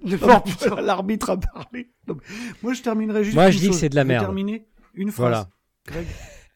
Ne 0.03 0.17
putain. 0.17 0.41
putain, 0.41 0.81
L'arbitre 0.81 1.31
a 1.31 1.37
parlé. 1.37 1.91
Non, 2.07 2.15
mais 2.17 2.23
Moi, 2.63 2.73
je 2.73 2.81
terminerai 2.83 3.23
juste. 3.25 3.35
Moi, 3.35 3.47
une 3.47 3.53
je 3.53 3.59
dis 3.59 3.69
que 3.69 3.75
c'est 3.75 3.89
de 3.91 3.97
la 3.97 4.03
Je 4.03 4.07
vais 4.07 4.13
merde. 4.15 4.25
terminer 4.27 4.67
une 4.95 5.11
phrase. 5.11 5.47
Voilà. 5.87 6.07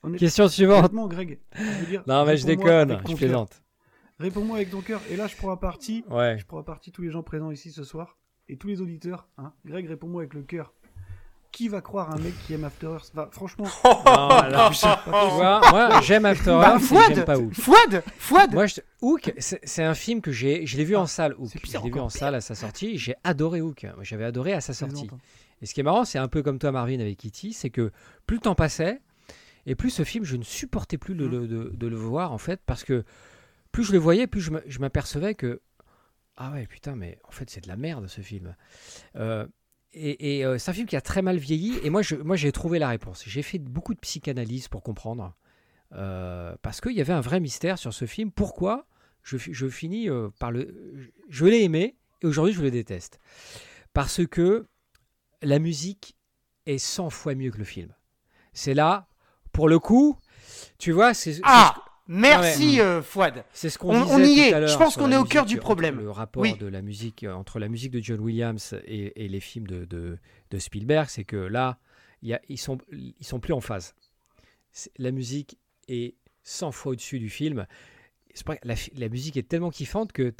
Greg, 0.03 0.19
Question 0.19 0.49
suivante. 0.49 0.93
Greg. 1.09 1.39
je 1.55 1.63
veux 1.63 1.87
dire, 1.87 2.03
Non, 2.07 2.25
mais 2.25 2.37
je 2.37 2.47
déconne, 2.47 3.01
je 3.09 3.15
plaisante. 3.17 3.61
Réponds-moi 4.21 4.57
avec 4.57 4.71
ton 4.71 4.81
cœur. 4.81 5.01
Et 5.11 5.17
là, 5.17 5.27
je 5.27 5.37
prends 5.37 5.51
à 5.51 5.57
partie, 5.57 6.05
Ouais. 6.11 6.37
je 6.39 6.47
prends 6.47 6.59
à 6.59 6.63
partie 6.65 6.93
tous 6.93 7.03
les 7.03 7.11
gens 7.11 7.23
présents 7.23 7.51
ici 7.51 7.71
ce 7.73 7.85
soir 7.85 8.17
et 8.49 8.57
tous 8.57 8.69
les 8.69 8.81
auditeurs. 8.81 9.29
Hein. 9.39 9.53
Greg, 9.65 9.87
réponds-moi 9.89 10.23
avec 10.23 10.35
le 10.35 10.43
cœur. 10.43 10.73
Qui 11.51 11.69
va 11.69 11.81
croire 11.81 12.11
un 12.13 12.19
mec 12.19 12.35
qui 12.47 12.53
aime 12.55 12.65
After 12.65 12.87
Earth? 12.89 13.13
Bah, 13.15 13.29
Franchement, 13.31 13.67
Non, 13.85 14.01
là, 14.05 14.71
je 14.73 14.77
sais 14.77 14.87
pas 14.89 15.01
tu 15.05 15.11
possible. 15.11 15.35
vois, 15.37 15.61
moi, 15.71 16.01
j'aime 16.01 16.25
After 16.25 16.45
Bah, 16.51 16.71
Earth, 16.73 16.81
mais 16.81 16.87
Fouad 16.89 17.15
j'aime 17.15 17.25
pas 17.25 17.39
Hook. 17.39 17.55
Fouad 17.55 18.03
Fouad 18.19 18.53
Moi, 18.53 18.67
je... 18.67 18.81
Hook, 19.03 19.33
c'est 19.39 19.61
c'est 19.63 19.85
un 19.85 19.95
film 19.95 20.21
que 20.21 20.33
j'ai, 20.33 20.67
je 20.67 20.77
l'ai 20.77 20.85
vu 20.85 20.97
en 20.97 21.07
salle. 21.07 21.35
Hook, 21.39 21.51
je 21.65 21.79
l'ai 21.79 21.91
vu 21.91 22.01
en 22.01 22.09
salle 22.09 22.35
à 22.35 22.41
sa 22.41 22.57
sortie. 22.57 22.99
J'ai 22.99 23.15
adoré 23.23 23.61
Hook. 23.61 23.87
J'avais 24.03 24.25
adoré 24.25 24.53
à 24.53 24.61
sa 24.61 24.73
sortie. 24.75 25.09
Hein. 25.13 25.19
Et 25.63 25.67
ce 25.67 25.75
qui 25.75 25.81
est 25.81 25.85
marrant, 25.85 26.05
c'est 26.05 26.19
un 26.19 26.27
peu 26.29 26.43
comme 26.43 26.59
toi, 26.59 26.73
Marvin, 26.73 26.99
avec 26.99 27.19
Kitty, 27.19 27.53
c'est 27.53 27.71
que 27.71 27.93
plus 28.27 28.37
le 28.39 28.43
temps 28.43 28.57
passait, 28.57 29.01
et 29.67 29.77
plus 29.77 29.91
ce 29.91 30.03
film, 30.03 30.25
je 30.25 30.37
ne 30.37 30.43
supportais 30.43 30.99
plus 30.99 31.15
de, 31.15 31.27
de 31.29 31.87
le 31.87 31.97
voir, 31.97 32.33
en 32.33 32.39
fait, 32.39 32.61
parce 32.67 32.83
que 32.83 33.05
plus 33.75 33.85
je 33.85 33.93
le 33.93 33.99
voyais, 33.99 34.27
plus 34.29 34.41
je 34.41 34.79
m'apercevais 34.79 35.35
que 35.35 35.61
ah 36.37 36.53
ouais, 36.53 36.67
putain, 36.67 36.97
mais 36.97 37.19
en 37.29 37.31
fait, 37.31 37.49
c'est 37.51 37.61
de 37.63 37.69
la 37.69 37.77
merde 37.77 38.07
ce 38.09 38.21
film. 38.21 38.57
Euh, 39.17 39.47
et 39.93 40.39
et, 40.39 40.45
euh, 40.45 40.59
c'est 40.59 40.71
un 40.71 40.75
film 40.75 40.87
qui 40.87 40.97
a 40.97 41.01
très 41.01 41.23
mal 41.23 41.37
vieilli. 41.37 41.79
Et 41.85 41.91
moi, 41.91 42.03
je, 42.03 42.17
moi, 42.17 42.37
j'ai 42.37 42.51
trouvé 42.53 42.79
la 42.79 42.89
réponse. 42.89 43.23
J'ai 43.27 43.43
fait 43.43 43.59
beaucoup 43.59 43.95
de 43.95 44.01
psychanalyse 44.01 44.67
pour 44.69 44.83
comprendre, 44.83 45.35
euh, 45.93 46.55
parce 46.63 46.81
qu'il 46.81 46.93
y 46.93 47.01
avait 47.01 47.13
un 47.13 47.21
vrai 47.21 47.41
mystère 47.41 47.79
sur 47.79 47.93
ce 47.93 48.05
film. 48.07 48.31
Pourquoi 48.33 48.87
je, 49.23 49.37
fi- 49.39 49.53
je 49.55 49.69
finis 49.69 50.09
par 50.41 50.51
le, 50.51 51.13
je 51.29 51.45
l'ai 51.47 51.63
aimé 51.63 51.97
et 52.23 52.27
aujourd'hui 52.27 52.53
je 52.55 52.63
le 52.63 52.71
déteste, 52.71 53.19
parce 53.93 54.27
que 54.27 54.67
la 55.43 55.59
musique 55.59 56.17
est 56.67 56.79
100 56.79 57.11
fois 57.11 57.35
mieux 57.35 57.51
que 57.51 57.59
le 57.59 57.65
film. 57.65 57.95
C'est 58.53 58.75
là, 58.75 59.09
pour 59.53 59.69
le 59.69 59.79
coup, 59.79 60.19
tu 60.79 60.91
vois, 60.93 61.13
c'est 61.15 61.35
c'est 61.35 61.41
Ah 61.45 61.75
Merci 62.07 62.81
euh, 62.81 63.03
Fouad. 63.03 63.45
c'est 63.53 63.71
ce 63.71 63.79
qu'on 63.79 63.95
On- 63.97 64.03
disait 64.05 64.15
on 64.15 64.19
y 64.19 64.35
tout 64.35 64.41
est. 64.43 64.53
à 64.53 64.61
l'heure 64.61 64.69
Je 64.69 64.77
pense 64.77 64.97
qu'on 64.97 65.11
est 65.11 65.17
au 65.17 65.25
cœur 65.25 65.47
du 65.47 65.57
problème. 65.57 65.99
Le 66.01 66.11
rapport 66.11 66.43
Oui. 66.43 66.55
de 66.59 66.67
la 66.67 66.83
musique 66.83 67.25
euh, 67.25 67.33
entre 67.33 67.59
la 67.59 67.69
musique 67.69 67.91
de 67.93 68.01
John 68.01 68.21
Williams 68.21 68.75
et, 68.87 69.25
et 69.25 69.29
les 69.29 69.41
films 69.41 69.67
de, 69.67 69.85
de- 69.87 70.19
de 70.51 70.59
Spielberg, 70.59 71.09
c'est 71.09 71.25
que 71.25 71.37
là, 71.37 71.79
il 72.23 72.29
y 72.29 72.35
a- 72.35 72.41
ils 72.49 72.59
sont 72.59 72.79
ils 72.93 73.15
sont 73.27 73.41
plus 73.41 73.55
en 73.55 73.61
phase. 73.61 73.95
La 74.99 75.11
musique 75.13 75.59
est 75.89 76.15
100 76.43 76.73
fois 76.73 76.93
au-dessus 76.93 77.19
du 77.19 77.31
film. 77.31 77.67
La, 78.95 79.09
musique 79.09 79.37
est 79.37 79.49
tellement 79.49 79.71
kiffante 79.71 80.13
que 80.13 80.33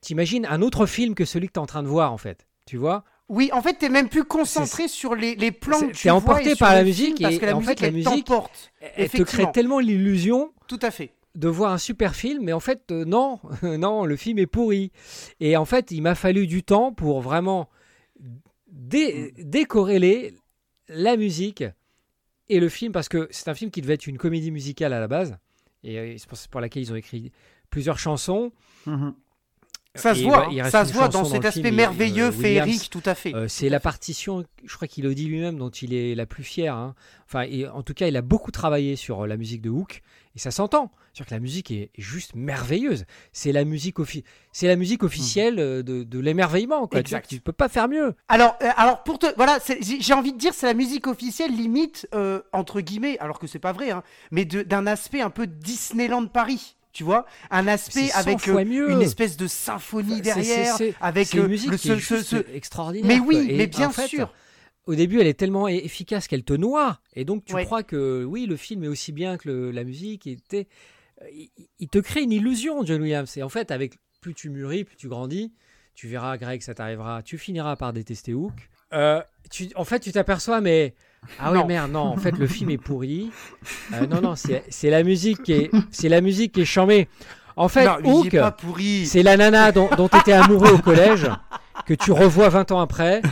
t'imagines 0.00 0.46
un 0.46 0.62
autre 0.62 0.86
film 0.86 1.14
que 1.14 1.24
celui 1.24 1.48
que 1.48 1.52
tu 1.54 1.58
es 1.58 1.62
en 1.62 1.66
train 1.66 1.82
de 1.82 1.88
voir 1.88 2.12
en 2.12 2.18
fait. 2.18 2.46
Tu 2.66 2.76
vois? 2.76 3.04
Oui, 3.34 3.48
en 3.52 3.62
fait, 3.62 3.74
t'es 3.74 3.88
même 3.88 4.10
plus 4.10 4.24
concentré 4.24 4.88
sur 4.88 5.14
les, 5.14 5.34
les 5.36 5.52
plans 5.52 5.80
que 5.80 5.92
tu 5.92 6.08
vois 6.08 6.18
emporté 6.18 6.44
et 6.44 6.48
sur 6.50 6.58
par 6.58 6.74
la 6.74 6.80
le 6.82 6.86
musique 6.88 7.16
film, 7.16 7.18
parce 7.22 7.34
et- 7.34 7.38
que 7.38 7.44
la 7.46 7.50
et 7.50 7.54
en 7.54 7.60
musique, 7.60 7.78
fait, 7.78 7.80
la 7.80 7.88
elle 7.88 7.94
musique- 7.94 8.24
t'emporte. 8.26 8.72
Elle 8.96 9.08
te 9.08 9.22
crée 9.22 9.50
tellement 9.52 9.78
l'illusion 9.78 10.52
Tout 10.68 10.78
à 10.82 10.90
fait. 10.90 11.12
de 11.34 11.48
voir 11.48 11.72
un 11.72 11.78
super 11.78 12.14
film, 12.14 12.44
mais 12.44 12.52
en 12.52 12.60
fait, 12.60 12.82
euh, 12.92 13.06
non, 13.06 13.40
non, 13.62 14.04
le 14.04 14.16
film 14.16 14.38
est 14.38 14.46
pourri. 14.46 14.92
Et 15.40 15.56
en 15.56 15.64
fait, 15.64 15.90
il 15.92 16.02
m'a 16.02 16.14
fallu 16.14 16.46
du 16.46 16.62
temps 16.62 16.92
pour 16.92 17.22
vraiment 17.22 17.70
dé- 18.70 19.32
décorréler 19.38 20.34
la 20.88 21.16
musique 21.16 21.64
et 22.48 22.60
le 22.60 22.68
film, 22.68 22.92
parce 22.92 23.08
que 23.08 23.28
c'est 23.30 23.48
un 23.48 23.54
film 23.54 23.70
qui 23.70 23.80
devait 23.80 23.94
être 23.94 24.06
une 24.06 24.18
comédie 24.18 24.50
musicale 24.50 24.92
à 24.92 25.00
la 25.00 25.08
base, 25.08 25.38
et 25.84 25.98
euh, 25.98 26.16
c'est 26.18 26.48
pour, 26.50 26.60
laquelle 26.60 26.82
ils 26.82 26.92
ont 26.92 26.96
écrit 26.96 27.32
plusieurs 27.70 27.98
chansons. 27.98 28.52
Mhm. 28.86 29.14
Ça 29.94 30.14
se 30.14 30.22
voit, 30.22 30.48
il 30.50 30.64
ça 30.70 30.86
se 30.86 30.92
voit 30.92 31.08
dans 31.08 31.24
cet 31.24 31.44
aspect 31.44 31.70
merveilleux, 31.70 32.26
euh, 32.26 32.30
Williams, 32.30 32.64
féerique, 32.66 32.90
tout 32.90 33.02
à 33.04 33.14
fait. 33.14 33.34
Euh, 33.34 33.46
c'est 33.46 33.68
la 33.68 33.78
partition, 33.78 34.44
je 34.64 34.74
crois 34.74 34.88
qu'il 34.88 35.04
le 35.04 35.14
dit 35.14 35.26
lui-même, 35.26 35.58
dont 35.58 35.68
il 35.68 35.92
est 35.92 36.14
la 36.14 36.24
plus 36.24 36.44
fière. 36.44 36.74
hein. 36.74 36.94
Enfin, 37.26 37.42
et 37.42 37.68
en 37.68 37.82
tout 37.82 37.92
cas, 37.92 38.08
il 38.08 38.16
a 38.16 38.22
beaucoup 38.22 38.50
travaillé 38.50 38.96
sur 38.96 39.22
euh, 39.22 39.26
la 39.26 39.36
musique 39.36 39.60
de 39.60 39.68
Hook, 39.68 40.00
et 40.34 40.38
ça 40.38 40.50
s'entend. 40.50 40.90
C'est-à-dire 41.12 41.26
que 41.28 41.34
la 41.34 41.40
musique 41.40 41.70
est 41.70 41.90
juste 41.98 42.34
merveilleuse. 42.34 43.04
C'est 43.32 43.52
la 43.52 43.64
musique, 43.64 43.96
c'est 44.50 44.66
la 44.66 44.76
musique 44.76 45.02
officielle 45.02 45.58
euh, 45.58 45.82
de, 45.82 46.04
de 46.04 46.18
l'émerveillement. 46.18 46.86
Tu 46.86 46.96
Exact. 46.96 47.28
Tu 47.28 47.40
peux 47.40 47.52
pas 47.52 47.68
faire 47.68 47.86
mieux. 47.86 48.14
Alors, 48.28 48.56
euh, 48.62 48.70
alors 48.76 49.02
pour 49.02 49.18
te, 49.18 49.26
voilà, 49.36 49.58
j'ai 50.00 50.14
envie 50.14 50.32
de 50.32 50.38
dire, 50.38 50.54
c'est 50.54 50.66
la 50.66 50.72
musique 50.74 51.06
officielle 51.06 51.54
limite 51.54 52.08
euh, 52.14 52.40
entre 52.54 52.80
guillemets, 52.80 53.18
alors 53.18 53.38
que 53.38 53.46
c'est 53.46 53.58
pas 53.58 53.72
vrai, 53.72 53.90
hein, 53.90 54.02
mais 54.30 54.46
d'un 54.46 54.86
aspect 54.86 55.20
un 55.20 55.28
peu 55.28 55.46
Disneyland 55.46 56.26
Paris. 56.28 56.76
Tu 56.92 57.04
vois, 57.04 57.24
un 57.50 57.66
aspect 57.68 58.08
C'est 58.08 58.08
100 58.08 58.18
avec 58.18 58.48
euh, 58.48 58.88
une 58.90 59.00
espèce 59.02 59.36
de 59.38 59.46
symphonie 59.46 60.20
derrière, 60.20 60.76
avec 61.00 61.34
euh, 61.34 61.48
musique 61.48 61.70
le 61.70 61.98
ce- 61.98 62.54
extraordinaire. 62.54 63.08
Mais 63.08 63.18
oui, 63.26 63.46
Et 63.50 63.56
mais 63.56 63.66
bien 63.66 63.88
en 63.88 63.92
fait, 63.92 64.08
sûr. 64.08 64.32
Au 64.86 64.94
début, 64.94 65.20
elle 65.20 65.26
est 65.26 65.34
tellement 65.38 65.68
e- 65.68 65.70
efficace 65.70 66.26
qu'elle 66.28 66.42
te 66.44 66.52
noie. 66.52 67.00
Et 67.14 67.24
donc, 67.24 67.44
tu 67.44 67.54
Ouais. 67.54 67.64
crois 67.64 67.82
que 67.82 68.24
oui, 68.24 68.46
le 68.46 68.56
film 68.56 68.84
est 68.84 68.88
aussi 68.88 69.12
bien 69.12 69.38
que 69.38 69.48
le- 69.48 69.70
la 69.70 69.84
musique. 69.84 70.26
était... 70.26 70.66
il, 71.32 71.48
il 71.78 71.88
te 71.88 71.98
crée 71.98 72.22
une 72.22 72.32
illusion, 72.32 72.84
John 72.84 73.00
Williams. 73.00 73.36
Et 73.36 73.42
en 73.42 73.48
fait, 73.48 73.70
avec 73.70 73.94
plus 74.20 74.34
tu 74.34 74.50
mûris, 74.50 74.84
plus 74.84 74.96
tu 74.96 75.08
grandis, 75.08 75.52
tu 75.94 76.08
verras, 76.08 76.36
Greg, 76.36 76.60
ça 76.62 76.74
t'arrivera. 76.74 77.22
Tu 77.22 77.38
finiras 77.38 77.76
par 77.76 77.92
détester 77.92 78.34
Hook. 78.34 78.68
Euh, 78.92 79.22
tu, 79.50 79.68
en 79.76 79.84
fait, 79.84 80.00
tu 80.00 80.12
t'aperçois, 80.12 80.60
mais. 80.60 80.94
Ah 81.40 81.50
oui, 81.52 81.58
Non. 81.58 81.66
merde, 81.66 81.90
non, 81.92 82.00
en 82.00 82.16
fait, 82.16 82.32
le 82.32 82.46
film 82.46 82.70
est 82.70 82.78
pourri. 82.78 83.30
Euh, 83.94 84.06
non, 84.06 84.20
non, 84.20 84.36
c'est 84.36 84.64
c'est 84.68 84.90
la 84.90 85.02
musique 85.02 85.42
qui 85.42 85.52
est, 85.52 85.70
c'est 85.90 86.08
la 86.08 86.20
musique 86.20 86.52
qui 86.52 86.62
est 86.62 86.66
chambée. 86.66 87.08
En 87.56 87.68
fait, 87.68 87.84
non, 87.84 87.98
Hook, 88.04 88.36
c'est 89.06 89.22
la 89.22 89.36
nana 89.36 89.72
dont 89.72 89.88
tu 90.08 90.18
étais 90.18 90.32
amoureux 90.32 90.70
au 90.72 90.78
collège, 90.78 91.28
que 91.86 91.94
tu 91.94 92.12
revois 92.12 92.48
20 92.48 92.72
ans 92.72 92.80
après. 92.80 93.22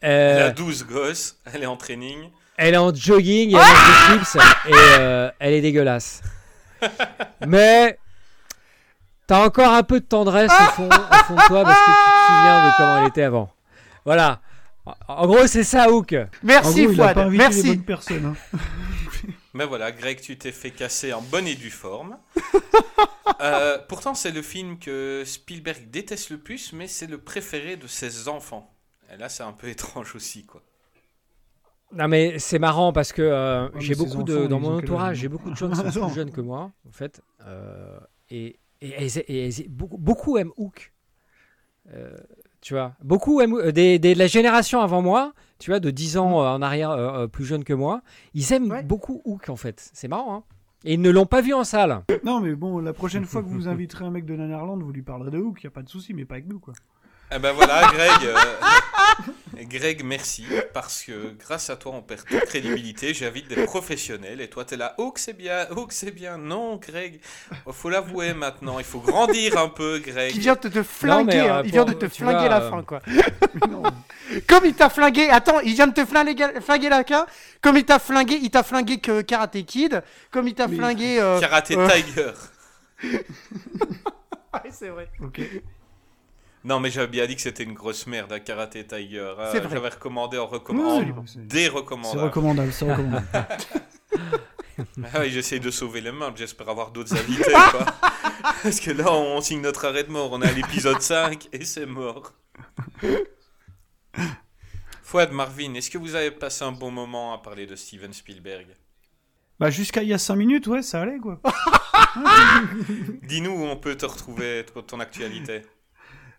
Elle 0.00 0.10
Euh, 0.10 0.48
a 0.48 0.50
12 0.50 0.86
gosses, 0.86 1.36
elle 1.52 1.62
est 1.62 1.66
en 1.66 1.76
training. 1.76 2.30
elle 2.56 2.74
est 2.74 2.78
en 2.78 2.94
jogging, 2.94 3.50
et 3.50 3.54
elle 3.54 3.58
mange 3.58 4.18
des 4.20 4.24
chips, 4.24 4.36
et 4.68 4.72
euh, 4.98 5.30
elle 5.38 5.54
est 5.54 5.60
dégueulasse. 5.60 6.20
Mais 7.46 7.98
t'as 9.26 9.44
encore 9.46 9.72
un 9.72 9.82
peu 9.82 10.00
de 10.00 10.04
tendresse 10.04 10.50
au 10.52 10.70
fond, 10.72 10.88
au 10.88 11.14
fond 11.24 11.34
de 11.34 11.46
toi 11.46 11.62
parce 11.64 11.78
que 11.78 11.84
tu 11.84 11.90
te 11.90 12.26
souviens 12.26 12.66
de 12.68 12.76
comment 12.76 12.98
elle 12.98 13.08
était 13.08 13.22
avant. 13.24 13.50
Voilà. 14.04 14.40
En- 15.08 15.26
gros, 15.26 15.46
c'est 15.46 15.64
ça, 15.64 15.90
Hook. 15.90 16.14
Merci 16.42 16.84
gros, 16.84 16.94
Fouad, 16.94 17.30
merci. 17.30 17.80
hein. 18.10 18.34
Mais 19.54 19.64
voilà, 19.66 19.90
Greg, 19.92 20.20
tu 20.20 20.36
t'es 20.38 20.52
fait 20.52 20.70
casser 20.70 21.12
en 21.12 21.22
bonne 21.22 21.46
et 21.46 21.54
due 21.54 21.70
forme. 21.70 22.16
Euh, 23.40 23.78
pourtant, 23.88 24.14
c'est 24.14 24.32
le 24.32 24.42
film 24.42 24.78
que 24.80 25.22
Spielberg 25.24 25.90
déteste 25.90 26.30
le 26.30 26.38
plus, 26.38 26.72
mais 26.72 26.88
c'est 26.88 27.06
le 27.06 27.18
préféré 27.18 27.76
de 27.76 27.86
ses 27.86 28.26
enfants. 28.26 28.74
Et 29.12 29.16
là, 29.16 29.28
c'est 29.28 29.44
un 29.44 29.52
peu 29.52 29.68
étrange 29.74 30.16
aussi, 30.16 30.44
quoi. 30.44 30.62
Non 31.92 32.08
mais 32.08 32.38
c'est 32.40 32.58
marrant 32.58 32.92
parce 32.92 33.12
que 33.12 33.22
euh, 33.22 33.68
mais 33.74 33.80
j'ai 33.80 33.94
beaucoup 33.94 34.10
enfants, 34.16 34.22
de 34.24 34.46
dans 34.46 34.58
mon 34.58 34.78
entourage, 34.78 35.18
j'ai 35.18 35.28
beaucoup 35.28 35.50
de 35.50 35.56
gens 35.56 35.70
qui 35.70 35.76
sont 35.76 36.06
plus 36.06 36.14
jeunes 36.14 36.32
que 36.32 36.40
moi 36.40 36.72
en 36.88 36.92
fait, 36.92 37.20
euh, 37.46 37.98
et, 38.28 38.58
et, 38.80 38.90
elles- 38.90 39.24
et 39.28 39.66
beaucoup, 39.68 39.98
beaucoup 39.98 40.36
aiment 40.36 40.52
Hook. 40.56 40.92
Euh, 41.94 42.16
tu 42.60 42.74
vois, 42.74 42.92
beaucoup 43.02 43.40
aiment 43.40 43.54
euh, 43.56 43.72
des, 43.72 43.98
des- 43.98 44.14
de 44.14 44.18
la 44.18 44.26
génération 44.26 44.80
avant 44.80 45.02
moi, 45.02 45.32
tu 45.58 45.70
vois, 45.70 45.80
de 45.80 45.90
10 45.90 46.16
ans 46.18 46.42
euh, 46.42 46.48
en 46.48 46.62
arrière, 46.62 46.90
euh, 46.90 47.24
euh, 47.24 47.26
plus 47.28 47.44
jeunes 47.44 47.64
que 47.64 47.72
moi, 47.72 48.02
ils 48.34 48.52
aiment 48.52 48.70
Ouais. 48.70 48.82
beaucoup 48.82 49.22
Hook 49.24 49.48
en 49.48 49.56
fait. 49.56 49.90
C'est 49.92 50.08
marrant, 50.08 50.34
hein. 50.34 50.42
Et 50.84 50.94
ils 50.94 51.00
ne 51.02 51.10
l'ont 51.10 51.26
pas 51.26 51.40
vu 51.40 51.54
en 51.54 51.64
salle. 51.64 52.04
Non, 52.24 52.40
mais 52.40 52.54
bon, 52.54 52.78
la 52.78 52.92
prochaine 52.92 53.24
fois 53.24 53.42
que 53.42 53.48
vous 53.48 53.66
inviterez 53.68 54.04
un 54.04 54.10
mec 54.10 54.24
de 54.24 54.36
Nanarland, 54.36 54.78
vous 54.80 54.92
lui 54.92 55.02
parlerez 55.02 55.32
de 55.32 55.38
Hook, 55.38 55.64
y 55.64 55.66
a 55.66 55.70
pas 55.70 55.82
de 55.82 55.88
souci, 55.88 56.14
mais 56.14 56.24
pas 56.24 56.34
avec 56.36 56.46
nous, 56.46 56.60
quoi. 56.60 56.72
Eh 57.30 57.38
ben 57.38 57.52
voilà, 57.52 57.82
Greg. 57.92 58.24
euh, 58.24 58.36
Greg, 59.64 60.02
merci. 60.04 60.46
Parce 60.72 61.02
que 61.02 61.34
grâce 61.38 61.68
à 61.68 61.76
toi, 61.76 61.92
on 61.94 62.00
perd 62.00 62.24
toute 62.24 62.44
crédibilité. 62.46 63.12
J'invite 63.12 63.48
des 63.48 63.64
professionnels. 63.64 64.40
Et 64.40 64.48
toi, 64.48 64.64
t'es 64.64 64.76
là. 64.76 64.94
Oh, 64.98 65.10
que 65.10 65.20
c'est 65.20 65.34
bien. 65.34 65.66
Oh, 65.76 65.86
que 65.86 65.92
c'est 65.92 66.10
bien. 66.10 66.38
Non, 66.38 66.76
Greg. 66.76 67.20
Oh, 67.66 67.72
faut 67.72 67.90
l'avouer 67.90 68.32
maintenant. 68.32 68.78
Il 68.78 68.84
faut 68.84 69.00
grandir 69.00 69.58
un 69.58 69.68
peu, 69.68 69.98
Greg. 69.98 70.32
Il 70.34 70.40
vient 70.40 70.54
de 70.54 70.68
te 70.68 70.82
flinguer, 70.82 71.36
mais, 71.36 71.48
euh, 71.50 71.54
hein, 71.58 71.62
il 71.64 71.70
vient 71.72 71.84
de 71.84 71.92
te 71.92 72.08
flinguer 72.08 72.38
vois, 72.38 72.48
la 72.48 72.62
euh, 72.62 72.70
fin, 72.70 72.82
quoi. 72.82 73.00
Non. 73.68 73.82
Comme 74.46 74.64
il 74.66 74.74
t'a 74.74 74.88
flingué, 74.88 75.28
attends, 75.30 75.60
il 75.60 75.74
vient 75.74 75.86
de 75.86 75.94
te 75.94 76.04
flinguer, 76.06 76.60
flinguer 76.60 76.88
la 76.88 77.04
fin. 77.04 77.26
Comme 77.60 77.76
il 77.76 77.84
t'a 77.84 77.98
flingué, 77.98 78.38
il 78.40 78.50
t'a 78.50 78.62
flingué 78.62 78.98
que 79.00 79.20
Karate 79.22 79.64
Kid. 79.66 80.02
Comme 80.30 80.48
il 80.48 80.54
t'a 80.54 80.66
Mais- 80.68 80.76
flingué. 80.76 81.20
euh, 81.20 81.40
Karaté 81.40 81.76
euh, 81.76 81.88
Tiger. 81.88 82.32
ouais, 84.54 84.70
c'est 84.70 84.88
vrai. 84.88 85.08
Ok. 85.22 85.40
Non, 86.64 86.80
mais 86.80 86.90
j'avais 86.90 87.06
bien 87.06 87.26
dit 87.26 87.36
que 87.36 87.40
c'était 87.42 87.62
une 87.62 87.72
grosse 87.74 88.06
merde, 88.06 88.32
à 88.32 88.40
Karaté 88.40 88.84
Tiger. 88.86 89.34
hein. 89.38 89.48
C'est 89.52 89.60
vrai. 89.60 89.76
J'avais 89.76 89.88
recommandé 89.88 90.38
en 90.38 90.46
recommandant. 90.46 90.98
oui, 91.00 91.12
Des 91.36 91.64
C'est 91.64 91.68
recommandable, 91.68 92.72
c'est 92.72 92.90
recommandable. 92.90 93.26
Ah 95.12 95.18
oui, 95.20 95.30
j'essaie 95.30 95.58
de 95.58 95.72
sauver 95.72 96.00
les 96.00 96.12
mains, 96.12 96.32
j'espère 96.36 96.68
avoir 96.68 96.92
d'autres 96.92 97.12
invités. 97.18 97.50
quoi. 97.50 97.84
Parce 98.62 98.78
que 98.78 98.92
là, 98.92 99.12
on 99.12 99.40
signe 99.40 99.60
notre 99.60 99.84
arrêt 99.86 100.04
de 100.04 100.10
mort. 100.12 100.30
On 100.30 100.40
est 100.40 100.46
à 100.46 100.52
l'épisode 100.52 101.00
5 101.02 101.48
et 101.52 101.64
c'est 101.64 101.84
mort. 101.84 102.32
Fouad, 105.02 105.32
Marvin, 105.32 105.74
est-ce 105.74 105.90
que 105.90 105.98
vous 105.98 106.14
avez 106.14 106.30
passé 106.30 106.64
un 106.64 106.70
bon 106.70 106.92
moment 106.92 107.34
à 107.34 107.38
parler 107.38 107.66
de 107.66 107.74
Steven 107.74 108.12
Spielberg? 108.12 108.68
Bah, 109.58 109.70
jusqu'à 109.70 110.02
il 110.02 110.08
y 110.10 110.14
a 110.14 110.18
5 110.18 110.36
minutes, 110.36 110.66
ouais, 110.68 110.82
ça 110.82 111.02
allait, 111.02 111.18
quoi. 111.18 111.40
Dis-nous 113.24 113.50
où 113.50 113.64
on 113.64 113.76
peut 113.76 113.96
te 113.96 114.06
retrouver, 114.06 114.64
ton 114.86 115.00
actualité. 115.00 115.62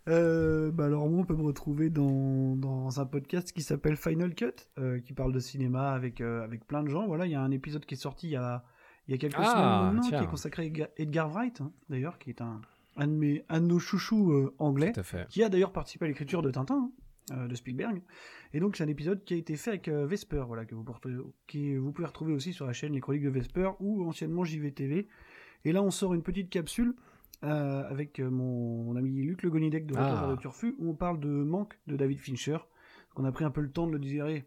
Euh, 0.10 0.72
bah 0.72 0.86
alors 0.86 1.08
moi 1.08 1.20
on 1.20 1.24
peut 1.24 1.36
me 1.36 1.44
retrouver 1.44 1.90
dans, 1.90 2.56
dans 2.56 3.00
un 3.00 3.06
podcast 3.06 3.52
qui 3.52 3.62
s'appelle 3.62 3.96
Final 3.96 4.34
Cut, 4.34 4.52
euh, 4.80 5.00
qui 5.00 5.14
parle 5.14 5.32
de 5.32 5.40
cinéma 5.40 5.92
avec, 5.92 6.20
euh, 6.22 6.44
avec 6.44 6.66
plein 6.66 6.84
de 6.84 6.90
gens. 6.90 7.06
Voilà, 7.06 7.26
il 7.28 7.32
y 7.32 7.36
a 7.36 7.42
un 7.42 7.52
épisode 7.52 7.86
qui 7.86 7.94
est 7.94 7.98
sorti 7.98 8.28
il 8.28 8.32
y 8.32 8.36
a, 8.36 8.64
il 9.08 9.12
y 9.12 9.14
a 9.14 9.18
quelques 9.18 9.36
Ah, 9.38 9.46
semaines 9.46 9.94
maintenant, 9.96 10.18
qui 10.18 10.24
est 10.24 10.28
consacré 10.28 10.64
à 10.82 10.90
Edgar- 11.02 11.30
Wright, 11.32 11.62
hein, 11.62 11.72
d'ailleurs, 11.90 12.18
qui 12.18 12.32
est 12.32 12.42
un, 12.42 12.60
un, 12.98 13.08
de 13.08 13.14
mes, 13.14 13.46
un 13.50 13.62
de 13.62 13.68
nos 13.68 13.80
chouchous 13.80 14.50
anglais, 14.58 14.94
qui 15.30 15.44
a 15.44 15.50
d'ailleurs 15.50 15.72
participé 15.74 16.06
à 16.06 16.08
l'écriture 16.08 16.42
de 16.42 16.50
Tintin, 16.50 16.90
hein, 17.32 17.48
de 17.48 17.54
Spielberg. 17.56 18.02
Et 18.54 18.60
donc 18.60 18.78
c'est 18.78 18.84
un 18.84 18.88
épisode 18.88 19.24
qui 19.24 19.36
a 19.36 19.38
été 19.38 19.56
fait 19.58 19.70
avec 19.70 19.90
Vesper, 19.90 20.44
voilà, 20.48 20.66
que 20.66 20.74
vous, 20.74 20.84
portez, 20.84 21.10
qui, 21.46 21.76
vous 21.76 21.92
pouvez 21.92 22.08
retrouver 22.08 22.34
aussi 22.34 22.52
sur 22.52 22.66
la 22.66 22.74
chaîne 22.74 22.94
Les 22.94 23.00
Chroniques 23.00 23.24
de 23.24 23.30
Vesper 23.30 23.70
ou 23.80 24.04
anciennement 24.08 24.44
JVTV. 24.44 25.08
Et 25.66 25.72
là 25.72 25.84
on 25.84 25.92
sort 25.92 26.14
une 26.16 26.24
petite 26.24 26.50
capsule 26.50 26.96
euh, 27.44 27.90
avec 27.90 28.20
euh, 28.20 28.30
mon, 28.30 28.84
mon 28.84 28.96
ami 28.96 29.12
Luc 29.22 29.44
Le 29.44 29.50
Gonidec 29.50 29.86
de 29.86 29.94
Retour 29.94 30.08
Ah. 30.12 30.20
vers 30.22 30.32
le 30.32 30.38
Turfu, 30.38 30.76
où 30.80 30.90
on 30.90 30.94
parle 30.94 31.20
de 31.20 31.30
Manque 31.30 31.78
de 31.88 31.96
David 31.96 32.20
Fincher. 32.20 32.58
On 33.16 33.26
a 33.26 33.32
pris 33.32 33.44
un 33.46 33.52
peu 33.52 33.62
le 33.62 33.70
temps 33.70 33.88
de 33.88 33.92
le 33.92 34.00
digérer, 34.00 34.46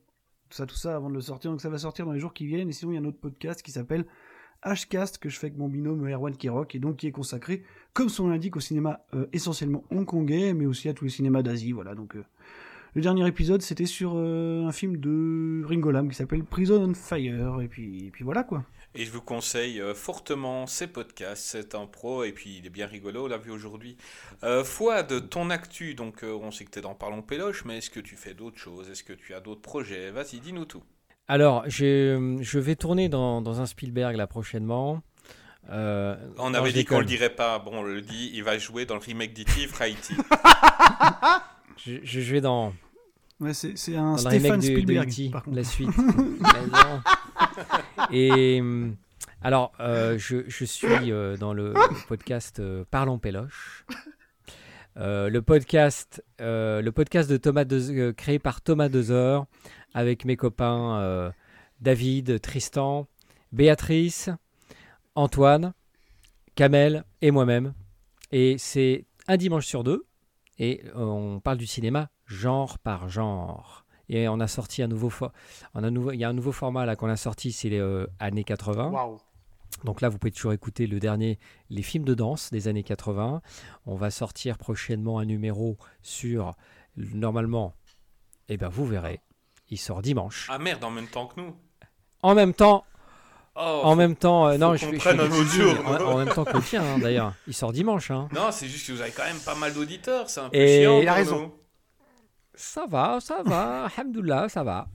tout 0.49 0.57
ça, 0.57 0.65
tout 0.67 0.77
ça, 0.77 0.97
avant 0.97 1.09
de 1.11 1.15
le 1.15 1.21
sortir. 1.21 1.51
Donc 1.51 1.61
ça 1.61 1.69
va 1.69 1.79
sortir 1.79 2.07
dans 2.07 2.13
les 2.13 2.21
jours 2.21 2.33
qui 2.33 2.47
viennent. 2.47 2.69
Et 2.69 2.73
sinon, 2.73 2.93
il 2.93 2.95
y 2.95 2.99
a 2.99 3.01
un 3.01 3.05
autre 3.05 3.21
podcast 3.21 3.63
qui 3.63 3.71
s'appelle 3.71 4.07
Hcast, 4.65 5.19
que 5.19 5.29
je 5.29 5.39
fais 5.39 5.49
avec 5.49 5.59
mon 5.59 5.69
binôme 5.69 6.09
Erwan 6.09 6.37
Kirok, 6.37 6.75
et 6.75 6.79
donc 6.79 6.97
qui 6.97 7.07
est 7.07 7.13
consacré, 7.13 7.65
comme 7.93 8.09
son 8.09 8.25
nom 8.25 8.31
l'indique, 8.31 8.57
au 8.57 8.61
cinéma 8.61 9.05
euh, 9.15 9.27
essentiellement 9.33 9.85
hongkongais, 9.91 10.55
mais 10.55 10.67
aussi 10.67 10.89
à 10.89 10.95
tous 10.95 11.05
les 11.05 11.11
cinémas 11.11 11.43
d'Asie. 11.43 11.73
Voilà, 11.73 11.95
donc... 11.95 12.17
euh, 12.17 12.25
le 12.95 13.01
dernier 13.01 13.27
épisode, 13.27 13.63
c'était 13.63 13.87
sur 13.87 14.13
euh, 14.17 14.67
un 14.67 14.71
film 14.73 14.99
de 14.99 15.63
Ringo 15.65 15.91
Lam 15.91 16.09
qui 16.11 16.15
s'appelle 16.15 16.45
Prison 16.45 16.91
on 16.91 16.95
Fire, 16.95 17.61
et 17.63 17.69
puis, 17.69 18.07
et 18.07 18.11
puis 18.11 18.23
voilà 18.23 18.45
quoi. 18.45 18.65
Et 18.95 19.07
je 19.07 19.11
vous 19.11 19.23
conseille 19.23 19.81
euh, 19.81 19.95
fortement 19.95 20.67
ces 20.67 20.87
podcasts, 20.87 21.43
c'est 21.45 21.75
un 21.75 21.87
pro, 21.87 22.25
et 22.25 22.33
puis 22.33 22.59
il 22.59 22.67
est 22.67 22.71
bien 22.71 22.87
rigolo, 22.87 23.25
on 23.25 23.29
l'a 23.29 23.39
vu 23.39 23.51
aujourd'hui. 23.51 23.97
Euh, 24.45 24.65
Fouad, 24.65 25.31
ton 25.31 25.49
actu, 25.49 25.95
donc 25.95 26.23
euh, 26.23 26.33
on 26.43 26.51
sait 26.51 26.65
que 26.67 26.71
tu 26.71 26.79
es 26.79 26.83
dans 26.83 26.95
Parlons 26.95 27.23
Péloche, 27.23 27.65
mais 27.65 27.79
est-ce 27.79 27.89
que 27.89 28.01
tu 28.01 28.17
fais 28.17 28.35
d'autres 28.35 28.59
choses? 28.59 28.91
Est-ce 28.91 29.03
que 29.03 29.15
tu 29.15 29.33
as 29.33 29.41
d'autres 29.41 29.63
projets? 29.63 30.11
Vas-y, 30.11 30.41
dis-nous 30.41 30.67
tout. 30.67 30.83
Alors, 31.27 31.65
je, 31.69 32.37
je 32.43 32.59
vais 32.59 32.77
tourner 32.77 33.09
dans, 33.09 33.41
dans 33.41 33.63
un 33.63 33.67
Spielberg 33.67 34.15
là 34.17 34.27
prochainement. 34.27 35.01
Euh, 35.71 36.15
On 36.39 36.53
avait 36.53 36.73
dit 36.73 36.85
qu'on 36.85 36.99
le 36.99 37.07
dirait 37.07 37.35
pas, 37.35 37.59
bon 37.61 37.71
on 37.79 37.83
le 37.83 38.03
dit, 38.03 38.31
il 38.35 38.43
va 38.43 38.59
jouer 38.59 38.85
dans 38.85 38.97
le 38.97 39.01
remake 39.01 39.33
d'E.T. 39.33 39.69
Haïti. 39.81 40.15
Je, 41.79 41.95
je 42.05 42.21
vais 42.33 42.41
dans, 42.41 42.73
Ouais, 43.41 43.55
c'est 43.55 43.77
c'est 43.77 43.97
un 43.97 44.15
dans 44.15 44.23
le 44.23 44.37
remake 44.37 44.41
Stéphane 44.41 44.61
de, 44.61 44.67
de 44.67 44.73
Spielberg, 44.73 45.09
E.T., 45.11 45.29
par 45.31 45.43
contre. 45.43 45.57
la 45.57 45.65
suite. 45.65 45.89
Et 48.13 48.61
hum, 48.61 48.97
alors, 49.43 49.73
euh, 49.81 50.19
je, 50.19 50.65
suis 50.65 51.11
euh, 51.11 51.37
dans 51.37 51.53
le 51.53 51.75
podcast 52.09 52.61
euh, 52.61 52.85
Parlons 52.91 53.19
Péloche. 53.19 53.85
Euh, 54.99 55.31
le 55.31 55.41
podcast, 55.43 56.23
euh, 56.41 56.83
le 56.83 56.93
podcast 56.93 57.29
de 57.31 57.37
Thomas 57.39 57.65
euh, 57.73 58.13
créé 58.13 58.39
par 58.39 58.61
Thomas 58.61 58.89
Dezer 58.89 59.47
avec 59.95 60.25
mes 60.25 60.37
copains 60.37 61.01
euh, 61.01 61.31
David, 61.81 62.41
Tristan, 62.41 63.09
Béatrice, 63.53 64.31
Antoine, 65.15 65.73
Kamel 66.55 67.05
et 67.23 67.31
moi-même. 67.31 67.75
Et 68.33 68.57
c'est 68.59 69.07
un 69.27 69.37
dimanche 69.37 69.67
sur 69.67 69.83
deux. 69.83 70.05
Et 70.59 70.83
euh, 70.95 71.01
on 71.01 71.41
parle 71.41 71.59
du 71.59 71.67
cinéma 71.67 72.11
genre 72.27 72.79
par 72.79 73.09
genre. 73.09 73.82
Et 74.09 74.29
on 74.29 74.41
a 74.41 74.49
sorti 74.49 74.83
un 74.83 74.89
nouveau, 74.89 75.09
fo- 75.11 75.31
on 75.75 75.83
a 75.85 75.87
un 75.87 75.91
nouveau, 75.91 76.13
il 76.13 76.19
y 76.19 76.25
a 76.25 76.29
un 76.29 76.33
nouveau 76.33 76.53
format 76.53 76.85
là 76.87 76.97
qu'on 76.97 77.09
a 77.09 77.17
sorti, 77.17 77.53
c'est 77.53 77.69
les 77.69 77.79
euh, 77.79 78.07
années 78.19 78.45
80. 78.45 78.89
Waouh. 78.91 79.19
Donc 79.85 80.01
là, 80.01 80.09
vous 80.09 80.19
pouvez 80.19 80.31
toujours 80.33 80.53
écouter 80.53 80.87
le 80.87 81.01
dernier, 81.01 81.39
les 81.71 81.83
films 81.83 82.05
de 82.05 82.15
danse 82.15 82.51
des 82.51 82.69
années 82.69 82.83
80. 82.83 83.41
On 83.87 83.95
va 83.95 84.11
sortir 84.11 84.59
prochainement 84.59 85.19
un 85.19 85.25
numéro 85.25 85.79
sur, 86.03 86.53
normalement, 86.97 87.75
eh 88.49 88.57
ben 88.57 88.69
vous 88.69 88.85
verrez, 88.87 89.21
il 89.71 89.79
sort 89.79 90.03
dimanche. 90.03 90.49
Ah 90.51 90.59
merde, 90.59 90.85
en 90.85 90.91
même 90.91 91.07
temps 91.09 91.27
que 91.27 91.41
nous 91.41 91.55
En 92.23 92.35
même 92.35 92.55
temps, 92.55 92.85
Oh, 93.55 93.81
en 93.85 93.97
même 93.97 94.17
temps, 94.17 94.49
euh, 94.49 94.57
non, 94.57 94.77
je, 94.77 94.87
je 94.87 94.91
teasing, 94.93 95.45
jour. 95.75 95.87
en, 95.87 96.13
en 96.13 96.17
même 96.17 96.31
temps 96.31 96.43
que 96.45 96.57
le 96.57 96.63
tien, 96.63 96.83
hein, 96.83 96.99
d'ailleurs. 96.99 97.35
Il 97.47 97.53
sort 97.53 97.71
dimanche. 97.75 98.11
Hein. 98.11 98.27
Non, 98.35 98.51
c'est 98.51 98.67
juste 98.67 98.87
que 98.87 98.93
vous 98.93 99.03
avez 99.03 99.11
quand 99.11 99.25
même 99.27 99.37
pas 99.45 99.55
mal 99.55 99.75
d'auditeurs, 99.75 100.31
c'est 100.31 100.41
un 100.41 100.49
peu 100.49 100.57
Et- 100.57 100.81
chiant 100.85 101.01
Il 101.03 101.07
a 101.09 101.13
raison. 101.13 101.39
nous. 101.43 101.53
Ça 102.65 102.87
va, 102.89 103.19
ça 103.21 103.43
va, 103.45 103.87
alhamdoulilah, 103.87 104.49
ça 104.49 104.63
va. 104.63 104.87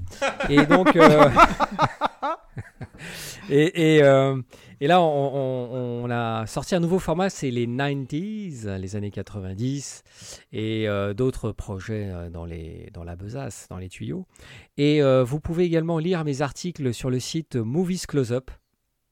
Et 0.49 0.65
donc, 0.65 0.95
euh, 0.95 1.30
et, 3.49 3.98
et, 3.98 4.03
euh, 4.03 4.41
et 4.80 4.88
là, 4.88 5.02
on, 5.02 5.06
on- 5.06 6.03
on 6.06 6.10
a 6.10 6.45
sorti 6.48 6.76
un 6.76 6.80
nouveau 6.80 6.98
format, 6.99 7.30
c'est 7.30 7.52
les 7.52 7.68
90s, 7.68 8.77
les 8.77 8.95
années 8.95 9.11
90, 9.11 10.03
et 10.53 10.88
euh, 10.88 11.14
d'autres 11.14 11.52
projets 11.52 12.30
dans, 12.31 12.45
les, 12.45 12.89
dans 12.94 13.03
la 13.03 13.18
besace, 13.18 13.68
dans 13.69 13.77
les 13.77 13.89
tuyaux. 13.89 14.26
Et 14.77 15.02
vous 15.26 15.39
pouvez 15.41 15.65
également 15.65 15.99
lire 15.99 16.23
mes 16.23 16.41
articles 16.41 16.94
sur 16.94 17.10
le 17.10 17.19
site 17.19 17.57
Movies 17.57 18.06
Close 18.07 18.31
Up 18.31 18.49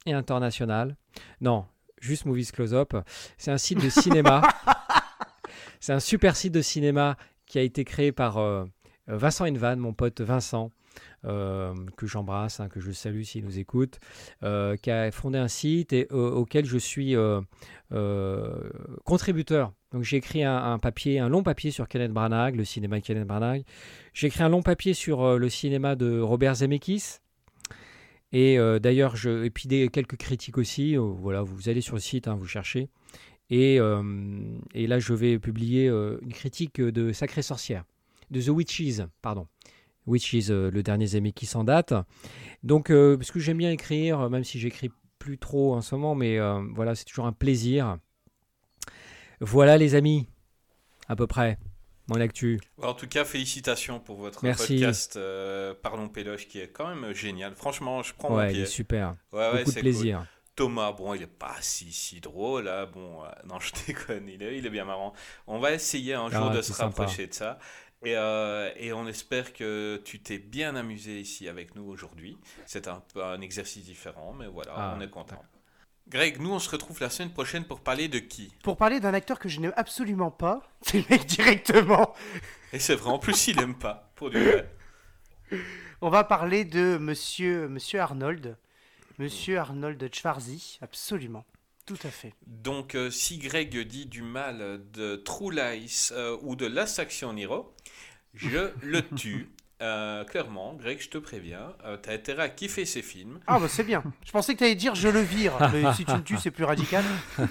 et 0.06 0.14
International. 0.14 0.96
Non, 1.42 1.66
juste 2.00 2.24
Movies 2.26 2.52
Close 2.54 2.74
Up. 2.74 2.94
C'est 3.38 3.52
un 3.52 3.58
site 3.58 3.84
de 3.84 3.90
cinéma. 3.90 4.42
c'est 5.82 5.92
un 5.94 6.00
super 6.00 6.38
site 6.38 6.54
de 6.54 6.62
cinéma 6.62 7.18
qui 7.46 7.60
a 7.60 7.62
été 7.62 7.84
créé 7.84 8.12
par 8.12 8.38
euh, 8.38 8.66
Vincent 9.08 9.48
Envan, 9.48 9.78
mon 9.78 9.94
pote 9.94 10.22
Vincent, 10.22 10.72
euh, 11.26 11.74
que 11.98 12.08
j'embrasse, 12.08 12.60
hein, 12.60 12.70
que 12.70 12.80
je 12.80 12.92
salue 12.92 13.24
s'il 13.24 13.46
nous 13.46 13.60
écoute, 13.60 14.00
euh, 14.44 14.78
qui 14.78 14.92
a 14.92 15.12
fondé 15.12 15.38
un 15.38 15.48
site 15.48 15.94
auquel 16.12 16.66
je 16.66 16.78
suis 16.78 17.16
contributeur. 19.04 19.74
Donc 19.92 20.04
j'ai 20.04 20.18
écrit 20.18 20.44
un, 20.44 20.80
long 21.30 21.44
papier 21.44 21.72
sur 21.72 21.88
Kenneth 21.88 22.12
Branagh, 22.12 22.56
le 22.56 22.66
cinéma 22.66 23.00
de 23.00 23.06
Kenneth 23.06 23.28
Branagh. 23.28 23.64
J'ai 24.14 24.28
écrit 24.28 24.44
un 24.44 24.50
long 24.50 24.62
papier 24.62 24.94
sur 24.94 25.38
le 25.38 25.50
cinéma 25.50 25.96
de 25.96 26.20
Robert 26.20 26.56
Zemeckis. 26.56 27.20
Et 28.32 28.58
d'ailleurs, 28.82 29.16
et 29.26 29.50
puis 29.50 29.70
quelques 29.90 30.18
critiques 30.18 30.58
aussi. 30.58 30.96
voilà, 30.98 31.42
vous 31.44 31.70
allez 31.70 31.82
sur 31.82 31.96
le 31.96 32.02
site, 32.02 32.28
hein, 32.28 32.36
vous 32.36 32.48
cherchez. 32.48 32.90
Et, 33.50 33.80
euh, 33.80 34.02
et 34.74 34.88
là, 34.88 35.00
je 35.00 35.14
vais 35.14 35.38
publier 35.40 35.88
euh, 35.88 36.18
une 36.22 36.34
critique 36.34 36.82
de 36.82 37.12
Sacrée 37.12 37.42
Sorcière, 37.44 37.84
de 38.32 38.42
The 38.42 38.50
Witches, 38.50 39.02
pardon. 39.22 39.48
Witches, 40.08 40.50
euh, 40.50 40.72
le 40.72 40.84
dernier 40.84 41.08
Zemeckis 41.08 41.52
en 41.56 41.64
date. 41.64 41.94
Donc, 42.64 42.88
parce 42.90 43.32
que 43.32 43.40
j'aime 43.40 43.58
bien 43.58 43.72
écrire, 43.72 44.30
même 44.30 44.44
si 44.44 44.60
j'écris 44.60 44.90
plus 45.20 45.38
trop 45.38 45.76
en 45.76 45.82
ce 45.82 45.96
moment, 45.96 46.16
mais 46.16 46.40
voilà, 46.74 46.96
c'est 46.96 47.06
toujours 47.06 47.26
un 47.28 47.34
plaisir. 47.34 47.98
Voilà, 49.42 49.78
les 49.78 49.96
amis, 49.96 50.28
à 51.08 51.16
peu 51.16 51.28
près, 51.28 51.58
mon 52.08 52.20
actu. 52.22 52.60
En 52.82 52.94
tout 52.94 53.08
cas, 53.08 53.26
félicitations 53.26 54.00
pour 54.00 54.18
votre 54.18 54.44
Merci. 54.44 54.76
podcast 54.80 55.16
euh, 55.18 55.74
Parlons 55.82 56.10
Péloche 56.10 56.48
qui 56.48 56.60
est 56.60 56.70
quand 56.70 56.88
même 56.94 57.14
génial. 57.14 57.56
Franchement, 57.56 58.04
je 58.04 58.14
prends 58.14 58.30
mon 58.30 58.38
Ouais, 58.38 58.54
il 58.54 58.62
est 58.62 58.66
super. 58.66 59.16
Ouais, 59.32 59.40
ouais, 59.40 59.52
Beaucoup 59.52 59.66
de 59.66 59.74
c'est 59.74 59.80
plaisir. 59.82 60.20
cool. 60.20 60.28
Thomas, 60.56 60.92
bon, 60.94 61.14
il 61.14 61.22
est 61.24 61.28
pas 61.28 61.56
si, 61.62 61.92
si 61.92 62.22
drôle, 62.22 62.66
là. 62.66 62.86
Bon, 62.86 63.24
euh, 63.24 63.28
non, 63.46 63.60
je 63.60 63.72
déconne, 63.88 64.28
il 64.30 64.42
est, 64.42 64.58
il 64.58 64.66
est 64.66 64.70
bien 64.70 64.86
marrant. 64.86 65.14
On 65.48 65.60
va 65.60 65.74
essayer 65.74 66.14
un 66.14 66.30
jour 66.30 66.48
Ah, 66.52 66.56
de 66.56 66.62
se 66.62 66.72
sympa. 66.74 66.86
rapprocher 67.02 67.28
de 67.28 67.34
ça. 67.34 67.60
Et, 68.04 68.16
euh, 68.16 68.70
et 68.78 68.94
on 68.94 69.08
espère 69.08 69.52
que 69.54 70.02
tu 70.06 70.22
t'es 70.22 70.38
bien 70.38 70.76
amusé 70.76 71.20
ici 71.20 71.50
avec 71.50 71.76
nous 71.76 71.84
aujourd'hui. 71.90 72.38
C'est 72.66 72.88
un 72.88 73.02
peu 73.14 73.24
un 73.24 73.42
exercice 73.42 73.84
différent, 73.86 74.34
mais 74.34 74.48
voilà, 74.48 74.74
Ah, 74.76 74.96
on 74.98 75.02
est 75.02 75.10
content. 75.10 75.44
Greg, 76.08 76.40
nous, 76.40 76.52
on 76.54 76.60
se 76.60 76.70
retrouve 76.70 77.02
la 77.02 77.10
semaine 77.10 77.32
prochaine 77.34 77.66
pour 77.66 77.80
parler 77.80 78.08
de 78.08 78.20
qui? 78.20 78.54
Pour 78.64 78.78
parler 78.78 79.00
d'un 79.00 79.16
acteur 79.16 79.40
que 79.40 79.50
je 79.50 79.60
n'aime 79.60 79.74
absolument 79.76 80.30
pas, 80.30 80.62
c'est 80.82 81.00
le 81.00 81.06
mec 81.10 81.26
directement. 81.26 82.14
Et 82.74 82.80
c'est 82.80 82.96
vrai, 82.96 83.10
en 83.10 83.18
plus, 83.20 83.48
il 83.48 83.60
aime 83.60 83.76
pas, 83.76 84.12
pour 84.16 84.30
du 84.30 84.44
vrai. 84.44 84.70
On 86.02 86.10
va 86.10 86.24
parler 86.24 86.64
de 86.66 86.98
monsieur, 86.98 87.68
monsieur 87.68 88.00
Arnold. 88.02 88.58
Monsieur 89.18 89.60
Arnold 89.60 90.14
Schwarzy, 90.14 90.78
absolument. 90.82 91.46
Tout 91.86 91.98
à 92.04 92.10
fait. 92.10 92.34
Donc, 92.48 92.96
euh, 92.96 93.12
si 93.12 93.38
Greg 93.38 93.78
dit 93.88 94.08
du 94.08 94.24
mal 94.24 94.82
de 94.92 95.16
True 95.18 95.52
Lies 95.52 96.10
euh, 96.12 96.36
ou 96.42 96.56
de 96.56 96.66
Last 96.66 96.98
Action 96.98 97.36
Hero, 97.38 97.74
je 98.34 98.72
le 98.82 99.02
tue. 99.16 99.52
Euh, 99.82 100.24
clairement, 100.24 100.74
Greg, 100.74 101.00
je 101.00 101.10
te 101.10 101.18
préviens, 101.18 101.74
t'as 102.02 102.14
intérêt 102.14 102.44
à 102.44 102.50
kiffer 102.50 102.86
ces 102.86 103.02
films. 103.02 103.40
Ah 103.46 103.60
bah 103.60 103.68
c'est 103.68 103.84
bien. 103.84 104.04
Je 104.26 104.32
pensais 104.32 104.54
que 104.54 104.60
tu 104.60 104.64
allais 104.64 104.74
dire 104.74 104.96
je 104.96 105.10
le 105.10 105.20
vire. 105.20 105.54
Mais 105.74 105.94
si 105.94 106.06
tu 106.06 106.14
me 106.14 106.24
tues, 106.24 106.38
c'est 106.38 106.50
plus 106.50 106.64
radical. 106.64 107.04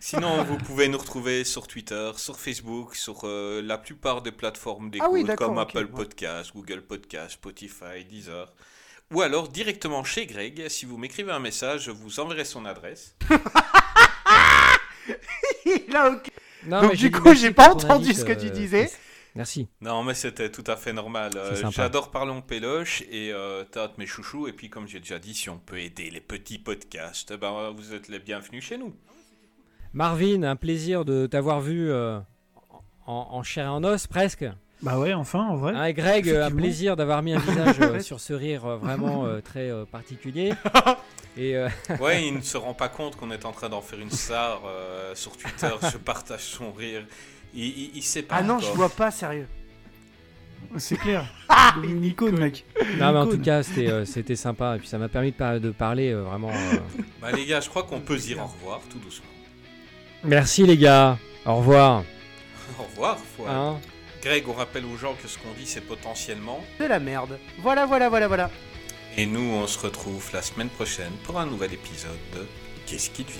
Sinon, 0.00 0.44
vous 0.44 0.56
pouvez 0.56 0.86
nous 0.86 0.98
retrouver 0.98 1.42
sur 1.42 1.66
Twitter, 1.66 2.12
sur 2.16 2.38
Facebook, 2.38 2.94
sur 2.94 3.26
la 3.26 3.76
plupart 3.76 4.22
des 4.22 4.30
plateformes 4.30 4.88
d'écoute 4.88 5.08
Ah 5.10 5.12
oui, 5.12 5.24
d'accord, 5.24 5.48
comme 5.48 5.58
Apple 5.58 5.78
ouais. 5.78 5.86
Podcast, 5.86 6.52
Google 6.54 6.82
Podcast, 6.82 7.32
Spotify, 7.32 8.04
Deezer. 8.08 8.54
Ou 9.12 9.20
alors 9.20 9.48
directement 9.48 10.04
chez 10.04 10.26
Greg, 10.26 10.68
si 10.68 10.86
vous 10.86 10.96
m'écrivez 10.96 11.32
un 11.32 11.38
message, 11.38 11.84
je 11.84 11.90
vous 11.90 12.18
enverrai 12.20 12.44
son 12.44 12.64
adresse. 12.64 13.14
Il 15.66 15.94
a 15.96 16.10
aucun- 16.10 16.30
Non, 16.66 16.80
Donc, 16.82 16.90
mais 16.92 16.96
du 16.96 17.10
coup, 17.10 17.34
j'ai 17.34 17.50
pas 17.50 17.72
entendu 17.72 18.12
ce 18.14 18.24
que 18.24 18.32
tu 18.32 18.46
euh, 18.46 18.50
disais. 18.50 18.90
Merci. 19.34 19.68
Non, 19.80 20.02
mais 20.04 20.14
c'était 20.14 20.50
tout 20.50 20.64
à 20.66 20.76
fait 20.76 20.92
normal. 20.92 21.32
Euh. 21.36 21.70
J'adore 21.70 22.10
parler 22.10 22.32
en 22.32 22.42
péloche 22.42 23.02
et 23.10 23.32
euh, 23.32 23.64
t'as 23.70 23.84
hâte 23.84 23.98
mes 23.98 24.06
chouchous. 24.06 24.46
Et 24.48 24.52
puis, 24.52 24.68
comme 24.70 24.86
j'ai 24.86 25.00
déjà 25.00 25.18
dit, 25.18 25.34
si 25.34 25.48
on 25.50 25.58
peut 25.58 25.78
aider 25.80 26.10
les 26.10 26.20
petits 26.20 26.58
podcasts, 26.58 27.32
ben, 27.34 27.70
vous 27.76 27.94
êtes 27.94 28.08
les 28.08 28.18
bienvenus 28.18 28.64
chez 28.64 28.76
nous. 28.78 28.94
Marvin, 29.94 30.42
un 30.42 30.56
plaisir 30.56 31.04
de 31.04 31.26
t'avoir 31.26 31.60
vu 31.60 31.90
euh, 31.90 32.18
en, 33.06 33.28
en 33.30 33.42
chair 33.42 33.66
et 33.66 33.68
en 33.68 33.84
os 33.84 34.06
presque. 34.06 34.44
Bah 34.82 34.98
ouais, 34.98 35.14
enfin, 35.14 35.46
en 35.46 35.56
vrai. 35.56 35.90
Et 35.90 35.94
Greg, 35.94 36.28
euh, 36.28 36.44
un 36.46 36.50
plaisir 36.50 36.96
d'avoir 36.96 37.22
mis 37.22 37.32
un 37.34 37.38
visage 37.38 37.76
euh, 37.80 38.00
sur 38.00 38.18
ce 38.20 38.32
rire 38.32 38.66
euh, 38.66 38.76
vraiment 38.76 39.24
euh, 39.26 39.40
très 39.40 39.70
euh, 39.70 39.84
particulier. 39.84 40.52
Et 41.36 41.56
euh, 41.56 41.68
Ouais, 42.00 42.26
il 42.26 42.34
ne 42.34 42.40
se 42.40 42.56
rend 42.56 42.74
pas 42.74 42.88
compte 42.88 43.16
qu'on 43.16 43.30
est 43.30 43.44
en 43.46 43.52
train 43.52 43.68
d'en 43.68 43.80
faire 43.80 44.00
une 44.00 44.10
star 44.10 44.60
euh, 44.66 45.14
sur 45.14 45.36
Twitter. 45.36 45.70
Je 45.92 45.96
partage 45.98 46.40
son 46.42 46.72
rire. 46.72 47.04
Il, 47.54 47.64
il, 47.64 47.90
il 47.96 48.02
sait 48.02 48.22
pas. 48.22 48.36
Ah 48.38 48.42
non, 48.42 48.58
je 48.58 48.66
vois 48.72 48.88
pas, 48.88 49.10
sérieux. 49.10 49.46
C'est 50.78 50.96
clair. 50.96 51.24
Devenu 51.76 51.94
une 51.94 52.04
icône, 52.04 52.38
mec. 52.38 52.64
non, 52.98 53.12
mais 53.12 53.18
en 53.18 53.26
tout 53.26 53.38
cas, 53.38 53.62
c'était 53.62 53.88
euh, 53.88 54.04
sympa. 54.36 54.76
Et 54.76 54.78
puis 54.80 54.88
ça 54.88 54.98
m'a 54.98 55.08
permis 55.08 55.30
de, 55.30 55.36
par- 55.36 55.60
de 55.60 55.70
parler 55.70 56.10
euh, 56.12 56.22
vraiment. 56.22 56.50
euh. 56.50 56.76
Bah 57.20 57.30
les 57.32 57.46
gars, 57.46 57.60
je 57.60 57.68
crois 57.68 57.82
qu'on 57.84 58.00
peut 58.00 58.18
se 58.18 58.26
dire 58.26 58.38
au 58.38 58.46
revoir 58.46 58.80
tout 58.90 58.98
doucement. 58.98 59.26
Merci 60.24 60.64
les 60.66 60.76
gars. 60.76 61.18
Au 61.46 61.56
revoir. 61.56 62.04
Au 62.78 62.82
revoir. 62.84 63.18
Fouad. 63.18 63.48
Hein 63.50 63.76
Greg, 64.22 64.48
on 64.48 64.52
rappelle 64.52 64.84
aux 64.84 64.96
gens 64.96 65.14
que 65.20 65.26
ce 65.26 65.36
qu'on 65.36 65.52
dit, 65.52 65.66
c'est 65.66 65.80
potentiellement. 65.80 66.64
De 66.78 66.84
la 66.84 67.00
merde. 67.00 67.38
Voilà, 67.58 67.86
voilà, 67.86 68.08
voilà, 68.08 68.28
voilà. 68.28 68.50
Et 69.16 69.26
nous, 69.26 69.40
on 69.40 69.66
se 69.66 69.78
retrouve 69.80 70.30
la 70.32 70.42
semaine 70.42 70.68
prochaine 70.68 71.12
pour 71.24 71.40
un 71.40 71.46
nouvel 71.46 71.74
épisode 71.74 72.18
de 72.32 72.46
Qu'est-ce 72.86 73.10
qui 73.10 73.24
devient? 73.24 73.38